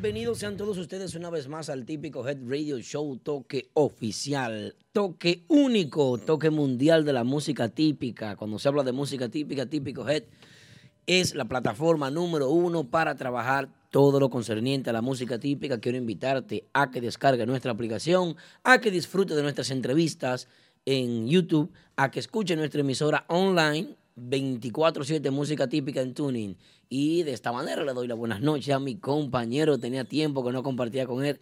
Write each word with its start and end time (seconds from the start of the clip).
Bienvenidos 0.00 0.38
sean 0.38 0.56
todos 0.56 0.78
ustedes 0.78 1.16
una 1.16 1.28
vez 1.28 1.48
más 1.48 1.68
al 1.68 1.84
típico 1.84 2.24
Head 2.24 2.38
Radio 2.46 2.78
Show 2.78 3.16
Toque 3.16 3.68
Oficial, 3.74 4.76
toque 4.92 5.42
único, 5.48 6.18
toque 6.18 6.50
mundial 6.50 7.04
de 7.04 7.12
la 7.12 7.24
música 7.24 7.68
típica. 7.68 8.36
Cuando 8.36 8.60
se 8.60 8.68
habla 8.68 8.84
de 8.84 8.92
música 8.92 9.28
típica, 9.28 9.66
típico 9.66 10.08
Head 10.08 10.22
es 11.08 11.34
la 11.34 11.46
plataforma 11.46 12.12
número 12.12 12.48
uno 12.48 12.84
para 12.84 13.16
trabajar 13.16 13.70
todo 13.90 14.20
lo 14.20 14.30
concerniente 14.30 14.88
a 14.88 14.92
la 14.92 15.02
música 15.02 15.40
típica. 15.40 15.80
Quiero 15.80 15.98
invitarte 15.98 16.68
a 16.72 16.92
que 16.92 17.00
descargue 17.00 17.44
nuestra 17.44 17.72
aplicación, 17.72 18.36
a 18.62 18.78
que 18.78 18.92
disfrute 18.92 19.34
de 19.34 19.42
nuestras 19.42 19.72
entrevistas 19.72 20.46
en 20.84 21.26
YouTube, 21.26 21.72
a 21.96 22.12
que 22.12 22.20
escuche 22.20 22.54
nuestra 22.54 22.82
emisora 22.82 23.24
online 23.26 23.96
24-7 24.16 25.30
música 25.32 25.68
típica 25.68 26.00
en 26.00 26.14
tuning. 26.14 26.56
Y 26.88 27.22
de 27.22 27.32
esta 27.32 27.52
manera 27.52 27.84
le 27.84 27.92
doy 27.92 28.06
las 28.08 28.16
buenas 28.16 28.40
noches 28.40 28.74
a 28.74 28.78
mi 28.78 28.96
compañero. 28.96 29.78
Tenía 29.78 30.04
tiempo 30.04 30.44
que 30.44 30.52
no 30.52 30.62
compartía 30.62 31.06
con 31.06 31.24
él. 31.24 31.38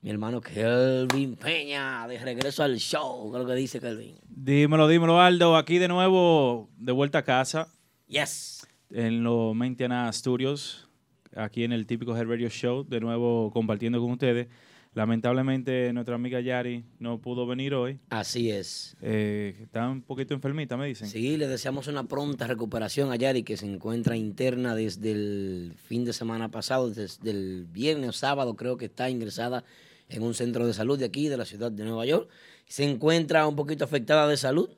Mi 0.00 0.10
hermano 0.10 0.40
Kelvin 0.40 1.36
Peña, 1.36 2.06
de 2.06 2.18
regreso 2.18 2.62
al 2.62 2.76
show. 2.78 3.30
¿Qué 3.30 3.38
es 3.38 3.42
lo 3.42 3.48
que 3.48 3.54
dice 3.56 3.80
Kelvin? 3.80 4.16
Dímelo, 4.28 4.88
dímelo, 4.88 5.20
Aldo. 5.20 5.56
Aquí 5.56 5.78
de 5.78 5.88
nuevo, 5.88 6.70
de 6.76 6.92
vuelta 6.92 7.18
a 7.18 7.22
casa, 7.24 7.68
Yes. 8.06 8.66
en 8.90 9.24
los 9.24 9.54
Maintiana 9.54 10.12
Studios, 10.12 10.88
aquí 11.34 11.64
en 11.64 11.72
el 11.72 11.86
típico 11.86 12.16
Head 12.16 12.26
Radio 12.26 12.48
Show, 12.48 12.84
de 12.84 13.00
nuevo 13.00 13.50
compartiendo 13.52 14.00
con 14.00 14.12
ustedes. 14.12 14.48
Lamentablemente, 14.96 15.92
nuestra 15.92 16.14
amiga 16.14 16.40
Yari 16.40 16.82
no 17.00 17.20
pudo 17.20 17.46
venir 17.46 17.74
hoy. 17.74 18.00
Así 18.08 18.50
es. 18.50 18.96
Eh, 19.02 19.54
está 19.60 19.90
un 19.90 20.00
poquito 20.00 20.32
enfermita, 20.32 20.78
me 20.78 20.86
dicen. 20.86 21.06
Sí, 21.06 21.36
le 21.36 21.48
deseamos 21.48 21.86
una 21.86 22.04
pronta 22.04 22.46
recuperación 22.46 23.12
a 23.12 23.16
Yari, 23.16 23.42
que 23.42 23.58
se 23.58 23.66
encuentra 23.66 24.16
interna 24.16 24.74
desde 24.74 25.10
el 25.12 25.74
fin 25.76 26.06
de 26.06 26.14
semana 26.14 26.50
pasado, 26.50 26.88
desde 26.88 27.28
el 27.28 27.66
viernes 27.70 28.08
o 28.08 28.12
sábado, 28.14 28.56
creo 28.56 28.78
que 28.78 28.86
está 28.86 29.10
ingresada 29.10 29.64
en 30.08 30.22
un 30.22 30.32
centro 30.32 30.66
de 30.66 30.72
salud 30.72 30.98
de 30.98 31.04
aquí, 31.04 31.28
de 31.28 31.36
la 31.36 31.44
ciudad 31.44 31.70
de 31.70 31.84
Nueva 31.84 32.06
York. 32.06 32.30
Se 32.64 32.90
encuentra 32.90 33.46
un 33.46 33.54
poquito 33.54 33.84
afectada 33.84 34.26
de 34.26 34.38
salud. 34.38 34.70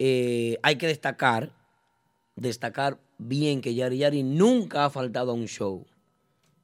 Eh, 0.00 0.58
hay 0.64 0.78
que 0.78 0.88
destacar, 0.88 1.52
destacar 2.34 2.98
bien 3.18 3.60
que 3.60 3.76
Yari 3.76 3.98
Yari 3.98 4.24
nunca 4.24 4.86
ha 4.86 4.90
faltado 4.90 5.30
a 5.30 5.34
un 5.34 5.46
show. 5.46 5.86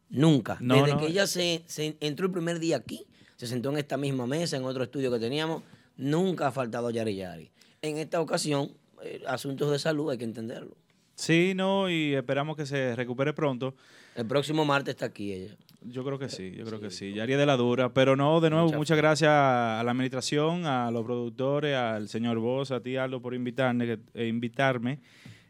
Nunca. 0.09 0.57
No, 0.61 0.77
Desde 0.77 0.95
no. 0.95 1.01
que 1.01 1.07
ella 1.07 1.27
se, 1.27 1.63
se 1.67 1.97
entró 2.01 2.27
el 2.27 2.33
primer 2.33 2.59
día 2.59 2.77
aquí, 2.77 3.07
se 3.37 3.47
sentó 3.47 3.71
en 3.71 3.79
esta 3.79 3.97
misma 3.97 4.27
mesa, 4.27 4.57
en 4.57 4.65
otro 4.65 4.85
estudio 4.85 5.11
que 5.11 5.19
teníamos, 5.19 5.63
nunca 5.97 6.49
ha 6.49 6.53
faltado 6.53 6.91
Yari 6.91 7.17
Yari. 7.17 7.51
En 7.83 7.99
esta 7.99 8.21
ocasión, 8.21 8.71
eh, 9.03 9.23
asuntos 9.27 9.71
de 9.71 9.79
salud, 9.79 10.11
hay 10.11 10.19
que 10.19 10.25
entenderlo. 10.25 10.77
Sí, 11.15 11.55
no, 11.55 11.89
y 11.89 12.15
esperamos 12.15 12.57
que 12.57 12.67
se 12.67 12.95
recupere 12.95 13.33
pronto. 13.33 13.75
El 14.15 14.27
próximo 14.27 14.65
martes 14.65 14.95
está 14.95 15.07
aquí 15.07 15.33
ella. 15.33 15.57
Yo 15.83 16.05
creo 16.05 16.19
que 16.19 16.29
sí, 16.29 16.53
yo 16.57 16.65
creo 16.65 16.81
que 16.81 16.91
sí. 16.91 17.13
Yari 17.13 17.35
de 17.35 17.47
la 17.47 17.57
dura, 17.57 17.93
pero 17.93 18.17
no, 18.17 18.41
de 18.41 18.51
nuevo, 18.51 18.67
Mucha 18.67 18.79
muchas 18.79 18.97
gracias 18.97 19.31
a 19.31 19.83
la 19.85 19.91
administración, 19.91 20.67
a 20.67 20.91
los 20.91 21.05
productores, 21.05 21.77
al 21.77 22.09
señor 22.09 22.39
Boss, 22.39 22.71
a 22.71 22.81
ti, 22.81 22.97
Aldo, 22.97 23.21
por 23.21 23.35
invitarme, 23.35 23.99
eh, 24.15 24.27
invitarme. 24.27 25.01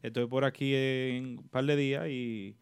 Estoy 0.03 0.27
por 0.27 0.45
aquí 0.45 0.75
en 0.75 1.39
un 1.39 1.49
par 1.49 1.65
de 1.65 1.77
días 1.77 2.09
y 2.09 2.55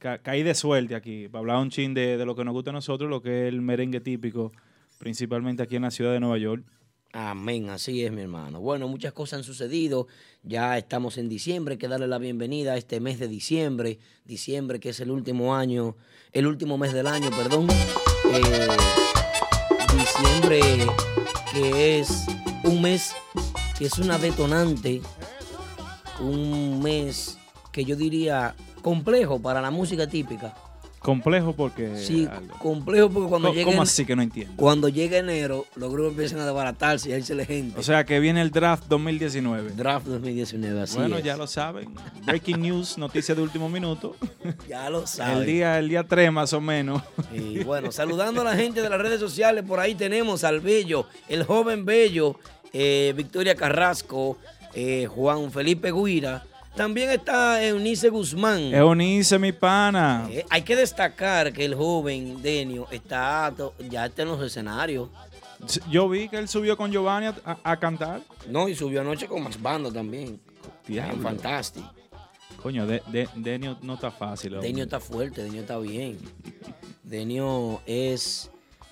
ca- 0.00 0.18
caí 0.18 0.42
de 0.42 0.56
suerte 0.56 0.96
aquí 0.96 1.28
para 1.28 1.38
hablar 1.40 1.58
un 1.58 1.70
chin 1.70 1.94
de, 1.94 2.16
de 2.16 2.26
lo 2.26 2.34
que 2.34 2.44
nos 2.44 2.52
gusta 2.52 2.70
a 2.70 2.72
nosotros, 2.72 3.08
lo 3.08 3.22
que 3.22 3.46
es 3.46 3.52
el 3.52 3.60
merengue 3.62 4.00
típico, 4.00 4.50
principalmente 4.98 5.62
aquí 5.62 5.76
en 5.76 5.82
la 5.82 5.92
ciudad 5.92 6.12
de 6.12 6.18
Nueva 6.18 6.38
York. 6.38 6.64
Amén, 7.12 7.70
así 7.70 8.04
es, 8.04 8.12
mi 8.12 8.22
hermano. 8.22 8.60
Bueno, 8.60 8.86
muchas 8.86 9.12
cosas 9.12 9.38
han 9.38 9.44
sucedido. 9.44 10.06
Ya 10.44 10.78
estamos 10.78 11.18
en 11.18 11.28
diciembre. 11.28 11.72
Hay 11.74 11.78
que 11.78 11.88
darle 11.88 12.06
la 12.06 12.18
bienvenida 12.18 12.74
a 12.74 12.76
este 12.76 13.00
mes 13.00 13.18
de 13.18 13.26
diciembre. 13.26 13.98
Diciembre, 14.24 14.78
que 14.78 14.90
es 14.90 15.00
el 15.00 15.10
último 15.10 15.56
año, 15.56 15.96
el 16.32 16.46
último 16.46 16.78
mes 16.78 16.92
del 16.92 17.08
año, 17.08 17.30
perdón. 17.30 17.66
Eh, 18.32 18.68
diciembre, 19.98 20.60
que 21.52 21.98
es 21.98 22.26
un 22.62 22.80
mes 22.80 23.12
que 23.76 23.86
es 23.86 23.98
una 23.98 24.16
detonante. 24.18 25.00
Un 26.20 26.80
mes 26.80 27.38
que 27.72 27.84
yo 27.84 27.96
diría 27.96 28.54
complejo 28.80 29.40
para 29.40 29.60
la 29.60 29.70
música 29.70 30.06
típica. 30.06 30.54
Complejo 31.00 31.54
porque... 31.54 31.96
Sí, 31.96 32.28
complejo 32.58 33.08
porque 33.08 33.30
cuando 33.30 33.48
¿Cómo, 33.48 33.54
llega 33.54 33.70
cómo 33.70 33.82
así 33.82 34.04
que 34.04 34.14
no 34.14 34.20
entiendo? 34.20 34.52
cuando 34.56 34.90
llega 34.90 35.16
enero, 35.16 35.64
los 35.74 35.90
grupos 35.90 36.10
empiezan 36.10 36.40
a 36.40 36.44
desbaratarse 36.44 37.08
y 37.08 37.12
a 37.14 37.16
irse 37.16 37.34
la 37.34 37.46
gente. 37.46 37.80
O 37.80 37.82
sea, 37.82 38.04
que 38.04 38.20
viene 38.20 38.42
el 38.42 38.50
draft 38.50 38.84
2019. 38.86 39.70
Draft 39.70 40.06
2019, 40.06 40.82
así 40.82 40.98
bueno, 40.98 41.16
es. 41.16 41.24
ya 41.24 41.38
lo 41.38 41.46
saben. 41.46 41.94
Breaking 42.26 42.60
news, 42.60 42.98
noticias 42.98 43.34
de 43.34 43.42
último 43.42 43.70
minuto. 43.70 44.14
Ya 44.68 44.90
lo 44.90 45.06
saben. 45.06 45.38
El 45.38 45.46
día, 45.46 45.78
el 45.78 45.88
día 45.88 46.04
3 46.06 46.32
más 46.32 46.52
o 46.52 46.60
menos. 46.60 47.02
Y 47.32 47.64
bueno, 47.64 47.90
saludando 47.92 48.42
a 48.42 48.44
la 48.44 48.54
gente 48.54 48.82
de 48.82 48.90
las 48.90 49.00
redes 49.00 49.20
sociales, 49.20 49.64
por 49.66 49.80
ahí 49.80 49.94
tenemos 49.94 50.44
al 50.44 50.60
Bello, 50.60 51.06
el 51.30 51.44
joven 51.44 51.86
Bello, 51.86 52.36
eh, 52.74 53.14
Victoria 53.16 53.54
Carrasco, 53.54 54.36
eh, 54.74 55.06
Juan 55.06 55.50
Felipe 55.50 55.90
Guira. 55.92 56.44
También 56.74 57.10
está 57.10 57.62
Eunice 57.64 58.08
Guzmán. 58.08 58.72
Eunice, 58.74 59.38
mi 59.38 59.52
pana. 59.52 60.28
Eh, 60.30 60.44
hay 60.48 60.62
que 60.62 60.76
destacar 60.76 61.52
que 61.52 61.64
el 61.64 61.74
joven 61.74 62.40
Denio 62.42 62.86
está 62.90 63.52
ya 63.90 64.06
está 64.06 64.22
en 64.22 64.28
los 64.28 64.42
escenarios. 64.42 65.08
Yo 65.90 66.08
vi 66.08 66.28
que 66.28 66.38
él 66.38 66.48
subió 66.48 66.76
con 66.76 66.90
Giovanni 66.90 67.26
a, 67.26 67.34
a- 67.44 67.58
a 67.72 67.76
cantar. 67.78 68.22
No, 68.48 68.68
y 68.68 68.74
subió 68.74 69.00
anoche 69.02 69.26
con 69.26 69.42
más 69.42 69.60
banda 69.60 69.92
también. 69.92 70.40
Diablo. 70.86 71.22
Fantástico. 71.22 71.92
Coño, 72.62 72.86
de, 72.86 73.02
de- 73.08 73.28
Denio 73.34 73.76
no 73.82 73.94
está 73.94 74.10
fácil. 74.10 74.54
hombre. 74.54 74.68
Denio 74.68 74.84
está 74.84 75.00
fuerte, 75.00 75.42
Denio 75.42 75.60
está 75.62 75.76
bien. 75.78 76.18
Denio 77.02 77.80
es 77.86 78.50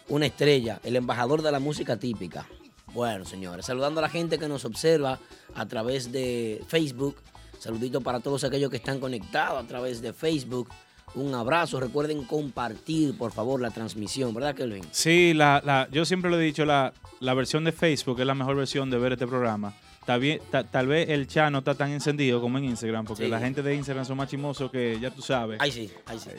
una 0.08 0.26
estrella, 0.26 0.80
el 0.84 0.96
embajador 0.96 1.42
de 1.42 1.52
la 1.52 1.60
música 1.60 1.96
típica. 1.96 2.46
Bueno, 2.92 3.24
señores, 3.24 3.66
saludando 3.66 4.00
a 4.00 4.02
la 4.02 4.08
gente 4.08 4.38
que 4.38 4.48
nos 4.48 4.64
observa 4.64 5.18
a 5.54 5.66
través 5.66 6.10
de 6.10 6.62
Facebook. 6.66 7.16
Saludito 7.58 8.00
para 8.00 8.20
todos 8.20 8.44
aquellos 8.44 8.70
que 8.70 8.76
están 8.76 9.00
conectados 9.00 9.62
a 9.62 9.66
través 9.66 10.00
de 10.00 10.12
Facebook. 10.12 10.68
Un 11.14 11.34
abrazo. 11.34 11.80
Recuerden 11.80 12.24
compartir, 12.24 13.16
por 13.16 13.32
favor, 13.32 13.60
la 13.60 13.70
transmisión, 13.70 14.34
¿verdad, 14.34 14.54
Kelvin? 14.54 14.84
Sí, 14.90 15.32
la, 15.34 15.62
la- 15.64 15.88
yo 15.90 16.04
siempre 16.04 16.30
lo 16.30 16.38
he 16.38 16.42
dicho, 16.44 16.64
la, 16.66 16.92
la 17.20 17.34
versión 17.34 17.64
de 17.64 17.72
Facebook 17.72 18.20
es 18.20 18.26
la 18.26 18.34
mejor 18.34 18.56
versión 18.56 18.90
de 18.90 18.98
ver 18.98 19.12
este 19.12 19.26
programa. 19.26 19.72
Tal, 20.04 20.20
bien- 20.20 20.40
ta- 20.50 20.64
tal 20.64 20.86
vez 20.86 21.08
el 21.10 21.26
chat 21.26 21.50
no 21.50 21.58
está 21.58 21.74
tan 21.74 21.90
encendido 21.90 22.40
como 22.40 22.58
en 22.58 22.64
Instagram, 22.64 23.04
porque 23.06 23.24
Sí. 23.24 23.30
la 23.30 23.38
gente 23.40 23.62
de 23.62 23.74
Instagram 23.74 24.04
son 24.06 24.16
más 24.18 24.28
chimosos 24.28 24.70
que 24.70 24.98
ya 25.00 25.10
tú 25.10 25.20
sabes. 25.22 25.60
Ahí 25.60 25.70
sí, 25.72 25.90
ahí 26.06 26.18
sí. 26.18 26.30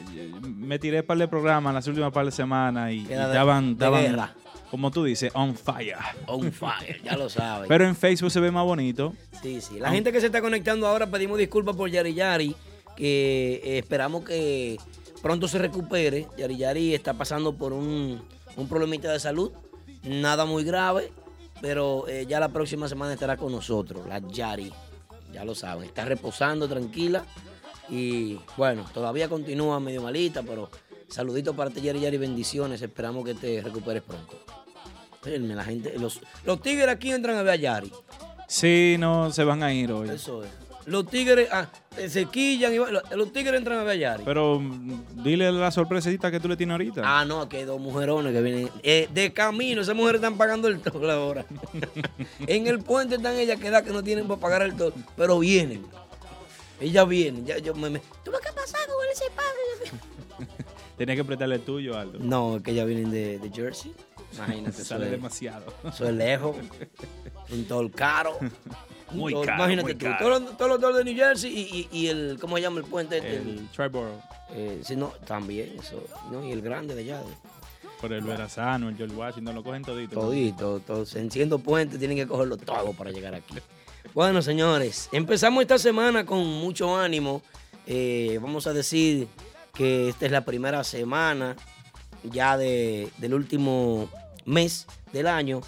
Me 0.42 0.78
tiré 0.78 1.02
par 1.02 1.18
de 1.18 1.28
programas 1.28 1.74
las 1.74 1.86
últimas 1.86 2.12
par 2.12 2.24
de 2.24 2.32
semanas 2.32 2.90
y, 2.92 3.00
y 3.00 3.04
Queda 3.04 3.28
de- 3.28 4.26
como 4.70 4.90
tú 4.90 5.04
dices, 5.04 5.32
on 5.34 5.56
fire. 5.56 5.96
On 6.26 6.50
fire, 6.52 7.00
ya 7.02 7.16
lo 7.16 7.28
saben. 7.28 7.68
Pero 7.68 7.86
en 7.86 7.96
Facebook 7.96 8.30
se 8.30 8.40
ve 8.40 8.50
más 8.50 8.64
bonito. 8.64 9.14
Sí, 9.42 9.60
sí. 9.60 9.78
La 9.78 9.90
gente 9.90 10.12
que 10.12 10.20
se 10.20 10.26
está 10.26 10.40
conectando 10.40 10.86
ahora 10.86 11.10
pedimos 11.10 11.38
disculpas 11.38 11.76
por 11.76 11.90
Yari 11.90 12.14
Yari, 12.14 12.54
que 12.96 13.60
eh, 13.64 13.78
esperamos 13.78 14.24
que 14.24 14.78
pronto 15.22 15.48
se 15.48 15.58
recupere. 15.58 16.28
Yari 16.38 16.56
Yari 16.56 16.94
está 16.94 17.14
pasando 17.14 17.54
por 17.54 17.72
un, 17.72 18.22
un 18.56 18.68
problemita 18.68 19.12
de 19.12 19.18
salud, 19.18 19.50
nada 20.04 20.44
muy 20.44 20.62
grave, 20.62 21.12
pero 21.60 22.06
eh, 22.08 22.26
ya 22.28 22.38
la 22.38 22.48
próxima 22.50 22.88
semana 22.88 23.12
estará 23.12 23.36
con 23.36 23.50
nosotros, 23.52 24.06
la 24.06 24.20
Yari. 24.20 24.72
Ya 25.32 25.44
lo 25.44 25.54
saben, 25.54 25.84
está 25.84 26.04
reposando 26.04 26.68
tranquila 26.68 27.24
y 27.88 28.38
bueno, 28.56 28.84
todavía 28.92 29.28
continúa 29.28 29.78
medio 29.80 30.02
malita, 30.02 30.42
pero 30.42 30.70
saludito 31.08 31.54
para 31.54 31.70
ti 31.70 31.80
Yari 31.80 32.00
Yari, 32.00 32.18
bendiciones, 32.18 32.82
esperamos 32.82 33.24
que 33.24 33.34
te 33.34 33.60
recuperes 33.62 34.02
pronto. 34.02 34.38
La 35.24 35.64
gente, 35.64 35.98
los, 35.98 36.20
los 36.44 36.62
tigres 36.62 36.88
aquí 36.88 37.10
entran 37.10 37.36
a 37.36 37.42
ver 37.42 37.52
a 37.52 37.56
Yari. 37.56 37.92
Sí, 38.48 38.96
no 38.98 39.30
se 39.30 39.44
van 39.44 39.62
a 39.62 39.72
ir 39.72 39.92
hoy. 39.92 40.08
Eso 40.08 40.42
es. 40.42 40.50
Los 40.86 41.06
tigres 41.06 41.48
ah, 41.52 41.68
se 42.08 42.24
quillan 42.26 42.74
y 42.74 42.78
los 43.14 43.32
tigres 43.32 43.58
entran 43.58 43.78
a 43.78 43.84
Gallari. 43.84 44.24
Pero 44.24 44.58
mm, 44.58 45.22
dile 45.22 45.52
la 45.52 45.70
sorpresita 45.70 46.30
que 46.30 46.40
tú 46.40 46.48
le 46.48 46.56
tienes 46.56 46.72
ahorita. 46.72 47.02
Ah, 47.04 47.24
no, 47.24 47.42
aquí 47.42 47.58
hay 47.58 47.64
dos 47.64 47.80
mujerones 47.80 48.32
que 48.32 48.42
vienen 48.42 48.70
eh, 48.82 49.08
de 49.12 49.32
camino. 49.32 49.82
Esas 49.82 49.94
mujeres 49.94 50.20
están 50.20 50.36
pagando 50.36 50.68
el 50.68 50.80
toll 50.80 51.08
ahora. 51.10 51.44
en 52.46 52.66
el 52.66 52.80
puente 52.80 53.16
están 53.16 53.36
ellas 53.36 53.60
que 53.60 53.70
da 53.70 53.82
que 53.82 53.92
no 53.92 54.02
tienen 54.02 54.26
para 54.26 54.40
pagar 54.40 54.62
el 54.62 54.74
toll, 54.74 54.92
pero 55.16 55.38
vienen. 55.38 55.86
Ellas 56.80 57.06
vienen. 57.06 57.44
Ya, 57.44 57.58
yo 57.58 57.74
me, 57.74 57.90
me, 57.90 58.00
¿Tú 58.24 58.32
qué 58.32 58.52
pasa 58.52 58.78
con 58.86 59.06
ese 59.12 59.26
padre? 59.30 60.48
Tienes 60.96 61.16
que 61.16 61.24
prestarle 61.24 61.54
el 61.54 61.62
tuyo, 61.62 61.96
Aldo. 61.96 62.18
No, 62.20 62.56
es 62.56 62.62
que 62.62 62.72
ellas 62.72 62.86
vienen 62.86 63.10
de, 63.10 63.38
de 63.38 63.50
Jersey. 63.50 63.94
Imagínate. 64.36 64.72
Sale 64.84 65.10
demasiado. 65.10 65.72
Es 65.88 66.00
lejos. 66.00 66.56
un 67.50 67.64
toll 67.64 67.90
caro. 67.90 68.38
Muy 69.12 69.32
caro. 69.32 69.64
Imagínate 69.64 69.94
tú, 69.96 70.06
todos 70.18 70.42
los, 70.42 70.56
todos 70.56 70.80
los 70.80 70.96
de 70.96 71.04
New 71.04 71.16
Jersey 71.16 71.50
y, 71.52 71.88
y, 71.90 72.06
el, 72.06 72.38
¿cómo 72.40 72.56
se 72.56 72.62
llama 72.62 72.78
el 72.78 72.84
puente? 72.84 73.18
Este? 73.18 73.36
El, 73.36 73.68
Triborough. 73.74 74.20
Eh, 74.52 74.80
sí, 74.84 74.94
no, 74.94 75.08
también, 75.26 75.76
eso. 75.78 76.02
No, 76.30 76.44
y 76.44 76.52
el 76.52 76.62
grande 76.62 76.94
de 76.94 77.02
allá. 77.02 77.22
Por 78.00 78.12
el 78.12 78.22
Verazano, 78.22 78.88
el 78.88 78.96
George 78.96 79.14
Washington, 79.14 79.54
lo 79.54 79.64
cogen 79.64 79.82
todito. 79.82 80.20
Todito, 80.20 80.80
todos. 80.80 81.14
Enciendo 81.16 81.58
puentes, 81.58 81.98
tienen 81.98 82.16
que 82.16 82.26
cogerlo 82.26 82.56
todo 82.56 82.92
para 82.92 83.10
llegar 83.10 83.34
aquí. 83.34 83.54
Bueno, 84.14 84.42
señores, 84.42 85.08
empezamos 85.12 85.60
esta 85.62 85.78
semana 85.78 86.24
con 86.24 86.46
mucho 86.46 86.96
ánimo. 86.96 87.42
Eh, 87.86 88.38
vamos 88.40 88.66
a 88.66 88.72
decir 88.72 89.28
que 89.74 90.08
esta 90.08 90.26
es 90.26 90.32
la 90.32 90.44
primera 90.44 90.82
semana 90.84 91.56
ya 92.24 92.56
de, 92.56 93.08
del 93.18 93.34
último 93.34 94.08
mes 94.44 94.86
del 95.12 95.26
año 95.26 95.60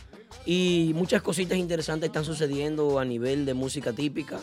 y 0.44 0.93
muchas 0.94 1.22
cositas 1.22 1.58
interesantes 1.58 2.08
están 2.08 2.25
sucediendo 2.25 2.99
a 2.99 3.04
nivel 3.04 3.46
de 3.46 3.54
música 3.54 3.93
típica. 3.93 4.40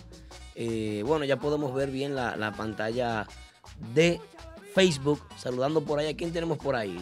Eh, 0.56 1.04
bueno, 1.06 1.26
ya 1.26 1.38
podemos 1.38 1.74
ver 1.74 1.92
bien 1.92 2.16
la, 2.16 2.54
pantalla 2.56 3.28
de 3.94 4.20
Facebook. 4.74 5.20
Saludando 5.38 5.82
por 5.82 6.00
ahí. 6.00 6.08
¿A 6.08 6.16
quién 6.16 6.32
tenemos 6.32 6.58
por 6.58 6.76
ahí? 6.76 6.98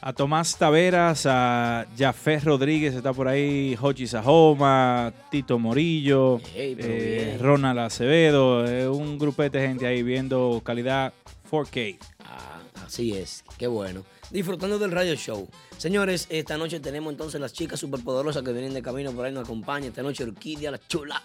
A 0.00 0.12
Tomás 0.12 0.56
Taveras, 0.56 1.26
a 1.26 1.86
Jafé 1.98 2.38
Rodríguez, 2.38 2.94
está 2.94 3.12
por 3.12 3.26
ahí, 3.26 3.74
Jochi 3.76 4.06
Sajoma, 4.06 5.12
Tito 5.30 5.58
Morillo, 5.58 6.40
eh, 6.54 7.36
Ronald 7.40 7.80
Acevedo, 7.80 8.92
un 8.92 9.18
grupete 9.18 9.58
de 9.58 9.66
gente 9.66 9.86
ahí 9.86 10.04
viendo 10.04 10.62
calidad 10.64 11.12
4K. 11.48 11.98
Ah, 12.20 12.62
así 12.84 13.16
es, 13.16 13.44
qué 13.56 13.66
bueno. 13.66 14.04
Disfrutando 14.30 14.78
del 14.78 14.90
radio 14.90 15.14
show. 15.14 15.48
Señores, 15.76 16.26
esta 16.30 16.58
noche 16.58 16.80
tenemos 16.80 17.12
entonces 17.12 17.40
las 17.40 17.52
chicas 17.52 17.80
superpoderosas 17.80 18.42
que 18.42 18.52
vienen 18.52 18.74
de 18.74 18.82
camino 18.82 19.12
por 19.12 19.24
ahí, 19.24 19.32
nos 19.32 19.44
acompaña 19.44 19.88
esta 19.88 20.02
noche 20.02 20.24
Orquídea, 20.24 20.70
la 20.70 20.78
chula. 20.86 21.22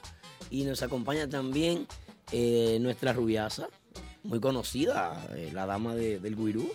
Y 0.50 0.64
nos 0.64 0.84
acompaña 0.84 1.28
también 1.28 1.88
eh, 2.32 2.78
nuestra 2.80 3.12
rubiasa, 3.12 3.68
muy 4.24 4.40
conocida, 4.40 5.28
eh, 5.36 5.50
la 5.54 5.66
dama 5.66 5.96
del 5.96 6.36
Guirú. 6.36 6.72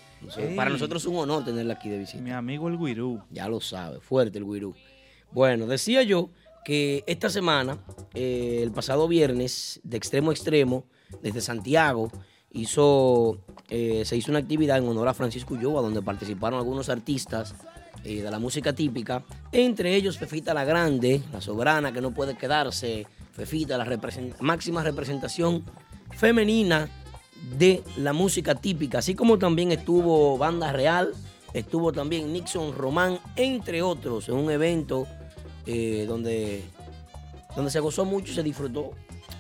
Para 0.57 0.71
nosotros 0.71 1.03
es 1.03 1.09
un 1.09 1.17
honor 1.17 1.45
tenerla 1.45 1.75
aquí 1.75 1.89
de 1.89 1.99
visita. 1.99 2.23
Mi 2.23 2.33
amigo 2.33 2.69
el 2.69 2.77
Guirú. 2.77 3.23
Ya 3.31 3.49
lo 3.49 3.61
sabe, 3.61 4.01
fuerte 4.01 4.39
el 4.39 4.45
Guirú. 4.45 4.75
Bueno, 5.31 5.67
decía 5.67 6.03
yo 6.03 6.31
que 6.65 7.05
esta 7.07 7.31
semana, 7.31 7.79
eh, 8.15 8.61
el 8.63 8.73
pasado 8.73 9.09
viernes, 9.09 9.81
de 9.85 9.97
extremo 9.97 10.31
a 10.31 10.35
extremo, 10.35 10.85
desde 11.23 11.41
Santiago, 11.41 12.11
hizo, 12.59 13.39
eh, 13.69 14.03
se 14.05 14.17
hizo 14.17 14.31
una 14.31 14.41
actividad 14.41 14.79
en 14.79 14.89
honor 14.89 15.09
a 15.09 15.15
Francisco 15.15 15.55
Ulloa, 15.55 15.83
donde 15.83 16.03
participaron 16.03 16.59
algunos 16.59 16.89
artistas 16.89 17.55
eh, 18.05 18.23
de 18.23 18.31
la 18.31 18.39
música 18.39 18.73
típica, 18.73 19.25
entre 19.53 19.95
ellos 19.95 20.19
Fefita 20.19 20.55
la 20.55 20.65
Grande, 20.65 21.21
la 21.33 21.41
soberana 21.41 21.93
que 21.93 22.01
no 22.01 22.13
puede 22.13 22.37
quedarse, 22.37 23.07
Fefita, 23.33 23.77
la 23.77 23.87
máxima 24.41 24.83
representación 24.83 25.65
femenina 26.17 26.89
de 27.57 27.83
la 27.97 28.13
música 28.13 28.55
típica, 28.55 28.99
así 28.99 29.15
como 29.15 29.39
también 29.39 29.73
estuvo 29.73 30.39
Banda 30.39 30.73
Real, 30.73 31.13
estuvo 31.53 31.93
también 31.93 32.33
Nixon 32.33 32.73
Román, 32.73 33.19
entre 33.37 33.83
otros, 33.83 34.29
en 34.29 34.37
un 34.37 34.51
evento 34.51 35.07
eh, 35.67 36.05
donde, 36.09 36.63
donde 37.55 37.71
se 37.71 37.81
gozó 37.81 38.05
mucho 38.05 38.33
y 38.33 38.35
se 38.35 38.43
disfrutó. 38.43 38.93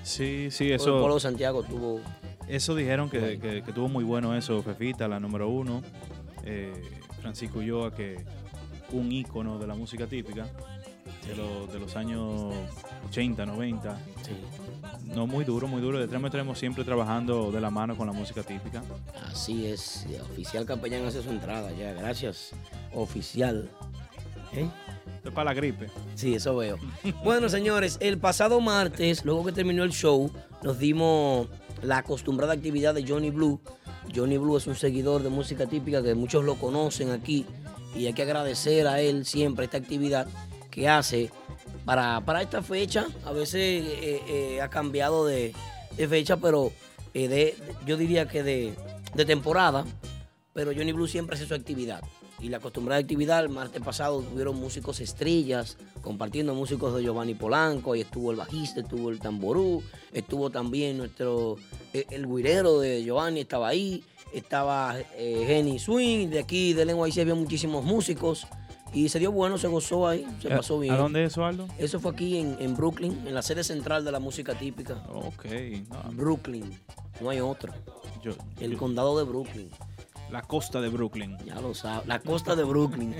Sí, 0.02 0.48
sí, 0.50 0.70
eso. 0.70 0.94
El 0.94 0.98
pueblo 1.00 1.14
de 1.14 1.20
Santiago 1.20 1.62
tuvo 1.62 2.00
eso 2.48 2.74
dijeron 2.74 3.10
que, 3.10 3.38
que, 3.38 3.72
tuvo 3.72 3.88
muy 3.88 4.04
bueno 4.04 4.36
eso, 4.36 4.62
Fefita, 4.62 5.08
la 5.08 5.20
número 5.20 5.48
uno. 5.48 5.82
Eh, 6.44 6.72
Francisco 7.20 7.58
Ulloa, 7.58 7.94
que 7.94 8.24
un 8.92 9.12
ícono 9.12 9.58
de 9.58 9.66
la 9.66 9.74
música 9.74 10.06
típica 10.06 10.46
de, 11.26 11.72
de 11.72 11.78
los 11.78 11.96
años 11.96 12.54
80, 13.08 13.46
90. 13.46 13.98
No 15.14 15.26
muy 15.26 15.44
duro, 15.44 15.66
muy 15.68 15.80
duro. 15.80 15.98
De 15.98 16.06
tres 16.06 16.22
tenemos 16.30 16.58
siempre 16.58 16.84
trabajando 16.84 17.50
de 17.50 17.60
la 17.60 17.70
mano 17.70 17.96
con 17.96 18.06
la 18.06 18.12
música 18.12 18.42
típica. 18.42 18.82
Así 19.30 19.66
es. 19.66 20.06
Oficial 20.32 20.64
Capellán 20.64 21.04
hace 21.04 21.22
su 21.22 21.30
entrada 21.30 21.70
ya. 21.72 21.92
Gracias, 21.92 22.52
oficial. 22.94 23.70
¿Eh? 24.52 24.68
Esto 25.16 25.28
es 25.30 25.34
para 25.34 25.50
la 25.50 25.54
gripe. 25.54 25.88
Sí, 26.14 26.34
eso 26.34 26.56
veo. 26.56 26.78
bueno, 27.24 27.48
señores, 27.48 27.98
el 28.00 28.18
pasado 28.18 28.60
martes, 28.60 29.24
luego 29.24 29.44
que 29.44 29.52
terminó 29.52 29.84
el 29.84 29.92
show, 29.92 30.30
nos 30.62 30.78
dimos 30.78 31.48
la 31.82 31.98
acostumbrada 31.98 32.52
actividad 32.52 32.94
de 32.94 33.06
Johnny 33.06 33.30
Blue. 33.30 33.60
Johnny 34.14 34.38
Blue 34.38 34.56
es 34.56 34.66
un 34.66 34.74
seguidor 34.74 35.22
de 35.22 35.28
música 35.28 35.66
típica 35.66 36.02
que 36.02 36.14
muchos 36.14 36.44
lo 36.44 36.56
conocen 36.56 37.10
aquí 37.10 37.46
y 37.94 38.06
hay 38.06 38.12
que 38.12 38.22
agradecer 38.22 38.86
a 38.86 39.00
él 39.00 39.24
siempre 39.24 39.64
esta 39.64 39.78
actividad 39.78 40.26
que 40.70 40.88
hace 40.88 41.30
para, 41.84 42.20
para 42.22 42.42
esta 42.42 42.62
fecha. 42.62 43.06
A 43.24 43.32
veces 43.32 43.84
eh, 43.84 44.22
eh, 44.28 44.60
ha 44.60 44.68
cambiado 44.68 45.26
de, 45.26 45.54
fecha, 46.08 46.36
pero 46.36 46.72
eh, 47.14 47.28
de, 47.28 47.56
yo 47.86 47.96
diría 47.96 48.28
que 48.28 48.42
de, 48.42 48.74
de 49.14 49.24
temporada. 49.24 49.84
Pero 50.52 50.72
Johnny 50.74 50.92
Blue 50.92 51.06
siempre 51.06 51.36
hace 51.36 51.46
su 51.46 51.54
actividad 51.54 52.02
y 52.40 52.48
la 52.48 52.58
acostumbrada 52.58 53.00
actividad. 53.00 53.44
El 53.44 53.50
martes 53.50 53.82
pasado 53.82 54.22
tuvieron 54.22 54.56
músicos 54.56 55.00
estrellas, 55.00 55.76
compartiendo 56.02 56.54
músicos 56.54 56.94
de 56.94 57.02
Giovanni 57.02 57.34
Polanco, 57.34 57.94
y 57.94 58.00
estuvo 58.00 58.30
el 58.30 58.36
bajista, 58.36 58.80
estuvo 58.80 59.10
el 59.10 59.18
tamború, 59.18 59.82
estuvo 60.12 60.50
también 60.50 60.98
nuestro, 60.98 61.56
eh, 61.92 62.06
el, 62.10 62.26
guirero 62.26 62.80
de 62.80 63.02
Giovanni 63.02 63.40
estaba 63.40 63.68
ahí, 63.68 64.04
estaba 64.32 64.96
eh, 65.16 65.44
Jenny 65.46 65.78
Swing, 65.78 66.28
de 66.28 66.40
aquí 66.40 66.72
de 66.72 66.84
Lengua 66.84 67.08
y 67.08 67.20
había 67.20 67.34
muchísimos 67.34 67.84
músicos. 67.84 68.46
Y 68.92 69.10
se 69.10 69.18
dio 69.18 69.30
bueno, 69.30 69.58
se 69.58 69.68
gozó 69.68 70.08
ahí, 70.08 70.26
se 70.40 70.48
pasó 70.48 70.78
bien. 70.78 70.94
¿A 70.94 70.96
dónde 70.96 71.22
es 71.22 71.32
eso, 71.32 71.44
Aldo? 71.44 71.68
Eso 71.76 72.00
fue 72.00 72.12
aquí 72.12 72.38
en, 72.38 72.74
Brooklyn, 72.74 73.26
en 73.26 73.34
la 73.34 73.42
sede 73.42 73.62
central 73.62 74.02
de 74.02 74.12
la 74.12 74.18
música 74.18 74.54
típica. 74.54 74.94
Ok. 75.12 75.44
Brooklyn, 76.12 76.64
no 77.20 77.28
hay 77.28 77.40
otro. 77.40 77.72
el 78.60 78.76
condado 78.78 79.18
de 79.18 79.24
Brooklyn. 79.24 79.70
La 80.30 80.42
costa 80.42 80.80
de 80.80 80.88
Brooklyn. 80.88 81.36
Ya 81.44 81.60
lo 81.60 81.74
sabes, 81.74 82.06
la 82.06 82.18
costa 82.18 82.54
de 82.54 82.64
Brooklyn. 82.64 83.14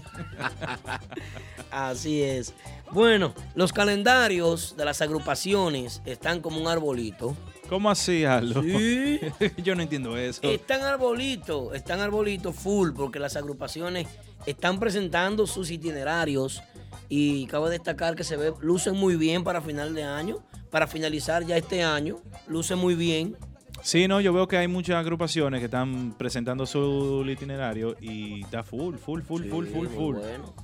Así 1.70 2.22
es. 2.22 2.54
Bueno, 2.92 3.34
los 3.54 3.72
calendarios 3.72 4.76
de 4.76 4.84
las 4.84 5.00
agrupaciones 5.00 6.02
están 6.04 6.40
como 6.40 6.60
un 6.60 6.68
arbolito. 6.68 7.36
¿Cómo 7.68 7.90
así, 7.90 8.24
Aldo? 8.24 8.62
Sí. 8.62 9.20
Yo 9.62 9.74
no 9.74 9.82
entiendo 9.82 10.16
eso. 10.16 10.40
Están 10.42 10.82
arbolitos, 10.82 11.74
están 11.74 12.00
arbolitos 12.00 12.56
full, 12.56 12.92
porque 12.92 13.18
las 13.18 13.36
agrupaciones 13.36 14.08
están 14.46 14.80
presentando 14.80 15.46
sus 15.46 15.70
itinerarios 15.70 16.62
y 17.10 17.46
cabe 17.46 17.70
destacar 17.70 18.16
que 18.16 18.24
se 18.24 18.36
ve, 18.36 18.54
lucen 18.60 18.96
muy 18.96 19.16
bien 19.16 19.44
para 19.44 19.60
final 19.60 19.94
de 19.94 20.04
año, 20.04 20.38
para 20.70 20.86
finalizar 20.86 21.44
ya 21.44 21.56
este 21.56 21.82
año, 21.82 22.20
luce 22.46 22.74
muy 22.74 22.94
bien. 22.94 23.36
Sí, 23.82 24.08
no, 24.08 24.20
yo 24.20 24.32
veo 24.32 24.48
que 24.48 24.56
hay 24.56 24.68
muchas 24.68 24.96
agrupaciones 24.96 25.60
que 25.60 25.66
están 25.66 26.14
presentando 26.18 26.66
su 26.66 27.24
itinerario 27.26 27.96
y 28.00 28.42
está 28.42 28.62
full, 28.62 28.96
full, 28.96 29.22
full, 29.22 29.44
full, 29.48 29.66
full, 29.66 29.86
full. 29.88 30.16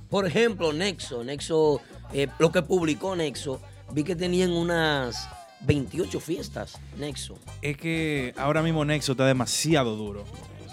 Por 0.09 0.25
ejemplo, 0.25 0.73
Nexo, 0.73 1.23
Nexo, 1.23 1.81
eh, 2.13 2.27
lo 2.39 2.51
que 2.51 2.61
publicó 2.61 3.15
Nexo, 3.15 3.61
vi 3.91 4.03
que 4.03 4.15
tenían 4.15 4.51
unas 4.51 5.29
28 5.61 6.19
fiestas, 6.19 6.79
Nexo. 6.97 7.37
Es 7.61 7.77
que 7.77 8.33
ahora 8.37 8.61
mismo 8.61 8.85
Nexo 8.85 9.13
está 9.13 9.25
demasiado 9.25 9.95
duro. 9.95 10.25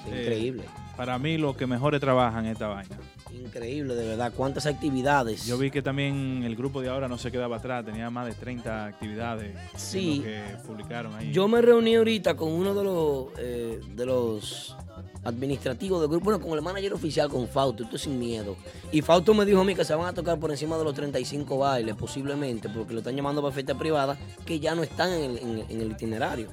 Increíble. 0.07 0.65
para 0.97 1.19
mí, 1.19 1.39
los 1.39 1.57
que 1.57 1.67
mejores 1.67 2.01
trabajan 2.01 2.47
esta 2.47 2.67
vaina. 2.67 2.99
Increíble, 3.33 3.95
de 3.95 4.07
verdad. 4.07 4.33
¿Cuántas 4.37 4.67
actividades? 4.67 5.47
Yo 5.47 5.57
vi 5.59 5.71
que 5.71 5.83
también 5.83 6.43
el 6.45 6.55
grupo 6.57 6.81
de 6.81 6.89
ahora 6.89 7.09
no 7.09 7.19
se 7.19 7.31
quedaba 7.31 7.57
atrás, 7.57 7.85
tenía 7.85 8.11
más 8.11 8.27
de 8.27 8.35
30 8.35 8.87
actividades 8.87 9.57
sí. 9.77 10.21
que 10.21 10.43
publicaron 10.67 11.15
ahí. 11.15 11.33
Yo 11.33 11.49
me 11.49 11.63
reuní 11.63 11.97
ahorita 11.97 12.35
con 12.37 12.53
uno 12.53 12.75
de 12.75 12.85
los, 12.85 13.27
eh, 13.39 13.81
de 13.95 14.07
los 14.07 14.77
administrativos 15.25 16.01
del 16.01 16.11
grupo, 16.11 16.25
bueno, 16.27 16.41
con 16.41 16.53
el 16.53 16.63
manager 16.63 16.93
oficial, 16.93 17.29
con 17.29 17.49
Fausto, 17.49 17.85
esto 17.85 17.97
sin 17.97 18.19
miedo. 18.19 18.57
Y 18.91 19.01
Fausto 19.03 19.33
me 19.35 19.45
dijo 19.45 19.61
a 19.61 19.65
mí 19.65 19.75
que 19.75 19.85
se 19.85 19.95
van 19.95 20.07
a 20.07 20.13
tocar 20.13 20.39
por 20.39 20.51
encima 20.51 20.77
de 20.77 20.85
los 20.85 20.95
35 20.95 21.59
bailes, 21.59 21.95
posiblemente, 21.95 22.69
porque 22.69 22.93
lo 22.93 22.99
están 22.99 23.17
llamando 23.17 23.41
para 23.41 23.55
fiesta 23.55 23.79
privada, 23.79 24.19
que 24.45 24.61
ya 24.61 24.75
no 24.75 24.83
están 24.83 25.11
en 25.11 25.67
el 25.69 25.93
itinerario. 25.93 26.49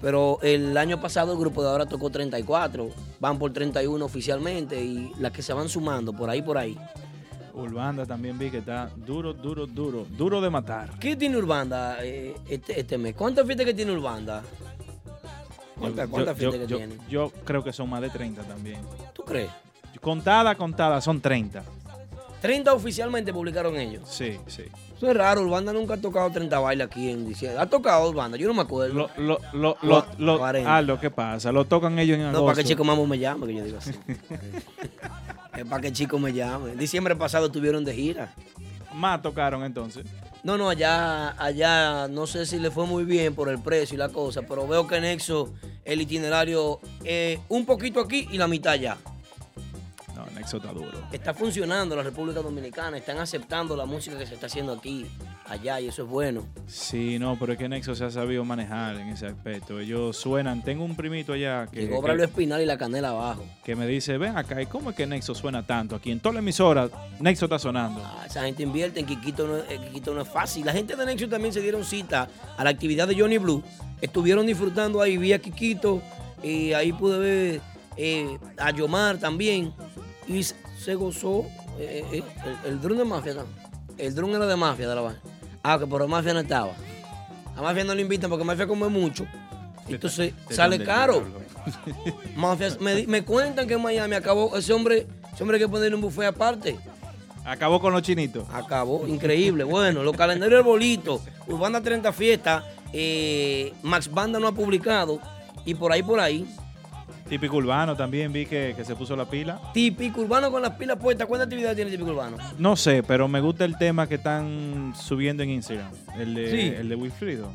Pero 0.00 0.38
el 0.42 0.76
año 0.76 1.00
pasado 1.00 1.32
el 1.32 1.38
grupo 1.38 1.62
de 1.62 1.70
ahora 1.70 1.86
tocó 1.86 2.10
34, 2.10 2.90
van 3.18 3.38
por 3.38 3.52
31 3.52 4.04
oficialmente 4.04 4.82
y 4.82 5.12
las 5.18 5.32
que 5.32 5.42
se 5.42 5.52
van 5.52 5.68
sumando 5.68 6.12
por 6.12 6.30
ahí, 6.30 6.42
por 6.42 6.58
ahí. 6.58 6.78
Urbanda 7.54 8.04
también 8.04 8.38
vi 8.38 8.50
que 8.50 8.58
está 8.58 8.90
duro, 8.94 9.32
duro, 9.32 9.66
duro, 9.66 10.06
duro 10.10 10.40
de 10.42 10.50
matar. 10.50 10.98
¿Qué 10.98 11.16
tiene 11.16 11.38
Urbanda 11.38 12.04
eh, 12.04 12.34
este, 12.48 12.78
este 12.78 12.98
mes? 12.98 13.14
¿Cuántas 13.14 13.46
fiestas 13.46 13.64
que 13.64 13.74
tiene 13.74 13.92
Urbanda? 13.92 14.42
¿Cuántas, 15.78 16.08
cuántas 16.08 16.36
yo, 16.36 16.50
fiestas 16.50 16.68
que 16.68 16.74
tiene? 16.74 16.98
yo 17.08 17.32
creo 17.44 17.64
que 17.64 17.72
son 17.72 17.88
más 17.88 18.02
de 18.02 18.10
30 18.10 18.42
también. 18.42 18.80
¿Tú 19.14 19.24
crees? 19.24 19.50
Contada, 20.00 20.54
contada, 20.54 21.00
son 21.00 21.20
30. 21.20 21.64
30 22.42 22.74
oficialmente 22.74 23.32
publicaron 23.32 23.76
ellos. 23.76 24.02
Sí, 24.08 24.38
sí. 24.46 24.64
Eso 24.96 25.10
es 25.10 25.16
raro, 25.16 25.42
Urbanda 25.42 25.72
nunca 25.74 25.94
ha 25.94 25.96
tocado 26.00 26.30
30 26.30 26.58
bailes 26.58 26.86
aquí 26.86 27.10
en 27.10 27.26
diciembre. 27.28 27.60
¿Ha 27.60 27.66
tocado 27.66 28.08
Urbanda? 28.08 28.38
Yo 28.38 28.48
no 28.48 28.54
me 28.54 28.62
acuerdo. 28.62 28.94
Lo, 28.94 29.10
lo, 29.18 29.38
lo, 29.52 29.76
lo, 29.82 30.02
Cua- 30.06 30.18
lo- 30.18 30.38
40. 30.38 30.76
ah, 30.76 30.80
lo 30.82 30.98
que 30.98 31.10
pasa, 31.10 31.52
lo 31.52 31.66
tocan 31.66 31.98
ellos 31.98 32.16
en 32.16 32.22
no, 32.22 32.28
agosto. 32.28 32.46
para 32.46 32.56
que 32.56 32.64
Chico 32.64 32.82
Mamo 32.82 33.06
me 33.06 33.18
llame, 33.18 33.46
que 33.46 33.54
yo 33.56 33.64
digo 33.64 33.76
así. 33.78 33.90
es 35.56 35.64
para 35.66 35.82
que 35.82 35.92
Chico 35.92 36.18
me 36.18 36.32
llame. 36.32 36.74
Diciembre 36.76 37.14
pasado 37.14 37.46
estuvieron 37.46 37.84
de 37.84 37.94
gira. 37.94 38.34
Más 38.94 39.20
tocaron 39.20 39.62
entonces. 39.64 40.06
No, 40.42 40.56
no, 40.56 40.70
allá, 40.70 41.30
allá 41.42 42.08
no 42.08 42.26
sé 42.26 42.46
si 42.46 42.58
le 42.58 42.70
fue 42.70 42.86
muy 42.86 43.04
bien 43.04 43.34
por 43.34 43.48
el 43.48 43.58
precio 43.58 43.96
y 43.96 43.98
la 43.98 44.08
cosa, 44.10 44.42
pero 44.48 44.66
veo 44.66 44.86
que 44.86 45.00
Nexo, 45.00 45.52
el 45.84 46.00
itinerario, 46.00 46.78
eh, 47.04 47.38
un 47.48 47.66
poquito 47.66 48.00
aquí 48.00 48.28
y 48.30 48.38
la 48.38 48.46
mitad 48.46 48.72
allá. 48.74 48.96
Nexo 50.36 50.58
está 50.58 50.70
duro. 50.72 50.98
Está 51.10 51.32
funcionando 51.32 51.96
la 51.96 52.02
República 52.02 52.42
Dominicana, 52.42 52.98
están 52.98 53.18
aceptando 53.18 53.74
la 53.74 53.86
música 53.86 54.18
que 54.18 54.26
se 54.26 54.34
está 54.34 54.46
haciendo 54.46 54.72
aquí, 54.74 55.06
allá, 55.46 55.80
y 55.80 55.88
eso 55.88 56.02
es 56.02 56.08
bueno. 56.08 56.44
Sí, 56.66 57.18
no, 57.18 57.38
pero 57.38 57.54
es 57.54 57.58
que 57.58 57.68
Nexo 57.68 57.94
se 57.94 58.04
ha 58.04 58.10
sabido 58.10 58.44
manejar 58.44 58.96
en 58.96 59.08
ese 59.08 59.26
aspecto. 59.26 59.80
Ellos 59.80 60.16
suenan. 60.16 60.62
Tengo 60.62 60.84
un 60.84 60.94
primito 60.94 61.32
allá 61.32 61.66
que, 61.66 61.82
Llegó 61.82 62.02
Braulio 62.02 62.26
Espinal 62.26 62.60
y 62.60 62.66
la 62.66 62.76
canela 62.76 63.10
abajo. 63.10 63.44
que 63.64 63.74
me 63.74 63.86
dice, 63.86 64.18
ven 64.18 64.36
acá, 64.36 64.60
¿y 64.60 64.66
cómo 64.66 64.90
es 64.90 64.96
que 64.96 65.06
Nexo 65.06 65.34
suena 65.34 65.66
tanto? 65.66 65.96
Aquí 65.96 66.10
en 66.10 66.20
toda 66.20 66.34
la 66.34 66.38
emisora, 66.40 66.90
Nexo 67.18 67.46
está 67.46 67.58
sonando. 67.58 68.02
Ah, 68.04 68.24
esa 68.26 68.42
gente 68.44 68.62
invierte 68.62 69.00
en 69.00 69.06
Quiquito 69.06 69.46
no, 69.46 69.56
eh, 69.56 69.80
Quiquito 69.86 70.12
no 70.12 70.20
es 70.20 70.28
fácil. 70.28 70.66
La 70.66 70.72
gente 70.72 70.96
de 70.96 71.06
Nexo 71.06 71.28
también 71.28 71.54
se 71.54 71.60
dieron 71.62 71.82
cita 71.82 72.28
a 72.58 72.62
la 72.62 72.70
actividad 72.70 73.08
de 73.08 73.18
Johnny 73.18 73.38
Blue. 73.38 73.62
Estuvieron 74.02 74.44
disfrutando 74.46 75.00
ahí, 75.00 75.16
vi 75.16 75.32
a 75.32 75.38
Quiquito 75.38 76.02
y 76.42 76.74
ahí 76.74 76.92
pude 76.92 77.18
ver 77.18 77.60
eh, 77.96 78.38
a 78.58 78.70
Yomar 78.70 79.18
también. 79.18 79.72
Y 80.28 80.42
se 80.42 80.94
gozó 80.94 81.44
eh, 81.78 82.04
eh, 82.12 82.22
el, 82.64 82.72
el 82.72 82.80
drum 82.80 82.98
de 82.98 83.04
mafia. 83.04 83.34
¿no? 83.34 83.44
El 83.98 84.14
drum 84.14 84.34
era 84.34 84.46
de 84.46 84.56
mafia 84.56 84.88
de 84.88 84.94
la 84.94 85.00
vaina. 85.00 85.20
Ah, 85.62 85.78
que 85.78 85.86
pero 85.86 86.06
mafia 86.06 86.32
no 86.34 86.40
estaba. 86.40 86.72
A 87.56 87.62
mafia 87.62 87.84
no 87.84 87.94
le 87.94 88.02
invitan 88.02 88.28
porque 88.30 88.44
mafia 88.44 88.66
come 88.66 88.88
mucho. 88.88 89.26
Entonces 89.88 90.34
Te 90.48 90.54
sale 90.54 90.78
del 90.78 90.86
caro. 90.86 91.24
Mafias, 92.36 92.80
me, 92.80 93.06
me 93.06 93.24
cuentan 93.24 93.66
que 93.66 93.74
en 93.74 93.82
Miami 93.82 94.14
acabó 94.14 94.56
ese 94.56 94.72
hombre, 94.72 95.06
ese 95.32 95.42
hombre 95.42 95.56
hay 95.56 95.64
que 95.64 95.68
ponerle 95.68 95.94
un 95.96 96.02
buffet 96.02 96.26
aparte. 96.26 96.76
Acabó 97.44 97.80
con 97.80 97.92
los 97.92 98.02
chinitos. 98.02 98.44
Acabó, 98.52 99.06
increíble. 99.06 99.64
Bueno, 99.64 100.02
los 100.02 100.16
calendarios 100.16 100.58
arbolitos, 100.60 101.20
Urbana 101.46 101.80
30 101.80 102.12
Fiestas, 102.12 102.64
eh, 102.92 103.72
Max 103.82 104.10
Banda 104.10 104.40
no 104.40 104.48
ha 104.48 104.52
publicado 104.52 105.20
y 105.64 105.74
por 105.74 105.92
ahí, 105.92 106.02
por 106.02 106.18
ahí. 106.18 106.46
Típico 107.28 107.56
urbano 107.56 107.96
también 107.96 108.32
vi 108.32 108.46
que, 108.46 108.72
que 108.76 108.84
se 108.84 108.94
puso 108.94 109.16
la 109.16 109.28
pila. 109.28 109.60
Típico 109.74 110.20
Urbano 110.20 110.50
con 110.50 110.62
las 110.62 110.72
pilas 110.72 110.96
puestas. 110.98 111.26
¿Cuántas 111.26 111.46
actividades 111.46 111.74
tiene 111.74 111.90
Típico 111.90 112.10
Urbano? 112.10 112.36
No 112.58 112.76
sé, 112.76 113.02
pero 113.02 113.26
me 113.26 113.40
gusta 113.40 113.64
el 113.64 113.76
tema 113.76 114.06
que 114.08 114.14
están 114.14 114.94
subiendo 114.96 115.42
en 115.42 115.50
Instagram. 115.50 115.90
El 116.18 116.34
de, 116.34 116.50
Sí. 116.50 116.74
el 116.78 116.88
de 116.88 116.94
Wilfrido. 116.94 117.50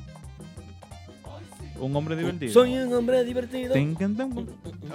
Un 1.79 1.95
hombre 1.95 2.15
divertido. 2.15 2.53
Soy 2.53 2.77
un 2.77 2.93
hombre 2.93 3.23
divertido. 3.23 3.73
Tin, 3.73 3.95
tin. 3.95 4.15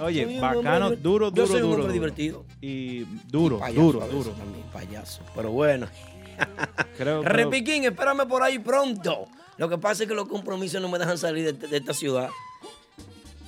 Oye, 0.01 0.39
bacano, 0.39 0.91
duro, 0.91 1.29
Yo 1.33 1.43
duro, 1.43 1.47
soy 1.47 1.55
un 1.55 1.61
duro. 1.61 1.71
hombre 1.73 1.81
duro. 1.83 1.93
divertido. 1.93 2.45
Y 2.61 2.99
duro, 3.29 3.59
Payaso 3.59 3.81
duro, 3.81 4.07
duro. 4.07 4.31
También, 4.31 4.63
payaso. 4.71 5.21
Pero 5.35 5.51
bueno. 5.51 5.87
Creo, 6.97 7.21
creo- 7.21 7.23
Repiquín, 7.23 7.83
espérame 7.83 8.27
por 8.27 8.43
ahí 8.43 8.59
pronto. 8.59 9.25
Lo 9.57 9.67
que 9.67 9.77
pasa 9.79 10.03
es 10.03 10.09
que 10.09 10.15
los 10.15 10.27
compromisos 10.27 10.79
no 10.81 10.87
me 10.87 10.99
dejan 10.99 11.17
salir 11.17 11.45
de, 11.57 11.67
de 11.67 11.77
esta 11.77 11.93
ciudad. 11.93 12.29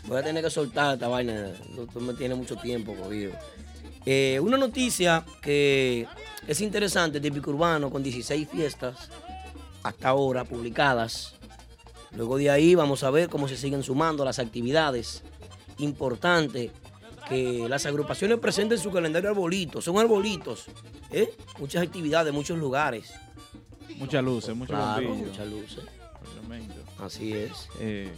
Voy 0.08 0.18
a 0.18 0.24
tener 0.24 0.44
que 0.44 0.50
soltar 0.50 0.96
esta 0.96 1.08
vaina. 1.08 1.52
Esto 1.78 2.00
me 2.00 2.14
tiene 2.14 2.36
mucho 2.36 2.56
tiempo 2.56 2.96
cogido. 2.96 3.34
Eh, 4.06 4.40
una 4.42 4.58
noticia 4.58 5.26
que 5.42 6.08
es 6.48 6.62
interesante, 6.62 7.20
típico 7.20 7.52
urbano, 7.52 7.90
con 7.90 8.02
16 8.02 8.48
fiestas 8.50 9.10
hasta 9.84 10.10
ahora 10.10 10.44
publicadas. 10.46 11.36
Luego 12.16 12.38
de 12.38 12.50
ahí 12.50 12.76
vamos 12.76 13.04
a 13.04 13.12
ver 13.12 13.30
cómo 13.30 13.48
se 13.48 13.58
siguen 13.58 13.84
sumando 13.84 14.26
las 14.26 14.40
actividades. 14.40 15.24
Importante 15.78 16.72
que 17.28 17.68
las 17.70 17.86
agrupaciones 17.86 18.40
presenten 18.40 18.80
su 18.80 18.92
calendario 18.92 19.30
arbolitos. 19.30 19.86
Son 19.86 19.98
arbolitos. 19.98 20.66
¿eh? 21.12 21.32
Muchas 21.60 21.84
actividades, 21.84 22.34
muchos 22.34 22.58
lugares. 22.58 23.14
muchas 23.98 24.24
luces, 24.24 24.56
muchos 24.56 24.76
Claro, 24.76 25.14
muchas 25.14 25.48
luces. 25.48 25.84
Así 27.00 27.34
es. 27.34 27.70
Eh, 27.80 28.12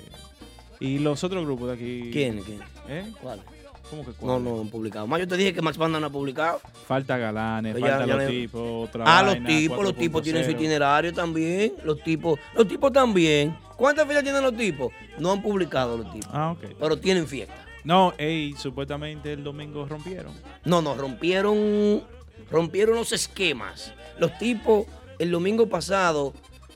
y 0.81 0.99
los 0.99 1.23
otros 1.23 1.45
grupos 1.45 1.67
de 1.69 1.73
aquí. 1.75 2.09
¿Quién? 2.11 2.41
¿Quién? 2.43 2.59
¿Eh? 2.89 3.05
¿Cuál? 3.21 3.41
¿Cómo 3.89 4.03
que 4.03 4.11
No, 4.11 4.15
cuál? 4.17 4.43
no 4.43 4.59
han 4.61 4.67
publicado. 4.69 5.07
Más 5.07 5.19
yo 5.19 5.27
te 5.27 5.37
dije 5.37 5.53
que 5.53 5.61
Max 5.61 5.77
Banda 5.77 5.99
no 5.99 6.07
ha 6.07 6.09
publicado. 6.09 6.59
Falta 6.87 7.17
galanes, 7.17 7.75
ya- 7.75 7.81
falta 7.81 8.05
ya 8.05 8.15
los 8.15 8.23
le- 8.23 8.29
tipos, 8.29 8.89
otra 8.89 9.03
Ah, 9.07 9.23
los 9.23 9.43
tipos, 9.45 9.83
los 9.83 9.95
tipos 9.95 10.21
tienen 10.23 10.43
su 10.43 10.51
4.0. 10.51 10.59
itinerario 10.61 11.13
también. 11.13 11.73
Los 11.83 12.01
tipos, 12.03 12.39
los 12.55 12.67
tipos 12.67 12.91
también. 12.91 13.55
¿Cuántas 13.77 14.05
fiestas 14.05 14.23
tienen 14.23 14.43
los 14.43 14.55
tipos? 14.55 14.91
No 15.19 15.31
han 15.31 15.41
publicado 15.41 15.97
los 15.97 16.11
tipos. 16.13 16.29
Ah, 16.33 16.51
ok. 16.51 16.75
Pero 16.79 16.97
tienen 16.99 17.27
fiesta. 17.27 17.65
No, 17.83 18.13
ey, 18.17 18.53
supuestamente 18.57 19.33
el 19.33 19.43
domingo 19.43 19.85
rompieron. 19.87 20.33
No, 20.65 20.81
no, 20.81 20.93
rompieron, 20.95 22.03
rompieron 22.49 22.95
los 22.95 23.11
esquemas. 23.11 23.91
Los 24.19 24.37
tipos, 24.37 24.85
el 25.19 25.31
domingo 25.31 25.67
pasado, 25.67 26.33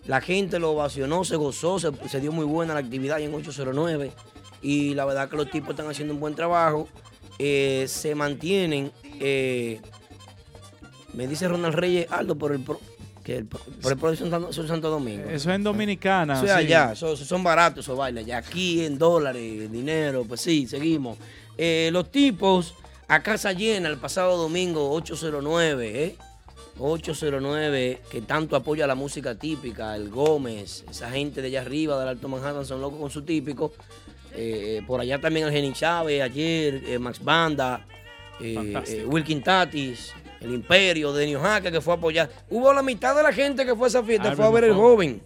la 0.07 0.21
gente 0.21 0.59
lo 0.59 0.71
ovacionó, 0.71 1.23
se 1.23 1.35
gozó, 1.35 1.79
se, 1.79 1.91
se 2.09 2.19
dio 2.21 2.31
muy 2.31 2.45
buena 2.45 2.73
la 2.73 2.79
actividad 2.79 3.19
en 3.19 3.33
809. 3.33 4.11
Y 4.61 4.93
la 4.95 5.05
verdad 5.05 5.29
que 5.29 5.35
los 5.37 5.49
tipos 5.49 5.71
están 5.71 5.87
haciendo 5.89 6.13
un 6.13 6.19
buen 6.19 6.35
trabajo. 6.35 6.87
Eh, 7.39 7.85
se 7.87 8.15
mantienen. 8.15 8.91
eh, 9.19 9.81
me 11.13 11.27
dice 11.27 11.47
Ronald 11.47 11.75
Reyes 11.75 12.11
Aldo 12.11 12.35
por 12.35 12.51
el 12.51 12.59
pro, 12.59 12.79
que 13.23 13.37
el, 13.37 13.45
por 13.45 13.91
el 13.91 13.97
pro 13.97 14.11
de 14.11 14.17
Santo, 14.17 14.51
Santo 14.51 14.89
Domingo. 14.89 15.23
Eso 15.29 15.49
es 15.49 15.55
en 15.55 15.63
Dominicana. 15.63 16.33
Eso 16.33 16.45
es 16.45 16.51
sí. 16.51 16.57
allá, 16.57 16.93
son 16.95 17.43
baratos 17.43 17.85
esos 17.85 17.97
bailes. 17.97 18.25
Ya 18.25 18.37
aquí 18.37 18.83
en 18.85 18.97
dólares, 18.97 19.71
dinero, 19.71 20.25
pues 20.27 20.41
sí, 20.41 20.67
seguimos. 20.67 21.17
Eh, 21.57 21.89
los 21.93 22.11
tipos 22.11 22.73
a 23.07 23.23
casa 23.23 23.53
llena 23.53 23.87
el 23.87 23.97
pasado 23.97 24.35
domingo 24.37 24.91
809, 24.91 26.03
¿eh? 26.03 26.15
809, 26.79 28.01
que 28.09 28.21
tanto 28.21 28.55
apoya 28.55 28.85
la 28.87 28.95
música 28.95 29.35
típica, 29.35 29.95
el 29.95 30.09
Gómez, 30.09 30.83
esa 30.89 31.09
gente 31.09 31.41
de 31.41 31.47
allá 31.47 31.61
arriba 31.61 31.99
del 31.99 32.09
Alto 32.09 32.27
Manhattan 32.27 32.65
son 32.65 32.81
locos 32.81 32.99
con 32.99 33.09
su 33.09 33.21
típico. 33.23 33.73
Eh, 34.33 34.81
por 34.85 34.99
allá 34.99 35.19
también 35.21 35.47
el 35.47 35.53
Geni 35.53 35.71
Chávez, 35.73 36.21
ayer, 36.21 36.83
eh, 36.87 36.99
Max 36.99 37.23
Banda, 37.23 37.85
eh, 38.41 38.73
eh, 38.87 39.05
Wilkin 39.07 39.41
Tatis, 39.41 40.11
el 40.41 40.53
Imperio, 40.53 41.13
Denio 41.13 41.39
Jaque, 41.39 41.71
que 41.71 41.79
fue 41.79 41.93
a 41.93 41.97
apoyar. 41.97 42.29
Hubo 42.49 42.73
la 42.73 42.83
mitad 42.83 43.15
de 43.15 43.23
la 43.23 43.31
gente 43.31 43.65
que 43.65 43.73
fue 43.75 43.85
a 43.85 43.89
esa 43.89 44.03
fiesta, 44.03 44.35
fue 44.35 44.45
a 44.45 44.49
ver 44.49 44.65
el 44.65 44.73
joven. 44.73 45.21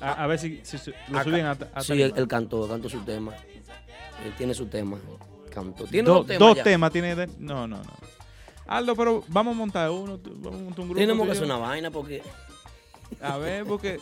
A, 0.00 0.24
a 0.24 0.26
ver 0.26 0.38
si, 0.38 0.60
si- 0.62 0.78
si 0.78 0.90
lo 1.08 1.18
Acá- 1.18 1.24
suben 1.24 1.46
a, 1.46 1.56
a 1.74 1.82
Sí, 1.82 2.00
él, 2.02 2.12
él 2.14 2.28
cantó, 2.28 2.68
cantó 2.68 2.88
su 2.88 3.00
tema. 3.00 3.34
Él 4.24 4.32
tiene 4.36 4.52
su 4.54 4.66
tema. 4.66 4.98
Cantó. 5.52 5.84
Tiene 5.86 6.06
Do- 6.06 6.14
dos 6.16 6.26
temas. 6.26 6.38
dos 6.48 6.56
ya. 6.58 6.62
temas 6.62 6.92
tiene. 6.92 7.16
de- 7.16 7.26
no, 7.38 7.66
no, 7.66 7.78
no. 7.78 7.92
Aldo, 8.68 8.94
pero 8.94 9.24
vamos 9.28 9.54
a 9.54 9.58
montar 9.58 9.90
uno. 9.90 10.20
Vamos 10.22 10.60
a 10.60 10.64
montar 10.64 10.80
un 10.80 10.88
grupo. 10.88 11.00
Tenemos 11.00 11.26
que 11.26 11.32
hacer 11.32 11.44
una 11.44 11.56
vaina 11.56 11.90
porque. 11.90 12.22
A 13.20 13.38
ver, 13.38 13.64
porque 13.64 13.98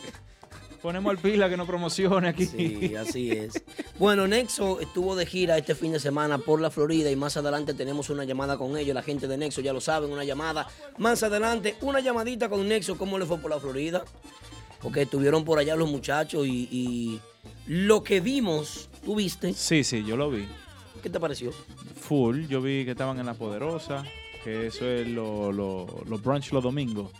ponemos 0.81 1.09
al 1.09 1.17
pila 1.17 1.49
que 1.49 1.57
nos 1.57 1.65
promocione 1.65 2.27
aquí. 2.27 2.45
Sí, 2.45 2.95
así 2.95 3.31
es. 3.31 3.63
Bueno, 3.97 4.27
Nexo 4.27 4.79
estuvo 4.79 5.15
de 5.15 5.25
gira 5.25 5.57
este 5.57 5.73
fin 5.73 5.93
de 5.93 5.99
semana 5.99 6.37
por 6.37 6.61
la 6.61 6.69
Florida 6.69 7.09
y 7.09 7.15
más 7.15 7.37
adelante 7.37 7.73
tenemos 7.73 8.09
una 8.09 8.25
llamada 8.25 8.57
con 8.57 8.77
ellos. 8.77 8.93
La 8.93 9.01
gente 9.01 9.27
de 9.27 9.37
Nexo 9.37 9.61
ya 9.61 9.71
lo 9.73 9.81
saben, 9.81 10.11
una 10.11 10.25
llamada. 10.25 10.67
Más 10.97 11.23
adelante, 11.23 11.77
una 11.81 12.01
llamadita 12.01 12.49
con 12.49 12.67
Nexo. 12.67 12.97
¿Cómo 12.97 13.17
le 13.17 13.25
fue 13.25 13.37
por 13.37 13.49
la 13.49 13.59
Florida? 13.59 14.03
Porque 14.81 15.03
estuvieron 15.03 15.45
por 15.45 15.57
allá 15.57 15.75
los 15.75 15.89
muchachos 15.89 16.45
y, 16.45 16.67
y 16.69 17.21
lo 17.65 18.03
que 18.03 18.19
vimos, 18.19 18.89
¿tú 19.03 19.15
viste? 19.15 19.53
Sí, 19.53 19.83
sí, 19.83 20.03
yo 20.05 20.17
lo 20.17 20.29
vi. 20.29 20.45
¿Qué 21.01 21.09
te 21.09 21.19
pareció? 21.19 21.51
Full. 22.01 22.47
Yo 22.47 22.61
vi 22.61 22.85
que 22.85 22.91
estaban 22.91 23.19
en 23.19 23.25
La 23.25 23.33
Poderosa, 23.33 24.03
que 24.47 24.67
eso 24.67 24.85
es 24.89 25.05
los 25.09 25.53
lo, 25.53 25.85
brunch 26.23 26.53
los 26.53 26.63
domingos. 26.63 27.11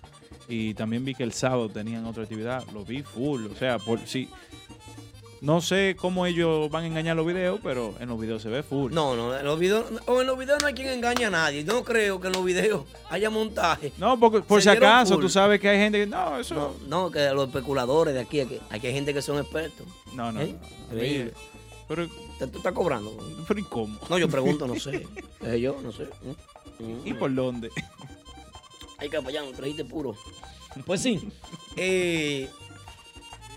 Y 0.48 0.74
también 0.76 1.04
vi 1.04 1.14
que 1.14 1.24
el 1.24 1.34
sábado 1.34 1.68
tenían 1.68 2.06
otra 2.06 2.24
actividad. 2.24 2.64
Lo 2.74 2.86
vi 2.86 3.04
full. 3.04 3.48
O 3.48 3.56
sea, 3.56 3.80
por 3.80 4.00
sí. 4.08 4.30
No 5.42 5.60
sé 5.62 5.96
cómo 6.00 6.26
ellos 6.26 6.72
van 6.72 6.86
a 6.86 6.88
engañar 6.88 7.16
los 7.18 7.28
videos, 7.28 7.60
pero 7.62 7.94
en 8.00 8.08
los 8.10 8.18
videos 8.20 8.42
se 8.42 8.48
ve 8.50 8.64
full. 8.64 8.92
No, 8.94 9.16
no, 9.16 9.38
en 9.38 9.46
los 9.46 9.60
videos, 9.60 9.86
o 10.08 10.22
en 10.22 10.26
los 10.28 10.40
videos 10.40 10.60
no 10.62 10.68
hay 10.68 10.74
quien 10.74 10.88
engañe 10.88 11.26
a 11.26 11.30
nadie. 11.30 11.64
No 11.66 11.84
creo 11.84 12.20
que 12.22 12.28
en 12.28 12.34
los 12.34 12.44
videos 12.46 12.86
haya 13.10 13.30
montaje. 13.30 13.92
No, 13.98 14.18
porque 14.18 14.40
por 14.40 14.62
Se 14.64 14.72
si 14.72 14.78
acaso, 14.78 15.16
full. 15.16 15.24
tú 15.24 15.30
sabes 15.30 15.60
que 15.60 15.68
hay 15.70 15.78
gente 15.78 16.00
que. 16.00 16.08
No, 16.08 16.40
eso. 16.40 16.56
No, 16.56 16.74
no, 16.88 17.12
que 17.12 17.30
los 17.32 17.48
especuladores 17.50 18.14
de 18.14 18.22
aquí, 18.22 18.40
aquí, 18.40 18.58
aquí 18.70 18.88
hay 18.88 18.94
gente 18.94 19.14
que 19.14 19.22
son 19.22 19.38
expertos. 19.38 19.86
No, 20.14 20.32
no. 20.32 20.42
¿Eh? 20.42 20.56
no. 20.90 20.96
Increíble. 20.96 21.34
Pero, 21.90 22.08
¿Te- 22.40 22.48
¿Tú 22.48 22.58
estás 22.58 22.74
cobrando? 22.74 23.16
pero 23.48 23.60
¿y 23.60 23.64
cómo? 23.64 23.98
No, 24.10 24.18
yo 24.18 24.28
pregunto, 24.30 24.66
no 24.66 24.76
sé. 24.80 25.06
Yo, 25.60 25.78
no 25.84 25.92
sé. 25.92 26.08
¿Y 27.06 27.14
por 27.14 27.34
dónde? 27.34 27.70
Ay, 29.00 29.10
capellán, 29.10 29.52
trajiste 29.54 29.86
puro. 29.86 30.16
Pues 30.86 31.02
sí. 31.02 31.30
Eh, 31.76 32.50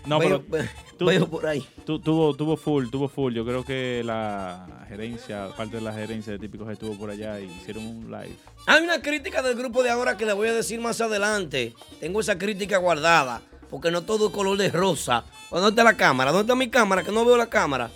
No, 0.05 0.19
veo, 0.19 0.43
pero 0.49 0.65
tú- 0.97 1.05
veo 1.05 1.27
por 1.27 1.45
ahí. 1.47 1.65
tu- 1.85 1.99
tuvo, 1.99 2.35
tuvo 2.35 2.57
full, 2.57 2.89
tuvo 2.89 3.07
full. 3.07 3.33
Yo 3.33 3.45
creo 3.45 3.63
que 3.65 4.01
la 4.05 4.85
gerencia, 4.87 5.49
parte 5.55 5.77
de 5.77 5.81
la 5.81 5.93
gerencia 5.93 6.33
de 6.33 6.39
Típico 6.39 6.65
G 6.65 6.73
estuvo 6.73 6.95
por 6.97 7.09
allá 7.09 7.39
y 7.39 7.45
hicieron 7.45 7.85
un 7.85 8.05
live. 8.11 8.35
Hay 8.67 8.83
una 8.83 9.01
crítica 9.01 9.41
del 9.41 9.55
grupo 9.55 9.81
de 9.83 9.89
ahora 9.89 10.17
que 10.17 10.25
le 10.25 10.33
voy 10.33 10.47
a 10.49 10.53
decir 10.53 10.79
más 10.79 11.01
adelante. 11.01 11.73
Tengo 11.99 12.19
esa 12.19 12.37
crítica 12.37 12.77
guardada. 12.77 13.41
Porque 13.69 13.89
no 13.89 14.01
todo 14.03 14.27
es 14.27 14.33
color 14.33 14.57
de 14.57 14.69
rosa. 14.69 15.23
¿Dónde 15.49 15.69
está 15.69 15.83
la 15.83 15.95
cámara? 15.95 16.31
¿Dónde 16.31 16.43
está 16.43 16.55
mi 16.55 16.69
cámara? 16.69 17.03
Que 17.03 17.11
no 17.11 17.23
veo 17.23 17.37
la 17.37 17.47
cámara. 17.49 17.89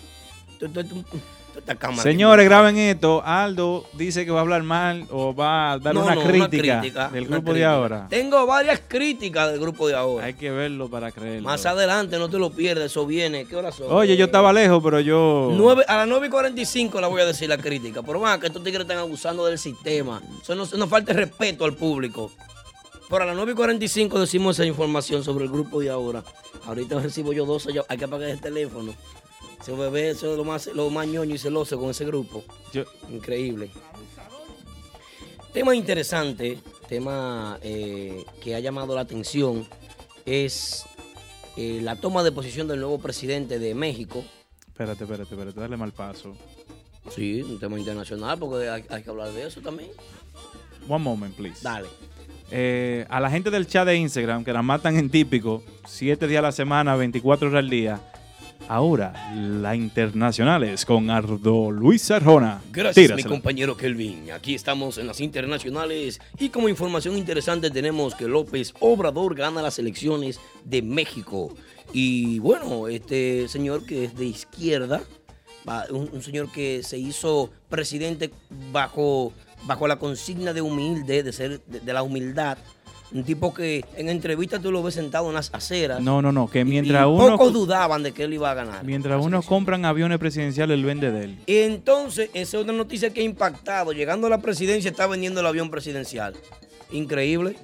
Esta 1.58 1.76
cámara. 1.76 2.04
Señores, 2.04 2.46
graben 2.46 2.78
esto. 2.78 3.24
Aldo 3.26 3.86
dice 3.94 4.26
que 4.26 4.32
va 4.32 4.40
a 4.40 4.42
hablar 4.42 4.64
mal 4.64 5.08
o 5.10 5.34
va 5.34 5.72
a 5.74 5.80
dar 5.80 5.94
No, 5.96 6.04
una, 6.04 6.16
no, 6.16 6.24
crítica 6.24 6.80
crítica, 6.82 7.10
del 7.10 7.28
grupo 7.28 7.54
de 7.54 7.66
ahora. 7.66 8.08
Tengo 8.10 8.46
varias 8.46 8.82
críticas 8.88 9.52
del 9.52 9.60
grupo 9.60 9.88
de 9.88 9.96
ahora. 9.96 10.26
Hay 10.26 10.34
que 10.34 10.52
verlo 10.52 10.90
para 10.90 11.12
creerlo. 11.12 11.48
Más 11.48 11.66
adelante, 11.66 12.18
no 12.20 12.30
te 12.30 12.38
lo 12.38 12.52
pierdas, 12.52 12.86
eso 12.86 13.06
viene. 13.06 13.46
¿Qué 13.46 13.56
hora 13.56 13.72
son? 13.72 13.88
Oye, 13.90 14.16
yo 14.18 14.26
estaba 14.26 14.52
lejos, 14.54 14.82
pero 14.84 15.00
yo. 15.00 15.52
A 15.88 15.98
las 15.98 16.08
9 16.08 16.28
y 16.28 16.30
45 16.30 17.00
la 17.02 17.08
voy 17.08 17.22
a 17.22 17.26
decir 17.26 17.50
la 17.50 17.58
crítica. 17.58 18.02
Pero 18.04 18.20
van, 18.20 18.40
que 18.40 18.48
estos 18.48 18.64
tigres 18.64 18.82
están 18.82 18.98
abusando 18.98 19.46
del 19.46 19.58
sistema. 19.58 20.22
Eso 20.42 20.56
no, 20.56 20.66
no 20.78 20.88
falta 20.88 21.14
respeto 21.14 21.66
al 21.66 21.74
público. 21.74 22.32
Pero 23.10 23.24
a 23.24 23.26
las 23.28 23.36
9 23.36 23.52
y 23.52 23.56
45 23.56 24.20
decimos 24.20 24.58
esa 24.58 24.66
información 24.68 25.24
sobre 25.24 25.46
el 25.46 25.52
grupo 25.52 25.80
de 25.80 25.90
ahora. 25.90 26.24
Ahorita 26.66 27.00
recibo 27.00 27.34
yo 27.34 27.46
12, 27.46 27.72
yo- 27.74 27.86
hay 27.88 27.98
que 27.98 28.06
apagar 28.06 28.30
el 28.30 28.42
teléfono. 28.42 28.94
Ese 29.62 29.74
bebé, 29.74 30.12
eso 30.12 30.32
es 30.32 30.38
lo 30.38 30.44
más, 30.44 30.68
lo 30.68 30.90
más 30.90 31.08
ñoño 31.08 31.34
y 31.36 31.38
celoso 31.38 31.80
con 31.80 31.90
ese 31.90 32.06
grupo. 32.06 32.44
yo- 32.74 32.84
Increíble. 33.10 33.70
Tema 35.54 35.74
interesante, 35.76 36.60
tema 36.90 37.58
eh, 37.62 38.26
que 38.44 38.56
ha 38.56 38.60
llamado 38.60 38.94
la 38.94 39.02
atención, 39.02 39.66
es 40.26 40.86
eh, 41.56 41.80
la 41.82 41.96
toma 41.96 42.24
de 42.24 42.32
posición 42.34 42.68
del 42.68 42.80
nuevo 42.82 43.00
presidente 43.00 43.58
de 43.58 43.74
México. 43.74 44.24
Espérate, 44.68 45.06
espérate, 45.06 45.34
espérate. 45.34 45.60
Dale 45.60 45.78
mal 45.78 45.94
paso. 45.94 46.36
Sí, 47.10 47.42
un 47.42 47.58
tema 47.60 47.80
internacional, 47.80 48.38
porque 48.38 48.68
hay, 48.68 48.84
hay 48.90 49.02
que 49.04 49.10
hablar 49.10 49.32
de 49.32 49.48
eso 49.48 49.62
también. 49.62 49.90
One 50.90 51.04
moment, 51.04 51.34
please. 51.36 51.62
Dale. 51.64 51.88
Eh, 52.52 53.06
a 53.10 53.20
la 53.22 53.30
gente 53.32 53.50
del 53.50 53.66
chat 53.66 53.88
de 53.88 53.96
Instagram 53.96 54.44
que 54.44 54.52
la 54.52 54.62
matan 54.62 54.98
en 54.98 55.10
típico, 55.10 55.64
7 55.88 56.28
días 56.28 56.40
a 56.40 56.42
la 56.44 56.52
semana, 56.52 56.96
24 56.98 57.48
horas 57.48 57.60
al 57.60 57.70
día. 57.70 58.02
Ahora, 58.68 59.14
la 59.36 59.76
internacionales 59.76 60.86
con 60.86 61.10
Ardo 61.12 61.72
Luis 61.72 62.10
Arjona. 62.10 62.62
Gracias, 62.72 63.16
mi 63.16 63.24
compañero 63.24 63.78
Kelvin. 63.78 64.32
Aquí 64.32 64.56
estamos 64.56 64.98
en 64.98 65.06
las 65.06 65.22
internacionales 65.22 66.20
y 66.40 66.50
como 66.50 66.68
información 66.68 67.16
interesante 67.16 67.70
tenemos 67.70 68.16
que 68.16 68.28
López 68.28 68.74
Obrador 68.80 69.36
gana 69.36 69.62
las 69.62 69.78
elecciones 69.78 70.40
de 70.64 70.82
México. 70.82 71.54
Y 71.94 72.40
bueno, 72.40 72.88
este 72.88 73.48
señor 73.48 73.86
que 73.86 74.06
es 74.06 74.16
de 74.18 74.26
izquierda, 74.26 75.04
un, 75.92 76.10
un 76.12 76.22
señor 76.24 76.52
que 76.52 76.82
se 76.82 76.98
hizo 76.98 77.52
presidente 77.70 78.32
bajo, 78.72 79.32
bajo 79.66 79.88
la 79.88 79.98
consigna 79.98 80.54
de 80.54 80.62
humilde, 80.62 81.22
de 81.22 81.34
ser 81.34 81.62
de, 81.66 81.82
de 81.82 81.94
la 81.94 82.02
humildad. 82.02 82.58
Un 83.14 83.24
tipo 83.24 83.54
que 83.54 83.86
en 83.96 84.10
entrevistas 84.10 84.62
tú 84.62 84.72
lo 84.72 84.82
ves 84.84 84.96
sentado 84.96 85.30
en 85.30 85.36
las 85.36 85.54
aceras. 85.54 86.02
No, 86.02 86.22
no, 86.22 86.32
no, 86.32 86.50
que 86.50 86.66
mientras 86.66 87.04
y 87.04 87.08
uno 87.08 87.38
Pocos 87.38 87.54
dudaban 87.54 88.04
de 88.04 88.12
que 88.12 88.24
él 88.24 88.34
iba 88.34 88.52
a 88.52 88.54
ganar. 88.56 88.84
mientras 88.84 89.24
uno 89.24 89.42
compran 89.42 89.86
aviones 89.86 90.18
presidenciales, 90.18 90.76
él 90.76 90.84
vende 90.84 91.12
de 91.12 91.24
él. 91.26 91.38
Y 91.46 91.58
entonces, 91.60 92.30
esa 92.34 92.58
es 92.58 92.64
otra 92.64 92.74
noticia 92.74 93.12
que 93.12 93.22
ha 93.22 93.24
impactado. 93.24 93.94
Llegando 93.94 94.28
a 94.28 94.30
la 94.32 94.40
presidencia, 94.40 94.90
está 94.92 95.08
vendiendo 95.08 95.40
el 95.40 95.46
avión 95.46 95.70
presidencial. 95.70 96.34
Increíble. 96.92 97.56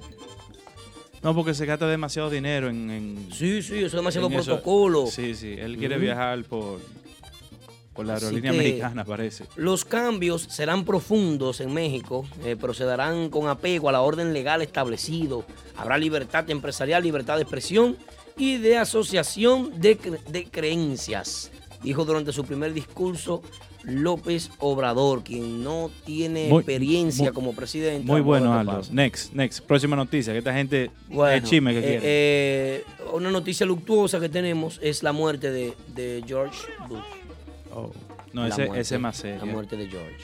No, 1.22 1.34
porque 1.34 1.54
se 1.54 1.66
gasta 1.66 1.86
demasiado 1.86 2.30
dinero 2.30 2.68
en. 2.68 2.90
en- 2.90 3.28
Sí, 3.32 3.62
sí, 3.62 3.76
eso 3.78 3.86
es 3.86 3.92
demasiado 3.92 4.28
eso. 4.28 4.44
protocolo. 4.44 5.06
Sí, 5.06 5.34
sí. 5.34 5.54
Él 5.58 5.76
quiere 5.76 5.98
viajar 5.98 6.42
por, 6.44 6.80
por 7.94 8.06
la 8.06 8.14
aerolínea 8.14 8.50
americana, 8.52 9.04
parece. 9.04 9.44
Los 9.56 9.84
cambios 9.84 10.42
serán 10.42 10.84
profundos 10.84 11.60
en 11.60 11.72
México, 11.74 12.24
eh, 12.44 12.56
pero 12.60 12.72
se 12.74 12.84
darán 12.84 13.28
con 13.30 13.48
apego 13.48 13.88
a 13.88 13.92
la 13.92 14.00
orden 14.00 14.32
legal 14.32 14.62
establecido. 14.62 15.44
Habrá 15.76 15.98
libertad 15.98 16.48
empresarial, 16.50 17.02
libertad 17.02 17.36
de 17.36 17.42
expresión 17.42 17.96
y 18.36 18.56
de 18.56 18.78
asociación 18.78 19.78
de, 19.80 19.98
cre- 19.98 20.22
de 20.24 20.44
creencias, 20.44 21.50
dijo 21.82 22.04
durante 22.04 22.32
su 22.32 22.44
primer 22.44 22.72
discurso 22.72 23.42
López 23.84 24.48
Obrador, 24.60 25.24
quien 25.24 25.64
no 25.64 25.90
tiene 26.06 26.48
Muy- 26.48 26.60
experiencia 26.60 27.24
muy- 27.24 27.32
como 27.32 27.52
presidente. 27.52 28.06
Muy 28.06 28.20
bueno, 28.20 28.54
Aldo. 28.56 28.80
Next, 28.92 29.32
next. 29.32 29.60
Próxima 29.66 29.96
noticia. 29.96 30.32
Que 30.32 30.38
esta 30.38 30.54
gente 30.54 30.90
Bueno, 31.08 31.32
es 31.36 31.42
chisme 31.50 31.72
que 31.72 31.78
eh, 31.80 31.82
quiere. 31.82 32.00
eh, 32.04 32.84
una 33.12 33.30
noticia 33.32 33.66
luctuosa 33.66 34.20
que 34.20 34.28
tenemos 34.28 34.78
es 34.82 35.02
la 35.02 35.10
muerte 35.12 35.50
de, 35.50 35.74
de 35.96 36.22
George 36.24 36.56
Bush. 36.88 37.00
Oh, 37.74 37.92
No, 38.32 38.46
ese, 38.46 38.66
muerte, 38.66 38.80
ese 38.80 39.12
serio. 39.12 39.44
La 39.46 39.52
muerte 39.52 39.76
de 39.76 39.88
George. 39.88 40.16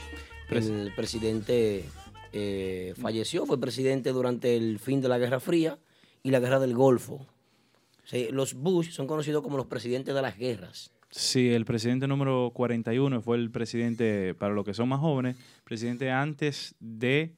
Pres- 0.48 0.68
el 0.70 0.94
presidente 0.94 1.84
eh, 2.32 2.94
falleció, 3.00 3.46
fue 3.46 3.60
presidente 3.60 4.10
durante 4.10 4.56
el 4.56 4.78
fin 4.78 5.00
de 5.00 5.08
la 5.08 5.18
Guerra 5.18 5.40
Fría 5.40 5.78
y 6.22 6.30
la 6.30 6.40
Guerra 6.40 6.58
del 6.58 6.74
Golfo. 6.74 7.26
Sí, 8.04 8.28
los 8.30 8.54
Bush 8.54 8.90
son 8.90 9.06
conocidos 9.06 9.42
como 9.42 9.56
los 9.56 9.66
presidentes 9.66 10.14
de 10.14 10.22
las 10.22 10.36
guerras. 10.38 10.90
Sí, 11.10 11.50
el 11.50 11.64
presidente 11.64 12.06
número 12.06 12.50
41 12.54 13.22
fue 13.22 13.36
el 13.38 13.50
presidente, 13.50 14.34
para 14.34 14.52
los 14.54 14.64
que 14.64 14.74
son 14.74 14.88
más 14.90 15.00
jóvenes, 15.00 15.36
presidente 15.64 16.10
antes 16.10 16.74
de 16.80 17.34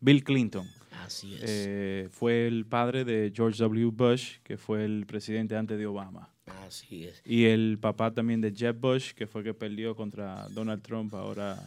Bill 0.00 0.22
Clinton. 0.24 0.66
Así 1.04 1.34
es. 1.34 1.40
Eh, 1.44 2.08
fue 2.10 2.46
el 2.46 2.66
padre 2.66 3.04
de 3.04 3.32
George 3.34 3.62
W. 3.62 3.90
Bush, 3.92 4.38
que 4.42 4.56
fue 4.56 4.84
el 4.84 5.06
presidente 5.06 5.56
antes 5.56 5.78
de 5.78 5.86
Obama. 5.86 6.33
Así 6.46 7.04
es. 7.04 7.22
Y 7.24 7.46
el 7.46 7.78
papá 7.80 8.12
también 8.12 8.40
de 8.40 8.52
Jeb 8.52 8.78
Bush, 8.78 9.12
que 9.12 9.26
fue 9.26 9.42
que 9.42 9.54
perdió 9.54 9.96
contra 9.96 10.46
Donald 10.50 10.82
Trump 10.82 11.14
ahora. 11.14 11.58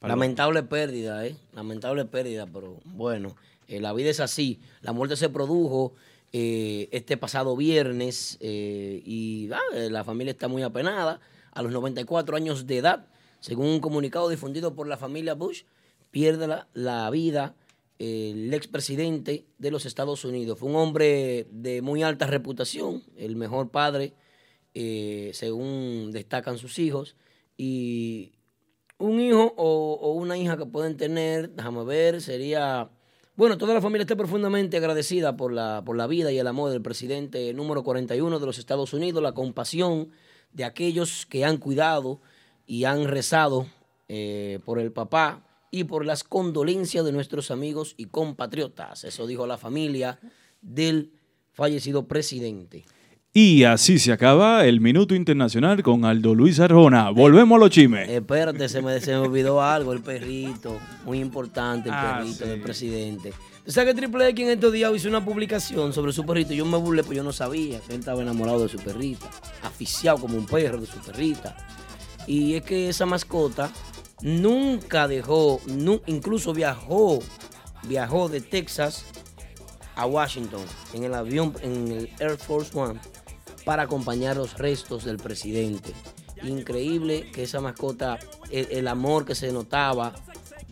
Lamentable 0.00 0.62
pérdida, 0.62 1.26
¿eh? 1.26 1.36
Lamentable 1.54 2.04
pérdida, 2.04 2.46
pero 2.46 2.80
bueno, 2.84 3.36
eh, 3.68 3.80
la 3.80 3.92
vida 3.92 4.10
es 4.10 4.20
así. 4.20 4.60
La 4.80 4.92
muerte 4.92 5.16
se 5.16 5.28
produjo 5.28 5.94
eh, 6.32 6.88
este 6.92 7.16
pasado 7.16 7.56
viernes 7.56 8.36
eh, 8.40 9.02
y 9.04 9.50
ah, 9.52 9.60
la 9.90 10.04
familia 10.04 10.32
está 10.32 10.48
muy 10.48 10.62
apenada. 10.62 11.20
A 11.52 11.62
los 11.62 11.72
94 11.72 12.36
años 12.36 12.66
de 12.66 12.78
edad, 12.78 13.06
según 13.40 13.66
un 13.66 13.80
comunicado 13.80 14.28
difundido 14.28 14.74
por 14.74 14.88
la 14.88 14.96
familia 14.96 15.34
Bush, 15.34 15.62
pierde 16.10 16.46
la, 16.46 16.66
la 16.72 17.08
vida 17.10 17.54
el 17.98 18.52
expresidente 18.54 19.46
de 19.58 19.70
los 19.70 19.86
Estados 19.86 20.24
Unidos. 20.24 20.58
Fue 20.58 20.68
un 20.68 20.76
hombre 20.76 21.46
de 21.50 21.82
muy 21.82 22.02
alta 22.02 22.26
reputación, 22.26 23.02
el 23.16 23.36
mejor 23.36 23.70
padre, 23.70 24.14
eh, 24.74 25.30
según 25.34 26.10
destacan 26.12 26.58
sus 26.58 26.78
hijos. 26.78 27.16
Y 27.56 28.32
un 28.98 29.20
hijo 29.20 29.54
o, 29.56 30.12
una 30.12 30.36
hija 30.36 30.56
que 30.56 30.66
pueden 30.66 30.96
tener, 30.96 31.50
déjame 31.50 31.84
ver, 31.84 32.20
sería... 32.20 32.90
Bueno, 33.34 33.56
toda 33.56 33.72
la 33.72 33.80
familia 33.80 34.02
está 34.02 34.14
profundamente 34.14 34.76
agradecida 34.76 35.36
por 35.36 35.52
la, 35.52 35.82
por 35.84 35.96
la 35.96 36.06
vida 36.06 36.30
y 36.30 36.38
el 36.38 36.46
amor 36.46 36.70
del 36.70 36.82
presidente 36.82 37.54
número 37.54 37.82
41 37.82 38.38
de 38.38 38.46
los 38.46 38.58
Estados 38.58 38.92
Unidos, 38.92 39.22
la 39.22 39.32
compasión 39.32 40.10
de 40.52 40.64
aquellos 40.64 41.24
que 41.24 41.44
han 41.44 41.56
cuidado 41.56 42.20
y 42.66 42.84
han 42.84 43.08
rezado 43.08 43.66
eh, 44.08 44.60
por 44.66 44.78
el 44.78 44.92
papá 44.92 45.42
y 45.74 45.84
por 45.84 46.04
las 46.06 46.22
condolencias 46.22 47.04
de 47.04 47.10
nuestros 47.12 47.50
amigos 47.50 47.94
y 47.96 48.04
compatriotas. 48.04 49.02
Eso 49.04 49.26
dijo 49.26 49.46
la 49.48 49.58
familia 49.58 50.20
del 50.60 51.10
fallecido 51.52 52.06
presidente. 52.06 52.84
Y 53.34 53.64
así 53.64 53.98
se 53.98 54.12
acaba 54.12 54.66
el 54.66 54.82
Minuto 54.82 55.14
Internacional 55.14 55.82
con 55.82 56.04
Aldo 56.04 56.34
Luis 56.34 56.60
Arjona. 56.60 57.08
Volvemos 57.08 57.56
a 57.56 57.60
los 57.60 57.70
chimes. 57.70 58.06
Espérate, 58.10 58.68
se 58.68 58.82
me, 58.82 59.00
se 59.00 59.12
me 59.12 59.16
olvidó 59.16 59.62
algo, 59.62 59.94
el 59.94 60.02
perrito. 60.02 60.78
Muy 61.06 61.18
importante 61.18 61.88
el 61.88 61.94
Ah, 61.96 62.16
perrito 62.18 62.44
sí. 62.44 62.50
del 62.50 62.60
presidente. 62.60 63.32
¿Tú 63.64 63.72
sabes 63.72 63.94
que 63.94 64.00
Triple 64.02 64.28
X 64.28 64.44
en 64.44 64.50
estos 64.52 64.72
días 64.74 64.92
hizo 64.94 65.08
una 65.08 65.24
publicación 65.24 65.94
sobre 65.94 66.12
su 66.12 66.26
perrito? 66.26 66.52
Yo 66.52 66.66
me 66.66 66.76
burlé, 66.76 67.02
pues 67.04 67.16
yo 67.16 67.22
no 67.24 67.32
sabía 67.32 67.80
que 67.80 67.94
él 67.94 68.00
estaba 68.00 68.20
enamorado 68.20 68.64
de 68.64 68.68
su 68.68 68.76
perrita. 68.78 69.30
Aficiado 69.62 70.18
como 70.18 70.36
un 70.36 70.44
perro 70.44 70.78
de 70.78 70.86
su 70.86 70.98
perrita. 70.98 71.56
Y 72.26 72.52
es 72.56 72.62
que 72.64 72.90
esa 72.90 73.06
mascota 73.06 73.72
nunca 74.22 75.08
dejó, 75.08 75.60
incluso 76.06 76.52
viajó, 76.54 77.18
viajó 77.84 78.28
de 78.28 78.40
Texas 78.40 79.04
a 79.94 80.06
Washington 80.06 80.62
en 80.94 81.04
el 81.04 81.14
avión, 81.14 81.54
en 81.62 81.88
el 81.92 82.10
Air 82.18 82.38
Force 82.38 82.76
One, 82.78 82.98
para 83.64 83.82
acompañar 83.84 84.36
los 84.36 84.56
restos 84.58 85.04
del 85.04 85.18
presidente. 85.18 85.92
Increíble 86.42 87.30
que 87.30 87.44
esa 87.44 87.60
mascota, 87.60 88.18
el, 88.50 88.66
el 88.70 88.88
amor 88.88 89.24
que 89.24 89.34
se 89.34 89.52
notaba, 89.52 90.12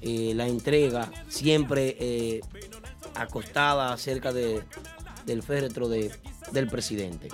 eh, 0.03 0.33
la 0.35 0.49
entrega, 0.49 1.11
siempre 1.29 1.97
eh, 2.01 2.41
acostada 3.15 3.97
cerca 3.97 4.33
de, 4.33 4.63
del 5.27 5.43
féretro 5.43 5.89
de- 5.89 6.11
del 6.53 6.67
presidente. 6.69 7.29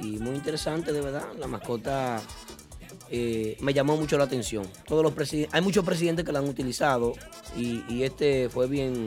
Y 0.00 0.18
muy 0.18 0.34
interesante, 0.34 0.92
de 0.92 1.00
verdad, 1.00 1.26
la 1.38 1.46
mascota 1.46 2.20
eh, 3.10 3.56
me 3.60 3.72
llamó 3.72 3.96
mucho 3.96 4.18
la 4.18 4.24
atención. 4.24 4.66
Todos 4.86 5.02
los 5.02 5.32
hay 5.52 5.60
muchos 5.60 5.84
presidentes 5.84 6.24
que 6.24 6.32
la 6.32 6.40
han 6.40 6.48
utilizado 6.48 7.12
y, 7.56 7.84
y 7.88 8.02
este 8.02 8.48
fue 8.48 8.66
bien, 8.66 9.04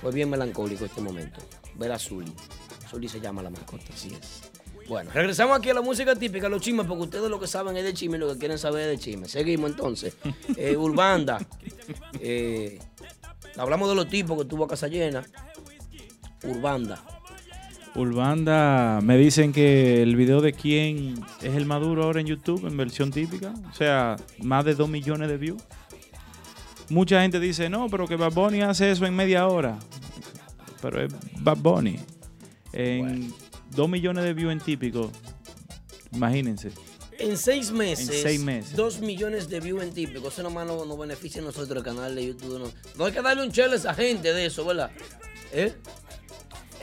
Fue 0.00 0.12
bien 0.12 0.30
melancólico 0.30 0.84
este 0.84 1.00
momento. 1.00 1.40
Ver 1.74 1.92
a 1.92 1.98
Zully. 1.98 2.32
Zully 2.90 3.08
se 3.08 3.20
llama 3.20 3.42
la 3.42 3.50
mascota, 3.50 3.84
así 3.92 4.12
es. 4.20 4.52
Bueno, 4.88 5.10
regresamos 5.14 5.56
aquí 5.56 5.70
a 5.70 5.74
la 5.74 5.80
música 5.80 6.14
típica, 6.16 6.48
los 6.48 6.60
chismes, 6.60 6.86
porque 6.86 7.04
ustedes 7.04 7.30
lo 7.30 7.38
que 7.40 7.46
saben 7.46 7.76
es 7.76 7.84
de 7.84 7.94
chisme 7.94 8.16
y 8.16 8.20
lo 8.20 8.32
que 8.32 8.38
quieren 8.38 8.58
saber 8.58 8.82
es 8.82 8.98
de 8.98 8.98
chisme. 8.98 9.28
Seguimos 9.28 9.70
entonces. 9.70 10.14
Eh, 10.56 10.76
Urbanda. 10.76 11.38
Eh, 12.20 12.78
hablamos 13.56 13.88
de 13.88 13.94
los 13.94 14.08
tipos 14.08 14.36
que 14.38 14.44
tuvo 14.44 14.64
a 14.64 14.68
casa 14.68 14.88
llena. 14.88 15.24
Urbanda. 16.44 17.02
Urbanda, 17.94 19.00
me 19.02 19.18
dicen 19.18 19.52
que 19.52 20.02
el 20.02 20.16
video 20.16 20.40
de 20.40 20.54
quién 20.54 21.22
es 21.42 21.54
el 21.54 21.66
maduro 21.66 22.04
ahora 22.04 22.20
en 22.20 22.26
YouTube 22.26 22.66
en 22.66 22.76
versión 22.76 23.10
típica. 23.10 23.52
O 23.70 23.74
sea, 23.74 24.16
más 24.38 24.64
de 24.64 24.74
2 24.74 24.88
millones 24.88 25.28
de 25.28 25.36
views. 25.36 25.62
Mucha 26.88 27.22
gente 27.22 27.38
dice, 27.38 27.68
no, 27.68 27.88
pero 27.88 28.08
que 28.08 28.16
Bad 28.16 28.32
Bunny 28.32 28.62
hace 28.62 28.90
eso 28.90 29.04
en 29.04 29.14
media 29.14 29.46
hora. 29.46 29.78
Pero 30.80 31.02
es 31.02 31.12
Bad 31.40 31.58
Bunny. 31.58 31.98
En 32.72 33.32
2 33.76 33.88
millones 33.88 34.24
de 34.24 34.34
views 34.34 34.52
en 34.52 34.60
típico. 34.60 35.10
Imagínense. 36.12 36.70
En 37.18 37.36
seis 37.36 37.70
meses. 37.70 38.08
En 38.08 38.22
seis 38.22 38.40
meses. 38.40 38.74
2 38.74 39.00
millones 39.00 39.48
de 39.48 39.60
views 39.60 39.82
en 39.82 39.92
típico. 39.92 40.28
Eso 40.28 40.42
nomás 40.42 40.66
nos 40.66 40.86
no 40.86 40.96
beneficia 40.96 41.42
a 41.42 41.44
nosotros 41.44 41.76
el 41.76 41.84
canal 41.84 42.14
de 42.14 42.26
YouTube. 42.26 42.58
No, 42.58 42.72
no 42.96 43.04
hay 43.04 43.12
que 43.12 43.22
darle 43.22 43.44
un 43.44 43.52
chelo 43.52 43.72
a 43.72 43.76
esa 43.76 43.94
gente 43.94 44.32
de 44.32 44.46
eso, 44.46 44.64
¿verdad? 44.64 44.90
¿Eh? 45.52 45.74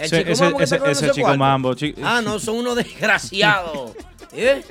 El 0.04 0.10
chico 0.10 0.32
ese- 0.32 0.44
mambo 0.44 0.58
que 0.58 0.64
ese- 0.64 0.76
está 0.76 0.84
con 0.86 0.92
ese 0.92 1.06
ese 1.06 1.14
chico 1.16 1.26
cuarto. 1.26 1.40
mambo, 1.40 1.76
Ah, 2.04 2.22
no, 2.22 2.40
son 2.40 2.56
unos 2.58 2.76
desgraciados. 2.76 3.92
¿Eh? 4.34 4.64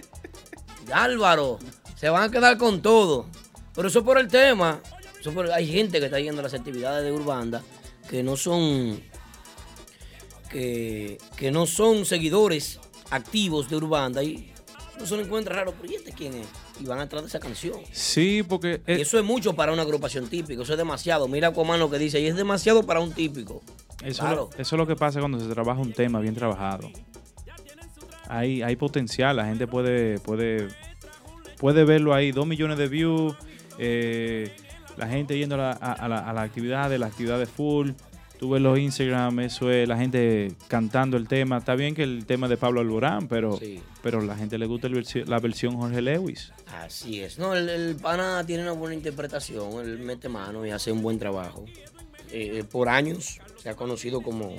Álvaro, 0.92 1.58
se 1.96 2.08
van 2.08 2.22
a 2.24 2.30
quedar 2.30 2.56
con 2.58 2.80
todo. 2.82 3.26
Pero 3.74 3.88
eso 3.88 4.04
por 4.04 4.18
el 4.18 4.28
tema. 4.28 4.80
Eso 5.20 5.32
por- 5.32 5.50
hay 5.50 5.66
gente 5.70 5.98
que 6.00 6.06
está 6.06 6.18
yendo 6.20 6.40
a 6.40 6.44
las 6.44 6.54
actividades 6.54 7.04
de 7.04 7.12
Urbanda 7.12 7.62
que 8.08 8.22
no 8.22 8.36
son. 8.36 9.00
que, 10.50 11.18
que 11.36 11.50
no 11.50 11.66
son 11.66 12.06
seguidores 12.06 12.80
activos 13.10 13.68
de 13.68 13.76
Urbanda 13.76 14.22
y 14.22 14.52
no 14.98 15.06
se 15.06 15.16
lo 15.16 15.22
encuentra 15.22 15.54
raro. 15.56 15.74
Pero 15.78 15.92
¿y 15.92 15.96
este 15.96 16.12
quién 16.12 16.34
es? 16.34 16.46
Y 16.80 16.84
van 16.86 17.00
atrás 17.00 17.22
de 17.22 17.28
esa 17.28 17.40
canción. 17.40 17.74
Sí, 17.92 18.42
porque 18.48 18.80
eso 18.86 19.18
es 19.18 19.24
mucho 19.24 19.52
para 19.54 19.72
una 19.72 19.82
agrupación 19.82 20.28
típica. 20.28 20.62
Eso 20.62 20.72
es 20.72 20.78
demasiado. 20.78 21.28
Mira 21.28 21.50
Cuamán 21.50 21.80
lo 21.80 21.90
que 21.90 21.98
dice. 21.98 22.20
Y 22.20 22.26
es 22.26 22.36
demasiado 22.36 22.84
para 22.84 23.00
un 23.00 23.12
típico. 23.12 23.62
Eso, 24.04 24.22
Claro. 24.22 24.48
es 24.50 24.56
lo, 24.56 24.62
eso 24.62 24.76
es 24.76 24.78
lo 24.78 24.86
que 24.86 24.96
pasa 24.96 25.20
cuando 25.20 25.40
se 25.40 25.48
trabaja 25.48 25.80
un 25.80 25.92
tema 25.92 26.20
bien 26.20 26.34
trabajado. 26.34 26.90
Hay, 28.28 28.62
hay 28.62 28.76
potencial, 28.76 29.36
la 29.36 29.46
gente 29.46 29.66
puede, 29.66 30.18
puede, 30.18 30.68
puede 31.58 31.84
verlo 31.84 32.14
ahí. 32.14 32.30
Dos 32.30 32.46
millones 32.46 32.76
de 32.78 32.86
views, 32.88 33.34
eh, 33.78 34.54
la 34.96 35.08
gente 35.08 35.36
yendo 35.38 35.54
a, 35.54 35.58
la, 35.58 35.70
a, 35.72 35.92
a 35.94 36.08
la, 36.08 36.18
a 36.18 36.32
las 36.32 36.44
actividades, 36.44 37.00
las 37.00 37.10
actividades 37.12 37.48
full. 37.48 37.90
Tú 38.38 38.50
ves 38.50 38.62
los 38.62 38.78
Instagram, 38.78 39.40
eso 39.40 39.68
es 39.72 39.88
la 39.88 39.96
gente 39.96 40.52
cantando 40.68 41.16
el 41.16 41.26
tema. 41.26 41.58
Está 41.58 41.74
bien 41.74 41.94
que 41.96 42.04
el 42.04 42.24
tema 42.24 42.46
de 42.46 42.56
Pablo 42.56 42.80
Alborán, 42.80 43.26
pero, 43.26 43.56
Sí. 43.56 43.80
pero 44.00 44.20
la 44.20 44.36
gente 44.36 44.58
le 44.58 44.66
gusta 44.66 44.86
el 44.86 44.94
versi- 44.94 45.24
la 45.24 45.40
versión 45.40 45.74
Jorge 45.76 46.00
Lewis. 46.02 46.52
Así 46.84 47.20
es. 47.20 47.38
No, 47.38 47.54
el, 47.54 47.68
el 47.68 47.96
pana 47.96 48.44
tiene 48.46 48.62
una 48.62 48.72
buena 48.72 48.94
interpretación, 48.94 49.80
él 49.84 49.98
mete 49.98 50.28
mano 50.28 50.64
y 50.64 50.70
hace 50.70 50.92
un 50.92 51.02
buen 51.02 51.18
trabajo. 51.18 51.64
Eh, 52.30 52.62
por 52.70 52.88
años 52.90 53.40
se 53.58 53.68
ha 53.68 53.74
conocido 53.76 54.20
como... 54.22 54.50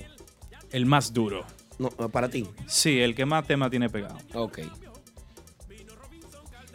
El 0.72 0.86
más 0.86 1.14
duro. 1.14 1.46
No, 1.80 1.90
para 2.10 2.30
ti. 2.30 2.48
Sí, 2.68 3.00
el 3.02 3.16
que 3.16 3.26
más 3.26 3.48
tema 3.48 3.70
tiene 3.70 3.90
pegado. 3.90 4.18
Ok. 4.34 4.60
¿Quién- 4.60 4.70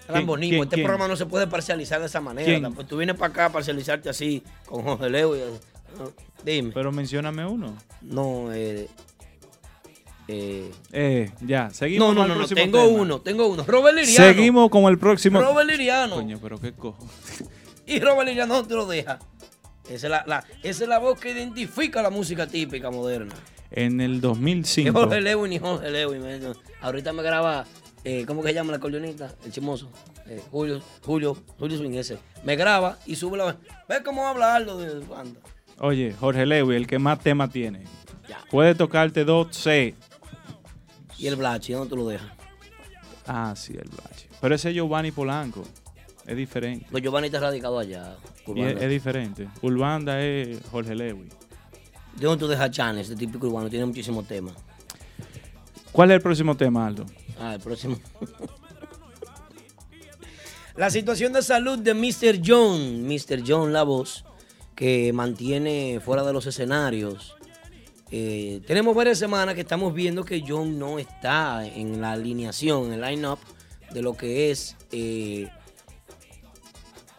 Lambonismo, 0.08 0.50
quién- 0.58 0.62
este 0.64 0.74
quién? 0.76 0.86
programa 0.86 1.08
no 1.08 1.16
se 1.16 1.26
puede 1.26 1.46
parcializar 1.46 2.00
de 2.00 2.06
esa 2.06 2.20
manera. 2.20 2.70
Pues 2.70 2.86
tú 2.86 2.96
vienes 2.96 3.16
para 3.16 3.32
acá 3.32 3.46
a 3.46 3.52
parcializarte 3.52 4.08
así 4.10 4.42
con 4.66 4.82
Jorge 4.82 5.08
Leo 5.10 5.36
y... 5.36 5.40
no, 5.98 6.12
dime. 6.44 6.72
Pero 6.74 6.92
mencióname 6.92 7.46
uno. 7.46 7.74
No, 8.02 8.52
eh... 8.52 8.88
eh, 10.28 10.70
Eh, 10.92 11.30
ya, 11.40 11.70
seguimos. 11.70 12.08
no, 12.08 12.14
no, 12.14 12.20
con 12.22 12.32
el 12.32 12.38
no, 12.38 12.46
tengo 12.54 12.84
tema. 12.86 13.00
uno, 13.02 13.20
tengo 13.20 13.46
uno. 13.46 13.64
Robert 13.66 13.96
Liriano. 13.96 14.26
Seguimos 14.26 14.70
con 14.70 14.84
el 14.84 14.98
próximo. 14.98 15.40
Robert 15.40 15.68
Liriano. 15.70 16.16
Coño, 16.16 16.38
pero 16.42 16.58
qué 16.58 16.72
cojo. 16.72 17.06
Y 17.86 18.00
Robert 18.00 18.26
Liriano 18.28 18.54
no 18.54 18.66
te 18.66 18.74
lo 18.74 18.86
deja. 18.86 19.18
Esa 19.88 20.06
es 20.06 20.10
la, 20.10 20.24
la- 20.26 20.44
esa 20.62 20.82
es 20.84 20.88
la 20.88 20.98
voz 20.98 21.18
que 21.20 21.30
identifica 21.32 22.00
la 22.02 22.10
música 22.10 22.46
típica 22.46 22.90
moderna. 22.90 23.34
En 23.70 24.00
el 24.00 24.12
Ni 24.12 24.18
2005. 24.20 24.92
Jorge 24.98 25.20
Lewin 25.20 25.50
ni 25.50 25.58
Jorge 25.58 25.90
Lewin. 25.90 26.22
Ahorita 26.80 27.12
me 27.12 27.22
graba, 27.22 27.64
eh, 28.04 28.24
¿cómo 28.26 28.42
que 28.42 28.48
se 28.48 28.54
llama 28.54 28.70
el 28.70 28.76
acordeonista? 28.76 29.34
El 29.44 29.50
chimoso. 29.52 29.90
Eh, 30.26 30.40
Julio, 30.50 30.80
Julio, 31.02 31.36
Julio 31.58 31.76
Swing 31.78 31.94
ese. 31.94 32.18
Me 32.44 32.56
graba 32.56 32.98
y 33.04 33.16
sube 33.16 33.36
la 33.36 33.56
Ve 33.88 34.02
cómo 34.04 34.26
habla 34.26 34.54
Aldo 34.54 34.78
de 34.78 35.00
banda. 35.06 35.40
Oye, 35.80 36.14
Jorge 36.18 36.46
Lewis, 36.46 36.76
el 36.76 36.86
que 36.86 36.98
más 36.98 37.18
tema 37.20 37.50
tiene. 37.50 37.84
Ya. 38.28 38.38
Puede 38.50 38.74
tocarte 38.74 39.24
dos 39.24 39.54
C. 39.56 39.94
Y 41.18 41.26
el 41.26 41.36
Blachi, 41.36 41.72
¿dónde 41.72 41.90
tú 41.90 41.96
lo 41.96 42.06
dejas? 42.06 42.28
Ah, 43.26 43.54
sí, 43.56 43.72
el 43.74 43.88
Blache. 43.88 44.28
Pero 44.40 44.54
ese 44.54 44.68
es 44.70 44.74
Giovanni 44.76 45.10
Polanco. 45.10 45.64
Es 46.26 46.36
diferente. 46.36 46.86
Pues 46.90 47.02
Giovanni 47.02 47.26
está 47.26 47.40
radicado 47.40 47.78
allá. 47.78 48.16
Y 48.46 48.50
urbano. 48.50 48.68
es, 48.68 48.82
es 48.82 48.90
diferente. 48.90 49.48
Urbanda 49.62 50.22
es 50.22 50.58
Jorge 50.70 50.94
Lewis. 50.94 51.32
¿De 52.16 52.26
dónde 52.26 52.44
tú 52.44 52.48
dejas 52.48 52.70
Chanes, 52.70 53.08
de 53.08 53.16
típico 53.16 53.46
urbano? 53.48 53.68
Tiene 53.68 53.86
muchísimos 53.86 54.26
temas. 54.26 54.54
¿Cuál 55.90 56.10
es 56.10 56.16
el 56.16 56.22
próximo 56.22 56.56
tema, 56.56 56.86
Aldo? 56.86 57.06
Ah, 57.40 57.54
el 57.54 57.60
próximo. 57.60 57.98
La 60.76 60.90
situación 60.90 61.32
de 61.32 61.40
salud 61.40 61.78
de 61.78 61.94
Mr. 61.94 62.40
John, 62.44 63.06
Mr. 63.06 63.44
John 63.46 63.72
La 63.72 63.84
Voz, 63.84 64.24
que 64.74 65.12
mantiene 65.12 66.00
fuera 66.04 66.24
de 66.24 66.32
los 66.32 66.46
escenarios. 66.46 67.36
Eh, 68.10 68.60
tenemos 68.66 68.94
varias 68.94 69.18
semanas 69.18 69.54
que 69.54 69.60
estamos 69.60 69.94
viendo 69.94 70.24
que 70.24 70.42
John 70.46 70.76
no 70.76 70.98
está 70.98 71.64
en 71.64 72.00
la 72.00 72.12
alineación, 72.12 72.86
en 72.86 72.94
el 72.94 73.00
line-up 73.02 73.38
de 73.92 74.02
lo 74.02 74.16
que 74.16 74.50
es 74.50 74.76
eh, 74.90 75.48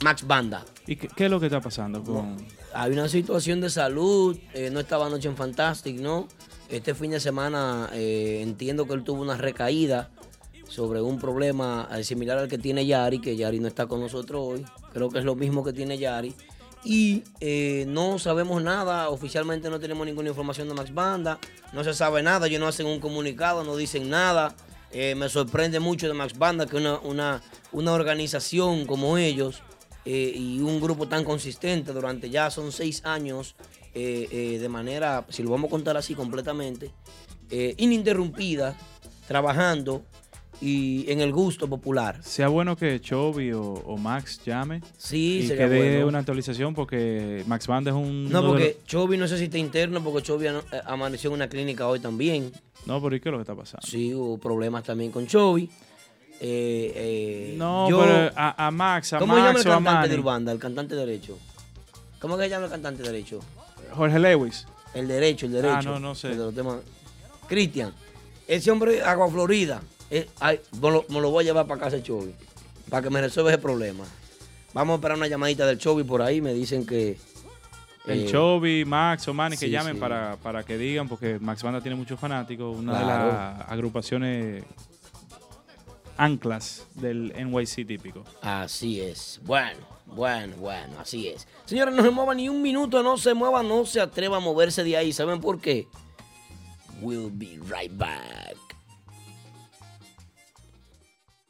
Max 0.05 0.27
Banda. 0.27 0.63
¿Y 0.85 0.97
qué, 0.97 1.07
qué 1.07 1.25
es 1.25 1.31
lo 1.31 1.39
que 1.39 1.47
está 1.47 1.61
pasando 1.61 2.03
con.? 2.03 2.37
Hay 2.75 2.91
una 2.91 3.09
situación 3.09 3.59
de 3.59 3.71
salud, 3.71 4.37
eh, 4.53 4.69
no 4.71 4.79
estaba 4.79 5.07
anoche 5.07 5.27
en 5.27 5.35
Fantastic, 5.35 5.99
¿no? 5.99 6.27
Este 6.69 6.93
fin 6.93 7.09
de 7.09 7.19
semana 7.19 7.89
eh, 7.91 8.41
entiendo 8.43 8.85
que 8.85 8.93
él 8.93 9.03
tuvo 9.03 9.23
una 9.23 9.35
recaída 9.35 10.11
sobre 10.67 11.01
un 11.01 11.17
problema 11.17 11.89
eh, 11.91 12.03
similar 12.03 12.37
al 12.37 12.47
que 12.47 12.59
tiene 12.59 12.85
Yari, 12.85 13.19
que 13.19 13.35
Yari 13.35 13.59
no 13.59 13.67
está 13.67 13.87
con 13.87 13.99
nosotros 13.99 14.41
hoy. 14.45 14.65
Creo 14.93 15.09
que 15.09 15.17
es 15.17 15.25
lo 15.25 15.33
mismo 15.33 15.63
que 15.63 15.73
tiene 15.73 15.97
Yari. 15.97 16.35
Y 16.83 17.23
eh, 17.39 17.85
no 17.87 18.19
sabemos 18.19 18.61
nada, 18.61 19.09
oficialmente 19.09 19.71
no 19.71 19.79
tenemos 19.79 20.05
ninguna 20.05 20.29
información 20.29 20.67
de 20.67 20.75
Max 20.75 20.93
Banda, 20.93 21.39
no 21.73 21.83
se 21.83 21.95
sabe 21.95 22.21
nada, 22.21 22.45
ellos 22.45 22.59
no 22.59 22.67
hacen 22.67 22.85
un 22.85 22.99
comunicado, 22.99 23.63
no 23.63 23.75
dicen 23.75 24.07
nada. 24.07 24.53
Eh, 24.91 25.15
me 25.15 25.29
sorprende 25.29 25.79
mucho 25.79 26.07
de 26.07 26.13
Max 26.13 26.37
Banda 26.37 26.67
que 26.67 26.77
una, 26.77 26.99
una, 26.99 27.41
una 27.71 27.91
organización 27.91 28.85
como 28.85 29.17
ellos 29.17 29.63
eh, 30.05 30.31
y 30.35 30.59
un 30.61 30.79
grupo 30.79 31.07
tan 31.07 31.23
consistente 31.23 31.91
durante 31.93 32.29
ya 32.29 32.49
son 32.51 32.71
seis 32.71 33.03
años 33.05 33.55
eh, 33.93 34.27
eh, 34.31 34.59
de 34.59 34.69
manera, 34.69 35.25
si 35.29 35.41
lo 35.43 35.49
vamos 35.49 35.67
a 35.69 35.71
contar 35.71 35.97
así 35.97 36.13
completamente, 36.15 36.91
eh, 37.49 37.73
ininterrumpida, 37.77 38.75
trabajando 39.27 40.03
y 40.61 41.09
en 41.11 41.19
el 41.19 41.33
gusto 41.33 41.67
popular. 41.67 42.19
Sea 42.23 42.47
bueno 42.47 42.77
que 42.77 43.01
Chovy 43.01 43.51
o, 43.51 43.61
o 43.61 43.97
Max 43.97 44.39
llame 44.45 44.81
Sí, 44.97 45.41
y 45.43 45.47
que 45.49 45.67
dé 45.67 45.77
bueno. 45.95 46.07
una 46.07 46.19
actualización 46.19 46.73
porque 46.73 47.43
Max 47.47 47.67
Banda 47.67 47.91
es 47.91 47.97
un. 47.97 48.29
No, 48.29 48.45
porque 48.45 48.77
Chovy 48.85 49.17
no 49.17 49.27
sé 49.27 49.37
si 49.37 49.45
está 49.45 49.57
interno, 49.57 50.01
porque 50.03 50.21
Chovy 50.23 50.47
eh, 50.47 50.53
amaneció 50.85 51.29
en 51.29 51.33
una 51.35 51.49
clínica 51.49 51.87
hoy 51.87 51.99
también. 51.99 52.51
los- 52.53 52.87
No, 52.87 53.01
pero 53.01 53.15
¿y 53.15 53.19
qué 53.19 53.29
es 53.29 53.31
lo 53.31 53.37
que 53.39 53.41
está 53.43 53.55
pasando? 53.55 53.85
Sí, 53.85 54.13
hubo 54.13 54.37
problemas 54.37 54.83
también 54.83 55.11
con 55.11 55.27
Chovy. 55.27 55.69
Eh, 56.39 56.91
eh, 56.95 57.55
No, 57.57 57.89
yo- 57.89 57.99
pero 58.01 58.31
a, 58.35 58.67
a 58.67 58.71
Max, 58.71 59.13
a 59.13 59.19
¿Cómo 59.19 59.35
se 59.35 59.39
llama 59.39 59.53
Max 59.53 59.65
el 59.65 59.69
o 59.69 59.73
a 59.73 59.75
cantante 59.75 60.09
de. 60.09 60.19
Urbanda, 60.19 60.51
el 60.51 60.59
cantante 60.59 60.95
derecho? 60.95 61.37
¿Cómo 62.19 62.37
que 62.37 62.43
se 62.43 62.49
llama 62.49 62.65
el 62.65 62.71
cantante 62.71 63.03
derecho? 63.03 63.39
Jorge 63.93 64.19
Lewis. 64.19 64.67
El 64.93 65.07
derecho, 65.07 65.45
el 65.45 65.53
derecho. 65.53 65.75
Ah, 65.77 65.81
no, 65.81 65.99
no 65.99 66.15
sé. 66.15 66.31
El. 66.31 66.53
Cristian, 67.47 67.93
ese 68.47 68.71
hombre 68.71 69.03
Agua 69.03 69.29
Florida, 69.29 69.81
eh, 70.09 70.27
ay, 70.39 70.59
me, 70.81 70.91
lo, 70.91 71.05
me 71.09 71.21
lo 71.21 71.29
voy 71.31 71.43
a 71.43 71.47
llevar 71.47 71.67
para 71.67 71.79
casa 71.81 71.95
el 71.95 72.03
Chovy, 72.03 72.33
para 72.89 73.03
que 73.03 73.09
me 73.09 73.21
resuelva 73.21 73.51
ese 73.51 73.59
problema. 73.61 74.03
Vamos 74.73 74.93
a 74.93 74.95
esperar 74.95 75.17
una 75.17 75.27
llamadita 75.27 75.65
del 75.65 75.77
Chovy 75.77 76.03
por 76.03 76.21
ahí, 76.21 76.41
me 76.41 76.53
dicen 76.53 76.85
que... 76.85 77.17
El 78.05 78.21
eh, 78.25 78.31
Chovy, 78.31 78.83
Max 78.85 79.27
o 79.27 79.33
Manny 79.33 79.57
que 79.57 79.65
sí, 79.65 79.71
llamen 79.71 79.93
sí. 79.95 79.99
Para, 79.99 80.35
para 80.37 80.63
que 80.63 80.77
digan, 80.77 81.07
porque 81.07 81.39
Max 81.39 81.63
Banda 81.63 81.81
tiene 81.81 81.95
muchos 81.95 82.19
fanáticos, 82.19 82.77
una 82.77 82.99
Claro. 82.99 83.25
de 83.25 83.31
las 83.31 83.69
agrupaciones 83.71 84.63
anclas 86.17 86.87
del 86.95 87.33
NYC 87.33 87.87
típico. 87.87 88.23
Así 88.41 89.01
es. 89.01 89.39
Bueno, 89.43 89.79
bueno, 90.05 90.55
bueno, 90.57 90.99
así 90.99 91.27
es. 91.27 91.47
Señores, 91.65 91.93
no 91.93 92.03
se 92.03 92.11
mueva 92.11 92.33
ni 92.35 92.49
un 92.49 92.61
minuto, 92.61 93.01
no 93.03 93.17
se 93.17 93.33
mueva, 93.33 93.63
no 93.63 93.85
se 93.85 94.01
atreva 94.01 94.37
a 94.37 94.39
moverse 94.39 94.83
de 94.83 94.97
ahí. 94.97 95.13
¿Saben 95.13 95.41
por 95.41 95.59
qué? 95.59 95.87
We'll 97.01 97.31
be 97.31 97.59
right 97.69 97.91
back. 97.95 98.55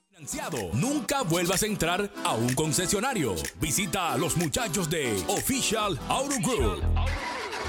Financiado. 0.09 0.71
Nunca 0.73 1.23
vuelvas 1.23 1.63
a 1.63 1.67
entrar 1.67 2.09
a 2.23 2.33
un 2.33 2.53
concesionario. 2.53 3.35
Visita 3.59 4.13
a 4.13 4.17
los 4.17 4.37
muchachos 4.37 4.89
de 4.89 5.21
Official 5.27 5.99
Auto 6.07 6.35
Group. 6.41 6.81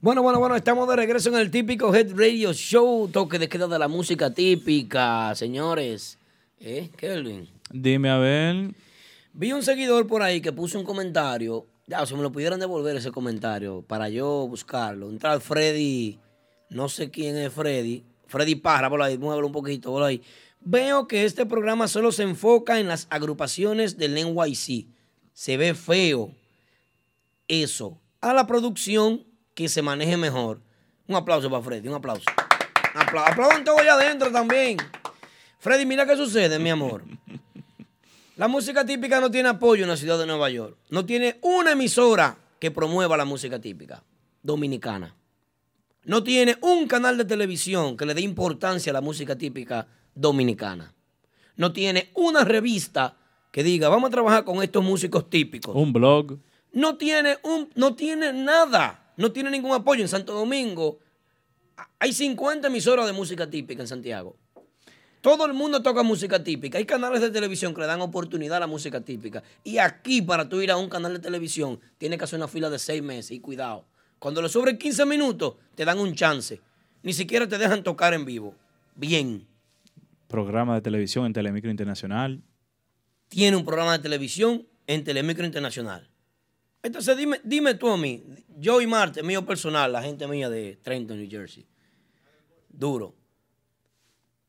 Bueno, 0.00 0.22
bueno, 0.22 0.40
bueno, 0.40 0.56
estamos 0.56 0.88
de 0.88 0.96
regreso 0.96 1.28
en 1.28 1.36
el 1.36 1.50
típico 1.50 1.94
Head 1.94 2.16
Radio 2.16 2.52
Show, 2.52 3.08
toque 3.08 3.38
de 3.38 3.48
queda 3.48 3.68
de 3.68 3.78
la 3.78 3.86
música 3.86 4.32
típica, 4.32 5.34
señores. 5.34 6.18
¿Eh, 6.58 6.88
Kelvin? 6.96 7.48
Dime 7.70 8.10
a 8.10 8.18
ver. 8.18 8.74
Vi 9.32 9.52
un 9.52 9.62
seguidor 9.62 10.06
por 10.06 10.22
ahí 10.22 10.40
que 10.40 10.52
puso 10.52 10.78
un 10.78 10.84
comentario 10.84 11.66
ya, 11.90 12.06
si 12.06 12.14
me 12.14 12.22
lo 12.22 12.30
pudieran 12.30 12.60
devolver 12.60 12.96
ese 12.96 13.10
comentario 13.10 13.82
para 13.82 14.08
yo 14.08 14.46
buscarlo. 14.46 15.10
Entrar 15.10 15.40
Freddy, 15.40 16.20
no 16.68 16.88
sé 16.88 17.10
quién 17.10 17.36
es 17.36 17.52
Freddy. 17.52 18.04
Freddy 18.28 18.54
Parra, 18.54 18.88
por 18.88 19.02
ahí, 19.02 19.18
muévelo 19.18 19.48
un 19.48 19.52
poquito, 19.52 19.90
por 19.90 20.04
ahí. 20.04 20.22
Veo 20.60 21.08
que 21.08 21.24
este 21.24 21.46
programa 21.46 21.88
solo 21.88 22.12
se 22.12 22.22
enfoca 22.22 22.78
en 22.78 22.86
las 22.86 23.08
agrupaciones 23.10 23.96
del 23.96 24.14
NYC. 24.14 24.86
Se 25.32 25.56
ve 25.56 25.74
feo 25.74 26.32
eso. 27.48 28.00
A 28.20 28.34
la 28.34 28.46
producción 28.46 29.26
que 29.54 29.68
se 29.68 29.82
maneje 29.82 30.16
mejor. 30.16 30.62
Un 31.08 31.16
aplauso 31.16 31.50
para 31.50 31.64
Freddy, 31.64 31.88
un 31.88 31.94
aplauso. 31.94 32.26
Aplaudan 32.94 33.64
todo 33.64 33.80
allá 33.80 33.94
adentro 33.94 34.30
también. 34.30 34.76
Freddy, 35.58 35.86
mira 35.86 36.06
qué 36.06 36.16
sucede, 36.16 36.60
mi 36.60 36.70
amor. 36.70 37.02
La 38.40 38.48
música 38.48 38.86
típica 38.86 39.20
no 39.20 39.30
tiene 39.30 39.50
apoyo 39.50 39.82
en 39.82 39.90
la 39.90 39.98
ciudad 39.98 40.18
de 40.18 40.24
Nueva 40.24 40.48
York. 40.48 40.78
No 40.88 41.04
tiene 41.04 41.36
una 41.42 41.72
emisora 41.72 42.38
que 42.58 42.70
promueva 42.70 43.18
la 43.18 43.26
música 43.26 43.60
típica 43.60 44.02
dominicana. 44.42 45.14
No 46.04 46.22
tiene 46.22 46.56
un 46.62 46.88
canal 46.88 47.18
de 47.18 47.26
televisión 47.26 47.98
que 47.98 48.06
le 48.06 48.14
dé 48.14 48.22
importancia 48.22 48.92
a 48.92 48.94
la 48.94 49.02
música 49.02 49.36
típica 49.36 49.88
dominicana. 50.14 50.94
No 51.56 51.74
tiene 51.74 52.12
una 52.14 52.42
revista 52.42 53.18
que 53.52 53.62
diga, 53.62 53.90
vamos 53.90 54.08
a 54.08 54.12
trabajar 54.12 54.46
con 54.46 54.62
estos 54.62 54.82
músicos 54.82 55.28
típicos. 55.28 55.76
Un 55.76 55.92
blog. 55.92 56.38
No 56.72 56.96
tiene, 56.96 57.36
un, 57.42 57.68
no 57.74 57.94
tiene 57.94 58.32
nada. 58.32 59.12
No 59.18 59.32
tiene 59.32 59.50
ningún 59.50 59.74
apoyo. 59.74 60.00
En 60.00 60.08
Santo 60.08 60.32
Domingo 60.32 60.98
hay 61.98 62.14
50 62.14 62.68
emisoras 62.68 63.04
de 63.04 63.12
música 63.12 63.50
típica 63.50 63.82
en 63.82 63.88
Santiago. 63.88 64.34
Todo 65.20 65.44
el 65.44 65.52
mundo 65.52 65.82
toca 65.82 66.02
música 66.02 66.42
típica. 66.42 66.78
Hay 66.78 66.86
canales 66.86 67.20
de 67.20 67.30
televisión 67.30 67.74
que 67.74 67.82
le 67.82 67.86
dan 67.86 68.00
oportunidad 68.00 68.56
a 68.56 68.60
la 68.60 68.66
música 68.66 69.02
típica. 69.02 69.42
Y 69.62 69.76
aquí, 69.76 70.22
para 70.22 70.48
tú 70.48 70.62
ir 70.62 70.70
a 70.70 70.78
un 70.78 70.88
canal 70.88 71.12
de 71.12 71.18
televisión, 71.18 71.78
tienes 71.98 72.18
que 72.18 72.24
hacer 72.24 72.38
una 72.38 72.48
fila 72.48 72.70
de 72.70 72.78
seis 72.78 73.02
meses. 73.02 73.32
Y 73.32 73.40
cuidado. 73.40 73.84
Cuando 74.18 74.40
le 74.40 74.48
sobren 74.48 74.78
15 74.78 75.04
minutos, 75.04 75.56
te 75.74 75.84
dan 75.84 75.98
un 75.98 76.14
chance. 76.14 76.60
Ni 77.02 77.12
siquiera 77.12 77.46
te 77.46 77.58
dejan 77.58 77.82
tocar 77.82 78.14
en 78.14 78.24
vivo. 78.24 78.54
Bien. 78.94 79.46
Programa 80.26 80.74
de 80.76 80.80
televisión 80.80 81.26
en 81.26 81.34
Telemicro 81.34 81.70
Internacional. 81.70 82.42
Tiene 83.28 83.56
un 83.58 83.64
programa 83.64 83.92
de 83.92 83.98
televisión 83.98 84.66
en 84.86 85.04
Telemicro 85.04 85.44
Internacional. 85.44 86.08
Entonces, 86.82 87.14
dime, 87.16 87.40
dime 87.44 87.74
tú 87.74 87.90
a 87.90 87.98
mí, 87.98 88.24
yo 88.56 88.80
y 88.80 88.86
Marte, 88.86 89.22
mío 89.22 89.44
personal, 89.44 89.92
la 89.92 90.02
gente 90.02 90.26
mía 90.26 90.48
de 90.48 90.76
Trenton, 90.76 91.18
New 91.18 91.28
Jersey. 91.30 91.66
Duro 92.70 93.19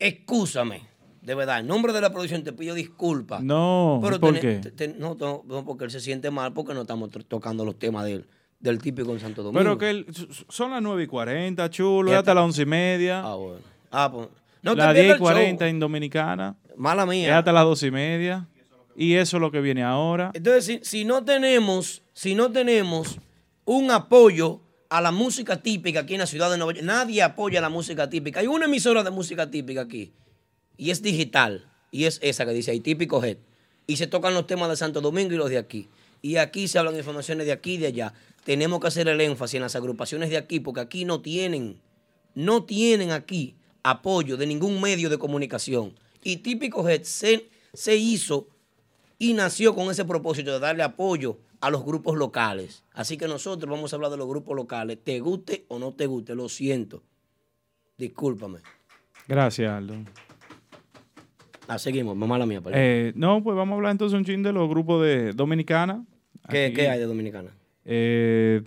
Excúsame, 0.01 0.81
de 1.21 1.35
verdad, 1.35 1.59
en 1.59 1.67
nombre 1.67 1.93
de 1.93 2.01
la 2.01 2.11
producción 2.11 2.43
te 2.43 2.53
pido 2.53 2.73
disculpas. 2.73 3.43
No, 3.43 3.99
pero 4.03 4.19
¿por 4.19 4.39
qué? 4.39 4.59
no, 4.97 5.15
porque 5.63 5.85
él 5.85 5.91
se 5.91 5.99
siente 5.99 6.31
mal 6.31 6.53
porque 6.53 6.73
no 6.73 6.81
estamos 6.81 7.11
tocando 7.27 7.63
los 7.63 7.77
temas 7.77 8.05
del, 8.05 8.25
del 8.59 8.79
típico 8.79 9.11
en 9.11 9.19
Santo 9.19 9.43
Domingo. 9.43 9.77
Pero 9.77 9.77
que 9.77 10.05
son 10.49 10.71
las 10.71 10.81
9 10.81 11.03
y 11.03 11.07
40, 11.07 11.69
chulo, 11.69 12.17
hasta 12.17 12.33
las 12.33 12.43
11 12.45 12.61
y 12.61 12.65
media. 12.65 13.21
Ah, 13.23 13.35
bueno. 13.35 13.61
Ah, 13.91 14.11
pues. 14.11 14.27
No 14.63 14.73
las 14.73 14.95
10 14.95 15.15
y 15.15 15.19
40 15.19 15.67
en 15.67 15.79
Dominicana. 15.79 16.55
Mala 16.75 17.05
mía. 17.05 17.37
hasta 17.37 17.51
las 17.51 17.63
12 17.63 17.87
y 17.87 17.91
media. 17.91 18.47
Y 18.95 19.13
eso 19.13 19.37
es 19.37 19.41
lo 19.41 19.51
que 19.51 19.61
viene 19.61 19.83
ahora. 19.83 20.31
Entonces, 20.33 20.65
si, 20.65 20.79
si 20.83 21.05
no 21.05 21.23
tenemos, 21.23 22.01
si 22.13 22.33
no 22.33 22.51
tenemos 22.51 23.19
un 23.65 23.91
apoyo 23.91 24.61
a 24.91 24.99
la 24.99 25.11
música 25.11 25.63
típica 25.63 26.01
aquí 26.01 26.15
en 26.15 26.19
la 26.19 26.27
ciudad 26.27 26.51
de 26.51 26.57
Nueva 26.57 26.73
York. 26.73 26.85
Nadie 26.85 27.23
apoya 27.23 27.61
la 27.61 27.69
música 27.69 28.09
típica. 28.09 28.41
Hay 28.41 28.47
una 28.47 28.65
emisora 28.65 29.03
de 29.03 29.09
música 29.09 29.49
típica 29.49 29.81
aquí 29.81 30.11
y 30.75 30.91
es 30.91 31.01
digital 31.01 31.65
y 31.91 32.03
es 32.03 32.19
esa 32.21 32.45
que 32.45 32.51
dice 32.51 32.71
ahí, 32.71 32.81
típico 32.81 33.23
Head. 33.23 33.37
Y 33.87 33.95
se 33.95 34.07
tocan 34.07 34.33
los 34.33 34.47
temas 34.47 34.69
de 34.69 34.75
Santo 34.75 34.99
Domingo 34.99 35.33
y 35.33 35.37
los 35.37 35.49
de 35.49 35.57
aquí. 35.57 35.87
Y 36.21 36.35
aquí 36.35 36.67
se 36.67 36.77
hablan 36.77 36.97
informaciones 36.97 37.45
de 37.45 37.53
aquí 37.53 37.75
y 37.75 37.77
de 37.77 37.87
allá. 37.87 38.13
Tenemos 38.43 38.81
que 38.81 38.87
hacer 38.87 39.07
el 39.07 39.21
énfasis 39.21 39.55
en 39.55 39.61
las 39.61 39.77
agrupaciones 39.77 40.29
de 40.29 40.35
aquí 40.35 40.59
porque 40.59 40.81
aquí 40.81 41.05
no 41.05 41.21
tienen, 41.21 41.79
no 42.35 42.65
tienen 42.65 43.11
aquí 43.11 43.55
apoyo 43.83 44.35
de 44.35 44.45
ningún 44.45 44.81
medio 44.81 45.09
de 45.09 45.17
comunicación. 45.17 45.97
Y 46.21 46.37
Típico 46.37 46.87
Head 46.87 47.03
se, 47.03 47.49
se 47.73 47.95
hizo 47.95 48.49
y 49.17 49.35
nació 49.35 49.73
con 49.73 49.89
ese 49.89 50.03
propósito 50.03 50.51
de 50.51 50.59
darle 50.59 50.83
apoyo 50.83 51.39
a 51.61 51.69
los 51.69 51.85
grupos 51.85 52.17
locales. 52.17 52.83
Así 52.93 53.17
que 53.17 53.27
nosotros 53.27 53.71
vamos 53.71 53.93
a 53.93 53.95
hablar 53.95 54.11
de 54.11 54.17
los 54.17 54.27
grupos 54.27 54.55
locales, 54.55 54.99
te 55.03 55.19
guste 55.19 55.65
o 55.69 55.79
no 55.79 55.93
te 55.93 56.07
guste, 56.07 56.35
lo 56.35 56.49
siento. 56.49 57.03
Discúlpame. 57.97 58.59
Gracias, 59.27 59.71
Aldo. 59.71 59.95
Ah, 61.67 61.77
seguimos, 61.77 62.17
mamá 62.17 62.37
la 62.37 62.45
mía. 62.45 62.61
Eh, 62.73 63.13
no, 63.15 63.41
pues 63.43 63.55
vamos 63.55 63.73
a 63.73 63.75
hablar 63.77 63.91
entonces 63.91 64.17
un 64.17 64.25
chin 64.25 64.43
de 64.43 64.51
los 64.51 64.67
grupos 64.67 65.03
de 65.03 65.31
Dominicana. 65.31 66.03
¿Qué, 66.49 66.73
hay 66.89 66.99
de 66.99 67.05
Dominicana? 67.05 67.51
Eh, 67.85 68.63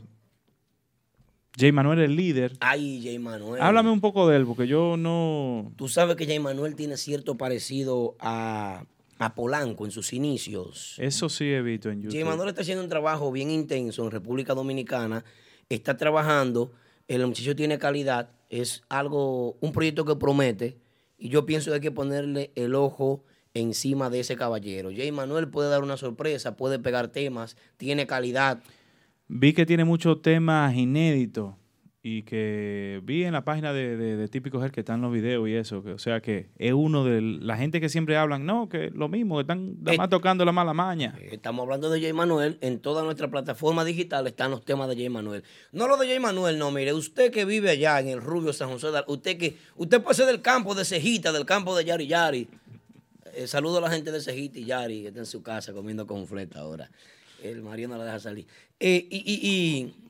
Jay 1.59 1.73
Manuel 1.73 1.99
es 1.99 2.05
el 2.07 2.17
líder. 2.17 2.53
Ay, 2.61 3.03
Jay 3.03 3.19
Manuel. 3.19 3.61
Háblame 3.61 3.91
un 3.91 4.01
poco 4.01 4.29
de 4.29 4.37
él, 4.37 4.47
porque 4.47 4.67
yo 4.67 4.97
no. 4.97 5.73
Tú 5.77 5.89
sabes 5.89 6.17
que 6.17 6.27
Jay 6.27 6.39
Manuel 6.39 6.77
tiene 6.77 6.97
cierto 6.97 7.37
parecido 7.37 8.17
a 8.21 8.85
a 9.25 9.35
Polanco 9.35 9.85
en 9.85 9.91
sus 9.91 10.13
inicios. 10.13 10.97
Eso 10.99 11.29
sí 11.29 11.45
he 11.45 11.63
visto 11.63 11.91
en 11.91 12.03
YouTube. 12.03 12.25
Manuel 12.25 12.51
está 12.51 12.63
haciendo 12.63 12.83
un 12.83 12.91
trabajo 12.91 13.33
bien 13.33 13.51
intenso 13.51 14.05
en 14.05 14.11
República 14.11 14.55
Dominicana. 14.55 15.25
Está 15.69 15.97
trabajando, 15.97 16.73
el 17.09 17.27
muchacho 17.27 17.57
tiene 17.57 17.79
calidad, 17.79 18.31
es 18.51 18.83
algo, 18.89 19.57
un 19.61 19.73
proyecto 19.73 20.05
que 20.05 20.17
promete. 20.17 20.77
Y 21.17 21.31
yo 21.31 21.47
pienso 21.47 21.71
que 21.71 21.77
hay 21.77 21.81
que 21.81 21.91
ponerle 21.91 22.53
el 22.55 22.75
ojo 22.75 23.25
encima 23.55 24.11
de 24.11 24.21
ese 24.21 24.37
caballero. 24.37 24.91
Jay 24.95 25.11
Manuel 25.11 25.49
puede 25.49 25.71
dar 25.71 25.83
una 25.83 25.97
sorpresa, 25.97 26.57
puede 26.57 26.79
pegar 26.79 27.09
temas, 27.09 27.57
tiene 27.79 28.07
calidad. 28.07 28.63
Vi 29.29 29.55
que 29.55 29.65
tiene 29.65 29.85
muchos 29.85 30.21
temas 30.21 30.75
inéditos 30.75 31.55
y 32.07 32.23
que 32.25 33.01
vi 33.03 33.25
en 33.25 33.33
la 33.33 33.47
página 33.47 33.73
de, 33.73 33.97
de, 33.97 34.17
de 34.19 34.29
Típico 34.29 34.63
Her 34.63 34.71
que 34.71 34.81
están 34.81 35.01
los 35.01 35.11
videos 35.11 35.49
y 35.49 35.55
eso, 35.55 35.83
que, 35.83 35.93
o 35.93 35.99
sea 35.99 36.21
que 36.21 36.51
es 36.59 36.75
uno 36.75 37.03
de 37.03 37.23
la 37.23 37.57
gente 37.57 37.81
que 37.81 37.89
siempre 37.89 38.19
hablan, 38.19 38.45
no, 38.45 38.69
que 38.69 38.91
lo 38.91 39.09
mismo, 39.09 39.37
que 39.37 39.41
están 39.41 39.83
nada 39.83 39.97
más 39.97 40.11
tocando 40.11 40.45
la 40.45 40.53
mala 40.53 40.75
maña. 40.75 41.17
Estamos 41.33 41.63
hablando 41.63 41.89
de 41.89 42.03
Jay 42.03 42.13
Manuel, 42.13 42.59
en 42.61 42.79
toda 42.81 43.03
nuestra 43.05 43.31
plataforma 43.31 43.87
digital 43.87 44.27
están 44.27 44.51
los 44.51 44.63
temas 44.67 44.91
de 44.91 44.97
Jay 44.97 45.09
Manuel. 45.09 45.45
No 45.73 45.89
lo 45.89 45.97
de 45.97 46.07
Jay 46.07 46.21
Manuel, 46.21 46.59
no, 46.59 46.71
mire, 46.71 46.93
usted 46.93 47.33
que 47.33 47.47
vive 47.47 47.71
allá 47.71 47.99
en 48.01 48.09
el 48.09 48.21
Rubio 48.21 48.53
San 48.53 48.69
José, 48.69 48.89
usted 49.07 49.39
que, 49.39 49.57
usted 49.77 50.03
puede 50.03 50.15
ser 50.15 50.27
del 50.27 50.43
campo 50.43 50.75
de 50.75 50.85
Cejita, 50.85 51.33
del 51.33 51.47
campo 51.47 51.75
de 51.75 51.87
Yari 51.87 52.07
Yari. 52.07 52.49
Eh, 53.33 53.47
saludo 53.47 53.79
a 53.79 53.81
la 53.81 53.91
gente 53.91 54.13
de 54.13 54.21
Cejita 54.21 54.59
y 54.59 54.67
Yari, 54.67 55.01
que 55.01 55.09
está 55.09 55.21
en 55.21 55.27
su 55.27 55.43
casa 55.43 55.73
comiendo 55.73 56.07
con 56.07 56.27
fleta 56.27 56.61
ahora. 56.61 56.91
El 57.43 57.63
marido 57.63 57.89
no 57.89 57.97
la 57.97 58.05
deja 58.05 58.21
salir. 58.21 58.47
Eh, 58.79 59.07
y, 59.11 59.17
y, 59.17 59.49
y 59.49 60.04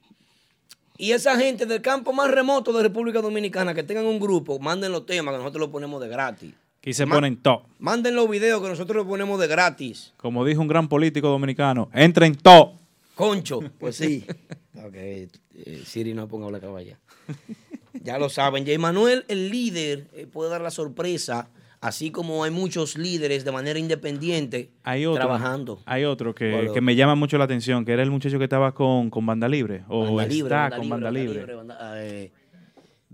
y 0.97 1.13
esa 1.13 1.37
gente 1.37 1.67
del 1.67 1.83
campo 1.83 2.13
más 2.13 2.31
remoto 2.31 2.73
de 2.73 2.83
República 2.83 3.21
Dominicana 3.21 3.75
que 3.75 3.83
tengan 3.83 4.07
un 4.07 4.21
grupo, 4.21 4.59
manden 4.59 4.93
los 4.93 5.07
temas 5.07 5.33
que 5.33 5.39
nosotros 5.39 5.61
los 5.61 5.71
ponemos 5.71 6.01
de 6.01 6.09
gratis. 6.09 6.55
Aquí 6.79 6.93
se 6.93 7.07
ponen 7.07 7.39
top. 7.39 7.63
Manden 7.79 8.15
los 8.15 8.29
videos 8.29 8.61
que 8.63 8.69
nosotros 8.69 8.97
los 8.99 9.07
ponemos 9.07 9.41
de 9.41 9.47
gratis. 9.47 10.13
Como 10.19 10.45
dijo 10.45 10.61
un 10.61 10.69
gran 10.69 10.89
político 10.89 11.29
dominicano, 11.29 11.89
entren 11.95 12.35
top. 12.35 12.75
Concho, 13.15 13.61
pues 13.81 13.97
sí. 13.97 14.25
ok, 14.75 14.95
eh, 14.95 15.29
Siri 15.85 16.15
no 16.15 16.29
ponga 16.29 16.51
la 16.51 16.61
caballa. 16.61 16.99
ya 17.95 18.19
lo 18.19 18.29
saben, 18.29 18.67
Jay 18.67 18.79
Manuel, 18.79 19.25
el 19.29 19.51
líder, 19.51 20.09
eh, 20.13 20.27
puede 20.27 20.51
dar 20.51 20.61
la 20.61 20.71
sorpresa 20.71 21.49
así 21.85 22.11
como 22.11 22.45
hay 22.45 22.51
muchos 22.51 22.97
líderes 22.97 23.45
de 23.45 23.53
manera 23.53 23.79
independiente 23.79 24.71
trabajando. 24.83 25.83
Hay 25.85 26.05
otro 26.05 26.35
que, 26.35 26.71
que, 26.73 26.81
me 26.81 26.97
llama 26.97 27.15
mucho 27.15 27.37
la 27.37 27.45
atención, 27.45 27.85
que 27.85 27.93
era 27.93 28.03
el 28.03 28.11
muchacho 28.11 28.39
que 28.39 28.45
estaba 28.45 28.73
con, 28.73 29.11
con 29.11 29.27
Banda 29.27 29.47
Libre, 29.49 29.85
o 29.89 30.07
banda 30.07 30.27
libre, 30.27 30.55
está 30.55 30.77
con 30.77 30.89
Banda 30.89 31.11
Libre. 31.11 31.45
Eh, 31.97 32.33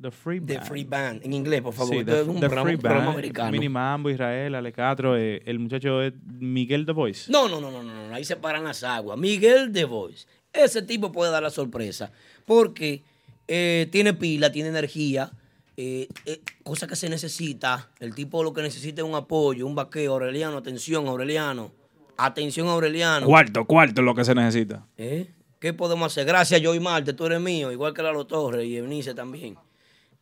the 0.00 0.12
Free 0.12 0.38
Band. 0.38 0.48
The 0.48 0.61
Free 0.64 0.85
Band, 0.85 1.24
en 1.24 1.33
inglés, 1.33 1.62
por 1.62 1.74
favor. 1.74 1.96
Sí, 1.96 2.04
the, 2.04 2.22
un 2.22 2.38
programa, 2.38 2.62
Free 2.62 2.76
Band, 2.76 3.09
americano. 3.09 3.50
Mini 3.50 3.68
Mambo, 3.68 4.09
Israel, 4.09 4.54
Alecatro, 4.54 5.16
eh, 5.16 5.42
el 5.44 5.59
muchacho 5.59 6.00
es 6.00 6.12
Miguel 6.38 6.87
The 6.87 6.92
Voice. 6.92 7.30
No, 7.30 7.48
no, 7.48 7.61
no, 7.61 7.72
no, 7.72 7.83
no, 7.83 8.09
no, 8.09 8.14
ahí 8.14 8.24
se 8.24 8.37
paran 8.37 8.62
las 8.62 8.85
aguas. 8.85 9.18
Miguel 9.18 9.72
The 9.72 9.85
Voice. 9.85 10.28
Ese 10.52 10.83
tipo 10.83 11.11
puede 11.11 11.33
dar 11.33 11.42
la 11.42 11.50
sorpresa, 11.50 12.12
porque 12.46 13.02
eh, 13.48 13.88
tiene 13.90 14.14
pila, 14.14 14.52
tiene 14.52 14.68
energía, 14.68 15.33
eh, 15.82 16.08
eh, 16.26 16.42
cosa 16.62 16.86
que 16.86 16.94
se 16.94 17.08
necesita. 17.08 17.88
El 18.00 18.14
tipo 18.14 18.44
lo 18.44 18.52
que 18.52 18.60
necesita 18.60 19.00
es 19.00 19.08
un 19.08 19.14
apoyo, 19.14 19.66
un 19.66 19.74
vaqueo. 19.74 20.12
Aureliano, 20.12 20.58
atención, 20.58 21.08
Aureliano. 21.08 21.72
Atención, 22.18 22.68
Aureliano. 22.68 23.24
Cuarto, 23.24 23.64
cuarto 23.64 24.02
es 24.02 24.04
lo 24.04 24.14
que 24.14 24.22
se 24.22 24.34
necesita. 24.34 24.86
¿Eh? 24.98 25.30
¿Qué 25.58 25.72
podemos 25.72 26.12
hacer? 26.12 26.26
Gracias, 26.26 26.60
Joy 26.60 26.80
Marte, 26.80 27.14
tú 27.14 27.24
eres 27.24 27.40
mío, 27.40 27.72
igual 27.72 27.94
que 27.94 28.02
Lalo 28.02 28.26
Torres 28.26 28.66
y 28.66 28.76
Eunice 28.76 29.14
también. 29.14 29.56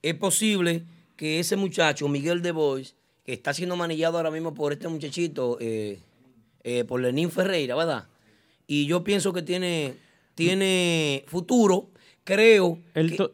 Es 0.00 0.14
posible 0.14 0.84
que 1.16 1.40
ese 1.40 1.56
muchacho, 1.56 2.06
Miguel 2.06 2.40
de 2.40 2.52
Bois, 2.52 2.94
que 3.24 3.32
está 3.32 3.52
siendo 3.52 3.74
manillado 3.74 4.16
ahora 4.16 4.30
mismo 4.30 4.54
por 4.54 4.72
este 4.72 4.86
muchachito, 4.86 5.58
por 6.86 7.00
Lenín 7.00 7.32
Ferreira, 7.32 7.74
¿verdad? 7.74 8.06
Y 8.68 8.86
yo 8.86 9.02
pienso 9.02 9.32
que 9.32 9.42
tiene, 9.42 9.96
tiene 10.36 11.24
futuro 11.26 11.90
creo, 12.28 12.78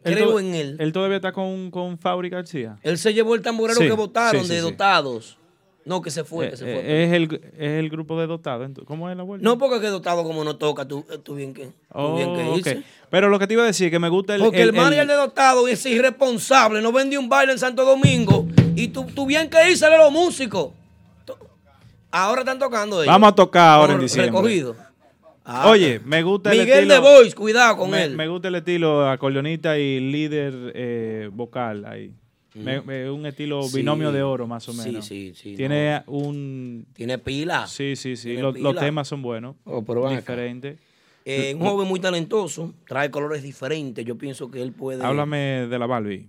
creo 0.05 0.39
en 0.39 0.55
él. 0.55 0.77
¿Él 0.79 0.93
todavía 0.93 1.17
está 1.17 1.33
con, 1.33 1.73
con 1.73 1.99
Fabri 1.99 2.29
García? 2.29 2.77
Él 2.85 2.97
se 2.97 3.13
llevó 3.13 3.35
el 3.35 3.43
tamborero 3.43 3.81
que 3.81 3.93
votaron 3.93 4.47
de 4.47 4.61
dotados. 4.61 5.37
No, 5.85 6.01
que 6.01 6.11
se 6.11 6.25
fue, 6.25 6.49
que 6.49 6.57
se 6.57 6.65
eh, 6.65 6.75
fue. 6.75 7.05
Es 7.05 7.13
el, 7.13 7.53
es 7.59 7.71
el 7.73 7.91
grupo 7.91 8.19
de 8.19 8.27
dotados. 8.27 8.71
¿Cómo 8.87 9.11
es 9.11 9.17
la 9.17 9.23
vuelta? 9.25 9.45
No, 9.45 9.59
porque 9.59 9.81
que 9.81 9.89
dotado 9.89 10.23
como 10.23 10.43
no 10.45 10.57
toca, 10.57 10.87
tú, 10.87 11.05
tú 11.23 11.35
bien 11.35 11.53
que, 11.53 11.73
tú 11.93 12.17
bien 12.17 12.35
que 12.35 12.43
okay. 12.61 12.85
Pero 13.11 13.29
lo 13.29 13.39
que 13.39 13.47
te 13.47 13.53
iba 13.53 13.65
a 13.65 13.67
decir, 13.67 13.91
que 13.91 13.99
me 13.99 14.09
gusta 14.09 14.37
el... 14.37 14.43
Porque 14.43 14.63
el, 14.63 14.69
el 14.69 14.75
manager 14.75 15.07
de 15.07 15.15
dotado 15.15 15.69
es 15.69 15.85
irresponsable, 15.85 16.81
no 16.81 16.91
vendió 16.91 17.21
un 17.21 17.29
baile 17.29 17.53
en 17.53 17.59
Santo 17.59 17.85
Domingo 17.85 18.47
y 18.77 18.89
tú, 18.89 19.05
tú 19.15 19.27
bien 19.27 19.51
que 19.51 19.71
irse 19.71 19.85
a 19.85 19.99
los 19.99 20.11
músicos. 20.11 20.71
Ahora 22.11 22.43
están 22.43 22.61
tocando 22.61 23.03
ellos. 23.03 23.13
Vamos 23.13 23.33
a 23.33 23.35
tocar 23.35 23.81
ahora 23.81 23.95
en 23.95 24.01
diciembre. 24.01 24.31
Recogido. 24.31 24.77
Ah, 25.45 25.69
Oye, 25.69 26.01
me 26.05 26.23
gusta 26.23 26.53
el 26.53 26.61
Miguel 26.61 26.89
de 26.89 26.99
Boys, 26.99 27.35
cuidado 27.35 27.77
con 27.77 27.91
me, 27.91 28.05
él. 28.05 28.17
Me 28.17 28.27
gusta 28.29 28.49
el 28.49 28.55
estilo 28.55 29.09
acordeonista 29.09 29.79
y 29.79 30.01
líder 30.01 30.73
eh, 30.75 31.29
vocal 31.31 31.85
ahí. 31.85 32.13
Mm. 32.55 32.87
Me, 32.87 33.11
un 33.11 33.27
estilo 33.27 33.63
sí, 33.65 33.79
binomio 33.79 34.11
de 34.11 34.23
oro, 34.23 34.47
más 34.47 34.67
o 34.69 34.73
menos. 34.73 35.05
Sí, 35.05 35.33
sí, 35.35 35.51
sí. 35.51 35.57
Tiene 35.57 36.03
no. 36.07 36.13
un... 36.13 36.87
Tiene 36.95 37.19
pila. 37.19 37.67
Sí, 37.67 37.95
sí, 37.95 38.17
sí. 38.17 38.37
Los, 38.37 38.59
los, 38.59 38.77
temas 38.77 39.07
son 39.07 39.21
buenos. 39.21 39.57
Oh, 39.65 39.85
pero 39.85 40.09
diferentes. 40.09 40.79
Eh, 41.27 41.55
un 41.59 41.67
joven 41.67 41.89
muy 41.89 42.01
talentoso, 42.01 42.73
trae 42.87 43.11
colores 43.11 43.43
diferentes. 43.43 44.05
Yo 44.05 44.17
pienso 44.17 44.51
que 44.51 44.63
él 44.63 44.73
puede... 44.73 45.05
Háblame 45.05 45.67
de 45.69 45.79
la 45.79 45.87
Barbie. 45.87 46.29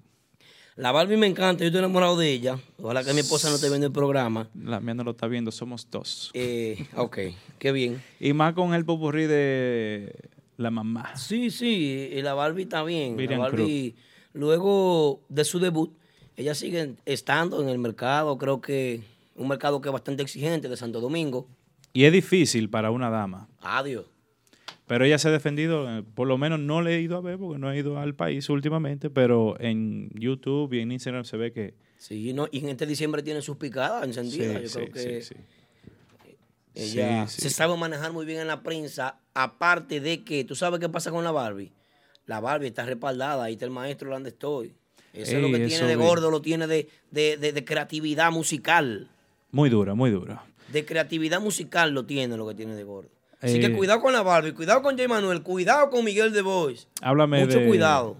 La 0.77 0.91
Barbie 0.91 1.15
me 1.15 1.25
encanta, 1.25 1.61
yo 1.63 1.67
estoy 1.67 1.79
enamorado 1.79 2.17
de 2.17 2.29
ella. 2.29 2.59
Ojalá 2.81 3.01
que 3.05 3.13
mi 3.13 3.21
esposa 3.21 3.49
no 3.49 3.55
esté 3.55 3.69
viendo 3.69 3.87
el 3.87 3.93
programa. 3.93 4.49
La 4.61 4.81
mía 4.81 4.93
no 4.93 5.05
lo 5.05 5.11
está 5.11 5.25
viendo, 5.27 5.49
somos 5.51 5.87
dos. 5.89 6.31
Eh, 6.33 6.85
ok, 6.97 7.17
qué 7.57 7.71
bien. 7.71 8.03
Y 8.19 8.33
más 8.33 8.53
con 8.55 8.73
el 8.73 8.83
popurrí 8.83 9.25
de 9.25 10.13
la 10.57 10.71
mamá. 10.71 11.15
Sí, 11.15 11.49
sí, 11.49 12.09
y 12.11 12.21
la 12.21 12.33
Barbie 12.33 12.63
está 12.63 12.83
bien. 12.83 13.15
Miriam 13.15 13.39
la 13.39 13.45
Barbie, 13.45 13.91
Cruz. 13.93 14.03
luego 14.33 15.21
de 15.29 15.45
su 15.45 15.59
debut, 15.59 15.93
ella 16.35 16.53
sigue 16.53 16.95
estando 17.05 17.61
en 17.61 17.69
el 17.69 17.77
mercado, 17.77 18.37
creo 18.37 18.59
que 18.59 19.01
un 19.37 19.47
mercado 19.47 19.79
que 19.79 19.87
es 19.87 19.93
bastante 19.93 20.23
exigente 20.23 20.67
de 20.67 20.75
Santo 20.75 20.99
Domingo. 20.99 21.47
Y 21.93 22.03
es 22.03 22.11
difícil 22.11 22.69
para 22.69 22.91
una 22.91 23.09
dama. 23.09 23.47
Adiós. 23.61 24.05
Pero 24.87 25.03
ella 25.05 25.17
se 25.17 25.29
ha 25.29 25.31
defendido, 25.31 25.89
eh, 25.89 26.03
por 26.13 26.27
lo 26.27 26.37
menos 26.37 26.59
no 26.59 26.81
le 26.83 26.95
he 26.95 27.01
ido 27.01 27.17
a 27.17 27.21
ver 27.21 27.37
porque 27.39 27.57
no 27.57 27.71
he 27.71 27.77
ido 27.79 27.97
al 27.99 28.13
país 28.13 28.49
últimamente, 28.49 29.09
pero 29.09 29.59
en 29.59 30.09
YouTube 30.13 30.73
y 30.73 30.79
en 30.81 30.91
Instagram 30.91 31.25
se 31.25 31.37
ve 31.37 31.51
que... 31.51 31.73
Sí, 31.97 32.33
no, 32.33 32.47
y 32.51 32.59
en 32.59 32.69
este 32.69 32.85
diciembre 32.85 33.23
tiene 33.23 33.41
sus 33.41 33.57
picadas 33.57 34.03
encendidas. 34.05 34.61
Sí, 34.71 34.79
Yo 34.79 34.85
creo 34.85 34.85
sí, 34.85 34.91
que 34.93 35.21
sí, 35.23 35.35
ella 36.75 37.27
se 37.27 37.49
sabe 37.49 37.75
manejar 37.77 38.11
muy 38.11 38.25
bien 38.25 38.41
en 38.41 38.47
la 38.47 38.61
prensa, 38.61 39.19
aparte 39.33 40.01
de 40.01 40.23
que, 40.23 40.43
¿tú 40.43 40.55
sabes 40.55 40.79
qué 40.79 40.89
pasa 40.89 41.09
con 41.09 41.23
la 41.23 41.31
Barbie? 41.31 41.71
La 42.25 42.39
Barbie 42.39 42.67
está 42.67 42.85
respaldada, 42.85 43.43
ahí 43.45 43.53
está 43.53 43.65
el 43.65 43.71
maestro 43.71 44.11
donde 44.11 44.29
estoy. 44.29 44.73
Eso 45.13 45.37
es 45.37 45.41
lo 45.41 45.49
que 45.51 45.65
tiene 45.65 45.87
de 45.87 45.95
gordo, 45.95 46.29
lo 46.29 46.41
tiene 46.41 46.67
de, 46.67 46.89
de- 47.11 47.37
de- 47.37 47.53
de 47.53 47.63
creatividad 47.63 48.31
musical. 48.31 49.07
Muy 49.51 49.69
dura, 49.69 49.95
muy 49.95 50.11
dura. 50.11 50.43
De 50.73 50.83
creatividad 50.83 51.39
musical 51.39 51.91
lo 51.93 52.05
tiene 52.05 52.35
lo 52.35 52.45
que 52.47 52.55
tiene 52.55 52.75
de 52.75 52.83
gordo. 52.83 53.09
Así 53.45 53.59
que 53.59 53.67
Eh, 53.67 53.73
cuidado 53.73 54.01
con 54.01 54.11
la 54.13 54.21
Barbie, 54.23 54.53
cuidado 54.53 54.81
con 54.81 54.97
Jay 54.97 55.07
Manuel, 55.07 55.41
cuidado 55.43 55.89
con 55.89 56.03
Miguel 56.03 56.33
de 56.33 56.41
Bois. 56.41 56.87
Háblame 57.01 57.45
Mucho 57.45 57.59
de 57.59 57.67
cuidado. 57.67 58.17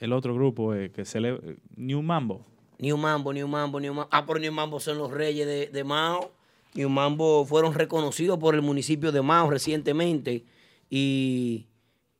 el 0.00 0.12
otro 0.12 0.34
grupo 0.34 0.74
eh, 0.74 0.90
que 0.90 1.04
se 1.04 1.20
le... 1.20 1.38
New 1.76 2.02
Mambo. 2.02 2.44
New 2.78 2.96
Mambo, 2.96 3.32
New 3.32 3.46
Mambo, 3.48 3.78
New 3.80 3.94
Mambo. 3.94 4.08
Ah, 4.12 4.24
pero 4.26 4.38
New 4.40 4.52
Mambo 4.52 4.80
son 4.80 4.98
los 4.98 5.10
reyes 5.10 5.46
de, 5.46 5.66
de 5.68 5.84
Mao. 5.84 6.32
New 6.74 6.88
Mambo 6.88 7.44
fueron 7.44 7.74
reconocidos 7.74 8.38
por 8.38 8.54
el 8.54 8.62
municipio 8.62 9.12
de 9.12 9.22
Mao 9.22 9.50
recientemente. 9.50 10.44
Y 10.90 11.66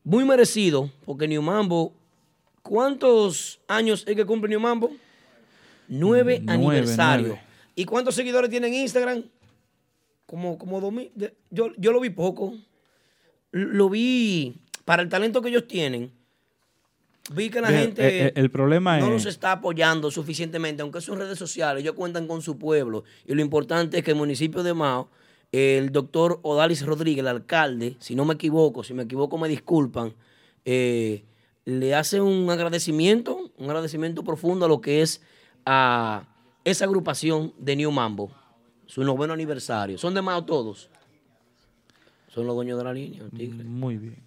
muy 0.05 0.25
merecido, 0.25 0.91
porque 1.05 1.27
New 1.29 1.43
Mambo, 1.43 1.93
¿cuántos 2.63 3.61
años 3.69 4.05
es 4.07 4.15
que 4.17 4.25
cumple 4.25 4.49
New 4.51 4.61
Mambo? 4.61 4.91
Nueve, 5.89 6.41
Nueve, 6.43 6.45
aniversario. 6.53 7.27
nueve. 7.29 7.43
¿Y 7.75 7.85
cuántos 7.85 8.15
seguidores 8.15 8.51
tiene 8.51 8.69
en 8.69 8.75
Instagram? 8.75 9.25
Como, 10.33 10.57
como 10.57 10.81
dos 10.81 10.91
mil. 10.95 11.11
de- 11.15 11.35
Yo, 11.51 11.73
yo 11.77 11.93
lo 11.93 12.01
vi 12.01 12.09
poco. 12.09 12.55
Lo 13.51 13.91
vi 13.91 14.57
para 14.87 15.03
el 15.03 15.11
talento 15.11 15.43
que 15.43 15.51
ellos 15.51 15.69
tienen. 15.69 16.11
Vi 17.35 17.51
que 17.51 17.61
la 17.61 17.69
Bien, 17.69 17.83
gente 17.83 18.01
eh, 18.07 18.27
eh, 18.29 18.33
el 18.37 18.51
problema 18.51 18.99
no 18.99 19.09
es- 19.09 19.13
los 19.13 19.27
está 19.27 19.53
apoyando 19.53 20.11
suficientemente, 20.11 20.81
aunque 20.81 21.03
son 21.03 21.19
redes 21.19 21.39
sociales, 21.39 21.83
ellos 21.83 21.95
cuentan 21.97 22.27
con 22.27 22.41
su 22.41 22.57
pueblo. 22.57 23.05
Y 23.27 23.35
lo 23.35 23.43
importante 23.43 23.99
es 23.99 24.05
que 24.05 24.13
el 24.13 24.17
municipio 24.17 24.63
de 24.63 24.73
Mao, 24.73 25.11
el 25.53 25.93
doctor 25.93 26.41
Odalis 26.41 26.87
Rodríguez, 26.87 27.21
el 27.21 27.29
alcalde, 27.29 27.97
si 27.99 28.15
no 28.15 28.25
me 28.25 28.33
equivoco, 28.33 28.83
si 28.85 28.95
me 28.95 29.03
equivoco 29.03 29.37
me 29.37 29.51
disculpan, 29.51 30.15
eh, 30.65 31.25
le 31.67 31.95
hace 31.95 32.23
un 32.23 32.49
agradecimiento, 32.49 33.53
un 33.59 33.67
agradecimiento 33.67 34.25
profundo 34.25 34.65
a 34.65 34.69
lo 34.71 34.81
que 34.81 35.03
es 35.03 35.21
a 35.67 36.27
esa 36.65 36.87
agrupación 36.87 37.53
de 37.59 37.77
New 37.77 37.91
Mambo, 37.93 38.33
su 38.93 39.03
noveno 39.05 39.33
aniversario. 39.33 39.97
Son 39.97 40.13
de 40.13 40.21
Mao 40.21 40.45
todos. 40.45 40.91
Son 42.29 42.47
los 42.47 42.55
dueños 42.55 42.77
de 42.77 42.85
la 42.85 42.93
línea, 42.93 43.23
el 43.23 43.31
tigre. 43.31 43.65
Muy 43.65 43.97
bien, 43.97 44.23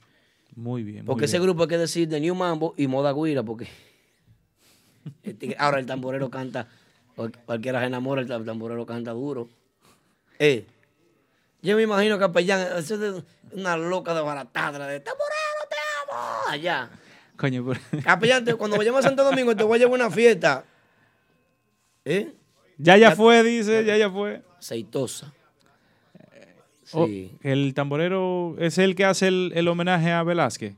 muy 0.56 0.82
bien. 0.82 0.97
muy 1.04 1.06
Porque 1.06 1.25
ese 1.25 1.38
grupo 1.39 1.62
hay 1.63 1.69
que 1.69 1.78
decir 1.78 2.08
de 2.08 2.19
New 2.19 2.34
Mambo 2.34 2.73
y 2.75 2.88
Moda 2.88 3.13
Guira, 3.13 3.43
porque 3.43 3.67
el 5.23 5.38
tigre- 5.38 5.56
ahora 5.60 5.80
el 5.80 5.86
tamborero 5.86 6.32
canta, 6.32 6.67
cual- 7.15 7.32
cualquiera 7.45 7.80
se 7.82 7.86
enamora, 7.86 8.21
el 8.21 8.28
tam- 8.28 8.43
tamborero 8.43 8.88
canta 8.88 9.12
duro. 9.12 9.49
Eh, 10.39 10.65
yo 11.62 11.75
me 11.75 11.84
imagino 11.84 12.17
capellán, 12.17 12.78
eso 12.78 12.95
es 13.04 13.23
una 13.51 13.78
loca 13.78 14.15
de 14.15 14.21
baratadra 14.21 14.88
de 14.88 14.99
tamborero, 14.99 15.62
te 15.69 15.75
amo, 16.12 16.21
allá. 16.49 16.89
Coño, 17.38 17.63
pero- 17.67 17.80
Capellán, 18.04 18.45
te- 18.45 18.56
cuando 18.56 18.78
vayamos 18.78 19.06
a 19.06 19.10
Santo 19.10 19.23
Domingo 19.23 19.56
te 19.56 19.63
voy 19.63 19.75
a 19.75 19.80
llevar 19.80 19.93
una 19.99 20.10
fiesta. 20.10 20.63
¿Eh? 22.04 22.34
ya 22.78 22.97
ya 22.97 23.16
fue, 23.16 23.41
dice, 23.43 23.84
ya 23.86 23.95
ya 23.97 24.09
fue. 24.09 24.41
Aceitosa. 24.66 25.32
Oh, 26.93 27.07
el 27.43 27.74
tamborero 27.76 28.55
es 28.57 28.78
el 28.80 28.95
que 28.95 29.05
hace 29.05 29.28
el, 29.28 29.51
el 29.55 29.68
homenaje 29.68 30.11
a 30.11 30.24
Velázquez. 30.24 30.76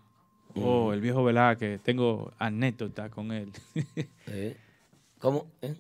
Oh, 0.56 0.92
el 0.92 1.00
viejo 1.00 1.24
Velázquez. 1.24 1.82
Tengo 1.84 2.34
anécdota 2.38 3.10
con 3.10 3.32
él. 3.32 3.52
Eh, 4.30 4.58
¿Cómo? 5.20 5.48
Eh, 5.62 5.74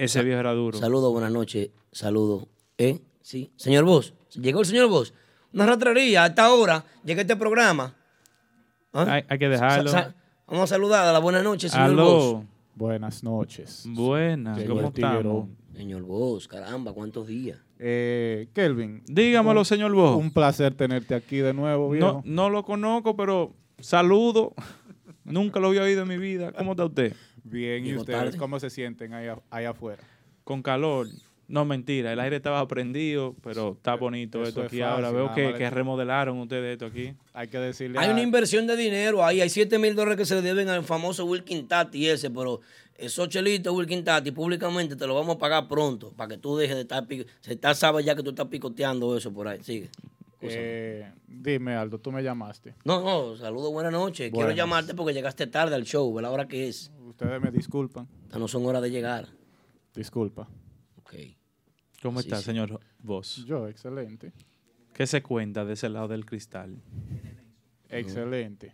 Ese- 0.00 0.22
viejo 0.24 0.40
era 0.40 0.52
duro. 0.52 0.78
Saludo, 0.78 1.12
buenas 1.12 1.30
noches. 1.30 1.70
Saludo. 1.92 2.48
¿Eh? 2.76 2.98
Sí. 3.22 3.52
Señor 3.56 3.84
Vos, 3.84 4.14
llegó 4.32 4.60
el 4.60 4.66
señor 4.66 4.88
Vos. 4.88 5.14
Una 5.52 5.64
ratrería 5.66 6.24
a 6.24 6.26
esta 6.26 6.52
hora. 6.52 6.84
Llega 7.04 7.20
este 7.22 7.36
programa. 7.36 7.94
¿Ah? 8.92 9.06
Hay, 9.08 9.24
hay 9.28 9.38
que 9.38 9.48
dejarlo. 9.48 9.90
Sa- 9.90 10.02
sa- 10.02 10.14
vamos 10.48 10.64
a 10.64 10.74
saludar 10.74 11.06
a 11.06 11.12
la 11.12 11.20
buenas 11.20 11.44
noches, 11.44 11.70
señor 11.70 11.94
Vos. 11.94 12.24
Aló. 12.34 12.44
Buenas 12.74 13.22
noches. 13.22 13.84
Buenas. 13.86 14.60
¿Cómo 14.64 14.88
estamos? 14.88 15.48
Señor 15.74 16.02
Vos, 16.02 16.46
caramba, 16.48 16.92
¿cuántos 16.92 17.26
días? 17.26 17.58
Eh, 17.78 18.48
Kelvin, 18.54 19.02
Dígamelo, 19.06 19.64
señor 19.64 19.92
Bo. 19.92 20.16
un 20.16 20.30
placer 20.32 20.74
tenerte 20.74 21.14
aquí 21.14 21.38
de 21.38 21.52
nuevo, 21.52 21.90
viejo. 21.90 22.22
No, 22.24 22.44
no 22.44 22.50
lo 22.50 22.64
conozco, 22.64 23.16
pero 23.16 23.54
saludo. 23.78 24.54
Nunca 25.24 25.58
lo 25.58 25.68
había 25.68 25.82
oído 25.82 26.02
en 26.02 26.08
mi 26.08 26.18
vida. 26.18 26.52
¿Cómo 26.52 26.72
está 26.72 26.84
usted? 26.84 27.14
Bien, 27.42 27.84
¿y 27.86 27.94
ustedes 27.96 28.18
tarde. 28.18 28.38
cómo 28.38 28.60
se 28.60 28.70
sienten 28.70 29.14
ahí, 29.14 29.26
a- 29.28 29.38
ahí 29.50 29.64
afuera? 29.64 30.02
Con 30.44 30.62
calor. 30.62 31.06
No, 31.54 31.64
mentira. 31.64 32.12
El 32.12 32.18
aire 32.18 32.34
estaba 32.36 32.66
prendido, 32.66 33.36
pero 33.40 33.74
está 33.76 33.94
bonito 33.94 34.40
Eso 34.40 34.48
esto 34.48 34.60
es 34.62 34.66
aquí 34.66 34.80
fácil, 34.80 34.92
ahora. 34.92 35.10
Veo 35.12 35.22
nada 35.26 35.34
que, 35.36 35.44
más 35.44 35.52
le- 35.52 35.58
que 35.58 35.70
remodelaron 35.70 36.38
ustedes 36.38 36.72
esto 36.72 36.86
aquí. 36.86 37.14
Hay 37.32 37.46
que 37.46 37.58
decirle 37.58 37.98
Hay 38.00 38.08
a- 38.08 38.12
una 38.12 38.22
inversión 38.22 38.66
de 38.66 38.76
dinero 38.76 39.24
ahí, 39.24 39.40
hay 39.40 39.48
7 39.48 39.78
mil 39.78 39.94
dólares 39.94 40.18
que 40.18 40.24
se 40.26 40.34
le 40.34 40.42
deben 40.42 40.68
al 40.68 40.82
famoso 40.82 41.24
Wilkin 41.24 41.68
Tati 41.68 42.08
ese, 42.08 42.28
pero 42.30 42.60
esos 42.96 43.28
chelitos 43.28 43.72
Wilkin 43.72 44.02
Tati 44.02 44.32
públicamente 44.32 44.96
te 44.96 45.06
lo 45.06 45.14
vamos 45.14 45.36
a 45.36 45.38
pagar 45.38 45.68
pronto 45.68 46.10
para 46.12 46.30
que 46.30 46.38
tú 46.38 46.56
dejes 46.56 46.74
de 46.74 46.82
estar, 46.82 47.06
pico- 47.06 47.28
se 47.40 47.52
está 47.52 47.72
sabe 47.72 48.02
ya 48.02 48.16
que 48.16 48.24
tú 48.24 48.30
estás 48.30 48.46
picoteando 48.48 49.16
eso 49.16 49.32
por 49.32 49.46
ahí, 49.46 49.62
sigue. 49.62 49.90
eh, 50.40 51.08
dime, 51.28 51.76
Aldo, 51.76 51.98
tú 51.98 52.10
me 52.10 52.20
llamaste. 52.22 52.74
No, 52.84 53.00
no, 53.00 53.36
saludos, 53.36 53.70
buenas 53.72 53.92
noches. 53.92 54.30
Quiero 54.30 54.46
Buenas. 54.48 54.56
llamarte 54.56 54.94
porque 54.94 55.14
llegaste 55.14 55.46
tarde 55.46 55.76
al 55.76 55.84
show, 55.84 56.18
¿la 56.20 56.30
hora 56.32 56.48
que 56.48 56.66
es? 56.68 56.90
Ustedes 57.06 57.40
me 57.40 57.52
disculpan. 57.52 58.08
No 58.36 58.48
son 58.48 58.66
horas 58.66 58.82
de 58.82 58.90
llegar. 58.90 59.28
Disculpa. 59.94 60.48
Ok. 60.98 61.14
¿Cómo 62.04 62.20
Sí, 62.20 62.28
está, 62.28 62.36
sí. 62.36 62.44
señor 62.44 62.78
Vos? 62.98 63.46
Yo, 63.46 63.66
excelente. 63.66 64.30
¿Qué 64.92 65.06
se 65.06 65.22
cuenta 65.22 65.64
de 65.64 65.72
ese 65.72 65.88
lado 65.88 66.06
del 66.08 66.26
cristal? 66.26 66.76
Excelente. 67.88 68.72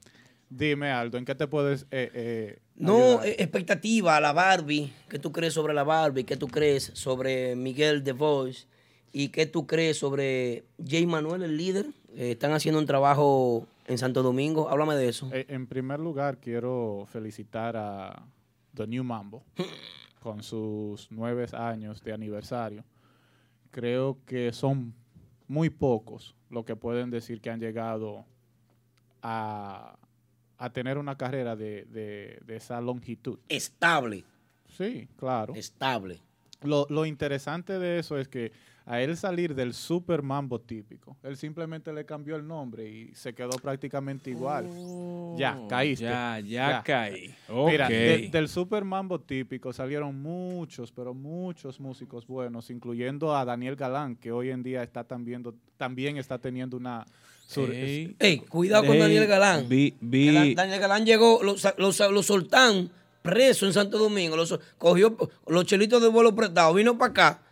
Dime, 0.49 0.91
Aldo, 0.91 1.17
¿en 1.17 1.25
qué 1.25 1.37
te 1.37 1.47
puedes 1.47 1.83
eh, 1.93 2.11
eh, 2.13 2.59
No, 2.75 3.23
eh, 3.23 3.37
expectativa 3.39 4.17
a 4.17 4.21
la 4.21 4.33
Barbie. 4.33 4.93
¿Qué 5.09 5.21
tú 5.21 5.31
crees 5.31 5.55
sobre 5.55 5.75
la 5.75 5.85
Barbie? 5.85 6.25
¿Qué 6.25 6.37
tú 6.37 6.49
crees 6.49 6.91
sobre 6.95 7.55
Miguel 7.55 8.03
The 8.03 8.13
Voice? 8.13 8.67
¿Y 9.13 9.29
qué 9.29 9.47
tú 9.47 9.65
crees 9.65 9.99
sobre 9.99 10.65
Jay 10.85 11.07
Manuel, 11.07 11.45
el 11.45 11.57
líder? 11.57 11.87
Eh, 12.17 12.33
están 12.33 12.53
haciendo 12.53 12.81
un 12.81 12.87
trabajo 12.87 13.65
en 13.87 13.97
Santo 13.97 14.25
Domingo. 14.25 14.69
Háblame 14.69 14.97
de 14.97 15.09
eso. 15.09 15.31
Eh, 15.33 15.47
en 15.49 15.69
primer 15.69 16.01
lugar, 16.01 16.39
quiero 16.39 17.07
felicitar 17.13 17.77
a 17.77 18.27
The 18.75 18.89
New 18.89 19.05
Mambo 19.05 19.45
con 20.21 20.43
sus 20.43 21.07
nueve 21.13 21.47
años 21.53 22.03
de 22.03 22.13
aniversario. 22.13 22.83
Creo 23.71 24.19
que 24.27 24.53
son 24.53 24.95
muy 25.49 25.71
pocos 25.71 26.35
los 26.51 26.65
que 26.65 26.77
pueden 26.77 27.11
decir 27.11 27.41
que 27.41 27.51
han 27.51 27.61
llegado 27.61 28.25
a, 29.23 29.97
a 30.59 30.71
tener 30.73 30.99
una 30.99 31.17
carrera 31.17 31.57
de, 31.57 31.85
de- 31.87 32.41
de 32.45 32.57
esa 32.57 32.81
longitud. 32.81 33.39
Estable, 33.49 34.25
Sí, 34.77 35.09
claro. 35.17 35.55
estable. 35.55 36.21
Lo, 36.63 36.87
lo 36.91 37.05
interesante 37.07 37.79
de 37.79 37.99
eso 37.99 38.19
es 38.19 38.29
que 38.29 38.53
a 38.87 39.01
él 39.01 39.17
salir 39.17 39.55
del 39.55 39.73
super 39.75 40.23
mambo 40.23 40.61
típico, 40.61 41.17
él 41.23 41.37
simplemente 41.37 41.93
le 41.93 42.05
cambió 42.05 42.37
el 42.37 42.47
nombre 42.47 42.89
y 42.89 43.15
se 43.15 43.33
quedó 43.35 43.51
prácticamente 43.51 44.31
igual. 44.31 44.67
ya, 45.39 45.59
caíste. 45.69 46.05
Ya, 46.07 46.41
ya, 46.41 46.69
Ya. 46.71 46.83
caí. 46.83 47.35
Mira, 47.49 47.89
de- 47.89 48.29
del 48.33 48.49
super 48.49 48.85
mambo 48.85 49.21
típico 49.21 49.73
salieron 49.73 50.21
muchos, 50.21 50.91
pero 50.93 51.15
muchos 51.15 51.79
músicos 51.81 52.27
buenos, 52.27 52.71
incluyendo 52.71 53.37
a 53.37 53.45
Daniel 53.45 53.77
Galán, 53.77 54.17
que 54.17 54.33
hoy 54.33 54.51
en 54.51 54.63
día 54.63 54.83
está 54.83 55.05
también, 55.05 55.45
también 55.77 56.17
está 56.17 56.39
teniendo 56.39 56.77
una... 56.77 57.07
sur- 57.47 57.71
Ey. 57.73 58.17
Ey, 58.19 58.39
cuidado 58.39 58.85
con 58.87 58.95
Ey, 58.97 59.01
Daniel 59.01 59.27
Galán. 59.27 59.69
Daniel 60.55 60.81
Galán 60.81 61.05
llegó, 61.07 61.43
lo, 61.43 61.57
sa- 61.59 61.75
lo, 61.79 61.91
lo 62.11 62.23
soltan 62.23 62.91
preso 63.23 63.67
en 63.67 63.73
Santo 63.73 63.99
Domingo, 63.99 64.35
lo 64.37 64.45
cogió 64.79 65.17
los 65.47 65.65
chelitos 65.67 66.01
de 66.01 66.09
vuelo 66.09 66.35
prestados, 66.35 66.75
vino 66.75 66.97
para 66.97 67.11
acá. 67.11 67.43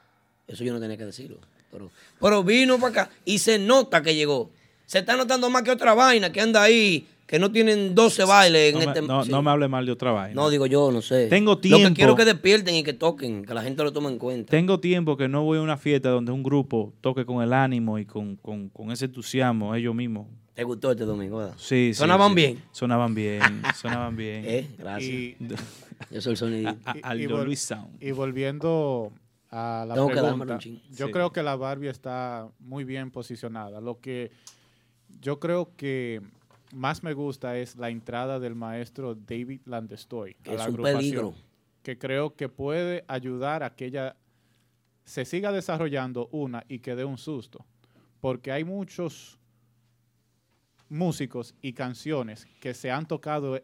Eso 0.49 0.65
yo 0.65 0.73
no 0.73 0.81
tenía 0.81 0.97
que 0.97 1.05
decirlo. 1.05 1.39
Pero, 1.71 1.91
pero 2.21 2.43
vino 2.43 2.79
para 2.79 3.03
acá 3.03 3.11
y 3.25 3.39
se 3.39 3.59
nota 3.59 4.03
que 4.03 4.15
llegó. 4.15 4.51
Se 4.87 5.01
está 5.01 5.17
notando 5.17 5.51
más 5.51 5.63
que 5.63 5.71
otra 5.71 5.93
vaina 5.95 6.33
que 6.33 6.41
anda 6.41 6.63
ahí, 6.63 7.07
que 7.27 7.39
no 7.39 7.53
tienen 7.53 7.95
12 7.95 8.25
bailes 8.25 8.73
en 8.73 8.79
no, 8.79 8.87
me, 8.87 8.87
este 8.87 9.03
no- 9.03 9.23
sí. 9.25 9.31
no 9.31 9.43
me 9.43 9.51
hable 9.51 9.69
mal 9.69 9.85
de 9.85 9.93
otra 9.93 10.13
vaina. 10.13 10.35
No, 10.35 10.49
digo 10.49 10.65
yo, 10.65 10.91
no 10.91 11.03
sé. 11.03 11.27
Tengo 11.27 11.53
Lo 11.53 11.61
que 11.61 11.69
tiempo. 11.69 11.95
quiero 11.95 12.17
que 12.17 12.25
despierten 12.25 12.75
y 12.75 12.83
que 12.83 12.95
toquen, 12.95 13.45
que 13.45 13.53
la 13.53 13.63
gente 13.63 13.85
lo 13.85 13.93
tome 13.93 14.09
en 14.09 14.17
cuenta. 14.19 14.51
Tengo 14.51 14.81
tiempo 14.81 15.19
que 15.19 15.29
no 15.29 15.43
voy 15.45 15.59
a 15.59 15.61
una 15.61 15.77
fiesta 15.77 16.09
donde 16.09 16.33
un 16.33 16.43
grupo 16.43 16.95
toque 17.03 17.27
con 17.27 17.43
el 17.43 17.53
ánimo 17.53 17.99
y 17.99 18.07
con, 18.07 18.37
con- 18.37 18.71
con 18.71 18.91
ese 18.91 19.05
entusiasmo 19.05 19.75
ellos 19.75 19.95
mismos. 19.95 20.27
¿Te 20.55 20.65
gustó 20.65 20.91
este 20.91 21.05
domingo? 21.05 21.37
verdad? 21.37 21.55
Sí, 21.59 21.91
sí, 21.93 21.95
¿Sonaban 21.95 22.31
sí. 22.31 22.35
bien? 22.37 22.63
Sonaban 22.73 23.15
bien, 23.15 23.43
sonaban 23.79 24.17
bien. 24.17 24.45
Eh, 24.47 24.67
gracias. 24.79 25.11
y, 25.13 25.37
Yo 26.11 26.21
soy 26.23 26.33
el 26.33 26.37
sonido. 26.39 26.71
A- 26.87 26.97
y- 26.97 26.99
y 26.99 27.01
Aldo 27.03 27.37
vol- 27.41 27.45
Luis 27.45 27.61
Sound. 27.61 28.03
y 28.03 28.11
volviendo 28.13 29.13
a 29.51 29.85
la 29.87 29.95
Tengo 29.95 30.09
pregunta, 30.11 30.59
yo 30.91 31.07
Sí. 31.07 31.13
creo 31.13 31.33
que 31.33 31.43
la 31.43 31.57
Barbie 31.57 31.89
está 31.89 32.51
muy 32.59 32.85
bien 32.85 33.11
posicionada. 33.11 33.81
Lo 33.81 33.99
que 34.01 34.31
yo 35.21 35.41
creo 35.41 35.75
que 35.77 36.21
más 36.75 37.03
me 37.03 37.15
gusta 37.15 37.57
es 37.57 37.77
la 37.77 37.89
entrada 37.89 38.39
del 38.39 38.55
maestro 38.55 39.15
David 39.15 39.63
Landestoy 39.65 40.35
Que 40.43 40.51
a 40.51 40.53
es 40.55 40.59
la 40.59 40.65
un 40.67 40.71
agrupación, 40.75 40.99
peligro. 41.01 41.35
que 41.83 41.99
creo 41.99 42.37
que 42.37 42.49
puede 42.51 43.05
ayudar 43.09 43.63
a 43.63 43.75
que 43.75 43.87
ella 43.87 44.17
se 45.05 45.25
siga 45.25 45.51
desarrollando 45.53 46.29
una 46.33 46.63
y 46.69 46.81
que 46.81 46.95
dé 46.95 47.07
un 47.07 47.17
susto, 47.17 47.65
porque 48.21 48.53
hay 48.53 48.65
muchos 48.65 49.39
músicos 50.91 51.55
y 51.63 51.73
canciones 51.73 52.47
que 52.61 52.75
se 52.75 52.91
han 52.91 53.07
tocado 53.07 53.61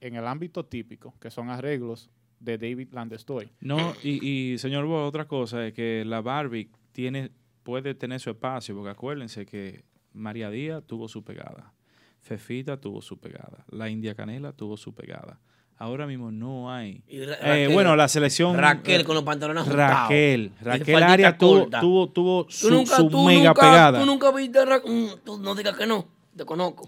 en 0.00 0.14
el 0.16 0.26
ámbito 0.26 0.64
típico, 0.64 1.14
que 1.20 1.30
son 1.30 1.50
arreglos 1.50 2.10
de 2.44 2.58
David 2.58 2.88
Landestoy. 2.92 3.48
No, 3.60 3.94
y, 4.02 4.52
y 4.52 4.58
señor 4.58 4.84
Bo, 4.86 5.06
otra 5.06 5.26
cosa 5.26 5.66
es 5.66 5.72
que 5.72 6.04
la 6.04 6.20
Barbie 6.20 6.68
tiene, 6.92 7.30
puede 7.62 7.94
tener 7.94 8.20
su 8.20 8.30
espacio, 8.30 8.74
porque 8.74 8.90
acuérdense 8.90 9.46
que 9.46 9.84
María 10.12 10.50
Díaz 10.50 10.82
tuvo 10.86 11.08
su 11.08 11.22
pegada, 11.24 11.72
Fefita 12.20 12.76
tuvo 12.78 13.02
su 13.02 13.18
pegada, 13.18 13.64
la 13.70 13.88
India 13.90 14.14
Canela 14.14 14.52
tuvo 14.52 14.76
su 14.76 14.94
pegada. 14.94 15.40
Ahora 15.76 16.06
mismo 16.06 16.30
no 16.30 16.72
hay. 16.72 17.02
Eh, 17.08 17.26
Raquel- 17.26 17.72
bueno, 17.72 17.96
la 17.96 18.06
selección. 18.06 18.56
Raquel 18.56 19.04
con 19.04 19.16
los 19.16 19.24
pantalones 19.24 19.62
ajustados. 19.62 20.02
Raquel. 20.08 20.52
Raquel 20.62 21.02
Arias 21.02 21.36
tuvo, 21.36 21.66
tuvo, 21.68 22.08
tuvo 22.10 22.44
Tú 22.44 22.52
su, 22.52 22.70
nunca, 22.70 22.96
su 22.96 23.08
tú 23.10 23.24
mega 23.24 23.48
nunca, 23.48 23.60
pegada. 23.60 23.98
Tú 24.00 24.06
nunca 24.06 24.30
viste 24.30 24.58
a 24.60 24.64
Ra- 24.64 24.82
Mm, 24.86 25.06
Tú 25.24 25.38
no 25.40 25.52
digas 25.56 25.76
que 25.76 25.84
no. 25.84 26.06
Te 26.36 26.44
conozco. 26.44 26.86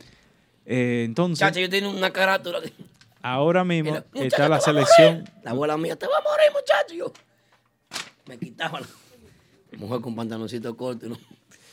Eh, 0.65 1.03
entonces, 1.05 1.41
Chacha, 1.41 1.59
yo 1.61 1.69
tengo 1.69 1.91
una 1.91 2.11
carátula. 2.13 2.61
Ahora 3.33 3.65
mismo 3.65 4.03
está 4.15 4.49
la 4.49 4.61
selección. 4.61 5.25
La 5.43 5.51
abuela 5.51 5.77
mía, 5.77 5.97
te 5.97 6.07
va 6.07 6.19
a 6.19 6.23
morir, 6.23 6.47
muchacho. 6.53 6.95
Yo 6.95 7.13
me 8.27 8.39
quitaba 8.39 8.81
la 8.81 8.87
mujer 9.79 10.01
con 10.01 10.15
pantaloncito 10.15 10.77
corto, 10.77 11.07
unos, 11.07 11.19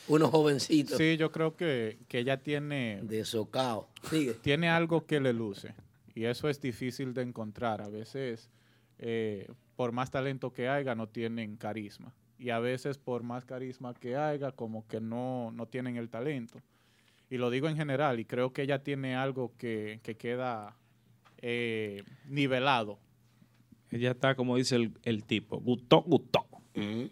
unos 0.08 0.30
jovencitos 0.30 0.98
Sí, 0.98 1.16
yo 1.16 1.32
creo 1.32 1.56
que, 1.56 1.98
que 2.08 2.18
ella 2.18 2.38
tiene, 2.38 3.00
de 3.02 3.24
socao. 3.24 3.88
Sigue. 4.08 4.34
tiene 4.34 4.68
algo 4.68 5.06
que 5.06 5.20
le 5.20 5.32
luce 5.32 5.74
y 6.14 6.26
eso 6.26 6.48
es 6.48 6.60
difícil 6.60 7.14
de 7.14 7.22
encontrar. 7.22 7.82
A 7.82 7.88
veces, 7.88 8.50
eh, 8.98 9.50
por 9.76 9.92
más 9.92 10.10
talento 10.10 10.52
que 10.52 10.68
haya, 10.68 10.94
no 10.94 11.08
tienen 11.08 11.56
carisma. 11.56 12.14
Y 12.38 12.50
a 12.50 12.58
veces, 12.58 12.98
por 12.98 13.22
más 13.22 13.44
carisma 13.44 13.94
que 13.94 14.16
haya, 14.16 14.52
como 14.52 14.86
que 14.86 15.00
no, 15.00 15.50
no 15.52 15.66
tienen 15.66 15.96
el 15.96 16.08
talento. 16.08 16.60
Y 17.30 17.38
lo 17.38 17.50
digo 17.50 17.68
en 17.68 17.76
general, 17.76 18.20
y 18.20 18.24
creo 18.24 18.52
que 18.52 18.62
ella 18.62 18.82
tiene 18.82 19.16
algo 19.16 19.52
que, 19.56 20.00
que 20.02 20.16
queda 20.16 20.76
eh, 21.46 22.02
nivelado. 22.26 22.98
Ella 23.90 24.12
está, 24.12 24.34
como 24.34 24.56
dice 24.56 24.76
el, 24.76 24.92
el 25.02 25.24
tipo, 25.24 25.60
gustó, 25.60 26.00
gustó. 26.02 26.46
Mm. 26.74 27.04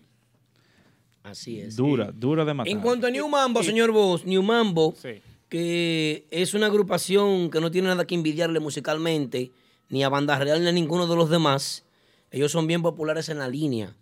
Así 1.22 1.60
es. 1.60 1.76
Dura, 1.76 2.10
dura 2.12 2.44
de 2.44 2.54
matar. 2.54 2.72
En 2.72 2.80
cuanto 2.80 3.06
a 3.06 3.10
New 3.10 3.28
Mambo, 3.28 3.62
señor 3.62 3.92
Vos, 3.92 4.24
New 4.24 4.42
Mambo, 4.42 4.94
Sí. 4.96 5.20
que 5.48 6.26
es 6.30 6.54
una 6.54 6.66
agrupación 6.66 7.50
que 7.50 7.60
no 7.60 7.70
tiene 7.70 7.88
nada 7.88 8.06
que 8.06 8.14
envidiarle 8.14 8.58
musicalmente, 8.58 9.52
ni 9.90 10.02
a 10.02 10.08
Banda 10.08 10.38
Real 10.38 10.62
ni 10.62 10.68
a 10.68 10.72
ninguno 10.72 11.06
de 11.06 11.14
los 11.14 11.28
demás. 11.30 11.84
Ellos 12.30 12.50
son 12.50 12.66
bien 12.66 12.80
populares 12.82 13.28
en 13.28 13.38
la 13.38 13.48
línea, 13.48 13.94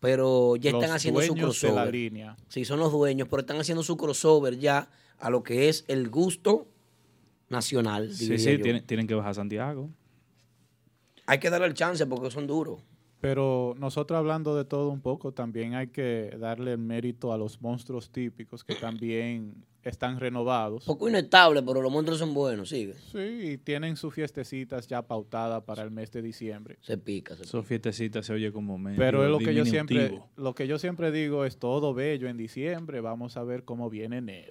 pero 0.00 0.56
ya 0.56 0.70
están 0.70 0.88
Los 0.88 0.96
haciendo 0.96 1.20
su 1.20 1.26
dueños 1.34 1.60
de 1.60 1.68
la 1.68 1.74
crossover. 1.74 1.94
línea. 1.94 2.36
Sí, 2.48 2.64
son 2.64 2.80
los 2.80 2.90
dueños, 2.90 3.28
pero 3.28 3.40
están 3.40 3.60
haciendo 3.60 3.82
su 3.82 3.96
crossover 3.98 4.58
ya 4.58 4.88
a 5.18 5.28
lo 5.30 5.42
que 5.42 5.68
es 5.68 5.84
el 5.86 6.08
gusto 6.08 6.66
nacional. 7.48 8.12
Sí, 8.12 8.38
sí, 8.38 8.58
tienen, 8.58 8.84
tienen 8.84 9.06
que 9.06 9.14
bajar 9.14 9.30
a 9.30 9.34
Santiago. 9.34 9.90
Hay 11.26 11.38
que 11.38 11.50
darle 11.50 11.66
el 11.66 11.74
chance 11.74 12.06
porque 12.06 12.30
son 12.30 12.46
duros. 12.46 12.82
Pero 13.20 13.74
nosotros 13.78 14.16
hablando 14.18 14.56
de 14.56 14.64
todo 14.64 14.90
un 14.90 15.00
poco, 15.00 15.32
también 15.32 15.74
hay 15.74 15.88
que 15.88 16.36
darle 16.38 16.72
el 16.72 16.78
mérito 16.78 17.32
a 17.32 17.38
los 17.38 17.60
monstruos 17.60 18.10
típicos 18.10 18.62
que 18.62 18.74
también 18.74 19.64
están 19.88 20.18
renovados. 20.20 20.84
Poco 20.84 21.08
inestable, 21.08 21.62
pero 21.62 21.80
los 21.82 21.92
monstruos 21.92 22.18
son 22.18 22.34
buenos, 22.34 22.68
sigue. 22.68 22.94
Sí, 23.12 23.18
y 23.52 23.58
tienen 23.58 23.96
sus 23.96 24.12
fiestecitas 24.14 24.86
ya 24.86 25.02
pautadas 25.02 25.62
para 25.64 25.82
el 25.82 25.90
mes 25.90 26.10
de 26.12 26.22
diciembre. 26.22 26.78
Se 26.82 26.98
pica, 26.98 27.36
se 27.36 27.44
Esos 27.44 27.64
fiestecitas 27.66 28.26
se 28.26 28.32
oye 28.32 28.52
como 28.52 28.78
medio 28.78 28.98
Pero 28.98 29.24
es 29.24 29.30
lo 29.30 29.38
que 29.38 29.54
yo 29.54 29.64
siempre, 29.64 30.20
lo 30.36 30.54
que 30.54 30.66
yo 30.66 30.78
siempre 30.78 31.10
digo 31.12 31.44
es 31.44 31.58
todo 31.58 31.94
bello 31.94 32.28
en 32.28 32.36
diciembre. 32.36 33.00
Vamos 33.00 33.36
a 33.36 33.44
ver 33.44 33.64
cómo 33.64 33.88
viene 33.90 34.18
enero. 34.18 34.48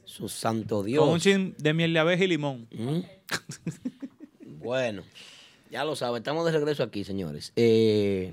Su 0.04 0.28
santo 0.28 0.82
Dios. 0.82 1.02
Con 1.02 1.14
un 1.14 1.20
chin 1.20 1.54
de 1.58 1.74
miel 1.74 1.92
de 1.92 1.98
abeja 1.98 2.22
y 2.24 2.28
limón. 2.28 2.68
Mm. 2.70 3.00
Bueno, 4.64 5.02
ya 5.70 5.84
lo 5.84 5.94
sabe, 5.94 6.18
estamos 6.18 6.46
de 6.46 6.52
regreso 6.52 6.82
aquí, 6.82 7.04
señores. 7.04 7.52
Eh, 7.54 8.32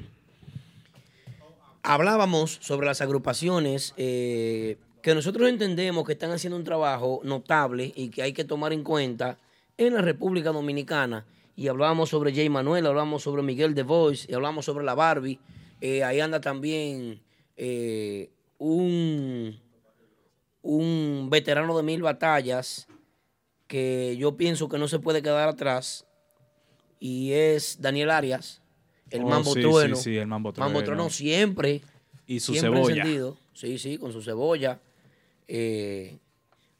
hablábamos 1.84 2.59
sobre 2.61 2.88
las 2.88 3.01
agrupaciones 3.01 3.93
eh, 3.97 4.77
que 5.01 5.15
nosotros 5.15 5.49
entendemos 5.49 6.05
que 6.05 6.13
están 6.13 6.32
haciendo 6.32 6.57
un 6.57 6.63
trabajo 6.63 7.21
notable 7.23 7.91
y 7.95 8.09
que 8.09 8.21
hay 8.21 8.34
que 8.34 8.43
tomar 8.43 8.73
en 8.73 8.84
cuenta 8.84 9.38
en 9.77 9.93
la 9.93 10.01
República 10.01 10.51
Dominicana. 10.51 11.25
Y 11.55 11.67
hablábamos 11.67 12.09
sobre 12.09 12.34
Jay 12.34 12.49
Manuel, 12.49 12.86
hablábamos 12.86 13.23
sobre 13.23 13.43
Miguel 13.43 13.75
De 13.75 13.84
Voice, 13.84 14.27
y 14.29 14.34
hablamos 14.34 14.65
sobre 14.65 14.86
la 14.86 14.95
Barbie. 14.95 15.39
Eh, 15.82 16.03
ahí 16.03 16.19
anda 16.19 16.39
también 16.39 17.21
eh, 17.57 18.29
un, 18.57 19.59
un 20.61 21.29
veterano 21.29 21.75
de 21.75 21.84
mil 21.84 22.01
batallas 22.01 22.88
que 23.67 24.17
yo 24.17 24.38
pienso 24.38 24.69
que 24.69 24.77
no 24.77 24.88
se 24.88 24.99
puede 24.99 25.21
quedar 25.21 25.49
atrás 25.49 26.05
y 26.99 27.32
es 27.32 27.82
Daniel 27.82 28.11
Arias, 28.11 28.61
el 29.12 29.22
Oh, 29.24 29.28
Mambo 29.30 29.53
sí, 29.53 29.62
Trueno. 29.62 29.95
sí, 29.95 30.03
sí, 30.03 30.18
el 30.18 30.28
Mambo 30.28 30.53
Mambo 30.57 30.84
Trueno. 30.84 31.09
Siempre. 31.09 31.82
Y 32.28 32.39
su 32.39 32.53
siempre 32.53 32.72
cebolla. 32.74 32.95
encendido. 33.01 33.38
Sí, 33.53 33.78
sí, 33.78 33.97
con 33.97 34.12
su 34.12 34.22
cebolla. 34.22 34.80
Eh, 35.47 36.18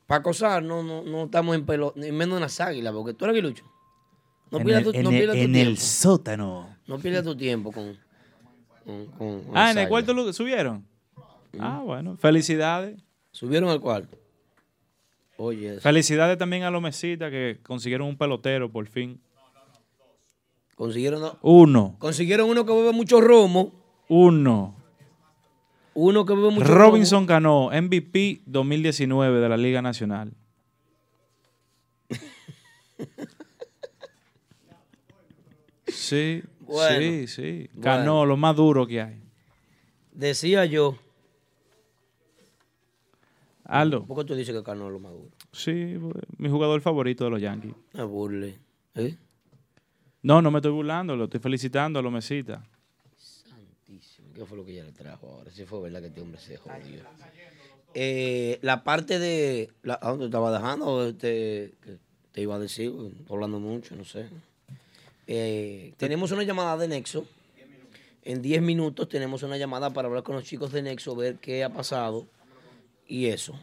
para 0.08 0.24
cosar, 0.24 0.64
no, 0.64 0.82
no, 0.84 1.04
no 1.04 1.26
estamos 1.26 1.56
en 1.56 1.66
pelo, 1.66 1.94
ni 1.96 2.12
menos 2.12 2.36
en 2.38 2.42
las 2.42 2.60
águilas, 2.62 2.94
porque 2.94 3.14
tú 3.14 3.26
eres 3.26 3.34
aguilucho. 3.36 3.64
No 4.50 4.58
En 4.60 4.66
pierdas 4.66 4.86
el- 4.86 4.92
tu, 4.92 4.98
en 4.98 5.04
no 5.04 5.10
el- 5.12 5.16
pierdas 5.18 5.36
tu 5.36 5.42
en 5.42 5.56
el 5.56 5.64
tiempo. 5.66 5.82
sótano. 5.82 6.78
No 6.88 7.00
pierdas 7.00 7.24
tu 7.24 7.36
tiempo 7.36 7.72
con. 7.72 7.98
con- 8.86 9.06
con- 9.08 9.44
con 9.44 9.58
Ah, 9.58 9.72
en 9.72 9.78
el 9.78 9.88
cuarto 9.88 10.34
subieron. 10.34 10.86
Ah, 11.60 11.82
bueno. 11.86 12.18
Felicidades. 12.18 13.00
Subieron 13.32 13.70
al 13.70 13.80
cuarto. 13.80 14.18
Oye. 15.38 15.80
Felicidades 15.80 16.38
también 16.38 16.64
a 16.64 16.72
los 16.72 16.82
mesitas 16.82 17.32
que 17.32 17.60
consiguieron 17.64 18.08
un 18.08 18.18
pelotero 18.18 18.72
por 18.72 18.88
fin. 18.88 19.20
Consiguieron, 20.82 21.38
Uno. 21.44 21.96
consiguieron 22.00 22.50
uno 22.50 22.66
que 22.66 22.74
bebe 22.74 22.92
mucho 22.92 23.22
romo. 23.22 23.72
Uno. 24.08 24.76
Uno 25.94 26.26
que 26.26 26.34
bebe 26.34 26.50
mucho 26.50 26.66
Robinson 26.66 27.28
ganó 27.28 27.70
MVP 27.70 28.42
2019 28.48 29.42
de 29.42 29.50
la 29.50 29.58
Liga 29.58 29.84
Nacional. 29.84 30.34
Sí, 35.88 36.42
Bueno, 36.62 37.00
sí, 37.00 37.28
sí. 37.28 37.70
bueno. 37.74 37.82
Ganó 37.84 38.26
lo 38.26 38.38
más 38.38 38.56
duro 38.56 38.88
que 38.88 39.02
hay. 39.02 39.14
romo. 39.16 39.26
Decía 40.14 40.66
yo. 40.66 40.96
Aldo, 43.66 44.06
¿Por 44.06 44.18
qué 44.18 44.24
tú 44.26 44.36
dices 44.36 44.54
que 44.56 44.64
Cano 44.64 44.88
es 44.88 44.94
lo 44.94 45.00
más 45.00 45.12
duro? 45.14 45.30
sí, 45.54 45.98
mi 46.38 46.50
jugador 46.50 46.82
favorito 46.82 47.24
de 47.26 47.30
los 47.30 47.42
Yankees. 47.42 47.74
No 47.94 48.08
burle. 48.08 48.58
¿Eh? 48.96 49.16
No, 50.24 50.42
no 50.42 50.52
me 50.52 50.60
estoy 50.60 50.72
burlando, 50.72 51.16
lo 51.16 51.26
estoy 51.26 51.40
felicitando 51.40 52.00
a 52.00 52.02
los 52.02 52.12
mesitas. 52.12 52.62
Santísimo. 53.18 54.34
¿Qué 54.34 54.46
fue 54.46 54.58
lo 54.58 54.66
que 54.66 54.74
ella 54.74 54.84
le 54.84 54.92
trajo 54.92 55.28
ahora? 55.28 55.52
Si 55.52 55.66
fue 55.66 55.82
verdad 55.82 56.02
que 56.02 56.08
este 56.08 56.22
hombre 56.22 56.40
se 56.40 56.58
jodió. 56.58 57.04
Eh, 57.94 58.60
la 58.62 58.84
parte 58.84 59.20
de. 59.20 59.72
La, 59.84 60.00
¿A 60.02 60.12
dónde 60.12 60.26
estaba 60.26 60.52
dejando? 60.52 60.86
¿O 60.86 61.14
Te, 61.14 61.74
que 61.82 61.98
te 62.32 62.42
iba 62.42 62.56
a 62.56 62.60
decir, 62.60 62.94
hablando 63.30 63.60
mucho, 63.60 63.96
no 63.96 64.06
sé. 64.06 64.28
Eh, 65.28 65.94
tenemos 65.98 66.32
una 66.32 66.44
llamada 66.44 66.78
de 66.78 66.88
Nexo. 66.88 67.26
En 68.24 68.42
10 68.42 68.62
minutos 68.62 69.10
tenemos 69.10 69.42
una 69.44 69.58
llamada 69.58 69.90
para 69.90 70.08
hablar 70.08 70.24
con 70.24 70.36
los 70.36 70.44
chicos 70.44 70.72
de 70.72 70.84
Nexo, 70.84 71.16
ver 71.16 71.38
qué 71.38 71.64
ha 71.64 71.70
pasado 71.74 72.28
y 73.08 73.26
eso. 73.26 73.60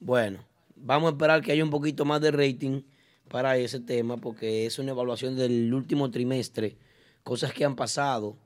Bueno, 0.00 0.38
vamos 0.74 1.08
a 1.08 1.12
esperar 1.12 1.42
que 1.42 1.52
haya 1.52 1.62
un 1.62 1.70
poquito 1.70 2.04
más 2.04 2.20
de 2.20 2.30
rating 2.30 2.82
para 3.28 3.56
ese 3.56 3.80
tema, 3.80 4.16
porque 4.16 4.66
es 4.66 4.78
una 4.78 4.90
evaluación 4.92 5.36
del 5.36 5.72
último 5.72 6.10
trimestre, 6.10 6.76
cosas 7.22 7.52
que 7.52 7.64
han 7.64 7.74
pasado, 7.76 8.36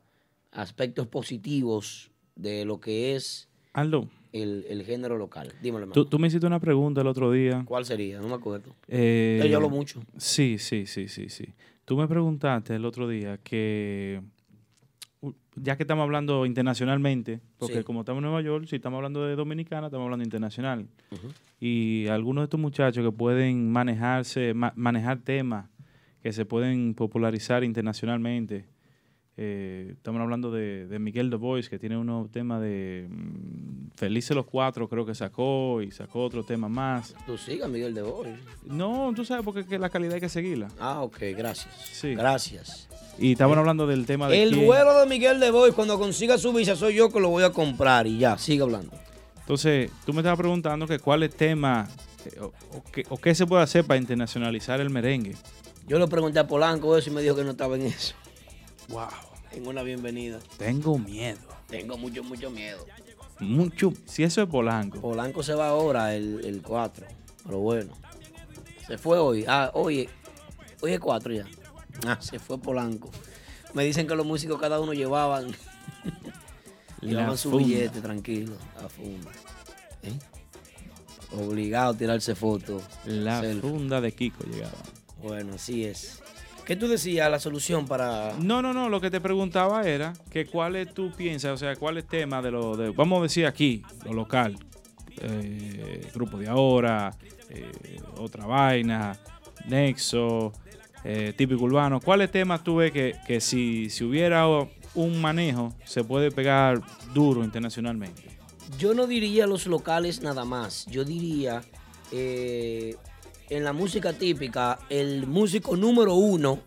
aspectos 0.52 1.06
positivos 1.06 2.10
de 2.36 2.64
lo 2.64 2.80
que 2.80 3.14
es 3.16 3.48
Aldo, 3.72 4.08
el, 4.32 4.64
el 4.68 4.84
género 4.84 5.18
local. 5.18 5.52
Dímelo, 5.62 5.84
hermano. 5.84 5.92
tú, 5.92 6.04
tú 6.06 6.18
me 6.18 6.28
hiciste 6.28 6.46
una 6.46 6.60
pregunta 6.60 7.00
el 7.00 7.06
otro 7.06 7.30
día. 7.32 7.62
¿Cuál 7.66 7.84
sería? 7.84 8.20
No 8.20 8.28
me 8.28 8.34
acuerdo. 8.34 8.74
Eh, 8.86 9.46
Yo 9.50 9.56
hablo 9.56 9.68
mucho. 9.70 10.00
Sí, 10.16 10.58
sí, 10.58 10.86
sí, 10.86 11.08
sí, 11.08 11.28
sí. 11.28 11.46
Tú 11.84 11.96
me 11.96 12.06
preguntaste 12.06 12.74
el 12.76 12.84
otro 12.84 13.08
día 13.08 13.38
que, 13.38 14.20
ya 15.62 15.76
que 15.76 15.82
estamos 15.84 16.02
hablando 16.02 16.44
internacionalmente, 16.46 17.40
porque 17.58 17.78
Sí. 17.78 17.84
como 17.84 18.00
estamos 18.00 18.20
en 18.20 18.24
Nueva 18.24 18.40
York, 18.42 18.66
si 18.66 18.76
estamos 18.76 18.96
hablando 18.98 19.24
de 19.26 19.36
dominicana, 19.36 19.86
estamos 19.88 20.04
hablando 20.04 20.24
internacional. 20.24 20.86
Y 21.60 22.06
algunos 22.08 22.42
de 22.42 22.44
estos 22.44 22.60
muchachos 22.60 23.04
que 23.04 23.12
pueden 23.12 23.70
manejarse, 23.72 24.54
ma- 24.54 24.72
manejar 24.76 25.18
temas 25.18 25.66
que 26.22 26.32
se 26.32 26.44
pueden 26.44 26.94
popularizar 26.94 27.64
internacionalmente. 27.64 28.66
Eh, 29.40 29.90
estamos 29.92 30.20
hablando 30.20 30.50
de, 30.50 30.88
de 30.88 30.98
Miguel 30.98 31.30
The 31.30 31.36
Voice, 31.36 31.70
que 31.70 31.78
tiene 31.78 31.96
unos 31.96 32.28
temas 32.32 32.60
de 32.60 33.06
mm, 33.08 33.90
Felices 33.94 34.34
los 34.34 34.46
Cuatro, 34.46 34.88
creo 34.88 35.06
que 35.06 35.14
sacó, 35.14 35.80
y 35.80 35.92
sacó 35.92 36.24
otro 36.24 36.42
tema 36.42 36.68
más. 36.68 37.14
Tú 37.24 37.38
sigas, 37.38 37.70
Miguel 37.70 37.94
de 37.94 38.02
hoy. 38.02 38.30
No, 38.66 39.12
tú 39.14 39.24
sabes 39.24 39.44
porque 39.44 39.60
es 39.60 39.66
que 39.66 39.78
la 39.78 39.90
calidad 39.90 40.14
hay 40.14 40.20
que 40.20 40.28
seguirla. 40.28 40.66
Ah, 40.80 41.02
ok, 41.02 41.18
gracias. 41.36 41.72
Sí. 41.92 42.16
Gracias. 42.16 42.88
Y 43.16 43.32
estaban 43.32 43.56
hablando 43.56 43.86
del 43.86 44.06
tema 44.06 44.28
de 44.28 44.42
El 44.42 44.50
quién. 44.54 44.66
vuelo 44.66 44.98
de 44.98 45.06
Miguel 45.06 45.38
de 45.38 45.52
Boy, 45.52 45.70
cuando 45.70 46.00
consiga 46.00 46.36
su 46.36 46.52
visa, 46.52 46.74
soy 46.74 46.94
yo 46.96 47.12
que 47.12 47.20
lo 47.20 47.28
voy 47.28 47.44
a 47.44 47.50
comprar 47.50 48.08
y 48.08 48.18
ya, 48.18 48.36
sigue 48.38 48.64
hablando. 48.64 48.90
Entonces, 49.38 49.92
tú 50.04 50.12
me 50.12 50.18
estabas 50.20 50.38
preguntando 50.40 50.84
que 50.88 50.98
cuáles 50.98 51.32
temas 51.32 51.88
eh, 52.26 52.40
o, 52.40 52.46
o 52.46 52.82
qué, 52.92 53.04
o 53.08 53.16
qué 53.18 53.36
se 53.36 53.46
puede 53.46 53.62
hacer 53.62 53.84
para 53.84 54.00
internacionalizar 54.00 54.80
el 54.80 54.90
merengue. 54.90 55.36
Yo 55.86 56.00
le 56.00 56.08
pregunté 56.08 56.40
a 56.40 56.46
Polanco 56.48 56.96
eso 56.98 57.08
y 57.08 57.12
me 57.12 57.22
dijo 57.22 57.36
que 57.36 57.44
no 57.44 57.52
estaba 57.52 57.76
en 57.76 57.82
eso. 57.82 58.16
Wow. 58.88 59.06
En 59.52 59.66
una 59.66 59.82
bienvenida. 59.82 60.38
Tengo 60.58 60.98
miedo. 60.98 61.38
Tengo 61.68 61.96
mucho, 61.96 62.22
mucho 62.22 62.50
miedo. 62.50 62.84
Mucho. 63.40 63.92
Si 64.06 64.22
eso 64.22 64.42
es 64.42 64.48
Polanco. 64.48 65.00
Polanco 65.00 65.42
se 65.42 65.54
va 65.54 65.68
ahora 65.68 66.14
el, 66.14 66.44
el 66.44 66.62
4. 66.62 67.06
Pero 67.44 67.58
bueno. 67.58 67.92
Se 68.86 68.98
fue 68.98 69.18
hoy. 69.18 69.44
Ah, 69.48 69.70
hoy, 69.74 70.08
hoy 70.80 70.92
es 70.92 71.00
4 71.00 71.32
ya. 71.34 71.46
Ah, 72.06 72.18
se 72.20 72.38
fue 72.38 72.58
Polanco. 72.58 73.10
Me 73.74 73.84
dicen 73.84 74.06
que 74.06 74.14
los 74.14 74.26
músicos 74.26 74.60
cada 74.60 74.80
uno 74.80 74.92
llevaban 74.92 75.54
Llevaban 77.00 77.36
su 77.38 77.50
funda. 77.50 77.66
billete 77.66 78.00
tranquilo. 78.00 78.56
La 78.80 78.88
funda. 78.88 79.30
¿Eh? 80.02 80.18
Obligado 81.36 81.92
a 81.92 81.96
tirarse 81.96 82.34
fotos. 82.34 82.82
La 83.04 83.40
selfie. 83.40 83.60
funda 83.70 84.00
de 84.00 84.12
Kiko 84.12 84.44
llegaba. 84.44 84.72
Bueno, 85.22 85.54
así 85.54 85.84
es. 85.84 86.20
¿Qué 86.68 86.76
tú 86.76 86.86
decías, 86.86 87.30
la 87.30 87.40
solución 87.40 87.86
para...? 87.86 88.34
No, 88.38 88.60
no, 88.60 88.74
no, 88.74 88.90
lo 88.90 89.00
que 89.00 89.10
te 89.10 89.22
preguntaba 89.22 89.88
era 89.88 90.12
que 90.30 90.44
cuáles 90.44 90.92
tú 90.92 91.10
piensas, 91.10 91.52
o 91.52 91.56
sea, 91.56 91.74
cuáles 91.76 92.06
temas 92.06 92.44
de 92.44 92.50
lo 92.50 92.76
de, 92.76 92.90
vamos 92.90 93.20
a 93.20 93.22
decir 93.22 93.46
aquí, 93.46 93.82
lo 94.04 94.12
local, 94.12 94.58
eh, 95.16 96.06
Grupo 96.14 96.36
de 96.36 96.46
Ahora, 96.46 97.16
eh, 97.48 97.72
Otra 98.18 98.44
Vaina, 98.44 99.18
Nexo, 99.64 100.52
eh, 101.04 101.32
Típico 101.34 101.64
Urbano, 101.64 102.00
cuáles 102.00 102.30
temas 102.30 102.62
tú 102.62 102.76
ves 102.76 102.92
que, 102.92 103.16
que 103.26 103.40
si, 103.40 103.88
si 103.88 104.04
hubiera 104.04 104.46
un 104.94 105.22
manejo 105.22 105.72
se 105.86 106.04
puede 106.04 106.30
pegar 106.30 106.82
duro 107.14 107.44
internacionalmente? 107.44 108.24
Yo 108.78 108.92
no 108.92 109.06
diría 109.06 109.46
los 109.46 109.66
locales 109.66 110.20
nada 110.20 110.44
más. 110.44 110.84
Yo 110.84 111.06
diría, 111.06 111.62
eh, 112.12 112.94
en 113.50 113.64
la 113.64 113.72
música 113.72 114.12
típica, 114.12 114.78
el 114.88 115.26
músico 115.26 115.76
número 115.76 116.14
uno 116.14 116.60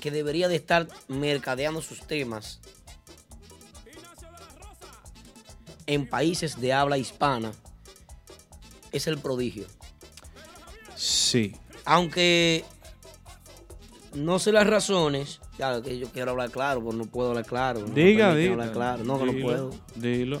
que 0.00 0.10
debería 0.10 0.48
de 0.48 0.56
estar 0.56 0.88
mercadeando 1.08 1.80
sus 1.80 2.00
temas 2.06 2.60
en 5.86 6.06
países 6.08 6.60
de 6.60 6.72
habla 6.72 6.98
hispana 6.98 7.52
es 8.92 9.06
el 9.06 9.18
prodigio. 9.18 9.66
Sí. 10.96 11.54
Aunque 11.84 12.64
no 14.14 14.38
sé 14.38 14.52
las 14.52 14.66
razones, 14.66 15.40
ya 15.58 15.80
que 15.82 15.98
yo 15.98 16.08
quiero 16.08 16.32
hablar 16.32 16.50
claro, 16.50 16.80
pero 16.84 16.92
no 16.96 17.06
puedo 17.06 17.30
hablar 17.30 17.46
claro. 17.46 17.80
no 17.80 17.94
Diga, 17.94 18.28
permiten 18.28 18.36
diga. 18.36 18.52
hablar 18.52 18.72
claro. 18.72 19.04
No, 19.04 19.18
que 19.18 19.24
no 19.26 19.32
puedo. 19.44 19.70
Dilo. 19.96 20.40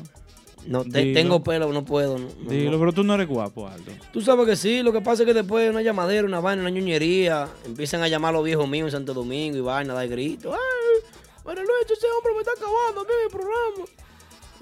No, 0.66 0.84
te- 0.84 1.00
Dilo. 1.00 1.14
tengo 1.20 1.42
pelo, 1.42 1.72
no 1.72 1.84
puedo. 1.84 2.18
no- 2.18 2.28
no- 2.40 2.50
Dilo, 2.50 2.70
no. 2.72 2.78
pero 2.78 2.92
tú 2.92 3.02
no 3.04 3.14
eres 3.14 3.26
guapo, 3.28 3.66
Aldo. 3.66 3.90
Tú 4.12 4.20
sabes 4.20 4.46
que 4.46 4.56
sí, 4.56 4.82
lo 4.82 4.92
que 4.92 5.00
pasa 5.00 5.22
es 5.22 5.26
que 5.26 5.34
después 5.34 5.68
una 5.70 5.82
llamadera, 5.82 6.26
una 6.26 6.40
vaina, 6.40 6.62
una 6.62 6.70
ñoñería, 6.70 7.48
empiezan 7.64 8.02
a 8.02 8.08
llamar 8.08 8.30
a 8.30 8.36
los 8.38 8.44
viejos 8.44 8.68
míos 8.68 8.86
en 8.86 8.92
Santo 8.92 9.12
Domingo 9.14 9.56
y 9.56 9.60
vaina, 9.60 9.92
dar 9.94 10.06
gritos. 10.08 10.54
¡Ay! 10.54 11.10
Bueno, 11.44 11.60
Luis, 11.62 11.90
ese 11.90 12.06
hombre 12.16 12.32
me 12.34 12.38
está 12.40 12.52
acabando 12.52 13.00
aquí 13.00 13.10
en 13.18 13.24
el 13.24 13.30
programa. 13.30 13.84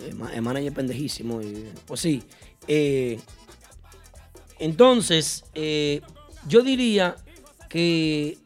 El 0.09 0.14
ma- 0.14 0.34
El 0.34 0.42
manager 0.42 0.68
es 0.68 0.74
pendejísimo. 0.74 1.42
y- 1.42 1.68
pues 1.86 2.01
sí. 2.01 2.22
eh, 2.66 3.18
entonces, 4.59 5.44
eh, 5.55 6.01
yo 6.46 6.62
diría 6.62 7.16
que 7.68 8.38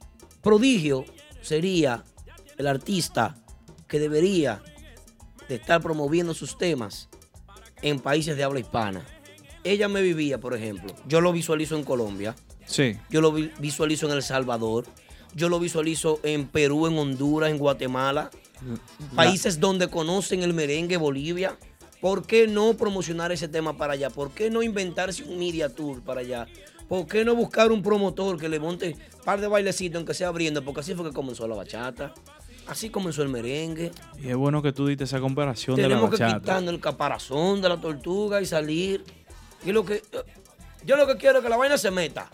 Prodigio 0.43 1.05
sería 1.43 2.05
el 2.59 2.67
artista 2.67 3.37
que 3.89 3.99
debería 3.99 4.63
de 5.49 5.57
estar 5.57 5.81
promoviendo 5.83 6.35
sus 6.35 6.57
temas 6.59 7.09
en 7.85 8.01
países 8.01 8.37
de 8.37 8.43
habla 8.43 8.59
hispana. 8.61 9.05
Ella 9.63 9.89
me 9.89 10.03
vivía, 10.03 10.39
por 10.41 10.55
ejemplo. 10.55 10.93
Yo 11.07 11.21
lo 11.21 11.33
visualizo 11.33 11.77
en 11.77 11.85
Colombia. 11.85 12.35
Sí. 12.67 12.97
Yo 13.11 13.21
lo 13.21 13.31
vi- 13.31 13.51
visualizo 13.61 14.07
en 14.07 14.13
El 14.13 14.23
Salvador. 14.23 14.87
Yo 15.35 15.49
lo 15.49 15.61
visualizo 15.61 16.19
en 16.23 16.47
Perú, 16.49 16.87
en 16.87 16.99
Honduras, 16.99 17.51
en 17.51 17.59
Guatemala. 17.59 18.31
Países 19.15 19.61
donde 19.61 19.89
conocen 19.89 20.43
el 20.43 20.55
merengue, 20.55 20.97
Bolivia. 20.97 21.57
¿Por 22.01 22.27
qué 22.27 22.47
no 22.47 22.75
promocionar 22.75 23.33
ese 23.33 23.49
tema 23.49 23.77
para 23.77 23.95
allá? 23.95 24.11
¿Por 24.11 24.31
qué 24.33 24.51
no 24.51 24.63
inventarse 24.63 25.23
un 25.25 25.39
media 25.39 25.69
tour 25.75 26.03
para 26.03 26.21
allá? 26.21 26.47
¿Por 26.89 27.07
qué 27.07 27.25
no 27.25 27.35
buscar 27.35 27.73
un 27.73 27.83
promotor 27.83 28.39
que 28.39 28.49
le 28.49 28.61
monte 28.61 28.97
un 29.19 29.25
par 29.25 29.41
de 29.41 29.49
bailecitos 29.49 29.97
aunque 29.97 30.13
sea 30.15 30.29
abriendo? 30.29 30.63
Porque 30.65 30.81
así 30.81 30.95
fue 30.95 31.07
que 31.09 31.15
comenzó 31.15 31.49
la 31.49 31.55
bachata. 31.57 32.15
Así 32.67 32.91
comenzó 32.91 33.23
el 33.23 33.29
merengue. 33.29 33.93
Y 34.23 34.29
es 34.29 34.37
bueno 34.37 34.63
que 34.63 34.73
tú 34.73 34.87
diste 34.87 35.05
esa 35.05 35.21
comparación 35.21 35.77
de 35.77 35.83
la 35.83 35.89
Tenemos 35.89 36.11
que 36.11 36.25
quitarnos 36.25 36.73
el 36.73 36.81
caparazón 36.81 37.61
de 37.61 37.69
la 37.69 37.81
tortuga 37.81 38.41
y 38.41 38.47
salir. 38.47 39.05
Y 39.65 39.73
lo 39.73 39.85
que 39.85 40.03
yo 40.85 40.97
lo 40.97 41.07
que 41.07 41.17
quiero 41.17 41.39
es 41.39 41.45
que 41.45 41.51
la 41.51 41.57
vaina 41.57 41.79
se 41.79 41.91
meta. 41.91 42.31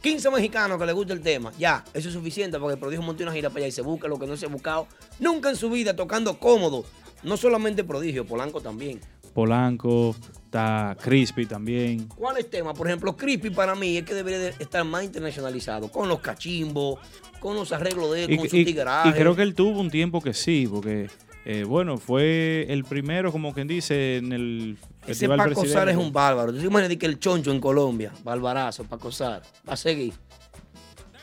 15 0.00 0.30
mexicanos 0.30 0.78
que 0.78 0.86
les 0.86 0.94
guste 0.94 1.12
el 1.12 1.20
tema. 1.20 1.52
Ya, 1.58 1.84
eso 1.92 2.08
es 2.08 2.14
suficiente 2.14 2.58
porque 2.58 2.74
el 2.74 2.78
prodigio 2.78 3.02
monte 3.02 3.24
una 3.24 3.32
gira 3.32 3.50
para 3.50 3.60
allá 3.60 3.68
y 3.68 3.72
se 3.72 3.82
busca 3.82 4.06
lo 4.06 4.18
que 4.18 4.26
no 4.26 4.36
se 4.36 4.46
ha 4.46 4.48
buscado 4.48 4.86
nunca 5.18 5.50
en 5.50 5.56
su 5.56 5.70
vida 5.70 5.94
tocando 5.96 6.38
cómodo. 6.38 6.84
No 7.24 7.36
solamente 7.36 7.82
prodigio, 7.82 8.24
Polanco 8.24 8.60
también. 8.60 9.00
Polanco, 9.34 10.14
está 10.44 10.96
Crispy 11.00 11.46
también. 11.46 12.06
¿Cuáles 12.08 12.48
temas? 12.48 12.76
Por 12.76 12.86
ejemplo, 12.86 13.16
Creepy 13.16 13.50
para 13.50 13.74
mí 13.74 13.98
es 13.98 14.04
que 14.04 14.14
debería 14.14 14.38
de 14.38 14.54
estar 14.58 14.84
más 14.84 15.04
internacionalizado. 15.04 15.90
Con 15.90 16.08
los 16.08 16.20
cachimbos, 16.20 17.00
con 17.40 17.54
los 17.56 17.72
arreglos 17.72 18.12
de 18.12 18.24
él, 18.24 18.32
Y, 18.32 18.36
con 18.36 18.48
su 18.48 18.56
tigueraje. 18.56 19.08
y 19.10 19.12
creo 19.12 19.34
que 19.36 19.42
él 19.42 19.54
tuvo 19.54 19.80
un 19.80 19.90
tiempo 19.90 20.20
que 20.20 20.34
sí, 20.34 20.66
porque, 20.70 21.08
eh, 21.44 21.64
bueno, 21.64 21.98
fue 21.98 22.66
el 22.68 22.84
primero, 22.84 23.30
como 23.32 23.52
quien 23.54 23.66
dice, 23.68 24.16
en 24.18 24.32
el 24.32 24.76
Ese 25.02 25.06
Festival 25.06 25.38
Paco 25.38 25.50
Sar 25.54 25.62
Presidente. 25.62 25.90
es 25.92 25.96
un 25.98 26.12
bárbaro. 26.12 26.52
¿Tú 26.52 26.58
imaginas 26.60 26.96
que 26.96 27.06
el 27.06 27.18
choncho 27.18 27.50
en 27.52 27.60
Colombia? 27.60 28.12
Barbarazo, 28.24 28.84
Paco 28.84 29.10
Sar. 29.12 29.42
Va 29.68 29.72
a 29.72 29.76
seguir. 29.76 30.12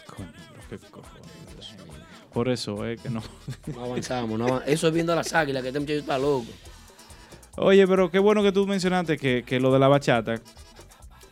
Coño, 0.07 0.31
qué 0.69 0.77
cojones. 0.89 1.15
Por 2.33 2.49
eso 2.49 2.85
es 2.85 2.99
que 2.99 3.09
no. 3.09 3.21
No 3.73 3.85
avanzamos, 3.85 4.37
no 4.37 4.45
avan- 4.47 4.63
Eso 4.65 4.87
es 4.87 4.93
viendo 4.93 5.13
a 5.13 5.15
las 5.15 5.31
águilas, 5.33 5.61
que 5.61 5.69
este 5.69 5.79
muchacho 5.79 5.99
está 5.99 6.17
loco. 6.17 6.45
Oye, 7.57 7.87
pero 7.87 8.11
qué 8.11 8.19
bueno 8.19 8.43
que 8.43 8.51
tú 8.51 8.67
mencionaste 8.67 9.17
que, 9.17 9.43
que 9.45 9.59
lo 9.61 9.71
de 9.71 9.79
la 9.79 9.87
bachata, 9.87 10.41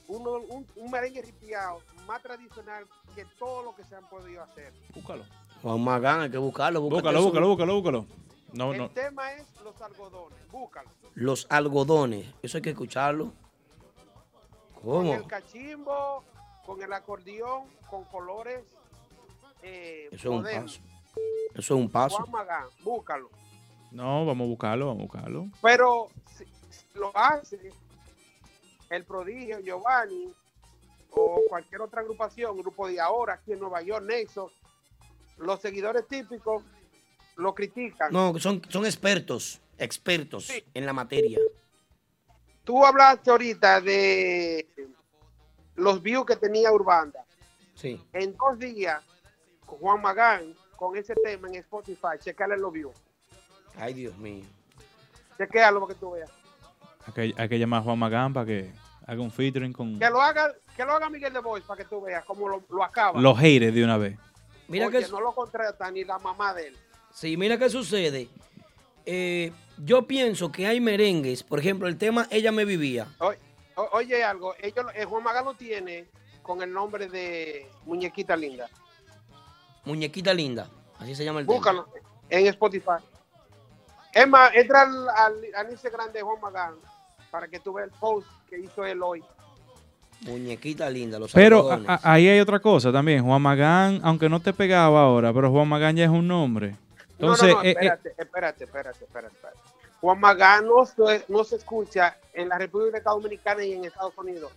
Uno, 0.08 0.34
un, 0.50 0.68
un 0.76 0.92
merengue 0.92 1.22
ripiado 1.22 1.82
más 2.06 2.22
tradicional 2.22 2.86
que 3.16 3.26
todo 3.40 3.64
lo 3.64 3.76
que 3.76 3.84
se 3.84 3.96
han 3.96 4.08
podido 4.10 4.44
hacer. 4.44 4.74
Búscalo. 4.94 5.24
Juan 5.62 5.82
Magán, 5.82 6.22
hay 6.22 6.32
que 6.32 6.38
buscarlo. 6.38 6.82
Búscalo, 6.82 7.20
eso. 7.20 7.28
búscalo, 7.28 7.48
búscalo, 7.48 7.76
búscalo. 7.76 8.06
No, 8.54 8.74
el 8.74 8.80
no. 8.80 8.90
tema 8.90 9.34
es 9.34 9.48
Los 9.64 9.82
Algodones, 9.82 10.52
búscalo. 10.52 10.90
Los 11.16 11.48
algodones. 11.50 12.28
Eso 12.42 12.58
hay 12.58 12.62
que 12.62 12.70
escucharlo. 12.72 13.34
Con 14.76 14.84
¿Cómo? 14.84 15.14
el 15.14 15.28
cachimbo, 15.28 16.24
con 16.66 16.82
el 16.82 16.92
acordeón, 16.92 17.64
con 17.90 18.04
colores 18.06 18.64
eh, 19.62 20.10
Eso 20.12 20.30
es 20.30 20.36
un 20.36 20.44
paso. 20.44 20.82
Eso 21.54 21.60
es 21.60 21.72
un 21.72 21.90
paso. 21.90 22.18
Juan 22.18 22.32
Magán, 22.32 22.66
búscalo. 22.84 23.30
No, 23.92 24.26
vamos 24.26 24.46
a 24.46 24.50
buscarlo, 24.50 24.88
vamos 24.88 25.02
a 25.02 25.04
buscarlo. 25.04 25.48
Pero 25.62 26.08
si, 26.38 26.46
si 26.70 26.86
lo 26.98 27.16
hace 27.16 27.72
el 28.90 29.06
prodigio 29.06 29.60
Giovanni 29.60 30.34
o 31.12 31.42
cualquier 31.50 31.82
otra 31.82 32.02
agrupación, 32.02 32.58
grupo 32.58 32.88
de 32.88 33.00
ahora 33.00 33.34
aquí 33.36 33.52
en 33.52 33.60
Nueva 33.60 33.82
York, 33.82 34.06
Nexo, 34.06 34.52
los 35.38 35.60
seguidores 35.60 36.08
típicos 36.08 36.64
lo 37.36 37.54
critican. 37.56 38.12
No, 38.12 38.38
son, 38.40 38.62
son 38.70 38.86
expertos, 38.86 39.62
expertos 39.78 40.46
Sí. 40.48 40.64
en 40.74 40.86
la 40.86 40.94
materia. 40.94 41.40
Tú 42.64 42.86
hablaste 42.86 43.32
ahorita 43.32 43.82
de 43.82 44.68
los 45.76 46.02
views 46.02 46.26
que 46.26 46.36
tenía 46.36 46.72
Urbanda. 46.72 47.26
Sí. 47.76 48.00
En 48.14 48.36
dos 48.38 48.60
días, 48.60 49.04
Juan 49.66 50.02
Magán, 50.02 50.56
con 50.76 50.96
ese 50.96 51.16
tema 51.16 51.48
en 51.48 51.56
Spotify, 51.56 52.18
chequeale 52.20 52.58
los 52.58 52.72
views. 52.72 52.96
Ay, 53.76 53.94
Dios 53.94 54.16
mío. 54.18 54.46
Chequealo 55.38 55.80
para 55.82 55.94
que 55.94 56.00
tú 56.00 56.12
veas. 56.12 56.30
Hay 57.08 57.14
que, 57.14 57.42
hay 57.42 57.50
que 57.50 57.58
llamar 57.58 57.80
a 57.80 57.84
Juan 57.84 57.98
Magán 57.98 58.34
para 58.34 58.46
que 58.46 58.72
haga 59.08 59.22
un 59.22 59.32
featuring 59.32 59.74
con 59.74 59.98
Que 59.98 60.10
lo 60.10 60.22
haga, 60.22 60.54
que 60.76 60.86
lo 60.86 60.92
haga 60.94 61.10
Miguel 61.10 61.34
de 61.34 61.40
Bois 61.40 61.64
para 61.64 61.82
que 61.84 61.90
tú 61.90 62.02
veas 62.02 62.24
cómo 62.26 62.48
lo, 62.48 62.64
lo 62.70 62.84
acaba. 62.84 63.20
los 63.20 63.40
haters 63.40 63.74
de 63.74 63.84
una 63.84 63.98
vez. 63.98 64.18
Mira 64.68 64.88
Oye, 64.88 65.00
que 65.04 65.08
no 65.10 65.20
lo 65.20 65.34
contrata 65.34 65.90
ni 65.90 66.04
la 66.04 66.20
mamá 66.20 66.54
de 66.54 66.68
él. 66.68 66.78
Sí, 67.14 67.38
mira 67.38 67.58
qué 67.58 67.70
sucede. 67.70 68.30
Eh, 69.06 69.52
yo 69.84 70.04
pienso 70.08 70.52
que 70.52 70.68
hay 70.68 70.80
merengues, 70.80 71.44
por 71.44 71.60
ejemplo, 71.60 71.88
el 71.88 71.98
tema 71.98 72.28
Ella 72.30 72.52
me 72.52 72.66
vivía. 72.66 73.08
O- 73.20 73.34
o- 73.76 73.90
oye 73.94 74.24
algo, 74.24 74.54
ellos, 74.62 74.86
eh, 74.96 75.06
Juan 75.06 75.24
Magán 75.24 75.46
lo 75.46 75.54
tiene 75.56 76.06
con 76.42 76.62
el 76.62 76.72
nombre 76.72 77.08
de 77.08 77.68
Muñequita 77.86 78.36
Linda. 78.36 78.70
Muñequita 79.86 80.34
linda, 80.34 80.70
así 81.00 81.16
se 81.16 81.26
llama 81.26 81.40
el 81.40 81.48
tema. 81.48 81.58
Búscalo 81.58 81.88
en 82.30 82.46
Spotify. 82.48 83.02
Es 84.14 84.28
más, 84.28 84.54
entra 84.54 84.84
al, 84.84 85.10
al, 85.10 85.34
al 85.56 85.72
Instagram 85.72 86.12
de 86.12 86.22
Juan 86.22 86.40
Magán 86.42 86.76
para 87.32 87.48
que 87.48 87.60
tú 87.60 87.74
veas 87.74 87.90
el 87.92 88.00
post 88.00 88.28
que 88.50 88.60
hizo 88.60 88.86
él 88.86 89.02
hoy. 89.02 89.24
Muñequita 90.22 90.88
linda, 90.90 91.18
los 91.18 91.32
Pero 91.32 91.58
algodones. 91.72 91.90
a- 91.90 91.94
a- 91.96 92.14
ahí 92.14 92.28
hay 92.28 92.40
otra 92.40 92.60
cosa 92.60 92.92
también. 92.92 93.24
Juan 93.24 93.42
Magán, 93.42 94.02
aunque 94.04 94.30
no 94.30 94.40
te 94.40 94.54
pegaba 94.54 95.02
ahora, 95.02 95.34
pero 95.34 95.50
Juan 95.50 95.68
Magán 95.68 95.96
ya 95.96 96.04
es 96.04 96.12
un 96.12 96.28
nombre. 96.28 96.76
Entonces, 97.22 97.50
no, 97.50 97.56
no, 97.56 97.62
no, 97.62 97.64
eh, 97.64 97.70
eh, 97.70 97.72
espérate, 97.72 98.10
espérate, 98.18 98.64
espérate, 98.64 99.04
espérate, 99.06 99.36
espérate. 99.36 99.60
Juan 100.02 100.20
Magán 100.20 100.66
no 100.66 100.86
se, 100.86 101.24
no 101.28 101.44
se 101.44 101.58
escucha 101.58 102.18
en 102.34 102.50
la 102.50 102.58
República 102.58 103.02
Dominicana 103.06 103.64
y 103.64 103.74
en 103.74 103.86
Estados 103.86 104.18
Unidos. 104.18 104.52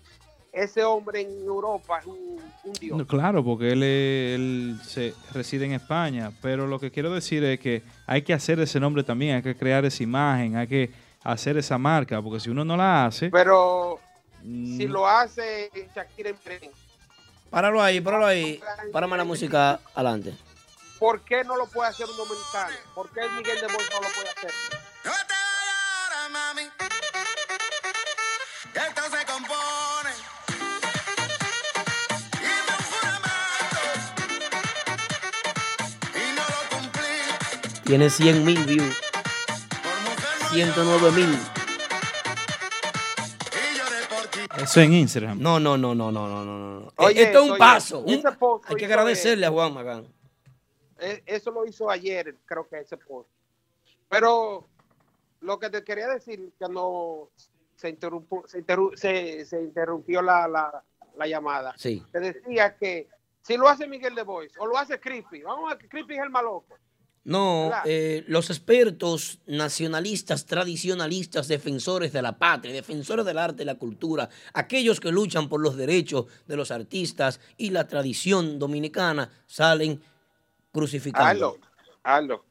Ese 0.51 0.83
hombre 0.85 1.21
en 1.21 1.45
Europa 1.45 1.99
es 1.99 2.07
un, 2.07 2.41
un 2.65 2.73
dios. 2.75 2.97
No, 2.97 3.07
Claro, 3.07 3.45
porque 3.45 3.73
él, 3.73 4.79
se 4.83 5.13
reside 5.33 5.67
en 5.67 5.73
España, 5.73 6.33
pero 6.41 6.67
lo 6.67 6.79
que 6.79 6.91
quiero 6.91 7.13
decir 7.13 7.45
es 7.45 7.61
que 7.61 7.83
hay 8.07 8.23
que 8.23 8.33
hacer 8.33 8.59
ese 8.61 8.81
nombre 8.81 9.03
también, 9.03 9.37
hay 9.37 9.43
que 9.43 9.57
crear 9.57 9.85
esa 9.85 10.03
imagen, 10.03 10.57
hay 10.57 10.67
que 10.67 10.91
hacer 11.23 11.59
esa 11.59 11.77
marca, 11.77 12.23
porque 12.23 12.41
si 12.41 12.51
uno 12.51 12.65
no 12.65 12.77
la 12.77 13.07
hace, 13.07 13.31
Pero 13.31 13.99
mm, 14.43 14.77
si 14.77 14.87
lo 14.87 15.07
hace 15.07 15.71
Shakira 15.95 16.31
en 16.31 16.37
Páralo 17.51 17.83
ahí, 17.83 18.01
páralo 18.01 18.27
ahí. 18.27 18.61
Párame 18.93 19.17
la 19.17 19.25
música 19.25 19.81
adelante. 19.95 20.35
¿Por 21.05 21.21
qué 21.21 21.45
no 21.45 21.55
lo 21.57 21.67
puede 21.67 21.91
hacer 21.91 22.07
un 22.09 22.17
dominicano? 22.17 22.75
¿Por 22.95 23.11
qué 23.11 23.29
Miguel 23.37 23.61
de 23.61 23.67
Bolsa 23.67 23.91
no 23.93 24.01
lo 24.01 24.09
puede 24.15 24.31
hacer? 24.31 24.51
No 25.05 25.11
te 25.13 25.35
vayas 25.35 25.83
ahora, 26.09 26.29
mami. 26.31 26.63
Esto 28.75 29.03
se 29.03 29.27
compone. 29.27 30.11
Hice 32.41 32.73
un 32.73 32.85
juramento 32.89 33.83
y 36.15 36.33
no 36.35 36.43
lo 36.43 36.61
cumplí. 36.79 37.83
Tiene 37.85 38.09
100 38.09 38.45
mil 38.47 38.65
views, 38.65 38.97
Por 39.83 40.01
mujer 40.01 40.35
no 40.41 40.49
109 40.49 41.11
mil. 41.13 41.39
eso 44.57 44.81
en 44.81 44.93
Instagram. 44.95 45.39
No, 45.39 45.61
no, 45.61 45.77
no, 45.77 45.95
no, 45.95 46.11
no, 46.11 46.27
no, 46.29 46.45
no. 46.45 46.81
no. 46.81 46.93
Oye, 46.97 47.25
Esto 47.25 47.39
es 47.41 47.45
un 47.45 47.51
oye, 47.51 47.59
paso. 47.59 47.99
un- 47.99 48.23
hay 48.69 48.77
que 48.77 48.87
agradecerle 48.87 49.45
a 49.45 49.51
Juan 49.51 49.75
Magán. 49.75 50.14
Eh, 50.99 51.23
Eso 51.27 51.51
lo 51.51 51.67
hizo 51.67 51.91
ayer, 51.91 52.37
creo 52.47 52.69
que 52.69 52.81
ese 52.81 52.97
post. 52.97 53.29
Pero 54.09 54.67
lo 55.41 55.59
que 55.59 55.71
te 55.71 55.83
quería 55.85 56.09
decir, 56.09 56.53
que 56.59 56.69
no 56.69 57.31
se, 57.77 57.89
interrumpió, 57.89 58.45
se, 58.47 58.65
interru- 58.65 58.97
se- 58.97 59.45
se 59.45 59.61
interrumpió 59.61 60.23
la, 60.23 60.47
la- 60.49 60.85
la 61.17 61.27
llamada. 61.27 61.75
Sí. 61.77 62.03
Te 62.13 62.21
decía 62.21 62.77
que 62.77 63.09
si 63.43 63.57
lo 63.57 63.69
hace 63.69 63.87
Miguel 63.87 64.15
de 64.15 64.23
Bois 64.23 64.53
o 64.59 64.67
lo 64.67 64.77
hace 64.79 64.99
Creepy, 65.01 65.43
vamos 65.43 65.73
a 65.73 65.79
que 65.79 65.89
Creepy 65.89 66.15
es 66.15 66.21
el 66.23 66.31
maloco. 66.31 66.77
No, 67.27 67.73
eh, 67.87 68.23
los 68.27 68.51
expertos 68.51 69.41
nacionalistas, 69.47 70.45
tradicionalistas, 70.45 71.49
defensores 71.49 72.13
de 72.13 72.21
la 72.21 72.37
patria, 72.37 72.71
defensores 72.75 73.25
del 73.25 73.39
arte 73.39 73.63
y 73.63 73.67
la 73.67 73.77
cultura, 73.77 74.29
aquellos 74.53 75.01
que 75.01 75.11
luchan 75.11 75.49
por 75.49 75.63
los 75.63 75.75
derechos 75.77 76.27
de 76.47 76.57
los 76.57 76.71
artistas 76.71 77.41
y 77.57 77.71
la 77.71 77.89
tradición 77.89 78.59
dominicana, 78.59 79.31
salen 79.47 80.03
crucificando. 80.75 81.25
Hazlo, 81.25 81.59
hazlo. 82.03 82.45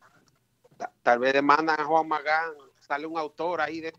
Ta- 0.77 0.91
Tal 1.03 1.19
vez 1.19 1.33
demandan 1.33 1.79
a 1.79 1.83
Juan 1.85 2.07
Magán, 2.07 2.53
sale 2.79 3.05
un 3.05 3.17
autor 3.19 3.61
ahí, 3.61 3.81
de, 3.81 3.93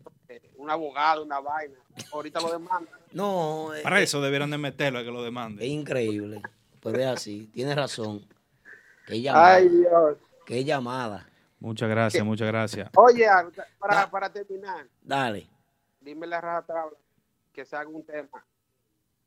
un 0.56 0.70
abogado, 0.70 1.22
una 1.22 1.38
vaina. 1.40 1.78
Ahorita 2.12 2.40
lo 2.40 2.50
demandan. 2.50 2.92
No, 3.12 3.68
Para 3.84 4.00
eh, 4.00 4.04
eso 4.04 4.20
debieran 4.20 4.50
de 4.50 4.58
meterlo 4.58 4.98
a 4.98 5.04
que 5.04 5.10
lo 5.10 5.20
es 5.20 5.24
demande. 5.26 5.64
increíble. 5.66 6.42
Pero 6.82 6.98
es 6.98 7.06
así, 7.06 7.46
tienes 7.52 7.76
razón. 7.76 8.26
Qué 9.06 9.20
llamada. 9.20 9.54
Ay, 9.54 9.68
Dios. 9.68 10.16
Qué 10.44 10.64
llamada. 10.64 11.28
Muchas 11.60 11.88
gracias, 11.88 12.20
¿Qué? 12.22 12.24
muchas 12.26 12.48
gracias. 12.48 12.90
Oye, 12.96 13.26
para, 13.78 13.94
Da- 13.94 14.10
para 14.10 14.30
terminar, 14.32 14.86
Dale. 15.00 15.48
dime 16.00 16.26
la 16.26 16.40
raja 16.40 16.62
tabla 16.66 16.98
que 17.52 17.64
se 17.64 17.76
haga 17.76 17.88
un 17.88 18.04
tema, 18.04 18.44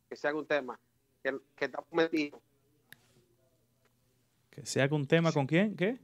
que 0.09 0.15
se 0.15 0.27
haga 0.27 0.37
un 0.37 0.45
tema, 0.45 0.79
que, 1.23 1.35
que 1.55 1.65
estamos 1.65 1.87
metidos, 1.91 2.39
Que 4.57 4.65
se 4.65 4.81
haga 4.81 4.95
un 4.95 5.05
tema 5.05 5.31
con 5.31 5.45
quién, 5.45 5.75
¿qué? 5.75 5.99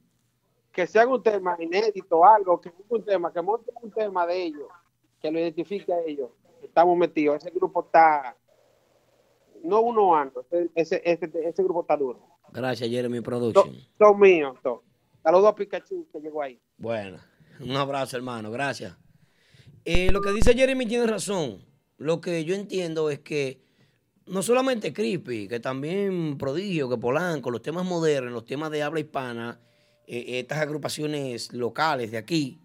que 0.74 0.88
se 0.88 1.00
haga 1.00 1.14
un 1.14 1.22
tema 1.22 1.56
inédito, 1.60 2.26
algo, 2.26 2.60
que 2.60 2.72
un 2.90 3.06
tema, 3.06 3.32
que 3.32 3.42
monte 3.42 3.72
un 3.82 3.92
tema 3.92 4.26
de 4.26 4.44
ellos, 4.44 4.68
que 5.22 5.32
lo 5.32 5.40
identifique 5.40 5.94
a 5.94 6.02
ellos. 6.02 6.32
Estamos 6.64 6.98
metidos, 6.98 7.38
ese 7.38 7.52
grupo 7.52 7.82
está, 7.86 8.36
no 9.64 9.82
uno 9.82 10.16
ando, 10.16 10.46
ese, 10.74 11.02
ese, 11.06 11.32
ese 11.46 11.64
grupo 11.64 11.82
está 11.82 11.96
duro. 11.96 12.20
Gracias, 12.52 12.90
Jeremy 12.90 13.22
Production. 13.22 13.72
son 13.98 14.20
míos. 14.20 14.58
Saludos 15.22 15.48
a 15.48 15.56
Pikachu 15.56 16.08
que 16.12 16.20
llegó 16.20 16.42
ahí. 16.42 16.60
Bueno, 16.78 17.18
un 17.60 17.76
abrazo, 17.76 18.18
hermano. 18.18 18.52
Gracias. 18.52 18.98
Eh, 19.86 20.12
lo 20.12 20.22
que 20.22 20.32
dice 20.32 20.54
Jeremy 20.54 20.86
tiene 20.86 21.08
razón. 21.08 21.64
Lo 21.98 22.20
que 22.20 22.44
yo 22.46 22.56
entiendo 22.56 23.10
es 23.10 23.20
que 23.20 23.62
no 24.26 24.42
solamente 24.44 24.94
Creepy, 24.94 25.48
que 25.48 25.60
también 25.60 26.38
Prodigio, 26.38 26.90
que 26.90 26.98
Polanco, 26.98 27.52
los 27.52 27.62
temas 27.62 27.86
modernos, 27.86 28.32
los 28.34 28.46
temas 28.46 28.72
de 28.72 28.84
habla 28.84 29.00
hispana, 29.00 29.60
eh, 30.08 30.40
estas 30.40 30.60
agrupaciones 30.60 31.52
locales 31.54 32.12
de 32.12 32.18
aquí, 32.18 32.60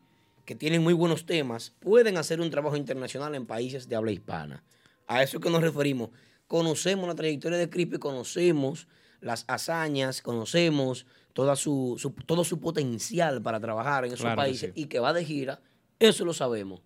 que 0.44 0.54
tienen 0.54 0.82
muy 0.82 0.94
buenos 0.94 1.26
temas, 1.26 1.74
pueden 1.80 2.16
hacer 2.16 2.40
un 2.40 2.50
trabajo 2.50 2.76
internacional 2.76 3.34
en 3.34 3.46
países 3.46 3.88
de 3.88 3.96
habla 3.96 4.12
hispana. 4.12 4.64
A 5.06 5.22
eso 5.22 5.38
es 5.38 5.42
que 5.42 5.50
nos 5.50 5.60
referimos. 5.62 6.10
Conocemos 6.46 7.06
la 7.08 7.14
trayectoria 7.14 7.58
de 7.58 7.68
Creepy, 7.68 7.98
conocemos 7.98 8.88
las 9.20 9.44
hazañas, 9.48 10.22
conocemos 10.22 11.06
toda 11.32 11.54
su, 11.56 11.96
su- 11.98 12.10
todo 12.12 12.44
su 12.44 12.60
potencial 12.60 13.42
para 13.42 13.60
trabajar 13.60 14.04
en 14.04 14.12
esos 14.12 14.22
Claro 14.24 14.36
países 14.36 14.72
sí. 14.74 14.82
y 14.82 14.86
que 14.86 15.00
va 15.00 15.12
de 15.12 15.24
gira, 15.24 15.60
eso 15.98 16.24
lo 16.24 16.32
sabemos. 16.32 16.80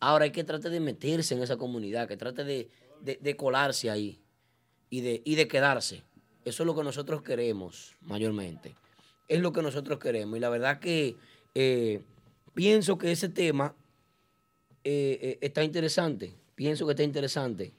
Ahora 0.00 0.24
hay 0.24 0.30
que 0.32 0.44
tratar 0.44 0.70
de 0.70 0.80
meterse 0.80 1.34
en 1.34 1.42
esa 1.42 1.56
comunidad, 1.56 2.08
que 2.08 2.16
trate 2.16 2.44
de, 2.44 2.70
de- 3.04 3.36
colarse 3.36 3.90
ahí 3.90 4.18
y 4.90 5.00
de, 5.00 5.22
y 5.24 5.34
de 5.34 5.46
quedarse. 5.48 6.02
Eso 6.44 6.62
es 6.62 6.66
lo 6.66 6.74
que 6.74 6.82
nosotros 6.82 7.22
queremos 7.22 7.94
mayormente. 8.02 8.74
Es 9.28 9.40
lo 9.40 9.52
que 9.52 9.62
nosotros 9.62 9.98
queremos. 9.98 10.36
Y 10.36 10.40
la 10.40 10.48
verdad 10.50 10.78
que 10.80 11.16
eh, 11.54 12.02
pienso 12.54 12.98
que 12.98 13.10
ese 13.12 13.28
tema 13.28 13.74
eh, 14.84 15.18
eh, 15.22 15.38
está 15.40 15.64
interesante. 15.64 16.34
Pienso 16.54 16.84
que 16.86 16.92
está 16.92 17.02
interesante 17.02 17.72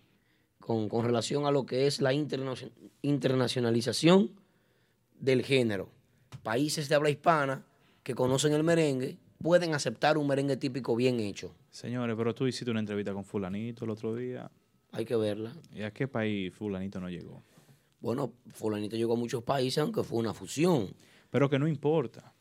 con, 0.60 0.90
con 0.90 1.06
relación 1.06 1.46
a 1.46 1.52
lo 1.52 1.66
que 1.66 1.86
es 1.88 2.02
la 2.02 2.14
internacio- 2.14 2.72
internacionalización 3.04 4.32
del 5.20 5.44
género. 5.44 5.90
Países 6.44 6.90
de 6.90 6.96
habla 6.96 7.10
hispana 7.10 7.64
que 8.04 8.14
conocen 8.16 8.54
el 8.54 8.64
merengue 8.64 9.18
pueden 9.42 9.74
aceptar 9.74 10.18
un 10.18 10.28
merengue 10.28 10.58
típico 10.58 10.96
bien 10.96 11.20
hecho. 11.20 11.56
Señores, 11.70 12.16
pero 12.18 12.34
tú 12.34 12.48
hiciste 12.48 12.72
una 12.72 12.80
entrevista 12.80 13.14
con 13.14 13.24
fulanito 13.24 13.86
el 13.86 13.92
otro 13.92 14.16
día. 14.16 14.50
Hay 14.96 15.06
que 15.06 15.16
verla. 15.16 15.54
¿Y 15.74 15.82
a 15.84 15.91
qué 15.91 16.08
país 16.08 16.54
fulanito 16.54 17.00
no 17.00 17.10
llegó? 17.10 17.43
Bueno, 18.00 18.34
fulanito 18.48 18.96
llegó 18.96 19.14
a 19.14 19.18
muchos 19.18 19.43
países, 19.43 19.80
aunque 19.80 20.04
fue 20.04 20.20
una 20.20 20.34
fusión. 20.34 20.88
Pero 21.30 21.50
que 21.50 21.60
no 21.60 21.68
importa. 21.68 22.34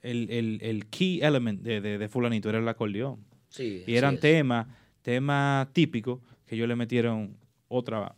El, 0.00 0.28
el- 0.30 0.58
el 0.62 0.86
key 0.86 1.20
element 1.22 1.62
de, 1.62 1.80
de- 1.80 1.98
de 1.98 2.08
fulanito 2.08 2.48
era 2.48 2.58
el 2.58 2.68
acordeón. 2.68 3.24
Sí, 3.48 3.84
Y 3.86 3.94
eran 3.96 4.18
temas, 4.18 4.66
temas 5.02 5.72
típicos 5.72 6.20
que 6.46 6.54
ellos 6.56 6.66
le 6.66 6.74
metieron 6.74 7.36
otra, 7.68 8.14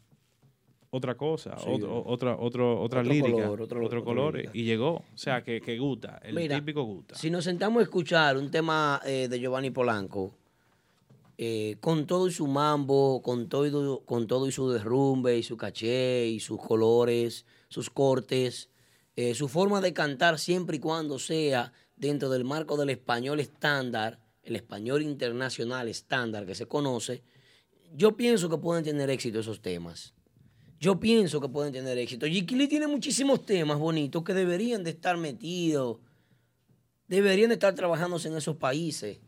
otra 0.91 1.15
cosa, 1.17 1.57
Sí. 1.59 1.65
otro, 1.69 2.03
otra, 2.07 2.37
otro, 2.37 2.81
otra 2.81 3.01
Otro 3.01 3.13
lírica, 3.13 3.31
color, 3.33 3.63
otro- 3.63 3.85
otro 3.85 4.05
color, 4.05 4.35
lírica. 4.37 4.51
y 4.55 4.65
llegó. 4.65 4.95
O 4.95 5.05
sea, 5.17 5.43
que, 5.43 5.61
que 5.61 5.77
gusta, 5.79 6.19
el 6.25 6.35
Mira, 6.37 6.57
típico 6.59 6.83
gusta. 6.85 7.17
Si 7.17 7.31
nos 7.31 7.45
sentamos 7.45 7.81
a 7.81 7.83
escuchar 7.83 8.37
un 8.39 8.51
tema 8.51 9.01
eh, 9.05 9.29
de 9.29 9.39
Giovanni 9.41 9.71
Polanco, 9.71 10.35
eh, 11.39 11.77
con 11.81 12.07
todo 12.07 12.29
y 12.29 12.33
su 12.33 12.47
mambo, 12.47 13.23
con 13.23 13.49
todo, 13.49 14.05
con 14.05 14.27
todo 14.27 14.47
y 14.47 14.53
su 14.53 14.71
derrumbe, 14.71 15.39
y 15.39 15.43
su 15.43 15.57
caché, 15.57 16.27
y 16.27 16.41
sus 16.41 16.61
colores, 16.61 17.47
sus 17.69 17.91
cortes, 17.91 18.71
eh, 19.17 19.35
su 19.35 19.49
forma 19.49 19.81
de 19.81 19.93
cantar 19.93 20.39
siempre 20.39 20.77
y 20.77 20.81
cuando 20.81 21.19
sea 21.19 21.73
dentro 21.97 22.29
del 22.31 22.45
marco 22.45 22.77
del 22.77 22.91
español 22.91 23.41
estándar, 23.41 24.21
el 24.43 24.57
español 24.57 25.03
internacional 25.03 25.89
estándar 25.89 26.47
que 26.47 26.55
se 26.55 26.67
conoce, 26.67 27.23
yo 27.95 28.17
pienso 28.17 28.49
que 28.49 28.59
pueden 28.59 28.85
tener 28.85 29.11
éxito 29.11 29.41
esos 29.41 29.63
temas. 29.63 30.15
Yo 30.81 30.99
pienso 31.01 31.41
que 31.41 31.49
pueden 31.49 31.73
tener 31.73 31.97
éxito. 31.99 32.27
Jiquili 32.27 32.69
tiene 32.69 32.87
muchísimos 32.87 33.47
temas 33.47 33.79
bonitos 33.79 34.23
que 34.25 34.35
deberían 34.35 34.83
de 34.85 34.91
estar 34.91 35.17
metidos 35.17 35.99
deberían 37.09 37.49
de 37.49 37.55
estar 37.55 37.75
trabajándose 37.75 38.29
en 38.29 38.37
esos 38.37 38.57
países. 38.57 39.19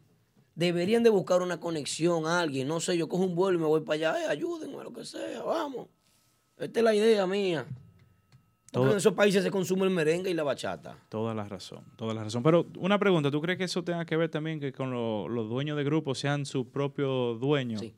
Deberían 0.56 1.02
de 1.04 1.10
buscar 1.10 1.42
una 1.42 1.60
conexión 1.60 2.26
a 2.26 2.40
alguien. 2.40 2.66
No 2.66 2.80
sé, 2.80 2.96
yo 2.96 3.08
cojo 3.08 3.22
un 3.24 3.34
vuelo 3.36 3.58
y 3.58 3.60
me 3.60 3.68
voy 3.68 3.82
para 3.82 4.10
allá. 4.12 4.24
Eh, 4.24 4.26
ayúdenme, 4.30 4.82
lo 4.82 4.92
que 4.92 5.04
sea, 5.04 5.42
vamos. 5.42 5.86
Esta 6.58 6.80
es 6.80 6.84
la 6.84 6.94
idea 6.94 7.26
mía. 7.26 7.66
Todo- 8.72 8.90
en 8.90 8.96
esos 8.96 9.12
países 9.12 9.42
se 9.44 9.50
consume 9.50 9.84
el 9.84 9.90
merengue 9.90 10.30
y 10.30 10.34
la 10.34 10.42
bachata. 10.42 10.98
Toda 11.08 11.34
la 11.34 11.44
razón, 11.46 11.84
toda 11.96 12.14
la 12.14 12.24
razón. 12.24 12.42
Pero 12.42 12.66
una 12.78 12.98
pregunta, 12.98 13.30
¿tú 13.30 13.40
crees 13.40 13.58
que 13.58 13.64
eso 13.64 13.84
tenga 13.84 14.04
que 14.04 14.16
ver 14.16 14.30
también 14.30 14.58
que 14.58 14.72
con 14.72 14.90
lo- 14.90 15.28
los 15.28 15.48
dueños 15.48 15.76
de 15.76 15.84
grupos 15.84 16.18
sean 16.18 16.44
su 16.46 16.68
propio 16.70 17.34
dueño? 17.34 17.78
Sí. 17.78 17.94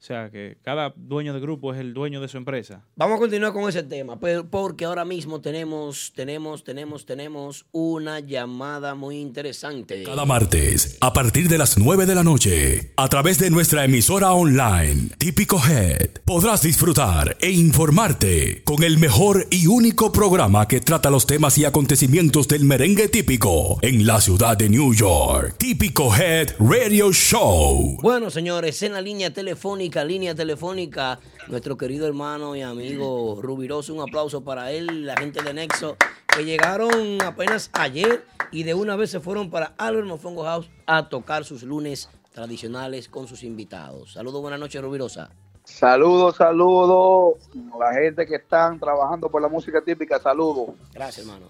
O 0.00 0.02
sea, 0.02 0.30
que 0.30 0.56
cada 0.62 0.94
dueño 0.96 1.34
de 1.34 1.40
grupo 1.40 1.74
es 1.74 1.78
el 1.78 1.92
dueño 1.92 2.22
de 2.22 2.28
su 2.28 2.38
empresa. 2.38 2.86
Vamos 2.96 3.16
a 3.16 3.18
continuar 3.18 3.52
con 3.52 3.68
ese 3.68 3.82
tema, 3.82 4.18
pero 4.18 4.48
porque 4.48 4.86
ahora 4.86 5.04
mismo 5.04 5.42
tenemos, 5.42 6.14
tenemos, 6.16 6.64
tenemos, 6.64 7.04
tenemos 7.04 7.66
una 7.70 8.18
llamada 8.20 8.94
muy 8.94 9.18
interesante. 9.18 10.04
Cada 10.04 10.24
martes, 10.24 10.96
a 11.02 11.12
partir 11.12 11.50
de 11.50 11.58
las 11.58 11.76
9 11.76 12.06
de 12.06 12.14
la 12.14 12.24
noche, 12.24 12.94
a 12.96 13.08
través 13.10 13.38
de 13.38 13.50
nuestra 13.50 13.84
emisora 13.84 14.32
online, 14.32 15.10
Típico 15.18 15.60
Head, 15.62 16.22
podrás 16.24 16.62
disfrutar 16.62 17.36
e 17.38 17.50
informarte 17.50 18.62
con 18.64 18.82
el 18.82 18.96
mejor 18.96 19.48
y 19.50 19.66
único 19.66 20.12
programa 20.12 20.66
que 20.66 20.80
trata 20.80 21.10
los 21.10 21.26
temas 21.26 21.58
y 21.58 21.66
acontecimientos 21.66 22.48
del 22.48 22.64
merengue 22.64 23.08
típico 23.08 23.78
en 23.82 24.06
la 24.06 24.22
ciudad 24.22 24.56
de 24.56 24.70
New 24.70 24.94
York. 24.94 25.56
Típico 25.58 26.16
Head 26.16 26.54
Radio 26.58 27.12
Show. 27.12 27.98
Bueno, 28.00 28.30
señores, 28.30 28.82
en 28.82 28.94
la 28.94 29.02
línea 29.02 29.30
telefónica, 29.30 29.89
línea 29.90 30.34
telefónica, 30.34 31.18
nuestro 31.48 31.76
querido 31.76 32.06
hermano 32.06 32.54
y 32.54 32.62
amigo 32.62 33.40
Rubiroso, 33.42 33.92
un 33.92 34.00
aplauso 34.00 34.42
para 34.44 34.70
él, 34.70 35.04
la 35.04 35.16
gente 35.16 35.42
de 35.42 35.52
Nexo, 35.52 35.96
que 36.34 36.44
llegaron 36.44 37.20
apenas 37.22 37.70
ayer 37.72 38.24
y 38.52 38.62
de 38.62 38.74
una 38.74 38.96
vez 38.96 39.10
se 39.10 39.20
fueron 39.20 39.50
para 39.50 39.74
Albert 39.76 40.06
Mofongo 40.06 40.44
House 40.44 40.70
a 40.86 41.08
tocar 41.08 41.44
sus 41.44 41.64
lunes 41.64 42.08
tradicionales 42.32 43.08
con 43.08 43.26
sus 43.26 43.42
invitados. 43.42 44.12
Saludos, 44.12 44.40
buenas 44.40 44.60
noches, 44.60 44.80
Rubirosa. 44.80 45.30
Saludos, 45.64 46.36
saludos. 46.36 47.34
La 47.78 47.92
gente 47.92 48.26
que 48.26 48.36
están 48.36 48.78
trabajando 48.78 49.28
por 49.28 49.42
la 49.42 49.48
música 49.48 49.82
típica, 49.82 50.18
saludos. 50.18 50.70
Gracias, 50.92 51.26
hermano. 51.26 51.46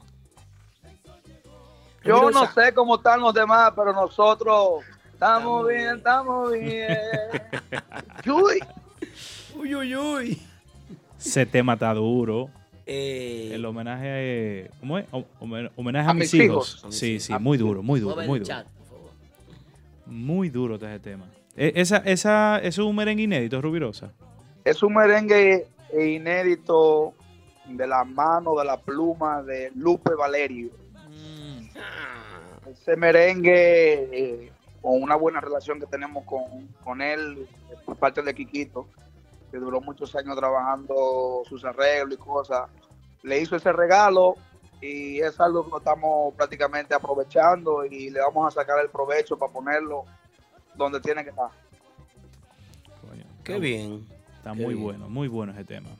Yo 2.02 2.30
no 2.30 2.50
sé 2.52 2.72
cómo 2.72 2.96
están 2.96 3.20
los 3.20 3.34
demás, 3.34 3.72
pero 3.76 3.92
nosotros 3.92 4.82
estamos 5.20 5.68
bien, 5.68 5.96
estamos 5.96 6.52
bien. 6.52 6.88
Uy, 8.26 8.60
Uy, 9.54 9.74
uy, 9.74 9.96
uy. 9.96 10.42
Ese 11.18 11.44
tema 11.44 11.74
está 11.74 11.92
duro. 11.92 12.48
Eh, 12.86 13.50
El 13.52 13.64
homenaje 13.66 14.70
a, 14.72 14.80
¿cómo 14.80 14.98
es? 14.98 15.06
Hom- 15.10 15.26
homen- 15.38 15.70
Homenaje 15.76 16.06
a, 16.08 16.10
A 16.10 16.14
mis 16.14 16.32
mis 16.32 16.42
hijos. 16.42 16.76
hijos. 16.78 16.94
Sí, 16.94 17.20
sí, 17.20 17.32
muy 17.38 17.58
duro, 17.58 17.82
muy 17.82 18.00
duro, 18.00 18.16
muy 18.22 18.40
duro. 18.40 18.54
Muy 20.06 20.48
duro 20.48 20.74
está 20.76 20.90
ese 20.94 21.00
tema. 21.00 21.26
E- 21.56 21.72
Esa, 21.76 21.98
esa, 21.98 22.58
es 22.58 22.78
un 22.78 22.96
merengue 22.96 23.24
inédito, 23.24 23.60
Rubirosa. 23.60 24.12
es 24.64 24.82
un 24.82 24.94
merengue 24.94 25.66
inédito 25.98 27.12
de 27.66 27.86
la 27.86 28.02
mano, 28.04 28.56
de 28.58 28.64
la 28.64 28.78
pluma 28.80 29.42
de 29.42 29.70
Lupe 29.74 30.14
Valerio. 30.14 30.70
Ese 32.70 32.96
merengue, 32.96 34.08
eh, 34.12 34.52
con 34.82 35.02
una 35.02 35.14
buena 35.16 35.40
relación 35.40 35.78
que 35.80 35.86
tenemos 35.86 36.24
con, 36.24 36.66
con 36.82 37.02
él, 37.02 37.46
por 37.84 37.96
parte 37.96 38.22
de 38.22 38.34
Quiquito, 38.34 38.86
que 39.50 39.58
duró 39.58 39.80
muchos 39.80 40.14
años 40.16 40.36
trabajando 40.36 41.42
sus 41.48 41.64
arreglos 41.64 42.14
y 42.14 42.16
cosas, 42.16 42.68
le 43.22 43.40
hizo 43.40 43.56
ese 43.56 43.72
regalo 43.72 44.36
y 44.80 45.20
es 45.20 45.38
algo 45.40 45.64
que 45.64 45.70
lo 45.70 45.78
estamos 45.78 46.34
prácticamente 46.34 46.94
aprovechando 46.94 47.84
y 47.84 48.10
le 48.10 48.20
vamos 48.20 48.46
a 48.46 48.60
sacar 48.60 48.78
el 48.82 48.88
provecho 48.88 49.36
para 49.38 49.52
ponerlo 49.52 50.04
donde 50.74 51.00
tiene 51.00 51.22
que 51.24 51.30
estar. 51.30 51.50
Coño, 53.06 53.24
Qué 53.44 53.52
está- 53.52 53.62
bien. 53.62 54.06
Está 54.38 54.52
qué 54.54 54.62
muy 54.64 54.72
bien. 54.74 54.82
bueno, 54.84 55.08
muy 55.10 55.28
bueno 55.28 55.52
ese 55.52 55.64
tema. 55.64 55.90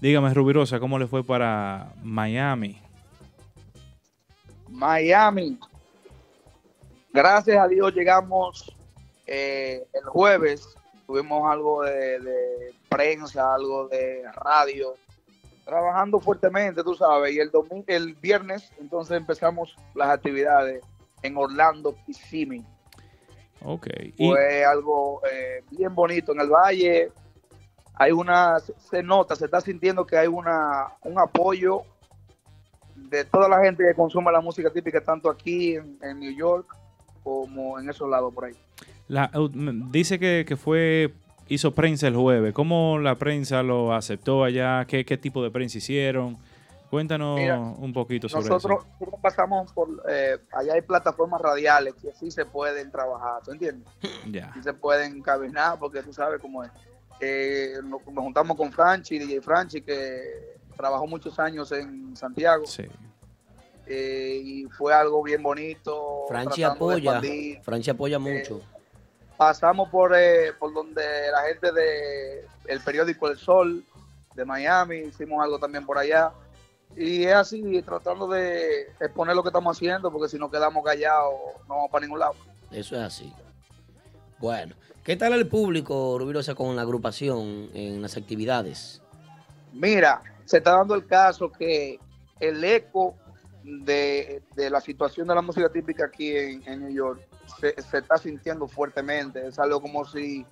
Dígame, 0.00 0.34
Rubirosa, 0.34 0.80
¿cómo 0.80 0.98
le 0.98 1.06
fue 1.06 1.22
para 1.22 1.92
Miami? 2.02 2.76
Miami. 4.68 5.58
Gracias 7.12 7.58
a 7.58 7.68
Dios 7.68 7.92
llegamos 7.94 8.74
eh, 9.26 9.84
el 9.92 10.04
jueves. 10.04 10.68
Tuvimos 11.06 11.50
algo 11.50 11.82
de, 11.82 12.20
de 12.20 12.74
prensa, 12.88 13.54
algo 13.54 13.88
de 13.88 14.22
radio, 14.32 14.94
trabajando 15.64 16.20
fuertemente, 16.20 16.82
tú 16.82 16.94
sabes. 16.94 17.34
Y 17.34 17.38
el 17.40 17.50
domingo, 17.50 17.84
el 17.88 18.14
viernes, 18.14 18.70
entonces 18.80 19.16
empezamos 19.16 19.76
las 19.94 20.08
actividades 20.10 20.82
en 21.22 21.36
Orlando, 21.36 21.94
Kissimmee. 22.06 22.64
Ok. 23.64 23.86
Y, 24.16 24.28
Fue 24.28 24.64
algo 24.64 25.20
eh, 25.30 25.62
bien 25.70 25.94
bonito 25.94 26.32
en 26.32 26.40
el 26.40 26.48
valle. 26.48 27.12
Hay 27.94 28.10
una, 28.12 28.58
se- 28.60 28.74
se 28.80 29.02
nota, 29.02 29.36
se 29.36 29.44
está 29.44 29.60
sintiendo 29.60 30.06
que 30.06 30.16
hay 30.16 30.28
una, 30.28 30.94
un 31.02 31.18
apoyo 31.18 31.82
de 32.96 33.24
toda 33.24 33.48
la 33.48 33.60
gente 33.62 33.84
que 33.84 33.94
consume 33.94 34.32
la 34.32 34.40
música 34.40 34.70
típica, 34.72 35.00
tanto 35.02 35.28
aquí 35.28 35.76
en, 35.76 35.98
en 36.02 36.18
New 36.20 36.32
York 36.34 36.66
como 37.22 37.78
en 37.78 37.88
esos 37.90 38.08
lados 38.08 38.32
por 38.34 38.46
ahí. 38.46 38.54
la- 39.08 39.30
uh, 39.34 39.48
dice 39.90 40.18
que, 40.18 40.44
que 40.46 40.56
fue, 40.56 41.12
hizo 41.48 41.72
prensa 41.74 42.08
el 42.08 42.16
jueves. 42.16 42.52
¿Cómo 42.54 42.98
la 42.98 43.16
prensa 43.16 43.62
lo 43.62 43.92
aceptó 43.94 44.44
allá? 44.44 44.84
¿Qué, 44.86 45.04
qué 45.04 45.16
tipo 45.18 45.42
de 45.42 45.50
prensa 45.50 45.78
hicieron? 45.78 46.36
Cuéntanos 46.90 47.38
Mira, 47.38 47.58
un 47.58 47.90
poquito 47.94 48.28
sobre 48.28 48.48
Nosotros, 48.50 48.80
eso. 48.80 48.88
nosotros 49.00 49.20
pasamos 49.22 49.72
por, 49.72 49.88
eh, 50.10 50.36
allá 50.52 50.74
hay 50.74 50.82
plataformas 50.82 51.40
radiales 51.40 51.94
que 51.94 52.12
sí 52.12 52.30
se 52.30 52.44
pueden 52.44 52.90
trabajar, 52.90 53.40
¿tú 53.42 53.50
entiendes? 53.52 53.88
Ya. 54.30 54.52
sí 54.52 54.62
se 54.62 54.74
pueden 54.74 55.22
cabinar 55.22 55.78
porque 55.78 56.02
tú 56.02 56.12
sabes 56.12 56.38
cómo 56.40 56.62
es. 56.62 56.70
Eh, 57.20 57.76
nos, 57.84 58.04
nos 58.06 58.24
juntamos 58.24 58.56
con 58.58 58.70
Franchi, 58.72 59.18
DJ 59.18 59.40
Franchi, 59.40 59.80
que 59.80 60.58
trabajó 60.76 61.06
muchos 61.06 61.38
años 61.38 61.70
en 61.72 62.14
Santiago 62.16 62.66
Sí. 62.66 62.82
Eh, 63.86 64.40
y 64.42 64.64
fue 64.64 64.94
algo 64.94 65.22
bien 65.22 65.42
bonito. 65.42 66.24
De 66.28 66.64
apoya. 66.64 67.20
Franchi 67.62 67.90
apoya 67.90 68.18
mucho. 68.18 68.60
Pasamos 69.36 69.88
por, 69.88 70.14
eh, 70.16 70.52
por 70.58 70.72
donde 70.72 71.02
la 71.32 71.42
gente 71.48 71.72
de 71.72 72.46
el 72.66 72.80
periódico 72.80 73.28
El 73.28 73.38
Sol 73.38 73.84
de 74.34 74.44
Miami, 74.44 74.96
hicimos 74.98 75.42
algo 75.42 75.58
también 75.58 75.84
por 75.84 75.98
allá. 75.98 76.32
Y 76.96 77.24
es 77.24 77.34
así, 77.34 77.82
tratando 77.82 78.28
de 78.28 78.82
exponer 79.00 79.34
lo 79.34 79.42
que 79.42 79.48
estamos 79.48 79.76
haciendo, 79.76 80.12
porque 80.12 80.28
si 80.28 80.38
nos 80.38 80.50
quedamos 80.50 80.84
callados 80.84 81.32
no 81.68 81.76
vamos 81.76 81.90
para 81.90 82.04
ningún 82.04 82.18
lado. 82.18 82.34
Eso 82.70 82.96
es 82.96 83.02
así. 83.02 83.32
Bueno, 84.38 84.74
¿qué 85.02 85.16
tal 85.16 85.32
el 85.32 85.48
público, 85.48 86.18
Rubirosa, 86.18 86.54
con 86.54 86.76
la 86.76 86.82
agrupación 86.82 87.70
en 87.74 88.02
las 88.02 88.16
actividades? 88.16 89.00
Mira, 89.72 90.22
se 90.44 90.58
está 90.58 90.72
dando 90.72 90.94
el 90.94 91.06
caso 91.06 91.50
que 91.50 91.98
el 92.40 92.62
eco 92.62 93.14
de, 93.64 94.42
de 94.54 94.70
la 94.70 94.80
situación 94.80 95.26
de 95.28 95.34
la 95.34 95.42
música 95.42 95.68
típica 95.68 96.06
aquí 96.06 96.36
en, 96.36 96.62
en 96.66 96.80
New 96.80 96.90
York 96.94 97.20
se, 97.60 97.80
se 97.80 97.98
está 97.98 98.16
sintiendo 98.18 98.66
fuertemente. 98.66 99.46
Es 99.46 99.58
algo 99.58 99.80
como 99.80 100.04
si, 100.04 100.44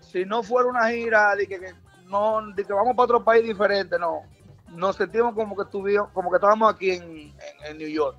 si 0.00 0.24
no 0.24 0.42
fuera 0.42 0.68
una 0.68 0.88
gira 0.90 1.34
de 1.36 1.46
que, 1.46 1.58
que 1.58 1.72
no, 2.06 2.40
de 2.54 2.64
que 2.64 2.72
vamos 2.72 2.94
para 2.94 3.04
otro 3.04 3.24
país 3.24 3.44
diferente, 3.44 3.98
no. 3.98 4.22
Nos 4.70 4.96
sentimos 4.96 5.34
como 5.34 5.54
que 5.56 5.62
estuvimos, 5.62 6.08
como 6.12 6.30
que 6.30 6.36
estábamos 6.36 6.72
aquí 6.74 6.90
en, 6.92 7.02
en- 7.02 7.34
en 7.66 7.78
New 7.78 7.88
York. 7.88 8.18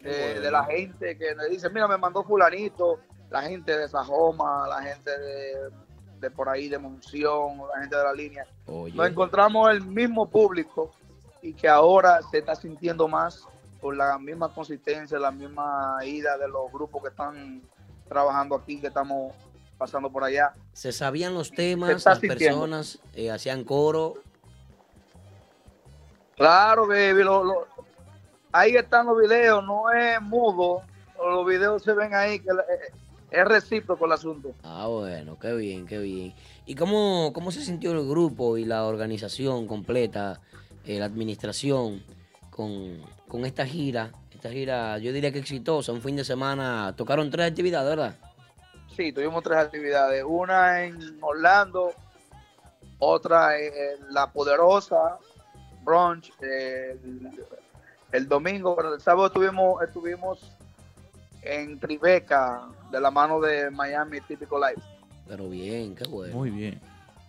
Eh. 0.00 0.38
De 0.40 0.50
la 0.50 0.64
gente 0.64 1.16
que 1.16 1.34
me 1.34 1.46
dice, 1.48 1.70
mira, 1.70 1.88
me 1.88 1.96
mandó 1.96 2.22
fulanito, 2.24 3.00
la 3.30 3.42
gente 3.42 3.76
de 3.76 3.88
Sajoma, 3.88 4.66
la 4.68 4.82
gente 4.82 5.10
de, 5.18 5.54
de 6.20 6.30
por 6.30 6.48
ahí 6.48 6.68
de 6.68 6.76
Monción, 6.78 7.56
la 7.74 7.80
gente 7.80 7.96
de 7.96 8.02
la 8.02 8.12
línea 8.12 8.46
Oye, 8.66 8.94
nos 8.94 9.08
encontramos 9.08 9.70
el 9.70 9.80
mismo 9.82 10.28
público 10.28 10.92
y 11.44 11.52
que 11.52 11.68
ahora 11.68 12.20
se 12.30 12.38
está 12.38 12.54
sintiendo 12.56 13.06
más 13.06 13.46
por 13.80 13.94
la 13.94 14.18
misma 14.18 14.52
consistencia, 14.54 15.18
la 15.18 15.30
misma 15.30 15.98
ida 16.06 16.38
de 16.38 16.48
los 16.48 16.72
grupos 16.72 17.02
que 17.02 17.08
están 17.10 17.60
trabajando 18.08 18.54
aquí, 18.56 18.80
que 18.80 18.86
estamos 18.86 19.34
pasando 19.76 20.10
por 20.10 20.24
allá. 20.24 20.54
¿Se 20.72 20.90
sabían 20.90 21.34
los 21.34 21.50
temas? 21.50 22.02
Las 22.04 22.18
sintiendo. 22.18 22.38
personas 22.60 22.98
eh, 23.12 23.30
hacían 23.30 23.62
coro. 23.64 24.14
Claro, 26.36 26.86
baby, 26.86 27.22
lo- 27.22 27.44
lo- 27.44 27.66
ahí 28.52 28.74
están 28.74 29.06
los 29.06 29.18
videos, 29.20 29.62
no 29.64 29.90
es 29.92 30.20
mudo, 30.22 30.80
los 31.22 31.46
videos 31.46 31.82
se 31.82 31.92
ven 31.92 32.14
ahí, 32.14 32.40
que 32.40 32.52
la- 32.54 32.62
eh, 32.62 32.92
es 33.30 33.44
recíproco 33.44 34.06
el 34.06 34.12
asunto. 34.12 34.52
Ah, 34.62 34.86
bueno, 34.88 35.38
qué 35.38 35.52
bien, 35.54 35.86
qué 35.86 35.98
bien. 35.98 36.34
¿Y 36.64 36.74
cómo, 36.74 37.32
cómo 37.34 37.50
se 37.52 37.60
sintió 37.62 37.92
el 37.92 38.08
grupo 38.08 38.56
y 38.56 38.64
la 38.64 38.84
organización 38.86 39.66
completa, 39.66 40.40
eh, 40.84 40.98
la 40.98 41.06
administración, 41.06 42.02
con, 42.50 43.00
con 43.28 43.44
esta 43.44 43.66
gira? 43.66 44.10
Esta 44.32 44.50
gira, 44.50 44.98
yo 44.98 45.12
diría 45.12 45.32
que 45.32 45.38
exitosa, 45.38 45.92
un 45.92 46.02
fin 46.02 46.16
de 46.16 46.24
semana, 46.24 46.94
tocaron 46.96 47.30
tres 47.30 47.50
actividades, 47.50 47.88
¿verdad? 47.88 48.14
Sí, 48.94 49.12
tuvimos 49.12 49.42
tres 49.42 49.58
actividades, 49.58 50.22
una 50.26 50.84
en 50.84 51.18
Orlando, 51.20 51.92
otra 52.98 53.58
en 53.58 54.12
La 54.12 54.30
Poderosa, 54.30 55.18
brunch, 55.82 56.32
el, 56.40 57.30
el 58.12 58.28
domingo, 58.28 58.76
pero 58.76 58.94
el 58.94 59.00
sábado 59.00 59.26
estuvimos, 59.26 59.82
estuvimos 59.82 60.52
en 61.42 61.78
Tribeca, 61.80 62.68
de 62.90 63.00
la 63.00 63.10
mano 63.10 63.40
de 63.40 63.70
Miami 63.70 64.20
Típico 64.20 64.58
Life. 64.58 64.80
Pero 65.26 65.48
bien, 65.48 65.94
qué 65.94 66.04
bueno. 66.04 66.34
Muy 66.34 66.50
bien. 66.50 66.80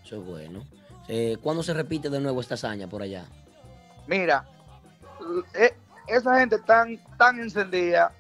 Eso 0.04 0.18
es 0.18 0.26
bueno. 0.26 0.64
Eh, 1.08 1.38
¿Cuándo 1.42 1.64
se 1.64 1.74
repite 1.74 2.10
de 2.10 2.20
nuevo 2.20 2.42
esta 2.42 2.54
hazaña 2.54 2.88
por 2.88 3.02
allá? 3.02 3.26
Mira, 4.08 4.46
e- 5.54 5.76
esa 6.08 6.40
gente 6.40 6.60
tan, 6.60 6.98
tan 7.18 7.40
encendida 7.40 8.12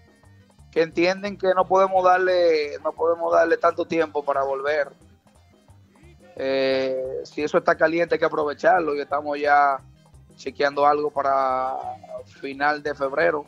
que 0.72 0.82
entienden 0.82 1.38
que 1.38 1.54
no 1.54 1.66
podemos 1.66 2.04
darle, 2.04 2.78
no 2.84 2.92
podemos 2.92 3.32
darle 3.32 3.58
tanto 3.58 3.86
tiempo 3.86 4.24
para 4.24 4.44
volver. 4.44 4.92
Eh, 6.36 7.22
si 7.24 7.44
eso 7.44 7.58
está 7.58 7.76
caliente 7.76 8.16
hay 8.16 8.20
que 8.20 8.26
aprovecharlo 8.26 8.94
y 8.94 9.00
estamos 9.00 9.40
ya 9.40 9.80
chequeando 10.36 10.86
algo 10.86 11.12
para 11.12 11.78
final 12.26 12.84
de 12.84 12.94
febrero. 12.94 13.46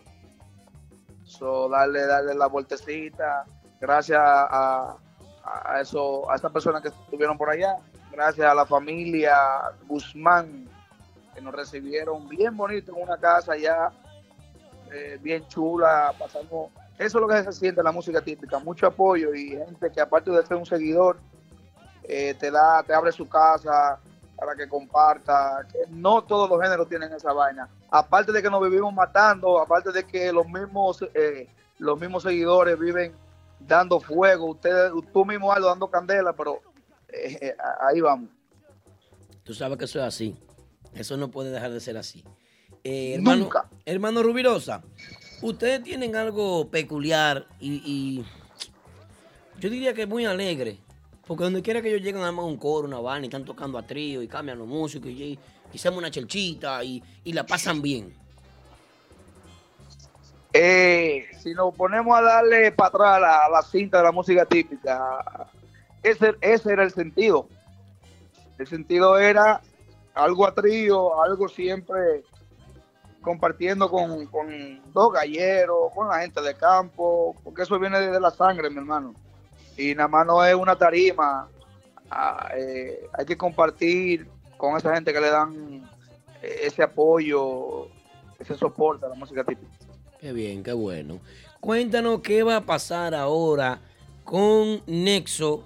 So, 1.25 1.67
darle, 1.67 2.05
darle 2.05 2.33
la 2.33 2.47
vueltecita. 2.47 3.43
Gracias 3.81 4.21
a, 4.21 4.95
a 5.43 5.81
eso, 5.81 6.29
a 6.31 6.35
esas 6.35 6.51
personas 6.51 6.81
que 6.81 6.87
estuvieron 6.87 7.37
por 7.37 7.49
allá. 7.49 7.75
Gracias 8.11 8.49
a 8.49 8.53
la 8.53 8.65
familia 8.65 9.35
Guzmán 9.85 10.69
que 11.37 11.43
nos 11.43 11.53
recibieron 11.53 12.27
bien 12.27 12.57
bonito 12.57 12.91
en 12.95 13.03
una 13.03 13.15
casa 13.15 13.55
ya 13.55 13.91
eh, 14.91 15.19
bien 15.21 15.47
chula, 15.47 16.11
pasamos, 16.17 16.71
eso 16.97 17.17
es 17.19 17.21
lo 17.21 17.27
que 17.27 17.43
se 17.43 17.51
siente 17.51 17.79
en 17.81 17.85
la 17.85 17.91
música 17.91 18.21
típica, 18.21 18.57
mucho 18.57 18.87
apoyo 18.87 19.35
y 19.35 19.49
gente 19.49 19.91
que 19.91 20.01
aparte 20.01 20.31
de 20.31 20.43
ser 20.43 20.57
un 20.57 20.65
seguidor, 20.65 21.19
eh, 22.01 22.33
te 22.39 22.49
da, 22.49 22.81
te 22.81 22.91
abre 22.91 23.11
su 23.11 23.29
casa 23.29 23.99
para 24.35 24.55
que 24.55 24.67
comparta, 24.67 25.67
no 25.89 26.23
todos 26.23 26.49
los 26.49 26.59
géneros 26.59 26.89
tienen 26.89 27.13
esa 27.13 27.31
vaina, 27.33 27.69
aparte 27.91 28.31
de 28.31 28.41
que 28.41 28.49
nos 28.49 28.63
vivimos 28.63 28.91
matando, 28.91 29.59
aparte 29.59 29.91
de 29.91 30.03
que 30.05 30.33
los 30.33 30.47
mismos, 30.47 31.05
eh, 31.13 31.47
los 31.77 31.99
mismos 31.99 32.23
seguidores 32.23 32.79
viven 32.79 33.13
dando 33.59 33.99
fuego, 33.99 34.45
ustedes, 34.45 34.91
tú 35.13 35.23
mismo 35.23 35.51
Aldo 35.51 35.67
dando 35.67 35.87
candela, 35.87 36.33
pero 36.33 36.61
eh, 37.09 37.55
ahí 37.81 38.01
vamos. 38.01 38.31
Tú 39.43 39.53
sabes 39.53 39.77
que 39.77 39.85
eso 39.85 39.99
es 39.99 40.05
así. 40.05 40.46
Eso 40.97 41.17
no 41.17 41.29
puede 41.29 41.51
dejar 41.51 41.71
de 41.71 41.79
ser 41.79 41.97
así. 41.97 42.23
Eh, 42.83 43.13
hermano, 43.15 43.43
Nunca. 43.43 43.69
hermano 43.85 44.23
Rubirosa, 44.23 44.83
ustedes 45.41 45.83
tienen 45.83 46.15
algo 46.15 46.69
peculiar 46.69 47.47
y, 47.59 47.81
y 47.85 48.25
yo 49.59 49.69
diría 49.69 49.93
que 49.93 50.05
muy 50.05 50.25
alegre. 50.25 50.79
Porque 51.25 51.43
donde 51.43 51.61
quiera 51.61 51.81
que 51.81 51.89
ellos 51.89 52.01
lleguen, 52.01 52.21
arman 52.21 52.45
un 52.45 52.55
coro, 52.55 52.87
una 52.87 53.01
banda 53.01 53.25
y 53.25 53.27
están 53.27 53.43
tocando 53.43 53.77
a 53.77 53.85
trío 53.85 54.21
y 54.21 54.29
cambian 54.29 54.57
los 54.57 54.67
músicos 54.67 55.09
y, 55.09 55.37
y 55.73 55.75
hacemos 55.75 55.99
una 55.99 56.09
chelchita 56.09 56.81
y, 56.85 57.03
y 57.25 57.33
la 57.33 57.45
pasan 57.45 57.81
bien. 57.81 58.13
Eh, 60.53 61.25
si 61.43 61.53
nos 61.53 61.75
ponemos 61.75 62.17
a 62.17 62.21
darle 62.21 62.71
para 62.71 62.87
atrás 62.87 63.15
a 63.15 63.19
la, 63.19 63.45
a 63.45 63.49
la 63.49 63.61
cinta 63.61 63.97
de 63.97 64.03
la 64.05 64.11
música 64.13 64.45
típica, 64.45 65.49
ese, 66.01 66.33
ese 66.39 66.71
era 66.71 66.83
el 66.83 66.91
sentido. 66.91 67.49
El 68.57 68.65
sentido 68.67 69.19
era 69.19 69.61
algo 70.17 70.47
a 70.47 70.53
trío, 70.53 71.21
algo 71.21 71.47
siempre 71.47 72.23
compartiendo 73.21 73.89
con, 73.89 74.25
con 74.27 74.47
dos 74.93 75.13
galleros, 75.13 75.91
con 75.93 76.07
la 76.07 76.19
gente 76.19 76.41
de 76.41 76.55
campo, 76.55 77.35
porque 77.43 77.63
eso 77.63 77.77
viene 77.79 77.99
de 77.99 78.19
la 78.19 78.31
sangre, 78.31 78.69
mi 78.69 78.77
hermano. 78.77 79.13
Y 79.77 79.93
nada 79.93 80.07
más 80.07 80.25
no 80.25 80.43
es 80.43 80.55
una 80.55 80.75
tarima. 80.75 81.47
Ah, 82.09 82.49
eh, 82.55 83.07
hay 83.13 83.25
que 83.25 83.37
compartir 83.37 84.27
con 84.55 84.77
esa 84.77 84.93
gente 84.95 85.13
que 85.13 85.19
le 85.19 85.29
dan 85.29 85.83
eh, 86.41 86.61
ese 86.63 86.83
apoyo, 86.83 87.87
ese 88.39 88.55
soporte 88.55 89.05
a 89.05 89.09
la 89.09 89.15
música 89.15 89.43
típica. 89.43 89.71
Qué 90.19 90.31
bien, 90.31 90.63
qué 90.63 90.73
bueno. 90.73 91.19
Cuéntanos 91.59 92.21
qué 92.21 92.43
va 92.43 92.57
a 92.57 92.65
pasar 92.65 93.13
ahora 93.13 93.81
con 94.23 94.81
Nexo, 94.87 95.63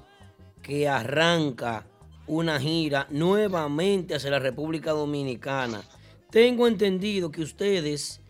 que 0.62 0.90
arranca 0.90 1.86
una 2.28 2.60
gira 2.60 3.08
nuevamente 3.10 4.16
hacia 4.16 4.32
la 4.32 4.40
República 4.40 4.92
Dominicana. 4.92 5.82
Tengo 6.30 6.68
entendido 6.68 7.32
que 7.32 7.42
ustedes 7.42 8.22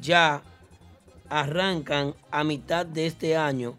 ya 0.00 0.42
arrancan 1.28 2.14
a 2.30 2.44
mitad 2.44 2.84
de 2.86 3.06
este 3.06 3.36
año 3.36 3.76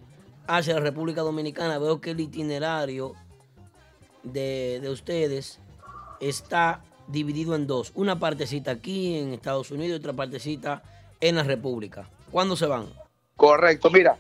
hacia 0.48 0.76
la 0.76 0.80
República 0.80 1.22
Dominicana. 1.22 1.78
Veo 1.78 2.02
que 2.02 2.12
el 2.12 2.20
itinerario 2.20 3.14
de, 4.24 4.80
de 4.82 4.90
ustedes 4.90 5.60
está 6.20 6.82
dividido 7.08 7.56
en 7.56 7.68
dos. 7.68 7.92
Una 7.96 8.20
partecita 8.20 8.72
aquí 8.72 9.18
en 9.18 9.34
Estados 9.34 9.72
Unidos 9.72 9.98
y 9.98 10.00
otra 10.00 10.14
partecita 10.14 10.82
en 11.20 11.36
la 11.36 11.44
República. 11.44 12.10
¿Cuándo 12.32 12.56
se 12.56 12.66
van? 12.66 12.88
Correcto, 13.36 13.90
mira, 13.90 14.18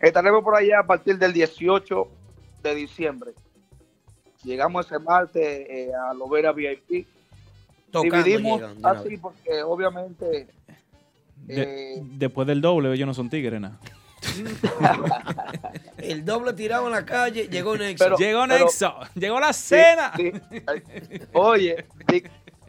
estaremos 0.00 0.42
por 0.42 0.56
allá 0.56 0.80
a 0.80 0.86
partir 0.86 1.18
del 1.18 1.32
18 1.32 2.08
de 2.62 2.74
diciembre. 2.74 3.32
Llegamos 4.44 4.86
ese 4.86 4.98
martes 4.98 5.42
eh, 5.42 5.90
a 6.08 6.12
Lovera 6.14 6.52
VIP. 6.52 7.06
Tocando 7.90 8.22
Dividimos 8.24 8.60
llegan 8.60 8.86
así 8.86 9.08
vez. 9.10 9.20
porque 9.20 9.62
obviamente 9.62 10.48
De- 11.36 11.94
eh, 11.94 12.00
después 12.02 12.46
del 12.46 12.60
doble, 12.60 12.92
ellos 12.92 13.06
no 13.06 13.14
son 13.14 13.30
tigres, 13.30 13.60
nada. 13.60 13.78
El 15.98 16.24
doble 16.24 16.52
tirado 16.54 16.86
en 16.86 16.92
la 16.92 17.04
calle, 17.04 17.48
llegó 17.48 17.76
Nexo. 17.76 18.04
Pero- 18.04 18.16
llegó 18.16 18.44
pero- 18.48 18.64
Nexo, 18.64 18.94
llegó 19.14 19.40
la 19.40 19.52
cena. 19.52 20.12
sí. 20.16 20.32
oye, 21.32 21.84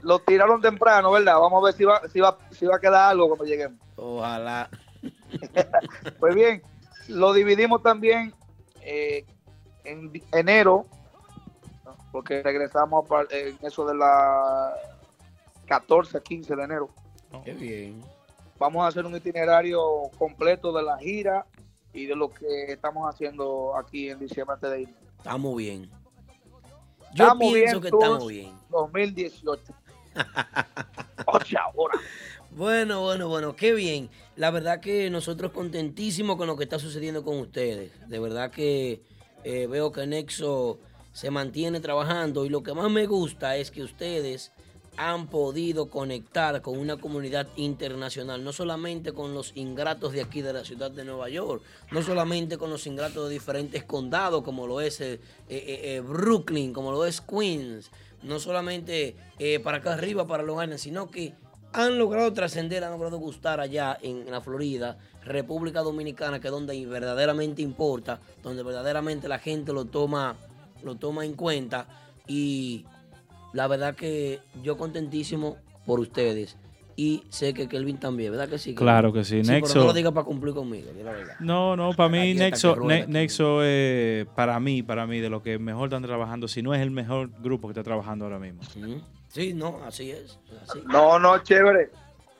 lo 0.02 0.20
tiraron 0.20 0.62
temprano, 0.62 1.12
¿verdad? 1.12 1.40
Vamos 1.40 1.62
a 1.62 1.66
ver 1.66 1.74
si 1.76 1.84
va, 1.86 2.02
si 2.12 2.20
va, 2.20 2.38
si 2.52 2.66
va 2.66 2.76
a 2.76 2.80
quedar 2.80 3.10
algo 3.12 3.28
cuando 3.28 3.46
lleguemos. 3.46 3.80
Ojalá. 3.96 4.70
Pues 6.20 6.34
bien, 6.34 6.62
lo 7.10 7.34
dividimos 7.34 7.84
también 7.84 8.34
eh, 8.82 9.26
en 9.84 10.12
enero. 10.32 10.86
Porque 12.16 12.42
regresamos 12.42 13.04
en 13.30 13.58
eso 13.62 13.86
de 13.86 13.94
la 13.94 14.74
14 15.66 16.18
a 16.18 16.22
15 16.22 16.56
de 16.56 16.64
enero. 16.64 16.90
Qué 17.44 17.52
bien. 17.52 18.02
Vamos 18.58 18.86
a 18.86 18.88
hacer 18.88 19.06
un 19.06 19.18
itinerario 19.18 19.82
completo 20.18 20.72
de 20.72 20.82
la 20.82 20.98
gira 20.98 21.46
y 21.92 22.06
de 22.06 22.16
lo 22.16 22.30
que 22.30 22.72
estamos 22.72 23.14
haciendo 23.14 23.76
aquí 23.76 24.10
en 24.10 24.20
diciembre 24.20 24.54
antes 24.54 24.72
de 24.72 24.82
ir. 24.84 24.96
Estamos 25.18 25.58
bien. 25.58 25.90
Yo 27.14 27.26
Estamos 27.26 27.52
pienso 27.52 27.82
bien, 27.82 27.82
que 27.82 27.88
estamos 27.90 28.28
bien. 28.30 28.54
2018. 28.70 29.74
Oye, 31.26 31.58
ahora. 31.58 32.00
Bueno, 32.52 33.02
bueno, 33.02 33.28
bueno, 33.28 33.58
qué 33.58 33.74
bien. 33.74 34.10
La 34.38 34.52
verdad 34.52 34.80
que 34.80 35.10
nosotros 35.10 35.52
contentísimos 35.52 36.38
con 36.38 36.48
lo 36.48 36.56
que 36.56 36.64
está 36.64 36.80
sucediendo 36.80 37.26
con 37.26 37.40
ustedes. 37.40 37.92
De 38.08 38.20
verdad 38.20 38.52
que 38.52 39.02
eh, 39.44 39.68
veo 39.68 39.92
que 39.92 40.08
Nexo 40.08 40.80
se 41.16 41.32
mantiene 41.32 41.80
trabajando 41.80 42.44
y 42.44 42.50
lo 42.50 42.62
que 42.62 42.74
más 42.74 42.92
me 42.92 43.06
gusta 43.06 43.56
es 43.56 43.72
que 43.72 43.82
ustedes 43.82 44.52
han 44.98 45.28
podido 45.28 45.90
conectar 45.90 46.62
con 46.62 46.78
una 46.78 46.98
comunidad 46.98 47.48
internacional, 47.56 48.44
no 48.44 48.52
solamente 48.52 49.14
con 49.14 49.34
los 49.34 49.54
ingratos 49.56 50.12
de 50.12 50.22
aquí 50.22 50.42
de 50.42 50.52
la 50.52 50.66
ciudad 50.66 50.92
de 50.92 51.06
Nueva 51.06 51.30
York, 51.30 51.64
no 51.92 52.02
solamente 52.02 52.58
con 52.58 52.70
los 52.70 52.86
ingratos 52.86 53.30
de 53.30 53.34
diferentes 53.34 53.86
condados 53.86 54.44
como 54.44 54.68
lo 54.68 54.82
es 54.82 55.00
eh, 55.00 55.14
eh, 55.14 55.20
eh, 55.50 56.02
Brooklyn, 56.02 56.74
como 56.74 56.92
lo 56.92 57.06
es 57.06 57.22
Queens, 57.22 57.92
no 58.22 58.38
solamente 58.42 59.16
para 59.64 59.78
acá 59.78 59.94
arriba, 59.94 60.28
para 60.28 60.44
Long 60.44 60.64
Island, 60.64 60.80
sino 60.80 61.10
que 61.10 61.34
han 61.72 61.98
logrado 61.98 62.34
trascender, 62.34 62.84
han 62.84 62.92
logrado 62.92 63.20
gustar 63.20 63.62
allá 63.62 63.98
en 64.02 64.30
la 64.30 64.42
Florida, 64.42 64.98
República 65.24 65.80
Dominicana, 65.80 66.42
que 66.42 66.48
es 66.48 66.52
donde 66.52 66.86
verdaderamente 66.86 67.62
importa, 67.62 68.20
donde 68.44 68.64
verdaderamente 68.64 69.30
la 69.30 69.40
gente 69.40 69.72
lo 69.72 69.86
toma, 69.86 70.36
lo 70.86 70.96
toma 70.96 71.26
en 71.26 71.34
cuenta 71.34 71.88
y 72.28 72.86
la 73.54 73.68
verdad 73.68 73.96
que 73.96 74.40
yo 74.64 74.78
contentísimo 74.78 75.58
por 75.86 76.00
ustedes 76.00 76.58
y 76.98 77.24
sé 77.30 77.54
que 77.54 77.68
Kelvin 77.68 78.00
también, 78.00 78.32
¿verdad 78.32 78.48
que 78.48 78.58
sí? 78.58 78.70
Kelvin? 78.70 78.78
Claro 78.86 79.12
que 79.12 79.26
sí, 79.26 79.44
Sí, 79.44 79.52
Nexo- 79.52 79.68
pero 79.68 79.82
no 79.82 79.88
lo 79.88 79.94
digas 79.94 80.14
para 80.14 80.26
cumplir 80.26 80.54
conmigo, 80.54 80.90
la 81.04 81.12
verdad. 81.12 81.36
No, 81.42 81.76
no, 81.76 81.92
para 81.94 82.08
mí 82.08 82.34
Nexo, 82.36 82.78
Ne-. 82.78 83.06
Nexo 83.08 83.64
es, 83.64 84.26
para 84.28 84.58
mí, 84.62 84.82
para 84.82 85.06
mí, 85.06 85.20
de 85.20 85.30
lo 85.30 85.44
que 85.44 85.60
mejor 85.60 85.90
están 85.90 86.04
trabajando, 86.04 86.48
si 86.48 86.62
no 86.62 86.74
es 86.74 86.82
el 86.82 86.92
mejor 86.92 87.30
grupo 87.42 87.68
que 87.68 87.74
está 87.74 87.84
trabajando 87.84 88.24
ahora 88.26 88.40
mismo. 88.40 88.62
Sí, 89.28 89.54
no, 89.54 89.82
así 89.86 90.12
es. 90.12 90.40
así. 90.64 90.82
No, 90.86 91.20
no, 91.20 91.38
chévere. 91.40 91.90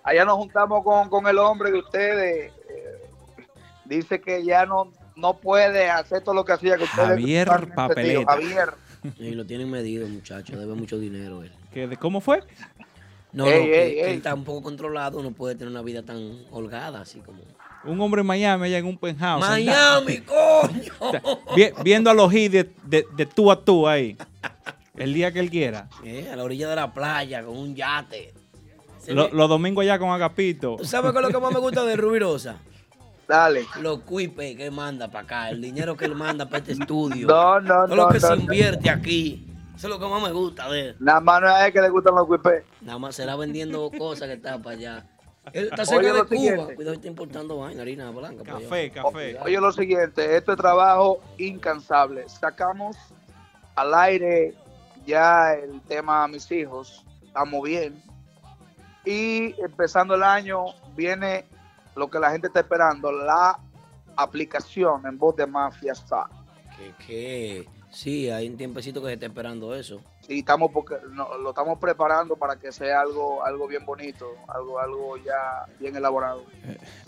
Allá 0.04 0.24
nos 0.24 0.38
juntamos 0.38 0.84
con, 0.86 1.10
con 1.10 1.28
el 1.28 1.38
hombre 1.38 1.72
de 1.72 1.80
ustedes. 1.80 2.54
eh, 2.70 3.02
dice 3.84 4.22
que 4.22 4.46
ya 4.46 4.66
no, 4.66 4.92
no 5.16 5.38
puede 5.38 5.90
hacer 5.90 6.22
todo 6.24 6.36
lo 6.36 6.46
que 6.46 6.54
hacía. 6.54 6.78
Que 6.78 6.84
ustedes 6.86 7.08
Javier 7.10 7.50
tío. 7.50 7.76
Papeleta. 7.76 8.32
Javier. 8.34 8.70
Y 9.20 9.32
lo 9.32 9.46
tienen 9.46 9.70
medido, 9.70 10.08
muchacho, 10.08 10.58
debe 10.58 10.74
mucho 10.74 10.98
dinero 10.98 11.44
él. 11.44 11.52
¿Qué, 11.74 11.88
de- 11.88 11.98
¿Cómo 11.98 12.22
fue? 12.22 12.42
No, 13.32 13.46
Ey, 13.48 13.60
no, 13.60 13.66
que, 13.66 13.84
ey, 13.86 13.94
que 13.96 14.02
ey. 14.06 14.12
él 14.12 14.18
está 14.18 14.34
un 14.34 14.44
poco 14.44 14.64
controlado, 14.64 15.22
no 15.22 15.32
puede 15.32 15.56
tener 15.56 15.70
una 15.72 15.82
vida 15.82 16.02
tan 16.04 16.40
holgada, 16.52 17.02
así 17.02 17.20
como... 17.20 17.40
Un 17.84 18.02
hombre 18.02 18.22
en 18.22 18.28
Miami, 18.28 18.66
allá 18.66 18.78
en 18.80 18.86
un 18.86 18.98
penthouse. 18.98 19.42
¡Miami, 19.48 20.18
coño! 20.22 20.94
vi- 21.56 21.70
viendo 21.84 22.10
a 22.10 22.14
los 22.16 22.34
hits 22.34 22.52
de, 22.54 22.72
de, 22.84 23.06
de 23.16 23.26
tú 23.28 23.52
a 23.52 23.64
tú 23.64 23.88
ahí. 23.88 24.18
El 24.96 25.14
día 25.14 25.32
que 25.32 25.40
él 25.42 25.52
quiera. 25.52 25.88
Eh, 26.04 26.28
a 26.32 26.36
la 26.36 26.44
orilla 26.44 26.68
de 26.70 26.76
la 26.78 26.92
playa, 26.94 27.44
con 27.44 27.58
un 27.58 27.76
yate. 27.76 28.34
Lo- 29.08 29.30
los 29.32 29.50
domingos 29.50 29.84
allá 29.84 30.00
con 30.00 30.10
Agapito. 30.10 30.78
¿Tú 30.78 30.86
sabes 30.86 31.12
qué 31.12 31.18
es 31.20 31.24
lo 31.26 31.30
que 31.30 31.38
más 31.40 31.54
me 31.54 31.60
gusta 31.60 31.84
de 31.84 31.96
Rubirosa? 31.96 32.58
Dale. 33.28 33.66
Los 33.82 34.00
cuipes 34.02 34.56
que 34.56 34.66
él 34.68 34.72
manda 34.72 35.08
para 35.10 35.24
acá, 35.24 35.50
el 35.50 35.62
dinero 35.62 35.96
que 35.98 36.06
él 36.06 36.16
manda 36.16 36.46
para 36.46 36.60
este 36.60 36.74
estudio. 36.74 37.28
No, 37.28 37.60
no, 37.60 37.86
Todo 37.86 37.96
lo 37.96 38.04
no, 38.04 38.08
que 38.10 38.20
no, 38.20 38.28
se 38.28 38.36
no. 38.36 38.42
invierte 38.42 38.90
aquí. 38.90 39.48
Eso 39.76 39.88
es 39.88 39.94
lo 39.94 40.00
que 40.00 40.06
más 40.08 40.22
me 40.22 40.32
gusta 40.32 40.70
de 40.70 40.90
él. 40.90 40.96
Nada 41.00 41.20
más 41.20 41.42
no 41.42 41.48
es 41.48 41.54
a 41.54 41.68
él 41.68 41.74
que 41.74 41.82
le 41.82 41.90
gustan 41.90 42.16
los 42.16 42.28
cuipés. 42.28 42.64
Nada 42.82 42.98
más 43.00 43.16
será 43.16 43.36
vendiendo 43.36 43.90
cosas 43.98 44.28
que 44.28 44.34
está 44.36 44.58
para 44.60 44.76
allá. 44.78 45.06
Él 45.54 45.66
está 45.66 45.82
Oye, 45.84 45.86
cerca 45.86 46.08
de 46.08 46.14
lo 46.14 46.26
Cuba. 46.28 46.38
siguiente. 46.38 46.76
Cuidado, 46.76 46.96
está 46.96 47.08
importando 47.08 47.58
vaina, 47.58 47.82
harina 47.82 48.10
blanca. 48.12 48.42
allá. 48.56 48.64
Café, 48.68 48.92
café. 48.92 49.38
Oye, 49.44 49.60
lo 49.60 49.72
siguiente, 49.72 50.38
esto 50.38 50.52
es 50.54 50.58
trabajo 50.58 51.20
incansable. 51.38 52.28
Sacamos 52.30 52.96
al 53.76 53.94
aire 53.94 54.56
ya 55.06 55.54
el 55.54 55.82
tema 55.82 56.28
mis 56.28 56.50
hijos, 56.52 57.04
estamos 57.24 57.62
bien. 57.64 58.02
Y 59.06 59.54
empezando 59.62 60.16
el 60.16 60.24
año 60.24 60.66
viene 60.96 61.46
lo 61.96 62.10
que 62.10 62.20
la 62.20 62.32
gente 62.32 62.48
está 62.48 62.60
esperando, 62.62 63.12
la 63.12 63.60
aplicación 64.16 65.06
en 65.06 65.18
voz 65.18 65.36
de 65.36 65.46
Mafia 65.48 65.94
Star. 65.94 66.28
Que, 66.78 67.06
que 67.06 67.68
sí, 67.92 68.30
hay 68.30 68.50
un 68.50 68.58
tiempecito 68.58 69.02
que 69.02 69.08
se 69.08 69.14
está 69.14 69.26
esperando 69.28 69.74
eso. 69.74 70.02
Y 70.28 70.40
estamos 70.40 70.72
porque 70.72 70.96
no, 71.12 71.38
lo 71.38 71.50
estamos 71.50 71.78
preparando 71.80 72.36
para 72.36 72.56
que 72.58 72.72
sea 72.72 73.02
algo 73.02 73.46
algo 73.46 73.68
bien 73.68 73.86
bonito, 73.86 74.28
algo 74.48 74.80
algo 74.80 75.18
ya 75.18 75.66
bien 75.80 75.96
elaborado. 75.96 76.44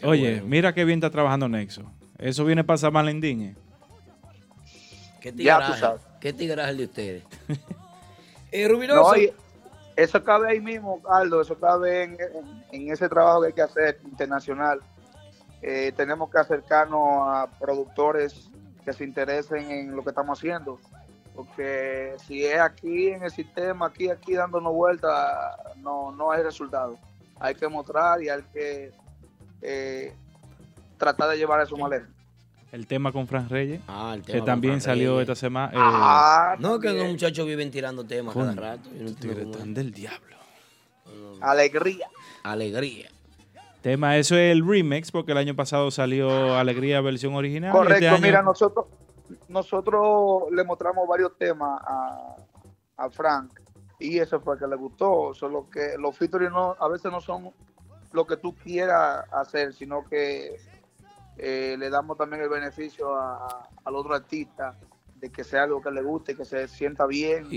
Oye, 0.04 0.42
mira 0.42 0.74
qué 0.74 0.86
bien 0.86 1.00
está 1.00 1.10
trabajando 1.10 1.50
Nexo. 1.50 1.84
Eso 2.18 2.46
viene 2.46 2.64
para 2.64 2.78
San 2.78 2.94
Valentín. 2.94 3.42
eh. 3.42 3.56
¿Qué 5.22 5.30
Ya 5.32 5.32
tú 5.32 5.38
tigraje? 5.38 5.80
sabes. 5.80 6.02
¿Qué 6.22 6.34
tigraje 6.34 6.70
el 6.72 6.78
de 6.78 6.84
ustedes? 6.86 7.24
eh, 8.52 8.68
Rubirosa. 8.68 9.02
No, 9.02 9.18
y 9.18 9.34
eso 9.98 10.24
cabe 10.24 10.50
ahí 10.50 10.62
mismo, 10.62 11.02
Carlos, 11.02 11.48
eso 11.48 11.60
cabe 11.60 12.04
en, 12.72 12.92
ese 12.92 13.10
trabajo 13.10 13.42
que 13.42 13.48
hay 13.48 13.54
que 13.54 13.62
hacer 13.64 14.00
internacional. 14.06 14.80
Eh, 15.64 15.92
tenemos 15.98 16.30
que 16.30 16.38
acercarnos 16.38 17.02
a 17.28 17.50
productores 17.60 18.52
que 18.86 18.94
se 18.94 19.04
interesen 19.04 19.72
en 19.72 19.96
lo 19.96 20.04
que 20.04 20.12
estamos 20.12 20.38
haciendo. 20.38 20.80
Porque 21.36 22.14
si 22.28 22.46
es 22.46 22.60
aquí 22.60 23.08
en 23.08 23.24
el 23.24 23.32
sistema, 23.32 23.88
aquí, 23.88 24.12
aquí 24.12 24.36
dándonos 24.36 24.72
vueltas, 24.72 25.36
no, 25.78 26.12
no 26.12 26.32
hay 26.32 26.44
resultado. 26.44 27.00
Hay 27.40 27.56
que 27.56 27.68
mostrar 27.68 28.22
y 28.22 28.30
hay 28.30 28.44
que 28.54 28.92
eh, 29.64 30.14
tratar 31.00 31.30
de 31.32 31.38
llevar 31.38 31.60
eso 31.62 31.76
maleta. 31.76 32.08
El 32.72 32.86
tema 32.86 33.12
con 33.12 33.28
Fran 33.28 33.48
Reyes. 33.50 33.82
Ah, 33.88 34.12
el 34.16 34.24
tema 34.24 34.40
que 34.40 34.46
también 34.46 34.82
salió 34.82 35.12
Reyes. 35.18 35.22
esta 35.30 35.36
semana. 35.36 35.72
eh, 35.74 35.78
Ah, 35.80 36.56
No, 36.60 36.80
que 36.80 36.90
los 36.92 37.08
muchachos 37.08 37.46
viven 37.48 37.72
tirando 37.72 38.04
temas 38.04 38.34
cada 38.36 38.54
rato. 38.54 38.90
Yo 38.94 39.06
no 39.46 39.52
tan 39.52 39.74
del 39.74 39.92
diablo. 39.92 40.36
Alegría. 41.42 42.08
Alegría. 42.44 43.10
Tema, 43.82 44.18
eso 44.18 44.36
es 44.36 44.52
el 44.52 44.68
remix, 44.68 45.12
porque 45.12 45.32
el 45.32 45.38
año 45.38 45.56
pasado 45.56 45.92
salió 45.92 46.56
Alegría 46.56 47.00
versión 47.00 47.36
original. 47.36 47.72
Correcto, 47.72 47.94
este 47.96 48.08
año- 48.10 48.22
mira, 48.22 48.42
nosotros 48.42 48.86
nosotros 49.50 50.44
le 50.52 50.64
mostramos 50.64 51.08
varios 51.08 51.38
temas 51.38 51.80
a, 51.86 52.36
a 52.98 53.10
Frank 53.10 53.52
y 54.00 54.20
eso 54.20 54.40
fue 54.42 54.58
que 54.58 54.68
le 54.68 54.76
gustó. 54.76 55.34
Solo 55.34 55.70
que 55.70 55.96
los 55.98 56.18
featuring 56.18 56.50
no, 56.50 56.76
a 56.80 56.88
veces 56.90 57.12
no 57.12 57.22
son 57.22 57.52
lo 58.14 58.26
que 58.26 58.38
tú 58.38 58.56
quieras 58.56 59.26
hacer, 59.32 59.74
sino 59.74 60.04
que 60.10 60.56
eh, 61.38 61.76
le 61.78 61.90
damos 61.90 62.18
también 62.18 62.42
el 62.42 62.50
beneficio 62.50 63.16
a- 63.16 63.68
al 63.86 63.96
otro 63.96 64.14
artista 64.16 64.76
de 65.16 65.32
que 65.32 65.44
sea 65.44 65.64
algo 65.64 65.82
que 65.82 65.90
le 65.92 66.02
guste, 66.04 66.36
que 66.36 66.46
se 66.46 66.68
sienta 66.68 67.06
bien 67.08 67.48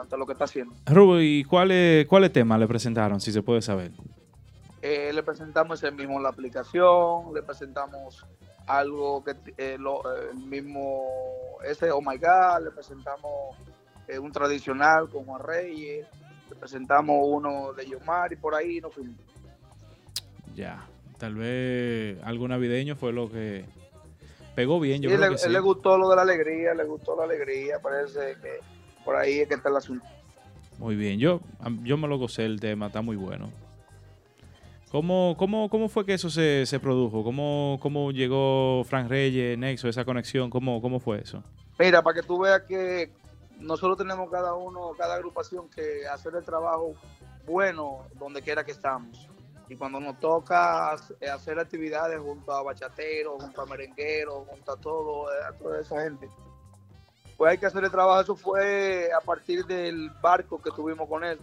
ante 0.00 0.16
lo 0.18 0.26
que 0.26 0.32
está 0.32 0.44
haciendo. 0.44 0.74
Rubo, 0.86 1.18
¿y 1.20 1.44
cuáles 1.44 2.06
cuáles 2.06 2.32
temas 2.32 2.58
le 2.60 2.66
presentaron, 2.66 3.20
si 3.20 3.32
se 3.32 3.42
puede 3.42 3.62
saber? 3.62 3.92
Eh, 4.82 5.10
le 5.12 5.22
presentamos 5.22 5.82
ese 5.82 5.90
mismo 5.92 6.20
la 6.20 6.28
aplicación, 6.28 7.32
le 7.34 7.42
presentamos 7.42 8.24
algo 8.66 9.24
que 9.24 9.34
eh, 9.56 9.76
lo, 9.78 10.00
eh, 10.14 10.28
el 10.32 10.38
mismo 10.38 11.04
ese 11.64 11.90
Oh 11.90 12.00
My 12.02 12.18
God, 12.18 12.64
le 12.64 12.70
presentamos 12.70 13.56
eh, 14.08 14.18
un 14.18 14.30
tradicional 14.30 15.08
con 15.08 15.24
Juan 15.24 15.42
Reyes, 15.42 16.06
le 16.50 16.56
presentamos 16.56 17.16
uno 17.22 17.72
de 17.72 17.86
Yomar 17.86 18.32
y 18.32 18.36
por 18.36 18.54
ahí 18.54 18.80
nos 18.80 18.92
fuimos. 18.94 19.16
Ya. 20.54 20.86
Tal 21.18 21.34
vez 21.34 22.18
algo 22.24 22.46
navideño 22.48 22.96
fue 22.96 23.12
lo 23.12 23.30
que 23.30 23.64
pegó 24.54 24.80
bien, 24.80 25.02
yo 25.02 25.10
Y 25.10 25.14
creo 25.14 25.28
le, 25.30 25.34
que 25.36 25.38
sí. 25.38 25.48
le 25.50 25.60
gustó 25.60 25.96
lo 25.98 26.08
de 26.10 26.16
la 26.16 26.22
alegría, 26.22 26.74
le 26.74 26.84
gustó 26.84 27.16
la 27.16 27.24
alegría, 27.24 27.78
parece 27.80 28.36
que 28.42 28.60
por 29.04 29.16
ahí 29.16 29.40
es 29.40 29.48
que 29.48 29.54
está 29.54 29.68
el 29.68 29.76
asunto. 29.76 30.04
Muy 30.78 30.94
bien, 30.96 31.18
yo, 31.18 31.40
yo 31.84 31.96
me 31.96 32.06
lo 32.08 32.18
gocé 32.18 32.44
el 32.44 32.60
tema, 32.60 32.86
está 32.88 33.00
muy 33.00 33.16
bueno. 33.16 33.50
¿Cómo, 34.90 35.34
cómo, 35.38 35.68
cómo 35.68 35.88
fue 35.88 36.06
que 36.06 36.14
eso 36.14 36.30
se, 36.30 36.64
se 36.64 36.78
produjo? 36.80 37.24
¿Cómo, 37.24 37.78
¿Cómo 37.82 38.12
llegó 38.12 38.84
Frank 38.84 39.08
Reyes, 39.08 39.58
Nexo, 39.58 39.88
esa 39.88 40.04
conexión? 40.04 40.48
¿Cómo, 40.48 40.80
cómo 40.80 41.00
fue 41.00 41.20
eso? 41.20 41.42
Mira, 41.78 42.02
para 42.02 42.14
que 42.20 42.26
tú 42.26 42.38
veas 42.38 42.62
que 42.62 43.10
nosotros 43.58 43.98
tenemos 43.98 44.30
cada 44.30 44.54
uno, 44.54 44.92
cada 44.96 45.16
agrupación 45.16 45.68
que 45.68 46.06
hacer 46.06 46.34
el 46.36 46.44
trabajo 46.44 46.94
bueno 47.46 48.02
donde 48.18 48.42
quiera 48.42 48.64
que 48.64 48.72
estamos. 48.72 49.28
Y 49.68 49.76
cuando 49.76 49.98
nos 50.00 50.18
toca 50.20 50.92
hac- 50.94 51.28
hacer 51.28 51.58
actividades 51.58 52.20
junto 52.20 52.52
a 52.52 52.62
bachateros, 52.62 53.42
junto 53.42 53.62
a 53.62 53.66
merengueros, 53.66 54.46
junto 54.48 54.72
a 54.72 54.76
todo, 54.76 55.28
a 55.28 55.52
toda 55.52 55.80
esa 55.80 56.02
gente, 56.02 56.28
pues 57.36 57.50
hay 57.50 57.58
que 57.58 57.66
hacer 57.66 57.82
el 57.84 57.90
trabajo. 57.90 58.20
Eso 58.20 58.36
fue 58.36 59.10
a 59.12 59.20
partir 59.20 59.64
del 59.66 60.10
barco 60.22 60.60
que 60.62 60.70
tuvimos 60.70 61.08
con 61.08 61.24
él. 61.24 61.38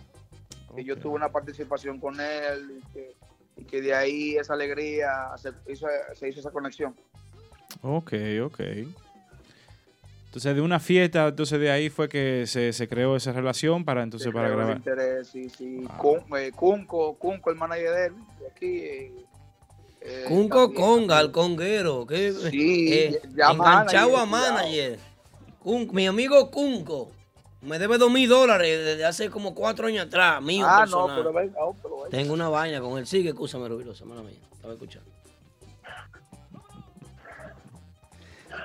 Que 0.76 0.84
yo 0.84 0.98
tuve 0.98 1.14
una 1.16 1.30
participación 1.30 2.00
con 2.00 2.20
él 2.20 2.80
y 2.82 2.94
que, 2.94 3.16
y 3.58 3.64
que 3.66 3.82
de 3.82 3.94
ahí 3.94 4.36
esa 4.38 4.54
alegría 4.54 5.32
se 5.38 5.52
hizo, 5.72 5.86
se 6.16 6.30
hizo 6.30 6.40
esa 6.40 6.50
conexión. 6.50 6.96
Ok, 7.84 8.14
ok. 8.44 8.60
Entonces, 10.34 10.56
de 10.56 10.62
una 10.62 10.80
fiesta, 10.80 11.28
entonces 11.28 11.60
de 11.60 11.70
ahí 11.70 11.92
fue 11.92 12.10
que 12.10 12.46
se, 12.48 12.74
se 12.74 12.88
creó 12.88 13.16
esa 13.16 13.32
relación 13.34 13.86
para 13.86 14.02
entonces 14.02 14.30
Se 14.30 14.34
para 14.34 14.48
creó 14.48 14.54
el 14.62 14.66
grabar. 14.66 14.78
interés, 14.78 15.28
sí, 15.28 15.48
sí. 15.48 15.86
Kun- 16.00 16.26
eh, 16.40 16.52
Kunko, 16.52 17.14
Kunko, 17.20 17.52
el 17.52 17.56
manager 17.56 17.92
de 17.94 18.06
él, 18.08 18.14
de 18.40 18.48
aquí. 18.48 18.66
eh, 18.80 19.12
eh, 20.02 20.24
Cunco 20.28 20.64
también. 20.64 20.82
Conga, 20.82 21.20
el 21.22 21.32
conguero. 21.32 22.08
Que, 22.08 22.32
Sí, 22.50 22.92
eh, 22.92 23.22
ya 23.36 23.52
enganchado 23.52 24.18
a 24.18 24.26
manager, 24.26 24.52
manager. 24.56 25.00
Cun- 25.64 25.92
mi 25.94 26.08
amigo 26.08 26.50
Cunco 26.50 27.12
me 27.62 27.78
debe 27.78 28.00
dos 28.00 28.12
mil 28.12 28.28
dólares 28.28 28.84
desde 28.84 29.06
hace 29.06 29.30
como 29.30 29.54
cuatro 29.54 29.86
años 29.86 30.08
atrás, 30.08 30.42
mío 30.42 30.66
Ah, 30.68 30.88
no, 30.90 31.12
pero 31.16 31.32
venga, 31.32 31.64
oh, 31.64 31.76
pero 31.80 31.98
venga. 31.98 32.10
Tengo 32.10 32.34
una 32.34 32.50
vaina 32.50 32.82
con 32.82 32.98
él. 32.98 33.06
Sigue, 33.06 33.30
escúchame, 33.30 33.68
Rubirosa, 33.68 34.04
mala 34.06 34.24
mía. 34.24 34.40
Estaba 34.56 34.74
escuchando. 34.74 35.08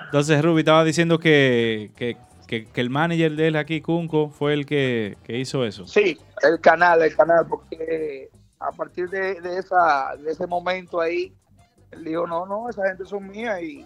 Entonces, 0.09 0.43
Ruby 0.43 0.61
estaba 0.61 0.85
diciendo 0.85 1.19
que, 1.19 1.91
que, 1.97 2.17
que- 2.47 2.67
que 2.67 2.81
el 2.81 2.89
manager 2.91 3.37
de 3.37 3.49
él 3.49 3.57
aquí, 3.57 3.81
Kunko, 3.83 4.31
fue 4.31 4.55
el 4.55 4.65
que, 4.67 5.17
que 5.25 5.39
hizo 5.39 5.65
eso. 5.67 5.87
Sí, 5.87 6.19
el 6.43 6.59
canal, 6.61 7.03
el 7.03 7.15
canal, 7.15 7.47
porque 7.47 8.31
a 8.59 8.71
partir 8.73 9.09
de, 9.11 9.41
de 9.41 9.59
esa, 9.59 10.17
de 10.17 10.31
ese 10.33 10.47
momento 10.47 11.01
ahí, 11.01 11.33
él 11.91 12.05
dijo, 12.05 12.27
no, 12.27 12.47
no, 12.47 12.69
esa 12.71 12.89
gente 12.89 13.05
son 13.05 13.29
mías 13.29 13.63
y 13.63 13.85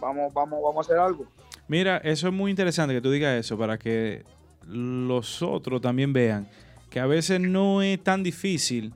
vamos, 0.00 0.32
vamos, 0.34 0.60
vamos 0.62 0.76
a 0.78 0.80
hacer 0.80 0.98
algo. 0.98 1.26
Mira, 1.68 1.98
eso 1.98 2.26
es 2.28 2.34
muy 2.34 2.50
interesante 2.50 2.92
que 2.94 3.00
tú 3.00 3.10
digas 3.10 3.38
eso 3.38 3.56
para 3.56 3.78
que 3.78 4.24
los 4.66 5.42
otros 5.42 5.80
también 5.80 6.12
vean 6.12 6.46
que 6.90 7.00
a 7.00 7.06
veces 7.06 7.40
no 7.40 7.82
es 7.82 8.02
tan 8.02 8.22
difícil 8.22 8.92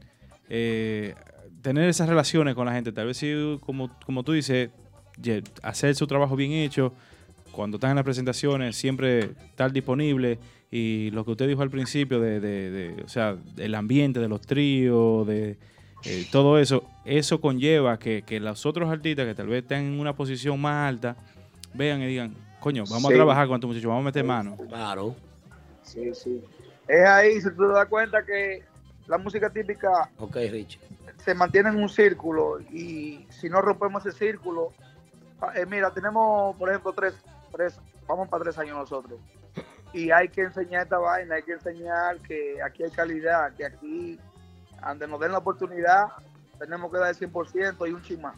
eh, 0.49 1.15
tener 1.63 1.89
esas 1.89 2.09
relaciones 2.09 2.55
con 2.55 2.67
la 2.67 2.73
gente. 2.73 2.93
Tal 2.93 3.07
vez 3.07 3.17
si, 3.17 3.59
como, 3.65 3.91
como 4.05 4.23
tú 4.23 4.33
dices, 4.33 4.71
hacer 5.63 5.95
su 5.95 6.07
trabajo 6.07 6.37
bien 6.37 6.53
hecho, 6.53 6.93
cuando 7.53 7.77
están 7.77 7.91
en 7.91 7.97
las 7.97 8.05
presentaciones, 8.05 8.77
siempre 8.77 9.31
estar 9.49 9.73
disponible. 9.73 10.39
Y 10.71 11.11
lo 11.13 11.25
que 11.25 11.31
usted 11.31 11.49
dijo 11.49 11.63
al 11.63 11.71
principio, 11.71 12.21
de, 12.21 12.41
de- 12.41 12.71
de, 12.71 13.03
o 13.03 13.09
sea, 13.09 13.37
el 13.57 13.75
ambiente 13.75 14.21
de 14.21 14.29
los 14.29 14.41
tríos, 14.43 15.27
de 15.27 15.57
eh, 16.05 16.27
todo 16.31 16.59
eso, 16.59 16.85
eso 17.05 17.41
conlleva 17.41 17.99
que, 17.99 18.23
que 18.23 18.41
los 18.41 18.67
otros 18.67 18.91
artistas 18.91 19.27
que 19.27 19.35
tal 19.35 19.47
vez 19.47 19.63
estén 19.63 19.95
en 19.95 20.01
una 20.01 20.15
posición 20.15 20.61
más 20.61 20.89
alta, 20.89 21.17
vean 21.73 22.03
y 22.03 22.07
digan, 22.07 22.35
coño, 22.61 22.85
vamos 22.91 23.07
Sí. 23.09 23.13
a 23.13 23.17
trabajar 23.17 23.47
con 23.47 23.55
estos 23.57 23.69
muchachos, 23.69 23.89
vamos 23.89 24.03
a 24.03 24.05
meter 24.07 24.25
mano. 24.25 24.57
Claro. 24.69 25.15
Sí, 25.83 26.11
sí. 26.15 26.41
Es 26.89 27.07
ahí, 27.07 27.41
si 27.41 27.49
tú 27.51 27.67
te 27.69 27.73
das 27.73 27.87
cuenta 27.87 28.25
que 28.27 28.63
la 29.07 29.19
música 29.19 29.49
típica 29.51 30.11
Ok, 30.19 30.37
Rich. 30.51 30.79
se 31.25 31.33
mantiene 31.35 31.69
en 31.71 31.77
un 31.77 31.89
círculo 31.89 32.61
y 32.61 33.25
si 33.31 33.49
no 33.49 33.61
rompemos 33.63 34.05
ese 34.05 34.19
círculo, 34.19 34.73
eh, 35.55 35.67
mira, 35.67 35.93
tenemos, 35.93 36.57
por 36.57 36.69
ejemplo, 36.69 36.93
tres, 36.93 37.15
tres, 37.53 37.79
vamos 38.07 38.29
para 38.29 38.45
tres 38.45 38.59
años 38.59 38.77
nosotros. 38.77 39.21
Y 39.93 40.11
hay 40.11 40.29
que 40.29 40.43
enseñar 40.43 40.83
esta 40.83 40.99
vaina, 40.99 41.37
hay 41.37 41.43
que 41.43 41.53
enseñar 41.53 42.19
que 42.21 42.61
aquí 42.63 42.83
hay 42.83 42.91
calidad, 42.91 43.55
que 43.55 43.65
aquí, 43.65 44.19
donde 44.83 45.07
nos 45.07 45.21
den 45.21 45.33
la 45.33 45.39
oportunidad, 45.39 46.09
tenemos 46.59 46.91
que 46.91 46.99
dar 46.99 47.11
el 47.11 47.17
100% 47.17 47.89
y 47.89 47.93
un 47.93 48.03
chismán. 48.03 48.35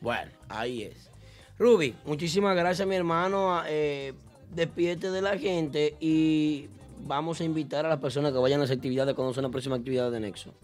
Bueno, 0.00 0.30
ahí 0.48 0.84
es. 0.84 1.10
Ruby, 1.58 1.94
muchísimas 2.06 2.56
gracias, 2.56 2.88
mi 2.88 2.96
hermano. 2.96 3.62
Eh, 3.66 4.14
despídete 4.50 5.10
de 5.10 5.20
la 5.20 5.36
gente 5.36 5.94
y 6.00 6.70
vamos 7.04 7.40
a 7.40 7.44
invitar 7.44 7.84
a 7.84 7.90
las 7.90 7.98
personas 7.98 8.32
que 8.32 8.38
vayan 8.38 8.60
a 8.60 8.62
las 8.62 8.70
actividades 8.70 9.14
cuando 9.14 9.34
sea 9.34 9.42
la 9.42 9.50
próxima 9.50 9.76
actividad 9.76 10.10
de 10.10 10.20
Nexo. 10.20 10.54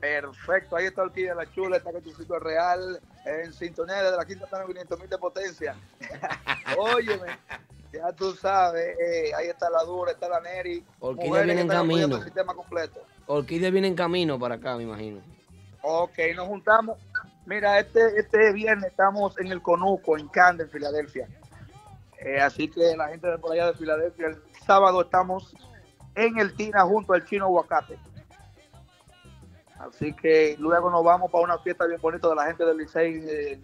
Perfecto, 0.00 0.76
ahí 0.76 0.86
está 0.86 1.02
Orquídea 1.02 1.34
La 1.34 1.50
Chula, 1.52 1.78
está 1.78 1.92
Cachucito 1.92 2.38
Real, 2.38 3.00
en 3.24 3.52
sintonía 3.52 4.02
de 4.02 4.16
la 4.16 4.24
quinta 4.24 4.46
plana 4.46 4.66
500 4.66 5.00
mil 5.00 5.08
de 5.08 5.18
potencia. 5.18 5.76
Óyeme, 6.78 7.38
ya 7.92 8.12
tú 8.12 8.32
sabes, 8.34 8.96
eh, 8.98 9.32
ahí 9.34 9.48
está 9.48 9.70
la 9.70 9.82
Dura, 9.84 10.12
está 10.12 10.28
la 10.28 10.40
Neri. 10.40 10.84
Orquídea 11.00 11.42
viene 11.42 11.60
en 11.62 11.68
camino. 11.68 12.22
Sistema 12.22 12.54
completo. 12.54 13.02
Orquídea 13.26 13.70
viene 13.70 13.88
en 13.88 13.94
camino 13.94 14.38
para 14.38 14.56
acá, 14.56 14.76
me 14.76 14.82
imagino. 14.82 15.20
Ok, 15.82 16.18
nos 16.34 16.46
juntamos. 16.48 16.98
Mira, 17.46 17.78
este, 17.78 18.18
este 18.18 18.52
viernes 18.52 18.90
estamos 18.90 19.38
en 19.38 19.52
el 19.52 19.62
Conuco, 19.62 20.18
en 20.18 20.28
Camden, 20.28 20.68
Filadelfia. 20.68 21.28
Eh, 22.18 22.40
así 22.40 22.68
que 22.68 22.96
la 22.96 23.08
gente 23.08 23.28
de 23.28 23.38
por 23.38 23.52
allá 23.52 23.68
de 23.68 23.74
Filadelfia, 23.74 24.28
el 24.28 24.42
sábado 24.66 25.02
estamos 25.02 25.54
en 26.16 26.38
el 26.38 26.54
Tina 26.54 26.82
junto 26.82 27.12
al 27.12 27.24
Chino 27.24 27.44
Aguacate. 27.44 27.98
Así 29.78 30.12
que 30.14 30.56
luego 30.58 30.90
nos 30.90 31.04
vamos 31.04 31.30
para 31.30 31.44
una 31.44 31.58
fiesta 31.58 31.86
bien 31.86 32.00
bonita 32.00 32.28
de 32.28 32.34
la 32.34 32.46
gente 32.46 32.64
del 32.64 32.78
Licey 32.78 33.20
eh, 33.28 33.60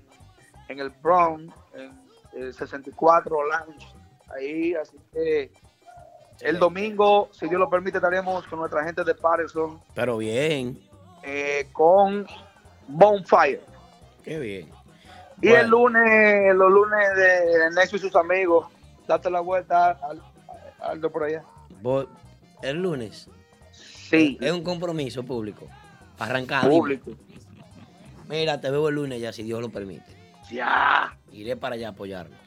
en 0.68 0.78
el 0.78 0.90
Bronx, 0.90 1.52
en 1.74 1.98
el 2.34 2.54
64 2.54 3.36
Lounge. 3.48 3.86
Ahí, 4.34 4.74
así 4.74 4.96
que 5.12 5.50
el 6.40 6.58
domingo, 6.58 7.28
si 7.32 7.48
Dios 7.48 7.60
lo 7.60 7.68
permite, 7.68 7.98
estaremos 7.98 8.46
con 8.46 8.58
nuestra 8.58 8.82
gente 8.84 9.04
de 9.04 9.14
Patterson 9.14 9.80
Pero 9.94 10.18
bien, 10.18 10.80
eh, 11.22 11.68
con 11.72 12.26
Bonfire. 12.88 13.60
qué 14.24 14.38
bien. 14.38 14.70
Y 15.40 15.48
Bueno. 15.48 15.62
el 15.62 15.70
lunes, 15.70 16.54
los 16.54 16.70
lunes 16.70 17.16
de 17.16 17.70
Nexo 17.74 17.96
y 17.96 17.98
sus 17.98 18.14
amigos, 18.16 18.68
date 19.06 19.30
la 19.30 19.40
vuelta 19.40 19.90
al, 19.90 20.22
Aldo 20.80 21.10
por 21.10 21.24
allá. 21.24 21.42
El 22.62 22.82
lunes. 22.82 23.28
Sí, 23.72 24.36
Es 24.40 24.52
un 24.52 24.62
compromiso 24.62 25.22
público. 25.22 25.66
Arrancado. 26.24 26.68
público. 26.70 27.10
Mira, 28.28 28.60
te 28.60 28.70
veo 28.70 28.88
el 28.88 28.94
lunes 28.94 29.20
ya, 29.20 29.32
si 29.32 29.42
Dios 29.42 29.60
lo 29.60 29.68
permite. 29.70 30.16
Ya. 30.50 31.16
Iré 31.32 31.56
para 31.56 31.74
allá 31.74 31.88
a 31.88 31.90
apoyarlos. 31.90 32.38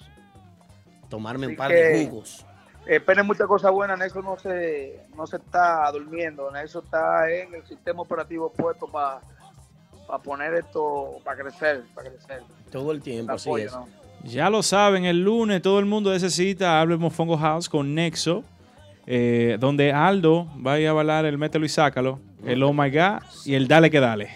Tomarme 1.09 1.47
un 1.47 1.55
par 1.55 1.69
que- 1.69 1.75
de 1.75 2.05
jugos. 2.07 2.45
Esperen 2.87 3.25
muchas 3.25 3.47
cosas 3.47 3.71
buenas. 3.71 3.97
Nexo 3.97 4.21
no 4.21 4.37
se, 4.37 4.99
no 5.15 5.25
se 5.25 5.37
está 5.37 5.89
durmiendo. 5.91 6.51
Nexo 6.51 6.79
está 6.83 7.31
en 7.31 7.53
el 7.55 7.65
sistema 7.65 8.01
operativo 8.01 8.51
puesto 8.51 8.87
para 8.87 9.19
poner 10.23 10.53
esto, 10.55 11.17
para 11.23 11.41
crecer, 11.41 11.83
para 11.95 12.09
crecer. 12.11 12.41
Todo 12.71 12.91
el 12.91 13.01
tiempo, 13.01 13.31
así 13.33 13.49
Apoyo, 13.49 13.65
es. 13.65 13.71
¿no? 13.73 13.87
Ya 14.23 14.49
lo 14.49 14.61
saben, 14.63 15.05
el 15.05 15.23
lunes 15.23 15.61
todo 15.61 15.79
el 15.79 15.85
mundo 15.85 16.11
necesita 16.11 16.79
Hable 16.79 16.97
Mofongo 16.97 17.37
House 17.37 17.69
con 17.69 17.93
Nexo, 17.93 18.43
eh, 19.07 19.57
donde 19.59 19.91
Aldo 19.93 20.47
va 20.65 20.73
a 20.73 20.79
ir 20.79 20.87
a 20.87 20.93
bailar 20.93 21.25
el 21.25 21.37
Mételo 21.37 21.65
y 21.65 21.69
Sácalo, 21.69 22.19
el 22.45 22.63
Oh 22.63 22.73
My 22.73 22.89
God 22.89 23.21
y 23.45 23.55
el 23.55 23.67
Dale 23.67 23.89
que 23.89 23.99
Dale. 23.99 24.29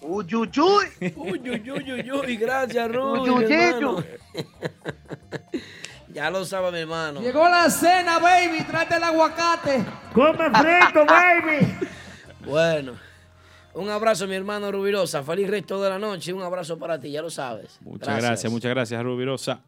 Uy, 0.00 0.24
uy, 0.34 0.50
uy. 0.58 1.12
Uy, 1.16 1.40
uy, 1.50 1.70
uy, 1.70 1.92
uy, 1.92 2.12
uy, 2.12 2.36
gracias, 2.36 2.88
Rudy, 2.92 3.20
Uy, 3.20 3.30
uy, 3.30 3.46
mi 3.46 3.54
hermano. 3.54 3.96
uy. 3.96 4.04
ya 6.12 6.30
lo 6.30 6.44
sabe, 6.44 6.70
mi 6.70 6.78
hermano. 6.78 7.20
Llegó 7.20 7.48
la 7.48 7.68
cena, 7.70 8.18
baby. 8.18 8.62
Trate 8.64 8.96
el 8.96 9.02
aguacate. 9.04 9.84
Come 10.12 10.50
frito, 10.50 11.04
baby. 11.06 11.74
Bueno, 12.46 12.92
un 13.74 13.90
abrazo, 13.90 14.26
mi 14.28 14.34
hermano 14.36 14.70
Rubirosa. 14.70 15.22
Feliz 15.24 15.50
resto 15.50 15.82
de 15.82 15.90
la 15.90 15.98
noche. 15.98 16.32
Un 16.32 16.42
abrazo 16.42 16.78
para 16.78 17.00
ti, 17.00 17.10
ya 17.10 17.20
lo 17.22 17.30
sabes. 17.30 17.78
Muchas 17.80 18.22
gracias, 18.22 18.52
muchas 18.52 18.70
gracias, 18.70 19.02
Rubirosa. 19.02 19.58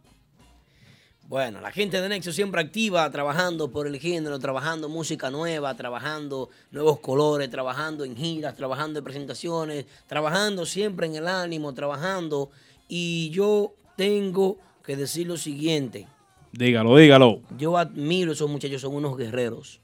Bueno, 1.28 1.60
la 1.60 1.70
gente 1.70 2.00
de 2.00 2.08
Nexo 2.08 2.32
siempre 2.32 2.62
activa, 2.62 3.10
trabajando 3.10 3.70
por 3.70 3.86
el 3.86 4.00
género, 4.00 4.38
trabajando 4.38 4.88
música 4.88 5.30
nueva, 5.30 5.74
trabajando 5.74 6.48
nuevos 6.70 7.00
colores, 7.00 7.50
trabajando 7.50 8.06
en 8.06 8.16
giras, 8.16 8.56
trabajando 8.56 8.98
en 8.98 9.04
presentaciones, 9.04 9.84
trabajando 10.06 10.64
siempre 10.64 11.06
en 11.06 11.16
el 11.16 11.28
ánimo, 11.28 11.74
trabajando. 11.74 12.48
Y 12.88 13.28
yo 13.28 13.74
tengo 13.94 14.56
que 14.82 14.96
decir 14.96 15.26
lo 15.26 15.36
siguiente. 15.36 16.08
Dígalo, 16.52 16.96
dígalo. 16.96 17.42
Yo 17.58 17.76
admiro 17.76 18.30
a 18.30 18.32
esos 18.32 18.48
muchachos, 18.48 18.80
son 18.80 18.94
unos 18.94 19.14
guerreros. 19.18 19.82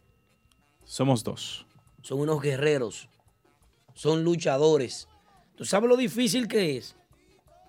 Somos 0.87 1.23
dos. 1.25 1.67
Son 2.01 2.21
unos 2.21 2.41
guerreros. 2.41 3.07
Son 3.93 4.25
luchadores. 4.25 5.09
¿Tú 5.57 5.67
sabes 5.67 5.91
lo 5.91 5.99
difícil 5.99 6.49
que 6.49 6.79
es? 6.79 6.97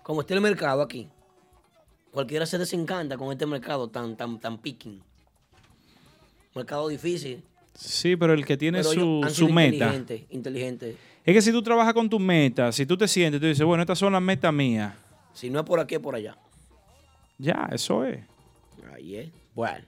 Como 0.02 0.22
está 0.22 0.32
el 0.32 0.40
mercado 0.40 0.80
aquí. 0.80 1.10
Cualquiera 2.16 2.46
se 2.46 2.56
desencanta 2.56 3.18
con 3.18 3.30
este 3.30 3.44
mercado 3.44 3.90
tan, 3.90 4.16
tan, 4.16 4.40
tan 4.40 4.56
picking. 4.56 5.02
Mercado 6.54 6.88
difícil. 6.88 7.44
Sí, 7.74 8.16
pero 8.16 8.32
el 8.32 8.46
que 8.46 8.56
tiene 8.56 8.78
pero 8.78 9.28
su, 9.28 9.48
meta. 9.50 9.94
Inteligente, 9.94 10.26
inteligente. 10.30 10.96
Es 11.22 11.34
que 11.34 11.42
si 11.42 11.52
tú 11.52 11.60
trabajas 11.60 11.92
con 11.92 12.08
tu 12.08 12.18
meta, 12.18 12.72
si 12.72 12.86
tú 12.86 12.96
te 12.96 13.06
sientes, 13.06 13.38
tú 13.38 13.46
dices, 13.46 13.66
bueno, 13.66 13.82
estas 13.82 13.98
son 13.98 14.14
las 14.14 14.22
metas 14.22 14.50
mías. 14.50 14.94
Si 15.34 15.50
no 15.50 15.58
es 15.58 15.66
por 15.66 15.78
aquí, 15.78 15.96
es 15.96 16.00
por 16.00 16.14
allá. 16.14 16.38
Ya, 17.36 17.68
eso 17.70 18.02
es. 18.02 18.24
Ahí 18.94 19.16
es. 19.16 19.28
Bueno, 19.54 19.84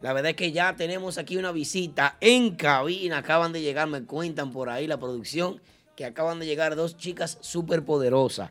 la 0.00 0.12
verdad 0.12 0.30
es 0.30 0.36
que 0.36 0.50
ya 0.50 0.74
tenemos 0.74 1.16
aquí 1.16 1.36
una 1.36 1.52
visita 1.52 2.16
en 2.20 2.56
cabina. 2.56 3.18
Acaban 3.18 3.52
de 3.52 3.62
llegar, 3.62 3.86
me 3.86 4.02
cuentan 4.02 4.50
por 4.50 4.68
ahí 4.68 4.88
la 4.88 4.98
producción, 4.98 5.60
que 5.94 6.04
acaban 6.04 6.40
de 6.40 6.46
llegar 6.46 6.74
dos 6.74 6.96
chicas 6.96 7.38
súper 7.40 7.84
poderosas. 7.84 8.50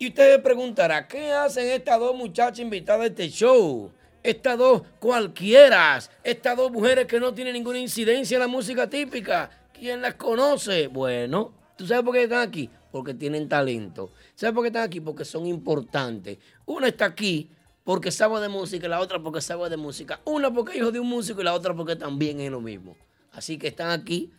Y 0.00 0.08
ustedes 0.08 0.40
preguntarán, 0.40 1.08
¿qué 1.08 1.32
hacen 1.32 1.66
estas 1.70 1.98
dos 1.98 2.16
muchachas 2.16 2.60
invitadas 2.60 3.02
a 3.02 3.06
este 3.06 3.28
show? 3.30 3.90
Estas 4.22 4.56
dos 4.56 4.82
cualquieras, 5.00 6.08
estas 6.22 6.56
dos 6.56 6.70
mujeres 6.70 7.06
que 7.06 7.18
no 7.18 7.34
tienen 7.34 7.54
ninguna 7.54 7.80
incidencia 7.80 8.36
en 8.36 8.42
la 8.42 8.46
música 8.46 8.88
típica. 8.88 9.50
¿Quién 9.72 10.00
las 10.00 10.14
conoce? 10.14 10.86
Bueno, 10.86 11.52
¿tú 11.76 11.84
sabes 11.84 12.04
por 12.04 12.14
qué 12.14 12.22
están 12.24 12.46
aquí? 12.46 12.70
Porque 12.92 13.12
tienen 13.12 13.48
talento. 13.48 14.12
¿Sabes 14.36 14.54
por 14.54 14.62
qué 14.62 14.68
están 14.68 14.84
aquí? 14.84 15.00
Porque 15.00 15.24
son 15.24 15.46
importantes. 15.46 16.38
Una 16.64 16.86
está 16.86 17.06
aquí 17.06 17.50
porque 17.82 18.12
sabe 18.12 18.40
de 18.40 18.48
música 18.48 18.86
y 18.86 18.90
la 18.90 19.00
otra 19.00 19.20
porque 19.20 19.40
sabe 19.40 19.68
de 19.68 19.76
música. 19.76 20.20
Una 20.26 20.52
porque 20.52 20.72
es 20.72 20.78
hijo 20.78 20.92
de 20.92 21.00
un 21.00 21.08
músico 21.08 21.40
y 21.40 21.44
la 21.44 21.54
otra 21.54 21.74
porque 21.74 21.96
también 21.96 22.38
es 22.40 22.52
lo 22.52 22.60
mismo. 22.60 22.96
Así 23.32 23.58
que 23.58 23.66
están 23.66 23.90
aquí 23.90 24.30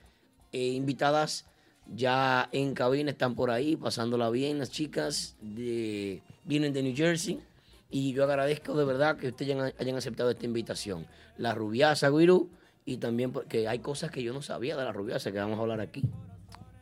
eh, 0.53 0.67
invitadas 0.67 1.48
ya 1.95 2.49
en 2.51 2.73
cabina, 2.73 3.11
están 3.11 3.35
por 3.35 3.49
ahí 3.51 3.75
pasándola 3.75 4.29
bien 4.29 4.59
las 4.59 4.71
chicas, 4.71 5.35
de, 5.41 6.21
vienen 6.45 6.73
de 6.73 6.83
New 6.83 6.95
Jersey 6.95 7.39
y 7.89 8.13
yo 8.13 8.23
agradezco 8.23 8.77
de 8.77 8.85
verdad 8.85 9.17
que 9.17 9.29
ustedes 9.29 9.55
hayan, 9.55 9.73
hayan 9.79 9.95
aceptado 9.95 10.29
esta 10.29 10.45
invitación. 10.45 11.05
La 11.37 11.53
rubiasa 11.55 12.09
Guirú 12.09 12.49
y 12.85 12.97
también 12.97 13.31
porque 13.31 13.67
hay 13.67 13.79
cosas 13.79 14.11
que 14.11 14.21
yo 14.23 14.33
no 14.33 14.41
sabía 14.41 14.75
de 14.77 14.83
la 14.83 14.91
rubiasa 14.91 15.31
que 15.31 15.39
vamos 15.39 15.57
a 15.57 15.61
hablar 15.61 15.79
aquí. 15.81 16.03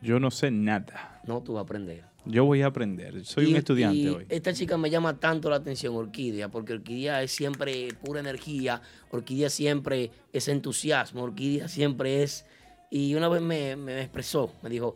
Yo 0.01 0.19
no 0.19 0.29
sé 0.31 0.51
nada. 0.51 1.21
No, 1.25 1.41
tú 1.41 1.53
vas 1.53 1.61
a 1.61 1.63
aprender. 1.63 2.03
Yo 2.25 2.43
voy 2.43 2.61
a 2.61 2.67
aprender. 2.67 3.23
Soy 3.25 3.45
Y- 3.47 3.51
un 3.51 3.55
estudiante 3.57 3.97
y 3.97 4.07
hoy. 4.09 4.25
Esta 4.29 4.53
chica 4.53 4.77
me 4.77 4.89
llama 4.89 5.17
tanto 5.17 5.49
la 5.49 5.55
atención, 5.55 5.95
Orquídea, 5.95 6.49
porque 6.49 6.73
Orquídea 6.73 7.23
es 7.23 7.31
siempre 7.31 7.88
pura 8.03 8.19
energía, 8.19 8.81
Orquídea 9.11 9.49
siempre 9.49 10.11
es 10.34 10.47
entusiasmo, 10.49 11.23
Orquídea 11.23 11.67
siempre 11.69 12.23
es... 12.23 12.45
Y 12.89 13.15
una 13.15 13.27
vez 13.27 13.41
me, 13.41 13.76
me 13.76 14.01
expresó, 14.01 14.51
me 14.61 14.69
dijo, 14.69 14.95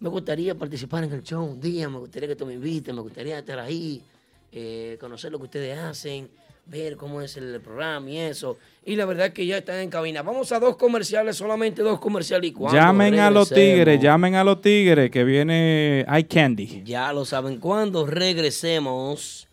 me 0.00 0.08
gustaría 0.08 0.54
participar 0.54 1.04
en 1.04 1.12
el 1.12 1.22
show 1.22 1.44
un 1.44 1.60
día, 1.60 1.88
me 1.88 1.98
gustaría 1.98 2.28
que 2.28 2.36
tú 2.36 2.44
me 2.44 2.54
invites, 2.54 2.92
me 2.94 3.00
gustaría 3.00 3.38
estar 3.38 3.58
ahí, 3.58 4.02
eh, 4.50 4.96
conocer 5.00 5.30
lo 5.30 5.38
que 5.38 5.44
ustedes 5.44 5.78
hacen, 5.78 6.28
ver 6.66 6.96
cómo 6.96 7.20
es 7.20 7.36
el 7.36 7.60
programa 7.60 8.10
y 8.10 8.18
eso. 8.18 8.58
Y 8.84 8.96
la 8.96 9.04
verdad 9.04 9.26
es 9.26 9.32
que 9.32 9.46
ya 9.46 9.58
están 9.58 9.78
en 9.78 9.90
cabina. 9.90 10.22
Vamos 10.22 10.50
a 10.52 10.58
dos 10.58 10.76
comerciales, 10.76 11.36
solamente 11.36 11.82
dos 11.82 12.00
comerciales. 12.00 12.50
Y 12.50 12.72
Llamen 12.72 13.18
a 13.20 13.30
los 13.30 13.48
tigres, 13.48 14.00
llamen 14.00 14.34
a 14.34 14.44
los 14.44 14.60
tigres 14.60 15.10
que 15.10 15.24
viene 15.24 16.04
iCandy. 16.18 16.82
ya 16.84 17.12
lo 17.12 17.24
saben, 17.24 17.58
cuando 17.58 18.06
regresemos, 18.06 19.48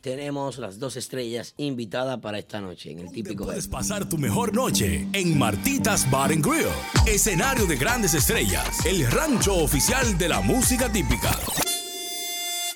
tenemos 0.00 0.58
las 0.58 0.78
dos 0.78 0.96
estrellas 0.96 1.54
invitadas 1.56 2.18
para 2.20 2.38
esta 2.38 2.60
noche 2.60 2.92
en 2.92 3.00
el 3.00 3.12
típico. 3.12 3.44
Puedes 3.44 3.68
pasar 3.68 4.08
tu 4.08 4.18
mejor 4.18 4.54
noche 4.54 5.06
en 5.12 5.38
Martitas 5.38 6.10
Bar 6.10 6.32
and 6.32 6.44
Grill, 6.44 6.66
escenario 7.06 7.66
de 7.66 7.76
grandes 7.76 8.14
estrellas, 8.14 8.84
el 8.86 9.10
rancho 9.10 9.56
oficial 9.56 10.16
de 10.18 10.28
la 10.28 10.40
música 10.40 10.90
típica. 10.90 11.30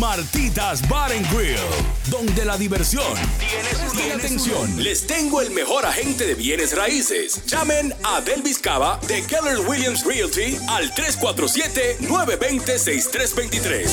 Martitas 0.00 0.88
Bar 0.88 1.12
and 1.12 1.30
Grill, 1.30 1.60
donde 2.08 2.44
la 2.46 2.56
diversión 2.56 3.04
tiene 3.38 3.68
su 3.74 3.90
atención. 4.16 4.82
Les 4.82 5.06
tengo 5.06 5.42
el 5.42 5.50
mejor 5.50 5.84
agente 5.84 6.26
de 6.26 6.34
bienes 6.34 6.74
raíces. 6.74 7.44
Llamen 7.44 7.94
a 8.02 8.22
Delvis 8.22 8.58
Cava 8.58 8.98
de 9.06 9.22
Keller 9.24 9.58
Williams 9.68 10.06
Realty 10.06 10.56
al 10.70 10.94
347-920-6323. 10.94 13.88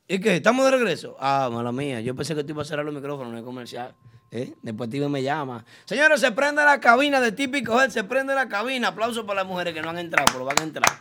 ¿Y 0.07 0.19
qué? 0.19 0.37
¿Estamos 0.37 0.63
de 0.65 0.71
regreso? 0.71 1.17
Ah, 1.19 1.49
mala 1.51 1.71
mía. 1.71 1.99
Yo 1.99 2.15
pensé 2.15 2.33
que 2.33 2.43
tú 2.43 2.53
ibas 2.53 2.67
a 2.67 2.69
cerrar 2.69 2.85
los 2.85 2.95
micrófonos 2.95 3.33
en 3.33 3.39
el 3.39 3.43
comercial. 3.43 3.93
¿Eh? 4.31 4.53
Después 4.61 4.89
Tibe 4.89 5.09
me 5.09 5.21
llama. 5.21 5.65
Señores, 5.85 6.21
se 6.21 6.31
prende 6.31 6.63
la 6.63 6.79
cabina 6.79 7.19
de 7.19 7.33
Típico 7.33 7.81
Head. 7.81 7.89
Se 7.89 8.03
prende 8.05 8.33
la 8.33 8.47
cabina. 8.47 8.89
Aplauso 8.89 9.25
para 9.25 9.41
las 9.41 9.47
mujeres 9.47 9.73
que 9.73 9.81
no 9.81 9.89
han 9.89 9.97
entrado, 9.97 10.27
pero 10.31 10.45
van 10.45 10.59
a 10.59 10.63
entrar. 10.63 10.99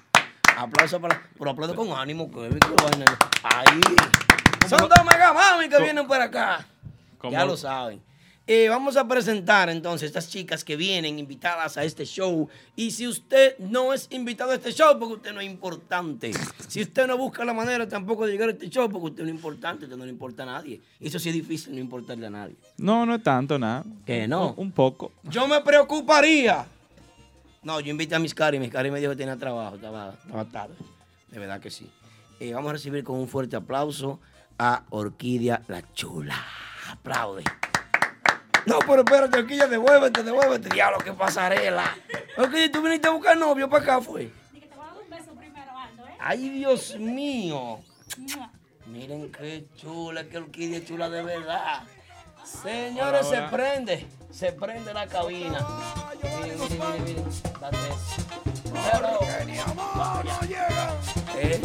Aplauso 0.57 1.01
para... 1.01 1.23
Pero 1.39 1.51
aplaudo 1.51 1.75
con 1.77 1.93
ánimo, 1.93 2.31
que. 2.31 2.59
Ahí. 3.43 3.81
Son 4.69 4.79
dos 4.81 5.05
mega 5.05 5.33
mami 5.33 5.69
que 5.69 5.81
vienen 5.81 6.07
por 6.07 6.21
acá. 6.21 6.67
Ya 7.31 7.45
lo 7.45 7.57
saben. 7.57 8.03
Eh, 8.49 8.69
vamos 8.69 8.97
a 8.97 9.09
presentar 9.09 9.69
entonces 9.71 10.07
estas 10.07 10.29
chicas 10.29 10.63
que 10.63 10.77
vienen 10.77 11.19
invitadas 11.19 11.77
a 11.77 11.83
este 11.83 12.05
show. 12.05 12.49
Y 12.77 12.93
si 12.93 13.09
usted 13.09 13.59
no 13.59 13.93
es 13.93 14.07
invitado 14.11 14.53
a 14.53 14.55
este 14.55 14.73
show, 14.73 14.97
porque 15.01 15.15
usted 15.15 15.33
no 15.33 15.41
es 15.41 15.51
importante. 15.51 16.31
Si 16.69 16.81
usted 16.81 17.09
no 17.09 17.19
busca 17.19 17.45
la 17.45 17.53
manera 17.53 17.89
tampoco 17.89 18.25
de 18.25 18.33
llegar 18.33 18.51
a 18.51 18.53
este 18.53 18.69
show, 18.69 18.89
porque 18.89 19.07
usted 19.07 19.25
no 19.25 19.31
es 19.31 19.35
importante, 19.35 19.87
usted 19.87 19.97
no 19.97 20.05
le 20.05 20.13
importa 20.13 20.45
a 20.45 20.47
nadie. 20.47 20.81
Y 21.01 21.09
eso 21.09 21.19
sí 21.19 21.31
es 21.31 21.35
difícil, 21.35 21.75
no 21.75 21.81
importarle 21.81 22.29
a 22.29 22.31
nadie. 22.31 22.55
No, 22.79 23.05
no 23.05 23.17
es 23.17 23.23
tanto, 23.25 23.59
nada. 23.59 23.85
Que 24.05 24.29
no. 24.29 24.55
Un 24.57 24.71
poco. 24.71 25.11
Yo 25.25 25.49
me 25.49 25.61
preocuparía. 25.63 26.67
No, 27.65 27.81
yo 27.81 27.91
invité 27.91 28.15
a 28.15 28.21
mis 28.21 28.33
cari, 28.33 28.61
mis 28.61 28.71
cari 28.71 28.93
me 28.93 29.01
dijo 29.01 29.11
que 29.11 29.17
tenía 29.17 29.37
trabajo, 29.37 29.75
estaba, 29.75 30.15
estaba 30.25 30.45
tarde. 30.45 30.77
De 31.33 31.41
verdad 31.41 31.61
que 31.61 31.73
sí. 31.73 31.91
Eh, 32.39 32.55
vamos 32.55 32.71
a 32.71 32.75
recibir 32.75 33.03
con 33.03 33.19
un 33.19 33.27
fuerte 33.27 33.57
aplauso 33.57 34.21
a 34.57 34.85
Orquídea 34.91 35.63
la 35.67 35.83
Chula. 35.95 36.37
Aplaude. 36.93 37.43
No, 38.67 38.81
pero 38.81 38.99
espérate, 38.99 39.39
Orquídea, 39.39 39.69
devuélvete, 39.69 40.23
devuélvete. 40.23 40.69
Diablo, 40.71 40.99
qué 40.99 41.13
pasarela. 41.13 41.97
Orquídea, 42.37 42.71
tú 42.71 42.83
viniste 42.83 43.09
a 43.09 43.13
buscar 43.13 43.37
novio 43.37 43.69
para 43.71 43.83
acá, 43.83 44.01
fue. 44.01 44.31
Ay, 46.19 46.49
Dios 46.49 46.97
mío. 46.99 47.79
Miren 48.87 49.31
qué 49.31 49.67
chula, 49.77 50.25
qué 50.25 50.39
orquídea 50.39 50.85
chula 50.85 51.09
de 51.09 51.23
verdad. 51.23 51.83
Señores, 52.45 53.27
Hola, 53.27 53.49
se 53.49 53.57
prende, 53.57 54.07
se 54.31 54.53
prende 54.53 54.93
la 54.93 55.07
cabina. 55.07 55.65
Miren, 56.23 56.59
miren, 56.59 56.79
miren, 56.79 57.05
miren. 57.05 57.25
Date. 57.61 57.79
Hello. 58.93 59.19
Eh. 61.37 61.61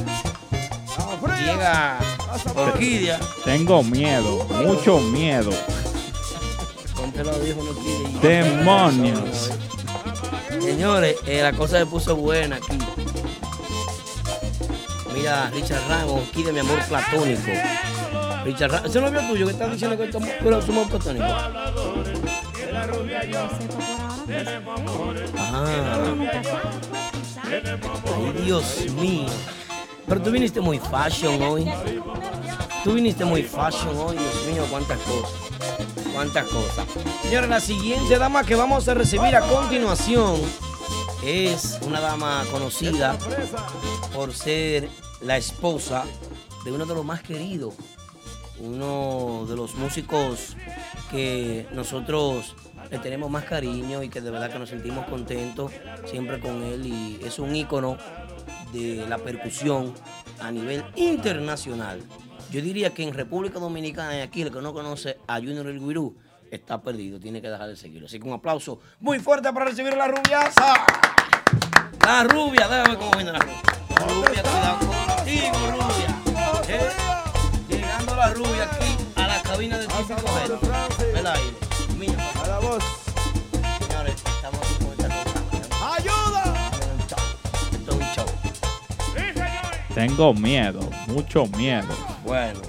Llega 1.46 2.00
Orquídea. 2.56 3.20
Tengo 3.44 3.84
miedo, 3.84 4.44
mucho 4.46 5.00
miedo. 5.00 5.52
Demonios. 8.22 9.52
Señores, 10.60 11.16
eh, 11.26 11.42
la 11.42 11.54
cosa 11.54 11.80
se 11.80 11.86
puso 11.86 12.16
buena 12.16 12.58
aquí. 12.58 12.78
Mira, 15.14 15.50
Richard 15.52 15.88
Ramos, 15.88 16.28
aquí 16.30 16.44
de 16.44 16.54
mi 16.54 16.60
amor 16.60 16.80
platónico. 16.88 17.52
Richard 18.46 18.72
Ramos, 18.72 18.90
ese 18.90 19.00
es 19.00 19.06
el 19.06 19.14
novio 19.14 19.30
tuyo 19.30 19.46
que 19.46 19.52
está 19.52 19.68
diciendo 19.68 19.98
que 19.98 20.04
eres 20.04 20.66
tu 20.66 20.72
amor 20.72 20.88
platónico. 20.90 21.26
Ah. 25.38 26.14
Ay, 28.18 28.44
Dios 28.44 28.86
mío. 28.96 29.61
Pero 30.08 30.22
tú 30.22 30.32
viniste 30.32 30.62
muy 30.62 30.80
fashion 30.80 31.42
hoy. 31.42 31.72
Tú 32.84 32.94
viniste 32.94 33.24
muy 33.26 33.44
fashion 33.44 33.96
hoy, 33.98 34.18
Dios 34.18 34.46
mío, 34.52 34.66
cuántas 34.70 35.00
cosas. 35.00 35.32
Cuántas 36.14 36.46
cosas. 36.48 36.86
Señores, 37.24 37.50
la 37.50 37.60
siguiente 37.60 38.18
dama 38.18 38.44
que 38.44 38.56
vamos 38.56 38.88
a 38.88 38.94
recibir 38.94 39.36
a 39.36 39.42
continuación 39.42 40.42
es 41.24 41.80
una 41.84 42.00
dama 42.00 42.44
conocida 42.52 43.18
por 44.14 44.34
ser 44.34 44.90
la 45.22 45.38
esposa 45.38 46.04
de 46.66 46.72
uno 46.72 46.86
de 46.86 46.96
los 46.96 47.06
más 47.06 47.22
queridos, 47.22 47.76
uno 48.60 49.46
de 49.48 49.56
los 49.56 49.76
músicos 49.76 50.56
que 51.12 51.68
nosotros 51.74 52.56
le 52.90 53.00
tenemos 53.00 53.30
más 53.30 53.46
cariño 53.46 54.04
y 54.04 54.10
que 54.10 54.22
de 54.22 54.32
verdad 54.32 54.52
que 54.52 54.60
nos 54.60 54.70
sentimos 54.70 55.06
contentos 55.06 55.72
siempre 56.06 56.40
con 56.40 56.64
él 56.64 56.86
y 56.86 57.20
es 57.24 57.40
un 57.40 57.56
ícono 57.56 57.98
de 58.72 59.06
la 59.08 59.18
percusión 59.18 59.94
a 60.40 60.52
nivel 60.52 60.84
internacional. 60.96 62.02
Yo 62.52 62.62
diría 62.62 62.94
que 62.94 63.04
en 63.04 63.14
República 63.14 63.60
Dominicana 63.60 64.18
y 64.18 64.22
aquí 64.22 64.42
el 64.42 64.52
que 64.52 64.62
no 64.62 64.74
conoce 64.74 65.18
a 65.28 65.36
Junior 65.36 65.68
El 65.68 65.80
Guirú 65.80 66.18
está 66.52 66.82
perdido, 66.82 67.20
tiene 67.20 67.42
que 67.42 67.50
dejar 67.50 67.68
de 67.70 67.76
seguirlo. 67.76 68.08
Así 68.08 68.20
que 68.20 68.28
un 68.28 68.34
aplauso 68.34 68.80
muy 69.00 69.20
fuerte 69.20 69.52
para 69.54 69.66
recibir 69.66 69.94
a 69.94 69.96
la 69.96 70.08
rubiasa. 70.08 70.74
La 72.06 72.24
rubia, 72.24 72.68
déjame 72.68 72.98
cómo 72.98 73.12
viene 73.12 73.32
la 73.32 73.40
rubia. 73.40 73.62
La 73.90 74.06
rubia, 74.08 74.44
cuidado 74.44 74.80
contigo, 74.80 75.58
rubia. 75.72 76.22
Eh, 76.68 76.90
Llegando 77.70 78.16
la 78.16 78.30
rubia 78.34 78.64
aquí 78.64 78.98
a 79.16 79.28
la 79.28 79.42
cabina 79.44 79.78
de 79.78 79.88
típico. 79.88 80.60
Ven 81.14 81.28
ahí. 81.28 81.56
Mira. 81.98 82.32
A 82.44 82.48
la 82.48 82.60
voz. 82.60 83.11
Tengo 89.94 90.34
miedo, 90.34 90.80
mucho 91.08 91.46
miedo. 91.48 91.88
Bueno, 92.24 92.62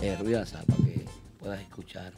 eh, 0.00 0.16
rubiasa, 0.18 0.62
para 0.64 0.76
que 0.84 1.04
puedas 1.38 1.60
escuchar. 1.60 2.12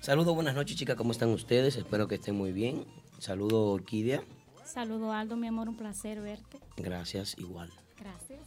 Saludos, 0.00 0.34
buenas 0.34 0.54
noches, 0.54 0.76
chicas. 0.76 0.96
¿Cómo 0.96 1.12
están 1.12 1.28
ustedes? 1.30 1.76
Espero 1.76 2.08
que 2.08 2.14
estén 2.14 2.34
muy 2.36 2.52
bien. 2.52 2.86
Saludo, 3.18 3.66
Orquídea. 3.72 4.22
Saludo 4.64 5.12
Aldo, 5.12 5.36
mi 5.36 5.46
amor, 5.48 5.68
un 5.68 5.76
placer 5.76 6.20
verte. 6.20 6.58
Gracias, 6.76 7.36
igual. 7.38 7.70
Gracias. 7.98 8.40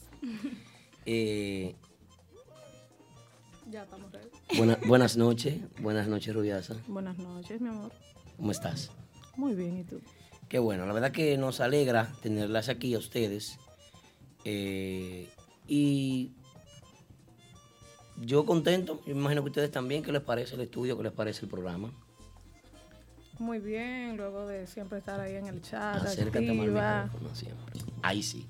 Eh, 1.06 1.76
Ya 3.70 3.84
estamos 3.84 4.12
ready. 4.12 4.30
buena- 4.58 4.78
buenas 4.88 5.18
noches, 5.18 5.60
buenas 5.80 6.08
noches, 6.08 6.34
Rubiasa. 6.34 6.76
Buenas 6.88 7.18
noches, 7.18 7.62
mi 7.62 7.70
amor. 7.70 7.92
¿Cómo 8.38 8.52
estás? 8.52 8.92
Muy 9.36 9.54
bien, 9.56 9.80
¿y 9.80 9.84
tú? 9.84 10.02
Qué 10.52 10.60
bueno, 10.60 10.86
la 10.86 10.92
verdad 10.92 11.14
que 11.14 11.38
nos 11.38 11.62
alegra 11.62 12.12
tenerlas 12.22 12.68
aquí 12.68 12.94
a 12.94 12.98
ustedes. 12.98 13.58
Eh, 14.44 15.30
y 15.66 16.34
yo 18.18 18.46
contento, 18.46 19.00
yo 19.08 19.16
me 19.16 19.22
imagino 19.22 19.44
que 19.44 19.48
ustedes 19.48 19.72
también, 19.72 20.04
¿qué 20.04 20.12
les 20.12 20.22
parece 20.22 20.56
el 20.56 20.62
estudio? 20.62 20.98
¿Qué 20.98 21.04
les 21.04 21.14
parece 21.14 21.46
el 21.46 21.50
programa? 21.50 21.94
Muy 23.40 23.60
bien, 23.60 24.18
luego 24.18 24.46
de 24.46 24.68
siempre 24.68 24.98
estar 24.98 25.22
ahí 25.22 25.36
en 25.36 25.48
el 25.48 25.62
chat, 25.62 25.96
Acércate 25.96 26.52
más 26.52 26.68
al 26.68 27.04
micrófono 27.06 27.34
siempre. 27.34 27.80
Ahí 28.02 28.22
sí. 28.22 28.46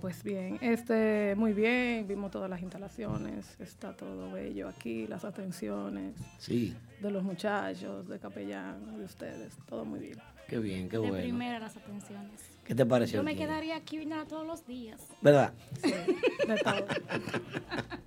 Pues 0.00 0.22
bien, 0.22 0.58
este, 0.62 1.34
muy 1.36 1.52
bien, 1.52 2.08
vimos 2.08 2.30
todas 2.30 2.48
las 2.48 2.62
instalaciones, 2.62 3.54
está 3.60 3.94
todo 3.94 4.32
bello 4.32 4.68
aquí, 4.68 5.06
las 5.06 5.24
atenciones 5.26 6.14
Sí, 6.38 6.74
de 7.02 7.10
los 7.10 7.22
muchachos, 7.22 8.08
de 8.08 8.18
capellán, 8.18 8.96
de 8.98 9.04
ustedes, 9.04 9.52
todo 9.68 9.84
muy 9.84 10.00
bien. 10.00 10.18
qué 10.48 10.58
bien, 10.58 10.88
qué 10.88 10.96
De 10.96 11.00
bueno. 11.08 11.16
primera 11.22 11.58
las 11.58 11.76
atenciones. 11.76 12.40
¿Qué 12.64 12.74
te 12.74 12.86
pareció? 12.86 13.18
Yo 13.18 13.22
me 13.24 13.36
quedaría 13.36 13.76
aquí 13.76 13.98
viniendo 13.98 14.24
todos 14.26 14.46
los 14.46 14.66
días. 14.66 15.00
¿Verdad? 15.20 15.52
De 15.82 16.56
todo. 16.64 16.86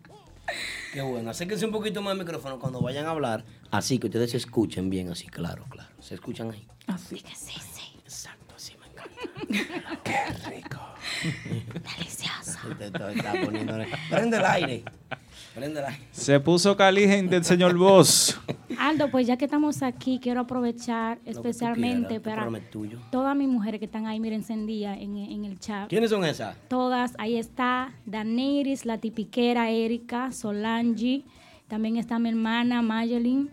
Qué 0.94 1.02
bueno. 1.02 1.32
Acérquense 1.32 1.65
un 1.65 1.72
poquito 1.72 2.02
más 2.03 2.11
al 2.11 2.20
micrófono 2.20 2.60
cuando 2.60 2.80
vayan 2.82 3.06
a 3.07 3.10
hablar, 3.11 3.44
así 3.72 3.98
que 3.98 4.07
ustedes 4.07 4.32
se 4.32 4.38
escuchen 4.38 4.90
bien, 4.91 5.10
así, 5.10 5.26
claro, 5.28 5.65
claro. 5.70 5.90
¿Se 5.99 6.14
escuchan 6.15 6.52
ahí? 6.52 6.68
Así. 6.88 7.18
Sí, 7.34 7.53
sí. 7.60 7.99
Exacto, 8.03 8.53
así 8.56 8.74
me 8.80 8.88
encanta. 8.88 10.02
Qué 10.03 10.49
rico. 10.49 10.80
Delicioso. 11.98 12.60
Te, 12.78 12.91
te 12.91 13.12
está 13.12 13.34
poniendo... 13.44 13.74
Prende 14.10 14.38
el 14.38 14.45
aire. 14.45 14.84
Prende 15.56 15.80
el 15.80 15.86
aire. 15.86 16.08
Se 16.12 16.40
puso 16.40 16.76
caliente 16.76 17.36
el 17.36 17.44
señor 17.44 17.78
Boss. 17.78 18.40
Aldo, 18.80 19.10
pues 19.12 19.28
ya 19.28 19.38
que 19.38 19.45
estamos 19.45 19.84
aquí, 19.84 20.20
quiero 20.22 20.41
aprovechar 20.41 21.20
especialmente 21.26 22.20
quieras, 22.20 22.48
este 22.48 22.60
para 22.70 23.02
todas 23.12 23.36
mis 23.36 23.48
mujeres 23.48 23.80
que 23.80 23.86
están 23.86 24.08
ahí, 24.08 24.20
miren, 24.20 24.40
encendidas 24.40 24.98
en, 25.00 25.18
en 25.18 25.45
el 25.45 25.60
chat. 25.60 25.90
¿Quiénes 25.90 26.10
son 26.10 26.26
esas? 26.26 26.56
Todas, 26.68 27.14
ahí 27.18 27.38
está 27.38 27.94
Daneiris, 28.06 28.86
la 28.86 28.98
tipiquera, 28.98 29.70
Erika, 29.70 30.32
Solange, 30.32 31.24
también 31.68 31.98
está 31.98 32.20
mi 32.20 32.30
hermana 32.30 32.82
Mayelin 32.82 33.50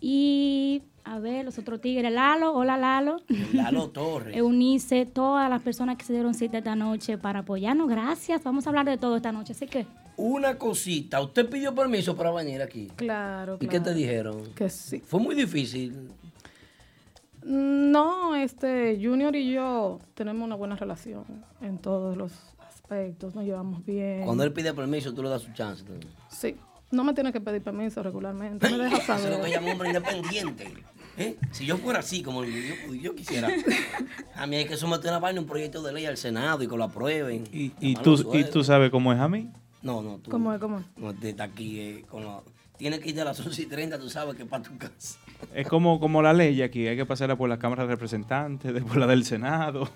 y, 0.00 0.82
a 1.14 1.18
ver, 1.18 1.44
los 1.44 1.58
otros 1.58 1.80
tigres, 1.80 2.12
Lalo, 2.12 2.52
hola 2.54 2.76
Lalo. 2.76 3.16
Lalo 3.52 3.88
Torres. 3.92 4.36
Eunice, 4.36 5.06
todas 5.06 5.48
las 5.50 5.62
personas 5.62 5.96
que 5.96 6.04
se 6.04 6.12
dieron 6.12 6.34
cita 6.34 6.58
esta 6.58 6.74
noche 6.76 7.18
para 7.18 7.40
apoyarnos, 7.40 7.88
gracias. 7.88 8.42
Vamos 8.44 8.66
a 8.66 8.70
hablar 8.70 8.86
de 8.86 8.98
todo 8.98 9.16
esta 9.16 9.32
noche, 9.32 9.52
así 9.52 9.66
que 9.66 9.86
Una 10.16 10.58
cosita, 10.58 11.20
¿usted 11.20 11.48
pidió 11.48 11.74
permiso 11.74 12.16
para 12.16 12.30
venir 12.32 12.60
aquí? 12.62 12.88
Claro, 12.96 13.56
¿Y 13.60 13.66
claro. 13.66 13.70
qué 13.70 13.80
te 13.80 13.94
dijeron? 13.94 14.52
Que 14.54 14.68
sí. 14.68 14.98
Fue 15.00 15.20
muy 15.20 15.34
difícil. 15.34 16.10
No, 17.44 18.34
este, 18.34 18.98
Junior 19.02 19.34
y 19.36 19.52
yo 19.52 20.00
tenemos 20.14 20.44
una 20.44 20.56
buena 20.56 20.76
relación 20.76 21.24
en 21.62 21.78
todos 21.78 22.16
los 22.16 22.32
aspectos, 22.68 23.34
nos 23.34 23.44
llevamos 23.44 23.84
bien. 23.86 24.24
Cuando 24.24 24.42
él 24.44 24.52
pide 24.52 24.74
permiso, 24.74 25.14
tú 25.14 25.22
le 25.22 25.28
das 25.30 25.42
su 25.42 25.52
chance. 25.52 25.84
Sí, 26.28 26.56
no 26.90 27.04
me 27.04 27.14
tiene 27.14 27.32
que 27.32 27.40
pedir 27.40 27.62
permiso 27.62 28.02
regularmente, 28.02 28.68
me 28.68 28.76
deja 28.84 28.96
Eso 28.98 29.14
es 29.14 29.22
lo 29.22 29.28
que 29.28 29.34
saber. 29.36 29.50
llama 29.52 29.72
hombre 29.72 29.88
independiente. 29.88 30.64
¿Eh? 31.18 31.36
Si 31.50 31.66
yo 31.66 31.76
fuera 31.78 32.00
así, 32.00 32.22
como 32.22 32.44
yo, 32.44 32.94
yo 32.94 33.14
quisiera, 33.14 33.48
a 34.34 34.46
mí 34.46 34.56
hay 34.56 34.66
que 34.66 34.76
someter 34.76 35.10
una 35.10 35.18
vaina, 35.18 35.40
un 35.40 35.46
proyecto 35.46 35.82
de 35.82 35.92
ley 35.92 36.06
al 36.06 36.16
Senado 36.16 36.62
y 36.62 36.68
que 36.68 36.76
lo 36.76 36.84
aprueben. 36.84 37.44
¿Y, 37.52 37.72
y 37.80 37.94
tú, 37.96 38.30
¿Y 38.34 38.44
tú 38.44 38.64
sabes 38.64 38.90
cómo 38.90 39.12
es 39.12 39.18
a 39.20 39.28
mí? 39.28 39.50
No, 39.82 40.02
no, 40.02 40.18
tú. 40.18 40.30
¿Cómo 40.30 40.52
es, 40.52 40.60
cómo 40.60 40.78
es? 40.78 40.84
No, 40.96 41.10
está 41.10 41.44
aquí 41.44 41.80
eh, 41.80 42.04
con 42.08 42.24
la... 42.24 42.40
Tienes 42.76 43.00
que 43.00 43.10
ir 43.10 43.20
a 43.20 43.24
las 43.24 43.40
11 43.40 43.62
y 43.62 43.66
30, 43.66 43.98
tú 43.98 44.08
sabes 44.08 44.36
que 44.36 44.44
es 44.44 44.48
para 44.48 44.62
tu 44.62 44.76
casa. 44.78 45.18
Es 45.52 45.66
como, 45.66 45.98
como 45.98 46.22
la 46.22 46.32
ley 46.32 46.62
aquí, 46.62 46.86
hay 46.86 46.96
que 46.96 47.04
pasarla 47.06 47.36
por 47.36 47.48
la 47.48 47.58
Cámara 47.58 47.82
de 47.84 47.88
Representantes, 47.90 48.72
después 48.72 48.96
la 48.98 49.06
del 49.08 49.24
Senado. 49.24 49.88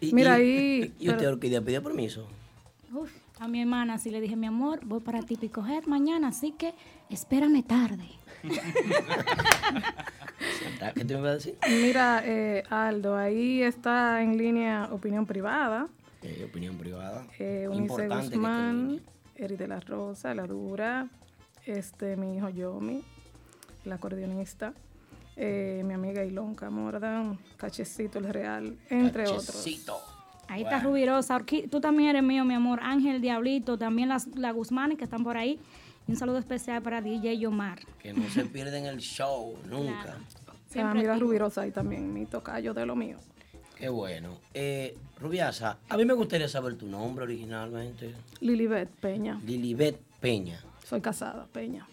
Y- 0.00 0.12
Mira 0.12 0.38
y- 0.40 0.42
ahí, 0.42 0.92
¿Y 0.98 1.08
usted 1.08 1.18
pero- 1.18 1.32
Orquídea 1.34 1.60
pidió 1.60 1.82
permiso? 1.82 2.26
uf, 2.92 3.10
a 3.38 3.46
mi 3.48 3.60
hermana 3.60 3.98
sí 3.98 4.10
le 4.10 4.20
dije, 4.20 4.34
mi 4.36 4.46
amor, 4.46 4.80
voy 4.84 5.00
para 5.00 5.22
Típico 5.22 5.64
Head 5.66 5.84
mañana, 5.86 6.28
así 6.28 6.52
que 6.52 6.74
espérame 7.08 7.62
tarde. 7.64 8.04
¿Qué 10.94 11.04
te 11.04 11.14
iba 11.14 11.28
a 11.28 11.34
decir? 11.34 11.56
Mira, 11.68 12.22
eh, 12.24 12.64
Aldo, 12.68 13.16
ahí 13.16 13.62
está 13.62 14.22
en 14.22 14.36
línea 14.36 14.88
opinión 14.90 15.26
privada. 15.26 15.88
Eh, 16.22 16.44
opinión 16.48 16.76
privada. 16.76 17.26
Eh, 17.38 17.68
Unice 17.70 18.08
Guzmán, 18.08 19.00
Eri 19.34 19.56
de 19.56 19.68
la 19.68 19.80
Rosa, 19.80 20.34
La 20.34 20.46
Dura, 20.46 21.08
este, 21.66 22.16
mi 22.16 22.36
hijo 22.36 22.48
Yomi, 22.48 23.02
el 23.84 23.92
acordeonista, 23.92 24.72
eh, 25.36 25.82
mi 25.84 25.94
amiga 25.94 26.24
Ilonka 26.24 26.70
Mordan, 26.70 27.38
Cachecito 27.56 28.18
el 28.18 28.32
Real, 28.32 28.76
entre 28.88 29.24
otros. 29.24 29.46
Cachecito. 29.46 29.98
Ahí 30.48 30.62
está 30.64 30.80
Rubirosa, 30.80 31.40
tú 31.70 31.80
también 31.80 32.10
eres 32.10 32.22
mío, 32.22 32.44
mi 32.44 32.54
amor, 32.54 32.80
Ángel 32.82 33.20
Diablito, 33.20 33.78
también 33.78 34.08
las, 34.08 34.26
la 34.36 34.52
Guzmanes 34.52 34.98
que 34.98 35.04
están 35.04 35.24
por 35.24 35.36
ahí. 35.36 35.58
Y 36.12 36.14
un 36.14 36.18
saludo 36.18 36.36
especial 36.36 36.82
para 36.82 37.00
DJ 37.00 37.38
Yomar. 37.38 37.78
Que 37.98 38.12
no 38.12 38.28
se 38.28 38.44
pierden 38.44 38.84
el 38.84 38.98
show, 38.98 39.56
nunca. 39.70 40.18
Mi 40.74 40.82
amiga 40.82 41.16
Rubirosa 41.16 41.62
ahí 41.62 41.70
también, 41.70 42.12
mi 42.12 42.26
tocayo 42.26 42.74
de 42.74 42.84
lo 42.84 42.94
mío. 42.94 43.16
Qué 43.78 43.88
bueno. 43.88 44.36
Eh, 44.52 44.94
Rubiasa, 45.18 45.78
a 45.88 45.96
mí 45.96 46.04
me 46.04 46.12
gustaría 46.12 46.48
saber 46.48 46.76
tu 46.76 46.86
nombre 46.86 47.24
originalmente. 47.24 48.14
Lilibet 48.40 48.90
Peña. 48.90 49.40
Lilibet 49.42 49.98
Peña. 50.20 50.62
Soy 50.84 51.00
casada, 51.00 51.46
Peña. 51.46 51.88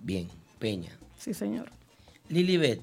Bien, 0.00 0.28
Peña. 0.60 0.96
Sí, 1.18 1.34
señor. 1.34 1.68
Lilibet. 2.28 2.80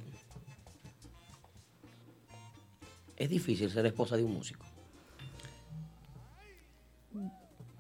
Es 3.16 3.30
difícil 3.30 3.72
ser 3.72 3.86
esposa 3.86 4.18
de 4.18 4.26
un 4.26 4.34
músico. 4.34 4.66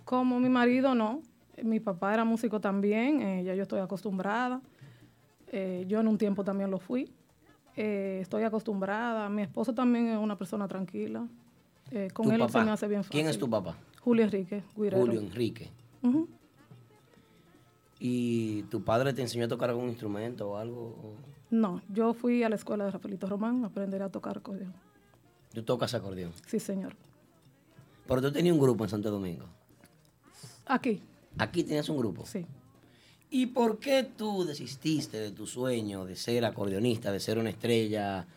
Como 0.05 0.39
mi 0.39 0.47
marido, 0.47 0.95
no. 0.95 1.21
Mi 1.63 1.79
papá 1.79 2.13
era 2.13 2.25
músico 2.25 2.59
también, 2.59 3.21
eh, 3.21 3.43
ya 3.45 3.55
yo 3.55 3.63
estoy 3.63 3.79
acostumbrada. 3.79 4.61
Eh, 5.47 5.85
yo 5.87 6.01
en 6.01 6.09
un 6.09 6.17
tiempo 6.17 6.43
también 6.43 6.69
lo 6.69 6.77
fui. 6.77 7.09
Eh, 7.77 8.19
estoy 8.21 8.43
acostumbrada. 8.43 9.29
Mi 9.29 9.43
esposo 9.43 9.73
también 9.73 10.07
es 10.09 10.17
una 10.17 10.37
persona 10.37 10.67
tranquila. 10.67 11.25
Con 12.13 12.25
¿Tu 12.25 12.31
él 12.33 12.39
papá? 12.39 12.59
se 12.59 12.65
me 12.65 12.71
hace 12.71 12.87
bien 12.87 13.03
fácil. 13.03 13.11
¿Quién 13.11 13.27
es 13.29 13.37
tu 13.39 13.49
papá? 13.49 13.77
Julio 14.01 14.25
Enrique, 14.25 14.63
Guirero. 14.75 14.99
Julio 15.05 15.21
Enrique. 15.21 15.69
¿Y 17.99 18.63
tu 18.63 18.83
padre 18.83 19.13
te 19.13 19.21
enseñó 19.21 19.45
a 19.45 19.47
tocar 19.47 19.69
algún 19.69 19.87
instrumento 19.87 20.49
o 20.49 20.57
algo? 20.57 20.81
¿O 20.81 21.13
No, 21.49 21.81
yo 21.87 22.13
fui 22.13 22.43
a 22.43 22.49
la 22.49 22.55
escuela 22.55 22.83
de 22.85 22.91
Rafaelito 22.91 23.27
Román 23.27 23.63
a 23.63 23.67
aprender 23.67 24.01
a 24.01 24.09
tocar 24.09 24.37
acordeón. 24.39 24.73
¿Tú 25.53 25.63
tocas 25.63 25.93
acordeón? 25.93 26.33
Sí, 26.45 26.59
señor. 26.59 26.93
Pero 28.07 28.21
tú 28.21 28.31
tenías 28.33 28.53
un 28.53 28.61
grupo 28.61 28.83
en 28.83 28.89
Santo 28.89 29.09
Domingo. 29.09 29.45
Aquí, 30.65 31.01
Aquí 31.37 31.63
tenías 31.63 31.89
un 31.89 31.97
grupo. 31.97 32.25
sí. 32.25 32.45
¿Y 33.35 33.47
por 33.47 33.79
qué 33.79 34.03
tú 34.03 34.45
desististe 34.45 35.17
de 35.19 35.31
tu 35.31 35.47
sueño 35.47 36.05
de 36.05 36.15
ser 36.15 36.45
acordeonista, 36.45 37.11
de 37.11 37.19
ser 37.19 37.39
una 37.39 37.49
estrella 37.49 38.27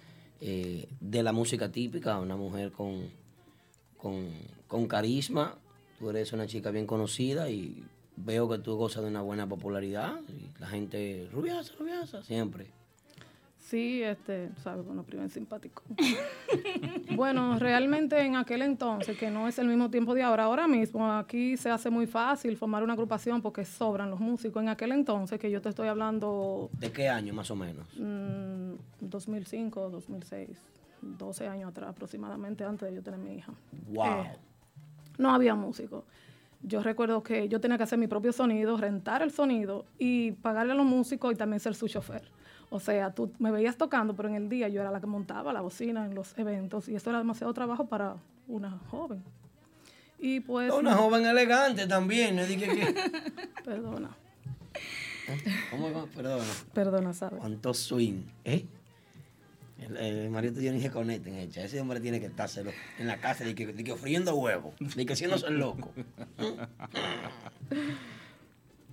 eh, 0.40 0.88
de 0.98 1.22
la 1.22 1.32
música 1.32 1.70
típica, 1.70 2.18
una 2.18 2.34
mujer 2.34 2.72
con, 2.72 3.10
con, 3.98 4.30
con 4.66 4.86
carisma? 4.86 5.58
Tú 5.98 6.08
eres 6.08 6.32
una 6.32 6.46
chica 6.46 6.70
bien 6.70 6.86
conocida 6.86 7.50
y 7.50 7.84
veo 8.16 8.48
que 8.48 8.56
tú 8.56 8.74
gozas 8.76 9.02
de 9.02 9.10
una 9.10 9.20
buena 9.20 9.46
popularidad. 9.46 10.18
Y 10.30 10.58
la 10.58 10.66
gente, 10.66 11.28
rubiasa, 11.30 11.74
rubiasa, 11.78 12.22
siempre. 12.22 12.70
Sí, 13.66 14.00
este, 14.00 14.50
sabes, 14.62 14.86
bueno, 14.86 15.02
primer 15.02 15.28
simpático. 15.28 15.82
bueno, 17.16 17.58
realmente 17.58 18.20
en 18.20 18.36
aquel 18.36 18.62
entonces, 18.62 19.18
que 19.18 19.28
no 19.28 19.48
es 19.48 19.58
el 19.58 19.66
mismo 19.66 19.90
tiempo 19.90 20.14
de 20.14 20.22
ahora, 20.22 20.44
ahora 20.44 20.68
mismo 20.68 21.10
aquí 21.10 21.56
se 21.56 21.68
hace 21.68 21.90
muy 21.90 22.06
fácil 22.06 22.56
formar 22.56 22.84
una 22.84 22.92
agrupación 22.92 23.42
porque 23.42 23.64
sobran 23.64 24.08
los 24.08 24.20
músicos. 24.20 24.62
En 24.62 24.68
aquel 24.68 24.92
entonces, 24.92 25.40
que 25.40 25.50
yo 25.50 25.60
te 25.60 25.68
estoy 25.68 25.88
hablando 25.88 26.70
¿De 26.78 26.92
qué 26.92 27.08
año 27.08 27.34
más 27.34 27.50
o 27.50 27.56
menos? 27.56 27.88
mm, 27.96 28.74
2005, 29.00 29.90
2006, 29.90 30.48
12 31.02 31.48
años 31.48 31.70
atrás 31.70 31.90
aproximadamente, 31.90 32.62
antes 32.62 32.88
de 32.88 32.94
yo 32.94 33.02
tener 33.02 33.18
mi 33.18 33.34
hija. 33.34 33.52
¡Wow! 33.88 34.06
Eh, 34.06 34.36
no 35.18 35.34
había 35.34 35.56
músicos. 35.56 36.04
Yo 36.62 36.84
recuerdo 36.84 37.24
que 37.24 37.48
yo 37.48 37.60
tenía 37.60 37.78
que 37.78 37.82
hacer 37.82 37.98
mi 37.98 38.06
propio 38.06 38.32
sonido, 38.32 38.76
rentar 38.76 39.22
el 39.22 39.32
sonido 39.32 39.86
y 39.98 40.30
pagarle 40.30 40.70
a 40.72 40.76
los 40.76 40.86
músicos 40.86 41.32
y 41.32 41.36
también 41.36 41.58
ser 41.58 41.74
su 41.74 41.88
chofer. 41.88 42.22
O 42.70 42.80
sea, 42.80 43.12
tú 43.12 43.32
me 43.38 43.50
veías 43.50 43.76
tocando, 43.76 44.14
pero 44.14 44.28
en 44.28 44.34
el 44.34 44.48
día 44.48 44.68
yo 44.68 44.80
era 44.80 44.90
la 44.90 45.00
que 45.00 45.06
montaba 45.06 45.52
la 45.52 45.60
bocina 45.60 46.04
en 46.06 46.14
los 46.14 46.36
eventos 46.38 46.88
y 46.88 46.96
eso 46.96 47.10
era 47.10 47.18
demasiado 47.18 47.52
trabajo 47.54 47.86
para 47.86 48.16
una 48.48 48.78
joven. 48.90 49.22
Y 50.18 50.40
pues... 50.40 50.72
Una 50.72 50.94
joven 50.94 51.26
elegante 51.26 51.86
también, 51.86 52.36
no 52.36 52.44
dije 52.44 52.66
que... 52.66 52.94
Perdona, 53.64 54.10
¿Cómo 55.70 55.92
va? 55.92 56.06
Perdona. 56.06 56.44
perdona, 56.72 57.12
¿sabes? 57.12 57.40
¿Cuánto 57.40 57.74
swing? 57.74 58.22
¿Eh? 58.44 58.64
El, 59.80 59.96
el 59.96 60.30
marido 60.30 60.54
tuyo 60.54 60.72
ni 60.72 60.80
se 60.80 60.90
conecten, 60.90 61.34
hecha. 61.34 61.62
Ese 61.62 61.80
hombre 61.80 62.00
tiene 62.00 62.20
que 62.20 62.26
estárselo 62.26 62.70
en 62.98 63.06
la 63.06 63.18
casa 63.18 63.44
de 63.44 63.54
que, 63.54 63.66
de 63.66 63.84
que 63.84 63.94
friendo 63.96 64.34
huevos, 64.36 64.74
de 64.78 65.04
que 65.04 65.12
haciéndose 65.12 65.46
el 65.48 65.58
loco. 65.58 65.90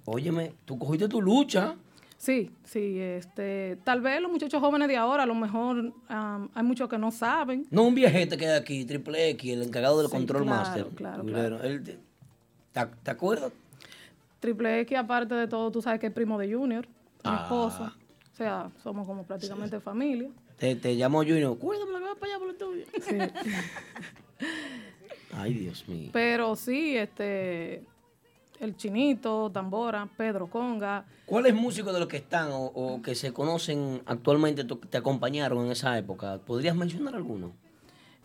Óyeme, 0.06 0.54
tú 0.66 0.78
cogiste 0.78 1.08
tu 1.08 1.22
lucha. 1.22 1.76
Sí, 2.24 2.50
sí, 2.64 3.02
este, 3.02 3.78
tal 3.84 4.00
vez 4.00 4.22
los 4.22 4.32
muchachos 4.32 4.62
jóvenes 4.62 4.88
de 4.88 4.95
ahora, 4.95 5.24
a 5.24 5.26
lo 5.26 5.36
mejor 5.36 5.91
am, 6.08 6.48
hay 6.54 6.64
muchos 6.64 6.88
que 6.88 6.98
no 6.98 7.12
saben. 7.12 7.68
No 7.70 7.84
un 7.84 7.94
viejete 7.94 8.38
que 8.38 8.48
hay 8.48 8.58
aquí, 8.58 8.86
Triple 8.86 9.32
X, 9.32 9.52
el 9.52 9.64
encargado 9.64 9.98
del 9.98 10.08
Sí, 10.08 10.14
control 10.16 10.44
claro, 10.44 10.58
master. 10.58 10.88
claro, 10.95 11.24
Culero. 11.24 11.62
Él 11.64 11.84
te, 11.84 12.00
¿te, 12.72 12.86
te 13.04 13.12
acuerdas? 13.12 13.52
Triple 14.40 14.80
X, 14.80 14.98
aparte 14.98 15.36
de 15.36 15.50
todo, 15.50 15.70
tú 15.70 15.82
sabes 15.82 16.00
que 16.00 16.08
es 16.08 16.14
primo 16.14 16.40
de 16.40 16.54
Junior, 16.54 16.88
mi 16.88 16.94
Ah. 17.26 17.40
esposo. 17.44 17.91
O 18.32 18.36
sea, 18.38 18.72
somos 18.82 19.06
como 19.06 19.24
prácticamente 19.24 19.82
familia. 19.82 20.30
Te, 20.58 20.78
te 20.78 20.94
llamo 20.95 21.18
Junior. 21.24 21.60
Que 21.60 21.68
va 21.68 22.16
para 22.18 22.32
allá 22.32 22.40
por 22.40 22.48
lo 22.48 22.56
tuyo. 22.56 22.86
Sí. 23.02 23.18
Ay, 25.36 25.56
Dios 25.56 25.86
mío. 25.90 26.10
Pero 26.14 26.56
sí, 26.56 26.95
este, 26.95 27.84
el 28.64 28.76
Chinito, 28.76 29.52
Tambora, 29.52 30.07
Pedro 30.18 30.48
Conga. 30.48 31.06
¿Cuáles 31.26 31.53
músicos 31.53 31.94
de 31.94 31.99
los 31.99 32.07
que 32.07 32.18
están 32.18 32.52
o, 32.52 32.65
o 32.65 33.02
que 33.02 33.15
se 33.15 33.34
conocen 33.34 34.02
actualmente 34.06 34.64
te 34.64 34.98
acompañaron 34.98 35.65
en 35.65 35.72
esa 35.72 35.98
época? 35.98 36.40
¿Podrías 36.40 36.76
mencionar 36.76 37.15
alguno? 37.15 37.52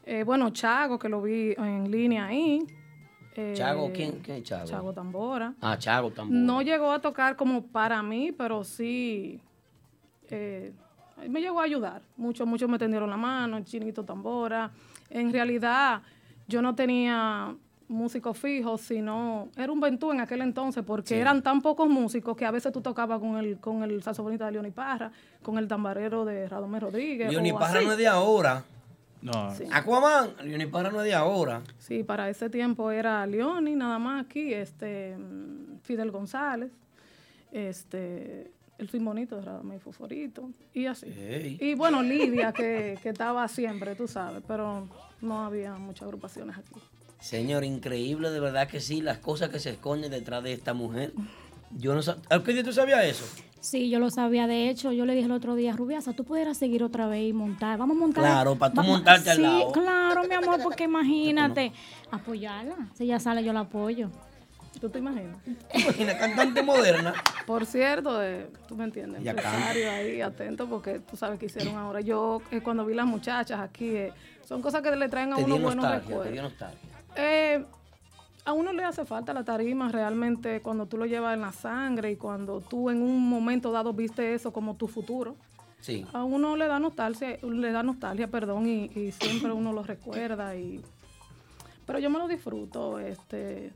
Eh, 0.05 0.23
bueno, 0.25 0.51
Chago, 0.51 0.99
que 0.99 1.09
lo 1.09 1.21
vi 1.21 1.55
en 1.59 1.91
línea 1.91 2.27
ahí. 2.27 2.67
Eh, 3.35 3.53
Chago, 3.55 3.91
¿quién, 3.93 4.21
quién 4.21 4.39
es 4.39 4.45
Chago? 4.45 4.67
Chago 4.67 4.93
Tambora. 4.93 5.55
Ah, 5.61 5.77
Chago 5.77 6.11
también. 6.11 6.47
No 6.47 6.63
llegó 6.63 6.91
a 6.93 7.01
tocar 7.01 7.37
como 7.37 7.67
para 7.67 8.03
mí, 8.03 8.33
pero 8.33 8.65
sí 8.65 9.41
eh, 10.31 10.73
me 11.29 11.41
llegó 11.41 11.61
a 11.61 11.65
ayudar. 11.65 12.03
Muchos, 12.17 12.47
muchos 12.47 12.69
me 12.69 12.79
tendieron 12.79 13.11
la 13.11 13.17
mano, 13.17 13.57
el 13.57 13.65
chinito 13.65 14.05
tambora. 14.05 14.71
En 15.11 15.33
realidad, 15.33 16.03
yo 16.47 16.63
no 16.63 16.75
tenía 16.75 17.55
músicos 17.89 18.37
fijos, 18.39 18.83
sino 18.83 19.49
era 19.57 19.73
un 19.73 19.81
ventú 19.81 20.13
en 20.13 20.21
aquel 20.21 20.43
entonces, 20.43 20.85
porque 20.85 21.09
Sí. 21.09 21.15
eran 21.15 21.43
tan 21.43 21.63
pocos 21.63 21.89
músicos 21.89 22.37
que 22.37 22.45
a 22.45 22.51
veces 22.51 22.73
tú 22.73 22.81
tocabas 22.83 23.19
con 23.19 23.37
el, 23.39 23.59
con 23.59 23.83
el 23.83 24.03
saxofonista 24.03 24.47
de 24.47 24.53
León 24.53 24.71
Parra, 24.73 25.11
con 25.43 25.57
el 25.59 25.67
tambarero 25.69 26.25
de 26.25 26.49
Radomé 26.49 26.81
Rodríguez. 26.81 27.31
Leoni 27.31 27.53
Parra 27.53 27.79
así. 27.79 27.87
no 27.87 27.93
es 27.93 27.99
de 27.99 28.07
ahora. 28.09 28.63
No. 29.23 29.53
Sí. 29.57 29.65
Aquaman, 29.73 30.31
Leoni 30.45 30.67
Parra 30.67 30.91
no 30.91 31.01
es 31.01 31.05
de 31.07 31.15
ahora. 31.15 31.63
Sí, 31.79 32.05
para 32.05 32.29
ese 32.31 32.51
tiempo 32.51 32.91
era 32.91 33.27
Leoni, 33.27 33.75
nada 33.75 33.99
más 33.99 34.25
aquí, 34.27 34.53
este, 34.55 35.17
Fidel 35.83 36.11
González, 36.11 36.71
este, 37.53 38.51
el 38.79 38.89
fin 38.89 39.05
bonito 39.05 39.37
de 39.37 39.43
Radamés 39.43 39.83
Foforito, 39.83 40.51
y 40.75 40.87
así. 40.87 41.07
Y 41.61 41.75
bueno, 41.75 42.03
Lidia, 42.03 42.53
que, 42.53 42.99
que 43.03 43.09
estaba 43.09 43.49
siempre, 43.49 43.95
tú 43.97 44.07
sabes, 44.07 44.43
pero 44.47 44.87
no 45.21 45.45
había 45.45 45.75
muchas 45.75 46.03
agrupaciones 46.05 46.57
aquí. 46.59 46.71
Señor, 47.21 47.65
increíble, 47.65 48.31
de 48.31 48.41
verdad 48.41 48.69
que 48.69 48.81
sí, 48.81 49.01
las 49.01 49.19
cosas 49.19 49.49
que 49.51 49.59
se 49.59 49.71
esconden 49.71 50.11
detrás 50.11 50.43
de 50.43 50.53
esta 50.53 50.73
mujer. 50.75 51.13
Yo 51.77 51.95
no 51.95 52.03
sabía. 52.03 52.23
¿Qué 52.45 52.63
tú 52.65 52.73
sabías 52.73 53.05
eso? 53.05 53.25
Sí, 53.61 53.91
yo 53.91 53.99
lo 53.99 54.09
sabía. 54.11 54.47
De 54.47 54.71
hecho, 54.71 54.93
yo 54.93 55.05
le 55.05 55.15
dije 55.15 55.27
el 55.27 55.33
otro 55.33 55.55
día, 55.57 55.73
Rubiasa, 55.75 56.13
tú 56.13 56.25
pudieras 56.25 56.57
seguir 56.57 56.83
otra 56.85 57.07
vez 57.09 57.29
y 57.29 57.33
montar. 57.33 57.77
Vamos 57.77 57.97
a 57.97 58.01
montar. 58.01 58.25
Claro, 58.25 58.57
para 58.57 58.73
tú 58.73 58.83
montarte 58.83 59.31
al 59.31 59.37
sí, 59.37 59.43
lado. 59.43 59.73
claro, 59.73 60.23
mi 60.29 60.35
amor, 60.35 60.61
porque 60.63 60.85
imagínate. 60.85 61.73
Apoyarla. 62.11 62.77
Si 62.95 63.05
ella 63.05 63.19
sale, 63.19 63.43
yo 63.45 63.53
la 63.53 63.61
apoyo. 63.61 64.11
¿Tú 64.81 64.89
te 64.89 65.01
imaginas? 65.01 65.37
Una 65.99 66.17
cantante 66.17 66.63
moderna. 66.63 67.13
Por 67.47 67.67
cierto, 67.67 68.23
eh, 68.23 68.49
tú 68.69 68.77
me 68.77 68.85
entiendes, 68.85 69.25
Ya 69.25 69.35
canta. 69.35 69.51
empresario 69.51 69.91
ahí, 69.91 70.21
atento, 70.21 70.69
porque 70.69 71.01
tú 71.01 71.17
sabes 71.17 71.41
que 71.41 71.47
hicieron 71.47 71.75
ahora. 71.77 72.01
Yo, 72.01 72.41
eh, 72.53 72.61
cuando 72.61 72.87
vi 72.87 72.95
las 72.95 73.07
muchachas 73.07 73.59
aquí, 73.59 73.89
eh, 73.89 74.13
son 74.47 74.63
cosas 74.63 74.81
que 74.83 74.95
le 74.95 75.09
traen 75.09 75.33
a 75.33 75.37
Te 75.37 75.43
uno 75.45 75.55
buenos 75.59 75.75
nostalgia, 75.77 76.01
te 76.01 76.09
recuerdos. 76.11 76.33
dio 76.33 76.43
nostalgia. 76.43 76.89
Eh, 77.17 77.65
a 78.45 78.53
uno 78.53 78.73
le 78.73 78.85
hace 78.85 79.05
falta 79.05 79.35
la 79.35 79.45
tarima 79.45 79.89
realmente 79.91 80.63
cuando 80.63 80.87
tú 80.87 80.97
lo 80.97 81.07
llevas 81.07 81.35
en 81.35 81.43
la 81.43 81.53
sangre 81.53 82.13
y 82.13 82.17
cuando 82.17 82.61
tú 82.61 82.91
en 82.91 83.03
un 83.03 83.29
momento 83.29 83.73
dado 83.73 83.93
viste 83.93 84.35
eso 84.35 84.53
como 84.53 84.77
tu 84.77 84.89
futuro. 84.89 85.37
Sí. 85.81 86.07
A 86.13 86.25
uno 86.25 86.57
le 86.57 86.67
da 86.67 86.79
nostalgia, 86.79 87.39
le 87.43 87.73
da 87.73 87.83
nostalgia, 87.83 88.29
perdón, 88.29 88.67
y, 88.67 88.91
y 88.95 89.13
siempre 89.13 89.53
uno 89.53 89.73
lo 89.73 89.83
recuerda 89.83 90.57
y 90.57 90.83
pero 91.89 92.01
yo 92.01 92.11
me 92.11 92.19
lo 92.19 92.29
disfruto, 92.29 92.99
este 92.99 93.73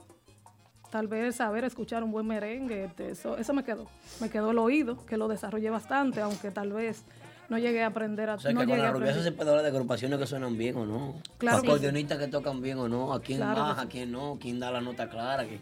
tal 0.91 1.09
vez 1.09 1.37
saber 1.37 1.65
escuchar 1.65 2.05
un 2.05 2.13
buen 2.13 2.27
merengue, 2.27 2.85
este, 2.85 3.13
eso, 3.13 3.39
eso 3.39 3.55
me 3.55 3.65
quedó. 3.65 3.87
Me 4.21 4.29
quedó 4.29 4.51
el 4.51 4.59
oído, 4.59 5.07
que 5.07 5.17
lo 5.17 5.27
desarrollé 5.27 5.71
bastante, 5.71 6.21
aunque 6.21 6.51
tal 6.51 6.71
vez 6.75 7.03
no 7.49 7.59
llegué 7.59 7.83
a 7.83 7.89
aprender 7.89 8.31
a 8.31 8.35
O 8.35 8.41
sea, 8.41 8.53
no 8.53 8.61
que 8.61 8.67
con 8.67 8.79
la 8.79 8.89
a 8.89 8.93
rubiasa 8.93 9.23
se 9.23 9.33
puede 9.33 9.51
hablar 9.51 9.65
de 9.65 9.71
agrupaciones 9.71 10.19
que 10.19 10.27
suenan 10.27 10.57
bien 10.57 10.77
o 10.77 10.87
no. 10.87 11.15
Claro 11.39 11.61
sí. 11.61 11.67
Acordeonistas 11.67 12.19
que 12.19 12.29
tocan 12.29 12.61
bien 12.63 12.79
o 12.79 12.89
no. 12.89 13.13
A 13.13 13.21
quién 13.21 13.39
Claro 13.39 13.61
baja, 13.61 13.83
a 13.83 13.89
quién 13.89 14.11
no. 14.13 14.39
Quién 14.41 14.59
da 14.61 14.71
la 14.71 14.81
nota 14.81 15.09
clara. 15.11 15.45
que- 15.45 15.61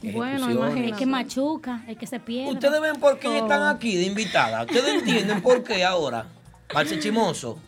que 0.00 0.12
Bueno, 0.12 0.46
ejecuciones. 0.48 0.92
El 0.92 0.96
que 0.96 1.06
machuca, 1.06 1.84
el 1.86 1.96
que 1.98 2.06
se 2.06 2.20
pierde. 2.20 2.52
Ustedes 2.52 2.80
ven 2.80 2.96
por 3.00 3.18
qué 3.18 3.38
están 3.38 3.74
aquí 3.76 3.96
de 3.96 4.04
invitada. 4.04 4.62
Ustedes 4.62 4.94
entienden 5.02 5.42
por 5.42 5.62
qué 5.62 5.84
ahora. 5.84 6.26
Parece 6.72 6.98
chimoso. 6.98 7.58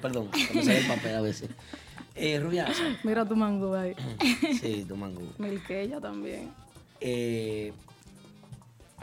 Perdón, 0.00 0.30
me 0.54 0.62
sale 0.62 0.78
el 0.78 0.86
papel 0.86 1.16
a 1.16 1.20
veces. 1.20 1.50
Eh, 2.14 2.38
Rubiasa. 2.38 2.80
Mira 3.02 3.24
tu 3.24 3.34
mango 3.34 3.74
ahí. 3.74 3.94
Sí, 4.60 4.84
tu 4.86 4.94
mango. 4.96 5.20
Milquella 5.38 6.00
también. 6.00 6.52
Eh, 7.00 7.72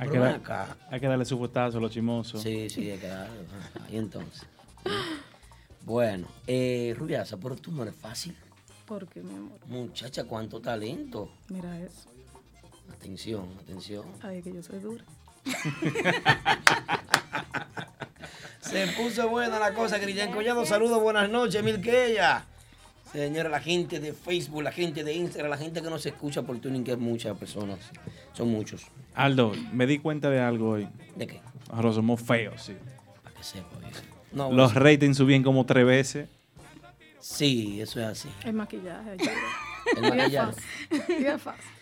Hay 0.02 0.10
que, 0.10 0.18
ven 0.20 0.22
dar- 0.32 0.36
acá. 0.36 0.78
hay 0.90 1.00
que 1.00 1.08
darle 1.08 1.26
su 1.26 1.38
botazo 1.38 1.78
a 1.78 1.82
los 1.82 1.92
chimosos. 1.92 2.42
Sí, 2.42 2.70
sí, 2.70 2.90
hay 2.90 2.98
que 2.98 3.08
darle. 3.08 3.38
Ahí 3.88 3.98
entonces. 3.98 4.44
Bueno, 5.86 6.28
eh, 6.48 6.96
Rubiasa, 6.98 7.38
pero 7.38 7.56
tú 7.56 7.72
no 7.72 7.84
eres 7.84 7.96
fácil. 7.96 8.36
¿Por 8.88 9.08
qué, 9.08 9.22
mi 9.22 9.36
amor? 9.36 9.60
Muchacha, 9.68 10.24
cuánto 10.24 10.60
talento. 10.60 11.32
Mira 11.50 11.80
eso. 11.80 12.10
Atención, 12.92 13.48
atención. 13.62 14.06
Ay, 14.22 14.42
que 14.42 14.52
yo 14.54 14.62
soy 14.64 14.80
dura. 14.80 15.04
Se 18.62 18.88
puso 18.88 19.28
buena 19.30 19.60
la 19.60 19.74
cosa, 19.74 20.00
Cristian 20.00 20.32
Collado. 20.32 20.66
Saludos, 20.66 21.02
buenas 21.02 21.30
noches, 21.30 21.64
Milquella. 21.64 22.46
Señora, 23.12 23.50
la 23.50 23.60
gente 23.60 24.00
de 24.00 24.14
Facebook, 24.14 24.64
la 24.64 24.72
gente 24.72 25.04
de 25.04 25.14
Instagram, 25.14 25.50
la 25.50 25.58
gente 25.58 25.82
que 25.82 25.90
nos 25.90 26.06
escucha 26.06 26.44
por 26.44 26.58
tuning, 26.60 26.84
que 26.84 26.94
es 26.94 26.98
muchas 26.98 27.38
personas. 27.38 27.80
Son 28.34 28.50
muchos. 28.50 28.88
Aldo, 29.14 29.52
me 29.74 29.86
di 29.86 30.00
cuenta 30.00 30.30
de 30.30 30.40
algo 30.40 30.70
hoy. 30.72 30.88
¿De 31.16 31.28
qué? 31.28 31.42
Nosotros 31.70 31.96
somos 31.96 32.22
feos, 32.22 32.62
sí. 32.64 32.76
Para 33.24 33.36
que 33.36 33.44
sepa. 33.44 33.68
No, 34.32 34.52
Los 34.52 34.74
ratings 34.76 35.18
subían 35.18 35.44
como 35.44 35.66
tres 35.66 35.86
veces. 35.86 36.30
Sí, 37.20 37.82
eso 37.82 38.00
es 38.00 38.06
así. 38.06 38.30
El 38.46 38.54
maquillaje. 38.54 39.18
El. 39.98 40.32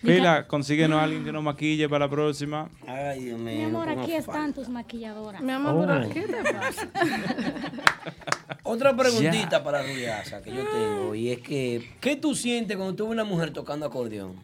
Fila, 0.01 0.47
consíguenos 0.47 0.99
a 0.99 1.03
alguien 1.03 1.23
que 1.23 1.31
nos 1.31 1.43
maquille 1.43 1.87
para 1.89 2.05
la 2.05 2.09
próxima. 2.11 2.69
Ay, 2.87 3.25
Dios 3.25 3.39
mío. 3.39 3.55
Mi 3.57 3.63
amor, 3.65 3.87
no 3.87 4.01
aquí 4.01 4.13
están 4.13 4.53
tus 4.53 4.69
maquilladoras. 4.69 5.41
Mi 5.41 5.51
amor, 5.51 5.75
Oh. 5.75 5.85
pero 5.87 6.09
¿qué 6.09 6.21
te 6.21 6.53
pasa? 6.53 6.87
Otra 8.63 8.95
preguntita 8.95 9.63
para 9.63 9.81
Rubiasa 9.81 10.41
que 10.41 10.53
yo 10.53 10.63
tengo, 10.67 11.15
y 11.15 11.29
es 11.31 11.39
que, 11.39 11.89
¿qué 11.99 12.15
tú 12.15 12.35
sientes 12.35 12.77
cuando 12.77 12.95
tú 12.95 13.05
ves 13.05 13.13
una 13.13 13.23
mujer 13.23 13.51
tocando 13.51 13.85
acordeón? 13.85 14.35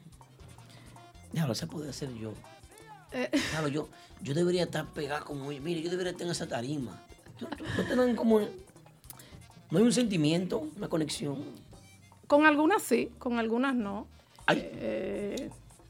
Diablo, 1.31 1.53
esa 1.53 1.67
puede 1.67 1.91
ser 1.93 2.13
yo. 2.15 2.33
Eh. 3.11 3.29
Diablo, 3.51 3.67
yo, 3.69 3.89
yo 4.21 4.33
debería 4.33 4.63
estar 4.63 4.85
pegado 4.87 5.25
como 5.25 5.51
ella. 5.51 5.61
Mire, 5.61 5.81
yo 5.81 5.89
debería 5.89 6.11
estar 6.11 6.25
en 6.25 6.31
esa 6.31 6.47
tarima. 6.47 7.01
Tú- 7.37 7.45
tú- 7.47 7.63
No 7.95 8.05
dan 8.05 8.15
como... 8.15 8.39
No 9.71 9.79
hay 9.79 9.83
un 9.83 9.91
sentimiento, 9.93 10.67
una 10.77 10.87
conexión. 10.87 11.37
Con 12.27 12.45
algunas 12.45 12.81
sí, 12.81 13.11
con 13.19 13.37
algunas 13.39 13.75
no. 13.75 14.07
Eh, 14.49 15.49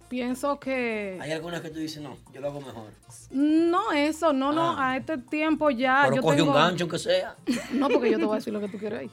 pienso 0.09 0.59
que... 0.59 1.17
Hay 1.21 1.31
algunas 1.31 1.61
que 1.61 1.69
tú 1.69 1.79
dices, 1.79 2.01
no, 2.01 2.17
yo 2.33 2.41
lo 2.41 2.47
hago 2.47 2.61
mejor. 2.61 2.89
No, 3.31 3.91
eso, 3.91 4.33
no, 4.33 4.51
no, 4.53 4.79
a 4.79 4.97
este 4.97 5.17
tiempo 5.17 5.69
ya... 5.69 6.01
Pero 6.03 6.15
yo 6.17 6.21
coge 6.21 6.37
tengo- 6.37 6.51
un 6.51 6.55
gancho, 6.57 6.83
aunque 6.85 6.99
sea. 6.99 7.35
No, 7.73 7.89
porque 7.89 8.11
yo 8.11 8.17
te 8.19 8.25
voy 8.25 8.33
a 8.33 8.37
decir 8.37 8.53
lo 8.53 8.59
que 8.61 8.69
tú 8.69 8.77
quieres 8.77 8.99
ahí. 9.01 9.11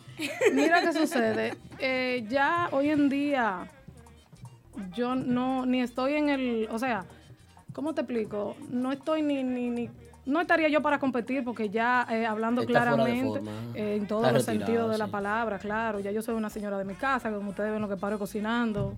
Mira 0.52 0.80
qué 0.80 0.92
sucede. 0.92 1.56
Eh, 1.78 2.24
ya 2.28 2.68
hoy 2.72 2.90
en 2.90 3.08
día 3.08 3.68
yo 4.94 5.14
no, 5.14 5.66
ni 5.66 5.80
estoy 5.82 6.14
en 6.14 6.28
el, 6.28 6.68
o 6.70 6.78
sea, 6.78 7.04
¿cómo 7.72 7.94
te 7.94 8.02
explico? 8.02 8.56
No 8.70 8.92
estoy 8.92 9.22
ni, 9.22 9.42
ni, 9.42 9.70
ni 9.70 9.90
no 10.24 10.40
estaría 10.40 10.68
yo 10.68 10.82
para 10.82 10.98
competir 10.98 11.44
porque 11.44 11.68
ya 11.68 12.06
eh, 12.10 12.26
hablando 12.26 12.62
Está 12.62 12.72
claramente 12.72 13.40
eh, 13.74 13.96
en 13.96 14.06
todos 14.06 14.32
los 14.32 14.44
sentidos 14.44 14.90
de 14.90 14.98
la 14.98 15.08
palabra, 15.08 15.58
claro, 15.58 16.00
ya 16.00 16.10
yo 16.10 16.22
soy 16.22 16.34
una 16.34 16.50
señora 16.50 16.78
de 16.78 16.84
mi 16.84 16.94
casa, 16.94 17.30
como 17.32 17.50
ustedes 17.50 17.72
ven 17.72 17.82
lo 17.82 17.88
que 17.88 17.96
paro 17.96 18.18
cocinando. 18.18 18.94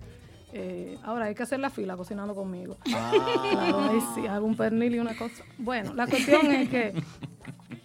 Eh, 0.53 0.97
ahora 1.03 1.25
hay 1.25 1.35
que 1.35 1.43
hacer 1.43 1.59
la 1.59 1.69
fila 1.69 1.97
cocinando 1.97 2.33
conmigo. 2.33 2.77
Ah. 2.93 3.11
Claro, 3.51 3.79
ahí 3.89 3.99
sí, 4.13 4.25
hago 4.25 4.45
un 4.45 4.55
pernil 4.55 4.95
y 4.95 4.99
una 4.99 5.17
cosa. 5.17 5.43
Bueno, 5.57 5.93
la 5.93 6.07
cuestión 6.07 6.49
es 6.51 6.69
que 6.69 6.93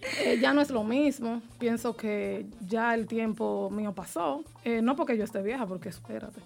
eh, 0.01 0.39
ya 0.41 0.53
no 0.53 0.61
es 0.61 0.69
lo 0.69 0.83
mismo. 0.83 1.41
Pienso 1.59 1.95
que 1.95 2.45
ya 2.67 2.93
el 2.93 3.07
tiempo 3.07 3.69
mío 3.71 3.93
pasó. 3.93 4.43
Eh, 4.63 4.81
no 4.81 4.95
porque 4.95 5.17
yo 5.17 5.23
esté 5.23 5.41
vieja, 5.41 5.65
porque 5.65 5.89
espérate. 5.89 6.39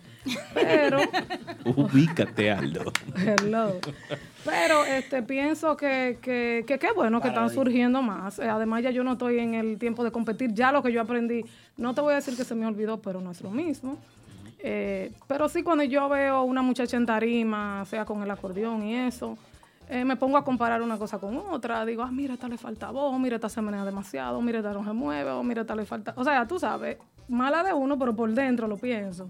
Pero, 0.54 1.00
Ubícate, 1.66 2.52
Aldo. 2.52 2.92
hello. 3.18 3.80
Pero 4.44 4.86
este, 4.86 5.22
pienso 5.24 5.76
que 5.76 6.18
que 6.22 6.64
que 6.68 6.80
qué 6.80 6.92
bueno 6.94 7.22
que 7.22 7.30
están 7.30 7.50
surgiendo 7.50 8.02
más. 8.02 8.40
Eh, 8.40 8.48
además, 8.48 8.84
ya 8.84 8.92
yo 8.92 9.04
no 9.04 9.14
estoy 9.14 9.40
en 9.40 9.54
el 9.56 9.78
tiempo 9.78 10.04
de 10.04 10.12
competir. 10.12 10.54
Ya 10.54 10.72
lo 10.72 10.82
que 10.84 10.92
yo 10.92 11.02
aprendí, 11.02 11.46
no 11.78 11.94
te 11.94 12.02
voy 12.02 12.14
a 12.14 12.18
decir 12.18 12.36
que 12.38 12.44
se 12.44 12.56
me 12.56 12.66
olvidó, 12.66 13.02
pero 13.02 13.22
no 13.22 13.32
es 13.32 13.42
lo 13.42 13.50
mismo. 13.52 13.98
Eh, 14.60 15.12
pero 15.28 15.48
sí, 15.48 15.62
cuando 15.62 15.84
yo 15.84 16.10
veo 16.10 16.42
una 16.44 16.64
muchacha 16.64 16.98
en 16.98 17.06
tarima, 17.06 17.86
sea 17.86 18.04
con 18.06 18.24
el 18.24 18.32
acordeón 18.32 18.84
y 18.84 18.96
eso, 18.96 19.38
eh, 19.90 20.04
me 20.06 20.16
pongo 20.16 20.38
a 20.38 20.44
comparar 20.44 20.82
una 20.82 20.98
cosa 20.98 21.20
con 21.20 21.38
otra. 21.38 21.86
Digo, 21.86 22.04
ah, 22.04 22.12
mira, 22.12 22.34
esta 22.34 22.48
le 22.48 22.58
falta 22.58 22.92
voz, 22.92 23.20
mira, 23.20 23.36
esta 23.36 23.50
se 23.50 23.62
menea 23.62 23.86
demasiado, 23.86 24.42
mira, 24.42 24.60
esta 24.60 24.74
no 24.74 24.84
se 24.84 24.94
mueve, 24.94 25.30
o 25.32 25.44
mira, 25.44 25.62
esta 25.62 25.76
le 25.76 25.86
falta. 25.86 26.14
O 26.18 26.24
sea, 26.24 26.48
tú 26.48 26.60
sabes, 26.60 26.98
mala 27.28 27.64
de 27.64 27.74
uno, 27.74 27.98
pero 28.00 28.16
por 28.16 28.32
dentro 28.34 28.68
lo 28.68 28.78
pienso. 28.78 29.30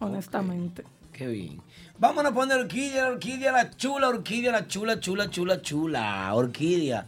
Honestamente. 0.00 0.84
Qué 1.12 1.26
bien. 1.26 1.60
Vámonos 1.98 2.30
a 2.30 2.34
poner 2.34 2.58
orquídea, 2.58 3.08
orquídea, 3.08 3.50
la 3.50 3.70
chula, 3.70 4.08
orquídea, 4.08 4.52
la 4.52 4.68
chula, 4.68 5.00
chula, 5.00 5.28
chula, 5.30 5.60
chula. 5.62 6.32
Orquídea. 6.34 7.06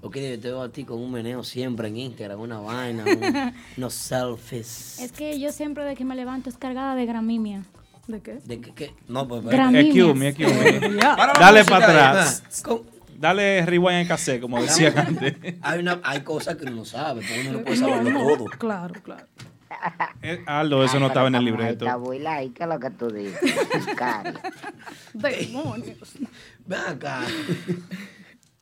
Orquídea, 0.00 0.36
yo 0.36 0.40
te 0.40 0.48
veo 0.48 0.62
a 0.62 0.68
ti 0.68 0.84
con 0.84 1.00
un 1.00 1.10
meneo 1.10 1.42
siempre 1.42 1.88
en 1.88 1.96
Instagram, 1.96 2.38
una 2.40 2.60
vaina, 2.60 3.04
un- 3.04 3.52
unos 3.76 3.94
selfies. 3.94 5.00
Es 5.00 5.10
que 5.10 5.40
yo 5.40 5.50
siempre 5.50 5.84
de 5.84 5.96
que 5.96 6.04
me 6.04 6.14
levanto 6.14 6.48
es 6.48 6.56
cargada 6.56 6.94
de 6.94 7.04
gramimia. 7.06 7.64
¿De 8.08 8.22
qué? 8.22 8.40
¿De 8.42 8.60
qué? 8.60 8.72
qué? 8.72 8.94
No, 9.06 9.28
pues. 9.28 9.44
Excuse 9.44 10.88
la 10.88 11.32
Dale 11.38 11.64
para 11.64 11.86
eh, 11.86 12.06
atrás. 12.06 12.42
Dale 13.18 13.66
rewind 13.66 14.00
en 14.00 14.08
cassette, 14.08 14.40
como 14.40 14.62
decía 14.62 14.94
antes. 14.96 15.36
Hay, 15.60 15.80
una, 15.80 16.00
hay 16.02 16.22
cosas 16.22 16.56
que 16.56 16.64
uno 16.64 16.76
no 16.76 16.84
sabe, 16.86 17.20
porque 17.20 17.40
uno 17.42 17.58
no 17.58 17.64
puede 17.64 17.76
saberlo 17.76 18.18
todo. 18.18 18.44
Claro, 18.46 18.94
claro. 19.02 19.26
Eh, 20.22 20.42
Aldo, 20.46 20.82
eso 20.82 20.98
no 20.98 21.08
estaba 21.08 21.28
en 21.28 21.34
el 21.34 21.44
libreto. 21.44 21.86
abuela, 21.86 22.42
¿y 22.42 22.50
qué 22.50 22.62
es 22.62 22.68
lo 22.68 22.80
que 22.80 22.90
tú 22.90 23.10
dices? 23.10 23.38
Demonios. 25.12 26.14
Ven 26.66 26.80
acá. 26.88 27.24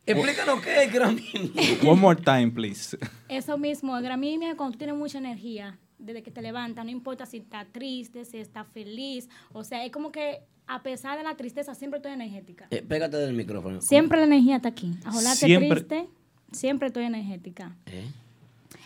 Explícanos 0.05 0.61
qué 0.61 0.85
es 0.85 0.93
gramínea. 0.93 1.53
One 1.85 2.01
more 2.01 2.21
time, 2.21 2.51
please. 2.51 2.99
Eso 3.29 3.57
mismo, 3.57 3.95
gramimia 4.01 4.51
es 4.51 4.57
cuando 4.57 4.73
tú 4.73 4.79
tienes 4.79 4.97
mucha 4.97 5.19
energía, 5.19 5.79
desde 5.99 6.23
que 6.23 6.31
te 6.31 6.43
levantas, 6.43 6.85
no 6.85 6.91
importa 6.91 7.27
si 7.27 7.39
estás 7.39 7.67
triste, 7.73 8.25
si 8.25 8.39
estás 8.39 8.67
feliz, 8.69 9.29
o 9.53 9.65
sea, 9.65 9.85
es 9.85 9.93
como 9.93 10.13
que 10.13 10.43
a 10.67 10.83
pesar 10.83 11.17
de 11.17 11.25
la 11.25 11.37
tristeza 11.37 11.75
siempre 11.75 11.99
estoy 11.99 12.13
energética. 12.13 12.67
Eh, 12.71 12.83
pégate 12.83 13.17
del 13.17 13.35
micrófono. 13.35 13.81
Siempre 13.81 14.19
la 14.19 14.25
energía 14.25 14.57
está 14.57 14.69
aquí. 14.69 14.99
A 15.05 15.13
jolarte 15.13 15.47
Siempre. 15.47 15.81
triste, 15.83 16.09
siempre 16.53 16.89
estoy 16.89 17.05
energética. 17.05 17.77
¿Eh? 17.87 18.11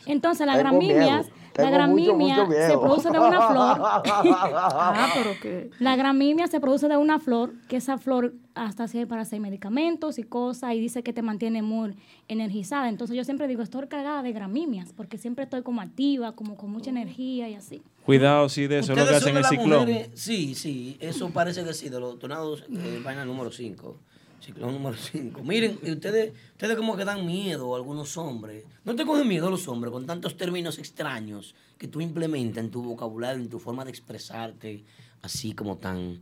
Entonces 0.07 0.47
la 0.47 0.57
Tengo 0.57 0.71
gramimia, 0.71 1.17
miedo, 1.19 1.29
la 1.69 1.87
mucho 1.87 2.47
se 2.47 2.79
produce 2.79 3.11
de 3.11 3.19
una 3.19 3.49
flor. 3.49 3.81
Ah, 4.43 5.09
pero. 5.15 5.71
La 5.79 5.97
gramimia 5.97 6.47
se 6.47 6.61
produce 6.61 6.89
de 6.89 6.97
una 6.97 7.19
flor, 7.19 7.53
que 7.69 7.77
esa 7.77 7.99
flor 7.99 8.35
hasta 8.55 8.89
sirve 8.89 9.07
para 9.07 9.23
hacer 9.23 9.41
medicamentos 9.41 10.19
y 10.19 10.23
cosas, 10.23 10.75
y 10.75 10.81
dice 10.81 11.03
que 11.03 11.13
te 11.13 11.23
mantiene 11.23 11.63
muy 11.63 11.95
energizada. 12.29 12.89
Entonces 12.89 13.17
yo 13.17 13.25
siempre 13.25 13.49
digo, 13.49 13.63
estoy 13.63 13.87
cargada 13.89 14.23
de 14.23 14.33
gramimias, 14.33 14.93
porque 14.93 15.19
siempre 15.19 15.45
estoy 15.45 15.63
como 15.63 15.81
activa, 15.81 16.33
como 16.33 16.57
con 16.57 16.71
mucha 16.71 16.91
energía 16.91 17.49
y 17.49 17.55
así. 17.55 17.83
Cuidado, 18.05 18.49
sí, 18.49 18.67
de 18.67 18.79
eso 18.81 18.93
es 18.93 18.99
lo 18.99 19.05
que 19.07 19.13
Ustedes 19.15 19.23
hacen 19.23 19.35
son 19.35 19.55
el 19.55 19.61
ciclón. 19.61 19.81
mujeres- 19.89 20.11
Sí, 20.15 20.55
sí, 20.55 20.97
eso 21.01 21.31
parece 21.31 21.65
que 21.65 21.73
sí, 21.75 21.89
de 21.89 22.01
los 22.01 22.19
tornados, 22.19 22.65
eh, 22.71 23.01
vaina 23.05 23.25
número 23.25 23.51
5. 23.51 23.97
Ciclón 24.41 24.73
número 24.73 24.97
5. 24.97 25.43
Miren, 25.43 25.79
y 25.83 25.91
ustedes, 25.93 26.33
ustedes 26.53 26.77
como 26.77 26.97
que 26.97 27.05
dan 27.05 27.27
miedo 27.27 27.75
a 27.75 27.77
algunos 27.79 28.17
hombres. 28.17 28.65
¿No 28.85 28.95
te 28.97 29.05
cogen 29.05 29.29
miedo 29.29 29.49
a 29.49 29.51
los 29.51 29.67
hombres 29.69 29.93
con 29.93 30.07
tantos 30.07 30.37
términos 30.37 30.79
extraños 30.79 31.55
que 31.79 31.89
tú 31.89 32.01
implementas 32.01 32.65
en 32.65 32.71
tu 32.71 32.83
vocabulario, 32.83 33.43
en 33.43 33.49
tu 33.51 33.59
forma 33.59 33.85
de 33.85 33.91
expresarte, 33.91 34.85
así 35.23 35.53
como 35.53 35.77
tan 35.77 36.21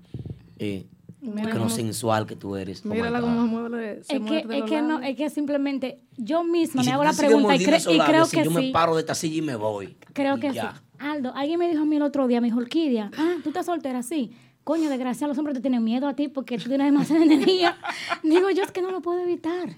eh, 0.58 0.86
Mira 1.20 1.68
sensual 1.68 2.26
que 2.26 2.36
tú 2.36 2.54
eres? 2.56 2.84
Oh 2.84 2.88
Mírala 2.90 3.20
God. 3.20 3.26
cómo 3.28 3.46
mueve. 3.46 4.02
Se 4.04 4.16
Es 4.16 4.20
que, 4.20 4.20
muerde 4.20 4.54
es 4.54 4.60
los 4.60 4.70
que 4.70 4.82
no, 4.82 5.00
es 5.00 5.16
que 5.16 5.30
simplemente 5.30 6.00
yo 6.16 6.44
misma 6.44 6.82
si 6.82 6.88
me 6.88 6.94
hago 6.94 7.04
la 7.04 7.12
pregunta 7.12 7.54
y, 7.56 7.58
cre- 7.60 7.80
y 7.80 7.84
creo 7.84 7.96
labios, 7.98 8.30
que 8.30 8.44
yo 8.44 8.50
sí. 8.50 8.56
me 8.56 8.70
paro 8.72 8.94
de 8.94 9.00
esta 9.00 9.14
silla 9.14 9.36
y 9.36 9.42
me 9.42 9.56
voy. 9.56 9.96
Creo 10.12 10.36
Y 10.36 10.40
que 10.40 10.52
ya. 10.52 10.72
sí. 10.72 10.78
Aldo, 11.00 11.32
alguien 11.36 11.60
me 11.60 11.68
dijo 11.68 11.82
a 11.82 11.86
mí 11.86 11.94
el 11.96 12.02
otro 12.02 12.26
día, 12.26 12.40
me 12.40 12.48
dijo, 12.48 12.58
Orquídea, 12.58 13.10
ah, 13.16 13.36
tú 13.44 13.50
estás 13.50 13.66
soltera, 13.66 14.02
sí. 14.02 14.32
Coño, 14.68 14.90
desgraciado, 14.90 15.30
los 15.30 15.38
hombres 15.38 15.54
te 15.56 15.62
tienen 15.62 15.82
miedo 15.82 16.06
a 16.06 16.12
ti 16.14 16.28
porque 16.28 16.58
tú 16.58 16.68
tienes 16.68 16.88
demasiada 16.88 17.24
energía. 17.24 17.78
Digo, 18.22 18.50
yo 18.50 18.62
es 18.64 18.70
que 18.70 18.82
no 18.82 18.90
lo 18.90 19.00
puedo 19.00 19.18
evitar. 19.20 19.70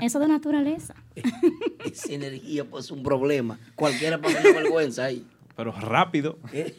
Eso 0.00 0.20
de 0.20 0.28
naturaleza. 0.28 0.94
Esa 1.84 2.12
energía 2.12 2.64
pues 2.64 2.84
es 2.84 2.92
un 2.92 3.02
problema. 3.02 3.58
Cualquiera 3.74 4.20
pasa 4.20 4.38
una 4.40 4.52
vergüenza 4.52 5.06
ahí. 5.06 5.26
Pero 5.56 5.72
rápido. 5.72 6.38
¿Eh? 6.52 6.72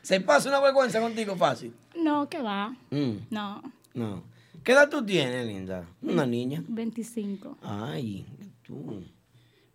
¿Se 0.00 0.18
pasa 0.22 0.48
una 0.48 0.60
vergüenza 0.60 0.98
contigo 0.98 1.36
fácil? 1.36 1.74
No, 1.94 2.30
que 2.30 2.40
va. 2.40 2.74
Mm, 2.90 3.16
No, 3.28 3.62
no. 3.92 4.22
¿Qué 4.64 4.72
edad 4.72 4.88
tú 4.88 5.04
tienes, 5.04 5.46
linda? 5.46 5.84
Una 6.00 6.24
niña. 6.24 6.64
25. 6.68 7.58
Ay, 7.60 8.24
tú. 8.66 9.04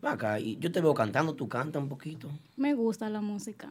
Ven 0.02 0.12
acá, 0.12 0.40
y 0.40 0.58
yo 0.58 0.72
te 0.72 0.82
veo 0.82 0.96
cantando, 0.96 1.36
tú 1.36 1.48
cantas 1.48 1.80
un 1.80 1.90
poquito. 1.90 2.28
Me 2.56 2.74
gusta 2.74 3.08
la 3.08 3.22
música. 3.22 3.70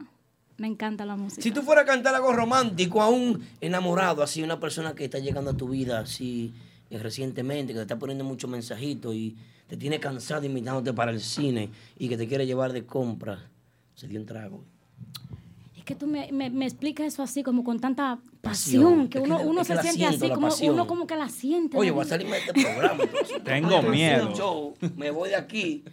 Me 0.57 0.67
encanta 0.67 1.05
la 1.05 1.15
música. 1.15 1.41
Si 1.41 1.51
tú 1.51 1.61
fueras 1.61 1.83
a 1.83 1.87
cantar 1.87 2.15
algo 2.15 2.33
romántico 2.33 3.01
a 3.01 3.09
un 3.09 3.45
enamorado, 3.61 4.23
así, 4.23 4.41
una 4.41 4.59
persona 4.59 4.95
que 4.95 5.05
está 5.05 5.19
llegando 5.19 5.51
a 5.51 5.53
tu 5.57 5.69
vida 5.69 5.99
así 5.99 6.53
eh, 6.89 6.97
recientemente, 6.97 7.73
que 7.73 7.77
te 7.77 7.83
está 7.83 7.99
poniendo 7.99 8.23
muchos 8.23 8.49
mensajitos 8.49 9.13
y 9.13 9.35
te 9.67 9.77
tiene 9.77 9.99
cansado 9.99 10.45
invitándote 10.45 10.93
para 10.93 11.11
el 11.11 11.19
cine 11.21 11.69
y 11.99 12.09
que 12.09 12.17
te 12.17 12.27
quiere 12.27 12.45
llevar 12.47 12.73
de 12.73 12.85
compra, 12.85 13.49
se 13.95 14.07
dio 14.07 14.19
un 14.19 14.25
trago. 14.25 14.63
Es 15.77 15.83
que 15.83 15.93
tú 15.95 16.07
me, 16.07 16.31
me, 16.31 16.49
me 16.49 16.65
explicas 16.65 17.05
eso 17.07 17.21
así, 17.21 17.43
como 17.43 17.63
con 17.63 17.79
tanta 17.79 18.17
Pasión. 18.41 18.83
pasión, 18.83 19.07
que 19.09 19.17
Es 19.19 19.23
que 19.25 19.29
uno, 19.29 19.41
uno 19.41 19.61
es 19.61 19.67
se 19.67 19.73
siente 19.73 19.97
siento, 19.97 20.25
así, 20.25 20.33
como 20.33 20.47
pasión. 20.47 20.73
uno 20.73 20.87
como 20.87 21.05
que 21.05 21.15
la 21.15 21.29
siente. 21.29 21.77
Oye, 21.77 21.91
voy 21.91 22.03
a 22.05 22.07
salirme 22.07 22.37
de 22.37 22.39
este 22.45 22.53
programa. 22.53 23.03
entonces. 23.03 23.43
Tengo 23.43 23.81
miedo. 23.83 24.33
show, 24.33 24.73
me 24.95 25.11
voy 25.11 25.29
de 25.29 25.35
aquí. 25.35 25.83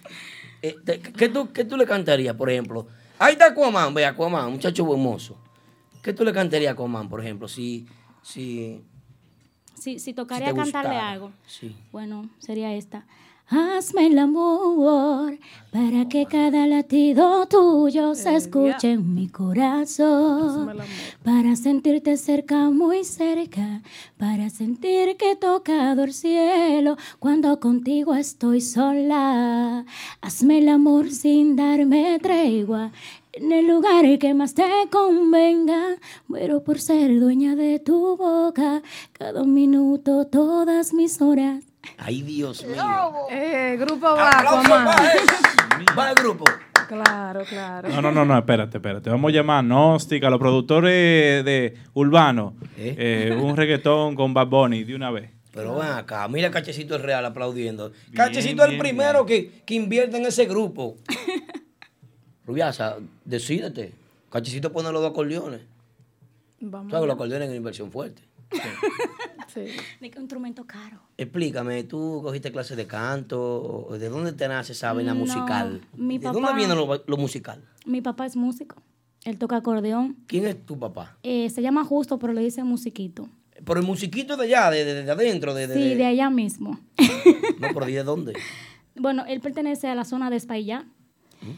Eh, 0.62 0.76
te- 0.84 1.00
¿qué, 1.00 1.28
tú, 1.28 1.52
¿Qué 1.52 1.64
tú 1.64 1.76
le 1.76 1.84
cantarías, 1.86 2.34
por 2.36 2.48
ejemplo? 2.50 2.86
Ahí 3.18 3.32
está 3.32 3.46
Aquaman, 3.46 3.94
ve, 3.94 4.04
Aquaman, 4.04 4.50
muchacho 4.50 4.90
hermoso. 4.92 5.36
¿Qué 6.02 6.12
tú 6.12 6.24
le 6.24 6.32
cantarías 6.32 6.70
a 6.70 6.72
Aquaman, 6.72 7.08
por 7.08 7.20
ejemplo? 7.20 7.48
Si, 7.48 7.86
si, 8.22 8.82
Si, 9.76 10.14
tocaría 10.14 10.54
cantarle 10.54 10.96
algo. 10.96 11.32
Sí. 11.46 11.76
Bueno, 11.92 12.28
sería 12.38 12.74
esta. 12.74 13.06
Hazme 13.46 14.06
el 14.06 14.18
amor 14.18 15.38
para 15.70 16.08
que 16.08 16.24
cada 16.24 16.66
latido 16.66 17.46
tuyo 17.46 18.14
se 18.14 18.36
escuche 18.36 18.92
en 18.92 19.14
mi 19.14 19.28
corazón. 19.28 20.78
Para 21.22 21.54
sentirte 21.54 22.16
cerca, 22.16 22.70
muy 22.70 23.04
cerca. 23.04 23.82
Para 24.16 24.48
sentir 24.48 25.18
que 25.18 25.32
he 25.32 25.36
tocado 25.36 26.04
el 26.04 26.14
cielo 26.14 26.96
cuando 27.18 27.60
contigo 27.60 28.14
estoy 28.14 28.62
sola. 28.62 29.84
Hazme 30.22 30.58
el 30.58 30.68
amor 30.70 31.10
sin 31.10 31.54
darme 31.54 32.18
tregua. 32.20 32.92
En 33.34 33.52
el 33.52 33.66
lugar 33.66 34.18
que 34.18 34.32
más 34.32 34.54
te 34.54 34.64
convenga, 34.90 35.96
muero 36.28 36.64
por 36.64 36.80
ser 36.80 37.20
dueña 37.20 37.56
de 37.56 37.78
tu 37.78 38.16
boca. 38.16 38.80
Cada 39.12 39.44
minuto, 39.44 40.26
todas 40.28 40.94
mis 40.94 41.20
horas. 41.20 41.73
Ay, 41.98 42.22
Dios 42.22 42.64
mío. 42.66 43.12
Eh, 43.30 43.76
grupo 43.78 44.14
él. 44.16 45.86
Para 45.94 46.10
el 46.10 46.16
grupo. 46.16 46.44
Claro, 46.88 47.44
claro. 47.44 47.88
No, 47.88 48.02
no, 48.02 48.12
no, 48.12 48.24
no, 48.24 48.38
espérate, 48.38 48.78
espérate. 48.78 49.10
Vamos 49.10 49.30
a 49.30 49.34
llamar 49.34 49.58
a 49.58 49.62
Gnóstica, 49.62 50.26
a 50.26 50.30
los 50.30 50.38
productores 50.38 51.44
de 51.44 51.76
Urbano. 51.94 52.54
¿Eh? 52.76 53.30
Eh, 53.30 53.36
un 53.40 53.56
reggaetón 53.56 54.14
con 54.14 54.34
Bad 54.34 54.48
Bunny 54.48 54.84
de 54.84 54.94
una 54.94 55.10
vez. 55.10 55.30
Pero 55.52 55.76
ven 55.76 55.88
acá, 55.88 56.26
mira 56.26 56.50
Cachecito 56.50 56.96
el 56.96 57.02
Real 57.02 57.24
aplaudiendo. 57.24 57.92
Cachecito 58.12 58.62
es 58.62 58.70
el 58.70 58.70
bien, 58.70 58.80
primero 58.80 59.24
que, 59.24 59.62
que 59.64 59.74
invierte 59.74 60.16
en 60.16 60.26
ese 60.26 60.46
grupo. 60.46 60.96
Rubiasa, 62.46 62.96
decídete. 63.24 63.92
Cachecito 64.30 64.72
pone 64.72 64.90
los 64.90 65.00
dos 65.00 65.12
acordeones. 65.12 65.60
Vamos. 66.60 66.90
¿Sabes 66.90 67.06
los 67.06 67.14
acordeones 67.14 67.46
es 67.46 67.50
una 67.50 67.56
inversión 67.56 67.92
fuerte? 67.92 68.22
Sí. 69.52 69.66
De 70.00 70.10
que 70.10 70.18
un 70.18 70.24
instrumento 70.24 70.64
caro. 70.66 70.98
Explícame, 71.16 71.84
¿tú 71.84 72.20
cogiste 72.24 72.50
clases 72.50 72.76
de 72.76 72.86
canto? 72.86 73.86
¿De 73.92 74.08
dónde 74.08 74.32
te 74.32 74.48
nace 74.48 74.72
esa 74.72 74.92
vena 74.92 75.14
No, 75.14 75.20
musical? 75.20 75.80
mi 75.96 76.18
¿De 76.18 76.24
dónde 76.24 76.40
papá- 76.40 76.56
viene 76.56 76.74
lo, 76.74 77.02
lo 77.06 77.16
musical? 77.16 77.62
Mi 77.86 78.00
papá 78.00 78.26
es 78.26 78.34
músico. 78.36 78.82
Él 79.24 79.38
toca 79.38 79.56
acordeón. 79.56 80.16
¿Quién 80.26 80.46
es 80.46 80.66
tu 80.66 80.76
papá? 80.78 81.16
Eh, 81.22 81.50
se 81.50 81.62
llama 81.62 81.84
Justo, 81.84 82.18
pero 82.18 82.32
le 82.32 82.40
dicen 82.40 82.66
musiquito. 82.66 83.28
Por 83.64 83.78
el 83.78 83.84
musiquito 83.84 84.36
de 84.36 84.44
allá, 84.46 84.70
de, 84.70 84.84
de- 84.84 85.02
de 85.04 85.10
adentro, 85.10 85.54
de, 85.54 85.68
de- 85.68 85.74
Sí, 85.74 85.94
de- 85.94 86.06
allá 86.06 86.30
mismo. 86.30 86.80
No, 87.60 87.68
pero 87.72 87.86
¿de 87.86 88.02
dónde? 88.02 88.32
Bueno, 88.96 89.24
él 89.26 89.40
pertenece 89.40 89.88
a 89.88 89.94
la 89.94 90.04
zona 90.04 90.30
de 90.30 90.36
Espaillá. 90.36 90.84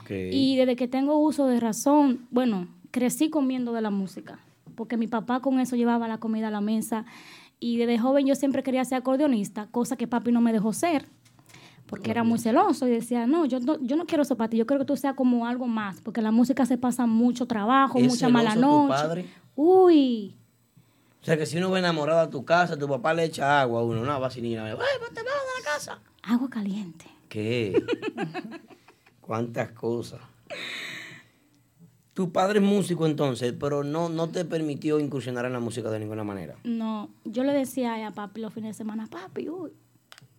Ok. 0.00 0.10
Y 0.10 0.56
desde 0.56 0.74
que 0.76 0.88
tengo 0.88 1.18
uso 1.18 1.46
de 1.46 1.60
razón, 1.60 2.26
bueno, 2.30 2.66
crecí 2.90 3.28
comiendo 3.30 3.72
de 3.74 3.82
la 3.82 3.90
música. 3.90 4.38
Porque 4.76 4.96
mi 4.96 5.08
papá 5.08 5.40
con 5.40 5.58
eso 5.58 5.74
llevaba 5.74 6.06
la 6.06 6.18
comida 6.18 6.48
a 6.48 6.50
la 6.52 6.60
mesa. 6.60 7.04
Y 7.58 7.78
desde 7.78 7.98
joven 7.98 8.26
yo 8.26 8.34
siempre 8.34 8.62
quería 8.62 8.84
ser 8.84 8.98
acordeonista, 8.98 9.66
cosa 9.72 9.96
que 9.96 10.06
papi 10.06 10.30
no 10.30 10.40
me 10.40 10.52
dejó 10.52 10.72
ser. 10.72 11.08
Porque 11.86 12.10
era 12.10 12.24
muy 12.24 12.38
celoso 12.38 12.86
y 12.86 12.90
decía, 12.90 13.26
no, 13.26 13.44
yo 13.46 13.60
no, 13.60 13.78
yo 13.80 13.96
no 13.96 14.06
quiero 14.06 14.22
eso 14.22 14.36
para 14.36 14.50
ti, 14.50 14.56
yo 14.56 14.66
quiero 14.66 14.80
que 14.80 14.86
tú 14.86 14.96
seas 14.96 15.14
como 15.14 15.46
algo 15.46 15.66
más, 15.68 16.00
porque 16.00 16.20
la 16.20 16.32
música 16.32 16.66
se 16.66 16.78
pasa 16.78 17.06
mucho 17.06 17.46
trabajo, 17.46 17.98
¿Es 18.00 18.08
mucha 18.08 18.28
mala 18.28 18.54
celoso 18.54 18.72
tu 18.82 18.88
noche. 18.88 19.02
padre? 19.02 19.26
Uy, 19.54 20.36
O 21.22 21.24
sea, 21.24 21.36
que 21.38 21.46
si 21.46 21.58
uno 21.58 21.70
va 21.70 21.78
enamorado 21.78 22.18
a 22.20 22.28
tu 22.28 22.44
casa, 22.44 22.76
tu 22.76 22.88
papá 22.88 23.14
le 23.14 23.24
echa 23.24 23.60
agua 23.60 23.80
a 23.80 23.84
uno. 23.84 24.04
No, 24.04 24.20
va 24.20 24.28
sin 24.30 24.44
ir. 24.46 24.58
¡Ay, 24.58 24.72
ponte 24.74 25.22
bajo 25.22 25.36
de 25.56 25.62
la 25.64 25.72
casa! 25.74 25.98
agua 26.24 26.50
caliente. 26.50 27.06
¿Qué? 27.28 27.72
¿Cuántas 29.20 29.70
cosas? 29.70 30.20
Tu 32.16 32.32
padre 32.32 32.60
es 32.60 32.64
músico 32.64 33.04
entonces, 33.04 33.52
pero 33.60 33.84
no, 33.84 34.08
no 34.08 34.30
te 34.30 34.46
permitió 34.46 34.98
incursionar 34.98 35.44
en 35.44 35.52
la 35.52 35.60
música 35.60 35.90
de 35.90 35.98
ninguna 35.98 36.24
manera. 36.24 36.54
No, 36.64 37.10
yo 37.26 37.44
le 37.44 37.52
decía 37.52 38.06
a 38.06 38.10
papi 38.10 38.40
los 38.40 38.54
fines 38.54 38.70
de 38.70 38.74
semana, 38.78 39.06
papi, 39.06 39.50
uy, 39.50 39.70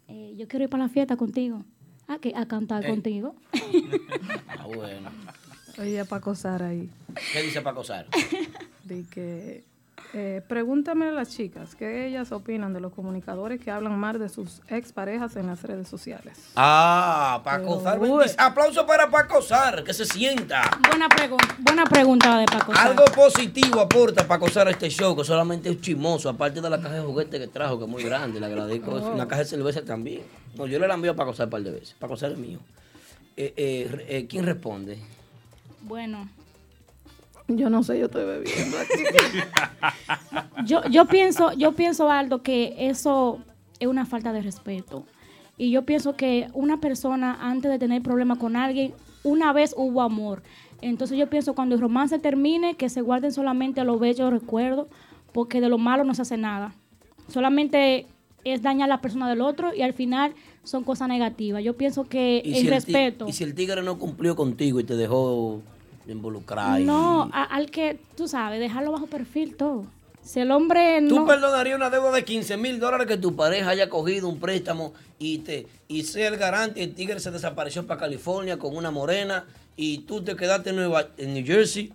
eh, 0.08 0.34
yo 0.36 0.48
quiero 0.48 0.64
ir 0.64 0.70
para 0.72 0.86
la 0.86 0.90
fiesta 0.90 1.18
contigo. 1.18 1.64
¿A 2.08 2.18
qué? 2.18 2.34
A 2.36 2.48
cantar 2.48 2.84
Eh. 2.84 2.90
contigo. 2.90 3.36
Ah, 4.48 4.66
bueno. 4.66 5.12
Oye, 5.78 6.04
para 6.06 6.18
acosar 6.18 6.64
ahí. 6.64 6.90
¿Qué 7.32 7.44
dice 7.44 7.62
Paco 7.62 7.84
Sar? 7.84 8.08
De 8.84 9.04
que 9.12 9.64
Eh, 10.14 10.42
pregúntame 10.48 11.08
a 11.08 11.12
las 11.12 11.30
chicas 11.30 11.76
qué 11.76 12.08
ellas 12.08 12.32
opinan 12.32 12.74
de 12.74 12.80
los 12.80 12.94
comunicadores 12.94 13.60
que 13.60 13.72
hablan 13.72 14.00
mal 14.00 14.18
de 14.18 14.30
sus 14.30 14.62
exparejas 14.70 15.36
en 15.36 15.48
las 15.48 15.62
redes 15.64 15.90
sociales. 15.90 16.38
Ah, 16.56 17.42
Paco 17.44 17.82
bendice- 18.00 18.36
Aplauso 18.38 18.86
para 18.88 19.10
Paco 19.10 19.42
Sar, 19.42 19.84
que 19.84 19.94
se 19.94 20.06
sienta. 20.06 20.62
Buena, 20.88 21.10
pregunta 21.10 21.56
buena 21.60 21.84
pregunta 21.86 22.40
de 22.40 22.46
Paco. 22.46 22.74
Sar. 22.74 22.88
Algo 22.88 23.04
positivo 23.14 23.82
aporta 23.82 24.26
Paco 24.26 24.48
Sar 24.50 24.68
a 24.68 24.72
este 24.72 24.90
show, 24.90 25.16
que 25.16 25.26
solamente 25.26 25.70
es 25.70 25.82
chismoso, 25.82 26.30
aparte 26.30 26.62
de 26.62 26.70
la 26.70 26.78
caja 26.80 26.96
de 26.96 27.02
juguete 27.02 27.38
que 27.38 27.48
trajo, 27.48 27.78
que 27.78 27.84
es 27.84 27.90
muy 27.90 28.04
grande, 28.04 28.40
le 28.40 28.46
agradezco. 28.46 28.92
Oh. 28.92 29.12
una 29.14 29.28
caja 29.28 29.42
de 29.42 29.48
cerveza 29.50 29.84
también. 29.84 30.22
No, 30.56 30.66
yo 30.68 30.80
le 30.80 30.88
la 30.88 30.94
envío 30.94 31.12
a 31.12 31.16
Paco 31.16 31.34
Sar 31.34 31.48
un 31.48 31.52
par 31.52 31.62
de 31.64 31.72
veces. 31.72 31.96
Paco 32.00 32.16
Sar 32.16 32.32
es 32.32 32.38
mío. 32.38 32.60
Eh, 33.36 33.54
eh, 33.58 34.06
eh, 34.08 34.28
¿Quién 34.28 34.46
responde? 34.46 34.98
Bueno, 35.82 36.28
Yo 37.48 37.70
no 37.70 37.82
sé, 37.84 37.98
yo 37.98 38.06
estoy 38.06 38.26
bebiendo 38.26 38.78
aquí. 38.78 39.04
yo, 40.66 40.84
yo 40.90 41.06
pienso, 41.06 41.54
yo 41.54 41.72
pienso, 41.74 42.12
Aldo, 42.12 42.44
que 42.44 42.76
eso 42.90 43.40
es 43.80 43.88
una 43.88 44.06
falta 44.06 44.34
de 44.34 44.42
respeto. 44.42 45.06
Y 45.58 45.72
yo 45.72 45.84
pienso 45.86 46.16
que 46.16 46.50
una 46.54 46.80
persona, 46.80 47.38
antes 47.40 47.72
de 47.72 47.80
tener 47.80 48.02
problemas 48.02 48.38
con 48.38 48.56
alguien, 48.56 48.94
una 49.24 49.54
vez 49.54 49.74
hubo 49.78 50.02
amor. 50.02 50.44
Entonces 50.82 51.18
yo 51.18 51.30
pienso 51.30 51.56
cuando 51.56 51.76
el 51.76 51.82
romance 51.82 52.20
termine, 52.20 52.76
que 52.76 52.90
se 52.90 53.02
guarden 53.02 53.32
solamente 53.32 53.84
los 53.84 54.00
bellos 54.00 54.32
recuerdos, 54.32 54.88
porque 55.32 55.62
de 55.62 55.70
lo 55.70 55.78
malo 55.78 56.04
no 56.04 56.14
se 56.14 56.22
hace 56.24 56.38
nada. 56.38 56.76
Solamente 57.28 58.06
es 58.44 58.62
dañar 58.62 58.90
a 58.90 58.96
la 58.96 59.02
persona 59.02 59.28
del 59.28 59.42
otro 59.42 59.74
y 59.74 59.82
al 59.82 59.94
final 59.94 60.34
son 60.64 60.84
cosas 60.84 61.08
negativas. 61.08 61.64
Yo 61.64 61.76
pienso 61.76 62.04
que 62.04 62.42
Y 62.46 62.54
el 62.54 62.62
si 62.62 62.70
respeto... 62.70 63.28
y 63.28 63.34
si 63.34 63.44
el 63.44 63.56
tigre 63.56 63.82
no 63.82 63.98
cumplió 63.98 64.36
contigo 64.36 64.80
y 64.80 64.84
te 64.84 64.96
dejó 64.96 65.62
involucrar. 66.12 66.80
y- 66.82 66.86
No, 66.86 67.30
a- 67.34 67.44
al 67.44 67.70
que, 67.72 68.00
tú 68.16 68.28
sabes, 68.28 68.60
dejarlo 68.60 68.92
bajo 68.92 69.08
perfil 69.08 69.56
todo. 69.56 69.86
Si 70.24 70.42
el 70.42 70.52
hombre 70.52 71.02
¿Tú 71.08 71.22
no... 71.22 71.26
perdonarías 71.26 71.78
una 71.78 71.90
deuda 71.90 72.12
de 72.12 72.26
15 72.26 72.58
mil 72.58 72.80
dólares 72.82 73.08
que 73.08 73.16
tu 73.18 73.36
pareja 73.36 73.70
haya 73.70 73.88
cogido 73.90 74.28
un 74.28 74.40
préstamo 74.42 74.94
y 75.20 75.38
te 75.40 75.68
y 75.88 76.04
sea 76.04 76.28
el 76.28 76.36
garante 76.36 76.82
y 76.82 76.84
el 76.84 76.94
tigre 76.94 77.20
se 77.22 77.32
desapareció 77.32 77.88
para 77.88 77.98
California 78.02 78.60
con 78.60 78.76
una 78.76 78.92
morena 78.92 79.46
y 79.78 80.00
tú 80.00 80.22
te 80.22 80.36
quedaste 80.36 80.72
en, 80.72 80.76
Nueva, 80.76 81.06
en 81.18 81.34
New 81.34 81.46
Jersey 81.46 81.94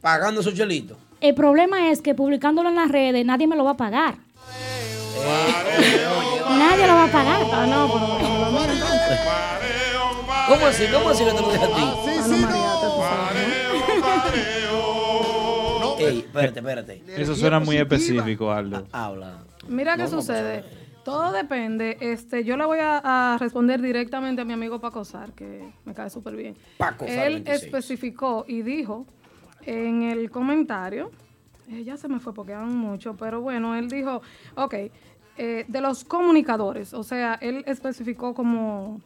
pagando 0.00 0.42
esos 0.42 0.54
chelitos? 0.54 0.96
El 1.20 1.34
problema 1.34 1.90
es 1.90 2.00
que 2.02 2.14
publicándolo 2.14 2.68
en 2.68 2.76
las 2.76 2.88
redes 2.88 3.26
nadie 3.26 3.48
me 3.48 3.56
lo 3.56 3.64
va 3.64 3.72
a 3.72 3.76
pagar. 3.76 4.14
Nadie 6.50 6.86
lo 6.86 6.94
va 6.94 7.04
a 7.04 7.10
pagar. 7.12 7.42
Ah, 7.52 7.66
no, 7.66 7.88
¿Cómo 10.48 10.66
así? 10.66 10.84
¿Cómo 10.92 11.08
así 11.08 11.24
que 11.24 11.30
te 11.32 11.40
lo 11.40 11.50
dije 11.52 11.64
a 11.64 11.68
ti? 11.68 12.11
Ey, 16.08 16.18
espérate, 16.20 16.58
espérate. 16.60 17.02
Eso 17.16 17.34
suena 17.34 17.60
muy 17.60 17.76
específico, 17.76 18.50
Aldo. 18.50 18.86
Habla. 18.92 19.44
Mira 19.68 19.96
qué 19.96 20.04
No, 20.04 20.10
no, 20.10 20.20
sucede. 20.20 20.64
Todo 21.04 21.32
depende. 21.32 21.96
Este, 22.00 22.44
yo 22.44 22.56
le 22.56 22.64
voy 22.64 22.78
a, 22.78 23.34
a 23.34 23.38
responder 23.38 23.82
directamente 23.82 24.42
a 24.42 24.44
mi 24.44 24.52
amigo 24.52 24.80
Paco 24.80 25.04
Sar, 25.04 25.32
que 25.32 25.72
me 25.84 25.94
cae 25.94 26.10
súper 26.10 26.36
bien. 26.36 26.56
Paco 26.78 27.06
Sar 27.06 27.26
Él 27.26 27.42
26. 27.42 27.62
especificó 27.64 28.44
y 28.46 28.62
dijo 28.62 29.06
en 29.66 30.02
el 30.02 30.30
comentario, 30.30 31.10
eh, 31.68 31.84
ya 31.84 31.96
se 31.96 32.08
me 32.08 32.20
fue 32.20 32.34
porque 32.34 32.52
eran 32.52 32.74
mucho, 32.76 33.16
pero 33.16 33.40
bueno, 33.40 33.74
él 33.74 33.88
dijo, 33.88 34.22
ok, 34.56 34.74
eh, 35.38 35.64
de 35.66 35.80
los 35.80 36.04
comunicadores, 36.04 36.92
o 36.94 37.02
sea, 37.02 37.34
él 37.40 37.64
especificó 37.66 38.34
como, 38.34 39.00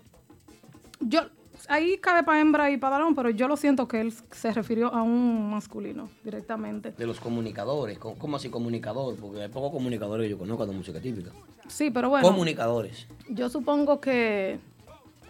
yo, 1.00 1.28
ahí 1.68 1.98
cabe 1.98 2.22
para 2.22 2.40
hembra 2.40 2.70
y 2.70 2.76
para 2.76 2.98
varón, 2.98 3.14
pero 3.14 3.30
yo 3.30 3.48
lo 3.48 3.56
siento 3.56 3.88
que 3.88 4.00
él 4.00 4.12
se 4.30 4.52
refirió 4.52 4.92
a 4.92 5.02
un 5.02 5.50
masculino 5.50 6.10
directamente. 6.24 6.92
De 6.92 7.06
los 7.06 7.20
comunicadores. 7.20 7.98
¿Cómo, 7.98 8.36
así 8.36 8.48
comunicador? 8.48 9.16
Porque 9.16 9.42
hay 9.42 9.48
pocos 9.48 9.72
comunicadores 9.72 10.24
que 10.24 10.30
yo 10.30 10.38
conozco 10.38 10.66
de 10.66 10.72
música 10.72 11.00
típica. 11.00 11.30
Sí, 11.68 11.90
pero 11.90 12.08
bueno. 12.08 12.26
Comunicadores. 12.26 13.06
Yo 13.28 13.48
supongo 13.48 14.00
que. 14.00 14.58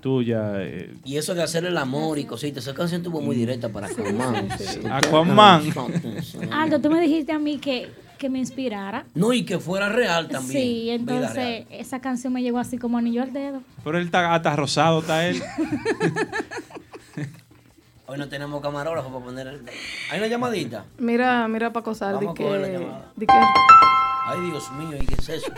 tuya. 0.00 0.62
eh, 0.62 0.94
Y 1.04 1.16
eso 1.16 1.34
de 1.34 1.42
hacer 1.42 1.64
el 1.64 1.76
amor 1.78 2.18
y 2.18 2.24
cositas, 2.24 2.62
esa 2.64 2.74
canción 2.74 3.02
tuvo 3.02 3.20
muy 3.20 3.34
directa 3.34 3.70
para 3.70 3.88
Aquaman. 3.88 4.48
Aquaman. 4.90 5.62
Aldo, 6.52 6.80
tú 6.80 6.90
me 6.90 7.00
dijiste 7.00 7.32
a 7.32 7.38
mí 7.40 7.58
que, 7.58 7.88
que 8.18 8.28
me 8.28 8.38
inspirara. 8.38 9.06
No, 9.14 9.32
y 9.32 9.44
que 9.44 9.58
fuera 9.58 9.88
real 9.88 10.28
también. 10.28 10.62
Sí, 10.62 10.90
entonces 10.90 11.64
esa 11.70 12.00
canción 12.00 12.32
me 12.32 12.42
llegó 12.42 12.58
así 12.58 12.78
como 12.78 12.98
anillo 12.98 13.22
al 13.22 13.32
dedo. 13.32 13.62
Pero 13.82 13.98
él 13.98 14.04
está 14.04 14.32
hasta 14.34 14.54
rosado, 14.54 15.00
está 15.00 15.26
él. 15.26 15.42
Hoy 18.08 18.18
no 18.18 18.28
tenemos 18.28 18.62
camarógrafo 18.62 19.10
para 19.10 19.24
poner 19.24 19.46
el... 19.48 19.62
¿Hay 20.10 20.18
una 20.18 20.28
llamadita? 20.28 20.84
Mira, 20.98 21.48
mira 21.48 21.72
Paco 21.72 21.94
Sar, 21.94 22.18
di 22.20 22.26
Vamos 22.26 22.38
a 22.40 22.42
coger 22.44 22.60
la 22.60 22.66
que, 22.68 22.72
llamada. 22.72 23.12
di 23.16 23.26
que 23.26 23.32
Ay, 24.28 24.40
Dios 24.50 24.70
mío, 24.72 24.98
¿y 25.00 25.06
qué 25.06 25.14
es 25.14 25.28
eso? 25.28 25.52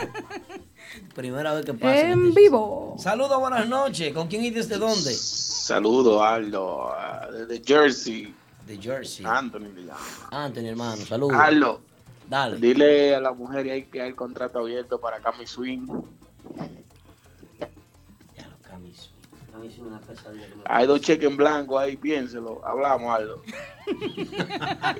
Primera 1.14 1.52
vez 1.54 1.64
que 1.66 1.74
pasa. 1.74 2.00
en 2.10 2.34
vivo. 2.34 2.96
Saludos, 2.98 3.38
buenas 3.40 3.68
noches. 3.68 4.12
¿Con 4.14 4.28
quién 4.28 4.44
y 4.44 4.50
desde 4.50 4.76
dónde? 4.78 5.12
Saludo, 5.12 6.22
Aldo, 6.24 6.90
ah, 6.92 7.28
desde 7.30 7.62
Jersey. 7.64 8.34
De 8.66 8.78
Jersey. 8.78 9.24
Anthony 9.26 9.68
me 9.74 9.82
llama. 9.82 9.98
Anthony, 10.30 10.66
hermano, 10.66 10.96
saludos. 11.04 11.36
Aldo, 11.38 11.80
Dale. 12.28 12.56
dile 12.58 13.14
a 13.14 13.20
la 13.20 13.32
mujer 13.32 13.70
ahí 13.70 13.84
que 13.84 14.00
hay 14.02 14.08
el 14.10 14.14
contrato 14.16 14.58
abierto 14.60 14.98
para 15.00 15.18
Cami 15.20 15.46
Swing. 15.46 15.86
Hay 20.66 20.86
dos 20.86 21.00
cheques 21.00 21.28
en 21.30 21.36
blanco 21.36 21.78
ahí, 21.78 21.96
piénselo. 21.96 22.60
Hablamos, 22.64 23.14
Aldo. 23.14 23.42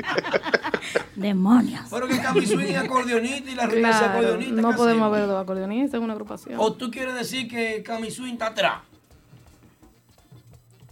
Demonios. 1.17 1.83
Pero 1.91 2.07
que 2.09 2.19
Cami 2.21 2.47
Swing 2.47 2.67
es 2.67 2.77
acordeonista 2.77 3.51
y 3.51 3.55
la 3.55 3.67
rima 3.67 3.91
es 3.91 3.97
Claro, 3.97 4.13
acordeonista. 4.13 4.63
no 4.63 4.71
¿qué 4.71 4.77
podemos 4.77 5.07
haber 5.07 5.27
dos 5.27 5.43
acordeonistas 5.43 5.99
en 5.99 6.05
una 6.05 6.13
agrupación. 6.13 6.55
¿O 6.59 6.73
tú 6.73 6.91
quieres 6.91 7.15
decir 7.15 7.49
que 7.49 7.83
Cami 7.83 8.11
Swing 8.11 8.35
está 8.35 8.49
atrás? 8.49 8.83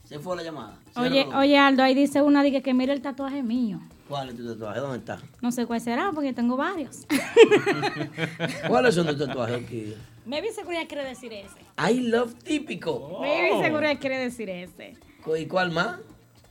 Se 0.05 0.19
fue 0.19 0.37
la 0.37 0.43
llamada. 0.43 0.79
Oye, 0.97 1.27
oye 1.35 1.59
Aldo, 1.59 1.83
ahí 1.83 1.95
dice 1.95 2.23
una 2.23 2.43
dice 2.43 2.63
que 2.63 2.75
mire 2.75 2.93
el 2.93 3.03
tatuaje 3.03 3.43
mío. 3.43 3.81
¿Cuál 4.09 4.29
es 4.31 4.37
tu 4.37 4.47
tatuaje? 4.53 4.81
¿Dónde 4.81 4.99
está? 4.99 5.19
No 5.41 5.51
sé 5.51 5.67
cuál 5.67 5.81
será 5.81 6.13
porque 6.15 6.33
tengo 6.33 6.57
varios. 6.57 7.07
¿Cuáles 8.69 8.95
son 8.95 9.07
tus 9.07 9.19
tatuajes 9.19 9.65
aquí? 9.65 9.95
Maybe 10.25 10.53
seguridad 10.53 10.83
quiere 10.89 11.05
decir 11.05 11.33
ese. 11.33 11.61
I 11.91 12.01
love 12.09 12.35
típico. 12.43 13.19
Maybe 13.21 13.63
seguridad 13.63 13.99
quiere 14.01 14.19
decir 14.19 14.49
ese. 14.51 14.97
¿Y 15.39 15.47
cuál 15.47 15.73
más? 15.73 15.99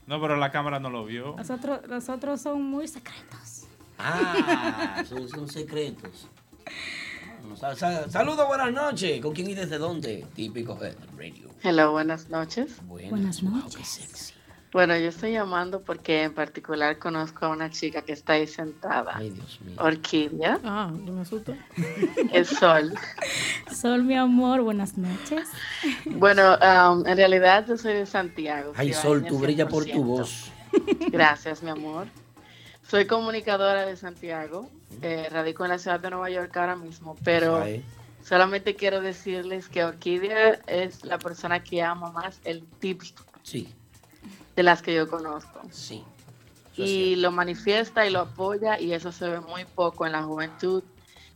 No, 0.06 0.20
pero 0.20 0.36
la 0.36 0.50
cámara 0.52 0.78
no 0.78 0.90
lo 0.90 1.04
vio. 1.04 1.34
Los 1.36 1.50
otros, 1.50 1.80
los 1.88 2.08
otros 2.08 2.40
son 2.40 2.62
muy 2.62 2.86
secretos. 2.88 3.64
Ah, 3.98 5.02
son, 5.08 5.28
son 5.28 5.48
secretos. 5.48 6.28
Bueno, 7.40 7.56
sal- 7.56 7.76
sal- 7.76 8.10
Saludos, 8.10 8.44
buenas 8.48 8.72
noches. 8.72 9.20
¿Con 9.20 9.32
quién 9.32 9.48
y 9.48 9.54
desde 9.54 9.78
dónde? 9.78 10.26
Típico 10.34 10.76
Radio. 11.16 11.48
Hello, 11.62 11.92
buenas 11.92 12.28
noches. 12.28 12.80
Buenas, 12.88 13.40
noches. 13.40 14.34
Bueno, 14.76 14.94
yo 14.98 15.08
estoy 15.08 15.32
llamando 15.32 15.80
porque 15.80 16.24
en 16.24 16.34
particular 16.34 16.98
conozco 16.98 17.46
a 17.46 17.48
una 17.48 17.70
chica 17.70 18.02
que 18.02 18.12
está 18.12 18.34
ahí 18.34 18.46
sentada. 18.46 19.12
Ay, 19.14 19.30
Dios 19.30 19.58
mío. 19.62 19.74
Orquídea. 19.78 20.60
Ah, 20.64 20.92
yo 21.02 21.14
me 21.14 21.22
asusto. 21.22 21.56
Es 22.34 22.48
Sol. 22.48 22.92
Sol, 23.74 24.04
mi 24.04 24.16
amor, 24.16 24.60
buenas 24.60 24.98
noches. 24.98 25.48
Bueno, 26.04 26.58
um, 26.58 27.06
en 27.06 27.16
realidad 27.16 27.64
yo 27.66 27.78
soy 27.78 27.94
de 27.94 28.04
Santiago. 28.04 28.74
Ay, 28.76 28.92
Sol, 28.92 29.24
tú 29.26 29.38
brillas 29.38 29.66
por 29.66 29.86
tu 29.86 29.92
100%. 29.92 30.04
voz. 30.04 30.52
Gracias, 31.10 31.62
mi 31.62 31.70
amor. 31.70 32.06
Soy 32.86 33.06
comunicadora 33.06 33.86
de 33.86 33.96
Santiago. 33.96 34.68
eh, 35.00 35.26
radico 35.30 35.64
en 35.64 35.70
la 35.70 35.78
ciudad 35.78 36.00
de 36.00 36.10
Nueva 36.10 36.28
York 36.28 36.54
ahora 36.54 36.76
mismo, 36.76 37.16
pero 37.24 37.62
Ay. 37.62 37.82
solamente 38.22 38.74
quiero 38.74 39.00
decirles 39.00 39.70
que 39.70 39.84
Orquídea 39.84 40.60
es 40.66 41.02
la 41.02 41.16
persona 41.16 41.64
que 41.64 41.82
ama 41.82 42.12
más 42.12 42.42
el 42.44 42.62
típico 42.78 43.24
Sí, 43.42 43.72
de 44.56 44.62
las 44.62 44.82
que 44.82 44.94
yo 44.94 45.08
conozco. 45.08 45.60
sí. 45.70 46.02
y 46.76 47.16
lo 47.16 47.30
manifiesta 47.32 48.06
y 48.06 48.10
lo 48.10 48.20
apoya 48.20 48.78
y 48.80 48.92
eso 48.92 49.10
se 49.12 49.26
ve 49.28 49.40
muy 49.40 49.64
poco 49.64 50.04
en 50.06 50.12
la 50.12 50.22
juventud, 50.22 50.82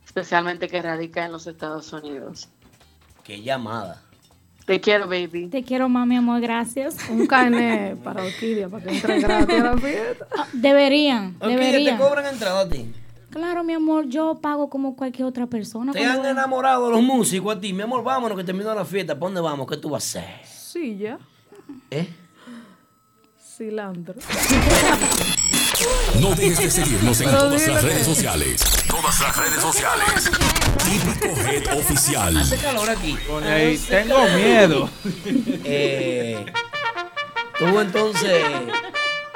especialmente 0.05 0.67
que 0.67 0.81
radica 0.81 1.25
en 1.25 1.31
los 1.31 1.47
Estados 1.47 1.91
Unidos. 1.93 2.49
Qué 3.23 3.41
llamada. 3.41 4.01
Te 4.65 4.79
quiero, 4.79 5.07
baby. 5.07 5.47
Te 5.47 5.63
quiero 5.63 5.89
más, 5.89 6.05
mi 6.05 6.15
amor, 6.15 6.39
gracias. 6.41 6.95
Un 7.09 7.25
carnet 7.25 7.97
para 8.03 8.23
Orquídea, 8.23 8.69
para 8.69 8.83
que 8.85 8.91
entre 8.95 9.19
gratis 9.19 9.55
a 9.59 9.63
la 9.63 9.77
fiesta. 9.77 10.27
Ah, 10.37 10.47
Deberían, 10.53 11.35
Ok, 11.39 11.47
deberían. 11.47 11.97
te 11.97 12.03
cobran 12.03 12.25
entrada 12.27 12.61
a 12.61 12.69
ti. 12.69 12.91
Claro, 13.31 13.63
mi 13.63 13.73
amor, 13.73 14.07
yo 14.07 14.35
pago 14.41 14.69
como 14.69 14.95
cualquier 14.95 15.25
otra 15.27 15.47
persona. 15.47 15.91
Te 15.93 16.05
han 16.05 16.23
enamorado 16.25 16.91
los 16.91 17.01
músicos 17.01 17.55
a 17.55 17.59
ti. 17.59 17.73
Mi 17.73 17.81
amor, 17.81 18.03
vámonos 18.03 18.37
que 18.37 18.43
terminó 18.43 18.73
la 18.75 18.85
fiesta. 18.85 19.15
¿Para 19.15 19.25
dónde 19.27 19.41
vamos? 19.41 19.65
¿Qué 19.67 19.77
tú 19.77 19.89
vas 19.89 20.15
a 20.15 20.19
hacer? 20.19 20.45
Sí, 20.45 20.97
ya. 20.97 21.17
¿Eh? 21.89 22.07
Cilantro. 23.61 24.15
No 26.19 26.33
dejes 26.33 26.57
de 26.57 26.71
seguirnos 26.71 27.21
en 27.21 27.27
Pero 27.27 27.37
todas 27.43 27.67
las 27.67 27.83
redes 27.83 28.05
sociales. 28.07 28.61
Todas 28.87 29.19
las 29.19 29.37
redes 29.37 29.61
sociales. 29.61 30.31
Típico 30.83 31.27
Head 31.41 31.77
Oficial. 31.77 32.37
Hace 32.37 32.57
calor 32.57 32.89
aquí. 32.89 33.15
Tengo 33.87 34.27
miedo. 34.29 34.89
Eh, 35.63 36.43
tú 37.59 37.79
entonces 37.79 38.43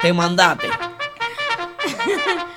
te 0.00 0.12
mandaste. 0.12 0.70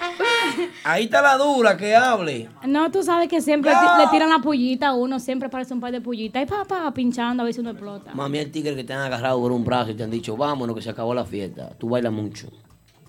Ahí 0.83 1.05
está 1.05 1.21
la 1.21 1.37
dura 1.37 1.75
que 1.77 1.95
hable. 1.95 2.49
No, 2.67 2.89
tú 2.91 3.03
sabes 3.03 3.27
que 3.29 3.41
siempre 3.41 3.71
le 3.71 4.07
tiran 4.11 4.29
la 4.29 4.39
pullita 4.39 4.87
a 4.89 4.93
uno, 4.93 5.19
siempre 5.19 5.49
parece 5.49 5.73
un 5.73 5.79
par 5.79 5.91
de 5.91 6.01
pullitas. 6.01 6.43
Y 6.43 6.45
papá, 6.45 6.91
pinchando 6.93 7.43
a 7.43 7.45
ver 7.45 7.53
si 7.53 7.59
uno 7.61 7.71
explota. 7.71 8.13
Mami, 8.13 8.37
el 8.39 8.51
tigre 8.51 8.75
que 8.75 8.83
te 8.83 8.93
han 8.93 9.01
agarrado 9.01 9.39
por 9.39 9.51
un 9.51 9.63
brazo 9.65 9.91
y 9.91 9.95
te 9.95 10.03
han 10.03 10.11
dicho, 10.11 10.35
vámonos 10.37 10.75
que 10.75 10.81
se 10.81 10.89
acabó 10.89 11.13
la 11.13 11.25
fiesta. 11.25 11.69
Tú 11.77 11.89
bailas 11.89 12.11
mucho. 12.13 12.47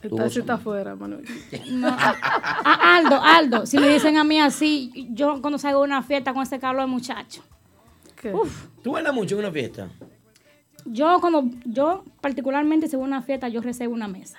Gozas 0.02 0.32
sí 0.32 0.40
está 0.40 0.54
afuera, 0.54 0.96
Manuel. 0.96 1.24
No, 1.72 1.88
a- 1.88 2.16
a- 2.64 2.96
Aldo, 2.96 3.20
Aldo, 3.22 3.66
si 3.66 3.76
me 3.78 3.86
dicen 3.88 4.16
a 4.16 4.24
mí 4.24 4.40
así, 4.40 5.08
yo 5.10 5.40
cuando 5.42 5.58
salgo 5.58 5.80
de 5.80 5.86
una 5.88 6.02
fiesta 6.02 6.32
con 6.32 6.42
ese 6.42 6.58
calor, 6.58 6.86
muchacho. 6.86 7.42
¿Qué? 8.20 8.32
Uf, 8.32 8.66
¿Tú 8.82 8.92
bailas 8.92 9.12
mucho 9.12 9.34
en 9.34 9.40
una 9.40 9.52
fiesta? 9.52 9.88
yo 10.86 11.18
cuando, 11.20 11.44
yo 11.66 12.04
particularmente 12.22 12.88
si 12.88 12.96
voy 12.96 13.04
a 13.04 13.08
una 13.08 13.22
fiesta, 13.22 13.48
yo 13.48 13.60
reservo 13.60 13.92
una 13.92 14.08
mesa. 14.08 14.38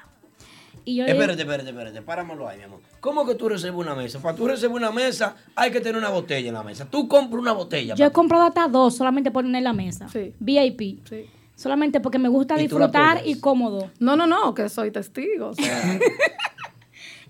Y 0.86 0.96
yo 0.96 1.06
Espérate, 1.06 1.42
espérate, 1.42 1.70
espérate. 1.70 2.02
Páramelo 2.02 2.48
ahí, 2.48 2.58
mi 2.58 2.64
amor. 2.64 2.80
¿Cómo 3.00 3.26
que 3.26 3.36
tú 3.36 3.50
reservas 3.50 3.80
una 3.80 3.96
mesa? 3.96 4.20
Para 4.22 4.36
tú 4.36 4.48
reservar 4.48 4.78
una 4.78 4.92
mesa, 4.92 5.36
hay 5.56 5.72
que 5.72 5.80
tener 5.80 5.98
una 5.98 6.10
botella 6.10 6.48
en 6.48 6.54
la 6.54 6.64
mesa. 6.64 6.86
Tú 6.86 7.08
compras 7.08 7.42
una 7.42 7.52
botella. 7.52 7.96
yo 7.96 8.06
he 8.06 8.12
comprado 8.12 8.46
hasta 8.46 8.68
dos 8.68 8.96
solamente 8.96 9.32
por 9.32 9.44
tener 9.44 9.64
la 9.64 9.74
mesa. 9.74 10.08
Sí. 10.10 10.34
VIP. 10.40 11.08
Sí. 11.08 11.26
Solamente 11.56 12.00
porque 12.00 12.18
me 12.18 12.30
gusta 12.30 12.56
¿Y 12.60 12.68
tú 12.68 12.80
la 12.80 12.88
disfrutar 12.88 13.22
y 13.24 13.40
cómodo. 13.40 13.92
No, 14.00 14.16
no, 14.16 14.26
no, 14.26 14.56
que 14.56 14.68
soy 14.68 14.90
testigo. 14.90 15.50
O 15.50 15.54
sea, 15.54 16.00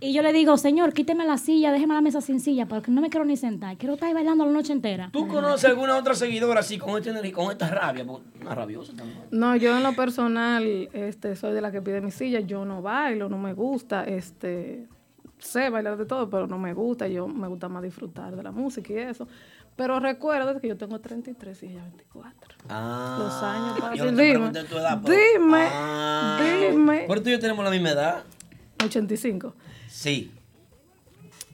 Y 0.04 0.14
yo 0.14 0.24
le 0.24 0.34
digo, 0.34 0.58
señor, 0.58 0.94
quíteme 0.94 1.26
la 1.28 1.38
silla, 1.38 1.72
déjeme 1.72 1.94
la 1.94 2.02
mesa 2.02 2.22
sin 2.22 2.40
silla, 2.40 2.66
porque 2.66 2.90
no 2.90 3.02
me 3.02 3.12
quiero 3.12 3.24
ni 3.24 3.38
sentar. 3.38 3.78
Quiero 3.78 3.94
estar 3.94 4.08
ahí 4.08 4.16
bailando 4.16 4.44
la 4.46 4.52
noche 4.52 4.74
entera. 4.74 5.10
¿Tú 5.14 5.28
conoces 5.28 5.66
alguna 5.70 5.96
otra 5.96 6.16
seguidora 6.16 6.62
así 6.62 6.80
con 6.80 6.98
esta 6.98 7.12
energía, 7.12 7.34
con 7.34 7.52
esta 7.52 7.70
rabia? 7.70 8.04
Una 8.04 8.56
rabiosa 8.56 8.94
también. 8.96 9.20
no, 9.30 9.56
yo 9.56 9.78
en 9.78 9.84
lo 9.84 9.94
personal 9.94 10.90
este, 10.92 11.36
soy 11.36 11.54
de 11.54 11.62
la 11.62 11.72
que 11.72 11.84
pide 11.84 12.02
mi 12.02 12.10
silla. 12.10 12.40
Yo 12.40 12.66
no 12.66 12.82
bailo, 12.82 13.30
no 13.30 13.38
me 13.38 13.54
gusta. 13.54 14.04
Este, 14.04 14.88
sé 15.38 15.70
bailar 15.70 15.98
de 15.98 16.06
todo, 16.08 16.28
pero 16.32 16.48
no 16.48 16.58
me 16.58 16.74
gusta. 16.74 17.08
Yo 17.08 17.28
me 17.28 17.48
gusta 17.48 17.70
más 17.70 17.84
disfrutar 17.84 18.36
de 18.36 18.42
la 18.42 18.52
música 18.52 18.92
y 18.92 18.98
eso. 18.98 19.28
Pero 19.76 20.00
recuerda 20.00 20.60
que 20.60 20.68
yo 20.68 20.78
tengo 20.78 21.00
33 21.00 21.62
y 21.62 21.66
ella 21.68 21.84
24. 21.84 22.56
Ah, 22.70 23.18
Los 23.20 23.44
años 23.44 23.80
pasan. 23.80 23.96
yo 23.98 24.06
no 24.06 24.18
te 24.18 24.24
Dime, 24.24 24.34
pregunté 24.50 24.64
tu 24.64 24.78
edad, 24.80 25.00
pero- 25.06 25.16
dime, 25.16 25.68
Ah. 25.72 26.40
dime. 26.72 27.06
Pero 27.08 27.22
tú 27.22 27.30
y 27.30 27.34
yo 27.34 27.40
tenemos 27.40 27.64
la 27.64 27.70
misma 27.72 27.92
edad. 27.92 28.24
85. 28.84 29.54
Sí. 30.02 30.32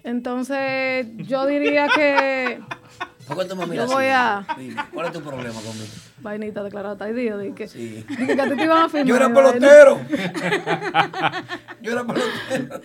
Entonces, 0.06 1.06
yo 1.18 1.46
diría 1.46 1.90
que 1.94 2.62
¿Por 3.28 3.38
qué 3.40 3.46
tú 3.46 3.56
me 3.58 3.64
yo 3.64 3.68
miras 3.68 3.88
voy 3.92 4.06
así? 4.06 4.52
a... 4.52 4.56
Dime, 4.58 4.82
¿Cuál 4.94 5.08
es 5.08 5.12
tu 5.12 5.22
problema 5.22 5.56
conmigo? 5.60 5.88
Vainita 6.22 6.64
declarada 6.64 7.06
ahí 7.06 7.14
día, 7.14 7.36
de 7.36 7.54
que, 7.54 7.68
Sí. 7.68 8.06
de 8.08 8.28
que 8.36 8.42
a 8.42 8.50
ti 8.50 8.56
te 8.56 8.64
iban 8.64 8.84
a 8.86 8.88
firmar. 8.90 9.06
Yo 9.08 9.16
era 9.18 9.28
pelotero. 9.34 10.00
yo 11.82 11.92
era 11.92 12.06
pelotero. 12.08 12.82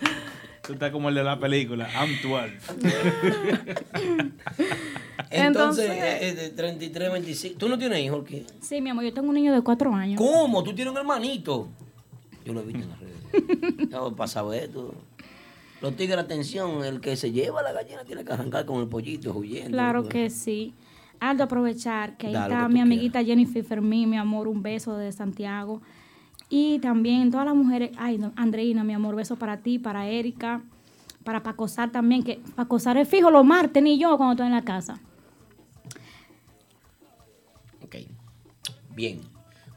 Tú 0.63 0.73
estás 0.73 0.91
como 0.91 1.07
el 1.07 1.15
de 1.15 1.23
la 1.23 1.39
película, 1.39 1.87
I'm 1.95 2.09
12. 2.21 2.57
Entonces, 5.29 5.29
Entonces- 5.31 5.89
eh, 5.89 6.27
eh, 6.29 6.33
de 6.35 6.49
33, 6.49 7.11
25. 7.11 7.57
¿Tú 7.57 7.69
no 7.69 7.77
tienes 7.77 7.99
hijos? 7.99 8.25
¿qué? 8.27 8.45
Sí, 8.61 8.81
mi 8.81 8.89
amor, 8.89 9.05
yo 9.05 9.13
tengo 9.13 9.29
un 9.29 9.35
niño 9.35 9.53
de 9.53 9.61
cuatro 9.61 9.93
años. 9.95 10.17
¿Cómo? 10.19 10.61
¿Tú 10.63 10.73
tienes 10.75 10.91
un 10.91 10.97
hermanito? 10.97 11.69
Yo 12.45 12.51
lo 12.53 12.59
he 12.61 12.63
visto 12.65 12.83
en 12.83 12.89
las 12.89 12.99
redes. 12.99 13.89
Ya 13.89 13.99
ha 13.99 14.11
pasado 14.11 14.53
esto. 14.53 14.93
Los 15.83 15.97
tigres, 15.97 16.17
atención, 16.17 16.85
el 16.85 17.01
que 17.01 17.17
se 17.17 17.33
lleva 17.33 17.61
la 17.61 17.73
gallina 17.73 18.05
tiene 18.05 18.23
que 18.23 18.31
arrancar 18.31 18.65
con 18.65 18.79
el 18.79 18.87
pollito 18.87 19.33
huyendo. 19.33 19.71
Claro 19.71 20.07
que 20.07 20.29
sí. 20.29 20.73
Aldo, 21.19 21.43
aprovechar 21.43 22.15
que 22.15 22.27
ahí 22.27 22.35
está 22.35 22.67
que 22.67 22.73
mi 22.73 22.79
amiguita 22.79 23.21
Jennifer 23.21 23.65
Fermín, 23.65 24.09
mi 24.09 24.15
amor, 24.15 24.47
un 24.47 24.63
beso 24.63 24.95
de 24.95 25.11
Santiago. 25.11 25.81
Y 26.47 26.79
también 26.79 27.31
todas 27.31 27.45
las 27.45 27.53
mujeres, 27.53 27.91
ay, 27.97 28.17
Andreina, 28.37 28.85
mi 28.85 28.93
amor, 28.93 29.17
beso 29.17 29.35
para 29.35 29.57
ti, 29.57 29.77
para 29.77 30.07
Erika, 30.07 30.61
para 31.25 31.43
Pacosar 31.43 31.91
también, 31.91 32.23
que 32.23 32.39
Pacosar 32.55 32.95
es 32.95 33.09
fijo 33.09 33.29
los 33.29 33.43
martes, 33.43 33.83
ni 33.83 33.99
yo 33.99 34.15
cuando 34.15 34.31
estoy 34.35 34.47
en 34.47 34.53
la 34.53 34.61
casa. 34.61 35.01
Ok. 37.83 37.97
Bien. 38.95 39.32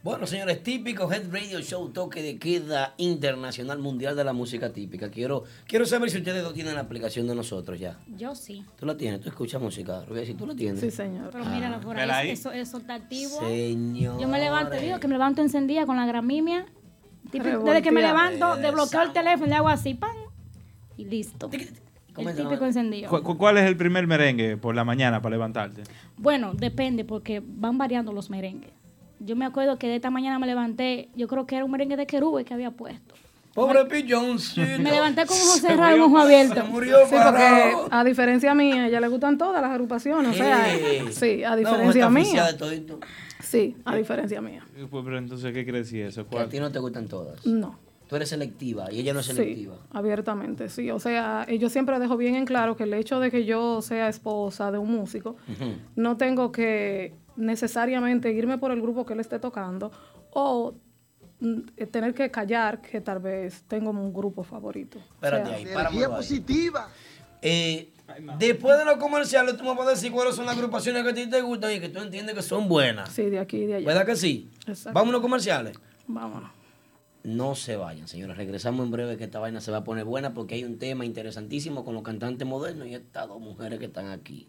Bueno, 0.07 0.25
señores, 0.25 0.63
típico 0.63 1.13
Head 1.13 1.33
Radio 1.33 1.61
Show, 1.61 1.89
toque 1.89 2.23
de 2.23 2.39
queda 2.39 2.95
internacional 2.97 3.81
mundial 3.81 4.15
de 4.15 4.23
la 4.23 4.33
música 4.33 4.73
típica. 4.73 5.11
Quiero, 5.11 5.43
quiero 5.67 5.85
saber 5.85 6.11
si 6.11 6.19
ustedes 6.19 6.45
dos 6.45 6.55
tienen 6.55 6.77
la 6.77 6.83
aplicación 6.83 7.27
de 7.27 7.35
nosotros 7.35 7.81
ya. 7.81 7.99
Yo 8.17 8.37
sí. 8.37 8.65
¿Tú 8.79 8.87
la 8.87 8.97
tienes? 8.97 9.21
¿Tú 9.21 9.31
escuchas 9.31 9.61
música? 9.61 10.05
Rubia, 10.05 10.25
si 10.25 10.35
tú 10.35 10.47
la 10.47 10.55
tienes. 10.55 10.79
Sí, 10.79 10.93
señor. 10.93 11.31
Pero 11.33 11.45
mírala 11.47 11.81
por 11.81 11.97
Vela 11.97 12.19
ahí, 12.19 12.29
ahí. 12.29 12.35
eso, 12.35 12.53
eso 12.53 12.79
está 12.79 12.95
activo. 12.95 13.41
Señor. 13.41 14.21
Yo 14.21 14.29
me 14.29 14.39
levanto, 14.39 14.77
digo 14.77 15.01
que 15.01 15.09
me 15.09 15.15
levanto 15.15 15.43
encendida 15.43 15.87
con 15.87 15.97
la 15.97 16.07
gramimia. 16.07 16.67
Típico, 17.33 17.65
desde 17.65 17.83
que 17.83 17.91
me 17.91 18.01
levanto, 18.03 18.55
desbloqueo 18.59 19.03
el 19.03 19.13
teléfono, 19.13 19.47
le 19.49 19.55
hago 19.57 19.69
así, 19.69 19.95
pan, 19.95 20.15
y 20.97 21.05
listo. 21.07 21.51
El 22.17 22.37
típico 22.37 22.65
encendido. 22.65 23.11
¿Cu- 23.11 23.23
cu- 23.25 23.37
¿Cuál 23.37 23.59
es 23.59 23.65
el 23.65 23.77
primer 23.77 24.07
merengue 24.07 24.57
por 24.57 24.77
la 24.77 24.85
mañana 24.85 25.21
para 25.21 25.35
levantarte? 25.35 25.83
Bueno, 26.17 26.55
depende 26.55 27.05
porque 27.05 27.43
van 27.45 27.77
variando 27.77 28.13
los 28.13 28.31
merengues. 28.31 28.71
Yo 29.21 29.37
me 29.37 29.45
acuerdo 29.47 29.79
que 29.79 29.89
de 29.89 29.97
esta 29.97 30.11
mañana 30.11 30.39
me 30.39 30.47
levanté, 30.47 31.09
yo 31.17 31.27
creo 31.29 31.47
que 31.47 31.57
era 31.57 31.65
un 31.65 31.71
merengue 31.71 31.97
de 31.97 32.07
querube 32.07 32.45
que 32.45 32.55
había 32.55 32.71
puesto. 32.71 33.15
Pobre 33.55 33.87
pilloncito. 33.87 34.61
Me 34.83 34.91
levanté 34.91 35.25
con 35.25 35.35
ojos 35.37 35.61
cerrados 35.63 35.97
y 35.97 36.01
un 36.01 36.07
ojo 36.15 36.19
abierto. 36.19 36.63
murió 36.67 36.99
Sí, 37.09 37.15
porque 37.25 37.75
a 37.91 38.05
diferencia 38.05 38.55
mía, 38.55 38.85
a 38.85 38.89
ella 38.89 39.01
le 39.01 39.09
gustan 39.09 39.39
todas 39.39 39.63
las 39.63 39.71
agrupaciones. 39.71 40.31
O 40.31 40.35
sea, 40.35 40.67
Sí. 40.67 41.13
sí, 41.13 41.43
a 41.45 41.51
No, 41.51 41.57
diferencia 41.57 42.09
está 42.09 42.11
mía. 42.11 42.53
de. 42.71 42.97
Sí, 43.41 43.77
a 43.87 43.97
diferencia 43.97 44.41
mía. 44.43 44.63
Pues, 44.91 45.03
pero 45.05 45.17
entonces, 45.17 45.55
¿qué 45.55 45.65
quiere 45.65 45.79
decir 45.79 46.05
eso? 46.05 46.29
Que 46.29 46.39
a 46.39 46.49
ti 46.51 46.61
no 46.61 46.71
te 46.71 46.79
gustan 46.81 47.09
todas. 47.09 47.47
No. 47.47 47.79
Tú 48.09 48.17
eres 48.17 48.29
selectiva 48.29 48.93
y 48.93 49.01
ella 49.01 49.15
no 49.15 49.21
es 49.21 49.27
Sí, 49.27 49.33
selectiva. 49.33 49.77
abiertamente, 49.91 50.69
sí. 50.69 50.91
O 50.91 50.99
sea, 51.01 51.47
yo 51.47 51.69
siempre 51.71 51.99
dejo 51.99 52.17
bien 52.19 52.35
en 52.37 52.45
claro 52.45 52.77
que 52.77 52.85
el 52.85 52.93
hecho 52.95 53.21
de 53.21 53.31
que 53.31 53.45
yo 53.47 53.81
sea 53.83 54.09
esposa 54.09 54.71
de 54.71 54.79
un 54.79 54.93
músico, 54.95 55.37
no 55.97 56.17
tengo 56.19 56.53
que 56.53 57.15
necesariamente 57.37 58.33
irme 58.33 58.59
por 58.59 58.71
el 58.71 58.81
grupo 58.81 59.05
que 59.07 59.13
él 59.15 59.21
esté 59.21 59.39
tocando 59.39 59.91
o 60.33 60.75
mm, 61.41 61.59
eh, 61.77 61.87
tener 61.87 62.15
que 62.15 62.31
callar 62.31 62.81
que 62.81 63.01
tal 63.01 63.19
vez 63.21 63.63
tengo 63.69 63.91
un 63.91 64.13
grupo 64.13 64.43
favorito. 64.43 64.99
O 64.99 65.15
Espérate 65.15 65.65
sea, 65.65 65.89
ahí, 65.89 65.99
ahí. 66.03 66.09
positiva. 66.09 66.89
Eh, 67.43 67.93
después 68.39 68.79
de 68.79 68.85
los 68.85 68.97
comerciales, 68.97 69.57
tú 69.57 69.65
me 69.65 69.75
vas 69.75 69.87
a 69.87 69.91
decir 69.91 70.11
cuáles 70.13 70.35
son 70.35 70.47
las 70.47 70.57
agrupaciones 70.57 71.03
que 71.03 71.11
a 71.11 71.15
ti 71.15 71.27
te 71.29 71.41
gustan 71.43 71.73
y 71.73 71.81
que 71.81 71.89
tú 71.89 72.01
entiendes 72.01 72.35
que 72.35 72.43
son 72.43 72.69
buenas. 72.69 73.11
Sí, 73.11 73.29
de 73.31 73.39
aquí 73.39 73.59
y 73.59 73.67
de 73.67 73.75
allá. 73.77 73.87
¿Verdad 73.87 74.07
que 74.07 74.17
sí? 74.17 74.51
Exacto. 74.67 74.93
Vamos 74.95 75.11
a 75.11 75.13
los 75.13 75.23
comerciales. 75.23 75.77
Vámonos. 76.07 76.51
No 77.25 77.57
se 77.57 77.75
vayan, 77.77 78.07
señores. 78.07 78.37
Regresamos 78.37 78.85
en 78.87 78.93
breve 78.93 79.17
que 79.17 79.25
esta 79.25 79.41
vaina 79.41 79.61
se 79.61 79.73
va 79.73 79.79
a 79.79 79.85
poner 79.85 80.05
buena 80.05 80.33
porque 80.33 80.55
hay 80.55 80.65
un 80.65 80.79
tema 80.79 81.05
interesantísimo 81.05 81.85
con 81.85 81.95
los 81.95 82.05
cantantes 82.05 82.47
modernos 82.47 82.87
y 82.87 82.95
estas 82.95 83.27
dos 83.27 83.41
mujeres 83.41 83.81
que 83.81 83.87
están 83.87 84.07
aquí. 84.11 84.49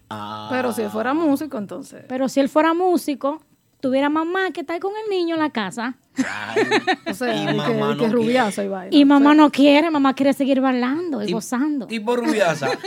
Pero 0.49 0.71
si 0.73 0.81
él 0.81 0.89
fuera 0.89 1.13
músico, 1.13 1.59
entonces. 1.59 2.03
Pero 2.09 2.29
si 2.29 2.39
él 2.39 2.49
fuera 2.49 2.73
músico, 2.73 3.43
tuviera 3.85 4.09
mamá 4.09 4.49
que 4.51 4.61
está 4.61 4.73
ahí 4.73 4.79
con 4.79 4.93
el 5.03 5.09
niño 5.11 5.35
en 5.35 5.41
la 5.41 5.51
casa. 5.51 5.95
O 7.07 7.13
sea, 7.13 7.35
Y 7.35 7.43
y 7.43 7.45
que, 7.45 7.53
mamá 7.53 7.93
y 7.93 7.97
que 7.97 8.07
no 8.07 8.13
rubiaza 8.13 8.63
y 8.63 8.67
vaina. 8.67 8.89
Y 8.89 9.05
mamá 9.05 9.35
no 9.35 9.51
quiere, 9.51 9.91
mamá 9.91 10.15
quiere 10.15 10.33
seguir 10.33 10.59
bailando 10.59 11.21
y 11.21 11.31
gozando. 11.31 11.85
Tipo 11.85 12.15
rubiaza. 12.15 12.69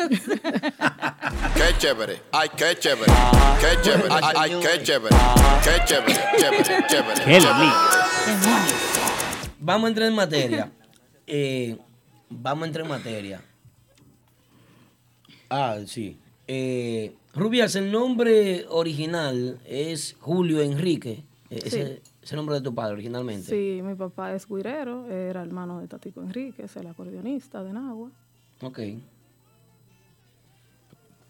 Qué 1.54 1.78
chévere, 1.78 2.22
ay, 2.32 2.48
qué 2.56 2.76
chévere, 2.78 3.12
qué 3.60 3.82
chévere, 3.82 4.08
ay, 4.10 4.34
ay, 4.36 4.50
qué 4.60 4.82
chévere, 4.82 5.16
qué 5.62 5.84
chévere, 5.84 6.14
chévere, 6.38 6.86
chévere. 6.88 7.24
Qué 7.24 7.38
chévere. 7.38 7.72
Vamos 9.60 9.84
a 9.84 9.88
entrar 9.88 10.08
en 10.08 10.14
materia. 10.14 10.70
Eh, 11.26 11.76
vamos 12.30 12.64
a 12.64 12.66
entrar 12.66 12.84
en 12.84 12.90
materia. 12.90 13.40
Ah, 15.50 15.76
sí. 15.86 16.18
Eh, 16.46 17.14
Rubias, 17.38 17.76
el 17.76 17.92
nombre 17.92 18.66
original 18.68 19.60
es 19.64 20.16
Julio 20.20 20.60
Enrique. 20.60 21.24
Eh, 21.50 21.60
Ese 21.64 21.70
Sí. 21.96 22.02
es 22.22 22.32
el 22.32 22.36
nombre 22.36 22.56
de 22.56 22.60
tu 22.62 22.74
padre 22.74 22.94
originalmente. 22.94 23.44
Sí, 23.48 23.80
mi 23.82 23.94
papá 23.94 24.34
es 24.34 24.46
guirero, 24.48 25.08
era 25.08 25.42
hermano 25.42 25.80
de 25.80 25.86
Tatico 25.88 26.20
Enríquez, 26.20 26.76
el 26.76 26.88
acordeonista 26.88 27.62
de 27.62 27.72
Nagua. 27.72 28.10
Ok. 28.60 28.78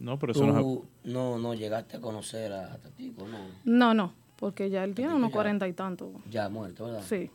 No, 0.01 0.18
pero 0.18 0.32
Tú 0.32 0.44
eso 0.44 0.52
no 0.52 0.82
no, 1.05 1.39
no 1.39 1.55
llegaste 1.55 1.97
a 1.97 2.01
conocer 2.01 2.52
a 2.52 2.76
Tatico, 2.78 3.26
no. 3.26 3.39
No, 3.64 3.94
no, 3.94 4.12
porque 4.39 4.70
ya 4.70 4.85
él 4.85 4.94
tiene 4.94 5.14
unos 5.14 5.30
cuarenta 5.30 5.68
y 5.68 5.72
tanto. 5.72 6.10
Ya 6.30 6.48
muerto, 6.48 6.86
¿verdad? 6.86 7.02
Sí. 7.06 7.30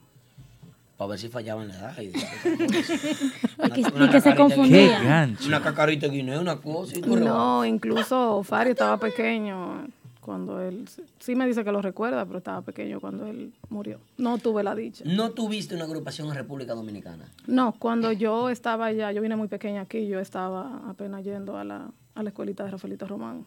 Para 0.98 1.10
ver 1.10 1.20
si 1.20 1.28
fallaba 1.30 1.64
en 1.64 1.70
la 1.70 1.76
edad. 1.76 1.98
Y, 2.02 2.10
Una 3.58 3.68
y 3.68 4.10
que 4.10 4.22
se 4.22 4.30
cacarita 4.30 4.36
confundía. 4.36 5.00
guineo, 5.00 5.38
Una 5.48 5.62
cacarita 5.62 6.08
guineo, 6.08 6.42
una 6.42 6.58
cosa. 6.58 6.98
Y 6.98 7.02
tú 7.02 7.16
No, 7.16 7.66
incluso 7.66 8.44
Fari 8.44 8.72
estaba 8.72 8.98
pequeño 8.98 9.88
cuando 10.24 10.62
él, 10.62 10.88
sí 11.20 11.36
me 11.36 11.46
dice 11.46 11.64
que 11.66 11.72
lo 11.72 11.82
recuerda, 11.82 12.26
pero 12.26 12.38
estaba 12.38 12.62
pequeño 12.62 13.00
cuando 13.02 13.28
él 13.28 13.54
murió. 13.70 14.00
No 14.18 14.38
tuve 14.38 14.64
la 14.64 14.74
dicha. 14.74 15.04
¿No 15.06 15.32
tuviste 15.32 15.76
una 15.76 15.84
agrupación 15.84 16.30
en 16.30 16.36
República 16.36 16.74
Dominicana? 16.74 17.26
No, 17.46 17.74
cuando 17.78 18.12
yo 18.14 18.50
estaba 18.50 18.86
allá, 18.86 19.12
yo 19.12 19.22
vine 19.22 19.36
muy 19.36 19.50
pequeña 19.50 19.82
aquí, 19.82 20.08
yo 20.08 20.20
estaba 20.20 20.82
apenas 20.88 21.26
yendo 21.26 21.58
a 21.58 21.64
la, 21.66 21.90
a 22.16 22.24
la 22.24 22.30
escuelita 22.30 22.64
de 22.64 22.72
Rafaelito 22.72 23.06
Román. 23.08 23.46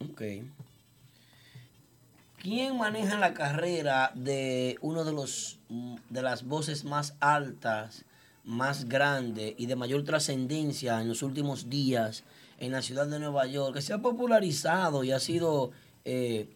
Ok. 0.00 0.22
¿Quién 2.42 2.76
maneja 2.76 3.20
la 3.20 3.34
carrera 3.34 4.10
de 4.16 4.76
uno 4.80 5.04
de 5.04 5.12
los 5.12 5.60
mm, 5.68 5.94
de 6.10 6.22
las 6.22 6.44
voces 6.44 6.84
más 6.84 7.14
altas, 7.20 8.04
más 8.44 8.88
grandes 8.88 9.54
y 9.56 9.66
de 9.66 9.76
mayor 9.76 10.02
trascendencia 10.02 11.00
en 11.00 11.06
los 11.06 11.22
últimos 11.22 11.70
días 11.70 12.24
en 12.58 12.72
la 12.72 12.82
ciudad 12.82 13.06
de 13.06 13.20
Nueva 13.20 13.46
York, 13.46 13.74
que 13.76 13.80
se 13.80 13.92
ha 13.92 13.98
popularizado 13.98 15.04
y 15.04 15.12
ha 15.12 15.20
sido 15.20 15.70
eh, 16.04 16.48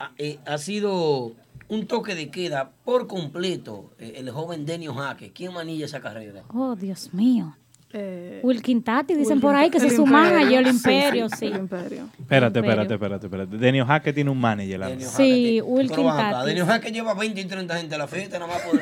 ha, 0.00 0.10
eh, 0.18 0.40
ha 0.44 0.58
sido 0.58 1.32
un 1.68 1.86
toque 1.86 2.16
de 2.16 2.32
queda 2.32 2.72
por 2.84 3.06
completo, 3.06 3.92
eh, 4.00 4.14
el 4.16 4.28
joven 4.32 4.66
Denio 4.66 4.94
Jaque. 4.94 5.32
¿Quién 5.32 5.52
manilla 5.52 5.86
esa 5.86 6.00
carrera? 6.00 6.42
Oh, 6.52 6.74
Dios 6.74 7.14
mío. 7.14 7.56
Eh, 7.92 8.40
Wilkin 8.42 8.82
Tati, 8.82 9.14
dicen 9.14 9.34
Wilkin 9.34 9.40
por 9.40 9.54
ahí 9.56 9.70
que 9.70 9.78
Tati. 9.78 9.86
ese 9.86 9.94
es 9.94 10.00
El 10.00 10.06
su 10.06 10.06
manager, 10.06 10.58
el 10.60 10.66
Imperio. 10.66 11.28
Sí, 11.30 11.36
sí. 11.38 11.46
el 11.46 11.56
Imperio. 11.56 12.08
Espérate, 12.20 12.58
espérate, 12.58 12.94
espérate, 12.94 13.26
espérate. 13.26 13.56
Denio 13.56 13.86
Jaque 13.86 14.12
tiene 14.12 14.30
un 14.30 14.38
manager. 14.40 15.00
Sí, 15.00 15.60
Wilkin 15.62 16.06
Tati. 16.06 16.46
Denio 16.48 16.66
Jaque 16.66 16.90
lleva 16.92 17.14
20 17.14 17.40
y 17.40 17.44
30 17.46 17.76
gente 17.76 17.94
a 17.94 17.98
la 17.98 18.06
fiesta, 18.06 18.38
nada 18.38 18.52
más 18.52 18.62
por... 18.62 18.80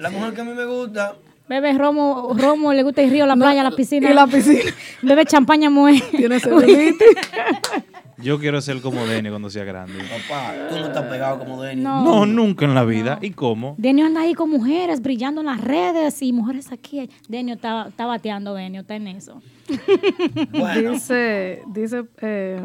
La 0.00 0.10
mujer 0.10 0.34
que 0.34 0.40
a 0.40 0.44
mí 0.44 0.52
me 0.54 0.64
gusta... 0.66 1.16
Bebe 1.48 1.72
Romo, 1.72 2.34
Romo 2.36 2.74
le 2.74 2.82
gusta 2.82 3.02
el 3.02 3.10
río, 3.10 3.24
la 3.24 3.34
playa, 3.34 3.62
la 3.62 3.70
piscina. 3.70 4.10
y 4.10 4.14
la 4.14 4.26
piscina. 4.26 4.70
Bebe 5.00 5.24
champaña 5.24 5.70
muere. 5.70 6.02
Tiene 6.10 6.38
celulitis. 6.40 7.08
Yo 8.20 8.38
quiero 8.38 8.60
ser 8.60 8.80
como 8.80 9.06
Denio 9.06 9.30
cuando 9.30 9.48
sea 9.48 9.64
grande. 9.64 9.98
Papá, 9.98 10.54
tú 10.68 10.76
no 10.76 10.86
estás 10.86 11.04
pegado 11.04 11.38
como 11.38 11.62
Denio. 11.62 11.84
No. 11.84 12.04
No, 12.04 12.26
nunca 12.26 12.64
en 12.64 12.74
la 12.74 12.84
vida. 12.84 13.18
¿Y 13.22 13.30
cómo? 13.30 13.74
Denio 13.78 14.06
anda 14.06 14.22
ahí 14.22 14.34
con 14.34 14.50
mujeres 14.50 15.00
brillando 15.00 15.40
en 15.40 15.46
las 15.46 15.60
redes 15.60 16.20
y 16.22 16.32
mujeres 16.32 16.72
aquí. 16.72 17.08
Denio 17.28 17.54
está, 17.54 17.86
está 17.88 18.06
bateando, 18.06 18.54
Denio, 18.54 18.80
está 18.80 18.96
en 18.96 19.06
eso. 19.08 19.40
Dice, 19.68 21.62
dice 21.68 22.04
eh, 22.20 22.60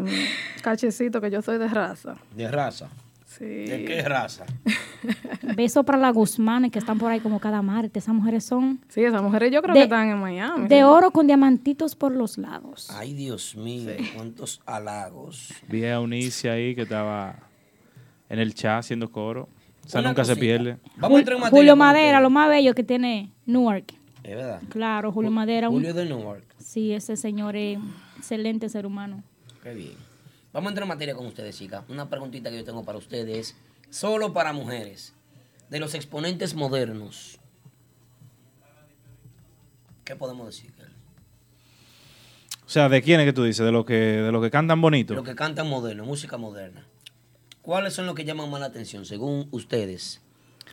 Cachecito 0.62 1.22
que 1.22 1.30
yo 1.30 1.42
soy 1.42 1.58
de 1.58 1.68
raza. 1.68 2.16
¿De 2.36 2.50
raza? 2.50 2.90
Sí. 3.38 3.46
¿De 3.46 3.86
qué 3.86 4.02
raza? 4.04 4.46
Beso 5.56 5.84
para 5.84 5.98
las 5.98 6.14
Guzmanes 6.14 6.72
que 6.72 6.80
están 6.80 6.98
por 6.98 7.12
ahí 7.12 7.20
como 7.20 7.40
cada 7.40 7.62
martes. 7.62 8.04
Esas 8.04 8.16
mujeres 8.16 8.44
son 8.44 8.80
Sí, 8.90 9.04
esas 9.04 9.22
mujeres 9.22 9.52
yo 9.52 9.62
creo 9.62 9.74
De- 9.74 9.80
que 9.82 9.84
están 9.86 10.10
en 10.10 10.20
Miami. 10.20 10.68
de 10.68 10.84
oro 10.84 11.12
con 11.12 11.28
diamantitos 11.28 11.96
por 11.96 12.12
los 12.12 12.38
lados. 12.38 12.90
Ay, 12.92 13.14
Dios 13.14 13.56
mío, 13.56 13.92
cuántos 14.16 14.62
halagos. 14.66 15.54
Vi 15.68 15.86
a 15.88 16.00
Unice 16.00 16.50
ahí 16.50 16.76
que 16.76 16.84
estaba 16.84 17.40
en 18.30 18.40
el 18.40 18.54
chat 18.54 18.80
haciendo 18.80 19.12
coro. 19.12 19.50
O 19.86 19.90
sea, 19.90 20.00
Una 20.02 20.10
nunca 20.10 20.24
se 20.24 20.36
pierde. 20.36 20.78
Vamos 20.98 21.18
a 21.18 21.20
entrar 21.20 21.36
en 21.36 21.42
materia 21.42 21.60
Julio 21.60 21.76
Madera, 21.76 22.22
lo 22.22 22.30
más 22.30 22.48
bello 22.50 22.74
que 22.74 22.84
tiene 22.84 23.32
Newark. 23.46 23.94
Es 24.24 24.36
verdad. 24.36 24.62
Claro, 24.70 25.12
Julio 25.12 25.30
Madera. 25.32 25.68
un- 25.70 25.76
Julio 25.76 25.94
de 25.94 26.06
Newark. 26.06 26.46
Sí, 26.58 26.94
ese 26.94 27.18
señor 27.18 27.58
es 27.58 27.78
excelente 28.18 28.70
ser 28.70 28.86
humano. 28.86 29.22
Qué 29.62 29.74
bien. 29.74 29.92
Vamos 30.54 30.68
a 30.68 30.70
entrar 30.72 30.84
en 30.84 30.90
materia 30.90 31.16
con 31.16 31.26
ustedes, 31.26 31.58
chicas. 31.58 31.84
Una 31.90 32.08
preguntita 32.10 32.50
que 32.52 32.58
yo 32.58 32.64
tengo 32.64 32.84
para 32.84 32.98
ustedes, 33.00 33.56
solo 33.90 34.34
para 34.34 34.54
mujeres, 34.54 35.14
de 35.70 35.80
los 35.80 35.96
exponentes 35.96 36.54
modernos. 36.54 37.40
¿Qué 40.04 40.16
podemos 40.16 40.46
decir? 40.48 40.72
Kelly? 40.74 40.90
O 42.66 42.70
sea, 42.70 42.88
¿de 42.90 43.02
quién 43.02 43.20
es 43.20 43.26
que 43.26 43.34
tú 43.34 43.44
dices? 43.44 43.66
¿De 43.66 43.72
los 43.72 43.86
que, 43.86 43.94
de 43.94 44.32
los 44.32 44.44
que 44.44 44.52
cantan 44.52 44.80
bonito? 44.82 45.14
Los 45.16 45.24
que 45.26 45.36
cantan 45.36 45.68
moderno, 45.70 46.06
música 46.06 46.38
moderna. 46.38 46.86
¿Cuáles 47.62 47.94
son 47.94 48.06
los 48.06 48.14
que 48.16 48.24
llaman 48.26 48.50
más 48.52 48.60
la 48.60 48.68
atención, 48.68 49.06
según 49.06 49.48
ustedes? 49.52 50.22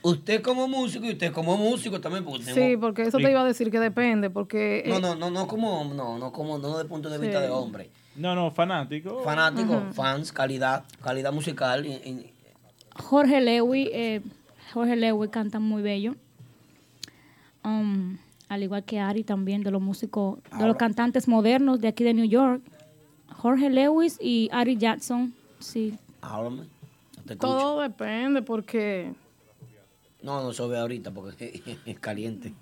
Usted 0.02 0.42
como 0.42 0.66
músico 0.66 1.04
y 1.06 1.12
usted 1.12 1.32
como 1.32 1.56
músico 1.56 2.00
también. 2.00 2.24
Porque 2.24 2.42
Sí, 2.44 2.52
tenemos- 2.54 2.80
porque 2.80 3.02
eso 3.02 3.18
te 3.18 3.30
iba 3.30 3.40
a 3.40 3.44
decir 3.44 3.70
que 3.70 3.78
depende, 3.78 4.28
porque... 4.30 4.84
No, 4.86 4.96
eh, 4.96 5.00
no, 5.00 5.14
no, 5.14 5.30
no 5.30 5.46
como, 5.46 5.84
no, 5.94 6.18
no 6.18 6.32
como, 6.32 6.58
no 6.58 6.68
desde 6.68 6.82
el 6.82 6.88
punto 6.88 7.08
de 7.10 7.18
vista 7.18 7.38
Sí. 7.40 7.44
de 7.46 7.50
hombre. 7.50 7.90
No, 8.16 8.34
no, 8.34 8.50
fanático. 8.50 9.22
Fanático, 9.22 9.82
fans, 9.92 10.32
calidad, 10.32 10.84
calidad 11.02 11.32
musical. 11.32 11.86
y- 11.86 11.92
y- 11.92 12.32
Jorge 12.96 13.40
Lewy, 13.40 13.88
eh, 13.92 14.20
Jorge 14.74 14.96
Lewy 14.96 15.28
canta 15.28 15.58
muy 15.60 15.80
bello. 15.82 16.14
Um, 17.64 18.18
al 18.48 18.62
igual 18.62 18.84
que 18.84 18.98
Ari 18.98 19.22
también, 19.22 19.62
de 19.62 19.70
los 19.70 19.80
músicos, 19.80 20.38
de 20.58 20.66
los 20.66 20.76
cantantes 20.76 21.28
modernos 21.28 21.80
de 21.80 21.88
aquí 21.88 22.04
de 22.04 22.14
New 22.14 22.24
York. 22.26 22.62
Jorge 23.36 23.70
Lewis 23.70 24.18
y 24.20 24.48
Ari 24.52 24.76
Jackson, 24.76 25.32
sí. 25.60 25.96
Háblame. 26.20 26.64
Te 27.26 27.36
todo 27.36 27.80
depende, 27.80 28.42
porque... 28.42 29.12
No, 30.22 30.42
no 30.42 30.52
se 30.52 30.66
ve 30.66 30.78
ahorita 30.78 31.10
porque 31.10 31.62
es 31.86 31.98
caliente. 32.00 32.52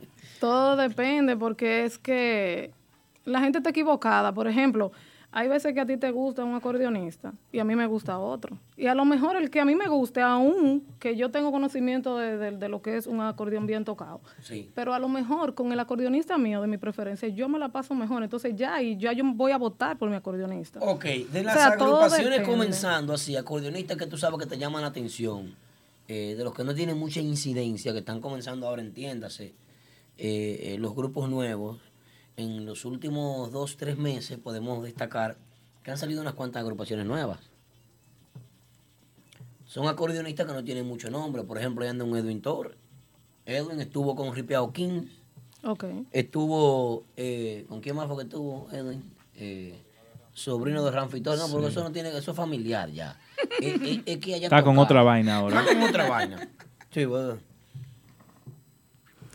Todo 0.40 0.76
depende 0.76 1.36
porque 1.36 1.84
es 1.84 1.98
que 1.98 2.70
la 3.24 3.40
gente 3.40 3.58
está 3.58 3.70
equivocada. 3.70 4.32
Por 4.32 4.46
ejemplo, 4.46 4.92
hay 5.30 5.46
veces 5.46 5.74
que 5.74 5.80
a 5.80 5.86
ti 5.86 5.98
te 5.98 6.10
gusta 6.10 6.42
un 6.42 6.54
acordeonista 6.54 7.34
y 7.52 7.58
a 7.58 7.64
mí 7.64 7.76
me 7.76 7.86
gusta 7.86 8.18
otro. 8.18 8.56
Y 8.78 8.86
a 8.86 8.94
lo 8.94 9.04
mejor 9.04 9.36
el 9.36 9.50
que 9.50 9.60
a 9.60 9.64
mí 9.66 9.74
me 9.74 9.86
guste, 9.86 10.22
aún 10.22 10.82
que 10.98 11.16
yo 11.16 11.30
tengo 11.30 11.52
conocimiento 11.52 12.16
de, 12.16 12.38
de- 12.38 12.50
de 12.52 12.68
lo 12.70 12.80
que 12.80 12.96
es 12.96 13.06
un 13.06 13.20
acordeón 13.20 13.66
bien 13.66 13.84
tocado, 13.84 14.20
Sí. 14.40 14.70
pero 14.74 14.94
a 14.94 14.98
lo 14.98 15.08
mejor 15.08 15.54
con 15.54 15.70
el 15.70 15.78
acordeonista 15.80 16.38
mío 16.38 16.62
de 16.62 16.66
mi 16.66 16.78
preferencia 16.78 17.28
yo 17.28 17.48
me 17.48 17.58
la 17.58 17.68
paso 17.68 17.94
mejor. 17.94 18.22
Entonces 18.22 18.54
ya, 18.56 18.80
y 18.82 18.96
ya 18.96 19.12
yo 19.12 19.22
voy 19.34 19.52
a 19.52 19.58
votar 19.58 19.98
por 19.98 20.08
mi 20.08 20.16
acordeonista. 20.16 20.80
Ok, 20.80 21.04
de 21.04 21.42
las 21.42 21.56
O 21.56 21.58
sea, 21.58 21.76
todo 21.76 21.96
agrupaciones 21.98 22.40
comenzando 22.48 23.12
así, 23.12 23.36
acordeonistas 23.36 23.98
que 23.98 24.06
tú 24.06 24.16
sabes 24.16 24.38
que 24.38 24.46
te 24.46 24.56
llaman 24.56 24.80
la 24.82 24.88
atención, 24.88 25.54
eh, 26.08 26.34
de 26.38 26.42
los 26.42 26.54
que 26.54 26.64
no 26.64 26.74
tienen 26.74 26.96
mucha 26.98 27.20
incidencia, 27.20 27.92
que 27.92 27.98
están 27.98 28.22
comenzando 28.22 28.66
ahora, 28.66 28.80
entiéndase, 28.80 29.52
eh, 30.16 30.72
eh, 30.74 30.76
los 30.78 30.94
grupos 30.94 31.28
nuevos, 31.28 31.78
en 32.38 32.64
los 32.64 32.84
últimos 32.84 33.50
dos, 33.52 33.76
tres 33.76 33.98
meses 33.98 34.38
podemos 34.38 34.82
destacar 34.82 35.36
que 35.82 35.90
han 35.90 35.98
salido 35.98 36.20
unas 36.22 36.34
cuantas 36.34 36.62
agrupaciones 36.62 37.04
nuevas. 37.04 37.40
Son 39.66 39.86
acordeonistas 39.88 40.46
que 40.46 40.52
no 40.52 40.64
tienen 40.64 40.86
mucho 40.86 41.10
nombre, 41.10 41.42
por 41.42 41.58
ejemplo, 41.58 41.82
ahí 41.84 41.90
anda 41.90 42.04
un 42.04 42.16
Edwin 42.16 42.40
Torres. 42.40 42.76
Edwin 43.44 43.80
estuvo 43.80 44.14
con 44.16 44.34
Ripiao 44.34 44.72
King, 44.72 45.02
Ok. 45.64 45.84
Estuvo, 46.12 47.04
eh, 47.16 47.66
¿con 47.68 47.80
quién 47.80 47.96
más 47.96 48.06
fue 48.06 48.18
que 48.18 48.22
estuvo, 48.22 48.68
Edwin? 48.70 49.02
Eh, 49.34 49.76
sobrino 50.32 50.84
de 50.84 50.92
Ramfi 50.92 51.20
Torres. 51.20 51.40
No, 51.40 51.48
porque 51.50 51.66
eso 51.66 51.82
no 51.82 51.90
tiene, 51.90 52.16
eso 52.16 52.30
es 52.30 52.36
familiar 52.36 52.88
ya. 52.90 53.18
Es, 53.60 53.82
es- 53.82 54.00
es 54.06 54.18
que 54.18 54.34
haya 54.36 54.46
Está 54.46 54.62
con 54.62 54.78
otra 54.78 55.02
vaina 55.02 55.38
ahora. 55.38 55.60
Está 55.60 55.72
con 55.74 55.82
otra 55.82 56.08
vaina. 56.08 56.48
Sí, 56.92 57.04
bueno. 57.04 57.38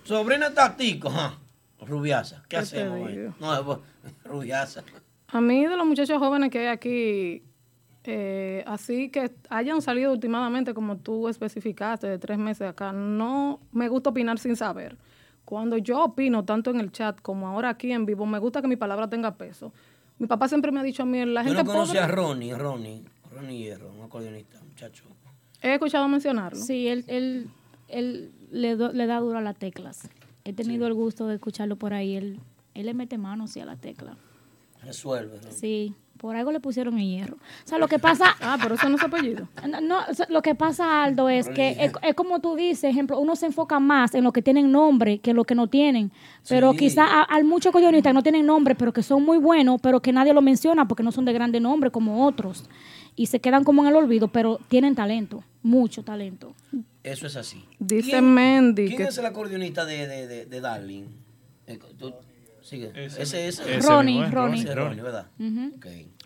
Sobrina 0.05 0.53
Tatico, 0.53 1.09
ajá. 1.09 1.37
Rubiasa. 1.85 2.37
¿Qué, 2.43 2.47
¿Qué 2.49 2.55
te 2.57 2.61
hacemos? 2.63 3.11
digo? 3.11 3.33
No, 3.39 3.81
Rubiasa. 4.25 4.83
A 5.27 5.41
mí 5.41 5.65
de 5.65 5.75
los 5.77 5.85
muchachos 5.85 6.17
jóvenes 6.19 6.49
que 6.51 6.59
hay 6.59 6.67
aquí, 6.67 7.43
eh, 8.03 8.63
así 8.67 9.09
que 9.09 9.31
hayan 9.49 9.81
salido 9.81 10.11
últimamente, 10.11 10.73
como 10.73 10.97
tú 10.97 11.27
especificaste, 11.27 12.07
de 12.07 12.19
tres 12.19 12.37
meses 12.37 12.67
acá, 12.69 12.91
no 12.91 13.59
me 13.71 13.87
gusta 13.89 14.09
opinar 14.11 14.37
sin 14.39 14.55
saber. 14.55 14.97
Cuando 15.45 15.77
yo 15.77 16.03
opino, 16.03 16.45
tanto 16.45 16.69
en 16.71 16.79
el 16.79 16.91
chat 16.91 17.19
como 17.21 17.47
ahora 17.47 17.69
aquí 17.69 17.91
en 17.91 18.05
vivo, 18.05 18.25
me 18.25 18.39
gusta 18.39 18.61
que 18.61 18.67
mi 18.67 18.75
palabra 18.75 19.09
tenga 19.09 19.35
peso. 19.35 19.73
Mi 20.19 20.27
papá 20.27 20.47
siempre 20.47 20.71
me 20.71 20.79
ha 20.79 20.83
dicho 20.83 21.03
a 21.03 21.05
mí, 21.05 21.25
la 21.25 21.41
Yo 21.41 21.47
gente 21.49 21.63
no 21.63 21.69
conocí 21.71 21.87
pobre, 21.93 21.99
a 22.03 22.07
Ronnie, 22.07 22.53
Ronnie, 22.55 23.03
Ronnie 23.31 23.57
Hierro, 23.57 23.91
un 23.91 24.03
acordeonista, 24.05 24.59
muchacho. 24.63 25.05
he 25.61 25.73
escuchado 25.73 26.07
mencionarlo. 26.07 26.59
Sí, 26.61 26.87
él, 26.87 27.03
él, 27.07 27.49
él 27.87 28.31
le, 28.51 28.75
do- 28.75 28.91
le 28.93 29.05
da 29.07 29.19
duro 29.19 29.39
a 29.39 29.41
las 29.41 29.57
teclas. 29.57 30.07
He 30.45 30.53
tenido 30.53 30.87
el 30.87 30.93
gusto 30.93 31.27
de 31.27 31.35
escucharlo 31.35 31.75
por 31.77 31.93
ahí. 31.93 32.15
Él, 32.15 32.39
él 32.73 32.85
le 32.85 32.93
mete 32.93 33.17
mano 33.17 33.47
sí, 33.47 33.59
a 33.59 33.65
la 33.65 33.75
tecla. 33.77 34.17
Resuelve. 34.83 35.39
Sí, 35.51 35.93
por 36.17 36.35
algo 36.35 36.51
le 36.51 36.59
pusieron 36.59 36.97
el 36.99 37.07
hierro. 37.07 37.35
O 37.37 37.67
sea, 37.67 37.77
lo 37.77 37.87
que 37.87 37.99
pasa... 37.99 38.35
ah, 38.41 38.57
pero 38.61 38.75
eso 38.75 38.89
no 38.89 38.97
es 38.97 39.03
apellido. 39.03 39.47
No, 39.67 39.79
no, 39.79 39.99
o 40.09 40.13
sea, 40.13 40.25
lo 40.29 40.41
que 40.41 40.55
pasa, 40.55 41.03
Aldo, 41.03 41.29
es 41.29 41.47
que 41.47 41.77
es, 41.79 41.93
es 42.01 42.15
como 42.15 42.39
tú 42.41 42.55
dices, 42.55 42.83
ejemplo, 42.83 43.17
uno 43.19 43.35
se 43.37 43.45
enfoca 43.45 43.79
más 43.79 44.13
en 44.15 44.25
lo 44.25 44.33
que 44.33 44.41
tienen 44.41 44.69
nombre 44.71 45.19
que 45.19 45.29
en 45.31 45.37
lo 45.37 45.45
que 45.45 45.55
no 45.55 45.67
tienen. 45.67 46.11
Pero 46.49 46.71
Sí. 46.73 46.79
quizá 46.79 47.05
a- 47.05 47.23
al 47.23 47.45
muchos 47.45 47.69
acordeonistas 47.69 48.09
que 48.11 48.13
no 48.15 48.23
tienen 48.23 48.45
nombre, 48.45 48.75
pero 48.75 48.91
que 48.91 49.03
son 49.03 49.23
muy 49.23 49.37
buenos, 49.37 49.79
pero 49.81 50.01
que 50.01 50.11
nadie 50.11 50.33
lo 50.33 50.41
menciona 50.41 50.85
porque 50.87 51.03
no 51.03 51.13
son 51.13 51.23
de 51.23 51.31
grande 51.31 51.61
nombre 51.61 51.89
como 51.89 52.25
otros. 52.25 52.69
Y 53.15 53.27
se 53.27 53.39
quedan 53.39 53.63
como 53.63 53.83
en 53.83 53.89
el 53.89 53.95
olvido, 53.95 54.27
pero 54.27 54.59
tienen 54.67 54.95
talento, 54.95 55.43
mucho 55.61 56.03
talento. 56.03 56.53
Eso 57.03 57.27
es 57.27 57.35
así. 57.35 57.65
Dice 57.79 58.11
¿Quién- 58.11 58.33
Mendy 58.33 58.87
¿Quién 58.87 58.97
que- 58.97 59.03
es 59.09 59.17
el 59.17 59.25
acordeonista 59.25 59.85
de, 59.85 60.07
de, 60.07 60.27
de, 60.27 60.45
de 60.45 60.61
Darling? 60.61 61.03
Eh, 61.67 61.79
tú- 61.97 62.13
sigue. 62.61 62.91
Ese, 62.95 63.21
es 63.47 63.59
ese 63.59 63.79
Ronnie, 63.81 64.23
es, 64.23 64.31
Ronnie. 64.31 64.61
Ese 64.61 64.69
es 64.69 64.75
Ronnie, 64.75 65.01
¿verdad? 65.01 65.27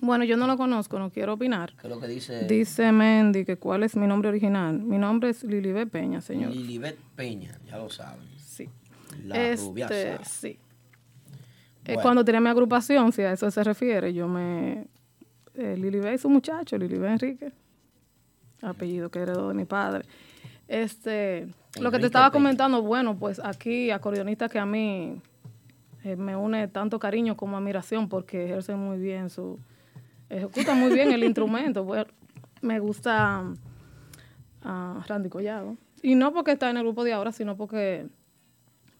Bueno, 0.02 0.24
yo 0.24 0.38
no 0.38 0.46
lo 0.46 0.56
conozco, 0.56 1.00
no 1.00 1.10
quiero 1.10 1.34
opinar. 1.34 1.74
¿Qué 1.82 1.88
es 1.88 1.94
lo 1.94 2.00
que 2.00 2.08
dice? 2.08 2.46
Dice 2.46 2.92
Mendy 2.92 3.44
que 3.44 3.58
cuál 3.58 3.82
es 3.84 3.96
mi 3.96 4.06
nombre 4.06 4.30
original. 4.30 4.78
Mi 4.80 5.00
nombre 5.00 5.32
es 5.32 5.44
Lilibet 5.44 5.90
Peña, 5.90 6.22
señor. 6.22 6.52
Lilibet 6.52 6.98
Peña, 7.16 7.60
ya 7.66 7.78
lo 7.78 7.90
saben. 7.90 8.28
Sí. 8.38 8.70
La 9.26 9.50
Este, 9.50 9.66
rubiasa. 9.68 10.24
sí. 10.26 10.48
Eh, 10.50 10.60
Bueno. 11.86 12.02
Cuando 12.02 12.26
tenía 12.26 12.42
mi 12.42 12.50
agrupación, 12.50 13.12
si 13.14 13.22
a 13.24 13.32
eso 13.32 13.50
se 13.50 13.64
refiere, 13.64 14.14
yo 14.14 14.28
me... 14.28 14.86
Eh, 15.56 15.76
Lilibet 15.76 16.16
y 16.16 16.18
su 16.20 16.30
muchacho, 16.30 16.78
Lilibet 16.78 17.10
Enrique, 17.14 17.52
apellido 18.62 19.10
que 19.10 19.20
heredó 19.20 19.48
de 19.48 19.56
mi 19.56 19.66
padre. 19.66 20.06
Este, 20.68 21.48
lo 21.80 21.92
que 21.92 22.00
te 22.00 22.08
estaba 22.08 22.32
comentando, 22.32 22.82
bueno, 22.82 23.18
pues 23.18 23.40
aquí 23.44 23.92
acordeonistas 23.92 24.52
que 24.52 24.60
a 24.60 24.66
mí 24.66 25.22
eh, 26.04 26.16
me 26.16 26.36
une 26.36 26.68
tanto 26.68 27.00
cariño 27.00 27.38
como 27.38 27.58
admiración 27.58 28.10
porque 28.10 28.46
ejercen 28.46 28.80
muy 28.80 28.98
bien 28.98 29.30
su... 29.30 29.60
Ejecutan 30.30 30.80
muy 30.80 30.94
bien 30.94 31.12
el 31.12 31.24
instrumento. 31.24 31.84
Bueno, 31.84 32.06
me 32.62 32.80
gusta 32.80 33.46
a 34.64 35.04
Randy 35.08 35.30
Collado. 35.30 35.78
Y 36.02 36.16
no 36.16 36.34
porque 36.34 36.52
está 36.52 36.70
en 36.70 36.78
el 36.78 36.84
grupo 36.84 37.04
de 37.04 37.14
ahora, 37.14 37.32
sino 37.32 37.56
porque 37.56 38.08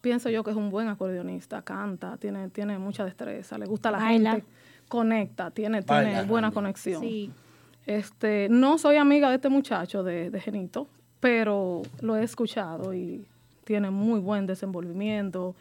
pienso 0.02 0.30
yo 0.30 0.44
que 0.44 0.52
es 0.52 0.58
un 0.58 0.70
buen 0.70 0.88
acordeonista, 0.88 1.62
canta, 1.62 2.18
tiene, 2.18 2.50
tiene 2.50 2.78
mucha 2.80 3.04
destreza, 3.04 3.58
le 3.58 3.66
gusta 3.66 3.92
la 3.92 3.98
Baila. 4.00 4.32
gente, 4.32 4.48
conecta, 4.88 5.52
tiene, 5.52 5.82
tiene 5.82 6.24
buena 6.24 6.48
Randy. 6.48 6.54
conexión. 6.54 7.02
Sí. 7.02 7.32
Este, 7.86 8.48
no 8.50 8.78
soy 8.78 8.98
amiga 8.98 9.30
de 9.30 9.36
este 9.36 9.50
muchacho 9.50 10.04
de, 10.04 10.30
de 10.30 10.40
Genito, 10.40 10.88
pero 11.20 11.82
lo 12.02 12.16
he 12.16 12.24
escuchado 12.24 12.94
y 12.94 13.26
tiene 13.64 13.90
muy 13.90 14.20
buen 14.20 14.46
desenvolvimiento. 14.46 15.56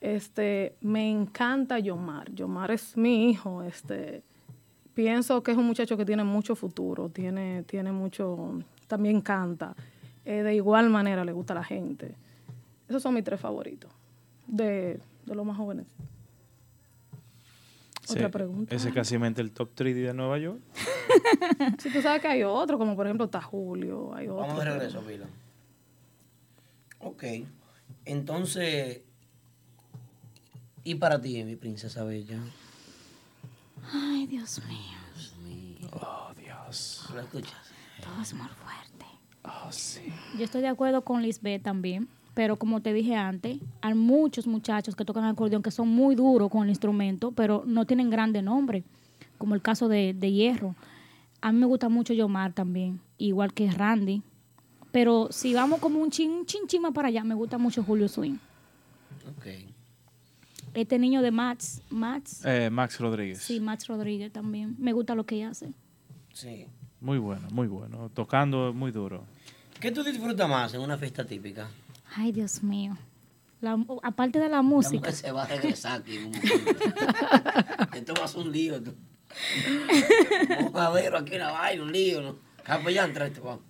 Este, 0.00 0.74
me 0.80 1.10
encanta 1.10 1.78
Yomar. 1.78 2.30
Yomar 2.32 2.70
es 2.70 2.96
mi 2.96 3.30
hijo. 3.30 3.62
Este, 3.62 4.22
pienso 4.94 5.42
que 5.42 5.52
es 5.52 5.56
un 5.56 5.66
muchacho 5.66 5.96
que 5.96 6.04
tiene 6.04 6.24
mucho 6.24 6.54
futuro, 6.54 7.08
tiene, 7.08 7.62
tiene 7.64 7.92
mucho, 7.92 8.60
también 8.86 9.20
canta. 9.20 9.74
Eh, 10.24 10.42
de 10.42 10.54
igual 10.54 10.90
manera 10.90 11.24
le 11.24 11.32
gusta 11.32 11.52
a 11.52 11.56
la 11.56 11.64
gente. 11.64 12.14
Esos 12.88 13.02
son 13.02 13.14
mis 13.14 13.24
tres 13.24 13.40
favoritos 13.40 13.90
de, 14.46 15.00
de 15.24 15.34
los 15.34 15.44
más 15.44 15.56
jóvenes. 15.56 15.86
Otra 18.08 18.30
pregunta. 18.30 18.74
Ese 18.74 18.88
es 18.88 18.94
casi 18.94 19.14
el 19.14 19.52
top 19.52 19.70
3 19.74 19.94
de 19.94 20.14
Nueva 20.14 20.38
York. 20.38 20.60
Si 21.78 21.90
tú 21.90 22.02
sabes 22.02 22.20
que 22.20 22.28
hay 22.28 22.42
otro, 22.42 22.78
como 22.78 22.96
por 22.96 23.06
ejemplo 23.06 23.26
está 23.26 23.40
Julio, 23.40 24.14
hay 24.14 24.28
otro. 24.28 24.42
Vamos 24.42 24.58
de 24.58 24.64
regreso, 24.64 25.00
Pila. 25.02 25.26
Ok. 26.98 27.24
Entonces. 28.04 29.02
¿Y 30.84 30.94
para 30.96 31.20
ti, 31.20 31.42
mi 31.44 31.56
princesa 31.56 32.04
bella? 32.04 32.38
Ay, 33.92 34.26
Dios 34.26 34.60
mío. 34.66 35.90
Oh, 35.92 36.30
Dios. 36.36 37.08
¿Lo 37.14 37.20
escuchas? 37.20 37.72
Todo 38.02 38.22
es 38.22 38.34
muy 38.34 38.48
fuerte. 38.48 39.06
Oh, 39.42 39.70
sí. 39.70 40.12
Yo 40.36 40.44
estoy 40.44 40.62
de 40.62 40.68
acuerdo 40.68 41.02
con 41.02 41.22
Lisbeth 41.22 41.62
también, 41.62 42.08
pero 42.36 42.56
como 42.58 42.82
te 42.82 42.92
dije 42.92 43.16
antes, 43.16 43.56
hay 43.80 43.94
muchos 43.94 44.46
muchachos 44.46 44.94
que 44.94 45.06
tocan 45.06 45.24
acordeón 45.24 45.62
que 45.62 45.70
son 45.70 45.88
muy 45.88 46.14
duros 46.14 46.50
con 46.50 46.64
el 46.64 46.68
instrumento, 46.68 47.32
pero 47.32 47.62
no 47.66 47.86
tienen 47.86 48.10
grande 48.10 48.42
nombre, 48.42 48.84
como 49.38 49.54
el 49.54 49.62
caso 49.62 49.88
de, 49.88 50.12
de 50.12 50.30
Hierro. 50.30 50.74
A 51.40 51.50
mí 51.50 51.58
me 51.58 51.64
gusta 51.64 51.88
mucho 51.88 52.12
Yomar 52.12 52.52
también, 52.52 53.00
igual 53.16 53.54
que 53.54 53.70
Randy. 53.70 54.20
Pero 54.92 55.28
si 55.30 55.54
vamos 55.54 55.80
como 55.80 55.98
un 55.98 56.10
chin, 56.10 56.30
un 56.30 56.44
chin, 56.44 56.66
chin 56.66 56.82
más 56.82 56.92
para 56.92 57.08
allá, 57.08 57.24
me 57.24 57.34
gusta 57.34 57.56
mucho 57.56 57.82
Julio 57.82 58.06
Swing. 58.06 58.36
Ok. 59.38 59.46
Este 60.74 60.98
niño 60.98 61.22
de 61.22 61.30
Max, 61.30 61.80
Max, 61.88 62.42
Eh, 62.44 62.68
Max 62.70 63.00
Rodríguez. 63.00 63.38
sí, 63.38 63.60
Max 63.60 63.86
Rodríguez 63.86 64.30
también. 64.30 64.76
Me 64.78 64.92
gusta 64.92 65.14
lo 65.14 65.24
que 65.24 65.42
hace. 65.42 65.72
Sí. 66.34 66.66
Muy 67.00 67.16
bueno, 67.16 67.48
muy 67.50 67.66
bueno. 67.66 68.10
Tocando 68.12 68.74
muy 68.74 68.90
duro. 68.90 69.24
¿Qué 69.80 69.90
tú 69.90 70.02
disfrutas 70.02 70.46
más 70.48 70.74
en 70.74 70.82
una 70.82 70.98
fiesta 70.98 71.24
típica? 71.24 71.66
Ay, 72.18 72.32
Dios 72.32 72.62
mío. 72.62 72.96
La- 73.60 73.76
aparte 74.02 74.38
de 74.38 74.48
la 74.48 74.56
La 74.56 74.62
música. 74.62 74.96
mujer 74.98 75.14
se 75.14 75.30
va 75.32 75.42
a 75.44 75.46
regresar 75.46 76.00
aquí. 76.00 76.18
un. 76.18 76.32
Esto 77.94 78.14
va 78.18 78.24
a 78.24 78.28
ser 78.28 78.40
un 78.42 78.52
lío. 78.52 78.76
Un 78.76 80.72
aquí, 81.18 81.36
una 81.36 81.50
vaina, 81.52 81.82
un 81.82 81.92
lío. 81.92 82.22
¿no? 82.22 82.36
Capellán, 82.62 83.12
tráete, 83.12 83.40
vamos. 83.40 83.62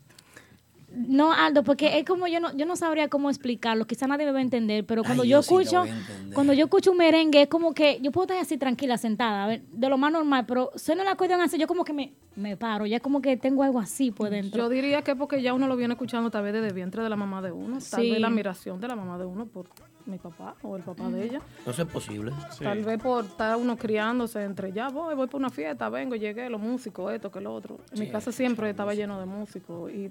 No, 0.94 1.32
Aldo, 1.32 1.62
porque 1.62 1.98
es 1.98 2.04
como 2.04 2.26
yo 2.26 2.40
no, 2.40 2.56
yo 2.56 2.64
no 2.64 2.74
sabría 2.76 3.08
cómo 3.08 3.28
explicarlo, 3.28 3.86
quizá 3.86 4.06
nadie 4.06 4.24
me 4.24 4.32
va 4.32 4.38
a 4.38 4.42
entender, 4.42 4.86
pero 4.86 5.02
cuando 5.02 5.24
Ay, 5.24 5.28
yo 5.30 5.38
yo 5.38 5.42
sí 5.42 5.54
escucho, 5.54 5.84
cuando 6.32 6.52
yo 6.52 6.64
escucho 6.64 6.92
un 6.92 6.96
merengue, 6.98 7.42
es 7.42 7.48
como 7.48 7.74
que 7.74 7.98
yo 8.00 8.12
puedo 8.12 8.24
estar 8.24 8.38
así 8.38 8.56
tranquila, 8.56 8.96
sentada, 8.96 9.44
a 9.44 9.46
ver, 9.48 9.62
de 9.72 9.88
lo 9.88 9.98
más 9.98 10.12
normal, 10.12 10.44
pero 10.46 10.70
suena 10.76 11.04
la 11.04 11.10
acordeón 11.12 11.40
así, 11.40 11.58
yo 11.58 11.66
como 11.66 11.84
que 11.84 11.92
me, 11.92 12.12
me 12.36 12.56
paro, 12.56 12.86
ya 12.86 13.00
como 13.00 13.20
que 13.20 13.36
tengo 13.36 13.62
algo 13.62 13.78
así 13.78 14.10
por 14.10 14.30
dentro. 14.30 14.62
Yo 14.62 14.68
diría 14.68 15.02
que 15.02 15.14
porque 15.16 15.42
ya 15.42 15.52
uno 15.54 15.66
lo 15.66 15.76
viene 15.76 15.94
escuchando 15.94 16.30
tal 16.30 16.44
vez 16.44 16.52
desde 16.54 16.68
el 16.68 16.74
vientre 16.74 17.02
de 17.02 17.10
la 17.10 17.16
mamá 17.16 17.42
de 17.42 17.52
uno, 17.52 17.72
tal 17.74 17.82
Sí. 18.02 18.10
vez 18.12 18.20
la 18.20 18.28
admiración 18.28 18.80
de 18.80 18.88
la 18.88 18.96
mamá 18.96 19.18
de 19.18 19.24
uno 19.26 19.46
por 19.46 19.66
mi 20.06 20.18
papá 20.18 20.54
o 20.62 20.76
el 20.76 20.82
papá 20.84 21.10
de 21.10 21.24
ella. 21.24 21.40
Eso 21.66 21.82
es 21.82 21.88
posible. 21.88 22.32
Tal 22.62 22.84
vez 22.84 23.02
por 23.02 23.24
estar 23.24 23.56
uno 23.56 23.76
criándose 23.76 24.40
entre 24.44 24.72
ya 24.72 24.88
voy, 24.88 25.16
voy 25.16 25.26
por 25.26 25.40
una 25.40 25.50
fiesta, 25.50 25.88
vengo, 25.88 26.14
llegué, 26.14 26.48
los 26.48 26.60
músicos, 26.60 27.12
esto, 27.12 27.30
que 27.30 27.40
lo 27.40 27.52
otro. 27.52 27.78
En 27.92 27.98
mi 28.00 28.08
casa 28.08 28.30
siempre 28.30 28.70
estaba 28.70 28.94
lleno 28.94 29.18
de 29.18 29.26
músicos 29.26 29.90
y 29.92 30.10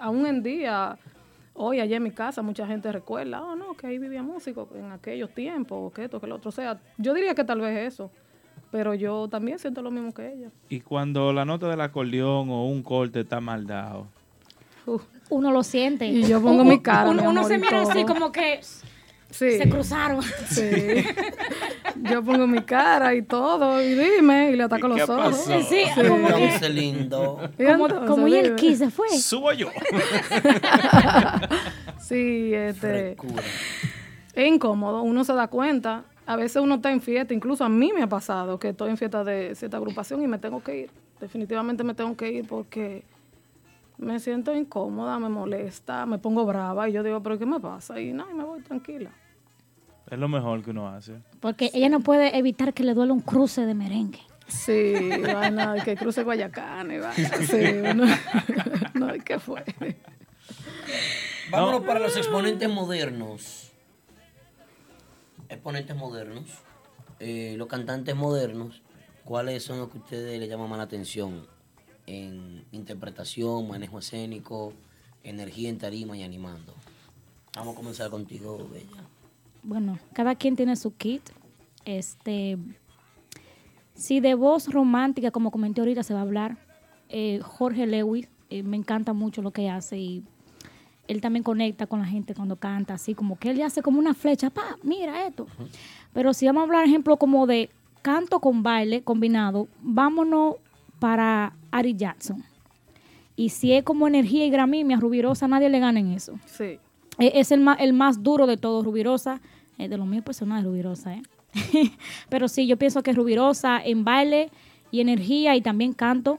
aún 0.00 0.26
en 0.26 0.42
día, 0.42 0.98
hoy 1.54 1.80
allá 1.80 1.96
en 1.96 2.02
mi 2.02 2.10
casa, 2.10 2.42
mucha 2.42 2.66
gente 2.66 2.90
recuerda, 2.90 3.42
oh 3.42 3.56
no, 3.56 3.74
que 3.74 3.86
ahí 3.86 3.98
vivía 3.98 4.22
músicos 4.22 4.68
en 4.74 4.90
aquellos 4.92 5.32
tiempos, 5.34 5.78
o 5.80 5.92
que 5.92 6.04
esto, 6.04 6.20
que 6.20 6.26
lo 6.26 6.36
otro. 6.36 6.48
O 6.48 6.52
sea, 6.52 6.80
yo 6.98 7.14
diría 7.14 7.34
que 7.34 7.44
tal 7.44 7.60
vez 7.60 7.92
eso, 7.92 8.10
pero 8.70 8.94
yo 8.94 9.28
también 9.28 9.58
siento 9.58 9.82
lo 9.82 9.90
mismo 9.90 10.12
que 10.12 10.32
ella. 10.32 10.50
Y 10.68 10.80
cuando 10.80 11.32
la 11.32 11.44
nota 11.44 11.68
del 11.68 11.80
acordeón 11.80 12.50
o 12.50 12.66
un 12.66 12.82
corte 12.82 13.20
está 13.20 13.40
mal 13.40 13.66
dado. 13.66 14.06
Uno 15.28 15.52
lo 15.52 15.62
siente. 15.62 16.06
Y 16.06 16.24
yo 16.26 16.40
pongo 16.42 16.64
mi 16.64 16.80
cara, 16.80 17.10
Uno, 17.10 17.22
mi 17.22 17.28
uno 17.28 17.40
amor, 17.40 17.52
se 17.52 17.58
mira 17.58 17.82
así 17.82 18.04
como 18.04 18.32
que 18.32 18.60
Sí. 19.30 19.58
se 19.58 19.68
cruzaron. 19.68 20.22
Sí. 20.48 21.04
Yo 22.10 22.22
pongo 22.22 22.46
mi 22.46 22.62
cara 22.62 23.14
y 23.14 23.22
todo, 23.22 23.80
y 23.82 23.94
dime, 23.94 24.50
y 24.50 24.56
le 24.56 24.62
ataco 24.64 24.86
¿Y 24.88 24.98
los 24.98 25.08
ojos. 25.08 25.36
pasó? 25.36 25.62
Sí, 25.62 25.82
como 25.94 26.28
que- 26.28 26.68
lindo. 26.68 27.38
Y 27.58 27.64
Como, 27.64 27.86
entonces, 27.86 28.08
como 28.10 28.28
y 28.28 28.34
el. 28.36 28.56
Key 28.56 28.74
se 28.76 28.90
fue. 28.90 29.08
Subo 29.10 29.52
yo. 29.52 29.68
Sí, 32.00 32.52
este. 32.54 33.14
Frescura. 33.16 33.42
Es 34.34 34.46
incómodo, 34.48 35.02
uno 35.02 35.24
se 35.24 35.32
da 35.34 35.48
cuenta. 35.48 36.04
A 36.26 36.36
veces 36.36 36.62
uno 36.62 36.76
está 36.76 36.90
en 36.92 37.00
fiesta, 37.00 37.34
incluso 37.34 37.64
a 37.64 37.68
mí 37.68 37.92
me 37.94 38.02
ha 38.02 38.06
pasado 38.08 38.58
que 38.58 38.68
estoy 38.70 38.90
en 38.90 38.96
fiesta 38.96 39.24
de 39.24 39.54
cierta 39.54 39.76
agrupación 39.76 40.22
y 40.22 40.26
me 40.28 40.38
tengo 40.38 40.62
que 40.62 40.76
ir. 40.82 40.90
Definitivamente 41.20 41.82
me 41.84 41.94
tengo 41.94 42.16
que 42.16 42.30
ir 42.30 42.46
porque 42.46 43.02
me 44.00 44.18
siento 44.18 44.54
incómoda, 44.54 45.18
me 45.18 45.28
molesta, 45.28 46.06
me 46.06 46.18
pongo 46.18 46.44
brava 46.46 46.88
y 46.88 46.92
yo 46.92 47.02
digo, 47.02 47.22
pero 47.22 47.38
¿qué 47.38 47.46
me 47.46 47.60
pasa? 47.60 48.00
Y 48.00 48.12
nada, 48.12 48.30
y 48.30 48.34
me 48.34 48.44
voy 48.44 48.60
tranquila. 48.62 49.10
Es 50.10 50.18
lo 50.18 50.26
mejor 50.28 50.62
que 50.64 50.70
uno 50.70 50.88
hace. 50.88 51.20
Porque 51.38 51.70
ella 51.72 51.88
no 51.88 52.00
puede 52.00 52.36
evitar 52.36 52.74
que 52.74 52.82
le 52.82 52.94
duele 52.94 53.12
un 53.12 53.20
cruce 53.20 53.64
de 53.66 53.74
merengue. 53.74 54.20
Sí, 54.48 54.94
vaina, 55.32 55.76
que 55.84 55.96
cruce 55.96 56.24
Guayacán 56.24 56.90
y 56.90 56.98
vaina. 56.98 57.30
Sí, 57.46 57.56
uno- 57.88 58.06
no, 58.94 59.14
¿y 59.14 59.20
¿qué 59.20 59.38
fue? 59.38 59.64
Vámonos 61.50 61.82
para 61.82 62.00
los 62.00 62.16
exponentes 62.16 62.68
modernos. 62.68 63.70
Exponentes 65.48 65.94
modernos. 65.96 66.44
Eh, 67.20 67.54
los 67.56 67.68
cantantes 67.68 68.16
modernos. 68.16 68.82
¿Cuáles 69.24 69.62
son 69.62 69.78
los 69.78 69.88
que 69.90 69.98
a 69.98 70.00
ustedes 70.00 70.40
les 70.40 70.48
llaman 70.48 70.68
más 70.68 70.78
la 70.78 70.84
atención? 70.84 71.46
En 72.10 72.64
interpretación, 72.72 73.68
manejo 73.68 74.00
escénico, 74.00 74.72
energía 75.22 75.68
en 75.68 75.78
tarima 75.78 76.16
y 76.16 76.24
animando. 76.24 76.74
Vamos 77.54 77.74
a 77.74 77.76
comenzar 77.76 78.10
contigo, 78.10 78.68
Bella. 78.72 79.04
Bueno, 79.62 79.96
cada 80.12 80.34
quien 80.34 80.56
tiene 80.56 80.74
su 80.74 80.96
kit. 80.96 81.22
Este, 81.84 82.58
si 83.94 84.18
de 84.18 84.34
voz 84.34 84.72
romántica, 84.72 85.30
como 85.30 85.52
comenté 85.52 85.82
ahorita, 85.82 86.02
se 86.02 86.12
va 86.12 86.18
a 86.18 86.22
hablar, 86.22 86.58
eh, 87.10 87.38
Jorge 87.44 87.86
Lewis, 87.86 88.28
eh, 88.48 88.64
me 88.64 88.76
encanta 88.76 89.12
mucho 89.12 89.40
lo 89.40 89.52
que 89.52 89.70
hace 89.70 89.96
y 89.96 90.24
él 91.06 91.20
también 91.20 91.44
conecta 91.44 91.86
con 91.86 92.00
la 92.00 92.06
gente 92.06 92.34
cuando 92.34 92.56
canta, 92.56 92.94
así 92.94 93.14
como 93.14 93.38
que 93.38 93.50
él 93.50 93.58
le 93.58 93.62
hace 93.62 93.82
como 93.82 94.00
una 94.00 94.14
flecha, 94.14 94.50
pa, 94.50 94.76
mira 94.82 95.28
esto. 95.28 95.46
Pero 96.12 96.34
si 96.34 96.46
vamos 96.46 96.62
a 96.62 96.64
hablar, 96.64 96.86
ejemplo, 96.86 97.16
como 97.18 97.46
de 97.46 97.70
canto 98.02 98.40
con 98.40 98.64
baile 98.64 99.02
combinado, 99.02 99.68
vámonos 99.80 100.56
para 100.98 101.52
Ari 101.70 101.94
Jackson. 101.96 102.44
Y 103.36 103.48
si 103.50 103.72
es 103.72 103.82
como 103.84 104.06
energía 104.06 104.44
y 104.46 104.50
gramimia, 104.50 104.98
Rubirosa, 104.98 105.48
nadie 105.48 105.68
le 105.70 105.78
gana 105.80 106.00
en 106.00 106.12
eso. 106.12 106.38
Sí. 106.46 106.78
Eh, 107.18 107.32
Es 107.34 107.52
el 107.52 107.60
más, 107.60 107.78
el 107.80 107.92
más 107.92 108.22
duro 108.22 108.46
de 108.46 108.56
todos, 108.56 108.84
Rubirosa. 108.84 109.40
eh, 109.78 109.88
de 109.88 109.96
lo 109.96 110.04
mío 110.04 110.22
personal, 110.22 110.62
Rubirosa, 110.64 111.14
¿eh? 111.14 111.22
Pero 112.28 112.48
sí, 112.48 112.66
yo 112.66 112.76
pienso 112.76 113.02
que 113.02 113.12
Rubirosa 113.12 113.80
en 113.82 114.04
baile 114.04 114.50
y 114.90 115.00
energía 115.00 115.56
y 115.56 115.62
también 115.62 115.94
canto, 115.94 116.38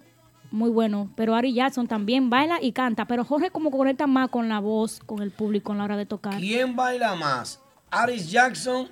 muy 0.52 0.70
bueno. 0.70 1.10
Pero 1.16 1.34
Ari 1.36 1.54
Jackson 1.54 1.88
también 1.88 2.30
baila 2.30 2.60
y 2.62 2.72
canta. 2.72 3.06
Pero 3.06 3.24
Jorge 3.26 3.50
como 3.50 3.72
conecta 3.72 4.06
más 4.06 4.30
con 4.30 4.48
la 4.48 4.60
voz, 4.60 5.00
con 5.06 5.22
el 5.22 5.32
público 5.32 5.72
a 5.72 5.76
la 5.76 5.86
hora 5.86 5.98
de 5.98 6.06
tocar. 6.06 6.38
¿Quién 6.38 6.76
baila 6.76 7.16
más? 7.16 7.60
¿Aris 7.90 8.30
Jackson 8.30 8.90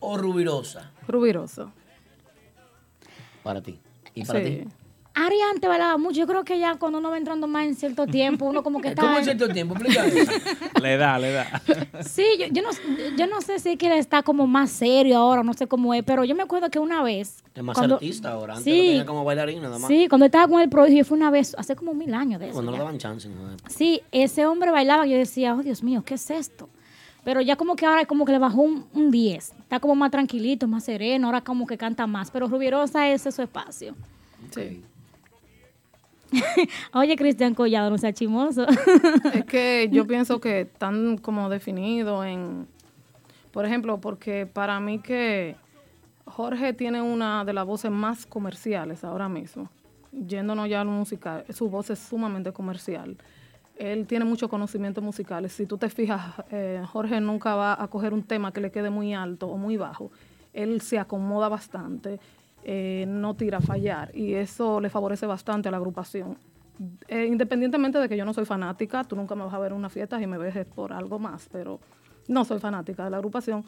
o 0.00 0.16
Rubirosa? 0.16 0.90
Rubiroso. 1.06 1.70
Para 3.42 3.60
ti. 3.62 3.78
¿Y 4.14 4.24
para 4.24 4.40
Sí. 4.40 4.44
ti? 4.46 4.68
Ari 5.14 5.36
antes 5.52 5.68
bailaba 5.68 5.98
mucho. 5.98 6.20
Yo 6.20 6.26
creo 6.26 6.42
que 6.44 6.58
ya 6.58 6.76
cuando 6.76 6.98
uno 6.98 7.10
va 7.10 7.18
entrando 7.18 7.46
más 7.46 7.66
en 7.66 7.74
cierto 7.74 8.06
tiempo, 8.06 8.46
uno 8.46 8.62
como 8.62 8.80
que 8.80 8.88
está... 8.88 9.02
¿Cómo 9.06 9.18
en 9.18 9.24
cierto 9.24 9.48
tiempo? 9.48 9.74
Le 10.82 10.96
da, 10.96 11.18
le 11.18 11.32
da. 11.32 11.62
Sí, 12.02 12.24
yo, 12.38 12.46
yo 12.50 12.62
no, 12.62 12.70
yo 13.16 13.26
no 13.26 13.40
sé 13.42 13.58
si 13.58 13.70
es 13.70 13.78
que 13.78 13.86
él 13.88 13.92
está 13.92 14.22
como 14.22 14.46
más 14.46 14.70
serio 14.70 15.18
ahora, 15.18 15.42
no 15.42 15.52
sé 15.52 15.66
cómo 15.66 15.92
es, 15.94 16.02
pero 16.02 16.24
yo 16.24 16.34
me 16.34 16.42
acuerdo 16.42 16.70
que 16.70 16.78
una 16.78 17.02
vez... 17.02 17.44
Es 17.54 17.62
más 17.62 17.76
cuando- 17.76 17.96
artista 17.96 18.32
ahora. 18.32 18.54
Antes 18.56 18.64
Sí. 18.72 18.76
lo 18.78 18.88
tenía 18.88 19.06
como 19.06 19.24
bailarín 19.24 19.62
nada 19.62 19.78
más. 19.78 19.88
Sí, 19.88 20.06
cuando 20.08 20.24
estaba 20.26 20.48
con 20.48 20.60
el 20.60 20.68
prodigio 20.70 21.04
fue 21.04 21.18
una 21.18 21.30
vez, 21.30 21.54
hace 21.58 21.76
como 21.76 21.92
mil 21.94 22.14
años 22.14 22.40
de 22.40 22.46
eso. 22.46 22.54
Cuando 22.54 22.70
no 22.72 22.78
ya. 22.78 22.82
daban 22.84 22.98
chance. 22.98 23.28
¿no? 23.28 23.34
Sí, 23.68 24.00
ese 24.12 24.46
hombre 24.46 24.70
bailaba 24.70 25.06
y 25.06 25.10
yo 25.10 25.18
decía, 25.18 25.54
oh 25.54 25.62
Dios 25.62 25.82
mío, 25.82 26.02
¿qué 26.06 26.14
es 26.14 26.30
esto? 26.30 26.68
Pero 27.24 27.40
ya 27.40 27.54
como 27.56 27.76
que 27.76 27.86
ahora 27.86 28.04
como 28.06 28.24
que 28.24 28.32
le 28.32 28.38
bajó 28.38 28.62
un, 28.62 28.86
un 28.94 29.10
10. 29.10 29.52
Está 29.60 29.78
como 29.78 29.94
más 29.94 30.10
tranquilito, 30.10 30.66
más 30.66 30.84
sereno, 30.84 31.28
ahora 31.28 31.42
como 31.42 31.66
que 31.66 31.76
canta 31.78 32.06
más. 32.08 32.30
Pero 32.32 32.48
Rubierosa 32.48 33.08
ese 33.08 33.28
es 33.28 33.34
su 33.34 33.42
espacio. 33.42 33.94
Sí. 34.50 34.82
Oye, 36.92 37.16
Cristian 37.16 37.54
Collado, 37.54 37.90
no 37.90 37.98
sea 37.98 38.12
chimoso. 38.12 38.66
Es 39.32 39.44
que 39.44 39.88
yo 39.90 40.06
pienso 40.06 40.40
que 40.40 40.62
están 40.62 41.18
como 41.18 41.48
definidos 41.48 42.24
en, 42.26 42.66
por 43.50 43.64
ejemplo, 43.64 44.00
porque 44.00 44.46
para 44.46 44.80
mí 44.80 44.98
que 44.98 45.56
Jorge 46.26 46.72
tiene 46.72 47.02
una 47.02 47.44
de 47.44 47.52
las 47.52 47.66
voces 47.66 47.90
más 47.90 48.26
comerciales 48.26 49.04
ahora 49.04 49.28
mismo. 49.28 49.68
Yéndonos 50.12 50.68
ya 50.68 50.82
a 50.82 50.84
lo 50.84 50.90
musical, 50.90 51.44
su 51.50 51.68
voz 51.68 51.90
es 51.90 51.98
sumamente 51.98 52.52
comercial. 52.52 53.16
Él 53.76 54.06
tiene 54.06 54.24
muchos 54.24 54.50
conocimientos 54.50 55.02
musicales. 55.02 55.52
Si 55.52 55.66
tú 55.66 55.78
te 55.78 55.88
fijas, 55.88 56.34
eh, 56.50 56.82
Jorge 56.86 57.20
nunca 57.20 57.54
va 57.54 57.82
a 57.82 57.88
coger 57.88 58.12
un 58.12 58.22
tema 58.22 58.52
que 58.52 58.60
le 58.60 58.70
quede 58.70 58.90
muy 58.90 59.14
alto 59.14 59.48
o 59.48 59.56
muy 59.56 59.76
bajo. 59.76 60.10
Él 60.52 60.82
se 60.82 60.98
acomoda 60.98 61.48
bastante, 61.48 62.20
eh, 62.64 63.04
no 63.08 63.34
tira 63.34 63.58
a 63.58 63.60
fallar 63.60 64.16
y 64.16 64.34
eso 64.34 64.80
le 64.80 64.90
favorece 64.90 65.26
bastante 65.26 65.68
a 65.68 65.70
la 65.70 65.78
agrupación. 65.78 66.38
Eh, 67.08 67.26
independientemente 67.26 67.98
de 67.98 68.08
que 68.08 68.16
yo 68.16 68.24
no 68.24 68.32
soy 68.32 68.44
fanática, 68.44 69.04
tú 69.04 69.14
nunca 69.14 69.34
me 69.34 69.44
vas 69.44 69.54
a 69.54 69.58
ver 69.58 69.72
en 69.72 69.78
una 69.78 69.90
fiesta 69.90 70.20
y 70.20 70.26
me 70.26 70.38
ves 70.38 70.66
por 70.66 70.92
algo 70.92 71.18
más, 71.18 71.48
pero 71.50 71.80
no 72.28 72.44
soy 72.44 72.58
fanática 72.58 73.04
de 73.04 73.10
la 73.10 73.18
agrupación, 73.18 73.64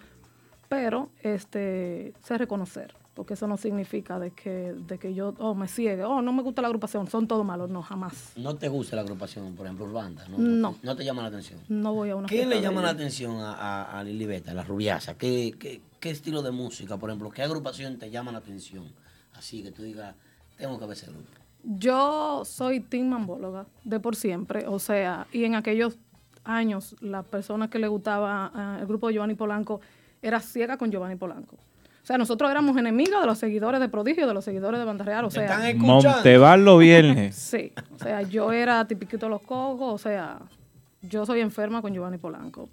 pero 0.69 1.11
este 1.21 2.15
sé 2.23 2.39
reconocer, 2.39 2.95
porque 3.15 3.35
eso 3.35 3.47
no 3.47 3.57
significa 3.57 4.19
de 4.19 4.33
que, 4.33 4.75
de 4.75 4.99
que 4.99 5.15
yo 5.15 5.35
oh, 5.39 5.55
me 5.55 5.69
ciegue, 5.69 6.03
oh, 6.05 6.21
no 6.21 6.33
me 6.33 6.43
gusta 6.43 6.63
la 6.63 6.69
agrupación, 6.69 7.07
son 7.07 7.29
todos 7.29 7.45
malos, 7.45 7.71
no, 7.71 7.83
jamás. 7.83 8.33
¿No 8.37 8.57
te 8.57 8.69
gusta 8.69 8.97
la 8.97 9.03
agrupación, 9.03 9.55
por 9.55 9.67
ejemplo, 9.67 9.85
Urbanda? 9.87 10.27
¿No, 10.29 10.39
No. 10.39 10.77
¿No 10.83 10.97
te 10.97 11.05
llama 11.05 11.23
la 11.23 11.29
atención? 11.29 11.61
No 11.69 11.95
voy 11.95 12.11
a 12.11 12.17
una 12.17 12.29
¿Qué 12.29 12.45
le 12.45 12.61
llama 12.61 12.83
la 12.83 12.91
atención 12.91 13.37
a, 13.39 13.55
a, 13.55 13.99
a 14.01 14.05
Lili 14.05 14.27
Beta, 14.27 14.53
la 14.53 14.65
rubiasa? 14.65 15.17
¿Qué, 15.17 15.55
qué, 15.59 15.81
qué 16.01 16.11
estilo 16.11 16.43
de 16.43 16.51
música, 16.51 16.97
por 16.97 17.11
ejemplo? 17.11 17.31
¿Qué 17.31 17.43
agrupación 17.43 17.99
te 17.99 18.11
llama 18.11 18.33
la 18.33 18.39
atención? 18.39 18.85
Así 19.35 19.63
que 19.63 19.71
tú 19.71 19.83
digas, 19.83 20.15
tengo 20.57 20.79
que 20.79 20.87
ver 20.87 20.97
ese 20.97 21.07
grupo. 21.07 21.29
Yo 21.63 22.45
soy 22.45 22.81
team 22.81 23.09
mambóloga 23.09 23.67
de 23.85 23.99
por 24.01 24.17
siempre, 24.17 24.67
o 24.67 24.79
sea, 24.79 25.27
y 25.33 25.45
en 25.45 25.55
aquellos 25.55 25.99
años 26.45 26.95
la 27.01 27.23
persona 27.23 27.71
que 27.71 27.79
le 27.79 27.89
gustaba 27.89 28.51
ah, 28.55 28.79
el 28.81 28.87
grupo 28.87 29.09
de 29.09 29.15
Giovanni 29.15 29.35
Polanco 29.35 29.81
era 30.21 30.41
ciega 30.41 30.77
con 30.77 30.91
Giovanni 30.91 31.17
Polanco. 31.17 31.57
O 32.05 32.07
sea, 32.07 32.19
nosotros 32.19 32.51
éramos 32.51 32.77
enemigos 32.77 33.19
de 33.19 33.27
los 33.27 33.39
seguidores 33.39 33.81
de 33.81 33.89
Prodigio, 33.89 34.27
de 34.27 34.35
los 34.35 34.45
seguidores 34.45 34.79
de 34.79 34.85
Banda 34.85 35.07
Real, 35.07 35.25
o 35.25 35.31
sea, 35.31 35.73
Montebar 35.75 36.59
los 36.59 36.79
viernes. 36.79 37.35
Sí, 37.55 37.73
o 37.95 37.99
sea, 37.99 38.21
yo 38.21 38.53
era 38.53 38.87
tipiquito 38.87 39.25
de 39.25 39.31
los 39.31 39.41
cocos, 39.41 39.95
o 39.95 39.97
sea, 39.97 40.39
yo 41.01 41.25
soy 41.25 41.41
enferma 41.41 41.81
con 41.81 41.95
Giovanni 41.95 42.19
Polanco. 42.19 42.69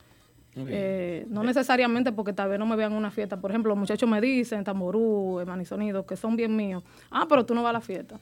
Eh, 0.54 1.26
no 1.30 1.46
necesariamente 1.46 2.12
porque 2.12 2.34
tal 2.34 2.50
vez 2.50 2.60
no 2.60 2.66
me 2.66 2.76
vean 2.76 2.92
en 2.92 2.98
una 2.98 3.10
fiesta. 3.10 3.40
Por 3.40 3.52
ejemplo, 3.52 3.70
los 3.70 3.78
muchachos 3.78 4.10
me 4.10 4.20
dicen, 4.20 4.66
Tamború, 4.66 5.42
Sonido, 5.64 6.06
que 6.06 6.18
son 6.18 6.36
bien 6.36 6.54
míos. 6.54 6.84
Ah, 7.10 7.26
pero 7.30 7.46
tú 7.46 7.56
no 7.56 7.64
vas 7.64 7.70
a 7.70 7.74
la 7.74 7.82
fiesta. 7.82 8.20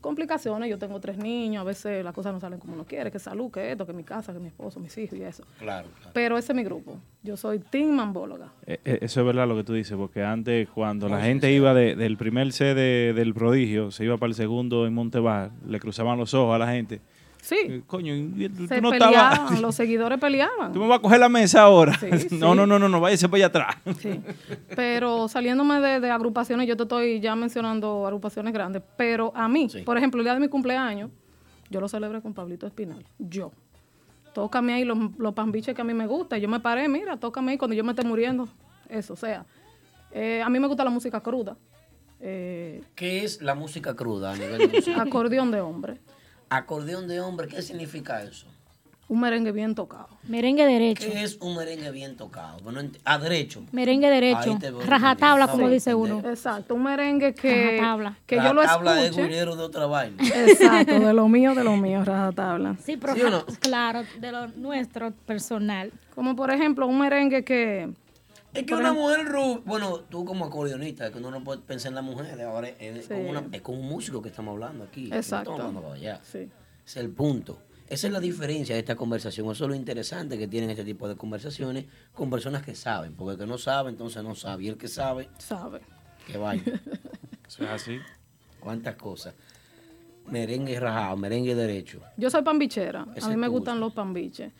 Complicaciones, 0.00 0.68
yo 0.70 0.78
tengo 0.78 0.98
tres 1.00 1.16
niños, 1.18 1.60
a 1.60 1.64
veces 1.64 2.04
las 2.04 2.14
cosas 2.14 2.32
no 2.32 2.40
salen 2.40 2.58
como 2.58 2.74
uno 2.74 2.84
quiere, 2.84 3.10
que 3.10 3.18
salud, 3.18 3.50
que 3.50 3.72
esto, 3.72 3.86
que 3.86 3.92
mi 3.92 4.04
casa, 4.04 4.32
que 4.32 4.38
mi 4.38 4.48
esposo, 4.48 4.80
mis 4.80 4.96
hijos 4.98 5.18
y 5.18 5.22
eso. 5.22 5.44
Claro, 5.58 5.88
Pero 6.12 6.36
ese 6.38 6.52
es 6.52 6.56
mi 6.56 6.64
grupo. 6.64 6.98
Yo 7.22 7.36
soy 7.36 7.58
team 7.58 7.90
mambóloga. 7.96 8.52
Eh, 8.66 8.78
eh, 8.84 8.98
Eso 9.02 9.20
es 9.20 9.26
verdad 9.26 9.46
lo 9.46 9.56
que 9.56 9.64
tú 9.64 9.72
dices, 9.74 9.96
porque 9.96 10.22
antes 10.24 10.68
cuando 10.70 11.08
la 11.08 11.20
gente 11.20 11.52
iba 11.52 11.74
de- 11.74 11.94
del 11.96 12.16
primer 12.16 12.52
C 12.52 12.74
de- 12.74 13.12
del 13.14 13.34
prodigio, 13.34 13.90
se 13.90 14.04
iba 14.04 14.16
para 14.16 14.28
el 14.28 14.34
segundo 14.34 14.86
en 14.86 14.94
Montebar, 14.94 15.50
le 15.66 15.78
cruzaban 15.80 16.18
los 16.18 16.34
ojos 16.34 16.54
a 16.54 16.58
la 16.58 16.72
gente. 16.72 17.00
Sí. 17.44 17.56
Eh, 17.58 17.82
Coño, 17.88 18.14
tú 18.56 18.68
Se 18.68 18.80
no 18.80 18.90
peleaban, 18.90 19.32
estabas... 19.32 19.60
los 19.60 19.74
seguidores 19.74 20.20
peleaban. 20.20 20.72
Tú 20.72 20.78
me 20.78 20.86
vas 20.86 21.00
a 21.00 21.02
coger 21.02 21.18
la 21.18 21.28
mesa 21.28 21.62
ahora. 21.62 21.98
Sí, 21.98 22.06
sí. 22.30 22.38
No, 22.38 22.54
no, 22.54 22.66
no, 22.68 22.78
no, 22.78 22.88
no, 22.88 23.00
váyase 23.00 23.28
para 23.28 23.38
allá 23.38 23.46
atrás. 23.46 23.76
Pero 24.76 25.26
saliéndome 25.28 25.80
de, 25.80 25.98
de 26.00 26.10
agrupaciones, 26.10 26.68
yo 26.68 26.76
te 26.76 26.84
estoy 26.84 27.20
ya 27.20 27.34
mencionando 27.34 28.06
agrupaciones 28.06 28.52
grandes, 28.54 28.82
pero 28.96 29.32
a 29.34 29.48
mí, 29.48 29.68
por 29.84 29.96
ejemplo, 29.98 30.20
el 30.20 30.24
día 30.24 30.34
de 30.34 30.40
mi 30.40 30.48
cumpleaños, 30.48 31.10
yo 31.68 31.80
lo 31.80 31.88
celebré 31.88 32.20
con 32.22 32.32
Pablito 32.32 32.66
Espinal. 32.66 33.04
Yo. 33.18 33.50
Tócame 34.34 34.72
ahí 34.74 34.84
los, 34.84 34.98
los 35.18 35.34
pambiches 35.34 35.74
que 35.74 35.80
a 35.82 35.84
mí 35.84 35.92
me 35.94 36.06
gustan. 36.06 36.40
Yo 36.40 36.48
me 36.48 36.60
paré, 36.60 36.88
mira, 36.88 37.16
tócame 37.18 37.52
ahí 37.52 37.58
cuando 37.58 37.74
yo 37.74 37.84
me 37.84 37.90
esté 37.92 38.04
muriendo. 38.04 38.48
Eso, 38.88 39.14
o 39.14 39.16
sea. 39.16 39.44
eh, 40.12 40.40
a 40.44 40.48
mí 40.48 40.58
me 40.60 40.68
gusta 40.68 40.84
la 40.84 40.90
música 40.90 41.20
cruda. 41.20 41.56
Eh, 42.20 42.82
¿Qué 42.94 43.24
es 43.24 43.42
la 43.42 43.54
música 43.54 43.94
cruda 43.96 44.32
a 44.32 44.36
nivel 44.36 44.58
de 44.58 44.68
música? 44.68 45.02
acordeón 45.02 45.50
de 45.50 45.60
hombre. 45.60 45.98
Acordeón 46.56 47.08
de 47.08 47.20
hombre, 47.20 47.48
¿qué 47.48 47.62
significa 47.62 48.22
eso? 48.22 48.46
Un 49.08 49.20
merengue 49.20 49.52
bien 49.52 49.74
tocado. 49.74 50.08
Merengue 50.26 50.64
derecho. 50.64 51.10
¿Qué 51.10 51.22
es 51.22 51.36
un 51.40 51.54
merengue 51.54 51.90
bien 51.90 52.16
tocado? 52.16 52.58
Bueno, 52.62 52.80
a 53.04 53.18
derecho. 53.18 53.62
Merengue 53.70 54.08
derecho. 54.08 54.52
Ahí 54.52 54.58
te 54.58 54.70
voy 54.70 54.84
Rajatabla, 54.84 55.48
como 55.48 55.66
Sí, 55.66 55.74
dice 55.74 55.94
uno. 55.94 56.22
Exacto, 56.24 56.74
un 56.74 56.84
merengue 56.84 57.34
que, 57.34 57.78
Rajatabla. 57.78 58.16
que 58.26 58.36
yo 58.36 58.54
lo 58.54 58.62
escuche. 58.62 59.22
guirero 59.22 59.56
de 59.56 59.64
otra 59.64 59.84
vaina. 59.86 60.16
Exacto, 60.22 60.98
de 60.98 61.12
lo 61.12 61.28
mío, 61.28 61.54
de 61.54 61.62
lo 61.62 61.76
mío, 61.76 62.04
rajatabla. 62.04 62.76
Sí, 62.82 62.96
pero 62.96 63.14
¿Sí 63.14 63.20
o 63.22 63.30
no? 63.30 63.44
claro, 63.60 64.02
de 64.18 64.32
lo 64.32 64.48
nuestro 64.48 65.10
personal. 65.26 65.92
Como 66.14 66.34
por 66.34 66.50
ejemplo, 66.50 66.86
un 66.86 66.98
merengue 66.98 67.44
que... 67.44 67.90
Es 68.54 68.64
que 68.64 68.74
por 68.74 68.78
una 68.80 68.88
ejemplo- 68.90 69.02
mujer 69.02 69.26
rubia, 69.32 69.62
bueno, 69.64 70.00
tú 70.00 70.24
como 70.24 70.44
acordeonista, 70.44 71.10
que 71.10 71.18
uno 71.18 71.30
no 71.30 71.42
puede 71.42 71.60
pensar 71.62 71.90
en 71.90 71.94
la 71.96 72.02
mujer, 72.02 72.40
ahora 72.42 72.68
es, 72.68 73.06
Sí. 73.06 73.14
con, 73.14 73.26
una- 73.26 73.44
es 73.52 73.62
con 73.62 73.76
un 73.78 73.86
músico 73.88 74.20
que 74.20 74.28
estamos 74.28 74.52
hablando 74.52 74.84
aquí. 74.84 75.08
no 75.08 75.16
Exacto. 75.16 75.52
estamos 75.52 75.74
hablando 75.76 75.92
allá. 75.92 76.20
Sí. 76.22 76.38
Ese 76.38 76.50
es 76.84 76.96
el 76.96 77.10
punto. 77.10 77.58
Esa 77.88 78.06
es 78.06 78.12
la 78.12 78.20
diferencia 78.20 78.74
de 78.74 78.80
esta 78.80 78.96
conversación. 78.96 79.50
Eso 79.50 79.64
es 79.64 79.68
lo 79.68 79.74
interesante 79.74 80.38
que 80.38 80.48
tienen 80.48 80.70
este 80.70 80.84
tipo 80.84 81.06
de 81.08 81.16
conversaciones 81.16 81.84
con 82.14 82.30
personas 82.30 82.62
que 82.62 82.74
saben. 82.74 83.14
Porque 83.14 83.32
el 83.34 83.38
que 83.38 83.46
no 83.46 83.58
sabe, 83.58 83.90
entonces 83.90 84.22
no 84.22 84.34
sabe. 84.34 84.64
Y 84.64 84.68
el 84.68 84.76
que 84.78 84.88
sabe, 84.88 85.28
Sabe. 85.38 85.80
que 86.26 86.38
vaya. 86.38 86.62
Eso 87.46 87.64
es 87.64 87.70
así. 87.70 87.98
¿Cuántas 88.60 88.96
cosas? 88.96 89.34
Merengue 90.30 90.78
rajado, 90.78 91.16
merengue 91.16 91.54
derecho. 91.54 92.00
Yo 92.16 92.30
soy 92.30 92.42
pambichera. 92.42 93.06
Ese 93.14 93.26
A 93.26 93.28
mí 93.28 93.36
me 93.36 93.48
gustan 93.48 93.80
los 93.80 93.92
pambiches. 93.92 94.52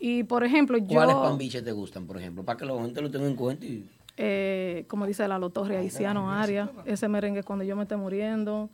Y 0.00 0.24
por 0.24 0.42
ejemplo, 0.42 0.78
yo... 0.78 0.86
¿Cuáles 0.86 1.14
pambiches 1.14 1.62
te 1.62 1.72
gustan, 1.72 2.06
por 2.06 2.16
ejemplo? 2.16 2.42
Para 2.42 2.56
que 2.58 2.64
la 2.64 2.74
gente 2.80 3.00
lo 3.02 3.10
tenga 3.10 3.26
en 3.26 3.36
cuenta. 3.36 3.66
Y... 3.66 3.84
eh, 4.16 4.84
como 4.88 5.06
dice 5.06 5.26
la 5.28 5.38
Torre, 5.50 5.76
Haitiano 5.76 6.32
Aria, 6.32 6.70
ese 6.86 7.06
merengue 7.08 7.42
cuando 7.42 7.64
yo 7.64 7.76
me 7.76 7.82
esté 7.82 7.96
muriendo, 7.96 8.68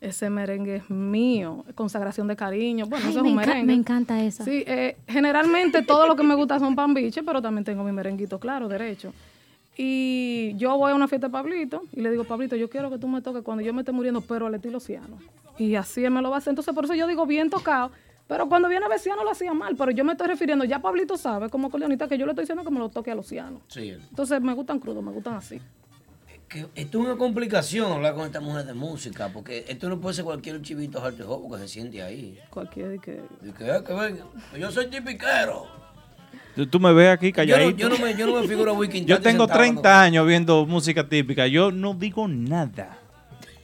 ese 0.00 0.30
merengue 0.30 0.76
es 0.76 0.90
mío, 0.90 1.64
consagración 1.74 2.28
de 2.28 2.36
cariño, 2.36 2.86
bueno, 2.86 3.06
Ay, 3.06 3.10
eso 3.10 3.20
es 3.20 3.26
un 3.26 3.34
merengue. 3.34 3.64
me 3.64 3.74
encanta 3.74 4.22
esa. 4.22 4.44
Sí, 4.44 4.64
eh, 4.66 4.96
generalmente 5.06 5.82
todo 5.82 6.06
lo 6.06 6.16
que 6.16 6.22
me 6.22 6.34
gusta 6.34 6.58
son 6.58 6.74
pambiches, 6.74 7.24
pero 7.26 7.42
también 7.42 7.64
tengo 7.64 7.82
mi 7.84 7.92
merenguito 7.92 8.38
claro, 8.38 8.68
derecho. 8.68 9.12
Y 9.76 10.54
yo 10.56 10.76
voy 10.76 10.90
a 10.90 10.94
una 10.96 11.06
fiesta 11.06 11.28
de 11.28 11.32
Pablito 11.32 11.82
y 11.92 12.00
le 12.00 12.10
digo, 12.10 12.24
Pablito, 12.24 12.56
yo 12.56 12.68
quiero 12.68 12.90
que 12.90 12.98
tú 12.98 13.06
me 13.06 13.22
toques 13.22 13.42
cuando 13.42 13.62
yo 13.62 13.72
me 13.72 13.82
esté 13.82 13.92
muriendo, 13.92 14.20
pero 14.20 14.46
al 14.46 14.54
estilo 14.54 14.80
Ciano. 14.80 15.18
Y 15.56 15.76
así 15.76 16.04
él 16.04 16.10
me 16.10 16.20
lo 16.22 16.30
va 16.30 16.36
a 16.36 16.38
hacer. 16.38 16.50
Entonces, 16.50 16.74
por 16.74 16.84
eso 16.84 16.94
yo 16.94 17.06
digo 17.06 17.26
bien 17.26 17.48
tocado. 17.48 17.92
Pero 18.28 18.46
cuando 18.48 18.68
viene 18.68 18.86
Besiano 18.88 19.24
lo 19.24 19.30
hacía 19.30 19.54
mal, 19.54 19.74
pero 19.74 19.90
yo 19.90 20.04
me 20.04 20.12
estoy 20.12 20.26
refiriendo, 20.28 20.64
ya 20.66 20.80
Pablito 20.80 21.16
sabe 21.16 21.48
como 21.48 21.68
acordeonista 21.68 22.06
que 22.06 22.18
yo 22.18 22.26
le 22.26 22.32
estoy 22.32 22.42
diciendo 22.44 22.62
que 22.62 22.70
me 22.70 22.78
lo 22.78 22.90
toque 22.90 23.10
a 23.10 23.14
Luciano. 23.14 23.62
Sí, 23.68 23.88
Entonces 24.10 24.40
me 24.42 24.52
gustan 24.52 24.78
crudos, 24.78 25.02
me 25.02 25.10
gustan 25.12 25.34
así. 25.34 25.60
que 26.48 26.66
esto 26.74 26.98
es 26.98 27.04
una 27.04 27.16
complicación 27.16 27.90
hablar 27.92 28.14
con 28.14 28.24
esta 28.26 28.40
mujer 28.40 28.64
de 28.66 28.74
música, 28.74 29.30
porque 29.32 29.64
esto 29.68 29.88
no 29.88 29.98
puede 30.00 30.14
ser 30.14 30.24
cualquier 30.24 30.60
chivito 30.62 31.00
heart 31.00 31.18
porque 31.26 31.58
se 31.62 31.68
siente 31.68 32.02
ahí. 32.02 32.38
Cualquiera 32.50 32.90
de 32.90 32.98
que... 32.98 33.20
Y 33.42 33.52
que, 33.52 33.64
"Eh, 33.70 33.82
que 33.86 33.92
venga, 33.94 34.24
yo 34.58 34.70
soy 34.70 34.86
tipiquero. 34.88 35.66
Tú, 36.54 36.66
tú 36.66 36.80
me 36.80 36.92
ves 36.92 37.10
aquí 37.10 37.26
Yo 37.26 37.30
no, 37.30 37.36
calladito. 37.52 37.78
yo, 37.78 37.88
no 37.88 37.98
me, 37.98 38.14
yo 38.14 38.26
no 38.26 38.40
me 38.40 38.48
figuro 38.48 38.70
a 38.72 38.74
Wiki 38.74 39.04
Yo 39.04 39.20
tengo 39.20 39.46
30 39.46 40.02
años 40.02 40.26
viendo 40.26 40.66
música 40.66 41.06
típica. 41.08 41.46
Yo 41.46 41.70
no 41.70 41.94
digo 41.94 42.26
nada. 42.28 42.98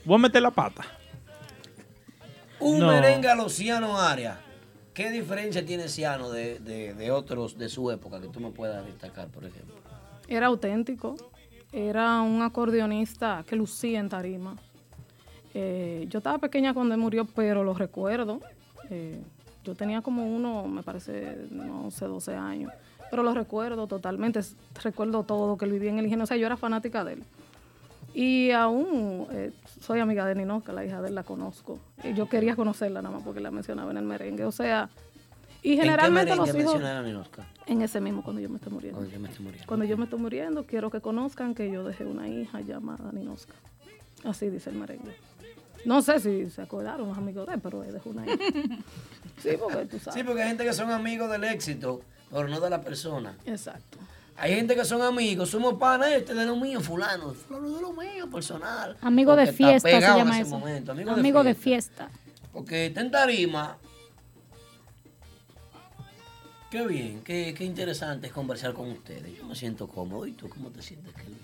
Voy 0.05 0.15
a 0.17 0.19
meter 0.19 0.41
la 0.43 0.51
pata. 0.51 0.85
Un 2.61 2.79
No. 2.79 2.89
merengue 2.89 3.29
a 3.29 3.35
los 3.35 3.53
Ciano 3.53 3.99
Arias. 3.99 4.37
¿Qué 4.95 5.11
diferencia 5.11 5.67
tiene 5.67 5.89
Ciano 5.89 6.31
de, 6.31 7.11
otros 7.11 7.59
de 7.59 7.69
su 7.69 7.91
época 7.91 8.21
que 8.21 8.29
tú 8.29 8.39
me 8.39 8.51
puedas 8.51 8.87
destacar, 8.87 9.27
por 9.27 9.45
ejemplo? 9.45 9.75
Era 10.29 10.47
auténtico, 10.47 11.17
era 11.73 12.23
un 12.23 12.41
acordeonista 12.43 13.45
que 13.45 13.57
lucía 13.57 13.99
en 13.99 14.09
tarima. 14.09 14.57
Eh, 15.53 16.07
yo 16.09 16.19
estaba 16.19 16.39
pequeña 16.39 16.73
cuando 16.73 16.95
él 16.95 17.01
murió, 17.01 17.25
pero 17.25 17.65
lo 17.65 17.75
recuerdo. 17.75 18.39
Eh, 18.89 19.21
yo 19.65 19.75
tenía 19.75 20.01
como 20.01 20.25
uno, 20.25 20.69
me 20.69 20.85
parece, 20.85 21.39
no 21.51 21.91
sé, 21.91 22.05
12 22.05 22.37
años. 22.37 22.73
Pero 23.11 23.25
lo 23.25 23.35
recuerdo 23.35 23.89
totalmente. 23.89 24.41
Recuerdo 24.83 25.25
todo 25.25 25.59
que 25.59 25.65
él 25.65 25.73
vivía 25.73 25.91
en 25.91 25.99
el 25.99 26.05
ingenio. 26.05 26.23
O 26.23 26.27
sea, 26.27 26.37
yo 26.37 26.47
era 26.47 26.57
fanática 26.57 27.03
de 27.03 27.15
él. 27.15 27.25
Y 28.15 28.53
aún 28.53 29.27
eh, 29.33 29.53
soy 29.81 29.99
amiga 29.99 30.25
de 30.25 30.37
Ninoca, 30.37 30.73
la 30.73 30.85
hija 30.85 31.03
de 31.03 31.09
él, 31.09 31.17
la 31.17 31.25
conozco. 31.25 31.81
Yo 32.15 32.29
quería 32.29 32.55
conocerla 32.55 33.03
nada 33.03 33.17
más 33.17 33.25
porque 33.25 33.41
la 33.41 33.51
mencionaba 33.51 33.91
en 33.91 33.97
el 33.97 34.05
merengue. 34.05 34.45
O 34.45 34.53
sea, 34.53 34.89
y 35.63 35.77
generalmente 35.77 36.33
¿En 36.33 36.45
qué 36.45 36.53
los 36.53 36.57
hijos... 36.57 36.83
a? 36.83 37.47
En 37.67 37.83
ese 37.83 38.01
mismo, 38.01 38.23
cuando 38.23 38.41
yo 38.41 38.49
me 38.49 38.57
esté 38.57 38.71
muriendo. 38.71 38.99
Cuando 38.99 39.15
yo 39.15 39.21
me 39.21 39.29
esté 39.29 39.43
muriendo. 39.43 39.67
Cuando 39.67 39.85
yo 39.87 39.97
me 39.97 40.05
estoy 40.05 40.19
muriendo, 40.21 40.65
quiero 40.65 40.91
que 40.91 41.01
conozcan 41.01 41.55
que 41.55 41.71
yo 41.71 41.83
dejé 41.85 42.05
una 42.05 42.29
hija 42.29 42.61
llamada 42.61 43.11
Ninosca. 43.13 43.55
Así 44.25 44.49
dice 44.49 44.71
el 44.71 44.77
merengue. 44.77 45.17
No 45.85 46.03
sé 46.03 46.21
si 46.21 46.51
se 46.51 46.63
acordaron 46.63 47.09
los 47.09 47.19
amigos 47.19 47.47
de 47.47 47.55
él, 47.55 47.61
pero 47.63 47.83
él 47.83 47.93
dejó 47.93 48.11
una 48.11 48.27
hija. 48.27 48.37
Sí, 49.43 49.51
porque 49.59 49.85
tú 49.87 49.99
sabes. 49.99 50.15
Sí, 50.15 50.23
porque 50.23 50.43
hay 50.43 50.49
gente 50.49 50.65
que 50.65 50.73
son 50.73 50.91
amigos 50.91 51.29
del 51.29 51.43
éxito, 51.45 52.03
pero 52.31 52.47
no 52.47 52.61
de 52.61 52.71
la 52.71 52.81
persona. 52.81 53.37
Exacto. 53.45 53.99
Hay 54.37 54.55
gente 54.55 54.75
que 54.75 54.85
son 54.85 55.01
amigos, 55.03 55.51
somos 55.51 55.75
panas 55.75 56.11
este 56.13 56.35
de 56.35 56.45
lo 56.45 56.57
mío, 56.57 56.81
fulano, 56.81 57.33
fulano 57.35 57.71
de 57.77 57.81
lo 57.81 57.93
mío, 57.93 58.29
personal. 58.31 58.97
Amigo 59.01 59.37
de 59.37 59.53
fiesta 59.53 59.89
se 59.89 60.01
llama 60.01 60.33
ese 60.39 60.49
eso. 60.49 60.59
momento, 60.59 60.93
Amigo, 60.93 61.11
amigo, 61.13 61.43
de, 61.45 61.51
de 61.51 61.55
fiesta. 61.55 62.09
fiesta. 62.09 62.49
Porque 62.53 62.87
está 62.87 63.01
en 63.01 63.11
tarima. 63.11 63.77
Qué 66.71 66.87
bien, 66.87 67.21
qué, 67.23 67.55
qué 67.57 67.65
interesante 67.65 68.27
es 68.27 68.33
conversar 68.33 68.75
con 68.75 68.91
ustedes. 68.91 69.37
Yo 69.39 69.45
me 69.47 69.55
siento 69.55 69.87
cómodo. 69.87 70.27
¿Y 70.27 70.33
tú 70.33 70.49
cómo 70.49 70.71
te 70.71 70.83
sientes, 70.83 71.15
Kelvin? 71.15 71.39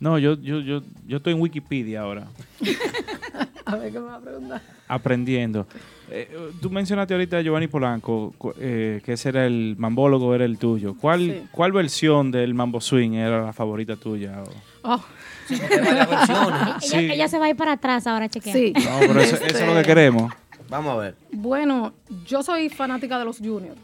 No, 0.00 0.18
yo, 0.18 0.34
yo, 0.34 0.58
yo, 0.58 0.82
yo 1.06 1.18
estoy 1.18 1.34
en 1.34 1.40
Wikipedia 1.40 2.00
ahora. 2.00 2.26
A 3.64 3.76
ver 3.76 3.92
qué 3.92 4.00
me 4.00 4.06
va 4.06 4.16
a 4.16 4.20
preguntar. 4.20 4.60
aprendiendo. 4.88 5.68
Eh, 6.14 6.28
tú 6.60 6.68
mencionaste 6.70 7.14
ahorita 7.14 7.38
a 7.38 7.40
Giovanni 7.42 7.68
Polanco, 7.68 8.34
eh, 8.60 9.00
que 9.04 9.14
ese 9.14 9.30
era 9.30 9.46
el 9.46 9.76
mambólogo, 9.78 10.34
era 10.34 10.44
el 10.44 10.58
tuyo. 10.58 10.94
¿Cuál, 11.00 11.20
Sí. 11.20 11.42
¿Cuál 11.50 11.72
versión 11.72 12.30
del 12.30 12.52
mambo 12.54 12.80
swing 12.80 13.12
era 13.12 13.46
la 13.46 13.52
favorita 13.52 13.96
tuya? 13.96 14.42
o- 14.42 14.94
Oh. 14.94 15.04
Ella, 15.48 16.78
Sí. 16.80 16.96
ella 16.96 17.28
se 17.28 17.38
va 17.38 17.46
a 17.46 17.50
ir 17.50 17.56
para 17.56 17.72
atrás 17.72 18.06
ahora, 18.06 18.28
chequea. 18.28 18.52
Sí. 18.52 18.72
No, 18.74 18.98
pero 19.00 19.20
eso, 19.20 19.36
eso 19.36 19.58
es 19.58 19.66
lo 19.66 19.74
que 19.74 19.82
queremos. 19.82 20.32
Vamos 20.68 20.92
a 20.94 20.96
ver. 20.96 21.14
Bueno, 21.32 21.92
yo 22.26 22.42
soy 22.42 22.68
fanática 22.68 23.18
de 23.18 23.24
los 23.24 23.38
juniors. 23.38 23.78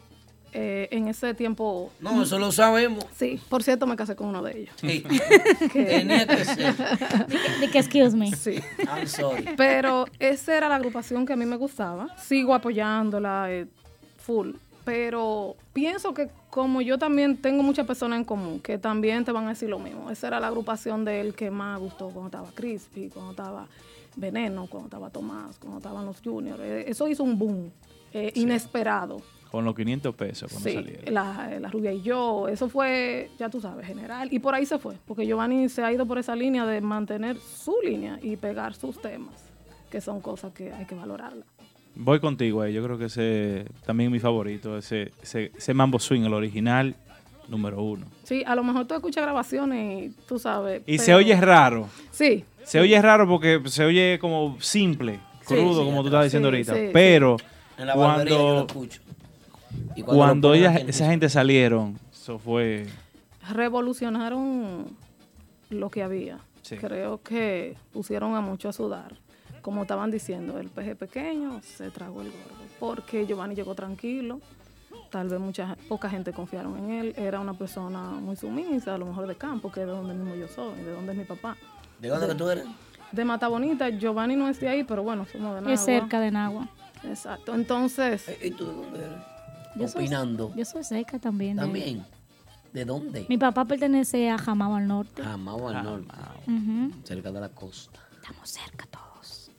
Eh, 0.51 0.87
en 0.91 1.07
ese 1.07 1.33
tiempo. 1.35 1.91
No, 1.99 2.23
eso 2.23 2.39
lo 2.39 2.51
sabemos. 2.51 3.05
Sí, 3.15 3.39
por 3.49 3.61
cierto, 3.61 3.85
me 3.85 3.95
casé 3.95 4.15
con 4.15 4.27
uno 4.29 4.41
de 4.41 4.61
ellos. 4.61 4.75
Sí. 4.81 5.03
Tenía 5.73 6.25
que 6.25 6.43
ser. 6.43 6.75
De 7.59 7.69
que 7.71 7.77
excuse 7.77 8.15
me. 8.15 8.31
Sí. 8.35 8.59
I'm 8.79 9.07
sorry. 9.07 9.45
Pero 9.55 10.05
esa 10.17 10.57
era 10.57 10.67
la 10.67 10.75
agrupación 10.75 11.25
que 11.25 11.33
a 11.33 11.35
mí 11.35 11.45
me 11.45 11.55
gustaba. 11.55 12.07
Sigo 12.17 12.55
apoyándola 12.55 13.51
eh, 13.51 13.67
full. 14.17 14.51
Pero 14.85 15.55
pienso 15.71 16.15
que 16.15 16.29
como 16.49 16.81
yo 16.81 16.97
también 16.97 17.37
tengo 17.37 17.61
muchas 17.61 17.85
personas 17.85 18.17
en 18.17 18.25
común 18.25 18.59
que 18.59 18.79
también 18.79 19.23
te 19.23 19.31
van 19.31 19.45
a 19.45 19.49
decir 19.49 19.69
lo 19.69 19.77
mismo. 19.77 20.09
Esa 20.09 20.27
era 20.27 20.39
la 20.39 20.47
agrupación 20.47 21.05
de 21.05 21.21
él 21.21 21.35
que 21.35 21.51
más 21.51 21.79
gustó 21.79 22.09
cuando 22.09 22.25
estaba 22.25 22.49
Crispy, 22.55 23.09
cuando 23.09 23.31
estaba 23.31 23.67
Veneno, 24.15 24.65
cuando 24.67 24.87
estaba 24.87 25.11
Tomás, 25.11 25.59
cuando 25.59 25.77
estaban 25.77 26.05
los 26.07 26.21
Juniors. 26.23 26.59
Eh, 26.59 26.85
Eso 26.87 27.07
hizo 27.07 27.23
un 27.23 27.37
boom 27.37 27.71
eh, 28.13 28.31
inesperado. 28.33 29.21
Con 29.51 29.65
los 29.65 29.75
500 29.75 30.13
pesos 30.15 30.51
cuando 30.51 30.69
Sí, 30.69 30.75
salieron. 30.75 31.13
la, 31.13 31.59
la 31.59 31.69
rubia 31.69 31.91
y 31.91 32.01
yo, 32.03 32.47
eso 32.47 32.69
fue, 32.69 33.31
ya 33.39 33.49
tú 33.49 33.59
sabes, 33.59 33.87
general. 33.87 34.27
Y 34.31 34.37
por 34.39 34.53
ahí 34.53 34.65
se 34.65 34.77
fue, 34.77 34.95
porque 35.07 35.25
Giovanni 35.25 35.69
se 35.69 35.81
ha 35.83 35.91
ido 35.91 36.05
por 36.05 36.19
esa 36.19 36.35
línea 36.35 36.65
de 36.67 36.81
mantener 36.81 37.37
su 37.37 37.75
línea 37.83 38.19
y 38.21 38.35
pegar 38.35 38.75
sus 38.75 39.01
temas, 39.01 39.33
que 39.89 40.01
son 40.01 40.21
cosas 40.21 40.53
que 40.53 40.71
hay 40.71 40.85
que 40.85 40.93
valorarla. 40.93 41.43
Voy 41.95 42.19
contigo 42.19 42.61
ahí. 42.61 42.73
Yo 42.73 42.83
creo 42.83 42.97
que 42.99 43.05
ese 43.05 43.65
también 43.85 44.09
es 44.09 44.11
mi 44.13 44.19
favorito. 44.19 44.77
Ese, 44.77 45.11
ese, 45.23 45.51
ese 45.57 45.73
mambo 45.73 45.97
swing, 45.99 46.21
el 46.21 46.33
original, 46.33 46.95
número 47.47 47.81
uno. 47.81 48.05
Sí, 48.23 48.43
a 48.45 48.53
lo 48.55 48.63
mejor 48.63 48.85
tú 48.85 48.93
escuchas 48.93 49.23
grabaciones 49.23 50.03
y 50.05 50.15
tú 50.27 50.37
sabes. 50.37 50.83
Y 50.85 50.99
se 50.99 51.15
oye 51.15 51.35
raro. 51.41 51.89
Sí. 52.11 52.45
Se 52.63 52.79
oye 52.79 53.01
raro 53.01 53.27
porque 53.27 53.59
se 53.65 53.83
oye 53.83 54.19
como 54.21 54.57
simple, 54.61 55.19
crudo, 55.45 55.79
sí, 55.81 55.85
como 55.89 56.01
tú 56.01 56.07
estabas 56.09 56.27
diciendo 56.27 56.49
Sí, 56.49 56.55
ahorita. 56.55 56.75
sí, 56.75 56.89
Pero 56.93 57.37
En 57.79 57.87
la 57.87 57.95
barbería 57.95 58.29
yo 58.37 58.37
lo 58.37 58.45
cuando, 58.67 58.67
escucho. 58.67 59.01
Y 59.99 60.03
cuando, 60.03 60.49
lo 60.49 60.53
ponen 60.53 60.61
ella- 60.61 60.71
aquí 60.71 60.81
en 60.83 60.89
esa 60.89 61.05
gente 61.07 61.29
salieron, 61.29 61.99
eso 62.11 62.39
fue... 62.39 62.85
revolucionaron 63.49 64.87
lo 65.69 65.89
que 65.89 66.03
había. 66.03 66.39
Sí. 66.61 66.77
Creo 66.77 67.21
que 67.21 67.75
pusieron 67.91 68.35
a 68.35 68.41
mucho 68.41 68.69
a 68.69 68.73
sudar. 68.73 69.15
Como 69.61 69.81
estaban 69.81 70.09
diciendo, 70.11 70.57
el 70.59 70.69
peje 70.69 70.95
pequeño 70.95 71.61
se 71.63 71.89
tragó 71.91 72.21
el 72.21 72.27
gordo. 72.31 72.63
Porque 72.79 73.25
Giovanni 73.25 73.55
llegó 73.55 73.75
tranquilo. 73.75 74.39
Tal 75.09 75.27
vez 75.27 75.39
mucha, 75.39 75.75
poca 75.87 76.09
gente 76.09 76.31
confiaron 76.31 76.77
en 76.77 76.89
él. 76.91 77.13
Era 77.17 77.39
una 77.39 77.53
persona 77.53 77.99
muy 78.11 78.35
sumisa, 78.35 78.95
a 78.95 78.97
lo 78.97 79.05
mejor 79.07 79.27
de 79.27 79.35
campo, 79.35 79.71
que 79.71 79.81
es 79.81 79.85
de 79.87 79.91
donde 79.91 80.13
mismo 80.13 80.35
yo 80.35 80.47
soy, 80.47 80.75
de 80.81 80.91
donde 80.91 81.11
es 81.11 81.17
mi 81.17 81.25
papá. 81.25 81.57
¿De 81.99 82.07
dónde 82.07 82.27
que 82.27 82.35
tú 82.35 82.49
eres? 82.49 82.65
De 83.11 83.25
Mata 83.25 83.47
Bonita. 83.47 83.89
Giovanni 83.89 84.35
no 84.35 84.47
es 84.47 84.59
de 84.59 84.69
ahí, 84.69 84.83
pero 84.83 85.03
bueno, 85.03 85.25
somos 85.31 85.55
de 85.55 85.61
Nagua. 85.61 85.73
Es 85.73 85.81
cerca 85.81 86.19
de 86.19 86.31
Nagua. 86.31 86.69
Exacto. 87.03 87.53
Entonces. 87.55 88.25
¿Y 88.41 88.51
tú 88.51 88.65
de 88.67 88.73
dónde 88.73 88.99
eres? 88.99 89.17
Yo 89.75 89.87
soy- 89.87 90.03
Opinando. 90.05 90.53
Yo 90.55 90.65
soy 90.65 90.83
cerca 90.83 91.19
también. 91.19 91.55
de- 91.57 91.61
También. 91.61 92.05
¿De 92.73 92.85
dónde? 92.85 93.25
Mi 93.29 93.37
papá 93.37 93.65
pertenece 93.65 94.29
a 94.29 94.37
Jamao 94.37 94.75
al 94.75 94.87
norte. 94.87 95.23
Jamao 95.23 95.69
al 95.69 95.83
norte. 95.83 96.13
Cerca 97.03 97.31
de 97.31 97.39
la 97.41 97.49
costa. 97.49 97.99
Estamos 98.15 98.49
cerca 98.49 98.85
todos. 98.91 99.49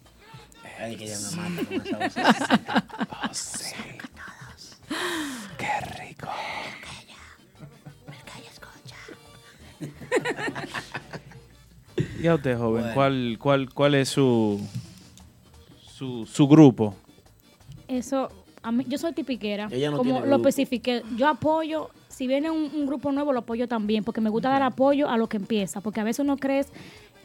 Ay, 0.78 0.96
que 0.96 1.04
ella 1.04 1.16
me 1.18 1.36
mata 1.36 1.64
con 1.68 2.02
esa 2.02 3.28
vocecita. 3.28 4.04
Qué 5.58 5.80
rico. 5.98 6.28
Y 12.22 12.26
a 12.26 12.34
usted, 12.34 12.56
joven, 12.58 12.82
Bueno. 12.82 12.94
¿cuál, 12.94 13.36
cuál, 13.40 13.70
¿cuál 13.74 13.94
es 13.94 14.08
su, 14.10 14.60
su, 15.86 16.26
su 16.26 16.46
grupo? 16.48 16.94
Eso, 17.88 18.30
a 18.62 18.72
mí, 18.72 18.84
yo 18.88 18.98
soy 18.98 19.12
tipiquera. 19.12 19.68
Ella 19.70 19.90
no 19.90 19.98
como 19.98 20.12
tiene 20.12 20.26
lo 20.26 20.36
especifiqué, 20.36 21.02
yo 21.16 21.28
apoyo, 21.28 21.90
si 22.08 22.26
viene 22.26 22.50
un, 22.50 22.70
un 22.74 22.86
grupo 22.86 23.12
nuevo, 23.12 23.32
lo 23.32 23.40
apoyo 23.40 23.68
también, 23.68 24.04
porque 24.04 24.20
me 24.20 24.30
gusta 24.30 24.48
dar 24.48 24.62
apoyo 24.62 25.08
a 25.08 25.16
lo 25.16 25.28
que 25.28 25.36
empieza, 25.36 25.80
porque 25.80 26.00
a 26.00 26.04
veces 26.04 26.20
uno 26.20 26.36
cree 26.36 26.64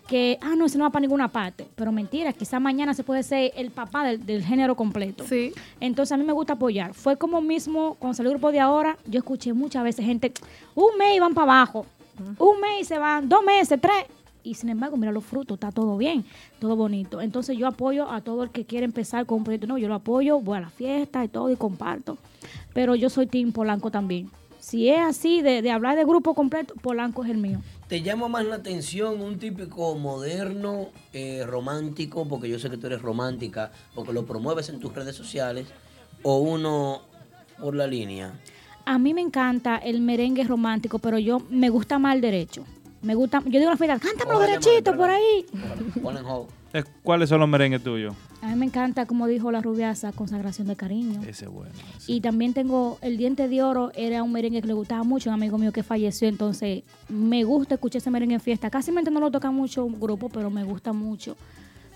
que, 0.08 0.38
ah, 0.42 0.56
no, 0.56 0.66
ese 0.66 0.78
no 0.78 0.84
va 0.84 0.92
para 0.92 1.02
ninguna 1.02 1.30
parte, 1.30 1.68
pero 1.76 1.92
mentira, 1.92 2.32
quizá 2.32 2.60
mañana 2.60 2.94
se 2.94 3.04
puede 3.04 3.24
ser 3.24 3.52
el 3.56 3.72
papá 3.72 4.06
del, 4.06 4.26
del 4.26 4.44
género 4.44 4.76
completo. 4.76 5.26
Sí. 5.28 5.52
Entonces 5.80 6.12
a 6.12 6.18
mí 6.18 6.24
me 6.24 6.34
gusta 6.34 6.54
apoyar. 6.54 6.94
Fue 6.94 7.18
como 7.18 7.42
mismo, 7.42 7.96
cuando 7.96 8.16
salió 8.16 8.32
el 8.32 8.38
grupo 8.38 8.52
de 8.52 8.60
ahora, 8.60 8.98
yo 9.06 9.18
escuché 9.18 9.54
muchas 9.54 9.84
veces 9.84 10.06
gente, 10.06 10.32
un 10.76 10.98
mes 10.98 11.16
y 11.16 11.20
van 11.20 11.34
para 11.34 11.54
abajo, 11.54 11.86
un 12.38 12.60
mes 12.62 12.82
y 12.82 12.84
se 12.86 12.98
van, 12.98 13.28
dos 13.28 13.44
meses, 13.44 13.80
tres. 13.82 14.06
Y 14.46 14.54
sin 14.54 14.70
embargo, 14.70 14.96
mira 14.96 15.12
los 15.12 15.26
frutos, 15.26 15.56
está 15.56 15.72
todo 15.72 15.98
bien, 15.98 16.24
todo 16.60 16.76
bonito. 16.76 17.20
Entonces 17.20 17.58
yo 17.58 17.68
apoyo 17.68 18.10
a 18.10 18.22
todo 18.22 18.44
el 18.44 18.52
que 18.52 18.64
quiere 18.64 18.86
empezar 18.86 19.26
con 19.26 19.40
un 19.40 19.44
proyecto 19.44 19.66
nuevo. 19.66 19.80
Yo 19.80 19.88
lo 19.88 19.96
apoyo, 19.96 20.40
voy 20.40 20.60
a 20.60 20.62
la 20.62 20.70
fiesta 20.70 21.26
y 21.26 21.28
todo 21.28 21.50
y 21.50 21.56
comparto. 21.56 22.20
Pero 22.74 22.94
yo 22.94 23.10
soy 23.10 23.26
Team 23.26 23.52
Polanco 23.52 23.90
también. 23.90 24.30
Si 24.60 24.90
es 24.90 25.00
así 25.00 25.42
de, 25.42 25.64
de 25.64 25.72
hablar 25.72 25.98
de 25.98 26.06
grupo 26.06 26.36
completo, 26.36 26.76
Polanco 26.76 27.24
es 27.24 27.32
el 27.32 27.38
mío. 27.38 27.60
¿Te 27.88 28.02
llama 28.02 28.28
más 28.28 28.46
la 28.46 28.56
atención 28.56 29.22
un 29.22 29.38
típico 29.38 29.96
moderno, 29.96 30.90
eh, 31.14 31.44
romántico, 31.46 32.28
porque 32.28 32.48
yo 32.48 32.60
sé 32.60 32.70
que 32.70 32.78
tú 32.78 32.88
eres 32.88 33.02
romántica, 33.02 33.72
porque 33.94 34.14
lo 34.14 34.26
promueves 34.26 34.70
en 34.70 34.80
tus 34.80 34.94
redes 34.94 35.16
sociales, 35.16 35.68
o 36.22 36.38
uno 36.38 37.02
por 37.60 37.76
la 37.76 37.88
línea? 37.88 38.40
A 38.86 39.00
mí 39.00 39.14
me 39.14 39.22
encanta 39.22 39.78
el 39.78 40.02
merengue 40.02 40.44
romántico, 40.44 41.00
pero 41.00 41.18
yo 41.18 41.42
me 41.50 41.70
gusta 41.70 42.00
más 42.00 42.16
el 42.16 42.22
derecho. 42.22 42.66
Me 43.06 43.14
gusta, 43.14 43.40
yo 43.46 43.60
digo 43.60 43.68
a 43.68 43.74
la 43.74 43.78
fiesta, 43.78 44.00
cántamelo 44.00 44.40
derechito 44.40 44.96
por 44.98 45.10
ahí. 45.10 45.46
Ponen 46.02 46.26
hold. 46.26 46.50
Eh, 46.74 46.84
¿Cuáles 47.04 47.30
son 47.30 47.40
los 47.40 47.48
merengues 47.48 47.84
tuyos? 47.84 48.16
A 48.42 48.48
mí 48.48 48.56
me 48.56 48.66
encanta, 48.66 49.06
como 49.06 49.28
dijo 49.28 49.52
la 49.52 49.62
rubiasa, 49.62 50.12
consagración 50.12 50.68
de 50.68 50.76
cariño. 50.76 51.22
Ese 51.22 51.46
es 51.46 51.52
bueno. 51.52 51.72
Y 52.08 52.22
también 52.22 52.54
tengo 52.54 52.98
El 53.02 53.18
Diente 53.18 53.48
de 53.48 53.62
Oro, 53.62 53.92
era 53.96 54.24
un 54.24 54.32
merengue 54.32 54.60
que 54.62 54.68
le 54.68 54.74
gustaba 54.74 55.04
mucho, 55.04 55.30
un 55.30 55.36
amigo 55.36 55.58
mío 55.60 55.72
que 55.72 55.84
falleció, 55.84 56.28
entonces 56.28 56.84
me 57.08 57.44
gusta 57.44 57.76
escuchar 57.76 58.00
ese 58.00 58.10
merengue 58.10 58.36
en 58.36 58.42
fiesta. 58.42 58.70
Casi 58.72 58.92
no 58.92 59.20
lo 59.20 59.30
toca 59.30 59.52
mucho 59.52 59.86
un 59.86 60.00
grupo, 60.00 60.28
pero 60.30 60.50
me 60.50 60.64
gusta 60.64 60.92
mucho. 60.92 61.38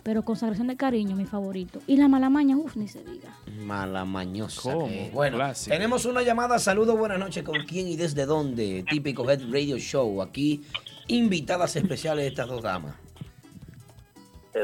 Pero 0.03 0.23
Consagración 0.23 0.68
de 0.68 0.77
Cariño, 0.77 1.15
mi 1.15 1.26
favorito. 1.26 1.80
Y 1.86 1.98
La 1.98 2.07
Malamaña, 2.07 2.56
uff, 2.56 2.76
ni 2.76 2.88
se 2.88 3.03
diga. 3.03 3.30
Malamañosa. 3.65 4.86
Es. 4.86 5.14
Bueno, 5.14 5.38
Clásico. 5.38 5.76
tenemos 5.76 6.06
una 6.06 6.22
llamada. 6.22 6.57
Saludos, 6.57 6.98
buenas 6.98 7.19
noches. 7.19 7.44
¿Con 7.44 7.64
quién 7.65 7.88
y 7.88 7.95
desde 7.95 8.26
dónde? 8.26 8.86
Típico 8.90 9.30
Head 9.30 9.52
Radio 9.52 9.77
Show. 9.77 10.22
Aquí, 10.22 10.64
invitadas 11.10 11.76
especiales 11.76 12.23
de 12.23 12.30
estas 12.30 12.48
dos 12.48 12.61
damas. 12.61 12.95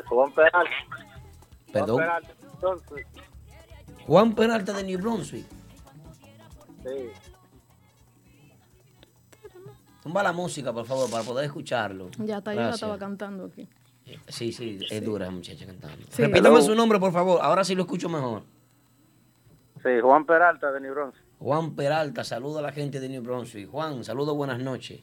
Juan 0.07 0.31
Peralta. 0.34 0.72
Perdón. 1.72 1.97
Juan 1.97 1.97
Peralta, 1.97 2.34
entonces, 2.53 3.07
Juan 4.07 4.35
Peralta 4.35 4.73
de 4.73 4.84
New 4.84 4.99
Brunswick. 4.99 5.45
sí. 6.84 7.09
Tumba 10.03 10.22
la 10.22 10.34
música, 10.34 10.72
por 10.72 10.85
favor, 10.85 11.09
para 11.09 11.23
poder 11.23 11.45
escucharlo. 11.45 12.09
Ya 12.19 12.38
está, 12.38 12.53
yo 12.53 12.61
la 12.61 12.69
estaba 12.69 12.95
cantando 12.99 13.45
aquí. 13.45 13.67
Sí, 14.27 14.51
sí, 14.51 14.77
es 14.88 15.03
dura 15.03 15.26
esa 15.26 15.34
muchacha 15.34 15.65
cantando. 15.65 16.05
Sí. 16.11 16.22
Repítame 16.22 16.61
su 16.61 16.76
nombre, 16.76 16.99
por 16.99 17.11
favor. 17.11 17.39
Ahora 17.41 17.63
sí 17.63 17.73
lo 17.73 17.81
escucho 17.81 18.07
mejor. 18.07 18.43
Sí, 19.81 19.89
Juan 19.99 20.27
Peralta 20.27 20.72
de 20.72 20.80
New 20.80 20.93
Brunswick. 20.93 21.26
Juan 21.39 21.76
Peralta, 21.76 22.23
saluda 22.23 22.59
a 22.59 22.61
la 22.61 22.72
gente 22.72 22.99
de 22.99 23.09
New 23.09 23.23
Brunswick. 23.23 23.67
Juan, 23.67 24.03
saludos, 24.03 24.35
buenas 24.35 24.59
noches. 24.59 25.01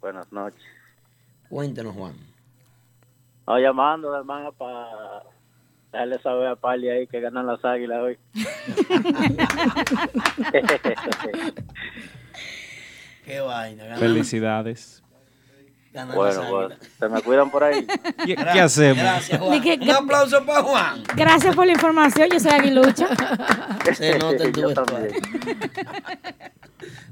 Buenas 0.00 0.30
noches. 0.32 0.62
Cuéntenos, 1.48 1.94
Juan. 1.94 2.14
No, 3.46 3.58
llamando, 3.58 4.14
hermano, 4.16 4.52
para 4.52 5.22
darle 5.90 6.18
saber 6.20 6.48
a 6.48 6.56
Pali 6.56 6.88
ahí 6.90 7.06
que 7.06 7.20
ganan 7.20 7.46
las 7.46 7.64
águilas 7.64 7.98
hoy. 8.00 8.18
Qué 13.24 13.40
vaina. 13.40 13.84
ganan- 13.84 13.98
Felicidades. 13.98 15.02
ganan 15.92 16.08
las 16.08 16.16
bueno, 16.16 16.42
pues, 16.68 16.78
se 16.98 17.08
me 17.08 17.22
cuidan 17.22 17.50
por 17.50 17.64
ahí. 17.64 17.86
¿Qué, 18.26 18.34
hacemos? 18.60 18.98
Gracias, 19.02 19.40
Juan. 19.40 19.60
Que- 19.62 19.78
Un 19.80 19.90
aplauso 19.90 20.44
para 20.46 20.62
Juan. 20.62 21.02
Gracias 21.16 21.54
por 21.56 21.66
la 21.66 21.72
información, 21.72 22.28
yo 22.30 22.40
soy 22.40 22.52
aguilucha. 22.52 23.08
Se 23.94 24.18
nota 24.18 24.44
en 24.44 24.52
tu 24.52 24.60
Yo 24.60 24.68
vestuario. 24.68 25.12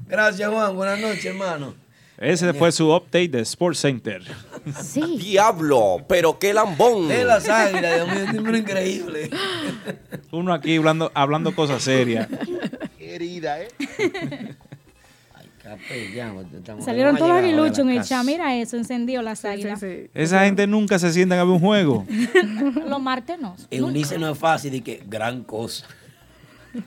Gracias, 0.07 0.49
Juan. 0.51 0.75
Buenas 0.75 0.99
noches, 0.99 1.25
hermano. 1.25 1.73
Ese 2.17 2.51
fue 2.53 2.71
su 2.71 2.91
update 2.91 3.29
de 3.29 3.41
Sports 3.41 3.79
Center. 3.79 4.23
Sí. 4.81 5.17
Diablo, 5.21 6.03
pero 6.07 6.39
qué 6.39 6.53
lambón. 6.53 7.07
De 7.07 7.23
las 7.23 7.47
águilas, 7.47 8.31
Dios 8.31 8.43
mío, 8.43 8.57
increíble. 8.57 9.29
Uno 10.31 10.53
aquí 10.53 10.77
hablando, 10.77 11.11
hablando 11.13 11.53
cosas 11.53 11.83
serias. 11.83 12.27
Qué 12.97 13.15
herida, 13.15 13.61
¿eh? 13.61 13.67
Salieron 16.79 17.17
todos 17.17 17.29
los 17.29 17.39
aguiluchos 17.39 17.79
en 17.79 17.89
el 17.89 18.01
chat. 18.01 18.23
Mira 18.23 18.55
eso, 18.55 18.77
encendió 18.77 19.21
las 19.21 19.43
águilas. 19.43 19.83
Esa 20.13 20.45
gente 20.45 20.65
nunca 20.65 20.97
se 20.97 21.11
sientan 21.11 21.39
a 21.39 21.43
ver 21.43 21.53
un 21.53 21.59
juego. 21.59 22.05
los 22.87 23.01
martes 23.01 23.37
no. 23.39 23.55
Eunice 23.69 24.17
no 24.17 24.31
es 24.31 24.37
fácil 24.37 24.75
y 24.75 24.81
que 24.81 25.03
gran 25.05 25.43
cosa. 25.43 25.85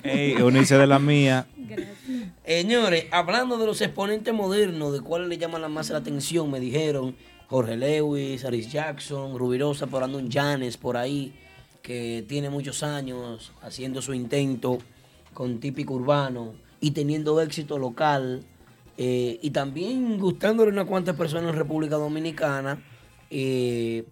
Eunice 0.02 0.76
de 0.76 0.86
la 0.86 0.98
mía. 0.98 1.46
Señores, 2.44 3.06
hablando 3.10 3.58
de 3.58 3.66
los 3.66 3.80
exponentes 3.80 4.34
modernos, 4.34 4.92
de 4.92 5.00
cuáles 5.00 5.28
le 5.28 5.38
llaman 5.38 5.62
la 5.62 5.68
más 5.68 5.90
la 5.90 5.98
atención, 5.98 6.50
me 6.50 6.60
dijeron 6.60 7.14
Jorge 7.48 7.76
Lewis, 7.76 8.44
Aris 8.44 8.70
Jackson, 8.70 9.38
Rubirosa, 9.38 9.86
por 9.86 10.02
Andon 10.02 10.30
Janes, 10.30 10.76
por 10.76 10.96
ahí, 10.96 11.32
que 11.82 12.24
tiene 12.28 12.50
muchos 12.50 12.82
años 12.82 13.52
haciendo 13.62 14.02
su 14.02 14.14
intento 14.14 14.78
con 15.34 15.60
típico 15.60 15.94
urbano 15.94 16.54
y 16.80 16.90
teniendo 16.90 17.40
éxito 17.40 17.78
local, 17.78 18.42
eh, 18.96 19.38
y 19.40 19.50
también 19.50 20.18
gustándole 20.18 20.70
unas 20.72 20.86
cuantas 20.86 21.16
personas 21.16 21.52
en 21.52 21.58
República 21.58 21.96
Dominicana. 21.96 22.82
eh, 23.30 24.04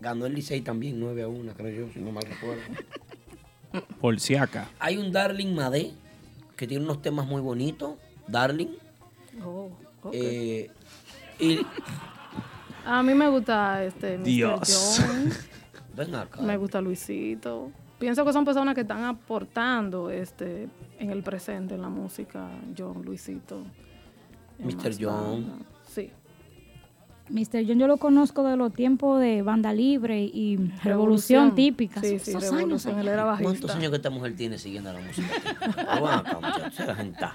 ganó 0.00 0.26
el 0.26 0.34
Licey 0.34 0.60
también 0.60 1.00
9 1.00 1.22
a 1.22 1.28
1, 1.28 1.52
creo 1.54 1.86
yo, 1.86 1.92
si 1.92 2.00
no 2.00 2.12
mal 2.12 2.24
recuerdo. 2.24 2.62
Por 4.00 4.18
si 4.20 4.34
acá. 4.36 4.68
Hay 4.78 4.96
un 4.96 5.12
Darling 5.12 5.54
Madé 5.54 5.92
que 6.56 6.66
tiene 6.66 6.84
unos 6.84 7.00
temas 7.02 7.26
muy 7.26 7.40
bonitos. 7.40 7.94
Darling. 8.26 8.68
Oh, 9.44 9.70
ok. 10.02 10.12
Eh, 10.12 10.70
y 11.38 11.60
A 12.84 13.02
mí 13.02 13.14
me 13.14 13.28
gusta 13.28 13.84
este 13.84 14.18
Mr. 14.18 14.24
Dios. 14.24 15.00
John, 15.00 15.30
ven 15.96 16.14
acá. 16.14 16.40
me 16.42 16.56
gusta 16.56 16.80
Luisito. 16.80 17.70
Pienso 17.98 18.24
que 18.24 18.32
son 18.32 18.44
personas 18.44 18.74
que 18.74 18.82
están 18.82 19.04
aportando 19.04 20.10
este 20.10 20.68
en 20.98 21.10
el 21.10 21.22
presente 21.22 21.74
en 21.74 21.82
la 21.82 21.88
música. 21.88 22.48
John, 22.76 23.02
Luisito. 23.04 23.62
Mr. 24.58 24.92
John. 25.00 25.64
Mr. 27.30 27.64
John 27.66 27.78
yo 27.78 27.86
lo 27.86 27.96
conozco 27.98 28.42
de 28.44 28.56
los 28.56 28.72
tiempos 28.72 29.20
de 29.20 29.42
Banda 29.42 29.72
Libre 29.72 30.20
y 30.22 30.56
Revolución, 30.56 30.80
Revolución. 30.84 31.54
Típica. 31.54 32.00
Sí, 32.00 32.14
esos 32.14 32.26
sí, 32.26 32.48
años, 32.48 32.52
Revolución, 32.84 32.98
él 32.98 33.08
era 33.08 33.24
bajista. 33.24 33.50
¿Cuántos 33.50 33.70
años 33.76 33.90
que 33.90 33.96
esta 33.96 34.10
mujer 34.10 34.34
tiene 34.36 34.58
siguiendo 34.58 34.92
la 34.92 35.00
música? 35.00 35.28
Pero 35.76 36.04
ven 36.04 36.14
acá, 36.14 36.34
muchachos, 36.40 36.86
la 36.86 36.94
gente 36.94 37.12
está. 37.14 37.34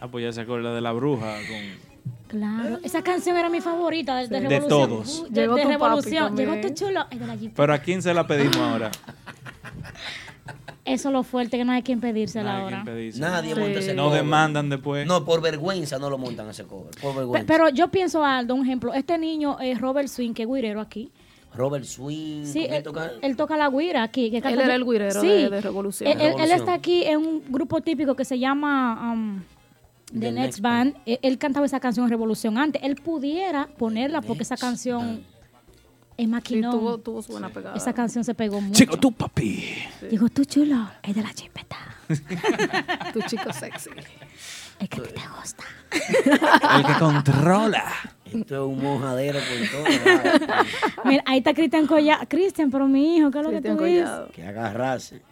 Ah, 0.00 0.08
pues 0.08 0.24
ya 0.24 0.32
se 0.32 0.40
acuerda 0.40 0.74
de 0.74 0.80
la 0.80 0.92
bruja 0.92 1.36
con. 1.48 1.92
Claro, 2.28 2.78
esa 2.82 3.02
canción 3.02 3.36
era 3.36 3.48
mi 3.50 3.60
favorita 3.60 4.16
de, 4.16 4.26
de 4.28 4.40
De 4.40 4.48
Revolución. 4.48 4.88
todos. 4.88 5.20
Uh, 5.20 5.24
De, 5.32 5.40
Llegó 5.42 5.54
de 5.54 5.62
tu 5.62 5.68
papi 5.68 5.72
Revolución. 5.84 6.36
Llegó 6.36 6.60
tu 6.60 6.68
chulo. 6.74 7.04
Ay, 7.10 7.18
de 7.18 7.26
la 7.26 7.34
Jeep. 7.36 7.52
Pero 7.54 7.72
¿a 7.74 7.78
quién 7.78 8.02
se 8.02 8.12
la 8.14 8.26
pedimos 8.26 8.56
ahora? 8.56 8.90
Eso 10.84 11.08
es 11.08 11.12
lo 11.12 11.22
fuerte 11.22 11.56
que 11.58 11.64
no 11.64 11.72
hay 11.72 11.82
quien 11.82 12.00
pedírsela 12.00 12.44
Nadie 12.52 12.62
ahora. 12.64 12.82
quien 12.82 12.94
pedírsela. 12.96 13.30
Nadie 13.30 13.54
monta 13.54 13.78
ese 13.78 13.94
No 13.94 14.04
cover. 14.06 14.18
demandan 14.22 14.68
después. 14.68 15.06
No, 15.06 15.24
por 15.24 15.40
vergüenza 15.40 15.98
no 15.98 16.10
lo 16.10 16.18
montan 16.18 16.48
ese 16.48 16.64
cover. 16.64 16.90
Por 17.00 17.12
Pe- 17.12 17.18
vergüenza. 17.18 17.46
Pero 17.46 17.68
yo 17.68 17.88
pienso, 17.88 18.24
Aldo, 18.24 18.54
un 18.56 18.64
ejemplo. 18.64 18.92
Este 18.92 19.16
niño, 19.16 19.58
eh, 19.60 19.74
Robert 19.78 20.08
Swing, 20.08 20.32
que 20.34 20.42
es 20.42 20.48
guirero 20.48 20.80
aquí. 20.80 21.10
Robert 21.54 21.84
Swing. 21.84 22.44
Sí, 22.46 22.60
¿con 22.60 22.66
quién 22.68 22.74
él, 22.74 22.82
toca? 22.82 23.10
él 23.22 23.36
toca 23.36 23.56
la 23.56 23.68
guira 23.68 24.02
aquí. 24.02 24.30
Que 24.30 24.40
canta- 24.40 24.64
era 24.64 24.74
el 24.74 24.84
guirero 24.84 25.20
Sí. 25.20 25.26
de- 25.28 25.50
de 25.50 25.60
Revolución. 25.60 26.10
Él, 26.10 26.20
él- 26.20 26.34
él 26.40 26.50
está 26.50 26.72
aquí 26.74 27.04
en 27.04 27.18
un 27.18 27.42
grupo 27.48 27.80
típico 27.80 28.16
que 28.16 28.24
se 28.24 28.38
llama 28.38 29.12
um, 29.12 29.42
The, 30.06 30.18
The 30.18 30.32
Next, 30.32 30.36
Next 30.46 30.60
Band. 30.60 30.94
Él, 31.06 31.18
él 31.22 31.38
cantaba 31.38 31.64
esa 31.66 31.78
canción 31.78 32.04
en 32.06 32.10
Revolución 32.10 32.58
antes. 32.58 32.82
Él 32.82 32.96
pudiera 32.96 33.68
ponerla 33.78 34.20
porque 34.22 34.42
esa 34.42 34.56
canción 34.56 35.20
es 35.20 35.31
Sí, 36.18 36.26
maquinón. 36.26 36.72
tuvo, 36.72 36.98
tuvo 36.98 37.22
su 37.22 37.32
buena 37.32 37.48
pegada. 37.48 37.76
Esa 37.76 37.92
canción 37.92 38.24
se 38.24 38.34
pegó 38.34 38.60
mucho. 38.60 38.78
Chico, 38.78 38.96
tú, 38.96 39.12
papi. 39.12 39.64
Digo, 40.10 40.28
tú 40.28 40.44
chulo, 40.44 40.88
es 41.02 41.14
de 41.14 41.22
la 41.22 41.32
chimpeta. 41.32 41.76
tu 43.12 43.20
chico 43.22 43.52
sexy. 43.52 43.90
Es 44.78 44.88
que 44.88 45.00
a 45.00 45.02
ti 45.04 45.10
te 45.14 45.20
gusta. 45.38 45.64
El 46.78 46.86
que 46.86 46.98
controla. 46.98 47.92
Esto 48.24 48.54
es 48.54 48.60
un 48.76 48.82
mojadero 48.82 49.38
por 49.38 49.68
todo. 49.68 51.04
Mira, 51.04 51.22
ahí 51.26 51.38
está 51.38 51.54
Cristian 51.54 51.86
Collado. 51.86 52.24
Cristian, 52.28 52.70
pero 52.70 52.88
mi 52.88 53.16
hijo, 53.16 53.30
¿qué 53.30 53.38
es 53.38 53.44
lo 53.44 53.50
que 53.50 53.56
Cristian 53.56 53.76
tú 53.76 53.84
dices? 53.84 54.04
Collado. 54.04 54.28
que 54.32 54.42
agarrarse. 54.44 55.22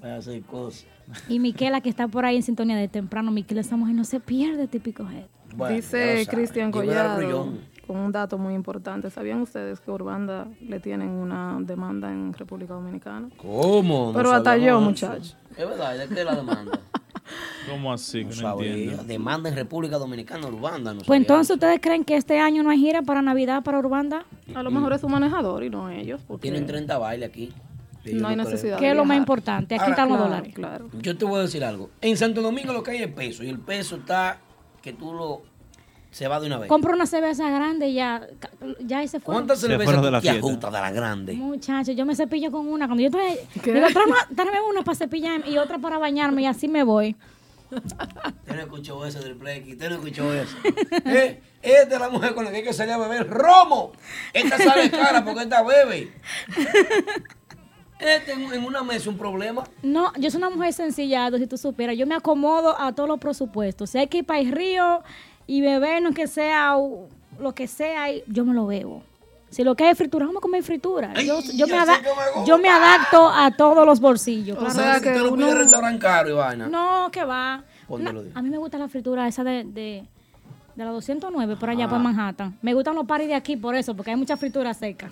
Para 0.00 0.16
hacer 0.16 0.42
cosas. 0.42 0.86
Y 1.28 1.38
Miquela, 1.38 1.80
que 1.80 1.88
está 1.88 2.08
por 2.08 2.24
ahí 2.24 2.36
en 2.36 2.42
sintonía 2.42 2.76
de 2.76 2.88
temprano. 2.88 3.30
Miquela, 3.30 3.60
esa 3.60 3.76
mujer 3.76 3.94
no 3.94 4.04
se 4.04 4.20
pierde, 4.20 4.66
típico 4.66 5.08
head. 5.10 5.24
Bueno, 5.54 5.76
Dice. 5.76 6.26
Cristian 6.30 6.66
el 6.66 6.72
Collado. 6.72 7.52
Con 7.90 7.98
un 7.98 8.12
dato 8.12 8.38
muy 8.38 8.54
importante. 8.54 9.10
¿Sabían 9.10 9.40
ustedes 9.42 9.80
que 9.80 9.90
Urbanda 9.90 10.46
le 10.60 10.78
tienen 10.78 11.08
una 11.10 11.58
demanda 11.60 12.08
en 12.12 12.32
República 12.32 12.74
Dominicana? 12.74 13.28
¿Cómo? 13.36 14.06
No 14.08 14.12
Pero 14.16 14.30
hasta 14.32 14.56
yo, 14.56 14.60
sabíamos 14.62 14.82
muchacho. 14.84 15.16
eso. 15.22 15.36
Es 15.56 15.68
verdad, 15.68 15.94
¿y 15.96 15.98
¿de 15.98 16.08
qué 16.14 16.22
la 16.24 16.36
demanda? 16.36 16.78
¿Cómo 17.68 17.92
así? 17.92 18.22
No 18.24 18.30
Que 18.30 18.36
no 18.36 18.42
sabía. 18.42 18.72
entiendo. 18.72 19.02
Demanda 19.04 19.48
en 19.48 19.56
República 19.56 19.98
Dominicana, 19.98 20.46
Urbanda. 20.46 20.94
No 20.94 21.00
Pues 21.02 21.20
entonces, 21.20 21.46
eso. 21.46 21.54
¿ustedes 21.54 21.80
creen 21.82 22.04
que 22.04 22.16
este 22.16 22.38
año 22.38 22.62
no 22.62 22.70
hay 22.70 22.78
gira 22.78 23.02
para 23.02 23.22
Navidad 23.22 23.64
para 23.64 23.80
Urbanda? 23.80 24.24
A 24.54 24.62
lo 24.62 24.70
mejor 24.70 24.92
es 24.92 25.00
su 25.00 25.08
manejador 25.08 25.64
y 25.64 25.70
no 25.70 25.90
ellos. 25.90 26.20
Porque 26.28 26.42
Tienen 26.42 26.66
30 26.66 26.96
bailes 26.96 27.28
aquí. 27.28 27.52
No 28.12 28.28
hay 28.28 28.36
necesidad. 28.36 28.78
¿Qué 28.78 28.90
es 28.90 28.96
lo 28.96 29.04
más 29.04 29.16
importante? 29.18 29.74
Aquí 29.74 29.82
Ahora, 29.82 29.92
están 29.94 30.08
los 30.08 30.16
Claro, 30.18 30.30
dólares. 30.30 30.54
claro. 30.54 30.88
Yo 31.02 31.18
te 31.18 31.24
voy 31.24 31.40
a 31.40 31.42
decir 31.42 31.64
algo. 31.64 31.90
En 32.00 32.16
Santo 32.16 32.40
Domingo 32.40 32.72
lo 32.72 32.82
que 32.84 32.92
hay 32.92 33.02
es 33.02 33.12
peso. 33.12 33.42
Y 33.42 33.48
el 33.48 33.58
peso 33.58 33.96
está 33.96 34.38
que 34.80 34.92
tú 34.92 35.12
lo. 35.12 35.42
Se 36.10 36.26
va 36.26 36.40
de 36.40 36.46
una 36.48 36.58
vez. 36.58 36.68
Compra 36.68 36.92
una 36.92 37.06
cerveza 37.06 37.48
grande 37.50 37.88
y 37.88 37.94
ya, 37.94 38.26
ya 38.80 38.98
ahí 38.98 39.08
se 39.08 39.20
fue. 39.20 39.34
¿Cuántas 39.34 39.60
cervezas 39.60 40.02
de 40.02 40.10
la 40.10 40.20
fiesta. 40.20 40.70
de 40.70 40.80
la 40.80 40.90
grande? 40.90 41.32
Muchachos, 41.34 41.94
yo 41.94 42.04
me 42.04 42.16
cepillo 42.16 42.50
con 42.50 42.66
una. 42.66 42.86
Cuando 42.86 43.02
yo. 43.02 43.10
¿Qué? 43.10 43.72
Digo, 43.72 43.86
tráeme, 44.34 44.60
una 44.68 44.82
para 44.82 44.96
cepillarme 44.96 45.48
y 45.48 45.58
otra 45.58 45.78
para 45.78 45.98
bañarme 45.98 46.42
y 46.42 46.46
así 46.46 46.66
me 46.66 46.82
voy. 46.82 47.16
Usted 47.70 48.56
no 48.56 48.60
escuchó 48.60 49.06
eso 49.06 49.20
del 49.20 49.36
Play, 49.36 49.72
usted 49.72 49.88
no 49.88 49.94
escuchó 49.96 50.34
eso. 50.34 50.56
eh, 51.04 51.40
esta 51.62 51.94
es 51.94 52.00
la 52.00 52.08
mujer 52.08 52.34
con 52.34 52.44
la 52.44 52.50
que 52.50 52.56
hay 52.56 52.62
que 52.64 52.72
salir 52.72 52.94
a 52.94 52.98
beber 52.98 53.28
romo. 53.28 53.92
Esta 54.32 54.58
sale 54.58 54.90
cara 54.90 55.24
porque 55.24 55.42
esta 55.42 55.62
bebe. 55.62 56.12
Este 58.00 58.32
en, 58.32 58.50
en 58.50 58.64
una 58.64 58.82
mesa 58.82 59.10
un 59.10 59.18
problema. 59.18 59.62
No, 59.82 60.10
yo 60.16 60.30
soy 60.30 60.38
una 60.38 60.48
mujer 60.48 60.72
sencilla, 60.72 61.26
Aldo, 61.26 61.36
si 61.36 61.46
tú 61.46 61.58
supieras. 61.58 61.98
Yo 61.98 62.06
me 62.06 62.14
acomodo 62.14 62.80
a 62.80 62.94
todos 62.94 63.06
los 63.06 63.20
presupuestos. 63.20 63.90
Si 63.90 63.98
hay 63.98 64.06
que 64.06 64.18
ir 64.18 64.24
para 64.24 64.40
el 64.40 64.52
río 64.52 65.02
y 65.56 65.60
beber, 65.62 66.00
no 66.02 66.12
que 66.12 66.26
sea 66.28 66.76
lo 67.38 67.54
que 67.54 67.66
sea, 67.66 68.06
yo 68.26 68.44
me 68.44 68.54
lo 68.54 68.66
bebo. 68.66 69.02
Si 69.50 69.64
lo 69.64 69.74
que 69.74 69.82
hay 69.84 69.90
es 69.90 69.98
fritura, 69.98 70.26
vamos 70.26 70.38
a 70.40 70.42
comer 70.42 70.62
fritura. 70.62 71.12
Ay, 71.16 71.26
Yo, 71.26 71.40
yo 71.40 71.66
me, 71.66 71.72
yo 72.46 72.56
adapto 72.70 73.28
a 73.28 73.50
todos 73.56 73.84
los 73.84 73.98
bolsillos. 73.98 74.56
O 74.56 74.60
claro. 74.60 74.74
sea 74.74 74.94
si 74.94 75.00
que 75.02 75.08
usted 75.08 75.22
no 75.24 75.34
pide 75.34 75.46
uno- 75.46 75.54
restaurante 75.58 75.98
caro 75.98 76.28
y 76.30 76.32
vaina. 76.34 76.68
No, 76.68 77.10
que 77.10 77.24
va. 77.24 77.64
No, 77.88 78.22
a 78.34 78.42
mí 78.42 78.48
me 78.50 78.58
gusta 78.58 78.78
la 78.78 78.86
fritura 78.86 79.26
esa 79.26 79.42
de, 79.42 79.64
de, 79.64 80.04
de 80.76 80.84
la 80.84 80.90
209 80.92 81.56
por 81.56 81.68
allá, 81.68 81.86
Ah. 81.86 81.88
por 81.88 81.98
Manhattan. 81.98 82.56
Me 82.62 82.74
gustan 82.74 82.94
los 82.94 83.06
paris 83.06 83.26
de 83.26 83.34
aquí 83.34 83.56
por 83.56 83.74
eso, 83.74 83.96
porque 83.96 84.10
hay 84.12 84.16
mucha 84.16 84.36
fritura 84.36 84.72
seca. 84.72 85.10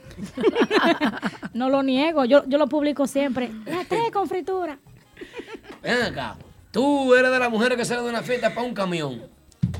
no 1.55 1.69
lo 1.69 1.82
niego, 1.82 2.24
yo, 2.24 2.44
yo 2.47 2.59
lo 2.59 2.69
publico 2.69 3.09
siempre. 3.09 3.51
Tres 3.89 4.12
con 4.12 4.28
fritura. 4.28 4.78
Ven 5.82 6.02
acá. 6.02 6.36
Tú 6.70 7.12
eres 7.15 7.32
de 7.32 7.39
las 7.40 7.51
mujeres 7.51 7.77
que 7.77 7.85
sale 7.85 8.02
de 8.02 8.09
una 8.09 8.23
fiesta 8.23 8.55
para 8.55 8.65
un 8.66 8.74
camión. 8.74 9.20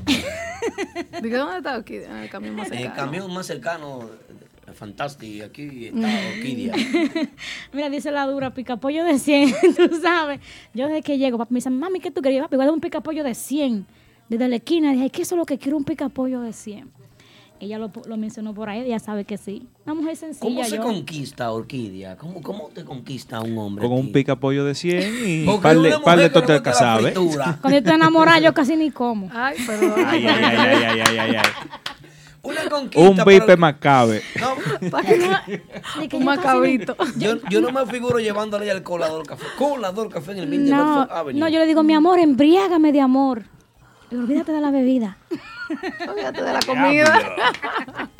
Dije, 1.21 1.35
¿dónde 1.35 1.57
está 1.57 1.75
aquí? 1.75 1.95
En 1.95 2.15
el 2.17 2.29
camión 2.29 2.55
más 2.55 2.67
En 2.67 2.73
el 2.73 2.79
cercano. 2.79 2.95
camión 3.05 3.33
más 3.33 3.45
cercano, 3.45 4.01
eh, 4.03 4.71
Fantastic, 4.73 5.43
aquí 5.43 5.87
está 5.87 6.07
Orquídea. 6.35 6.75
Mira, 7.73 7.89
dice 7.89 8.11
la 8.11 8.25
dura, 8.27 8.53
picapollo 8.53 9.03
de 9.03 9.17
100, 9.19 9.53
tú 9.89 9.99
sabes. 10.01 10.39
Yo 10.73 10.87
desde 10.87 11.01
que 11.01 11.17
llego, 11.17 11.37
papi 11.37 11.53
me 11.53 11.57
dice, 11.57 11.69
mami, 11.69 11.99
¿qué 11.99 12.11
tú 12.11 12.21
querías? 12.21 12.43
Papi, 12.43 12.55
voy 12.55 12.63
a 12.63 12.67
dar 12.67 12.73
un 12.73 12.81
picapollo 12.81 13.23
de 13.23 13.33
100. 13.35 13.85
Desde 14.29 14.47
la 14.47 14.57
esquina, 14.57 14.91
dije, 14.91 15.09
¿qué 15.09 15.21
es 15.23 15.31
lo 15.31 15.45
que 15.45 15.57
quiero? 15.57 15.77
Un 15.77 15.85
picapollo 15.85 16.41
de 16.41 16.53
100. 16.53 16.91
Ella 17.61 17.77
lo, 17.77 17.91
lo 18.05 18.17
mencionó 18.17 18.53
por 18.53 18.69
ahí, 18.69 18.79
ella 18.81 18.99
sabe 18.99 19.25
que 19.25 19.37
sí. 19.37 19.67
Una 19.85 19.93
mujer 19.93 20.15
sencilla. 20.15 20.41
¿Cómo 20.41 20.63
se 20.63 20.77
yo. 20.77 20.81
conquista 20.83 21.51
Orquídea? 21.51 22.15
¿Cómo, 22.17 22.41
¿Cómo 22.41 22.69
te 22.73 22.85
conquista 22.85 23.41
un 23.41 23.57
hombre? 23.57 23.85
Con 23.87 23.97
un 23.97 24.11
pica 24.13 24.37
pollo 24.37 24.63
de 24.63 24.75
100 24.75 25.13
y 25.25 25.45
Porque 25.45 25.61
par 25.61 25.79
de, 25.79 25.99
par 25.99 26.17
de 26.19 26.29
no 26.29 26.31
tortas. 26.31 26.77
Cuando 26.77 27.69
yo 27.71 27.77
estoy 27.77 27.93
enamorada, 27.93 28.39
yo 28.39 28.53
casi 28.53 28.75
ni 28.77 28.91
como. 28.91 29.29
Ay, 29.33 29.57
pero. 29.67 29.93
Ay, 29.97 30.25
ay, 30.25 30.43
ay, 30.43 30.55
ay, 30.55 30.83
ay, 30.83 31.01
ay, 31.05 31.17
ay, 31.17 31.35
ay. 31.35 31.51
Una 32.41 32.69
conquista. 32.69 33.09
Un 33.09 33.17
para- 33.17 33.29
bipe 33.31 33.57
macabe. 33.57 34.21
No, 34.39 34.55
Ni 35.99 36.07
que 36.07 36.15
Un 36.15 36.23
macabrito. 36.23 36.95
yo, 37.17 37.35
yo 37.49 37.59
no 37.59 37.71
me 37.71 37.85
figuro 37.85 38.19
llevándole 38.19 38.71
al 38.71 38.81
colador 38.83 39.25
café. 39.27 39.45
Colador 39.57 40.09
café 40.09 40.31
en 40.31 40.37
el 40.39 40.47
Mindy 40.47 40.71
No, 40.71 41.05
no, 41.33 41.49
yo 41.49 41.59
le 41.59 41.65
digo, 41.65 41.83
mi 41.83 41.93
amor, 41.93 42.19
embriágame 42.19 42.93
de 42.93 43.01
amor. 43.01 43.43
Olvídate 44.11 44.51
de 44.51 44.61
la 44.61 44.71
bebida. 44.71 45.17
Olvídate 46.07 46.43
de 46.43 46.53
la 46.53 46.59
comida. 46.59 47.35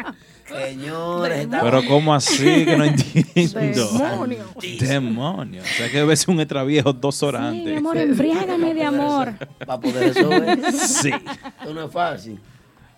Señores, 0.49 1.47
Pero 1.49 1.85
¿cómo 1.87 2.13
así? 2.13 2.65
Que 2.65 2.75
no 2.75 2.83
entiendo. 2.83 3.91
Demonio. 3.91 4.45
Demonios. 4.79 5.63
O 5.63 5.73
sea 5.75 5.91
que 5.91 5.97
debe 5.97 6.15
ser 6.15 6.31
un 6.31 6.39
extraviejo 6.39 6.91
dos 6.91 7.21
horas 7.21 7.53
Sí, 7.53 7.63
mi 7.65 7.75
amor, 7.75 7.97
embriágame 7.97 8.73
de 8.73 8.83
amor. 8.83 9.33
Para 9.59 9.79
poder 9.79 10.13
resolver. 10.13 10.59
Sí. 10.73 11.11
Esto 11.11 11.73
no 11.73 11.85
es 11.85 11.91
fácil. 11.91 12.39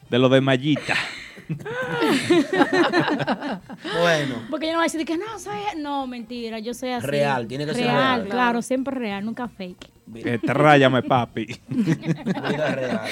De 0.09 0.18
lo 0.18 0.30
de 0.30 0.39
mallita. 0.39 0.95
Bueno. 3.99 4.35
Porque 4.49 4.67
yo 4.67 4.73
no 4.73 4.79
voy 4.79 4.83
a 4.83 4.91
decir 4.91 5.05
que 5.05 5.17
no, 5.17 5.39
soy. 5.39 5.59
No, 5.77 6.07
mentira, 6.07 6.59
yo 6.59 6.73
soy 6.73 6.89
así. 6.89 7.07
Real, 7.07 7.47
tiene 7.47 7.65
que 7.65 7.73
ser 7.73 7.85
real. 7.85 8.21
real. 8.21 8.29
Claro, 8.29 8.61
siempre 8.61 8.95
real, 8.95 9.25
nunca 9.25 9.47
fake. 9.47 9.89
Este, 10.15 10.53
ráyame, 10.53 11.03
papi. 11.03 11.47
Vida 11.69 12.75
real. 12.75 13.01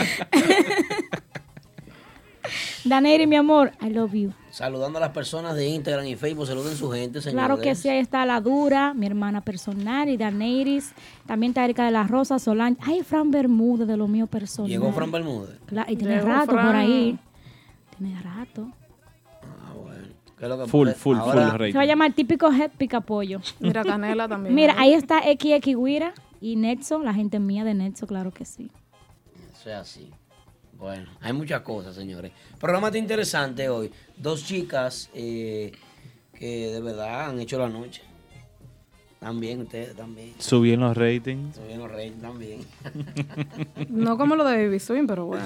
Daneri, 2.86 3.28
mi 3.28 3.36
amor, 3.36 3.72
I 3.82 3.90
love 3.90 4.14
you. 4.14 4.34
Saludando 4.52 4.98
a 4.98 5.02
las 5.02 5.12
personas 5.12 5.56
de 5.56 5.68
Instagram 5.68 6.06
y 6.06 6.16
Facebook, 6.16 6.48
saluden 6.48 6.76
su 6.76 6.90
gente, 6.90 7.22
señores. 7.22 7.46
Claro 7.46 7.62
que 7.62 7.76
sí, 7.76 7.90
ahí 7.90 8.00
está 8.00 8.26
la 8.26 8.42
Dura, 8.42 8.94
mi 8.94 9.06
hermana 9.06 9.42
personal, 9.42 10.10
y 10.10 10.18
Daneiris. 10.18 10.94
También 11.28 11.52
está 11.52 11.66
Erika 11.66 11.86
de 11.86 11.92
la 11.92 12.04
Rosa, 12.04 12.40
Solange. 12.40 12.82
Ay, 12.84 13.04
Fran 13.04 13.32
Bermúdez, 13.32 13.88
de 13.88 13.98
lo 13.98 14.08
mío 14.08 14.28
personal. 14.28 14.70
Llegó 14.70 14.92
Fran 14.92 15.12
Bermúdez. 15.12 15.58
Claro, 15.66 15.92
y 15.92 15.96
tiene 15.98 16.16
Llegó 16.16 16.28
rato 16.28 16.52
por 16.52 16.76
ahí. 16.76 17.20
Tiene 18.00 18.20
rato. 18.22 18.72
¿Qué 20.38 20.46
es 20.46 20.50
lo 20.50 20.58
que- 20.58 20.68
Full, 20.68 20.90
full, 20.92 21.18
Ahora- 21.18 21.52
full 21.52 21.66
Se 21.72 21.78
va 21.78 21.82
a 21.82 21.86
llamar 21.86 22.14
típico 22.14 22.50
Head 22.52 22.72
Pica 22.78 23.02
Pollo. 23.02 23.42
Mira, 23.60 23.84
Canela 23.84 24.28
también. 24.28 24.56
Mira, 24.56 24.74
ahí 24.78 24.94
está 24.94 25.20
XX 25.22 25.76
Guira 25.76 26.14
y 26.40 26.56
Netso, 26.56 27.00
la 27.04 27.14
gente 27.14 27.40
mía 27.40 27.66
de 27.66 27.74
Netso, 27.74 28.08
claro 28.08 28.32
que 28.32 28.46
sí. 28.46 28.72
Eso 29.54 29.70
es 29.70 29.76
así. 29.76 30.10
Bueno, 30.78 31.10
hay 31.20 31.34
muchas 31.34 31.60
cosas, 31.62 31.94
señores. 31.94 32.32
Programa 32.58 32.88
está 32.88 32.98
interesante 32.98 33.68
hoy. 33.68 33.92
Dos 34.16 34.46
chicas 34.46 35.10
eh, 35.14 35.74
que 36.34 36.72
de 36.72 36.80
verdad 36.80 37.30
han 37.30 37.40
hecho 37.42 37.60
la 37.60 37.68
noche. 37.68 38.02
También 39.20 39.62
ustedes, 39.62 39.96
también. 39.96 40.34
Subí 40.38 40.72
en 40.72 40.80
los 40.80 40.96
ratings. 40.96 41.58
Subieron 41.58 41.80
los 41.80 41.92
ratings 41.92 42.22
también. 42.22 42.62
No 43.90 44.18
como 44.18 44.36
lo 44.36 44.46
de 44.46 44.66
Baby 44.66 44.80
Swing, 44.80 45.08
pero 45.08 45.26
bueno. 45.26 45.46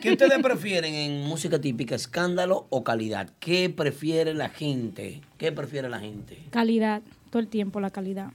¿Qué 0.00 0.12
ustedes 0.12 0.38
prefieren 0.42 0.94
en 0.94 1.26
música 1.26 1.60
típica, 1.60 1.94
escándalo 1.94 2.66
o 2.70 2.82
calidad? 2.82 3.30
¿Qué 3.38 3.68
prefiere 3.68 4.32
la 4.32 4.48
gente? 4.48 5.20
¿Qué 5.36 5.52
prefiere 5.52 5.88
la 5.90 6.00
gente? 6.00 6.38
Calidad, 6.50 7.02
todo 7.30 7.40
el 7.40 7.48
tiempo 7.48 7.78
la 7.80 7.90
calidad. 7.90 8.30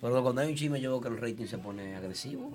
Pero 0.00 0.22
cuando 0.22 0.42
hay 0.42 0.48
un 0.48 0.54
chisme 0.54 0.80
yo 0.80 0.90
veo 0.90 1.00
que 1.00 1.08
el 1.08 1.18
rating 1.18 1.46
se 1.46 1.58
pone 1.58 1.96
agresivo. 1.96 2.52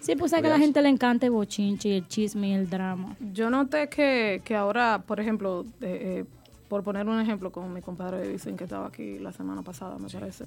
Sí, 0.00 0.16
pues 0.16 0.32
a 0.32 0.40
que 0.40 0.48
a 0.48 0.50
la 0.50 0.58
gente 0.58 0.82
le 0.82 0.88
encanta 0.88 1.26
el 1.26 1.32
bochinche 1.32 1.88
y 1.90 1.92
el 1.92 2.08
chisme 2.08 2.48
y 2.48 2.52
el 2.54 2.68
drama. 2.68 3.16
Yo 3.32 3.48
noté 3.50 3.88
que, 3.88 4.42
que 4.44 4.56
ahora, 4.56 5.04
por 5.06 5.20
ejemplo, 5.20 5.64
eh, 5.80 6.24
eh, 6.24 6.24
por 6.72 6.82
poner 6.82 7.06
un 7.06 7.20
ejemplo 7.20 7.52
con 7.52 7.70
mi 7.70 7.82
compadre 7.82 8.26
Vicen, 8.26 8.56
que 8.56 8.64
estaba 8.64 8.86
aquí 8.86 9.18
la 9.18 9.30
semana 9.30 9.60
pasada, 9.60 9.98
me 9.98 10.08
parece, 10.08 10.46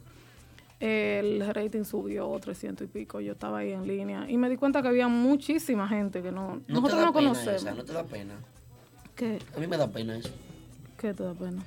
el 0.80 1.46
rating 1.54 1.84
subió 1.84 2.36
300 2.40 2.84
y 2.84 2.88
pico. 2.90 3.22
Yo 3.22 3.34
estaba 3.34 3.60
ahí 3.60 3.74
en 3.74 3.88
línea 3.88 4.26
y 4.28 4.36
me 4.36 4.50
di 4.50 4.58
cuenta 4.58 4.82
que 4.82 4.88
había 4.88 5.08
muchísima 5.08 5.88
gente 5.88 6.24
que 6.24 6.32
no, 6.32 6.64
¿No 6.68 6.82
nosotros 6.82 6.94
no 6.94 7.14
pena 7.14 7.30
conocemos. 7.30 7.62
esa? 7.62 7.76
¿No 7.76 7.86
te 7.86 7.94
da 7.94 8.04
pena? 8.06 8.34
¿Qué? 9.16 9.38
A 9.56 9.60
mí 9.60 9.68
me 9.68 9.78
da 9.78 9.88
pena 9.88 10.18
eso. 10.18 10.32
¿Qué 10.98 11.14
te 11.14 11.22
da 11.22 11.36
pena? 11.36 11.64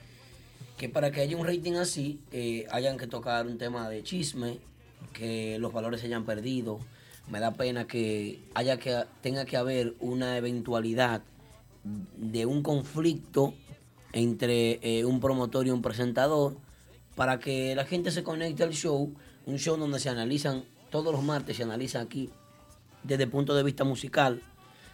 que 0.76 0.88
para 0.88 1.12
que 1.12 1.20
haya 1.20 1.36
un 1.36 1.46
rating 1.46 1.74
así, 1.74 2.18
eh, 2.32 2.66
hayan 2.72 2.96
que 2.98 3.06
tocar 3.06 3.46
un 3.46 3.58
tema 3.58 3.88
de 3.88 4.02
chisme, 4.02 4.58
que 5.12 5.60
los 5.60 5.72
valores 5.72 6.00
se 6.00 6.08
hayan 6.08 6.24
perdido. 6.24 6.80
Me 7.30 7.38
da 7.38 7.52
pena 7.52 7.86
que 7.86 8.40
haya 8.54 8.76
que 8.76 9.04
tenga 9.20 9.44
que 9.44 9.56
haber 9.56 9.94
una 10.00 10.36
eventualidad 10.36 11.22
de 12.16 12.44
un 12.44 12.64
conflicto 12.64 13.54
entre 14.12 14.80
eh, 14.82 15.04
un 15.04 15.20
promotor 15.20 15.66
y 15.66 15.70
un 15.70 15.82
presentador 15.82 16.56
para 17.14 17.38
que 17.38 17.74
la 17.74 17.84
gente 17.84 18.10
se 18.10 18.22
conecte 18.22 18.62
al 18.62 18.72
show, 18.72 19.12
un 19.46 19.58
show 19.58 19.76
donde 19.76 19.98
se 20.00 20.08
analizan 20.08 20.64
todos 20.90 21.12
los 21.12 21.22
martes 21.22 21.56
se 21.58 21.62
analiza 21.64 22.00
aquí 22.00 22.30
desde 23.02 23.24
el 23.24 23.30
punto 23.30 23.54
de 23.54 23.62
vista 23.62 23.84
musical, 23.84 24.40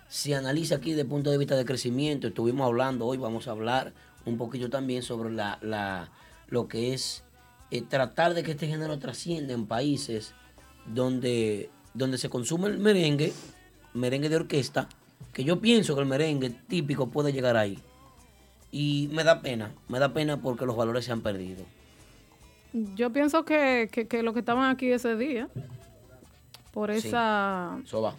se 0.09 0.35
analiza 0.35 0.77
aquí 0.77 0.91
desde 0.91 1.03
el 1.03 1.09
punto 1.09 1.31
de 1.31 1.39
vista 1.39 1.57
de 1.57 1.65
crecimiento. 1.65 2.27
Estuvimos 2.27 2.67
hablando 2.67 3.07
hoy, 3.07 3.17
vamos 3.17 3.47
a 3.49 3.53
hablar 3.53 3.93
un 4.27 4.37
poquito 4.37 4.69
también 4.71 5.03
sobre 5.03 5.31
la, 5.31 5.59
la- 5.63 6.11
lo 6.49 6.67
que 6.69 6.93
es 6.95 7.23
eh, 7.71 7.83
tratar 7.83 8.35
de 8.35 8.43
que 8.43 8.53
este 8.53 8.67
género 8.67 8.99
trascienda 8.99 9.55
en 9.55 9.67
países 9.67 10.35
donde, 10.87 11.71
donde 11.95 12.19
se 12.19 12.29
consume 12.29 12.69
el 12.69 12.79
merengue, 12.79 13.33
merengue 13.95 14.29
de 14.29 14.37
orquesta, 14.37 14.89
que 15.33 15.45
yo 15.45 15.61
pienso 15.61 15.95
que 15.95 16.03
el 16.03 16.07
merengue 16.09 16.51
típico 16.51 17.09
puede 17.11 17.33
llegar 17.33 17.57
ahí. 17.57 17.79
Y 18.77 19.09
me 19.13 19.23
da 19.23 19.41
pena, 19.41 19.71
me 19.87 20.01
da 20.01 20.13
pena 20.13 20.39
porque 20.39 20.67
los 20.67 20.75
valores 20.75 21.05
se 21.05 21.13
han 21.13 21.21
perdido. 21.21 21.65
Yo 22.97 23.13
pienso 23.13 23.45
que, 23.45 23.89
que, 23.93 24.09
que 24.09 24.25
los 24.25 24.35
que 24.35 24.41
estaban 24.41 24.69
aquí 24.69 24.91
ese 24.91 25.15
día, 25.15 25.49
por 26.73 26.91
esa... 26.91 27.79
Eso 27.85 28.03
va. 28.03 28.17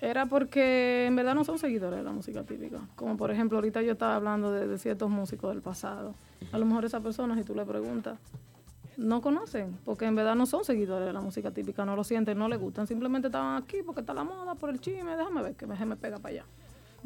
Era 0.00 0.24
porque 0.24 1.04
en 1.04 1.14
verdad 1.14 1.34
no 1.34 1.44
son 1.44 1.58
seguidores 1.58 1.98
de 1.98 2.04
la 2.04 2.12
música 2.12 2.42
típica. 2.42 2.80
Como 2.94 3.18
por 3.18 3.30
ejemplo, 3.30 3.58
ahorita 3.58 3.82
yo 3.82 3.92
estaba 3.92 4.16
hablando 4.16 4.50
de, 4.50 4.66
de 4.66 4.78
ciertos 4.78 5.10
músicos 5.10 5.50
del 5.50 5.60
pasado. 5.60 6.14
A 6.52 6.58
lo 6.58 6.64
mejor 6.64 6.86
esas 6.86 7.02
personas, 7.02 7.36
si 7.36 7.44
tú 7.44 7.54
le 7.54 7.66
preguntas, 7.66 8.18
no 8.96 9.20
conocen, 9.20 9.76
porque 9.84 10.06
en 10.06 10.14
verdad 10.14 10.36
no 10.36 10.46
son 10.46 10.64
seguidores 10.64 11.06
de 11.06 11.12
la 11.12 11.20
música 11.20 11.50
típica, 11.50 11.84
no 11.84 11.96
lo 11.96 12.02
sienten, 12.02 12.38
no 12.38 12.48
les 12.48 12.58
gustan. 12.58 12.86
Simplemente 12.86 13.28
estaban 13.28 13.62
aquí 13.62 13.82
porque 13.84 14.00
está 14.00 14.14
la 14.14 14.24
moda, 14.24 14.54
por 14.54 14.70
el 14.70 14.80
chisme, 14.80 15.18
déjame 15.18 15.42
ver, 15.42 15.54
que 15.54 15.66
me, 15.66 15.84
me 15.84 15.96
pega 15.96 16.16
para 16.16 16.32
allá. 16.32 16.44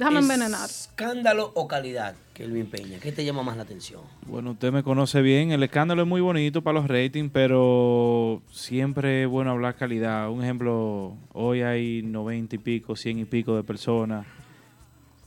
Déjame 0.01 0.21
envenenar. 0.21 0.65
¿Escándalo 0.65 1.53
o 1.55 1.69
calidad, 1.69 2.15
Kelvin 2.33 2.65
Peña? 2.71 2.99
¿Qué 2.99 3.13
te 3.13 3.23
llama 3.23 3.43
más 3.43 3.59
la 3.59 3.65
atención? 3.65 4.01
Bueno, 4.27 4.53
usted 4.53 4.73
me 4.73 4.83
conoce 4.83 5.21
bien. 5.21 5.53
El 5.53 5.63
escándalo 5.63 6.01
es 6.01 6.09
muy 6.09 6.23
bonito 6.23 6.63
para 6.63 6.81
los 6.81 6.89
ratings, 6.89 7.31
pero 7.31 8.41
siempre 8.51 9.25
es 9.25 9.29
bueno 9.29 9.51
hablar 9.51 9.77
calidad. 9.77 10.31
Un 10.31 10.43
ejemplo, 10.43 11.19
hoy 11.35 11.61
hay 11.61 12.01
90 12.01 12.57
y 12.57 12.59
pico, 12.59 12.97
100 12.97 13.19
y 13.19 13.25
pico 13.27 13.55
de 13.57 13.63
personas. 13.63 14.27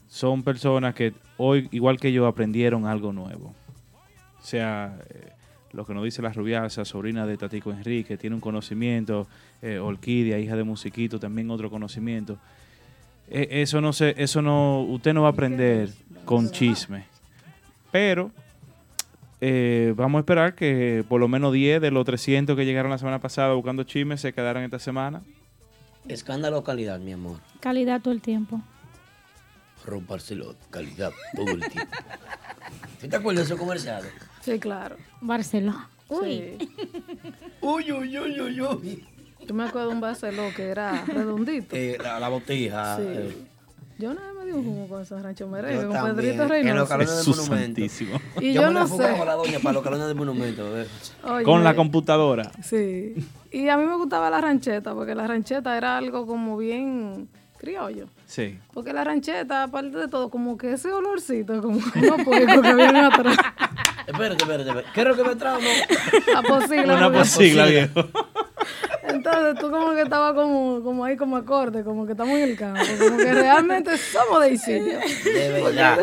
Son 0.08 0.42
personas 0.42 0.92
que 0.96 1.14
hoy, 1.36 1.68
igual 1.70 2.00
que 2.00 2.12
yo, 2.12 2.26
aprendieron 2.26 2.84
algo 2.84 3.12
nuevo. 3.12 3.54
O 4.40 4.44
sea, 4.44 4.98
eh, 5.08 5.30
lo 5.70 5.86
que 5.86 5.94
nos 5.94 6.02
dice 6.02 6.20
la 6.20 6.32
rubiasa, 6.32 6.84
sobrina 6.84 7.26
de 7.26 7.36
Tatico 7.36 7.70
Enrique, 7.70 8.16
tiene 8.16 8.34
un 8.34 8.40
conocimiento. 8.40 9.28
Eh, 9.62 9.78
Orquídea, 9.78 10.40
hija 10.40 10.56
de 10.56 10.64
Musiquito, 10.64 11.20
también 11.20 11.48
otro 11.52 11.70
conocimiento. 11.70 12.40
Eh, 13.30 13.48
eso 13.62 13.80
no 13.80 13.92
se, 13.92 14.14
eso 14.18 14.42
no, 14.42 14.82
usted 14.82 15.14
no 15.14 15.22
va 15.22 15.28
a 15.28 15.32
aprender 15.32 15.90
con 16.24 16.50
chisme. 16.50 17.06
Pero 17.90 18.30
eh, 19.40 19.92
vamos 19.96 20.18
a 20.18 20.20
esperar 20.20 20.54
que 20.54 21.04
por 21.08 21.20
lo 21.20 21.28
menos 21.28 21.52
10 21.52 21.80
de 21.80 21.90
los 21.90 22.04
300 22.04 22.56
que 22.56 22.64
llegaron 22.64 22.90
la 22.90 22.98
semana 22.98 23.20
pasada 23.20 23.54
buscando 23.54 23.84
chismes 23.84 24.20
se 24.20 24.32
quedaran 24.32 24.64
esta 24.64 24.78
semana. 24.78 25.22
¿Escándalo 26.08 26.58
o 26.58 26.64
calidad, 26.64 26.98
mi 26.98 27.12
amor? 27.12 27.38
Calidad 27.60 28.00
todo 28.00 28.12
el 28.12 28.20
tiempo. 28.20 28.60
Rob 29.86 30.06
Barceló, 30.06 30.54
calidad 30.70 31.12
todo 31.34 31.50
el 31.50 31.60
tiempo. 31.60 31.96
¿Tú 33.00 33.08
te 33.08 33.16
acuerdas 33.16 33.48
de 33.48 33.54
esos 33.54 33.58
comerciales? 33.58 34.12
Sí, 34.40 34.58
claro. 34.58 34.96
Barcelona. 35.20 35.88
Uy. 36.08 36.58
Uy, 37.60 37.92
uy, 37.92 38.18
uy, 38.18 38.40
uy, 38.40 38.60
uy. 38.60 39.04
Yo 39.46 39.54
me 39.54 39.64
acuerdo 39.64 39.88
de 39.88 39.94
un 39.94 40.00
Barceló 40.00 40.42
que 40.56 40.64
era 40.68 41.04
redondito. 41.06 41.74
Eh, 41.76 41.98
la, 42.02 42.18
la 42.20 42.28
botija. 42.28 42.96
Sí. 42.96 43.02
eh, 43.06 43.36
Yo 43.98 44.10
una 44.10 44.22
vez 44.22 44.34
me 44.38 44.44
di 44.46 44.52
un 44.52 44.64
jugo 44.64 44.88
con 44.88 45.02
esos 45.02 45.22
ranchos 45.22 45.48
merengue, 45.50 45.84
con 45.86 45.92
también, 45.92 46.16
Pedrito 46.16 46.32
en 46.32 46.76
los 46.76 46.88
Reynoso. 46.88 46.88
calones 46.88 47.24
del 47.26 47.36
monumento. 47.36 47.80
Y 48.40 48.52
yo 48.52 48.62
yo 48.62 48.68
me 48.68 48.74
no 48.80 48.86
sé. 48.88 49.04
a 49.04 49.24
la 49.24 49.34
doña 49.34 49.58
para 49.60 49.72
los 49.74 49.82
calones 49.84 50.06
del 50.06 50.16
monumento. 50.16 50.80
eh. 50.80 50.86
Oye, 51.24 51.44
Con 51.44 51.62
la 51.64 51.74
computadora. 51.74 52.50
Sí. 52.62 53.14
Y 53.52 53.68
a 53.68 53.76
mí 53.76 53.84
me 53.86 53.96
gustaba 53.96 54.30
la 54.30 54.40
rancheta, 54.40 54.94
porque 54.94 55.14
la 55.14 55.26
rancheta 55.26 55.76
era 55.76 55.96
algo 55.96 56.26
como 56.26 56.56
bien 56.56 57.28
criollo. 57.58 58.06
Sí. 58.26 58.58
Porque 58.72 58.92
la 58.92 59.04
rancheta, 59.04 59.62
aparte 59.62 59.96
de 59.96 60.08
todo, 60.08 60.28
como 60.28 60.56
que 60.58 60.72
ese 60.72 60.92
olorcito, 60.92 61.62
como 61.62 61.76
unos 61.94 62.22
puercos 62.24 62.60
que 62.62 62.74
vienen 62.74 62.96
atrás. 63.04 63.36
Espérate, 64.06 64.42
espérate, 64.42 64.68
espérate. 64.68 64.88
¿Qué 64.92 65.00
es 65.00 65.06
lo 65.06 65.16
que 65.16 65.24
me 65.24 65.36
trajo? 65.36 65.60
La 66.34 66.42
posigla. 66.42 66.96
Una 66.96 67.12
posigla, 67.12 67.66
viejo. 67.66 68.04
Entonces 69.02 69.58
tú 69.60 69.70
como 69.70 69.92
que 69.92 70.02
estabas 70.02 70.34
como, 70.34 70.82
como 70.82 71.04
ahí 71.04 71.16
como 71.16 71.36
acorde, 71.36 71.84
como 71.84 72.06
que 72.06 72.12
estamos 72.12 72.34
en 72.34 72.50
el 72.50 72.56
campo, 72.56 72.80
como 72.98 73.16
que 73.16 73.32
realmente 73.32 73.96
somos 73.98 74.40
de 74.40 74.52
Isidro. 74.52 75.00
De 75.24 75.62
verdad. 75.62 75.98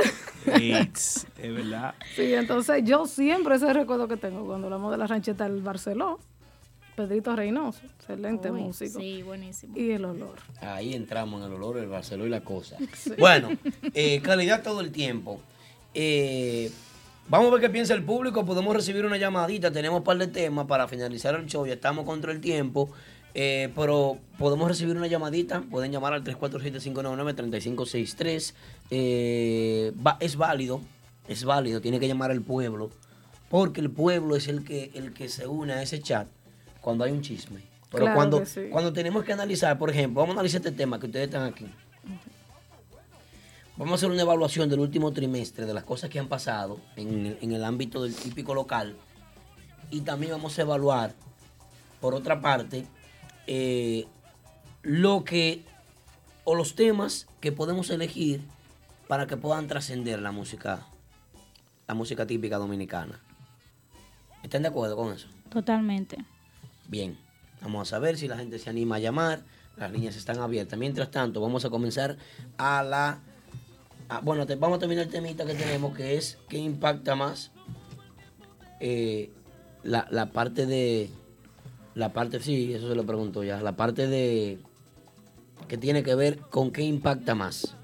It's, 0.59 1.27
es 1.37 1.53
verdad. 1.53 1.93
Sí, 2.15 2.33
entonces 2.33 2.83
yo 2.83 3.05
siempre 3.05 3.55
ese 3.55 3.71
recuerdo 3.73 4.07
que 4.07 4.17
tengo 4.17 4.45
cuando 4.45 4.67
hablamos 4.67 4.91
de 4.91 4.97
la 4.97 5.07
rancheta 5.07 5.47
del 5.47 5.61
Barceló, 5.61 6.19
Pedrito 6.95 7.35
Reynoso, 7.35 7.81
excelente 7.85 8.51
Uy, 8.51 8.61
músico. 8.61 8.99
Sí, 8.99 9.23
buenísimo. 9.23 9.77
Y 9.77 9.91
el 9.91 10.05
olor. 10.05 10.35
Ahí 10.61 10.93
entramos 10.93 11.41
en 11.41 11.47
el 11.47 11.53
olor, 11.53 11.77
el 11.77 11.87
Barceló 11.87 12.25
y 12.25 12.29
la 12.29 12.41
cosa. 12.41 12.77
Bueno, 13.17 13.49
eh, 13.93 14.21
calidad 14.21 14.63
todo 14.63 14.81
el 14.81 14.91
tiempo. 14.91 15.41
Eh, 15.93 16.71
vamos 17.29 17.47
a 17.47 17.51
ver 17.51 17.61
qué 17.61 17.69
piensa 17.69 17.93
el 17.93 18.03
público. 18.03 18.45
Podemos 18.45 18.75
recibir 18.75 19.05
una 19.05 19.17
llamadita. 19.17 19.71
Tenemos 19.71 19.99
un 19.99 20.03
par 20.03 20.17
de 20.17 20.27
temas 20.27 20.65
para 20.65 20.87
finalizar 20.87 21.35
el 21.35 21.45
show. 21.47 21.65
Ya 21.65 21.73
estamos 21.73 22.05
contra 22.05 22.31
el 22.31 22.41
tiempo. 22.41 22.89
Eh, 23.33 23.71
pero 23.75 24.17
podemos 24.37 24.67
recibir 24.67 24.95
una 24.97 25.07
llamadita. 25.07 25.61
Pueden 25.61 25.91
llamar 25.91 26.13
al 26.13 26.23
347-599-3563. 26.23 28.53
Eh, 28.89 29.93
va- 30.05 30.17
es 30.19 30.35
válido. 30.35 30.81
Es 31.27 31.43
válido. 31.45 31.81
Tiene 31.81 31.99
que 31.99 32.07
llamar 32.07 32.31
al 32.31 32.41
pueblo. 32.41 32.89
Porque 33.49 33.81
el 33.81 33.89
pueblo 33.89 34.35
es 34.35 34.47
el 34.47 34.63
que, 34.63 34.91
el 34.93 35.13
que 35.13 35.29
se 35.29 35.47
une 35.47 35.73
a 35.73 35.81
ese 35.81 35.99
chat 36.01 36.27
cuando 36.81 37.03
hay 37.03 37.11
un 37.11 37.21
chisme. 37.21 37.61
Pero 37.91 38.05
Claro 38.05 38.15
cuando, 38.15 38.45
sí. 38.45 38.61
cuando 38.71 38.93
tenemos 38.93 39.25
que 39.25 39.33
analizar, 39.33 39.77
por 39.77 39.89
ejemplo, 39.89 40.21
vamos 40.21 40.35
a 40.35 40.39
analizar 40.39 40.59
este 40.59 40.71
tema 40.71 40.97
que 40.99 41.07
ustedes 41.07 41.25
están 41.25 41.43
aquí. 41.43 41.65
Vamos 43.81 43.93
a 43.93 43.95
hacer 43.95 44.11
una 44.11 44.21
evaluación 44.21 44.69
del 44.69 44.79
último 44.79 45.11
trimestre 45.11 45.65
de 45.65 45.73
las 45.73 45.83
cosas 45.83 46.11
que 46.11 46.19
han 46.19 46.27
pasado 46.27 46.79
en, 46.95 47.25
el- 47.25 47.37
en 47.41 47.51
el 47.51 47.63
ámbito 47.63 48.03
del 48.03 48.13
típico 48.15 48.53
local. 48.53 48.95
Y 49.89 50.01
también 50.01 50.33
vamos 50.33 50.59
a 50.59 50.61
evaluar, 50.61 51.15
por 51.99 52.13
otra 52.13 52.41
parte, 52.41 52.85
eh, 53.47 54.05
lo 54.83 55.23
que 55.23 55.63
o 56.43 56.53
los 56.53 56.75
temas 56.75 57.25
que 57.39 57.51
podemos 57.51 57.89
elegir 57.89 58.41
para 59.07 59.25
que 59.25 59.35
puedan 59.35 59.65
trascender 59.65 60.21
la 60.21 60.31
música, 60.31 60.85
la 61.87 61.95
música 61.95 62.27
típica 62.27 62.59
dominicana. 62.59 63.19
¿Están 64.43 64.61
de 64.61 64.67
acuerdo 64.67 64.95
con 64.95 65.11
eso? 65.11 65.27
Totalmente. 65.49 66.23
Bien, 66.87 67.17
vamos 67.63 67.87
a 67.87 67.89
saber 67.89 68.15
si 68.19 68.27
la 68.27 68.37
gente 68.37 68.59
se 68.59 68.69
anima 68.69 68.97
a 68.97 68.99
llamar. 68.99 69.41
Las 69.75 69.91
líneas 69.91 70.15
están 70.17 70.37
abiertas. 70.37 70.77
Mientras 70.77 71.09
tanto, 71.09 71.41
vamos 71.41 71.65
a 71.65 71.71
comenzar 71.71 72.17
a 72.59 72.83
la... 72.83 73.21
a- 74.11 74.19
bueno, 74.21 74.45
vamos 74.59 74.77
a 74.77 74.79
terminar 74.79 75.05
el 75.05 75.11
temita 75.11 75.45
que 75.45 75.55
tenemos, 75.55 75.95
que 75.95 76.17
es 76.17 76.37
qué 76.49 76.57
impacta 76.57 77.15
más 77.15 77.51
eh, 78.79 79.31
la, 79.83 80.07
la 80.11 80.31
parte 80.31 80.65
de... 80.65 81.09
La 81.93 82.13
parte, 82.13 82.39
sí, 82.39 82.73
eso 82.73 82.87
se 82.87 82.95
lo 82.95 83.05
pregunto 83.05 83.43
ya. 83.43 83.61
La 83.61 83.75
parte 83.75 84.07
de... 84.07 84.59
que 85.67 85.77
tiene 85.77 86.03
que 86.03 86.15
ver 86.15 86.39
con 86.39 86.71
qué 86.71 86.83
impacta 86.83 87.35
más. 87.35 87.75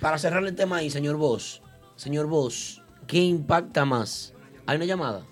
Para 0.00 0.18
cerrar 0.18 0.44
el 0.44 0.54
tema 0.54 0.76
ahí, 0.78 0.90
señor 0.90 1.16
Vos. 1.16 1.62
Señor 1.96 2.26
Vos, 2.26 2.82
¿qué 3.06 3.18
impacta 3.18 3.84
más? 3.84 4.32
¿Hay 4.66 4.76
una 4.76 4.86
llamada? 4.86 5.22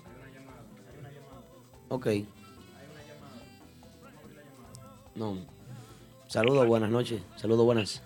Ok. 1.87 2.07
No. 5.15 5.37
Saludos, 6.27 6.67
buenas 6.67 6.91
noches. 6.91 7.21
Saludos, 7.35 7.65
buenas. 7.65 8.03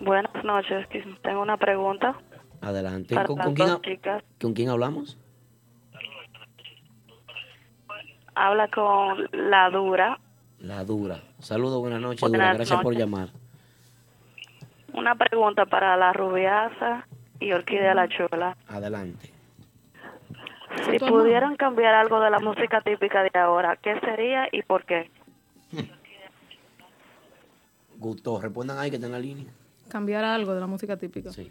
Bu- 0.00 0.04
buenas 0.04 0.44
noches, 0.44 0.86
tengo 1.22 1.42
una 1.42 1.56
pregunta 1.56 2.16
Adelante. 2.60 3.14
para 3.14 3.26
¿Con, 3.26 3.54
quién, 3.54 3.80
chicas. 3.82 4.22
¿Con 4.40 4.52
quién 4.54 4.68
hablamos? 4.70 5.18
Habla 8.34 8.68
con 8.68 9.28
la 9.32 9.68
dura. 9.70 10.18
La 10.60 10.84
dura. 10.84 11.20
Saludos, 11.40 11.80
buenas 11.80 12.00
noches, 12.00 12.20
Buenas 12.20 12.38
Dura. 12.40 12.54
Gracias 12.54 12.80
por 12.80 12.92
noches. 12.94 13.00
llamar. 13.00 13.28
Una 14.92 15.14
pregunta 15.14 15.66
para 15.66 15.96
la 15.96 16.12
rubiasa 16.12 17.06
y 17.40 17.52
orquídea 17.52 17.94
la 17.94 18.08
chola. 18.08 18.56
Adelante. 18.68 19.32
Si 20.90 20.98
pudieran 20.98 21.56
cambiar 21.56 21.94
algo 21.94 22.20
de 22.20 22.30
la 22.30 22.38
música 22.40 22.80
típica 22.80 23.22
de 23.22 23.30
ahora, 23.38 23.76
¿qué 23.76 23.98
sería 24.00 24.48
y 24.52 24.62
por 24.62 24.84
qué? 24.84 25.10
Gusto, 27.96 28.40
respondan 28.40 28.78
ahí 28.78 28.90
que 28.90 28.96
está 28.96 29.06
en 29.06 29.12
la 29.12 29.18
línea. 29.18 29.46
Cambiar 29.88 30.24
algo 30.24 30.54
de 30.54 30.60
la 30.60 30.66
música 30.66 30.96
típica. 30.96 31.32
Sí. 31.32 31.50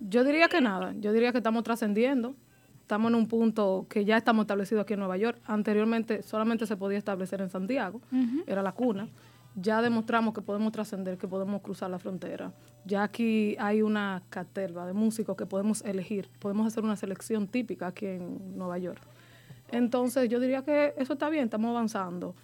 Yo 0.00 0.24
diría 0.24 0.48
que 0.48 0.60
nada. 0.60 0.94
Yo 0.98 1.12
diría 1.12 1.32
que 1.32 1.38
estamos 1.38 1.62
trascendiendo. 1.62 2.34
Estamos 2.82 3.10
en 3.10 3.16
un 3.16 3.26
punto 3.26 3.86
que 3.88 4.04
ya 4.04 4.16
estamos 4.16 4.44
establecidos 4.44 4.82
aquí 4.82 4.92
en 4.92 5.00
Nueva 5.00 5.16
York. 5.16 5.40
Anteriormente 5.46 6.22
solamente 6.22 6.66
se 6.66 6.76
podía 6.76 6.98
establecer 6.98 7.40
en 7.40 7.50
Santiago. 7.50 8.00
Era 8.46 8.62
la 8.62 8.72
cuna. 8.72 9.08
Ya 9.56 9.80
demostramos 9.80 10.34
que 10.34 10.42
podemos 10.42 10.70
trascender, 10.70 11.16
que 11.16 11.26
podemos 11.26 11.62
cruzar 11.62 11.90
la 11.90 11.98
frontera. 11.98 12.52
Ya 12.84 13.02
aquí 13.02 13.56
hay 13.58 13.82
una 13.82 14.22
caterva 14.28 14.86
de 14.86 14.92
músicos 14.92 15.36
que 15.36 15.46
podemos 15.46 15.82
elegir. 15.82 16.28
Podemos 16.38 16.66
hacer 16.66 16.84
una 16.84 16.94
selección 16.94 17.48
típica 17.48 17.88
aquí 17.88 18.06
en 18.06 18.56
Nueva 18.56 18.78
York. 18.78 19.02
Entonces 19.72 20.28
yo 20.28 20.38
diría 20.38 20.62
que 20.62 20.94
eso 20.96 21.14
está 21.14 21.28
bien, 21.30 21.44
estamos 21.44 21.70
avanzando. 21.70 22.34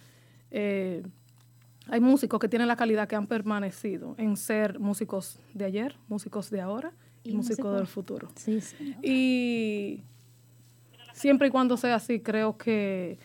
Eh, 0.51 1.03
hay 1.89 1.99
músicos 1.99 2.39
que 2.39 2.47
tienen 2.47 2.67
la 2.67 2.75
calidad 2.75 3.07
que 3.07 3.15
han 3.15 3.27
permanecido 3.27 4.15
en 4.17 4.37
ser 4.37 4.79
músicos 4.79 5.39
de 5.53 5.65
ayer, 5.65 5.95
músicos 6.07 6.49
de 6.49 6.61
ahora 6.61 6.93
y, 7.23 7.31
Y 7.31 7.35
músicos 7.35 7.75
del 7.75 7.87
futuro. 7.87 8.29
Sí, 8.35 8.61
sí. 8.61 8.95
Y 9.01 10.03
siempre 11.13 11.47
y 11.47 11.51
cuando 11.51 11.77
sea 11.77 11.95
así, 11.95 12.19
creo 12.19 12.57
que 12.57 13.17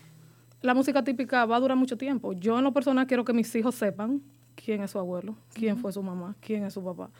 la 0.60 0.74
música 0.74 1.02
típica 1.04 1.44
va 1.46 1.56
a 1.56 1.60
durar 1.60 1.76
mucho 1.76 1.96
tiempo. 1.96 2.32
Yo 2.32 2.58
en 2.58 2.64
lo 2.64 2.72
personal 2.72 3.06
quiero 3.06 3.24
que 3.24 3.32
mis 3.32 3.54
hijos 3.54 3.74
sepan 3.74 4.22
quién 4.54 4.82
es 4.82 4.90
su 4.90 4.98
abuelo, 4.98 5.36
quién 5.52 5.78
fue 5.78 5.92
su 5.92 6.02
mamá, 6.02 6.36
quién 6.40 6.64
es 6.64 6.74
su 6.74 6.82
papá. 6.82 7.10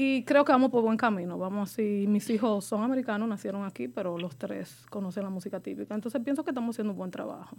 Y 0.00 0.22
creo 0.22 0.44
que 0.44 0.52
vamos 0.52 0.70
por 0.70 0.82
buen 0.82 0.96
camino. 0.96 1.36
Vamos 1.38 1.72
así. 1.72 2.04
Mis 2.06 2.30
hijos 2.30 2.64
son 2.64 2.84
americanos, 2.84 3.28
nacieron 3.28 3.64
aquí, 3.64 3.88
pero 3.88 4.16
los 4.16 4.36
tres 4.36 4.86
conocen 4.90 5.24
la 5.24 5.30
música 5.30 5.58
típica. 5.58 5.92
Entonces 5.92 6.22
pienso 6.22 6.44
que 6.44 6.52
estamos 6.52 6.76
haciendo 6.76 6.92
un 6.92 6.98
buen 6.98 7.10
trabajo. 7.10 7.56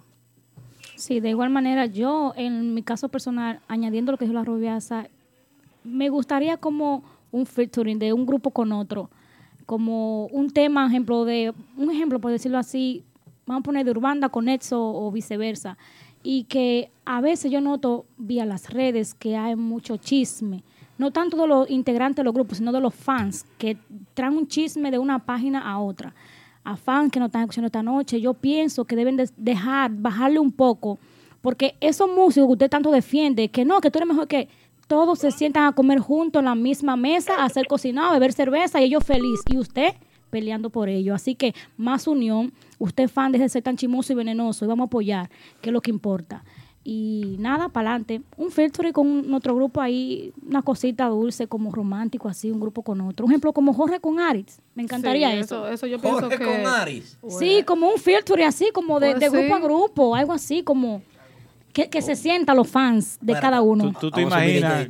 Sí, 1.00 1.22
de 1.22 1.30
igual 1.30 1.50
manera, 1.50 1.86
yo 1.86 2.34
en 2.36 2.74
mi 2.74 2.84
caso 2.84 3.08
personal, 3.08 3.62
añadiendo 3.70 4.12
lo 4.12 4.18
que 4.18 4.26
dijo 4.26 4.34
la 4.34 4.44
rubiasa, 4.44 5.08
me 5.86 6.10
gustaría 6.10 6.58
como 6.58 7.06
un 7.32 7.46
featuring 7.46 7.98
de 7.98 8.12
un 8.12 8.26
grupo 8.26 8.52
con 8.52 8.74
otro, 8.74 9.10
como 9.66 10.26
un 10.26 10.50
tema, 10.50 10.86
ejemplo 10.86 11.24
de, 11.24 11.54
un 11.78 11.90
ejemplo 11.90 12.20
por 12.20 12.32
decirlo 12.32 12.58
así, 12.58 13.06
vamos 13.46 13.62
a 13.62 13.64
poner 13.64 13.86
de 13.86 13.92
Urbanda 13.92 14.28
con 14.28 14.50
Exo 14.50 14.78
o 14.78 15.10
viceversa, 15.10 15.78
y 16.22 16.44
que 16.44 16.92
a 17.06 17.22
veces 17.22 17.50
yo 17.50 17.62
noto 17.62 18.06
vía 18.18 18.46
las 18.46 18.70
redes 18.70 19.14
que 19.14 19.38
hay 19.38 19.56
mucho 19.56 19.96
chisme, 19.96 20.66
no 20.98 21.12
tanto 21.12 21.38
de 21.38 21.48
los 21.48 21.70
integrantes 21.70 22.18
de 22.18 22.24
los 22.26 22.34
grupos, 22.34 22.58
sino 22.58 22.74
de 22.74 22.82
los 22.82 22.94
fans, 22.94 23.46
que 23.58 23.78
traen 24.14 24.36
un 24.36 24.50
chisme 24.50 24.92
de 24.92 24.98
una 24.98 25.20
página 25.20 25.62
a 25.62 25.80
otra 25.80 26.14
a 26.64 26.76
fans 26.76 27.12
que 27.12 27.20
nos 27.20 27.28
están 27.28 27.44
escuchando 27.44 27.68
esta 27.68 27.84
noche, 27.84 28.22
yo 28.22 28.34
pienso 28.34 28.86
que 28.86 28.96
deben 28.96 29.18
de 29.18 29.30
dejar, 29.38 29.92
bajarle 29.92 30.40
un 30.40 30.52
poco, 30.52 31.00
porque 31.42 31.76
esos 31.80 32.10
músicos 32.10 32.48
que 32.48 32.54
usted 32.54 32.70
tanto 32.70 32.92
defiende, 32.92 33.50
que 33.50 33.66
no, 33.66 33.82
que 33.82 33.90
tú 33.90 34.00
eres 34.00 34.08
mejor 34.08 34.28
que 34.28 34.50
todos 34.88 35.20
se 35.20 35.32
sientan 35.32 35.66
a 35.66 35.72
comer 35.74 36.00
juntos 36.00 36.40
en 36.40 36.46
la 36.46 36.56
misma 36.56 36.96
mesa, 36.96 37.36
a 37.36 37.46
hacer 37.46 37.68
cocinado, 37.68 38.10
a 38.10 38.14
beber 38.14 38.34
cerveza 38.34 38.82
y 38.82 38.86
ellos 38.86 39.04
feliz, 39.04 39.40
y 39.48 39.58
usted 39.58 39.94
peleando 40.30 40.70
por 40.70 40.90
ello. 40.90 41.14
Así 41.14 41.36
que 41.36 41.54
más 41.78 42.08
unión, 42.08 42.54
usted 42.78 43.08
fan 43.08 43.32
de 43.32 43.50
ser 43.50 43.62
tan 43.62 43.78
chimoso 43.78 44.14
y 44.14 44.16
venenoso, 44.16 44.66
y 44.66 44.68
vamos 44.68 44.86
a 44.86 44.88
apoyar, 44.88 45.30
que 45.62 45.70
es 45.70 45.74
lo 45.74 45.82
que 45.82 45.92
importa. 45.92 46.44
Y 46.84 47.36
nada, 47.40 47.70
para 47.70 47.90
adelante. 47.92 48.22
Un 48.38 48.52
featuring 48.52 48.94
con 48.94 49.34
otro 49.34 49.54
grupo 49.56 49.82
ahí, 49.82 50.32
una 50.48 50.62
cosita 50.62 51.08
dulce, 51.08 51.48
como 51.48 51.72
romántico, 51.72 52.30
así, 52.30 52.50
un 52.50 52.60
grupo 52.60 52.82
con 52.84 53.02
otro. 53.02 53.26
Un 53.26 53.32
ejemplo 53.32 53.52
como 53.54 53.74
Jorge 53.74 54.00
con 54.00 54.20
Aritz. 54.20 54.60
Me 54.76 54.84
encantaría 54.84 55.30
Sí, 55.32 55.38
eso. 55.40 55.66
eso- 55.66 55.74
eso 55.74 55.88
yo 55.88 56.00
pienso 56.00 56.22
Jorge 56.22 56.38
que- 56.38 56.46
con 56.46 56.66
Aris. 56.66 57.18
Sí, 57.38 57.64
como 57.66 57.90
un 57.90 57.98
filtro 58.00 58.36
así, 58.46 58.70
como 58.74 59.00
de, 59.00 59.12
Pues 59.12 59.20
de 59.20 59.30
grupo 59.30 59.56
a 59.56 59.60
grupo, 59.60 60.16
algo 60.16 60.32
así, 60.34 60.64
como 60.64 61.02
que, 61.74 61.90
que 61.90 62.02
se 62.02 62.16
sientan 62.16 62.56
los 62.58 62.68
fans 62.68 63.20
de 63.22 63.34
cada 63.34 63.62
uno. 63.62 63.92
¿Tú, 63.92 64.10
tú 64.10 64.12
te 64.12 64.22
imaginas. 64.22 64.88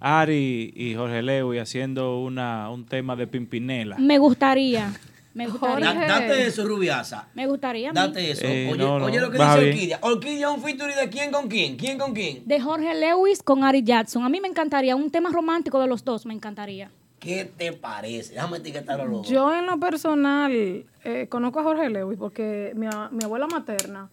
Ari 0.00 0.72
y 0.74 0.94
Jorge 0.94 1.22
Lewy 1.22 1.58
haciendo 1.58 2.20
una, 2.20 2.70
un 2.70 2.84
tema 2.86 3.14
de 3.14 3.26
Pimpinela? 3.26 3.96
Me 3.98 4.18
gustaría, 4.18 4.92
me 5.36 5.46
gustaría. 5.48 5.92
Da- 5.94 6.06
date 6.20 6.46
eso, 6.46 6.64
Rubiasa. 6.66 7.28
Me 7.34 7.46
gustaría. 7.46 7.92
Date 7.92 8.30
eso. 8.32 8.42
Eh, 8.44 8.68
oye, 8.72 8.78
no, 8.84 8.98
no, 8.98 9.04
oye 9.06 9.20
lo 9.20 9.30
que 9.30 9.38
baja 9.38 9.54
dice 9.54 9.64
bien. 9.66 9.74
Orquídea. 9.76 9.98
Orquídea 10.02 10.48
es 10.48 10.54
un 10.56 10.62
featuring 10.62 10.96
de 10.96 11.08
quién 11.10 11.30
con 11.30 11.48
quién. 11.48 11.76
¿Quién 11.76 11.98
con 11.98 12.12
quién? 12.14 12.42
De 12.46 12.60
Jorge 12.60 12.94
Lewis 12.94 13.42
con 13.42 13.62
Ari 13.62 13.82
Jackson. 13.84 14.24
A 14.24 14.28
mí 14.28 14.40
me 14.40 14.48
encantaría 14.48 14.96
un 14.96 15.10
tema 15.10 15.30
romántico 15.30 15.78
de 15.80 15.86
los 15.86 16.04
dos, 16.04 16.26
me 16.26 16.34
encantaría. 16.34 16.90
¿Qué 17.18 17.50
te 17.56 17.72
parece? 17.72 18.34
Déjame 18.34 18.58
etiquetar 18.58 19.00
a 19.00 19.04
los 19.04 19.22
dos. 19.22 19.28
Yo 19.28 19.52
en 19.54 19.66
lo 19.66 19.78
personal 19.80 20.84
eh, 21.04 21.26
conozco 21.28 21.60
a 21.60 21.62
Jorge 21.62 21.88
Lewis 21.90 22.18
porque 22.18 22.72
mi, 22.74 22.86
a- 22.86 23.08
mi 23.10 23.24
abuela 23.24 23.46
materna, 23.46 24.08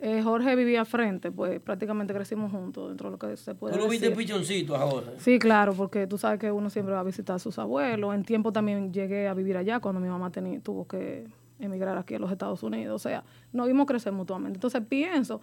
eh, 0.00 0.22
Jorge 0.22 0.54
vivía 0.54 0.84
frente, 0.84 1.32
pues 1.32 1.60
prácticamente 1.60 2.14
crecimos 2.14 2.52
juntos 2.52 2.88
dentro 2.88 3.08
de 3.08 3.12
lo 3.12 3.18
que 3.18 3.36
se 3.36 3.54
puede 3.54 3.74
¿Tú 3.76 3.80
lo 3.82 3.88
viste 3.88 4.10
decir. 4.10 4.24
pichoncito 4.26 4.76
a 4.76 4.80
Jorge? 4.80 5.10
Sí, 5.18 5.38
claro, 5.38 5.74
porque 5.74 6.06
tú 6.06 6.18
sabes 6.18 6.38
que 6.38 6.52
uno 6.52 6.70
siempre 6.70 6.94
va 6.94 7.00
a 7.00 7.04
visitar 7.04 7.36
a 7.36 7.38
sus 7.40 7.58
abuelos. 7.58 8.14
En 8.14 8.24
tiempo 8.24 8.52
también 8.52 8.92
llegué 8.92 9.26
a 9.28 9.34
vivir 9.34 9.56
allá 9.56 9.80
cuando 9.80 10.00
mi 10.00 10.08
mamá 10.08 10.30
teni- 10.30 10.62
tuvo 10.62 10.86
que 10.86 11.26
emigrar 11.58 11.98
aquí 11.98 12.14
a 12.14 12.18
los 12.20 12.30
Estados 12.30 12.62
Unidos. 12.62 12.94
O 12.94 13.08
sea, 13.08 13.24
nos 13.52 13.66
vimos 13.66 13.86
crecer 13.86 14.12
mutuamente. 14.12 14.56
Entonces 14.58 14.82
pienso 14.88 15.40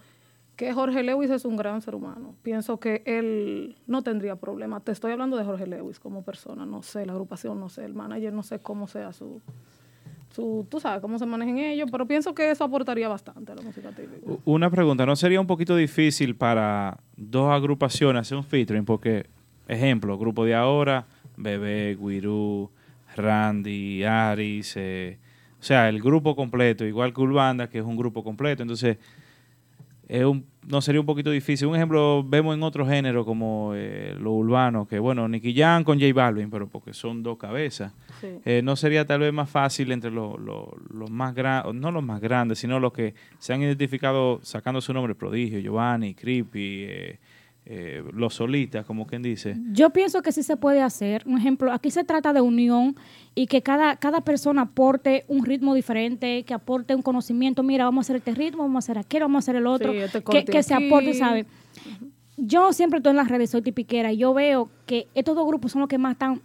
que 0.56 0.72
Jorge 0.72 1.02
Lewis 1.02 1.28
es 1.28 1.44
un 1.44 1.54
gran 1.58 1.82
ser 1.82 1.94
humano. 1.94 2.34
Pienso 2.42 2.80
que 2.80 3.02
él 3.04 3.76
no 3.86 4.00
tendría 4.02 4.36
problema. 4.36 4.80
Te 4.80 4.90
estoy 4.92 5.12
hablando 5.12 5.36
de 5.36 5.44
Jorge 5.44 5.66
Lewis 5.66 6.00
como 6.00 6.22
persona. 6.22 6.64
No 6.64 6.82
sé, 6.82 7.04
la 7.04 7.12
agrupación, 7.12 7.60
no 7.60 7.68
sé, 7.68 7.84
el 7.84 7.92
manager, 7.92 8.32
no 8.32 8.42
sé 8.42 8.58
cómo 8.60 8.88
sea 8.88 9.12
su... 9.12 9.42
su 10.36 10.66
tú 10.70 10.78
sabes 10.78 11.00
cómo 11.00 11.18
se 11.18 11.24
manejen 11.24 11.58
ellos, 11.58 11.88
pero 11.90 12.06
pienso 12.06 12.34
que 12.34 12.50
eso 12.50 12.64
aportaría 12.64 13.08
bastante 13.08 13.52
a 13.52 13.54
la 13.54 13.62
música 13.62 13.90
típica. 13.90 14.38
Una 14.44 14.70
pregunta, 14.70 15.06
¿no 15.06 15.16
sería 15.16 15.40
un 15.40 15.46
poquito 15.46 15.74
difícil 15.74 16.36
para 16.36 16.98
dos 17.16 17.50
agrupaciones 17.50 18.20
hacer 18.20 18.36
un 18.36 18.44
featuring? 18.44 18.84
Porque, 18.84 19.26
ejemplo, 19.66 20.18
grupo 20.18 20.44
de 20.44 20.54
ahora, 20.54 21.06
Bebé, 21.38 21.96
Guirú, 21.98 22.70
Randy, 23.16 24.04
Aris, 24.04 24.74
eh, 24.76 25.18
o 25.58 25.62
sea, 25.62 25.88
el 25.88 26.02
grupo 26.02 26.36
completo, 26.36 26.84
igual 26.84 27.14
que 27.14 27.20
Urbanda, 27.22 27.70
que 27.70 27.78
es 27.78 27.84
un 27.84 27.96
grupo 27.96 28.22
completo, 28.22 28.62
entonces 28.62 28.98
es 30.08 30.24
un- 30.24 30.44
no 30.66 30.80
sería 30.80 31.00
un 31.00 31.06
poquito 31.06 31.30
difícil. 31.30 31.68
Un 31.68 31.76
ejemplo 31.76 32.24
vemos 32.24 32.54
en 32.56 32.62
otro 32.62 32.84
género 32.86 33.24
como 33.24 33.72
eh, 33.74 34.16
lo 34.20 34.32
urbano, 34.32 34.86
que 34.86 34.98
bueno, 34.98 35.28
Nicky 35.28 35.54
Jam 35.54 35.84
con 35.84 36.00
J 36.00 36.12
Balvin, 36.12 36.50
pero 36.50 36.68
porque 36.68 36.92
son 36.92 37.22
dos 37.22 37.38
cabezas. 37.38 37.92
Sí. 38.20 38.28
Eh, 38.44 38.62
¿No 38.64 38.74
sería 38.76 39.04
tal 39.06 39.20
vez 39.20 39.32
más 39.32 39.48
fácil 39.48 39.92
entre 39.92 40.10
los, 40.10 40.38
los- 40.40 40.68
los 40.92 41.10
más 41.10 41.34
grandes, 41.34 41.74
no 41.74 41.90
los 41.92 42.02
más 42.02 42.20
grandes, 42.20 42.58
sino 42.58 42.80
los 42.80 42.92
que 42.92 43.14
se 43.38 43.52
han 43.52 43.62
identificado 43.62 44.40
sacando 44.42 44.80
su 44.80 44.92
nombre, 44.92 45.14
Prodigio, 45.14 45.60
Giovanni, 45.60 46.14
Creepy, 46.14 46.84
eh, 46.88 47.18
eh, 47.68 48.04
los 48.12 48.34
solistas, 48.34 48.86
como 48.86 49.08
quien 49.08 49.22
dice. 49.22 49.56
Yo 49.72 49.90
pienso 49.90 50.22
que 50.22 50.30
sí 50.30 50.44
se 50.44 50.56
puede 50.56 50.80
hacer. 50.82 51.24
Un 51.26 51.36
ejemplo, 51.36 51.72
aquí 51.72 51.90
se 51.90 52.04
trata 52.04 52.32
de 52.32 52.40
unión 52.40 52.94
y 53.34 53.48
que 53.48 53.60
cada, 53.60 53.96
cada 53.96 54.20
persona 54.20 54.62
aporte 54.62 55.24
un 55.26 55.44
ritmo 55.44 55.74
diferente, 55.74 56.44
que 56.44 56.54
aporte 56.54 56.94
un 56.94 57.02
conocimiento. 57.02 57.64
Mira, 57.64 57.84
vamos 57.84 58.04
a 58.04 58.06
hacer 58.06 58.16
este 58.16 58.34
ritmo, 58.36 58.62
vamos 58.62 58.84
a 58.84 58.86
hacer 58.86 58.98
aquel, 58.98 59.22
vamos 59.22 59.36
a 59.36 59.44
hacer 59.44 59.56
el 59.56 59.66
otro. 59.66 59.90
Sí, 59.90 59.98
este 59.98 60.22
que, 60.22 60.44
que 60.44 60.62
se 60.62 60.74
aporte, 60.74 61.12
¿sabes? 61.14 61.46
Yo 62.36 62.72
siempre 62.72 62.98
estoy 62.98 63.10
en 63.10 63.16
las 63.16 63.28
redes, 63.28 63.50
soy 63.50 63.62
tipiquera, 63.62 64.12
y 64.12 64.18
yo 64.18 64.32
veo 64.32 64.70
que 64.86 65.08
estos 65.14 65.34
dos 65.34 65.44
grupos 65.44 65.72
son 65.72 65.80
los 65.80 65.88
que 65.88 65.98
más 65.98 66.12
están, 66.12 66.40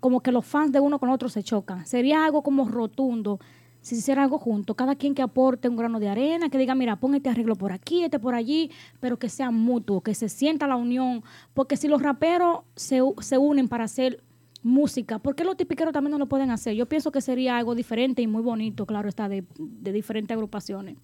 como 0.00 0.20
que 0.20 0.30
los 0.30 0.44
fans 0.44 0.72
de 0.72 0.80
uno 0.80 0.98
con 0.98 1.08
otro 1.08 1.30
se 1.30 1.42
chocan. 1.42 1.86
Sería 1.86 2.22
algo 2.22 2.42
como 2.42 2.68
rotundo 2.68 3.40
si 3.86 3.94
se 3.94 4.00
hiciera 4.00 4.24
algo 4.24 4.40
junto, 4.40 4.74
cada 4.74 4.96
quien 4.96 5.14
que 5.14 5.22
aporte 5.22 5.68
un 5.68 5.76
grano 5.76 6.00
de 6.00 6.08
arena, 6.08 6.48
que 6.48 6.58
diga, 6.58 6.74
mira, 6.74 6.96
pon 6.96 7.14
este 7.14 7.28
arreglo 7.28 7.54
por 7.54 7.70
aquí, 7.70 8.02
este 8.02 8.18
por 8.18 8.34
allí, 8.34 8.72
pero 8.98 9.16
que 9.16 9.28
sea 9.28 9.52
mutuo, 9.52 10.00
que 10.00 10.12
se 10.12 10.28
sienta 10.28 10.66
la 10.66 10.74
unión, 10.74 11.22
porque 11.54 11.76
si 11.76 11.86
los 11.86 12.02
raperos 12.02 12.62
se, 12.74 13.00
se 13.20 13.38
unen 13.38 13.68
para 13.68 13.84
hacer 13.84 14.24
música, 14.64 15.20
¿por 15.20 15.36
qué 15.36 15.44
los 15.44 15.56
tipiqueros 15.56 15.92
también 15.92 16.10
no 16.10 16.18
lo 16.18 16.26
pueden 16.26 16.50
hacer? 16.50 16.74
Yo 16.74 16.86
pienso 16.86 17.12
que 17.12 17.20
sería 17.20 17.58
algo 17.58 17.76
diferente 17.76 18.22
y 18.22 18.26
muy 18.26 18.42
bonito, 18.42 18.86
claro, 18.86 19.08
está 19.08 19.28
de, 19.28 19.44
de 19.56 19.92
diferentes 19.92 20.34
agrupaciones. 20.34 20.96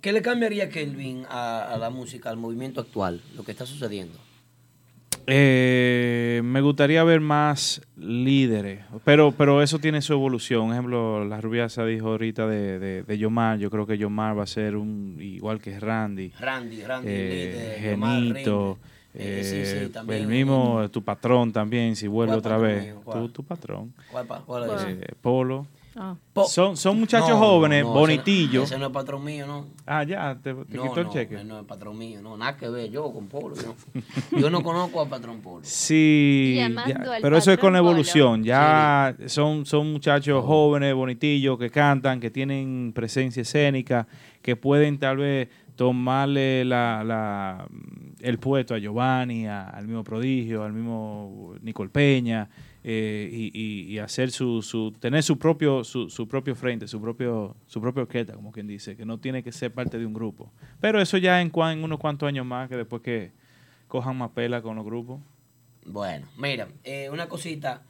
¿Qué 0.00 0.12
le 0.12 0.22
cambiaría 0.22 0.68
Kelvin 0.68 1.24
a 1.28 1.76
la 1.80 1.90
música, 1.90 2.30
al 2.30 2.36
movimiento 2.36 2.80
actual, 2.80 3.20
lo 3.34 3.42
que 3.42 3.50
está 3.50 3.66
sucediendo? 3.66 4.16
Eh, 5.30 6.40
me 6.42 6.62
gustaría 6.62 7.04
ver 7.04 7.20
más 7.20 7.82
líderes, 7.98 8.80
pero, 9.04 9.32
pero 9.32 9.62
eso 9.62 9.78
tiene 9.78 10.00
su 10.00 10.14
evolución. 10.14 10.66
Por 10.66 10.72
ejemplo, 10.72 11.24
la 11.26 11.38
rubiasa 11.40 11.84
dijo 11.84 12.08
ahorita 12.08 12.46
de, 12.46 12.78
de, 12.78 13.02
de 13.02 13.18
Yomar, 13.18 13.58
yo 13.58 13.70
creo 13.70 13.86
que 13.86 13.98
Yomar 13.98 14.38
va 14.38 14.44
a 14.44 14.46
ser 14.46 14.74
un 14.76 15.18
igual 15.20 15.60
que 15.60 15.78
Randy. 15.78 16.32
Randy, 16.40 16.82
Randy, 16.82 17.10
eh, 17.10 17.52
líder, 17.52 17.98
Genito, 17.98 18.78
Eh, 19.14 19.42
sí, 19.44 19.70
sí, 19.70 19.84
eh, 19.84 19.88
también. 19.92 20.22
el 20.22 20.28
mismo, 20.28 20.88
tu 20.90 21.02
patrón 21.02 21.52
también, 21.52 21.94
si 21.94 22.06
vuelve 22.06 22.30
¿Cuál 22.32 22.38
otra 22.38 22.56
vez. 22.56 22.94
Tu, 23.12 23.28
tu 23.28 23.42
patrón. 23.42 23.92
¿Cuál, 24.10 24.26
es? 25.02 25.14
Polo. 25.20 25.66
Ah. 26.00 26.14
Son, 26.46 26.76
son 26.76 27.00
muchachos 27.00 27.30
No, 27.30 27.38
jóvenes, 27.38 27.82
no, 27.82 27.92
no, 27.92 27.98
bonitillos. 28.00 28.64
Ese, 28.64 28.74
ese 28.74 28.78
no 28.78 28.86
es 28.86 28.92
patrón 28.92 29.24
mío, 29.24 29.46
¿no? 29.46 29.66
Ah, 29.84 30.04
ya, 30.04 30.38
te, 30.40 30.54
te 30.54 30.76
No, 30.76 30.82
quitó 30.84 31.00
el 31.00 31.06
no, 31.06 31.12
cheque. 31.12 31.34
él 31.40 31.48
no 31.48 31.58
es 31.58 31.66
patrón 31.66 31.98
mío, 31.98 32.20
no, 32.22 32.36
nada 32.36 32.56
que 32.56 32.68
ver 32.68 32.88
yo 32.90 33.12
con 33.12 33.26
Polo. 33.26 33.56
Yo, 33.56 33.74
yo 34.38 34.48
no 34.50 34.62
conozco 34.62 35.02
al 35.02 35.08
patrón 35.08 35.40
Polo. 35.40 35.60
Sí, 35.64 36.54
ya, 36.56 36.70
pero 37.20 37.36
eso 37.36 37.50
es 37.50 37.58
con 37.58 37.70
Polo. 37.72 37.78
evolución. 37.78 38.44
Ya 38.44 39.16
son, 39.26 39.66
son 39.66 39.90
muchachos 39.92 40.44
jóvenes, 40.44 40.94
bonitillos, 40.94 41.58
que 41.58 41.70
cantan, 41.70 42.20
que 42.20 42.30
tienen 42.30 42.92
presencia 42.94 43.42
escénica, 43.42 44.06
que 44.40 44.54
pueden 44.54 44.98
tal 44.98 45.16
vez 45.16 45.48
tomarle 45.74 46.64
la, 46.64 47.02
la- 47.04 47.66
el 48.20 48.38
puesto 48.38 48.74
a 48.74 48.78
Giovanni, 48.78 49.46
a- 49.46 49.68
al 49.70 49.86
mismo 49.86 50.04
Prodigio, 50.04 50.62
al 50.62 50.72
mismo 50.72 51.54
Nicol 51.62 51.90
Peña, 51.90 52.48
eh, 52.84 53.28
y, 53.32 53.50
y- 53.52 53.92
y 53.92 53.98
hacer 53.98 54.30
su, 54.30 54.62
su, 54.62 54.92
tener 54.92 55.22
su 55.22 55.38
propio, 55.38 55.84
su, 55.84 56.08
su 56.10 56.26
propio 56.28 56.54
frente, 56.54 56.86
su 56.88 57.00
propio, 57.00 57.56
su 57.66 57.80
propia 57.80 58.02
orquesta, 58.02 58.34
como 58.34 58.52
quien 58.52 58.66
dice, 58.66 58.96
que 58.96 59.04
no 59.04 59.18
tiene 59.18 59.42
que 59.42 59.52
ser 59.52 59.72
parte 59.72 59.98
de 59.98 60.06
un 60.06 60.14
grupo. 60.14 60.50
Pero 60.80 61.00
eso 61.00 61.16
ya 61.18 61.40
en, 61.40 61.50
cuan- 61.50 61.78
en 61.78 61.84
unos 61.84 61.98
cuantos 61.98 62.26
años 62.28 62.46
más, 62.46 62.68
que 62.68 62.76
después 62.76 63.02
que 63.02 63.32
cojan 63.88 64.16
más 64.16 64.30
pela 64.30 64.62
con 64.62 64.76
los 64.76 64.84
grupos. 64.84 65.20
Bueno, 65.86 66.26
mira, 66.36 66.68
eh, 66.84 67.08
una 67.10 67.28
cosita. 67.28 67.82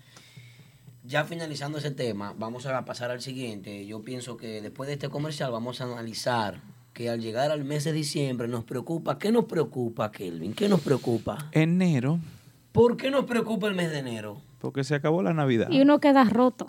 Ya 1.04 1.24
finalizando 1.24 1.78
ese 1.78 1.90
tema, 1.90 2.34
vamos 2.36 2.66
a 2.66 2.84
pasar 2.84 3.10
al 3.10 3.20
siguiente. 3.22 3.86
Yo 3.86 4.02
pienso 4.02 4.36
que 4.36 4.60
después 4.60 4.88
de 4.88 4.94
este 4.94 5.08
comercial 5.08 5.50
vamos 5.50 5.80
a 5.80 5.84
analizar 5.84 6.60
que 6.92 7.08
al 7.08 7.20
llegar 7.20 7.50
al 7.50 7.64
mes 7.64 7.84
de 7.84 7.92
diciembre 7.92 8.46
nos 8.48 8.64
preocupa. 8.64 9.18
¿Qué 9.18 9.32
nos 9.32 9.44
preocupa, 9.46 10.10
Kelvin? 10.12 10.52
¿Qué 10.52 10.68
nos 10.68 10.80
preocupa? 10.80 11.48
Enero, 11.52 12.18
¿Por 12.72 12.96
qué 12.96 13.10
nos 13.10 13.24
preocupa 13.24 13.68
el 13.68 13.74
mes 13.74 13.90
de 13.90 13.98
enero? 14.00 14.42
Porque 14.58 14.84
se 14.84 14.94
acabó 14.94 15.22
la 15.22 15.32
Navidad. 15.32 15.68
Y 15.70 15.80
uno 15.80 16.00
queda 16.00 16.24
roto. 16.24 16.66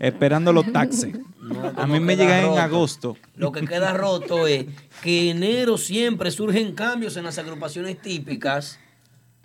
Esperando 0.00 0.52
los 0.52 0.70
taxes. 0.72 1.14
a 1.76 1.86
mí 1.86 2.00
me 2.00 2.16
llegan 2.16 2.44
en 2.44 2.58
agosto. 2.58 3.16
Lo 3.36 3.52
que 3.52 3.66
queda 3.66 3.92
roto 3.94 4.46
es 4.46 4.66
que 5.02 5.30
enero 5.30 5.78
siempre 5.78 6.30
surgen 6.30 6.74
cambios 6.74 7.16
en 7.16 7.24
las 7.24 7.38
agrupaciones 7.38 8.00
típicas 8.00 8.78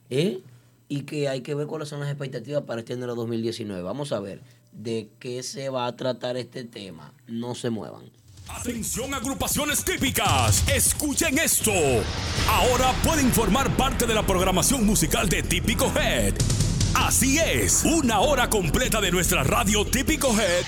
¿eh? 0.09 0.41
y 0.89 1.01
que 1.01 1.29
hay 1.29 1.41
que 1.41 1.55
ver 1.55 1.67
cuáles 1.67 1.89
son 1.89 2.01
las 2.01 2.09
expectativas 2.09 2.63
para 2.63 2.81
este 2.81 2.93
enero 2.93 3.15
2019. 3.15 3.81
Vamos 3.81 4.11
a 4.11 4.19
ver 4.19 4.41
de 4.73 5.09
qué 5.19 5.43
se 5.43 5.69
va 5.69 5.87
a 5.87 5.95
tratar 5.95 6.37
este 6.37 6.65
tema. 6.65 7.13
No 7.27 7.55
se 7.55 7.69
muevan. 7.69 8.03
Atención 8.49 9.13
agrupaciones 9.13 9.83
típicas, 9.83 10.65
escuchen 10.69 11.37
esto. 11.37 11.73
Ahora 12.49 12.93
pueden 13.03 13.29
formar 13.31 13.69
parte 13.75 14.05
de 14.05 14.13
la 14.13 14.25
programación 14.25 14.85
musical 14.85 15.27
de 15.27 15.43
Típico 15.43 15.91
Head. 15.93 16.33
Así 16.99 17.37
es, 17.37 17.83
una 17.83 18.19
hora 18.19 18.49
completa 18.49 18.99
de 18.99 19.11
nuestra 19.11 19.43
radio 19.43 19.85
Típico 19.85 20.29
Head 20.37 20.65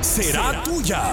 será, 0.00 0.62
tuya. 0.62 1.12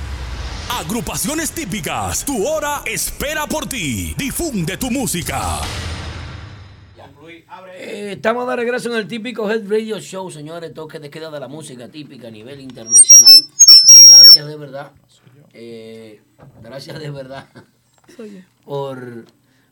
Agrupaciones 0.79 1.51
típicas, 1.51 2.23
tu 2.25 2.47
hora 2.47 2.81
espera 2.85 3.45
por 3.45 3.67
ti. 3.67 4.15
Difunde 4.17 4.77
tu 4.77 4.89
música. 4.89 5.59
Eh, 7.75 8.13
estamos 8.13 8.47
de 8.47 8.55
regreso 8.55 8.89
en 8.89 8.97
el 8.97 9.07
típico 9.07 9.51
Head 9.51 9.69
Radio 9.69 9.99
Show, 9.99 10.31
señores. 10.31 10.73
Toque 10.73 10.99
de 10.99 11.09
queda 11.09 11.29
de 11.29 11.39
la 11.39 11.47
música 11.47 11.89
típica 11.89 12.29
a 12.29 12.31
nivel 12.31 12.61
internacional. 12.61 13.37
Gracias 14.07 14.47
de 14.47 14.55
verdad. 14.55 14.91
Eh, 15.53 16.21
gracias 16.63 16.99
de 16.99 17.11
verdad 17.11 17.47
por, 18.65 19.25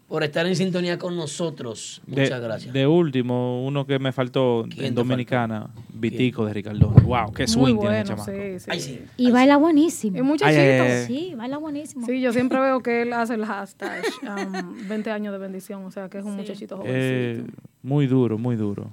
por 0.09 0.23
estar 0.23 0.45
en 0.47 0.55
sintonía 0.55 0.97
con 0.97 1.15
nosotros. 1.15 2.01
De, 2.07 2.23
Muchas 2.23 2.41
gracias. 2.41 2.73
de 2.73 2.87
último, 2.87 3.63
uno 3.63 3.85
que 3.85 3.99
me 3.99 4.11
faltó 4.11 4.65
¿Quién 4.67 4.87
en 4.87 4.95
Dominicana, 4.95 5.69
Vitico 5.93 6.45
de 6.45 6.53
Ricardón. 6.53 6.95
Wow, 7.05 7.31
qué 7.31 7.47
swing 7.47 7.77
tiene 7.79 8.01
ese 8.01 8.13
bueno, 8.13 8.25
chamaco. 8.25 8.31
sí, 8.31 8.59
sí. 8.59 8.65
Ay, 8.69 8.79
sí. 8.79 9.01
Y 9.17 9.29
baila 9.29 9.57
buenísimo. 9.57 10.17
Es 10.17 10.23
muchachito. 10.23 10.59
Ay, 10.59 10.67
ay. 10.67 11.05
Sí, 11.05 11.33
baila 11.35 11.57
buenísimo. 11.57 12.07
Sí, 12.07 12.19
yo 12.19 12.33
siempre 12.33 12.59
veo 12.61 12.81
que 12.81 13.03
él 13.03 13.13
hace 13.13 13.35
el 13.35 13.45
hashtag 13.45 14.03
um, 14.23 14.87
20 14.87 15.11
años 15.11 15.31
de 15.31 15.37
bendición, 15.37 15.85
o 15.85 15.91
sea 15.91 16.09
que 16.09 16.17
es 16.17 16.25
un 16.25 16.35
muchachito 16.35 16.77
jovencito. 16.77 16.99
Eh, 16.99 17.45
muy 17.83 18.07
duro, 18.07 18.39
muy 18.39 18.55
duro. 18.55 18.91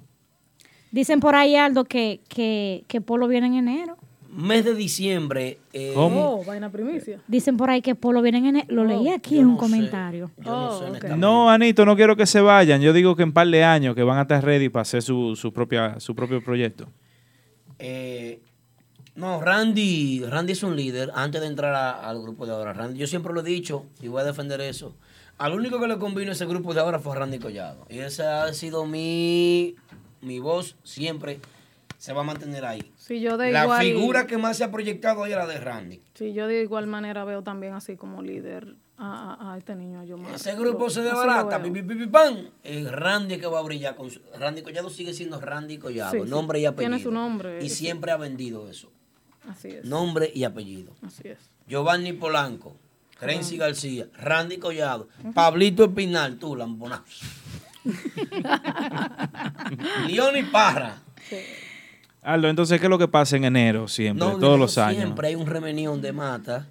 Dicen 0.90 1.20
por 1.20 1.34
ahí, 1.34 1.56
Aldo, 1.56 1.84
que, 1.84 2.20
que, 2.28 2.84
que 2.88 3.00
Polo 3.00 3.26
viene 3.26 3.46
en 3.46 3.54
enero. 3.54 3.96
Mes 4.36 4.65
de 4.65 4.74
diciembre. 4.74 5.58
eh, 5.73 5.94
Oh, 5.97 6.44
vaina 6.47 6.70
primicia. 6.70 7.20
Dicen 7.26 7.56
por 7.56 7.70
ahí 7.70 7.81
que 7.81 7.94
Polo 7.94 8.20
viene 8.20 8.39
en 8.39 8.47
enero. 8.47 8.66
Lo 8.68 8.84
leí 8.84 9.08
aquí 9.08 9.39
en 9.39 9.47
un 9.47 9.56
comentario. 9.56 10.31
Oh. 10.44 10.82
No, 11.16 11.48
Anito, 11.50 11.84
no 11.86 11.97
quiero 11.97 12.16
que 12.16 12.26
se 12.26 12.40
vayan. 12.40 12.81
Yo 12.82 12.92
digo 12.92 13.16
que 13.16 13.23
en 13.23 13.32
par 13.32 13.48
de 13.48 13.65
años 13.65 13.94
que 13.94 14.02
van 14.02 14.18
a 14.18 14.23
estar 14.23 14.44
ready 14.44 14.68
para 14.68 14.82
hacer 14.82 15.02
su, 15.02 15.34
su 15.36 15.52
propia, 15.52 15.98
su 16.00 16.15
propio 16.15 16.42
proyecto. 16.44 16.86
Eh, 17.78 18.40
no, 19.15 19.40
Randy, 19.40 20.23
Randy 20.24 20.52
es 20.52 20.62
un 20.62 20.76
líder 20.76 21.10
antes 21.15 21.40
de 21.40 21.47
entrar 21.47 21.74
a- 21.74 22.08
al 22.08 22.20
grupo 22.20 22.44
de 22.47 22.52
ahora. 22.52 22.73
Randy, 22.74 22.98
yo 22.98 23.06
siempre 23.06 23.32
lo 23.32 23.40
he 23.40 23.44
dicho 23.44 23.86
y 24.02 24.08
voy 24.08 24.20
a 24.20 24.24
defender 24.24 24.60
eso. 24.60 24.94
Al 25.39 25.52
único 25.55 25.81
que 25.81 25.86
le 25.86 25.98
convino 25.98 26.31
a 26.31 26.34
ese 26.34 26.47
grupo 26.47 26.74
de 26.74 26.81
ahora 26.81 26.98
fue 26.98 27.15
Randy 27.16 27.39
Collado. 27.39 27.86
Y 27.90 27.98
esa 27.98 28.44
ha 28.44 28.52
sido 28.55 28.86
mi, 28.86 29.74
mi 30.20 30.39
voz 30.39 30.76
siempre. 30.82 31.40
Se 31.98 32.12
va 32.12 32.20
a 32.20 32.24
mantener 32.24 32.65
ahí. 32.66 32.92
Sí, 33.06 33.20
yo 33.20 33.36
de 33.36 33.52
la 33.52 33.64
igual, 33.64 33.82
figura 33.82 34.26
que 34.26 34.36
más 34.36 34.56
se 34.56 34.64
ha 34.64 34.70
proyectado 34.72 35.24
es 35.26 35.32
la 35.36 35.46
de 35.46 35.58
Randy. 35.58 36.00
Sí, 36.14 36.32
yo 36.32 36.48
de 36.48 36.62
igual 36.62 36.88
manera 36.88 37.24
veo 37.24 37.42
también 37.42 37.74
así 37.74 37.94
como 37.96 38.20
líder 38.20 38.74
a, 38.98 39.36
a- 39.38 39.52
a 39.52 39.58
este 39.58 39.76
niño, 39.76 40.00
a 40.00 40.04
Yomar. 40.04 40.34
Ese 40.34 40.56
grupo 40.56 40.90
se 40.90 41.02
desbarata, 41.02 41.58
veo. 41.58 41.72
pi, 41.72 41.82
pi, 41.82 41.88
pi, 41.88 41.94
pi, 42.00 42.06
pam. 42.08 42.48
Es 42.64 42.90
Randy 42.90 43.38
que 43.38 43.46
va 43.46 43.60
a 43.60 43.62
brillar. 43.62 43.94
Con 43.94 44.10
su- 44.10 44.20
Randy 44.38 44.62
Collado 44.62 44.90
sigue 44.90 45.14
siendo 45.14 45.40
Randy 45.40 45.78
Collado, 45.78 46.12
Sí, 46.12 46.18
sí. 46.24 46.28
nombre 46.28 46.58
y 46.58 46.66
apellido. 46.66 46.90
Tiene 46.90 47.02
su 47.04 47.12
nombre, 47.12 47.64
Y 47.64 47.68
sí. 47.68 47.76
siempre 47.76 48.10
ha 48.10 48.16
vendido 48.16 48.68
eso. 48.68 48.90
Así 49.48 49.68
es. 49.68 49.84
Nombre 49.84 50.32
y 50.34 50.42
apellido. 50.42 50.92
Así 51.06 51.28
es. 51.28 51.38
Giovanni 51.68 52.12
Polanco, 52.12 52.76
Renzi 53.20 53.56
García, 53.56 54.08
Randy 54.18 54.58
Collado, 54.58 55.08
Pablito 55.32 55.84
Espinal, 55.84 56.38
tú, 56.38 56.56
lambonazo. 56.56 57.24
Leoni 60.08 60.42
Parra. 60.44 60.96
Aldo, 62.26 62.48
entonces, 62.48 62.80
¿qué 62.80 62.86
es 62.86 62.90
lo 62.90 62.98
que 62.98 63.08
pasa 63.08 63.36
en 63.36 63.44
enero 63.44 63.86
siempre, 63.88 64.26
No, 64.26 64.36
todos 64.38 64.58
los 64.58 64.78
años? 64.78 65.02
Siempre 65.02 65.28
hay 65.28 65.34
un 65.36 65.46
remenión 65.46 66.00
de 66.02 66.12
mata. 66.12 66.66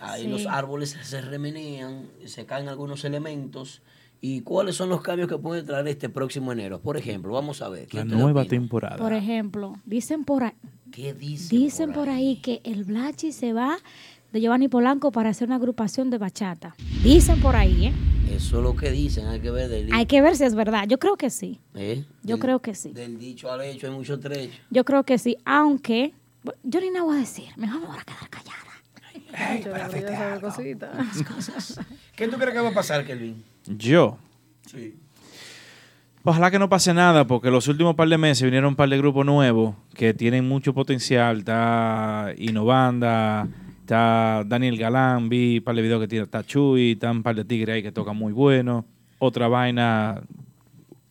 Ahí 0.00 0.22
Sí. 0.22 0.28
los 0.28 0.46
árboles 0.46 0.96
se 1.02 1.20
remenean, 1.20 2.08
se 2.26 2.46
caen 2.46 2.68
algunos 2.68 3.04
elementos 3.04 3.82
¿Y 4.26 4.40
cuáles 4.40 4.74
son 4.76 4.88
los 4.88 5.02
cambios 5.02 5.28
que 5.28 5.36
puede 5.36 5.62
traer 5.62 5.86
este 5.86 6.08
próximo 6.08 6.50
enero? 6.50 6.80
Por 6.80 6.96
ejemplo, 6.96 7.30
vamos 7.34 7.60
a 7.60 7.68
ver. 7.68 7.82
La 7.82 7.88
¿quién 7.90 8.08
te 8.08 8.14
nueva 8.14 8.40
opina? 8.40 8.48
temporada. 8.58 8.96
Por 8.96 9.12
ejemplo, 9.12 9.74
dicen 9.84 10.24
por 10.24 10.44
ahí, 10.44 10.52
¿Qué 10.90 11.12
dicen? 11.12 11.50
dicen 11.58 11.92
por 11.92 12.08
ahí 12.08 12.36
que 12.36 12.62
el 12.64 12.84
Blachi 12.84 13.32
se 13.32 13.52
va 13.52 13.76
de 14.34 14.40
Giovanni 14.40 14.66
Polanco 14.66 15.12
para 15.12 15.30
hacer 15.30 15.46
una 15.46 15.54
agrupación 15.56 16.10
de 16.10 16.18
bachata. 16.18 16.74
Dicen 17.04 17.40
por 17.40 17.54
ahí, 17.54 17.86
¿eh? 17.86 17.92
Eso 18.34 18.56
es 18.58 18.62
lo 18.64 18.74
que 18.74 18.90
dicen, 18.90 19.28
hay 19.28 19.38
que 19.38 19.52
ver 19.52 19.68
del, 19.68 19.88
Hay 19.92 20.06
que 20.06 20.20
ver 20.20 20.34
si 20.36 20.42
es 20.42 20.56
verdad. 20.56 20.88
Yo 20.88 20.98
creo 20.98 21.16
que 21.16 21.30
sí. 21.30 21.60
¿eh? 21.76 22.04
Yo 22.24 22.34
Del- 22.34 22.40
creo 22.40 22.58
que 22.60 22.74
sí. 22.74 22.90
Del 22.92 23.16
dicho 23.16 23.52
al 23.52 23.62
hecho 23.62 23.86
hay 23.86 23.92
mucho 23.92 24.18
trecho. 24.18 24.58
Yo 24.70 24.84
creo 24.84 25.04
que 25.04 25.18
sí, 25.18 25.36
aunque 25.44 26.14
yo 26.64 26.80
ni 26.80 26.90
nada 26.90 27.04
voy 27.04 27.16
a 27.16 27.20
decir. 27.20 27.44
Mejor 27.56 27.80
me 27.82 27.86
voy 27.86 27.96
a 27.96 28.02
quedar 28.04 28.28
callada. 28.28 29.60
Yo 29.64 29.72
debería 29.92 30.18
saber 30.18 30.40
cositas. 30.40 31.78
¿Qué 32.16 32.26
tú 32.26 32.36
crees 32.36 32.54
que 32.54 32.60
va 32.60 32.70
a 32.70 32.74
pasar, 32.74 33.04
Kelvin? 33.06 33.40
Yo. 33.68 34.18
Sí. 34.66 34.96
Ojalá 36.24 36.50
que 36.50 36.58
no 36.58 36.68
pase 36.68 36.92
nada, 36.92 37.24
porque 37.26 37.50
los 37.52 37.68
últimos 37.68 37.94
par 37.94 38.08
de 38.08 38.18
meses 38.18 38.42
vinieron 38.42 38.70
un 38.70 38.76
par 38.76 38.88
de 38.88 38.98
grupos 38.98 39.24
nuevos 39.26 39.76
que 39.94 40.12
tienen 40.12 40.48
mucho 40.48 40.74
potencial. 40.74 41.38
Está 41.38 42.32
Innovanda, 42.36 43.46
está 43.84 44.42
Daniel 44.46 44.78
Galán, 44.78 45.28
vi 45.28 45.58
un 45.58 45.64
par 45.64 45.76
de 45.76 45.82
videos 45.82 46.00
que 46.00 46.08
tiene, 46.08 46.24
está 46.24 46.42
Chuy, 46.42 46.92
está 46.92 47.10
un 47.10 47.22
par 47.22 47.36
de 47.36 47.44
tigres 47.44 47.74
ahí 47.74 47.82
que 47.82 47.92
tocan 47.92 48.16
muy 48.16 48.32
bueno. 48.32 48.86
Otra 49.18 49.46
vaina, 49.46 50.22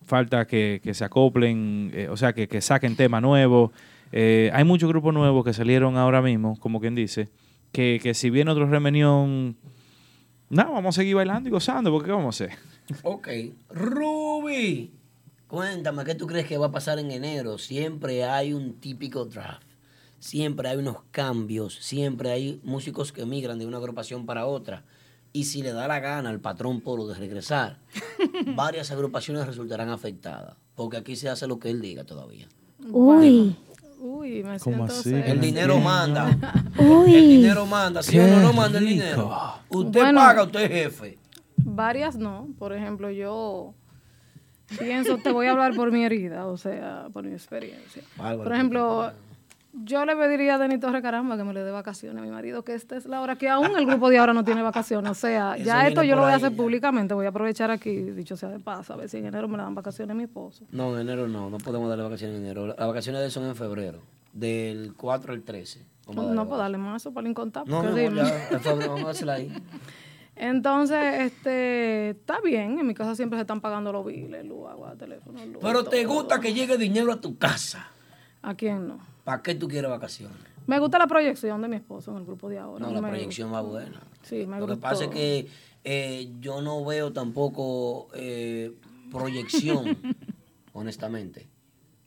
falta 0.05 0.47
que, 0.47 0.81
que 0.83 0.95
se 0.95 1.05
acoplen, 1.05 1.91
eh, 1.93 2.07
o 2.09 2.17
sea, 2.17 2.33
que, 2.33 2.47
que 2.47 2.61
saquen 2.61 2.95
tema 2.95 3.21
nuevo. 3.21 3.71
Eh, 4.11 4.49
hay 4.53 4.63
muchos 4.63 4.89
grupos 4.89 5.13
nuevos 5.13 5.45
que 5.45 5.53
salieron 5.53 5.97
ahora 5.97 6.23
mismo, 6.23 6.57
como 6.59 6.81
quien 6.81 6.95
dice, 6.95 7.29
que, 7.71 7.99
que 8.01 8.15
si 8.15 8.31
viene 8.31 8.49
otro 8.49 8.65
remenión, 8.65 9.55
no, 10.49 10.73
vamos 10.73 10.97
a 10.97 11.01
seguir 11.01 11.15
bailando 11.15 11.49
y 11.49 11.51
gozando, 11.51 11.91
porque 11.91 12.07
¿qué 12.07 12.11
vamos 12.11 12.41
a 12.41 12.45
hacer? 12.45 12.57
Ok. 13.03 13.27
Ruby, 13.69 14.91
cuéntame, 15.47 16.03
¿qué 16.05 16.15
tú 16.15 16.25
crees 16.25 16.47
que 16.47 16.57
va 16.57 16.67
a 16.67 16.71
pasar 16.71 16.97
en 16.97 17.11
enero? 17.11 17.59
Siempre 17.59 18.23
hay 18.23 18.51
un 18.51 18.79
típico 18.79 19.25
draft. 19.25 19.72
Siempre 20.23 20.69
hay 20.69 20.77
unos 20.77 20.99
cambios. 21.11 21.75
Siempre 21.81 22.31
hay 22.31 22.61
músicos 22.63 23.11
que 23.11 23.25
migran 23.25 23.59
de 23.59 23.65
una 23.65 23.75
agrupación 23.75 24.25
para 24.25 24.45
otra. 24.45 24.85
Y 25.33 25.43
si 25.43 25.61
le 25.61 25.73
da 25.73 25.85
la 25.85 25.99
gana 25.99 26.29
al 26.29 26.39
patrón 26.39 26.79
Polo 26.79 27.07
de 27.07 27.15
regresar, 27.15 27.77
varias 28.55 28.89
agrupaciones 28.91 29.45
resultarán 29.45 29.89
afectadas. 29.89 30.55
Porque 30.75 30.95
aquí 30.95 31.17
se 31.17 31.27
hace 31.27 31.45
lo 31.45 31.59
que 31.59 31.69
él 31.69 31.81
diga 31.81 32.05
todavía. 32.05 32.47
Uy. 32.89 33.53
Uy, 33.99 34.43
me 34.43 34.59
¿Cómo 34.59 34.87
siento 34.87 34.93
así? 34.93 35.13
El 35.13 35.41
dinero 35.41 35.77
manda. 35.81 36.37
Uy. 36.79 37.15
El 37.15 37.27
dinero 37.27 37.65
manda. 37.65 38.01
Si 38.01 38.17
uno 38.17 38.39
no 38.39 38.53
manda 38.53 38.79
el 38.79 38.85
dinero, 38.85 39.29
usted 39.67 39.99
Bueno. 40.03 40.21
paga, 40.21 40.43
usted 40.43 40.61
es 40.61 40.69
jefe. 40.69 41.17
Varias 41.57 42.15
no. 42.15 42.47
Por 42.57 42.71
ejemplo, 42.71 43.11
yo 43.11 43.73
pienso, 44.79 45.17
te 45.17 45.33
voy 45.33 45.47
a 45.47 45.51
hablar 45.51 45.75
por 45.75 45.91
mi 45.91 46.05
herida, 46.05 46.45
o 46.47 46.55
sea, 46.55 47.07
por 47.11 47.25
mi 47.25 47.33
experiencia. 47.33 48.03
Bárbaro, 48.15 48.43
Por 48.45 48.53
ejemplo, 48.53 49.11
yo 49.73 50.05
le 50.05 50.15
pediría 50.15 50.55
a 50.55 50.57
Denis 50.59 50.79
Torre 50.79 51.01
Caramba 51.01 51.35
que 51.35 51.43
me 51.43 51.53
le 51.53 51.63
dé 51.63 51.71
vacaciones 51.71 52.21
a 52.21 52.25
mi 52.25 52.31
marido, 52.31 52.63
que 52.63 52.73
esta 52.75 52.95
es 52.95 53.05
la 53.05 53.21
hora 53.21 53.35
que 53.37 53.49
aún 53.49 53.75
el 53.77 53.85
grupo 53.85 54.09
de 54.09 54.19
ahora 54.19 54.33
no 54.33 54.43
tiene 54.43 54.61
vacaciones. 54.61 55.11
O 55.11 55.15
sea, 55.15 55.55
Eso 55.55 55.65
ya 55.65 55.87
esto 55.87 56.03
yo 56.03 56.15
lo 56.15 56.21
voy 56.21 56.31
a 56.31 56.35
hacer 56.35 56.51
ya. 56.51 56.57
públicamente. 56.57 57.13
Voy 57.13 57.25
a 57.25 57.29
aprovechar 57.29 57.71
aquí, 57.71 57.91
dicho 58.11 58.37
sea 58.37 58.49
de 58.49 58.59
paso, 58.59 58.93
a 58.93 58.97
ver 58.97 59.09
si 59.09 59.17
en 59.17 59.25
enero 59.25 59.47
me 59.47 59.57
dan 59.57 59.73
vacaciones 59.73 60.11
a 60.11 60.15
mi 60.15 60.23
esposo. 60.23 60.65
No, 60.71 60.93
en 60.95 61.01
enero 61.01 61.27
no, 61.27 61.49
no 61.49 61.57
podemos 61.57 61.89
darle 61.89 62.03
vacaciones 62.03 62.37
en 62.37 62.43
enero. 62.45 62.67
Las 62.67 62.77
vacaciones 62.87 63.19
de 63.21 63.25
él 63.25 63.31
son 63.31 63.45
en 63.45 63.55
febrero, 63.55 63.99
del 64.31 64.93
4 64.95 65.33
al 65.33 65.41
13. 65.41 65.85
Vamos 66.05 66.17
a 66.17 66.21
darle 66.27 66.35
No 66.35 66.47
puedo 66.47 66.61
darle 66.61 66.77
más 66.77 67.01
eso 67.01 67.13
para 67.13 67.25
el 67.25 67.31
incontable. 67.31 67.71
No, 67.71 67.81
febrero, 67.81 68.15
vamos 68.63 69.01
a 69.01 69.05
dársela 69.05 69.33
ahí. 69.33 69.51
Entonces, 70.35 70.97
este, 71.21 72.09
está 72.11 72.41
bien. 72.41 72.79
En 72.79 72.87
mi 72.87 72.93
casa 72.93 73.15
siempre 73.15 73.37
se 73.37 73.41
están 73.41 73.61
pagando 73.61 73.91
los 73.91 74.05
biles, 74.05 74.43
luz, 74.45 74.67
agua, 74.69 74.95
teléfono, 74.97 75.43
luz. 75.45 75.57
Pero 75.61 75.83
te 75.83 76.03
todo. 76.03 76.13
gusta 76.15 76.39
que 76.39 76.53
llegue 76.53 76.77
dinero 76.77 77.13
a 77.13 77.21
tu 77.21 77.37
casa. 77.37 77.87
¿A 78.41 78.55
quién 78.55 78.87
no? 78.87 79.12
¿Para 79.23 79.41
qué 79.41 79.55
tú 79.55 79.67
quieres 79.67 79.89
vacaciones? 79.89 80.37
Me 80.67 80.79
gusta 80.79 80.97
la 80.97 81.07
proyección 81.07 81.61
de 81.61 81.67
mi 81.67 81.75
esposo 81.75 82.11
en 82.11 82.17
el 82.17 82.25
grupo 82.25 82.49
de 82.49 82.57
ahora. 82.57 82.85
No, 82.85 82.93
la 82.93 83.07
proyección 83.07 83.53
va 83.53 83.61
buena. 83.61 84.01
Sí, 84.23 84.45
me 84.45 84.59
Lo 84.59 84.67
que 84.67 84.77
pasa 84.77 85.05
es 85.05 85.09
que 85.09 85.47
eh, 85.83 86.31
yo 86.39 86.61
no 86.61 86.83
veo 86.85 87.11
tampoco 87.11 88.07
eh, 88.13 88.73
proyección, 89.11 89.97
honestamente. 90.73 91.47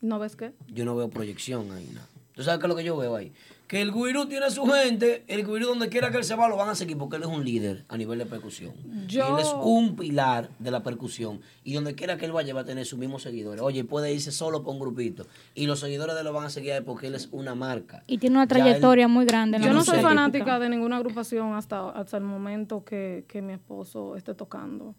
¿No 0.01 0.19
ves 0.19 0.37
qué? 0.37 0.53
Yo 0.69 0.85
no 0.85 0.97
veo 0.97 1.09
proyección 1.09 1.71
ahí. 1.73 1.91
No. 1.95 2.01
¿Tú 2.35 2.43
sabes 2.43 2.61
qué 2.61 2.67
es 2.67 2.69
lo 2.69 2.77
que 2.77 2.85
yo 2.85 2.97
veo 2.97 3.17
ahí? 3.17 3.33
Que 3.67 3.83
el 3.83 3.93
guirú 3.93 4.27
tiene 4.27 4.49
su 4.51 4.65
gente, 4.67 5.25
el 5.27 5.45
guirú 5.45 5.67
donde 5.67 5.89
quiera 5.89 6.13
que 6.13 6.19
él 6.19 6.25
se 6.25 6.37
va 6.37 6.49
lo 6.49 6.57
van 6.57 6.69
a 6.69 6.77
seguir 6.77 6.97
porque 6.97 7.17
él 7.17 7.23
es 7.23 7.29
un 7.29 7.45
líder 7.45 7.85
a 7.89 7.97
nivel 7.97 8.19
de 8.21 8.27
percusión. 8.27 8.75
Yo- 9.09 9.27
Y 9.29 9.33
él 9.33 9.39
es 9.41 9.53
un 9.61 9.97
pilar 9.97 10.51
de 10.61 10.71
la 10.71 10.85
percusión. 10.85 11.41
Y 11.65 11.75
donde 11.75 11.97
quiera 11.97 12.17
que 12.17 12.27
él 12.27 12.33
vaya 12.33 12.55
va 12.55 12.61
a 12.61 12.65
tener 12.65 12.87
sus 12.87 12.97
mismos 12.99 13.23
seguidores. 13.23 13.61
Oye, 13.63 13.83
puede 13.83 14.13
irse 14.13 14.31
solo 14.31 14.63
por 14.63 14.75
un 14.75 14.79
grupito. 14.81 15.27
Y 15.57 15.67
los 15.67 15.81
seguidores 15.81 16.15
de 16.15 16.21
él 16.21 16.27
lo 16.27 16.33
van 16.33 16.45
a 16.45 16.51
seguir 16.51 16.85
porque 16.85 17.09
él 17.09 17.17
es 17.17 17.29
una 17.33 17.57
marca. 17.57 18.05
Y 18.07 18.19
tiene 18.19 18.37
una 18.37 18.45
él- 18.45 18.49
trayectoria 18.49 19.09
muy 19.09 19.25
grande. 19.27 19.57
en 19.57 19.63
la 19.63 19.69
Yo 19.69 19.75
no 19.75 19.83
soy 19.85 19.99
fanática 20.01 20.61
de 20.61 20.69
ninguna 20.69 20.99
agrupación 20.99 21.55
hasta, 21.55 21.91
hasta 21.91 22.17
el 22.19 22.23
momento 22.23 22.85
que, 22.85 23.25
que 23.27 23.43
mi 23.43 23.53
esposo 23.55 24.15
esté 24.15 24.35
tocando. 24.35 24.95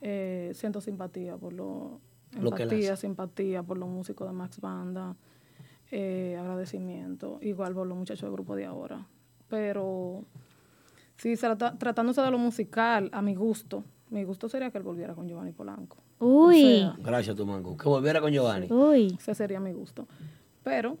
Eh, 0.00 0.52
siento 0.54 0.80
simpatía 0.80 1.36
por 1.36 1.52
lo, 1.52 2.00
Lo 2.40 2.50
que 2.52 2.64
empatía, 2.64 2.96
simpatía 2.96 3.62
por 3.62 3.78
los 3.78 3.88
músicos 3.88 4.26
de 4.28 4.32
Max 4.34 4.60
Banda, 4.60 5.14
eh, 5.90 6.36
agradecimiento, 6.38 7.38
igual 7.42 7.74
por 7.74 7.86
los 7.86 7.96
muchachos 7.96 8.22
del 8.22 8.32
grupo 8.32 8.56
de 8.56 8.64
ahora. 8.66 9.06
Pero 9.48 10.24
sí, 11.16 11.34
trata- 11.36 11.76
tratándose 11.78 12.20
de 12.22 12.30
lo 12.30 12.38
musical, 12.38 13.08
a 13.12 13.22
mi 13.22 13.34
gusto, 13.34 13.84
mi 14.10 14.24
gusto 14.24 14.48
sería 14.48 14.70
que 14.70 14.78
él 14.78 14.84
volviera 14.84 15.14
con 15.14 15.28
Giovanni 15.28 15.52
Polanco. 15.52 15.96
Uy. 16.18 16.62
O 16.82 16.92
sea, 16.92 16.96
Gracias, 17.04 17.36
tu 17.36 17.44
mango. 17.46 17.76
Que 17.76 17.88
volviera 17.88 18.20
con 18.20 18.32
Giovanni. 18.32 18.68
Uy. 18.70 19.16
ese 19.18 19.34
sería 19.34 19.60
mi 19.60 19.72
gusto. 19.72 20.06
Pero 20.62 20.96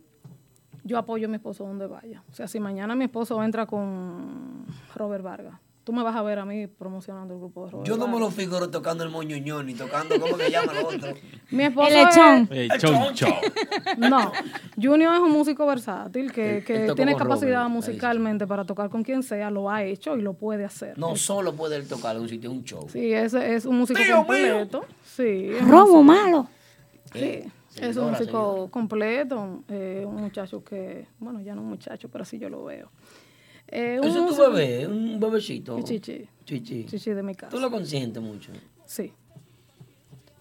yo 0.84 0.98
apoyo 0.98 1.26
a 1.26 1.28
mi 1.30 1.36
esposo 1.36 1.64
donde 1.66 1.86
vaya. 1.86 2.22
O 2.30 2.34
sea, 2.34 2.46
si 2.46 2.60
mañana 2.60 2.94
mi 2.94 3.04
esposo 3.06 3.42
entra 3.42 3.66
con 3.66 4.66
Robert 4.94 5.24
Vargas, 5.24 5.58
tú 5.86 5.92
me 5.92 6.02
vas 6.02 6.16
a 6.16 6.22
ver 6.22 6.40
a 6.40 6.44
mí 6.44 6.66
promocionando 6.66 7.32
el 7.34 7.38
grupo 7.38 7.64
de 7.64 7.70
Robert 7.70 7.88
Yo 7.88 7.96
no 7.96 8.08
me 8.08 8.18
lo 8.18 8.28
figuro 8.32 8.68
tocando 8.70 9.04
el 9.04 9.10
moñoñón 9.10 9.66
ni 9.66 9.74
tocando, 9.74 10.18
¿cómo 10.20 10.36
que 10.36 10.50
llama 10.50 10.72
el 10.72 10.84
otro? 10.84 11.14
Mi 11.52 11.62
esposo 11.62 11.88
El 11.88 11.94
lechón. 12.04 12.48
es- 12.50 12.70
El 12.72 12.80
choncho. 12.80 13.26
No, 13.96 14.32
Junior 14.82 15.14
es 15.14 15.20
un 15.20 15.30
músico 15.30 15.64
versátil 15.64 16.32
que, 16.32 16.64
que 16.66 16.92
tiene 16.96 17.14
capacidad 17.14 17.58
Robert, 17.62 17.70
musicalmente 17.70 18.48
para 18.48 18.64
tocar 18.64 18.90
con 18.90 19.04
quien 19.04 19.22
sea, 19.22 19.48
lo 19.48 19.70
ha 19.70 19.84
hecho 19.84 20.16
y 20.16 20.22
lo 20.22 20.34
puede 20.34 20.64
hacer. 20.64 20.98
No 20.98 21.14
solo 21.14 21.54
puede 21.54 21.76
él 21.76 21.86
tocar 21.86 22.16
en 22.16 22.22
un 22.22 22.28
sitio, 22.28 22.50
un 22.50 22.64
show. 22.64 22.88
Sí, 22.90 23.12
es, 23.12 23.32
es 23.34 23.64
un 23.64 23.78
músico 23.78 23.98
Tío 24.00 24.08
mío. 24.08 24.16
completo. 24.26 24.84
Sí, 25.04 25.50
es 25.54 25.62
un 25.62 25.68
Robo 25.70 26.02
malo. 26.02 26.48
Sí, 27.12 27.20
Eh, 27.20 27.48
es 27.80 27.96
un 27.96 28.10
músico 28.10 28.24
seguidora. 28.24 28.70
completo, 28.72 29.62
eh, 29.68 30.04
un 30.04 30.16
muchacho 30.16 30.64
que, 30.64 31.06
bueno, 31.20 31.40
ya 31.42 31.54
no 31.54 31.60
un 31.62 31.68
muchacho, 31.68 32.08
pero 32.10 32.22
así 32.22 32.38
yo 32.38 32.48
lo 32.48 32.64
veo. 32.64 32.90
Eh, 33.68 33.98
un 34.00 34.06
Ese 34.08 34.18
es 34.24 34.26
tu 34.26 34.36
bebé, 34.42 34.86
un 34.86 35.18
bebecito. 35.18 35.80
Chichi. 35.82 36.28
Chichi. 36.44 36.84
Chichi 36.84 37.10
de 37.12 37.22
mi 37.22 37.34
casa. 37.34 37.50
Tú 37.50 37.58
lo 37.60 37.70
consientes 37.70 38.22
mucho. 38.22 38.52
Sí, 38.84 39.12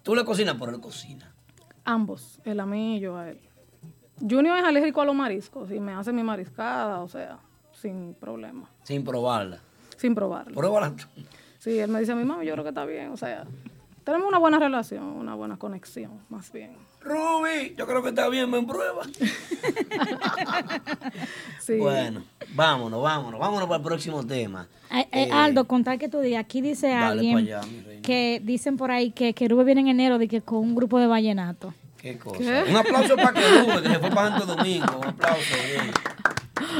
Tú 0.03 0.13
le 0.15 0.23
cocinas, 0.23 0.55
pero 0.59 0.71
él 0.71 0.79
cocina. 0.79 1.33
ambos, 1.83 2.39
él 2.45 2.59
a 2.59 2.65
mí 2.67 2.97
y 2.97 2.99
yo 2.99 3.17
a 3.17 3.29
él. 3.29 3.39
Junior 4.19 4.57
es 4.57 4.63
alérgico 4.63 5.01
a 5.01 5.05
los 5.05 5.15
mariscos 5.15 5.71
y 5.71 5.79
me 5.79 5.93
hace 5.93 6.13
mi 6.13 6.21
mariscada, 6.23 7.01
o 7.01 7.07
sea, 7.07 7.39
sin 7.73 8.13
problema, 8.13 8.69
Sin 8.83 9.03
probarla. 9.03 9.59
sin 9.97 10.13
probarlo. 10.13 10.53
Pruébala 10.53 10.95
tú. 10.95 11.05
Sí, 11.57 11.79
él 11.79 11.89
me 11.89 11.99
dice 11.99 12.11
a 12.11 12.15
mi 12.15 12.23
mamá, 12.23 12.43
yo 12.43 12.53
creo 12.53 12.63
que 12.63 12.69
está 12.69 12.85
bien, 12.85 13.09
o 13.11 13.17
sea, 13.17 13.45
tenemos 14.03 14.27
una 14.27 14.37
buena 14.37 14.59
relación, 14.59 15.03
una 15.03 15.33
buena 15.33 15.57
conexión, 15.57 16.11
más 16.29 16.51
bien. 16.51 16.75
Ruby, 17.05 17.75
yo 17.77 17.85
creo 17.85 18.01
que 18.01 18.09
está 18.09 18.27
bien, 18.29 18.49
me 18.49 18.61
prueba. 18.63 19.03
Sí. 21.59 21.77
Bueno, 21.77 22.23
vámonos, 22.53 23.01
vámonos, 23.01 23.39
vámonos 23.39 23.67
para 23.67 23.77
el 23.77 23.83
próximo 23.83 24.23
tema. 24.23 24.67
Eh, 25.11 25.29
Aldo, 25.31 25.65
contar 25.65 25.97
que 25.97 26.07
tú 26.07 26.19
digas. 26.19 26.41
Aquí 26.41 26.61
dice 26.61 26.89
Dale 26.89 27.05
alguien 27.05 27.37
allá, 27.37 27.61
que 28.03 28.39
dicen 28.43 28.77
por 28.77 28.91
ahí 28.91 29.09
que 29.09 29.33
Querube 29.33 29.63
viene 29.63 29.81
en 29.81 29.87
enero 29.87 30.19
de 30.19 30.27
que 30.27 30.41
con 30.41 30.59
un 30.59 30.75
grupo 30.75 30.99
de 30.99 31.07
vallenato. 31.07 31.73
Qué 31.97 32.19
cosa. 32.19 32.37
¿Qué? 32.37 32.65
Un 32.69 32.75
aplauso 32.75 33.15
para 33.15 33.33
Querube, 33.33 33.81
que 33.81 33.89
se 33.89 33.99
fue 33.99 34.09
para 34.11 34.29
Santo 34.29 34.45
Domingo. 34.55 34.97
Un 34.99 35.07
aplauso, 35.07 35.55
bien. 35.71 35.91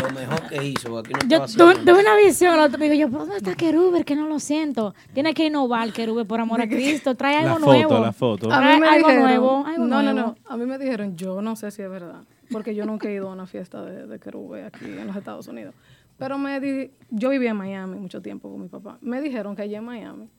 Lo 0.01 0.09
mejor 0.11 0.47
que 0.47 0.63
hizo. 0.65 0.97
Aquí 0.97 1.11
no 1.13 1.19
Yo 1.27 1.45
tuve, 1.47 1.93
una 1.99 2.15
visión 2.15 2.53
el 2.53 2.59
otro 2.61 2.77
digo 2.81 2.93
yo, 2.95 3.07
¿pero 3.07 3.19
¿dónde 3.19 3.37
está 3.37 3.55
Querube? 3.55 4.03
Que 4.03 4.15
no 4.15 4.27
lo 4.27 4.39
siento. 4.39 4.93
Tiene 5.13 5.33
que 5.33 5.45
innovar 5.47 5.91
Querube 5.93 6.25
por 6.25 6.39
amor 6.39 6.61
a 6.61 6.67
Cristo. 6.69 7.15
Trae 7.15 7.33
La 7.43 7.53
algo 7.53 7.65
foto, 7.65 7.71
nuevo. 7.71 7.99
la 7.99 8.11
foto. 8.13 8.51
A 8.53 8.57
Trae 8.59 8.75
mí 8.75 8.79
me 8.81 8.87
algo 8.87 9.07
dijeron, 9.07 9.23
nuevo, 9.27 9.65
algo 9.65 9.85
no, 9.85 10.01
no, 10.01 10.13
nuevo. 10.13 10.35
no, 10.43 10.49
a 10.53 10.57
mí 10.57 10.65
me 10.65 10.77
dijeron, 10.77 11.15
yo 11.17 11.41
no 11.41 11.55
sé 11.55 11.71
si 11.71 11.81
es 11.81 11.89
verdad, 11.89 12.21
porque 12.51 12.73
yo 12.75 12.85
nunca 12.85 13.09
he 13.09 13.13
ido 13.13 13.29
a 13.29 13.33
una 13.33 13.47
fiesta 13.47 13.83
de, 13.83 14.07
de 14.07 14.19
querube 14.19 14.63
aquí 14.65 14.85
en 14.85 15.07
los 15.07 15.15
Estados 15.15 15.47
Unidos. 15.47 15.73
Pero 16.17 16.37
me 16.37 16.59
di, 16.61 16.91
yo 17.09 17.29
vivía 17.29 17.49
en 17.49 17.57
Miami 17.57 17.97
mucho 17.99 18.21
tiempo 18.21 18.49
con 18.49 18.61
mi 18.61 18.69
papá. 18.69 18.97
Me 19.01 19.21
dijeron 19.21 19.55
que 19.55 19.63
allá 19.63 19.79
en 19.79 19.83
Miami, 19.83 20.29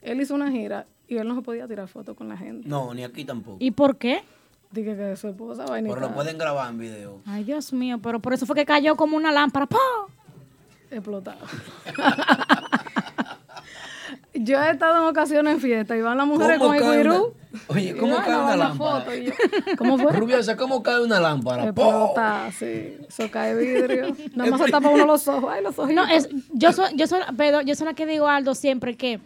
él 0.00 0.20
hizo 0.20 0.34
una 0.34 0.50
gira 0.50 0.86
y 1.06 1.18
él 1.18 1.28
no 1.28 1.34
se 1.34 1.42
podía 1.42 1.68
tirar 1.68 1.86
fotos 1.88 2.16
con 2.16 2.28
la 2.28 2.36
gente. 2.36 2.66
No, 2.68 2.94
ni 2.94 3.04
aquí 3.04 3.24
tampoco. 3.24 3.58
¿Y 3.60 3.70
por 3.72 3.96
qué? 3.96 4.22
Dije 4.76 4.94
que 4.94 5.16
su 5.16 5.28
esposa 5.28 5.64
va 5.64 5.76
Pero 5.80 5.96
lo 6.00 6.12
pueden 6.12 6.36
grabar 6.36 6.68
en 6.68 6.78
video. 6.78 7.22
Ay, 7.24 7.44
Dios 7.44 7.72
mío, 7.72 7.98
pero 8.02 8.20
por 8.20 8.34
eso 8.34 8.44
fue 8.44 8.54
que 8.54 8.66
cayó 8.66 8.94
como 8.94 9.16
una 9.16 9.32
lámpara. 9.32 9.64
¡Pah! 9.64 9.78
explotado. 10.90 11.38
Yo 14.34 14.62
he 14.62 14.70
estado 14.70 14.98
en 15.02 15.08
ocasiones 15.08 15.54
en 15.54 15.60
fiesta 15.60 15.96
y 15.96 16.02
van 16.02 16.18
las 16.18 16.26
mujeres 16.26 16.58
¿Cómo 16.58 16.78
con 16.78 16.92
el 16.92 16.98
guirú. 16.98 17.32
Oye, 17.68 17.96
¿cómo 17.96 18.16
cae 18.16 18.36
una 18.36 18.54
lámpara? 18.54 19.00
foto 19.00 19.14
y 19.16 19.24
yo- 19.24 19.32
¿Cómo 19.78 19.96
fue? 19.96 20.12
Rubiosa, 20.12 20.58
¿cómo 20.58 20.82
cae 20.82 21.02
una 21.02 21.18
lámpara? 21.18 21.64
Explota, 21.64 22.50
sí. 22.52 22.98
Eso 23.08 23.30
cae 23.30 23.54
vidrio. 23.54 24.14
Nada 24.34 24.50
más 24.50 24.60
se 24.60 24.70
tapa 24.70 24.90
uno 24.90 25.06
los 25.06 25.26
ojos. 25.26 25.50
Ay, 25.50 25.62
los 25.62 25.78
ojos. 25.78 25.90
No, 25.90 26.06
es, 26.06 26.28
yo 26.52 26.70
soy, 26.74 26.94
yo 26.96 27.06
soy, 27.06 27.22
pero 27.38 27.62
yo 27.62 27.74
soy 27.74 27.86
la 27.86 27.94
que 27.94 28.04
digo 28.04 28.28
Aldo 28.28 28.54
siempre 28.54 28.94
que 28.94 29.20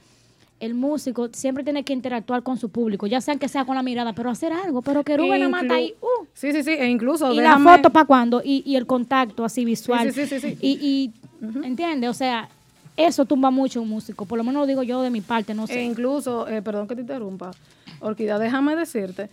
el 0.61 0.75
músico 0.75 1.29
siempre 1.33 1.65
tiene 1.65 1.83
que 1.85 1.93
interactuar 1.93 2.43
con 2.43 2.57
su 2.59 2.69
público, 2.69 3.07
ya 3.07 3.21
sea 3.21 3.37
que 3.37 3.49
sea 3.49 3.65
con 3.65 3.75
la 3.77 3.83
mirada, 3.83 4.13
pero 4.13 4.31
hacer 4.31 4.53
algo, 4.53 4.83
pero 4.83 5.03
que 5.03 5.17
Rubén 5.17 5.51
más 5.51 5.63
está 5.63 5.75
ahí, 5.75 5.95
uh, 6.01 6.27
Sí, 6.35 6.53
sí, 6.53 6.63
sí. 6.63 6.71
E 6.71 6.87
incluso. 6.89 7.33
y 7.33 7.39
déjame- 7.39 7.65
la 7.71 7.77
foto 7.79 7.91
para 7.91 8.05
cuándo, 8.07 8.43
y, 8.45 8.63
y 8.67 8.77
el 8.77 8.87
contacto 8.87 9.45
así 9.45 9.65
visual. 9.65 10.13
Sí, 10.13 10.27
sí, 10.27 10.39
sí, 10.39 10.41
sí, 10.41 10.57
sí. 10.57 10.59
Y, 10.61 11.13
y 11.43 11.65
¿entiendes? 11.67 12.11
O 12.11 12.15
sea, 12.15 12.49
eso 12.97 13.25
tumba 13.25 13.51
mucho 13.51 13.79
a 13.81 13.83
un 13.83 13.89
músico, 13.89 14.27
por 14.27 14.37
lo 14.37 14.45
menos 14.45 14.61
lo 14.61 14.67
digo 14.67 14.83
yo 14.83 15.01
de 15.03 15.09
mi 15.11 15.23
parte, 15.23 15.55
no 15.55 15.65
E 15.65 15.69
sé. 15.69 15.83
incluso, 15.83 16.47
eh, 16.47 16.61
perdón 16.61 16.87
que 16.87 16.95
te 16.95 17.01
interrumpa, 17.01 17.51
Orquídea, 18.01 18.39
déjame 18.39 18.77
decirte 18.77 19.31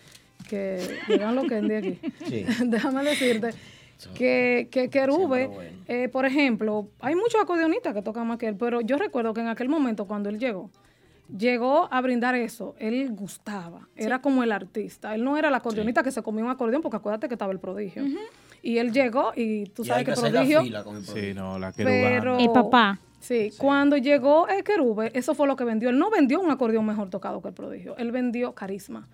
que, 0.48 0.82
llegan 1.10 1.36
lo 1.36 1.44
que 1.44 1.56
de 1.62 1.78
aquí, 1.78 2.00
Sí. 2.26 2.46
déjame 2.66 3.04
decirte 3.04 3.50
que, 4.16 4.70
que, 4.72 4.90
que 4.90 5.06
Rube, 5.08 5.50
eh, 5.88 6.08
por 6.10 6.26
ejemplo, 6.26 6.88
hay 7.02 7.16
muchos 7.16 7.42
acordeonistas 7.42 7.94
que 7.94 8.02
tocan 8.02 8.28
más 8.28 8.38
que 8.38 8.48
él, 8.48 8.56
pero 8.58 8.80
yo 8.82 8.98
recuerdo 8.98 9.34
que 9.34 9.42
en 9.42 9.48
aquel 9.48 9.68
momento 9.70 10.06
cuando 10.06 10.30
él 10.30 10.40
llegó, 10.40 10.70
llegó 11.36 11.88
a 11.92 12.02
brindar 12.02 12.36
eso, 12.36 12.76
él 12.80 13.12
gustaba, 13.12 13.88
era 13.96 14.22
como 14.22 14.44
el 14.44 14.52
artista, 14.52 15.16
él 15.16 15.24
no 15.24 15.38
era 15.38 15.50
el 15.50 15.56
acordeonista 15.56 16.04
que 16.04 16.12
se 16.12 16.22
comía 16.22 16.44
un 16.44 16.52
acordeón, 16.52 16.82
porque 16.82 16.98
acuérdate 16.98 17.28
que 17.28 17.36
estaba 17.36 17.52
el 17.52 17.60
prodigio. 17.60 18.04
Y 18.62 18.80
él 18.80 18.92
llegó 18.92 19.34
y 19.36 19.66
tú 19.66 19.84
Y 19.84 19.86
sabes 19.86 20.00
hay 20.00 20.06
que 20.06 20.12
que 20.14 20.20
hacer 20.20 20.32
la 20.34 20.40
prodigio... 20.40 20.64
fila 20.64 20.84
con 20.84 20.98
el 20.98 21.06
Sí, 21.06 21.34
no, 21.34 21.60
la 21.60 21.72
Pero. 21.72 22.38
El 22.38 22.52
papá. 22.52 23.00
Sí, 23.20 23.52
cuando 23.58 23.98
llegó 23.98 24.48
el 24.48 24.64
querube, 24.64 25.12
eso 25.14 25.34
fue 25.34 25.48
lo 25.48 25.56
que 25.56 25.64
vendió. 25.64 25.90
Él 25.90 25.98
no 25.98 26.10
vendió 26.10 26.40
un 26.40 26.52
acordeón 26.52 26.86
mejor 26.86 27.10
tocado 27.10 27.42
que 27.42 27.50
el 27.50 27.54
prodigio, 27.54 27.98
él 27.98 28.12
vendió 28.12 28.54
carisma. 28.54 29.08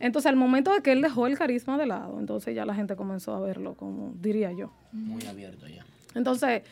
Entonces, 0.00 0.28
al 0.28 0.36
momento 0.36 0.72
de 0.72 0.80
que 0.80 0.92
él 0.92 1.02
dejó 1.02 1.26
el 1.26 1.36
carisma 1.36 1.76
de 1.78 1.86
lado, 1.86 2.18
entonces 2.18 2.54
ya 2.54 2.64
la 2.64 2.74
gente 2.74 2.96
comenzó 2.96 3.34
a 3.34 3.40
verlo 3.40 3.74
como 3.74 4.12
diría 4.20 4.50
yo. 4.52 4.72
Muy 4.92 5.24
abierto 5.26 5.66
ya. 5.68 5.84
Entonces, 6.14 6.62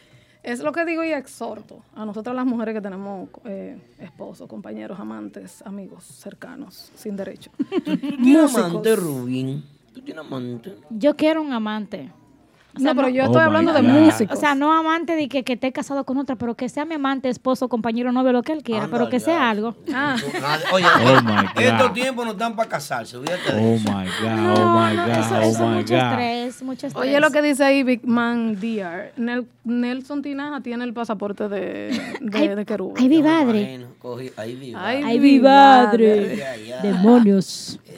es 0.42 0.60
lo 0.60 0.73
que 0.73 0.84
digo 0.84 1.05
y 1.05 1.12
exhorto 1.12 1.83
a 1.94 2.05
nosotras 2.05 2.34
las 2.34 2.47
mujeres 2.47 2.75
que 2.75 2.81
tenemos 2.81 3.28
eh, 3.44 3.78
esposos, 3.99 4.49
compañeros, 4.49 4.99
amantes, 4.99 5.62
amigos, 5.62 6.05
cercanos, 6.05 6.91
sin 6.94 7.17
derecho. 7.17 7.50
¿Tienes 7.84 8.57
amante, 8.57 8.97
Rubín? 8.97 9.65
¿Tú 9.92 10.00
tienes 10.00 10.25
amante? 10.25 10.76
Yo 10.91 11.17
quiero 11.17 11.42
un 11.42 11.52
amante. 11.52 12.10
O 12.78 12.82
No, 12.82 12.94
pero 12.94 13.08
yo 13.08 13.23
Oh 13.24 13.26
estoy 13.26 13.42
hablando 13.42 13.73
de 13.73 13.82
God. 13.82 13.89
músicos. 13.89 14.36
O 14.39 14.40
sea, 14.40 14.55
no 14.55 14.73
amante 14.73 15.15
de 15.16 15.28
que, 15.28 15.42
que 15.44 15.55
esté 15.55 15.73
casado 15.73 16.05
con 16.05 16.16
otra, 16.18 16.36
pero 16.36 16.55
que 16.55 16.68
sea 16.68 16.84
mi 16.84 16.94
amante, 16.94 17.28
esposo, 17.28 17.68
compañero, 17.68 18.12
novio, 18.12 18.32
lo 18.32 18.42
que 18.42 18.52
él 18.52 18.62
quiera, 18.62 18.89
pero 18.90 19.08
que 19.08 19.20
sea 19.20 19.50
algo. 19.50 19.74
Ah. 19.94 20.16
Nadie- 20.40 20.65
Oye, 20.73 20.86
Oh 20.86 21.23
my 21.23 21.32
God. 21.55 21.62
estos 21.62 21.92
tiempos 21.92 22.24
no 22.26 22.32
están 22.32 22.55
para 22.57 22.68
casarse, 22.68 23.16
Oh 23.16 23.20
my 23.20 23.26
God, 23.26 24.58
oh 24.58 24.81
my 24.81 24.97
God, 24.97 25.08
eso, 25.18 25.34
oh 25.36 25.40
eso 25.42 25.66
my 25.66 25.74
mucho 25.76 25.94
God. 25.94 26.02
estrés, 26.02 26.62
mucho 26.62 26.86
estrés. 26.86 27.07
Oye, 27.07 27.20
lo 27.20 27.31
que 27.31 27.42
dice 27.42 27.65
ahí 27.65 27.82
Big 27.82 28.07
Man 28.07 28.58
DR. 28.60 29.12
Nel- 29.16 29.47
Nelson 29.65 30.23
Tinaja 30.23 30.60
tiene 30.62 30.84
el 30.84 30.94
pasaporte 30.94 31.48
de, 31.48 31.58
de, 32.20 32.39
Ay, 32.39 32.48
de 32.48 32.66
ay, 32.97 33.08
mi 33.08 33.23
madre. 33.23 33.60
Bueno, 33.78 33.86
cogí- 34.00 34.32
ahí 34.36 34.55
vi. 34.55 34.73
Ay, 34.76 35.18
mi 35.18 35.39
madre. 35.40 36.42
Demonios. 36.82 37.78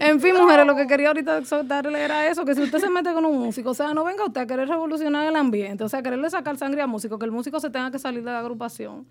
En 0.00 0.20
fin, 0.20 0.34
mujeres, 0.36 0.66
lo 0.66 0.74
que 0.76 0.86
quería 0.86 1.08
ahorita 1.08 1.38
exhortarle 1.38 2.02
era 2.02 2.26
eso, 2.28 2.44
que 2.44 2.54
si 2.54 2.62
usted 2.62 2.78
se 2.78 2.90
mete 2.90 3.12
con 3.12 3.24
un 3.24 3.51
músico, 3.52 3.70
o 3.70 3.74
sea, 3.74 3.92
no 3.94 4.04
venga 4.04 4.24
usted 4.24 4.40
a 4.40 4.46
querer 4.46 4.66
revolucionar 4.68 5.26
el 5.28 5.36
ambiente, 5.36 5.84
o 5.84 5.88
sea, 5.88 6.02
quererle 6.02 6.30
sacar 6.30 6.56
sangre 6.56 6.80
al 6.82 6.88
músico, 6.88 7.18
que 7.18 7.26
el 7.26 7.32
músico 7.32 7.60
se 7.60 7.68
tenga 7.70 7.90
que 7.90 7.98
salir 7.98 8.24
de 8.24 8.30
la 8.32 8.38
agrupación, 8.38 9.04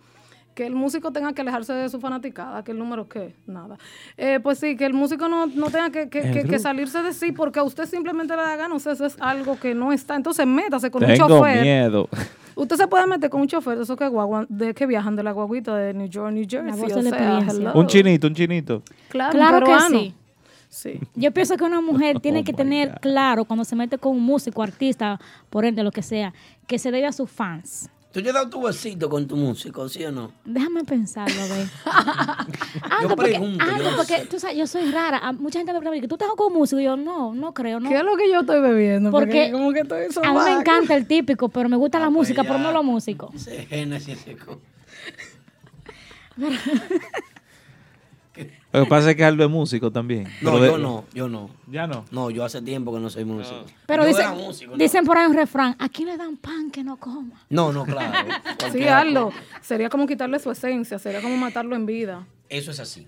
que 0.56 0.66
el 0.66 0.74
músico 0.76 1.12
tenga 1.12 1.32
que 1.34 1.42
alejarse 1.42 1.74
de 1.74 1.88
su 1.90 2.00
fanaticada, 2.00 2.64
que 2.64 2.72
el 2.72 2.80
número 2.80 3.08
qué, 3.08 3.36
nada. 3.48 3.78
Eh, 4.18 4.40
pues 4.42 4.58
sí, 4.60 4.76
que 4.76 4.86
el 4.86 4.94
músico 4.94 5.28
no, 5.30 5.46
no 5.46 5.70
tenga 5.70 5.92
que, 5.92 6.10
que- 6.10 6.32
que- 6.32 6.44
que 6.44 6.60
salirse 6.60 7.02
de 7.04 7.14
sí, 7.14 7.32
porque 7.32 7.60
a 7.60 7.64
usted 7.64 7.86
simplemente 7.86 8.36
le 8.36 8.42
da 8.42 8.56
gana, 8.56 8.74
o 8.76 8.80
sea, 8.80 8.94
eso 8.94 9.06
es 9.06 9.16
algo 9.20 9.58
que 9.60 9.74
no 9.76 9.94
está. 9.94 10.16
Entonces, 10.16 10.46
métase 10.48 10.90
con 10.92 11.04
un 11.04 11.10
Tengo 11.12 11.28
chofer. 11.28 11.62
miedo. 11.62 12.10
Usted 12.56 12.76
se 12.76 12.88
puede 12.88 13.08
meter 13.08 13.30
con 13.30 13.40
un 13.42 13.48
chofer 13.48 13.78
de 13.78 13.84
esos 13.84 13.96
que, 13.98 14.08
guagua- 14.10 14.46
de, 14.50 14.74
que 14.74 14.86
viajan 14.86 15.16
de 15.16 15.24
la 15.24 15.32
guaguita 15.32 15.74
de 15.78 15.94
New 15.94 16.08
York, 16.10 16.34
New 16.34 16.46
Jersey. 16.50 16.72
o 16.92 17.02
sea. 17.02 17.72
Un 17.74 17.88
chinito, 17.88 18.28
un 18.28 18.34
chinito. 18.36 18.84
Claro, 19.10 19.32
Claro 19.32 19.58
un 19.58 19.64
que 19.64 19.80
sí. 20.00 20.16
Sí. 20.74 21.00
Yo 21.16 21.32
pienso 21.32 21.58
que 21.58 21.66
una 21.66 21.82
mujer 21.82 22.22
tiene 22.22 22.40
Oh 22.40 22.44
que 22.46 22.54
tener 22.54 22.88
God. 22.92 22.98
claro 23.02 23.44
cuando 23.46 23.66
se 23.66 23.76
mete 23.76 23.98
con 23.98 24.14
un 24.16 24.24
músico, 24.24 24.64
artista, 24.64 25.20
por 25.50 25.66
ende, 25.66 25.84
lo 25.84 25.92
que 25.92 26.02
sea, 26.02 26.34
que 26.66 26.80
se 26.80 26.92
debe 26.92 27.06
a 27.08 27.12
sus 27.12 27.30
fans. 27.30 27.90
¿Tú 28.14 28.22
te 28.22 28.30
has 28.30 28.34
dado 28.36 28.50
tu 28.50 28.62
besito 28.62 29.10
con 29.10 29.28
tu 29.28 29.36
músico, 29.38 29.88
sí 29.90 30.04
o 30.06 30.12
no? 30.14 30.32
Déjame 30.46 30.84
pensarlo, 30.86 31.42
ve. 31.50 31.66
Ando, 32.90 33.16
porque, 33.16 33.32
pregunto, 33.32 33.66
yo 33.66 33.72
ando, 33.72 33.92
no 33.92 33.98
porque 33.98 34.18
sé. 34.20 34.26
tú 34.28 34.40
sabes, 34.40 34.58
yo 34.58 34.66
soy 34.68 34.90
rara. 34.92 35.18
A- 35.20 35.32
Mucha 35.34 35.60
gente 35.60 35.72
me 35.74 35.80
pregunta, 35.80 36.08
¿tú 36.08 36.16
estás 36.16 36.30
con 36.38 36.52
músico? 36.54 36.80
Y 36.80 36.86
yo, 36.86 36.96
no, 36.98 37.34
no 37.34 37.54
creo, 37.54 37.80
no. 37.82 37.90
¿Qué 37.90 37.96
es 37.98 38.04
lo 38.04 38.16
que 38.18 38.30
yo 38.32 38.40
estoy 38.42 38.60
bebiendo? 38.62 39.12
Porque, 39.12 39.26
Porque 39.28 39.52
como 39.52 39.72
que 39.74 39.80
estoy 39.82 40.06
a 40.26 40.34
mí 40.34 40.40
me 40.46 40.52
encanta 40.60 40.96
el 40.96 41.06
típico, 41.06 41.48
pero 41.50 41.68
me 41.70 41.78
gusta 41.78 42.00
la 42.00 42.06
pues 42.08 42.16
música, 42.16 42.44
pero 42.44 42.56
ya. 42.58 42.64
no 42.64 42.72
los 42.72 42.84
músicos. 42.86 43.34
Ese 43.36 43.66
Génesis, 43.68 44.10
ese 44.20 44.36
co- 44.38 44.60
Lo 48.74 48.84
que 48.84 48.90
pasa 48.90 49.12
es 49.12 49.16
que 49.18 49.24
Aldo 49.26 49.44
es 49.44 49.50
músico 49.50 49.92
también. 49.92 50.28
No, 50.42 50.60
de- 50.60 50.68
yo 50.68 50.78
no, 50.78 51.06
yo 51.14 51.28
no. 51.28 51.50
Ya 51.68 51.88
no. 51.88 52.06
No, 52.12 52.30
yo 52.30 52.46
hace 52.46 52.62
tiempo 52.62 52.94
que 52.94 53.00
no 53.00 53.10
soy 53.10 53.26
músico. 53.26 53.66
Pero 53.86 54.04
yo 54.04 54.10
dicen, 54.10 54.78
dicen 54.78 55.06
por 55.06 55.18
ahí 55.18 55.28
un 55.28 55.36
refrán, 55.36 55.76
¿a 55.78 55.90
quién 55.90 56.08
le 56.08 56.18
dan 56.18 56.38
pan 56.38 56.72
que 56.72 56.84
no 56.84 56.98
coma? 56.98 57.44
No, 57.50 57.72
no, 57.72 57.86
claro. 57.86 58.30
Sí, 58.72 58.80
cosa. 58.80 59.30
Sería 59.62 59.90
como 59.90 60.08
quitarle 60.08 60.40
su 60.40 60.50
esencia, 60.52 60.98
sería 61.00 61.22
como 61.22 61.36
matarlo 61.36 61.76
en 61.76 61.86
vida. 61.86 62.26
Eso 62.48 62.72
es 62.72 62.80
así. 62.80 63.08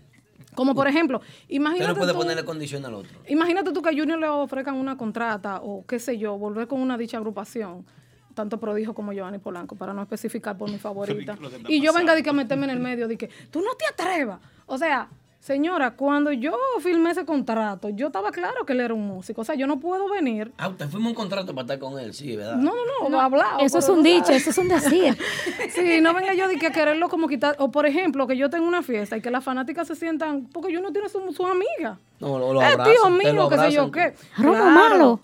Como 0.55 0.75
por 0.75 0.87
ejemplo, 0.87 1.17
Usted 1.19 1.45
imagínate 1.49 1.87
no 1.93 1.95
puede 1.95 2.11
tú, 2.13 2.17
ponerle 2.19 2.45
condición 2.45 2.85
al 2.85 2.93
otro. 2.93 3.19
imagínate 3.27 3.71
tú 3.71 3.81
que 3.81 3.89
a 3.89 3.93
Junior 3.93 4.19
le 4.19 4.27
ofrezcan 4.27 4.75
una 4.75 4.97
contrata 4.97 5.59
o 5.63 5.85
qué 5.85 5.97
sé 5.99 6.17
yo, 6.17 6.37
volver 6.37 6.67
con 6.67 6.79
una 6.79 6.97
dicha 6.97 7.17
agrupación, 7.17 7.85
tanto 8.35 8.59
Prodijo 8.59 8.93
como 8.93 9.13
Giovanni 9.13 9.39
Polanco, 9.39 9.75
para 9.75 9.93
no 9.93 10.01
especificar 10.01 10.57
por 10.57 10.69
mi 10.69 10.77
favorita. 10.77 11.37
Y 11.67 11.81
yo 11.81 11.93
venga 11.93 12.13
de 12.15 12.21
que 12.21 12.29
a 12.29 12.33
meterme 12.33 12.65
en 12.65 12.71
el 12.71 12.79
medio, 12.79 13.07
de 13.07 13.17
que 13.17 13.29
tú 13.49 13.61
no 13.61 13.73
te 13.75 13.85
atrevas. 13.85 14.39
O 14.65 14.77
sea, 14.77 15.07
señora, 15.43 15.91
cuando 15.91 16.31
yo 16.31 16.53
firmé 16.79 17.11
ese 17.11 17.25
contrato, 17.25 17.89
yo 17.89 18.07
estaba 18.07 18.31
claro 18.31 18.65
que 18.65 18.71
él 18.71 18.79
era 18.79 18.93
un 18.93 19.05
músico. 19.05 19.41
O 19.41 19.43
sea, 19.43 19.55
yo 19.55 19.67
no 19.67 19.77
puedo 19.77 20.09
venir. 20.09 20.53
Ah, 20.57 20.69
usted 20.69 20.87
firmó 20.87 21.09
un 21.09 21.15
contrato 21.15 21.53
para 21.53 21.63
estar 21.63 21.79
con 21.79 21.99
él, 21.99 22.13
sí, 22.13 22.37
¿verdad? 22.37 22.55
No, 22.55 22.71
no, 22.71 23.03
no, 23.03 23.09
lo 23.09 23.19
hablado. 23.19 23.59
Eso 23.59 23.77
es 23.79 23.89
un 23.89 24.01
dicho, 24.03 24.27
sabes. 24.27 24.41
eso 24.47 24.49
es 24.51 24.57
un 24.57 24.69
decir. 24.69 25.17
Sí, 25.73 25.99
no 26.01 26.13
venga 26.13 26.33
yo 26.33 26.47
de 26.47 26.57
que 26.57 26.71
quererlo 26.71 27.09
como 27.09 27.27
quitar. 27.27 27.55
O 27.59 27.71
por 27.71 27.85
ejemplo, 27.85 28.25
que 28.25 28.37
yo 28.37 28.49
tengo 28.49 28.65
una 28.67 28.83
fiesta 28.83 29.17
y 29.17 29.21
que 29.21 29.31
las 29.31 29.43
fanáticas 29.43 29.85
se 29.87 29.95
sientan. 29.95 30.45
Porque 30.53 30.71
yo 30.71 30.79
no 30.81 30.91
tiene 30.93 31.09
su, 31.09 31.19
su 31.33 31.45
amiga. 31.45 31.99
No, 32.19 32.39
lo, 32.39 32.53
lo 32.53 32.61
Eh, 32.61 32.65
abrazan, 32.65 32.93
tío 32.93 33.09
mío, 33.09 33.33
lo 33.33 33.49
qué 33.49 33.57
sé 33.57 33.71
yo 33.71 33.81
abrazan. 33.83 33.91
qué. 33.91 34.41
Romo 34.41 34.53
Claro. 34.53 34.69
malo. 34.71 35.19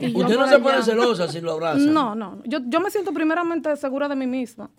Y 0.00 0.14
Usted 0.16 0.36
no 0.38 0.46
se 0.48 0.58
pone 0.60 0.74
allá. 0.76 0.82
celosa 0.84 1.28
si 1.28 1.40
lo 1.42 1.52
abrazan. 1.52 1.92
No, 1.92 2.14
no. 2.14 2.38
Yo, 2.44 2.60
yo 2.64 2.80
me 2.80 2.90
siento 2.90 3.12
primeramente 3.12 3.74
segura 3.76 4.08
de 4.08 4.16
mí 4.16 4.26
misma. 4.26 4.70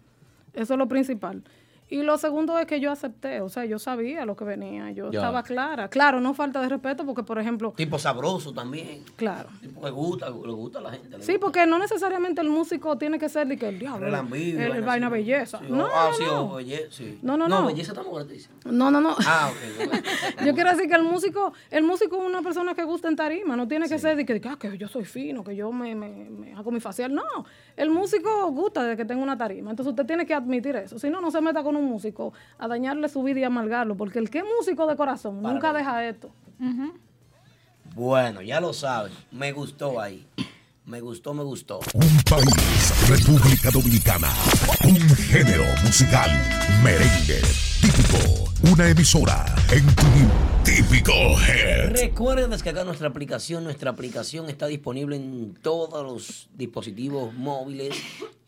Eso 0.53 0.73
es 0.73 0.77
lo 0.79 0.87
principal. 0.87 1.43
Y 1.89 2.01
lo 2.01 2.17
segundo 2.17 2.57
es 2.57 2.65
que 2.65 2.79
yo 2.79 2.91
acepté, 2.91 3.41
o 3.41 3.49
sea, 3.49 3.65
yo 3.65 3.77
sabía 3.77 4.25
lo 4.25 4.35
que 4.35 4.43
venía, 4.45 4.89
yo 4.91 5.11
Ya. 5.11 5.19
estaba 5.19 5.43
clara. 5.43 5.89
Claro, 5.89 6.19
no 6.21 6.33
falta 6.33 6.59
de 6.61 6.69
respeto 6.69 7.05
porque, 7.05 7.21
por 7.23 7.37
ejemplo, 7.37 7.73
Tipo 7.77 7.99
sabroso 7.99 8.51
también. 8.53 9.03
claro. 9.15 9.49
Tipo 9.61 9.81
que 9.81 9.89
gusta, 9.91 10.29
le 10.29 10.35
gusta 10.53 10.79
a 10.79 10.81
la 10.81 10.91
gente. 10.91 11.21
Sí, 11.21 11.37
porque 11.39 11.67
no 11.67 11.77
necesariamente 11.77 12.41
el 12.41 12.49
músico 12.49 12.97
tiene 12.97 13.19
que 13.19 13.29
ser 13.29 13.47
de 13.47 13.57
que 13.57 13.67
el 13.69 13.77
diablo, 13.79 14.07
el, 14.07 14.59
el 14.59 14.81
vaina 14.81 15.09
belleza. 15.09 15.59
Sí, 15.59 15.65
no, 15.69 15.85
ah, 15.93 16.07
no, 16.09 16.15
sí, 16.17 16.23
no. 16.25 16.41
o 16.45 16.59
belle- 16.61 16.89
sí. 16.89 17.19
No, 17.21 17.37
no, 17.37 17.47
No, 17.47 17.61
no. 17.61 17.67
belleza 17.67 17.91
estamos 17.91 18.13
gratis. 18.15 18.49
No, 18.65 18.89
no, 18.89 18.99
no. 18.99 19.15
Ah, 19.27 19.51
ok. 19.51 19.93
Yo 20.45 20.53
quiero 20.55 20.71
decir 20.71 20.87
que 20.89 20.95
el 20.95 21.03
músico, 21.03 21.53
el 21.69 21.83
músico 21.83 22.19
es 22.21 22.27
una 22.27 22.41
persona 22.41 22.73
que 22.73 22.83
gusta 22.83 23.07
en 23.07 23.15
tarima, 23.15 23.55
no 23.55 23.67
tiene 23.67 23.87
que 23.87 23.99
ser 23.99 24.15
de 24.15 24.25
que, 24.25 24.41
ah, 24.49 24.57
que 24.59 24.77
yo 24.77 24.87
soy 24.87 25.05
fino, 25.05 25.43
que 25.43 25.55
yo 25.55 25.71
me, 25.71 25.93
me, 25.95 26.09
me 26.29 26.53
hago 26.53 26.71
mi 26.71 26.79
facial. 26.79 27.13
No, 27.13 27.23
el 27.77 27.89
músico 27.89 28.51
gusta 28.51 28.83
de 28.83 28.95
que 28.97 29.05
tenga 29.05 29.23
una 29.23 29.37
tarima. 29.37 29.71
Entonces 29.71 29.91
usted 29.91 30.05
tiene 30.05 30.25
que 30.25 30.33
admitir 30.33 30.75
eso. 30.75 30.99
Si 30.99 31.09
no, 31.09 31.21
no 31.21 31.31
se 31.31 31.41
meta 31.41 31.63
con 31.63 31.75
un 31.75 31.85
músico 31.85 32.33
a 32.57 32.67
dañarle 32.67 33.09
su 33.09 33.23
vida 33.23 33.39
y 33.39 33.43
amargarlo, 33.43 33.95
porque 33.95 34.19
el 34.19 34.29
que 34.29 34.39
es 34.39 34.45
músico 34.57 34.87
de 34.87 34.95
corazón 34.95 35.41
nunca 35.41 35.73
deja 35.73 36.05
esto. 36.07 36.31
Bueno, 37.95 38.41
ya 38.41 38.59
lo 38.59 38.73
saben. 38.73 39.11
Me 39.31 39.51
gustó 39.51 39.99
ahí. 39.99 40.25
Me 40.85 40.99
gustó, 40.99 41.33
me 41.33 41.43
gustó. 41.43 41.79
Un 41.93 42.17
país, 42.29 43.07
República 43.07 43.71
Dominicana. 43.71 44.27
Un 44.83 44.99
género 45.15 45.63
musical, 45.81 46.29
merengue, 46.83 47.39
Una 48.71 48.89
emisora 48.89 49.45
en 49.71 49.85
tu 49.95 50.03
típico 50.63 51.11
head. 51.41 51.91
Recuerden 51.91 52.49
descargar 52.49 52.85
nuestra 52.85 53.07
aplicación. 53.09 53.63
Nuestra 53.65 53.91
aplicación 53.91 54.49
está 54.49 54.67
disponible 54.67 55.15
en 55.17 55.53
todos 55.61 56.03
los 56.03 56.49
dispositivos 56.55 57.33
móviles. 57.33 57.95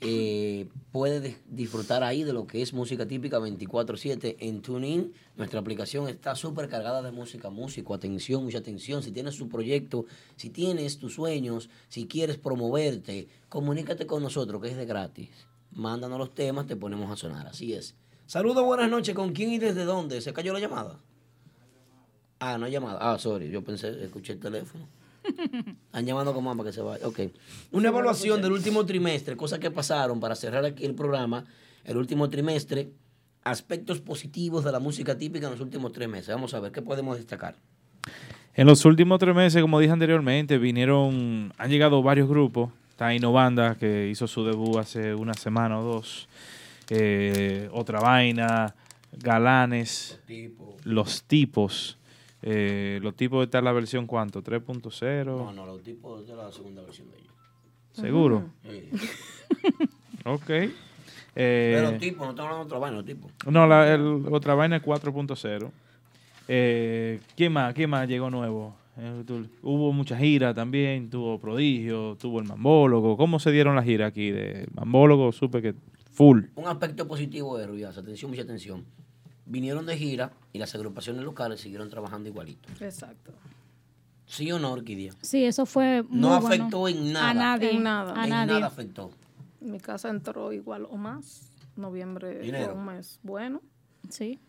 Eh, 0.01 0.67
puede 0.91 1.21
dis- 1.21 1.37
disfrutar 1.49 2.03
ahí 2.03 2.23
de 2.23 2.31
lo 2.31 2.47
que 2.47 2.61
es 2.61 2.73
música 2.73 3.05
típica 3.07 3.39
24/7 3.39 4.37
en 4.39 4.61
TuneIn. 4.61 5.13
Nuestra 5.35 5.59
aplicación 5.59 6.07
está 6.07 6.35
súper 6.35 6.69
cargada 6.69 7.01
de 7.01 7.11
música, 7.11 7.49
músico. 7.49 7.93
Atención, 7.93 8.43
mucha 8.45 8.59
atención. 8.59 9.03
Si 9.03 9.11
tienes 9.11 9.37
tu 9.37 9.49
proyecto, 9.49 10.05
si 10.37 10.49
tienes 10.49 10.97
tus 10.97 11.15
sueños, 11.15 11.69
si 11.89 12.07
quieres 12.07 12.37
promoverte, 12.37 13.27
comunícate 13.49 14.05
con 14.07 14.23
nosotros 14.23 14.61
que 14.61 14.69
es 14.69 14.77
de 14.77 14.85
gratis. 14.85 15.29
Mándanos 15.71 16.17
los 16.19 16.33
temas, 16.33 16.67
te 16.67 16.77
ponemos 16.77 17.11
a 17.11 17.17
sonar. 17.17 17.47
Así 17.47 17.73
es. 17.73 17.95
Saludos, 18.27 18.65
buenas 18.65 18.89
noches. 18.89 19.13
¿Con 19.13 19.33
quién 19.33 19.51
y 19.51 19.59
desde 19.59 19.85
dónde? 19.85 20.19
¿Se 20.19 20.33
cayó 20.33 20.51
la 20.51 20.59
llamada? 20.59 20.97
Ah, 22.39 22.57
no 22.57 22.65
hay 22.65 22.71
llamada. 22.71 22.97
Ah, 22.99 23.19
sorry. 23.19 23.49
Yo 23.49 23.63
pensé, 23.63 24.03
escuché 24.03 24.33
el 24.33 24.39
teléfono. 24.39 24.87
Han 25.91 26.05
llamado 26.05 26.33
con 26.33 26.43
más 26.43 26.57
para 26.57 26.69
que 26.69 26.73
se 26.73 26.81
vaya. 26.81 27.07
Ok. 27.07 27.19
Una 27.71 27.89
evaluación 27.89 28.41
del 28.41 28.51
último 28.51 28.85
trimestre, 28.85 29.37
cosas 29.37 29.59
que 29.59 29.69
pasaron 29.69 30.19
para 30.19 30.35
cerrar 30.35 30.65
aquí 30.65 30.85
el 30.85 30.95
programa. 30.95 31.45
El 31.83 31.97
último 31.97 32.29
trimestre, 32.29 32.89
aspectos 33.43 34.01
positivos 34.01 34.63
de 34.63 34.71
la 34.71 34.79
música 34.79 35.15
típica 35.17 35.45
en 35.45 35.51
los 35.51 35.61
últimos 35.61 35.91
tres 35.91 36.09
meses. 36.09 36.33
Vamos 36.33 36.53
a 36.55 36.59
ver 36.59 36.71
qué 36.71 36.81
podemos 36.81 37.17
destacar. 37.17 37.55
En 38.55 38.65
los 38.65 38.85
últimos 38.85 39.19
tres 39.19 39.35
meses, 39.35 39.61
como 39.61 39.79
dije 39.79 39.93
anteriormente, 39.93 40.57
vinieron, 40.57 41.53
han 41.57 41.69
llegado 41.69 42.01
varios 42.01 42.27
grupos. 42.27 42.71
Está 42.89 43.13
Innovanda, 43.13 43.75
que 43.75 44.07
hizo 44.09 44.25
su 44.25 44.45
debut 44.45 44.77
hace 44.77 45.13
una 45.13 45.33
semana 45.35 45.79
o 45.79 45.83
dos. 45.83 46.27
Eh, 46.89 47.69
Otra 47.71 47.99
Vaina, 47.99 48.75
Galanes, 49.17 50.19
Los 50.83 51.23
Tipos. 51.23 51.97
Eh, 52.47 52.99
los 53.01 53.15
tipos 53.15 53.43
está 53.43 53.57
en 53.57 53.65
la 53.65 53.71
versión 53.71 54.05
cuánto, 54.05 54.43
3.0. 54.43 55.25
No, 55.25 55.51
no, 55.51 55.65
los 55.65 55.81
tipos 55.81 56.27
de 56.27 56.35
la 56.35 56.51
segunda 56.51 56.83
versión 56.83 57.09
de 57.09 57.17
ellos. 57.17 57.33
¿Seguro? 57.93 58.49
Sí. 58.63 58.89
Ok. 60.27 60.45
Pero 60.47 60.71
Eh, 61.35 61.79
los 61.83 61.97
tipos, 61.99 62.25
no 62.25 62.31
estamos 62.31 62.51
hablando 62.51 62.63
de 62.63 62.65
otra 62.65 62.79
vaina, 62.79 62.97
los 62.97 63.05
tipos. 63.05 63.31
no, 63.47 63.67
la, 63.67 63.93
el- 63.93 64.25
Otra 64.31 64.55
Vaina 64.55 64.77
es 64.77 64.83
4.0. 64.83 65.71
Eh, 66.47 67.19
¿Quién 67.35 67.51
más? 67.53 67.73
¿Quién 67.73 67.89
más 67.89 68.07
llegó 68.07 68.29
nuevo? 68.29 68.75
Eh, 68.97 69.23
tú- 69.27 69.47
hubo 69.61 69.91
mucha 69.91 70.17
gira 70.17 70.53
también, 70.53 71.09
tuvo 71.09 71.39
Prodigio, 71.39 72.15
tuvo 72.19 72.39
el 72.39 72.47
Mambólogo. 72.47 73.17
¿Cómo 73.17 73.39
se 73.39 73.51
dieron 73.51 73.75
las 73.75 73.85
giras 73.85 74.07
aquí? 74.09 74.31
De 74.31 74.67
Mambólogo 74.73 75.31
supe 75.31 75.61
que 75.61 75.75
full. 76.15 76.45
Un 76.55 76.67
aspecto 76.67 77.07
positivo 77.07 77.57
de 77.57 77.67
Ruidazo, 77.67 77.99
atención, 77.99 78.31
mucha 78.31 78.43
atención. 78.43 78.85
Vinieron 79.45 79.85
de 79.85 79.95
gira 79.97 80.31
y 80.53 80.57
las 80.57 80.73
agrupaciones 80.73 81.23
locales 81.23 81.61
siguieron 81.61 81.89
trabajando 81.89 82.29
igualito. 82.29 82.67
Exacto. 82.79 83.31
¿Sí 84.25 84.51
o 84.51 84.57
no, 84.57 84.71
Orquídea? 84.71 85.13
Sí, 85.21 85.43
eso 85.45 85.67
fue 85.67 86.01
muy 86.01 86.19
No 86.19 86.29
bueno. 86.41 86.47
afectó 86.47 86.87
en 86.87 87.13
nada. 87.13 87.29
A 87.29 87.33
nadie. 87.35 87.71
En 87.71 87.83
nada. 87.83 88.19
A 88.19 88.23
en 88.23 88.29
nadie. 88.31 88.53
nada 88.55 88.65
afectó. 88.67 89.11
Mi 89.61 89.79
casa 89.79 90.09
entró 90.09 90.51
igual 90.51 90.87
o 90.89 90.97
más. 90.97 91.51
Noviembre 91.75 92.39
Dinero. 92.39 92.71
fue 92.71 92.73
un 92.75 92.85
mes 92.85 93.19
bueno. 93.21 93.61
Sí. 94.09 94.39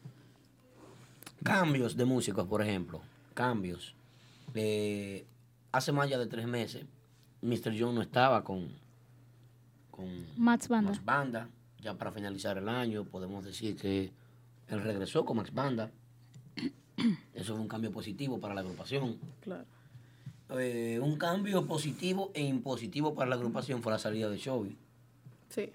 Cambios 1.43 1.97
de 1.97 2.05
músicos, 2.05 2.47
por 2.47 2.63
ejemplo. 2.63 3.03
Cambios. 3.35 3.95
Eh, 4.55 5.27
hace 5.73 5.93
más 5.93 6.09
ya 6.09 6.19
de 6.19 6.27
tres 6.27 6.47
meses, 6.47 6.87
Mr. 7.43 7.75
John 7.79 7.95
no 7.95 8.01
estaba 8.03 8.43
con, 8.45 8.69
con 9.91 10.07
Max 10.39 10.69
Banda. 10.69 10.93
Max 10.93 11.05
Banda. 11.05 11.49
Ya 11.87 11.95
para 11.95 12.11
finalizar 12.11 12.59
el 12.59 12.69
año, 12.69 13.05
podemos 13.05 13.45
decir 13.45 13.77
que 13.77 14.11
él 14.67 14.83
regresó 14.83 15.25
con 15.25 15.37
Max 15.37 15.55
Banda. 15.55 15.93
Eso 17.33 17.53
fue 17.53 17.63
un 17.63 17.69
cambio 17.69 17.93
positivo 17.93 18.41
para 18.41 18.55
la 18.55 18.63
agrupación. 18.63 19.21
Claro. 19.41 19.65
Eh, 20.59 20.99
un 21.01 21.17
cambio 21.17 21.65
positivo 21.65 22.33
e 22.35 22.43
impositivo 22.43 23.15
para 23.15 23.31
la 23.31 23.37
agrupación 23.37 23.85
fue 23.85 23.93
la 23.93 24.01
salida 24.01 24.29
de 24.29 24.37
Chovy. 24.37 24.77
Sí. 25.49 25.71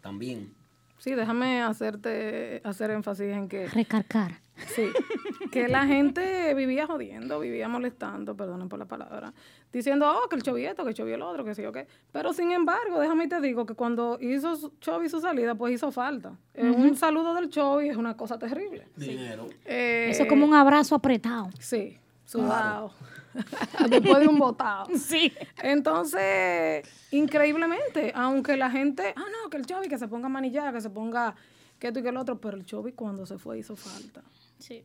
También. 0.00 0.54
Sí, 0.96 1.12
déjame 1.12 1.60
hacerte 1.60 2.62
hacer 2.64 2.90
énfasis 2.92 3.26
en 3.26 3.50
que 3.50 3.68
Recargar. 3.68 4.40
sí, 4.74 4.84
que 5.50 5.68
la 5.68 5.86
gente 5.86 6.54
vivía 6.54 6.86
jodiendo, 6.86 7.40
vivía 7.40 7.68
molestando, 7.68 8.36
perdonen 8.36 8.68
por 8.68 8.78
la 8.78 8.86
palabra, 8.86 9.32
diciendo, 9.72 10.10
oh, 10.10 10.28
que 10.28 10.36
el 10.36 10.42
chovieto, 10.42 10.82
que 10.84 10.90
el 10.90 10.94
chovi 10.94 11.12
el 11.12 11.22
otro, 11.22 11.44
que 11.44 11.54
sí 11.54 11.64
o 11.64 11.72
qué. 11.72 11.86
Pero 12.12 12.32
sin 12.32 12.52
embargo, 12.52 12.98
déjame 12.98 13.24
y 13.24 13.28
te 13.28 13.40
digo 13.40 13.66
que 13.66 13.74
cuando 13.74 14.18
hizo 14.20 14.72
Chovy 14.80 15.08
su 15.08 15.20
salida, 15.20 15.54
pues 15.54 15.74
hizo 15.74 15.90
falta. 15.90 16.36
Eh. 16.54 16.68
Un 16.68 16.96
saludo 16.96 17.34
del 17.34 17.48
Chovy 17.48 17.88
es 17.88 17.96
una 17.96 18.16
cosa 18.16 18.38
terrible. 18.38 18.88
Dinero. 18.96 19.46
Eh, 19.64 20.08
Eso 20.10 20.22
es 20.24 20.28
como 20.28 20.46
un 20.46 20.54
abrazo 20.54 20.94
apretado. 20.94 21.50
Sí, 21.58 21.98
sudado. 22.24 22.92
Después 23.90 24.20
de 24.20 24.28
un 24.28 24.38
botado. 24.38 24.86
Sí. 24.96 25.32
Entonces, 25.62 26.88
increíblemente, 27.10 28.12
aunque 28.14 28.56
la 28.56 28.70
gente, 28.70 29.12
ah, 29.16 29.24
no, 29.42 29.50
que 29.50 29.56
el 29.58 29.66
Chovy 29.66 29.88
que 29.88 29.98
se 29.98 30.08
ponga 30.08 30.26
a 30.26 30.30
manillar, 30.30 30.72
que 30.72 30.80
se 30.80 30.90
ponga 30.90 31.34
que 31.78 31.88
esto 31.88 32.00
y 32.00 32.02
que 32.02 32.08
el 32.08 32.16
otro, 32.16 32.40
pero 32.40 32.56
el 32.56 32.64
Chovy 32.64 32.92
cuando 32.92 33.26
se 33.26 33.38
fue 33.38 33.58
hizo 33.58 33.76
falta. 33.76 34.22
Sí. 34.58 34.84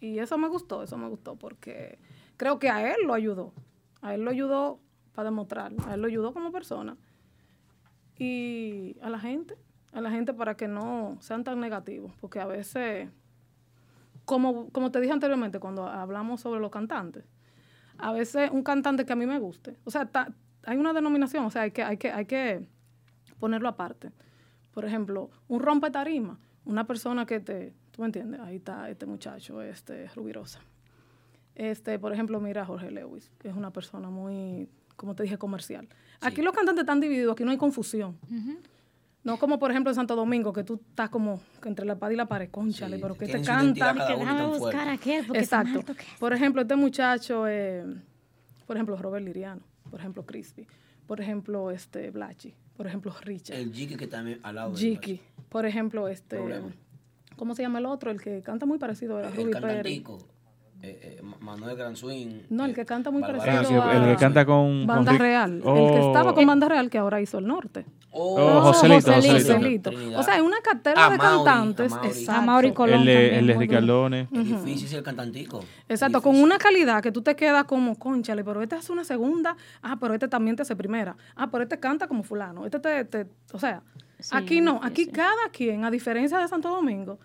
Y 0.00 0.18
eso 0.18 0.38
me 0.38 0.48
gustó, 0.48 0.82
eso 0.82 0.96
me 0.96 1.08
gustó, 1.08 1.36
porque 1.36 1.98
creo 2.36 2.58
que 2.58 2.70
a 2.70 2.94
él 2.94 3.06
lo 3.06 3.12
ayudó. 3.12 3.52
A 4.00 4.14
él 4.14 4.22
lo 4.22 4.30
ayudó 4.30 4.80
para 5.14 5.26
demostrar, 5.26 5.72
a 5.86 5.94
él 5.94 6.00
lo 6.00 6.06
ayudó 6.06 6.32
como 6.32 6.50
persona. 6.50 6.96
Y 8.18 8.96
a 9.02 9.10
la 9.10 9.18
gente, 9.18 9.56
a 9.92 10.00
la 10.00 10.10
gente 10.10 10.32
para 10.32 10.56
que 10.56 10.68
no 10.68 11.18
sean 11.20 11.44
tan 11.44 11.60
negativos, 11.60 12.12
porque 12.20 12.40
a 12.40 12.46
veces, 12.46 13.08
como, 14.24 14.70
como 14.70 14.90
te 14.90 15.00
dije 15.00 15.12
anteriormente, 15.12 15.60
cuando 15.60 15.86
hablamos 15.86 16.40
sobre 16.40 16.60
los 16.60 16.70
cantantes, 16.70 17.24
a 17.98 18.12
veces 18.12 18.50
un 18.50 18.62
cantante 18.62 19.04
que 19.04 19.12
a 19.12 19.16
mí 19.16 19.26
me 19.26 19.38
guste, 19.38 19.76
o 19.84 19.90
sea, 19.90 20.08
hay 20.64 20.78
una 20.78 20.92
denominación, 20.92 21.44
o 21.44 21.50
sea, 21.50 21.62
hay 21.62 21.70
que, 21.70 21.82
hay 21.82 21.96
que, 21.96 22.10
hay 22.10 22.26
que 22.26 22.66
ponerlo 23.38 23.68
aparte. 23.68 24.12
Por 24.72 24.84
ejemplo, 24.84 25.30
un 25.48 25.60
rompe 25.60 25.90
tarima, 25.90 26.38
una 26.64 26.86
persona 26.86 27.26
que 27.26 27.40
te, 27.40 27.74
tú 27.90 28.02
me 28.02 28.06
entiendes, 28.06 28.40
ahí 28.40 28.56
está 28.56 28.88
este 28.90 29.06
muchacho, 29.06 29.62
este 29.62 30.08
Rubirosa. 30.14 30.60
Este, 31.54 31.98
por 31.98 32.12
ejemplo, 32.12 32.40
mira 32.40 32.62
a 32.62 32.64
Jorge 32.64 32.90
Lewis, 32.90 33.30
que 33.38 33.48
es 33.48 33.54
una 33.54 33.70
persona 33.72 34.08
muy, 34.08 34.68
como 34.96 35.14
te 35.14 35.24
dije, 35.24 35.36
comercial. 35.36 35.88
Aquí 36.20 36.42
los 36.42 36.54
cantantes 36.54 36.82
están 36.82 37.00
divididos, 37.00 37.32
aquí 37.32 37.44
no 37.44 37.50
hay 37.50 37.58
confusión. 37.58 38.18
No 39.22 39.38
como 39.38 39.58
por 39.58 39.70
ejemplo 39.70 39.90
en 39.90 39.94
Santo 39.94 40.16
Domingo, 40.16 40.52
que 40.52 40.64
tú 40.64 40.80
estás 40.88 41.10
como 41.10 41.40
que 41.60 41.68
entre 41.68 41.84
la 41.84 41.92
espada 41.92 42.12
y 42.12 42.16
la 42.16 42.26
pared, 42.26 42.48
conchale, 42.50 42.98
pero 42.98 43.14
que 43.14 43.26
te 43.26 43.42
canta. 43.42 43.92
y 43.94 43.98
tan 43.98 44.48
buscar 44.48 44.58
fuerte. 44.58 44.90
aquel, 44.90 45.26
porque 45.26 45.40
Exacto. 45.40 45.84
que 45.94 46.04
Por 46.18 46.32
ejemplo, 46.32 46.62
este 46.62 46.76
muchacho, 46.76 47.46
eh, 47.46 47.84
por 48.66 48.76
ejemplo, 48.76 48.96
Robert 48.96 49.24
Liriano, 49.24 49.60
por 49.90 50.00
ejemplo, 50.00 50.24
Crispy, 50.24 50.66
por 51.06 51.20
ejemplo, 51.20 51.70
este 51.70 52.10
Blachi, 52.10 52.54
por 52.74 52.86
ejemplo, 52.86 53.14
Richard. 53.20 53.58
El 53.58 53.74
Jiki 53.74 53.96
que 53.96 54.06
también 54.06 54.40
al 54.42 54.54
lado 54.54 54.72
de 54.72 54.78
Jiki, 54.78 55.20
por 55.50 55.66
ejemplo, 55.66 56.08
este, 56.08 56.36
Problema. 56.36 56.72
¿Cómo 57.40 57.54
se 57.56 57.62
llama 57.62 57.80
el 57.80 57.86
otro? 57.86 58.10
El 58.12 58.20
que 58.20 58.40
canta 58.42 58.66
muy 58.66 58.78
parecido 58.78 59.16
a 59.16 59.22
el 59.26 59.32
Ruby 59.34 59.50
Pérez. 59.50 59.60
cantantico. 59.62 60.18
eh, 60.82 61.18
eh, 61.18 61.22
Ma- 61.22 61.36
Manuel 61.40 61.76
Gran 61.76 61.94
Swing. 61.94 62.44
No, 62.48 62.64
el 62.64 62.74
que 62.74 62.86
canta 62.86 63.10
muy 63.10 63.20
parecido 63.20 63.82
Ah, 63.82 63.90
que- 63.90 63.96
el 63.98 64.04
que 64.04 64.16
canta 64.16 64.46
con- 64.46 64.86
Banda 64.86 65.10
con 65.12 65.18
Real. 65.20 65.52
El 65.56 65.62
que 65.62 65.68
Oh. 65.68 66.06
estaba 66.08 66.34
con 66.34 66.46
Banda 66.46 66.68
Real 66.70 66.88
que 66.88 66.96
ahora 66.96 67.20
hizo 67.20 67.36
el 67.36 67.46
norte. 67.46 67.84
Oh, 68.12 68.62
Joselito, 68.62 69.12
Joselito. 69.12 69.90
Joselito. 69.90 69.90
O 70.18 70.22
sea, 70.22 70.34
hay 70.36 70.40
una 70.40 70.56
cartera 70.62 71.04
A 71.06 71.10
de 71.10 71.18
cantantes. 71.18 71.92
a 72.30 72.40
Mauri. 72.40 72.68
Exacto. 72.68 72.74
Colón 72.74 73.02
El 73.02 73.08
el 73.10 73.44
bien. 73.46 73.58
Ricardone. 73.60 74.28
Es 74.32 74.44
difícil 74.64 74.88
ser 74.88 75.02
cantantico. 75.02 75.60
Exacto, 75.86 76.22
con 76.22 76.34
una 76.36 76.56
calidad 76.56 77.02
que 77.02 77.12
tú 77.12 77.20
te 77.20 77.36
quedas 77.36 77.64
como, 77.64 77.96
conchale, 77.98 78.42
pero 78.42 78.62
este 78.62 78.76
hace 78.76 78.90
una 78.90 79.04
segunda, 79.04 79.58
ah, 79.82 79.98
pero 80.00 80.14
este 80.14 80.28
también 80.28 80.56
te 80.56 80.62
hace 80.62 80.76
primera, 80.76 81.14
ah, 81.36 81.50
pero 81.50 81.62
este 81.64 81.78
canta 81.78 82.08
como 82.08 82.22
fulano, 82.22 82.64
este 82.64 82.78
te, 82.80 83.04
te- 83.04 83.26
o 83.52 83.58
sea, 83.58 83.82
Sí, 84.18 84.30
aquí 84.34 84.60
no, 84.62 84.72
sí, 84.74 84.78
aquí 84.84 85.04
sí. 85.04 85.10
cada 85.12 85.48
quien, 85.52 85.84
a 85.84 85.90
diferencia 85.90 86.38
de 86.38 86.48
Santo 86.48 86.68
Domingo, 86.70 87.18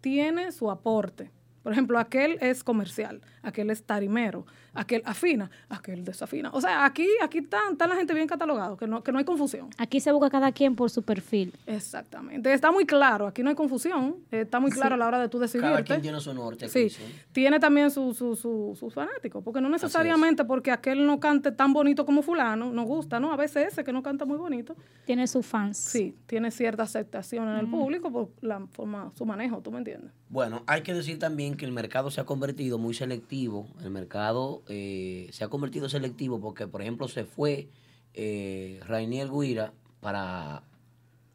tiene 0.00 0.52
su 0.52 0.70
aporte. 0.70 1.30
Por 1.62 1.72
ejemplo, 1.72 1.98
aquel 1.98 2.38
es 2.40 2.64
comercial, 2.64 3.20
aquel 3.42 3.70
es 3.70 3.84
tarimero, 3.84 4.46
aquel 4.78 5.02
afina, 5.04 5.50
aquel 5.68 6.04
desafina. 6.04 6.50
O 6.52 6.60
sea, 6.60 6.84
aquí, 6.84 7.06
aquí 7.22 7.38
están, 7.38 7.72
está 7.72 7.86
la 7.86 7.96
gente 7.96 8.14
bien 8.14 8.26
catalogado, 8.26 8.76
que 8.76 8.86
no, 8.86 9.02
que 9.02 9.12
no 9.12 9.18
hay 9.18 9.24
confusión. 9.24 9.68
Aquí 9.78 10.00
se 10.00 10.12
busca 10.12 10.30
cada 10.30 10.52
quien 10.52 10.74
por 10.76 10.90
su 10.90 11.02
perfil. 11.02 11.52
Exactamente. 11.66 12.52
Está 12.52 12.70
muy 12.70 12.84
claro, 12.86 13.26
aquí 13.26 13.42
no 13.42 13.50
hay 13.50 13.56
confusión, 13.56 14.16
está 14.30 14.60
muy 14.60 14.70
claro 14.70 14.88
Sí. 14.90 14.94
a 14.94 14.96
la 14.96 15.06
hora 15.06 15.20
de 15.20 15.28
tú 15.28 15.38
decidirte. 15.38 15.72
Cada 15.72 15.84
quien 15.84 16.02
tiene 16.02 16.20
su 16.20 16.32
norte. 16.34 16.66
aquí, 16.66 16.72
Sí, 16.72 16.90
sí. 16.90 17.02
tiene 17.32 17.58
también 17.60 17.90
sus 17.90 18.16
su, 18.16 18.34
su, 18.36 18.76
sus 18.78 18.92
fanáticos, 18.94 19.42
porque 19.44 19.60
no 19.60 19.68
necesariamente 19.68 20.44
porque 20.44 20.70
aquel 20.70 21.06
no 21.06 21.20
cante 21.20 21.52
tan 21.52 21.72
bonito 21.72 22.04
como 22.06 22.22
fulano, 22.22 22.72
nos 22.72 22.86
gusta, 22.86 23.20
¿no? 23.20 23.32
A 23.32 23.36
veces 23.36 23.68
ese 23.72 23.84
que 23.84 23.92
no 23.92 24.02
canta 24.02 24.24
muy 24.24 24.36
bonito, 24.38 24.76
Tiene 25.04 25.26
sus 25.26 25.46
fans. 25.46 25.76
sí, 25.78 26.16
tiene 26.26 26.50
cierta 26.50 26.82
aceptación 26.84 27.48
en 27.48 27.56
el 27.56 27.68
público 27.68 28.10
por 28.10 28.30
la 28.40 28.66
forma, 28.72 29.12
su 29.16 29.24
manejo, 29.26 29.60
¿tú 29.60 29.70
me 29.70 29.78
entiendes? 29.78 30.10
Bueno, 30.30 30.62
hay 30.66 30.82
que 30.82 30.92
decir 30.92 31.18
también 31.18 31.56
que 31.56 31.64
el 31.64 31.72
mercado 31.72 32.10
se 32.10 32.20
ha 32.20 32.24
convertido 32.24 32.76
muy 32.78 32.92
selectivo. 32.92 33.66
El 33.82 33.90
mercado 33.90 34.62
eh, 34.68 35.28
se 35.32 35.44
ha 35.44 35.48
convertido 35.48 35.88
selectivo 35.88 36.40
porque, 36.40 36.66
por 36.66 36.82
ejemplo, 36.82 37.08
se 37.08 37.24
fue 37.24 37.68
eh, 38.14 38.80
Rainier 38.86 39.28
Guira 39.30 39.72
para 40.00 40.62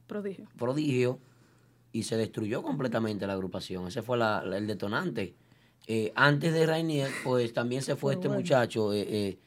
Prodigio. 0.07 0.47
Prodigio 0.57 1.19
y 1.91 2.03
se 2.03 2.17
destruyó 2.17 2.61
completamente 2.63 3.25
la 3.27 3.33
agrupación. 3.33 3.87
Ese 3.87 4.01
fue 4.01 4.17
la- 4.17 4.43
la- 4.43 4.57
el 4.57 4.67
detonante. 4.67 5.35
Eh, 5.87 6.11
antes 6.15 6.53
de 6.53 6.65
Rainier, 6.65 7.09
pues 7.23 7.53
también 7.53 7.81
se 7.81 7.95
fue 7.95 8.13
este 8.13 8.27
bueno. 8.27 8.41
muchacho 8.41 8.93
eh, 8.93 9.05
eh, 9.07 9.37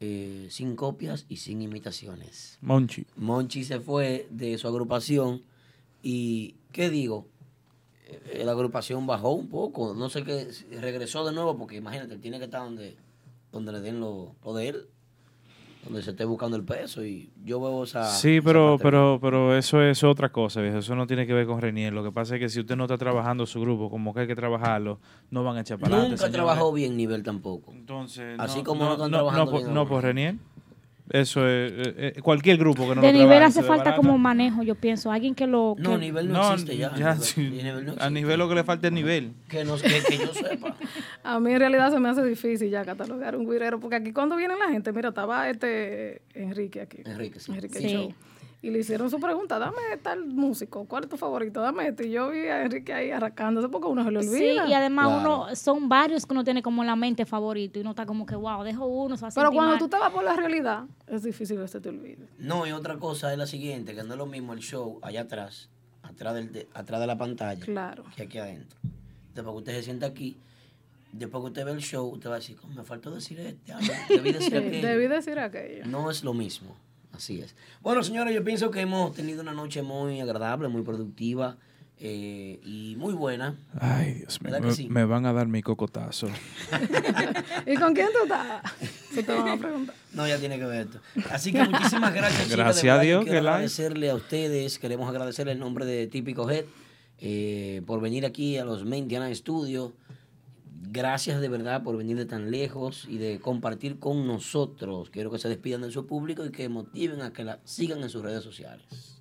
eh, 0.00 0.46
sin 0.50 0.76
copias 0.76 1.24
y 1.28 1.36
sin 1.38 1.62
imitaciones. 1.62 2.58
Monchi. 2.60 3.06
Monchi 3.16 3.64
se 3.64 3.80
fue 3.80 4.26
de 4.30 4.58
su 4.58 4.66
agrupación 4.68 5.42
y, 6.02 6.56
¿qué 6.72 6.90
digo? 6.90 7.26
La 8.44 8.52
agrupación 8.52 9.06
bajó 9.06 9.30
un 9.32 9.48
poco, 9.48 9.94
no 9.94 10.10
sé 10.10 10.22
qué, 10.24 10.48
regresó 10.80 11.24
de 11.24 11.32
nuevo 11.32 11.56
porque 11.56 11.76
imagínate, 11.76 12.18
tiene 12.18 12.38
que 12.38 12.44
estar 12.44 12.60
donde, 12.62 12.96
donde 13.54 13.72
le 13.72 13.80
den 13.80 14.00
lo, 14.00 14.34
lo 14.44 14.52
de 14.54 14.68
él. 14.68 14.86
donde 15.84 16.02
se 16.02 16.10
esté 16.12 16.24
buscando 16.24 16.56
el 16.56 16.64
peso 16.64 17.04
y 17.04 17.30
yo 17.44 17.60
veo 17.60 17.84
esa... 17.84 18.04
Sí, 18.10 18.40
pero, 18.42 18.78
pero, 18.82 19.18
pero 19.20 19.54
eso 19.56 19.82
es 19.82 20.02
otra 20.02 20.30
cosa, 20.32 20.62
viejo. 20.62 20.78
Eso 20.78 20.94
no 20.96 21.06
tiene 21.06 21.26
que 21.26 21.34
ver 21.34 21.46
con 21.46 21.60
Renier. 21.60 21.92
Lo 21.92 22.02
que 22.02 22.10
pasa 22.10 22.34
es 22.36 22.40
que 22.40 22.48
si 22.48 22.60
usted 22.60 22.74
no 22.74 22.84
está 22.84 22.96
trabajando 22.96 23.44
su 23.46 23.60
grupo 23.60 23.90
como 23.90 24.14
que 24.14 24.20
hay 24.20 24.26
que 24.26 24.34
trabajarlo, 24.34 24.98
no 25.30 25.44
van 25.44 25.58
a 25.58 25.60
echar 25.60 25.78
para 25.78 25.94
adelante. 25.94 26.12
Nunca 26.12 26.26
señores. 26.26 26.34
trabajó 26.34 26.72
bien 26.72 26.96
nivel 26.96 27.22
tampoco. 27.22 27.70
Entonces, 27.72 28.34
Así 28.38 28.58
no, 28.58 28.64
como 28.64 28.84
no, 28.84 28.86
no, 28.86 28.92
están 28.94 29.10
no, 29.10 29.16
trabajando 29.18 29.52
no 29.52 29.58
bien 29.58 29.74
no 29.74 29.86
por 29.86 30.02
Renier. 30.02 30.36
Eso 31.10 31.46
es 31.46 31.70
eh, 31.72 32.12
eh, 32.16 32.20
cualquier 32.22 32.56
grupo 32.56 32.88
que 32.88 32.94
no 32.94 33.02
de 33.02 33.12
lo 33.12 33.18
nivel 33.18 33.42
hace 33.42 33.62
falta 33.62 33.94
como 33.94 34.16
manejo, 34.16 34.62
yo 34.62 34.74
pienso. 34.74 35.12
Alguien 35.12 35.34
que 35.34 35.46
lo. 35.46 35.76
No, 35.78 35.90
que- 35.92 35.98
nivel 35.98 36.32
no, 36.32 36.52
existe 36.52 36.76
ya. 36.78 37.16
sí. 37.16 37.42
nivel 37.42 37.84
no 37.84 37.94
a 37.98 38.08
nivel 38.08 38.38
lo 38.38 38.48
que 38.48 38.54
le 38.54 38.64
falta 38.64 38.86
es 38.86 38.92
nivel. 38.92 39.32
Que, 39.48 39.64
no, 39.64 39.76
que, 39.76 40.02
que 40.02 40.18
yo 40.18 40.32
sepa. 40.32 40.74
A 41.22 41.40
mí 41.40 41.52
en 41.52 41.58
realidad 41.58 41.90
se 41.90 42.00
me 42.00 42.08
hace 42.08 42.24
difícil 42.24 42.70
ya 42.70 42.84
catalogar 42.84 43.36
un 43.36 43.48
guirero, 43.48 43.80
porque 43.80 43.96
aquí 43.96 44.12
cuando 44.12 44.36
viene 44.36 44.54
la 44.56 44.70
gente, 44.70 44.92
mira, 44.92 45.10
estaba 45.10 45.48
este 45.50 46.22
Enrique 46.34 46.80
aquí. 46.80 46.98
Enrique, 47.04 47.38
sí. 47.38 47.52
Enrique 47.52 47.78
Sí. 47.78 48.14
Y 48.64 48.70
le 48.70 48.78
hicieron 48.78 49.10
su 49.10 49.20
pregunta, 49.20 49.58
dame 49.58 49.76
tal 50.02 50.24
músico, 50.24 50.86
¿cuál 50.86 51.04
es 51.04 51.10
tu 51.10 51.18
favorito? 51.18 51.60
Dame 51.60 51.88
este. 51.88 52.06
Y 52.06 52.12
yo 52.12 52.30
vi 52.30 52.46
a 52.46 52.62
Enrique 52.62 52.94
ahí 52.94 53.10
arrancándose 53.10 53.68
porque 53.68 53.86
a 53.88 53.90
uno 53.90 54.02
se 54.04 54.10
le 54.10 54.22
Sí, 54.22 54.28
olvida. 54.28 54.66
y 54.68 54.72
además 54.72 55.06
Claro. 55.08 55.20
uno, 55.44 55.54
son 55.56 55.88
varios 55.90 56.24
que 56.24 56.32
uno 56.32 56.44
tiene 56.44 56.62
como 56.62 56.82
en 56.82 56.86
la 56.86 56.96
mente 56.96 57.26
favorito 57.26 57.78
y 57.78 57.82
uno 57.82 57.90
está 57.90 58.06
como 58.06 58.24
que, 58.24 58.34
wow, 58.36 58.62
dejo 58.62 58.86
uno, 58.86 59.16
se 59.18 59.22
va 59.22 59.28
a 59.28 59.32
Pero 59.34 59.50
cuando 59.52 59.72
mal. 59.72 59.78
tú 59.78 59.88
te 59.88 59.98
vas 59.98 60.10
por 60.10 60.24
la 60.24 60.34
realidad, 60.34 60.84
es 61.06 61.22
difícil 61.22 61.58
que 61.60 61.68
se 61.68 61.78
te 61.80 61.90
olvide. 61.90 62.26
No, 62.38 62.66
y 62.66 62.72
otra 62.72 62.96
cosa 62.98 63.30
es 63.32 63.38
la 63.38 63.46
siguiente, 63.46 63.94
que 63.94 64.02
no 64.02 64.14
es 64.14 64.18
lo 64.18 64.24
mismo 64.26 64.54
el 64.54 64.60
show 64.60 64.98
allá 65.02 65.20
atrás, 65.22 65.68
atrás, 66.02 66.34
del, 66.34 66.50
de, 66.50 66.66
atrás 66.72 67.00
de 67.02 67.06
la 67.06 67.18
pantalla, 67.18 67.62
Claro. 67.62 68.04
que 68.16 68.22
aquí 68.22 68.38
adentro. 68.38 68.78
Después 69.34 69.52
que 69.52 69.58
usted 69.58 69.72
se 69.74 69.82
sienta 69.82 70.06
aquí, 70.06 70.38
después 71.12 71.42
que 71.42 71.48
usted 71.48 71.64
ve 71.66 71.72
el 71.72 71.80
show, 71.80 72.06
usted 72.08 72.30
va 72.30 72.36
a 72.36 72.38
decir, 72.38 72.56
"¿Cómo 72.56 72.72
me 72.74 72.84
faltó 72.84 73.10
decir 73.10 73.38
este, 73.40 73.72
ah, 73.72 73.78
debí 74.08 74.32
decir 74.32 74.50
Sí, 74.52 74.56
aquello". 74.56 74.86
debí 74.88 75.06
decir 75.06 75.38
aquello. 75.38 75.84
No 75.86 76.10
es 76.10 76.24
lo 76.24 76.32
mismo, 76.32 76.74
así 77.16 77.40
es. 77.40 77.54
Bueno, 77.82 78.02
señores, 78.02 78.34
yo 78.34 78.44
pienso 78.44 78.70
que 78.70 78.80
hemos 78.80 79.14
tenido 79.14 79.42
una 79.42 79.52
noche 79.52 79.82
muy 79.82 80.20
agradable, 80.20 80.68
muy 80.68 80.82
productiva 80.82 81.56
eh, 82.00 82.60
y 82.64 82.96
muy 82.96 83.14
buena. 83.14 83.56
Ay, 83.78 84.14
Dios 84.14 84.40
mío. 84.42 84.52
¿Verdad 84.52 84.60
que 84.62 84.70
Me, 84.70 84.74
sí? 84.74 84.88
me 84.88 85.04
van 85.04 85.26
a 85.26 85.32
dar 85.32 85.46
mi 85.46 85.62
cocotazo. 85.62 86.28
¿Y 87.66 87.76
con 87.76 87.94
quién 87.94 88.08
tú 88.12 88.24
estás? 88.24 88.62
Eso 89.12 89.22
te 89.22 89.32
van 89.32 89.48
a 89.48 89.56
preguntar. 89.56 89.94
No, 90.12 90.26
ya 90.26 90.38
tiene 90.38 90.58
que 90.58 90.64
ver 90.64 90.86
esto. 90.86 91.00
Así 91.30 91.52
que 91.52 91.62
muchísimas 91.64 92.12
gracias, 92.12 92.44
chicas. 92.44 92.56
Gracias 92.56 92.98
a 92.98 93.00
Dios 93.00 93.24
quiero 93.24 93.38
que 93.38 93.42
la 93.42 93.50
agradecerle 93.52 94.10
a 94.10 94.14
ustedes, 94.14 94.78
queremos 94.78 95.08
agradecerle 95.08 95.52
el 95.52 95.58
nombre 95.58 95.84
de 95.86 96.06
Típico 96.08 96.50
Head 96.50 96.64
eh, 97.20 97.82
por 97.86 98.00
venir 98.00 98.26
aquí 98.26 98.58
a 98.58 98.64
los 98.64 98.84
Mentiana 98.84 99.32
Studios. 99.34 99.92
Gracias 100.94 101.40
de 101.40 101.48
verdad 101.48 101.82
por 101.82 101.96
venir 101.96 102.16
de 102.16 102.24
tan 102.24 102.52
lejos 102.52 103.08
y 103.10 103.18
de 103.18 103.40
compartir 103.40 103.98
con 103.98 104.28
nosotros. 104.28 105.10
Quiero 105.10 105.28
que 105.28 105.38
se 105.38 105.48
despidan 105.48 105.82
de 105.82 105.90
su 105.90 106.06
público 106.06 106.46
y 106.46 106.52
que 106.52 106.68
motiven 106.68 107.20
a 107.20 107.32
que 107.32 107.42
la 107.42 107.58
sigan 107.64 108.00
en 108.04 108.08
sus 108.08 108.22
redes 108.22 108.44
sociales. 108.44 109.20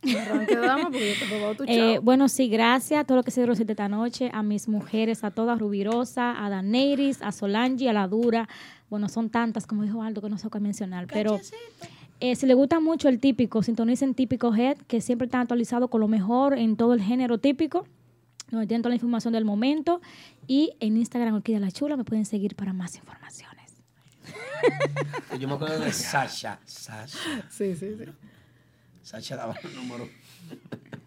Tu 0.00 0.10
Eh, 1.66 1.98
bueno, 2.00 2.28
sí, 2.28 2.48
gracias 2.48 3.00
a 3.00 3.04
todo 3.04 3.16
lo 3.16 3.22
que 3.24 3.32
se 3.32 3.40
dieron 3.40 3.56
de 3.56 3.72
esta 3.72 3.88
noche, 3.88 4.30
a 4.32 4.44
mis 4.44 4.68
mujeres, 4.68 5.24
a 5.24 5.32
todas, 5.32 5.58
Rubirosa, 5.58 6.44
a 6.44 6.48
Daneiris, 6.48 7.20
a 7.20 7.32
Solange, 7.32 7.88
a 7.88 7.92
La 7.92 8.06
Dura. 8.06 8.48
Bueno, 8.88 9.08
son 9.08 9.30
tantas, 9.30 9.66
como 9.66 9.82
dijo 9.82 10.04
Aldo, 10.04 10.22
que 10.22 10.28
no 10.28 10.38
sé 10.38 10.48
qué 10.48 10.60
mencionar. 10.60 11.08
Pero 11.08 11.40
eh, 12.20 12.36
si 12.36 12.46
les 12.46 12.54
gusta 12.54 12.78
mucho 12.78 13.08
el 13.08 13.18
típico, 13.18 13.64
sintonicen 13.64 14.14
Típico 14.14 14.54
Head, 14.54 14.76
que 14.86 15.00
siempre 15.00 15.24
está 15.24 15.40
actualizado 15.40 15.88
con 15.88 16.00
lo 16.00 16.06
mejor 16.06 16.56
en 16.56 16.76
todo 16.76 16.94
el 16.94 17.02
género 17.02 17.38
típico, 17.38 17.84
donde 18.50 18.66
tienen 18.66 18.82
toda 18.82 18.90
la 18.90 18.96
información 18.96 19.32
del 19.32 19.44
momento. 19.44 20.00
Y 20.46 20.72
en 20.80 20.96
Instagram, 20.96 21.34
Orquídea 21.34 21.60
La 21.60 21.70
Chula, 21.70 21.96
me 21.96 22.04
pueden 22.04 22.24
seguir 22.24 22.54
para 22.54 22.72
más 22.72 22.96
informaciones. 22.96 23.82
Yo 25.38 25.48
me 25.48 25.54
acuerdo 25.54 25.80
de 25.80 25.92
Sasha. 25.92 26.58
Sasha. 26.64 27.46
Sí, 27.50 27.74
sí, 27.76 27.96
sí. 27.96 28.04
Sasha 29.02 29.36
daba 29.36 29.54
el 29.62 29.74
número. 29.74 30.08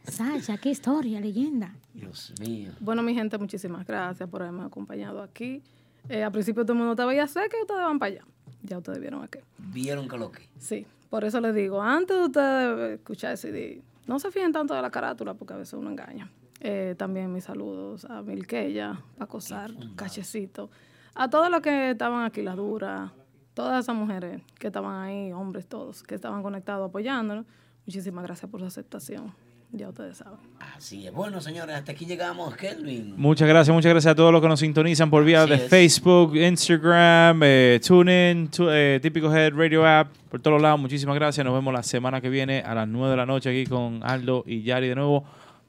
Sasha, 0.08 0.58
qué 0.58 0.70
historia, 0.70 1.20
leyenda. 1.20 1.76
Dios 1.94 2.34
mío. 2.40 2.72
Bueno, 2.80 3.04
mi 3.04 3.14
gente, 3.14 3.38
muchísimas 3.38 3.86
gracias 3.86 4.28
por 4.30 4.42
haberme 4.42 4.66
acompañado 4.66 5.22
aquí. 5.22 5.62
Eh, 6.10 6.24
al 6.24 6.32
principio 6.32 6.64
todo 6.64 6.74
el 6.74 6.80
mundo 6.80 6.94
estaba 6.94 7.14
ya 7.14 7.28
sé 7.28 7.42
que 7.50 7.58
ustedes 7.62 7.82
van 7.82 8.00
para 8.00 8.14
allá. 8.14 8.26
Ya 8.64 8.78
ustedes 8.78 9.00
vieron 9.00 9.24
aquí. 9.24 9.40
Vieron 9.58 10.08
que 10.08 10.18
lo 10.18 10.32
que. 10.32 10.42
Sí, 10.58 10.86
por 11.10 11.24
eso 11.24 11.40
les 11.42 11.54
digo, 11.54 11.82
antes 11.82 12.18
de 12.18 12.24
ustedes 12.24 13.00
escuchar 13.00 13.34
ese 13.34 13.52
CD, 13.52 13.82
no 14.08 14.20
se 14.20 14.32
fíjen 14.32 14.52
tanto 14.52 14.74
de 14.74 14.82
la 14.82 14.90
carátula 14.90 15.34
porque 15.34 15.54
a 15.54 15.58
veces 15.58 15.74
uno 15.74 15.90
engaña. 15.90 16.32
Eh, 16.64 16.94
también 16.98 17.34
mis 17.34 17.44
saludos 17.46 18.06
a 18.06 18.22
Milqueya, 18.22 19.00
Paco 19.18 19.42
Sar, 19.42 19.72
Cachecito, 19.96 20.70
a 21.16 21.28
todos 21.30 21.50
los 21.50 21.62
que 21.62 21.92
estaban 21.92 22.24
aquí, 22.24 22.42
la 22.44 22.56
dura, 22.56 23.12
todas 23.56 23.84
esas 23.84 23.96
mujeres 23.96 24.42
que 24.60 24.68
estaban 24.68 25.02
ahí, 25.04 25.32
hombres 25.32 25.66
todos, 25.68 26.04
que 26.04 26.16
estaban 26.16 26.44
conectados 26.44 26.88
apoyándonos. 26.90 27.46
Muchísimas 27.86 28.24
gracias 28.24 28.50
por 28.50 28.60
su 28.60 28.68
aceptación. 28.68 29.34
Ya 29.74 29.88
ustedes 29.88 30.18
saben. 30.18 30.38
Así 30.76 31.08
es. 31.08 31.14
Bueno, 31.14 31.40
señores, 31.40 31.74
hasta 31.78 31.94
aquí 31.94 32.06
llegamos, 32.06 32.54
Kelvin. 32.58 33.14
Muchas 33.18 33.48
gracias, 33.48 33.74
muchas 33.74 33.90
gracias 33.92 34.12
a 34.12 34.16
todos 34.16 34.32
los 34.34 34.42
que 34.42 34.50
nos 34.50 34.60
sintonizan 34.60 35.10
por 35.10 35.24
vía 35.24 35.44
Así 35.44 35.50
de 35.52 35.56
es. 35.56 35.70
Facebook, 35.70 36.36
Instagram, 36.36 37.40
eh, 37.44 37.80
TuneIn, 37.86 38.50
tu- 38.50 38.70
eh, 38.70 39.00
Típico 39.02 39.34
Head 39.34 39.54
Radio 39.56 39.86
App, 39.88 40.10
por 40.30 40.42
todos 40.42 40.62
lados. 40.62 40.78
Muchísimas 40.80 41.16
gracias. 41.16 41.44
Nos 41.46 41.54
vemos 41.54 41.74
la 41.74 41.84
semana 41.84 42.20
que 42.20 42.30
viene 42.30 42.60
a 42.60 42.76
las 42.76 42.88
9 42.88 43.12
de 43.12 43.18
la 43.18 43.26
noche 43.26 43.50
aquí 43.50 43.66
con 43.66 44.02
Aldo 44.04 44.44
y 44.46 44.62
Yari 44.62 44.90
de 44.90 44.96
nuevo. 44.96 45.24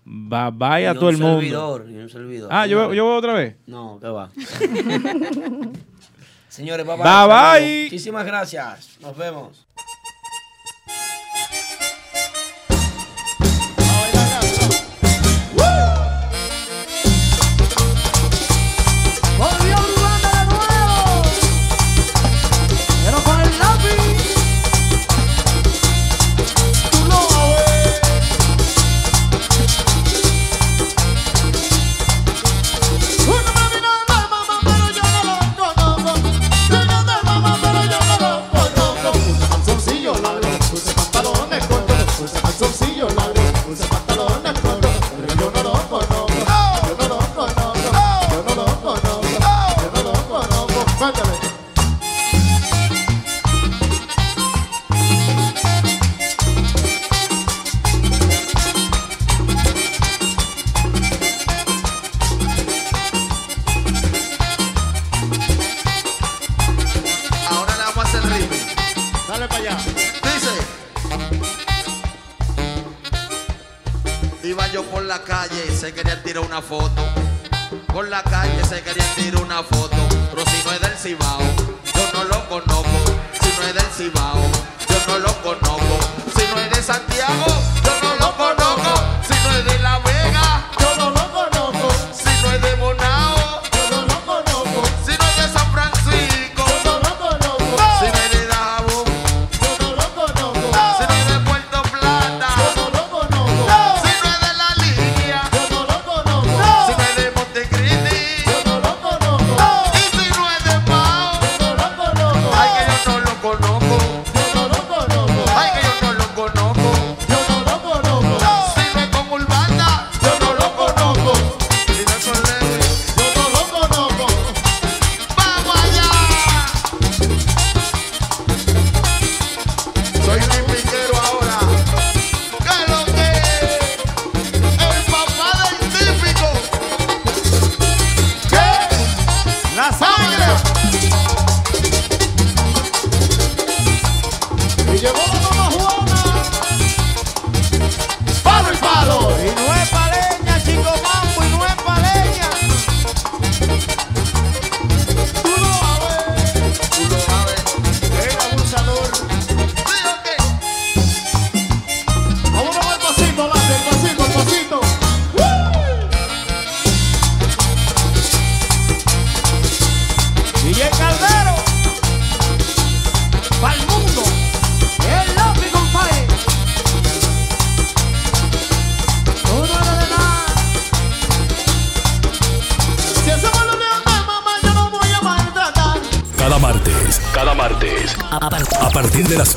Bye 0.05 0.51
bye 0.53 0.89
a 0.89 0.93
Y 0.93 0.95
todo 0.95 1.11
el 1.11 1.19
mundo. 1.19 1.41
servidor, 1.41 1.87
y 1.89 1.97
un 1.97 2.09
servidor. 2.11 2.49
Ah, 2.53 2.67
¿yo, 2.67 2.93
yo 2.93 3.05
voy 3.05 3.17
otra 3.19 3.35
vez. 3.35 3.57
No, 3.67 3.99
¿qué 4.01 4.09
va? 4.09 4.31
Señores, 6.49 6.85
bye 6.87 6.97
bye. 6.97 7.05
Bye, 7.05 7.27
bye. 7.61 7.83
Muchísimas 7.85 8.27
gracias. 8.27 8.99
Nos 9.01 9.17
vemos. 9.17 9.67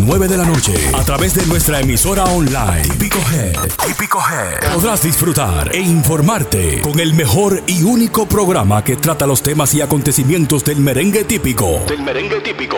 9 0.05 0.27
de 0.27 0.37
la 0.37 0.45
noche. 0.45 0.73
A 0.93 1.03
través 1.03 1.33
de 1.33 1.45
nuestra 1.47 1.79
emisora 1.79 2.25
online. 2.25 2.83
Típico 2.83 3.17
Head. 3.17 3.55
Típico 3.87 4.19
Head. 4.19 4.73
Podrás 4.73 5.01
disfrutar 5.01 5.75
e 5.75 5.79
informarte 5.79 6.81
con 6.81 6.99
el 6.99 7.13
mejor 7.15 7.63
y 7.65 7.81
único 7.81 8.27
programa 8.27 8.83
que 8.83 8.97
trata 8.97 9.25
los 9.25 9.41
temas 9.41 9.73
y 9.73 9.81
acontecimientos 9.81 10.63
del 10.63 10.77
merengue 10.77 11.23
típico. 11.23 11.83
Del 11.87 12.03
merengue 12.03 12.39
típico. 12.41 12.77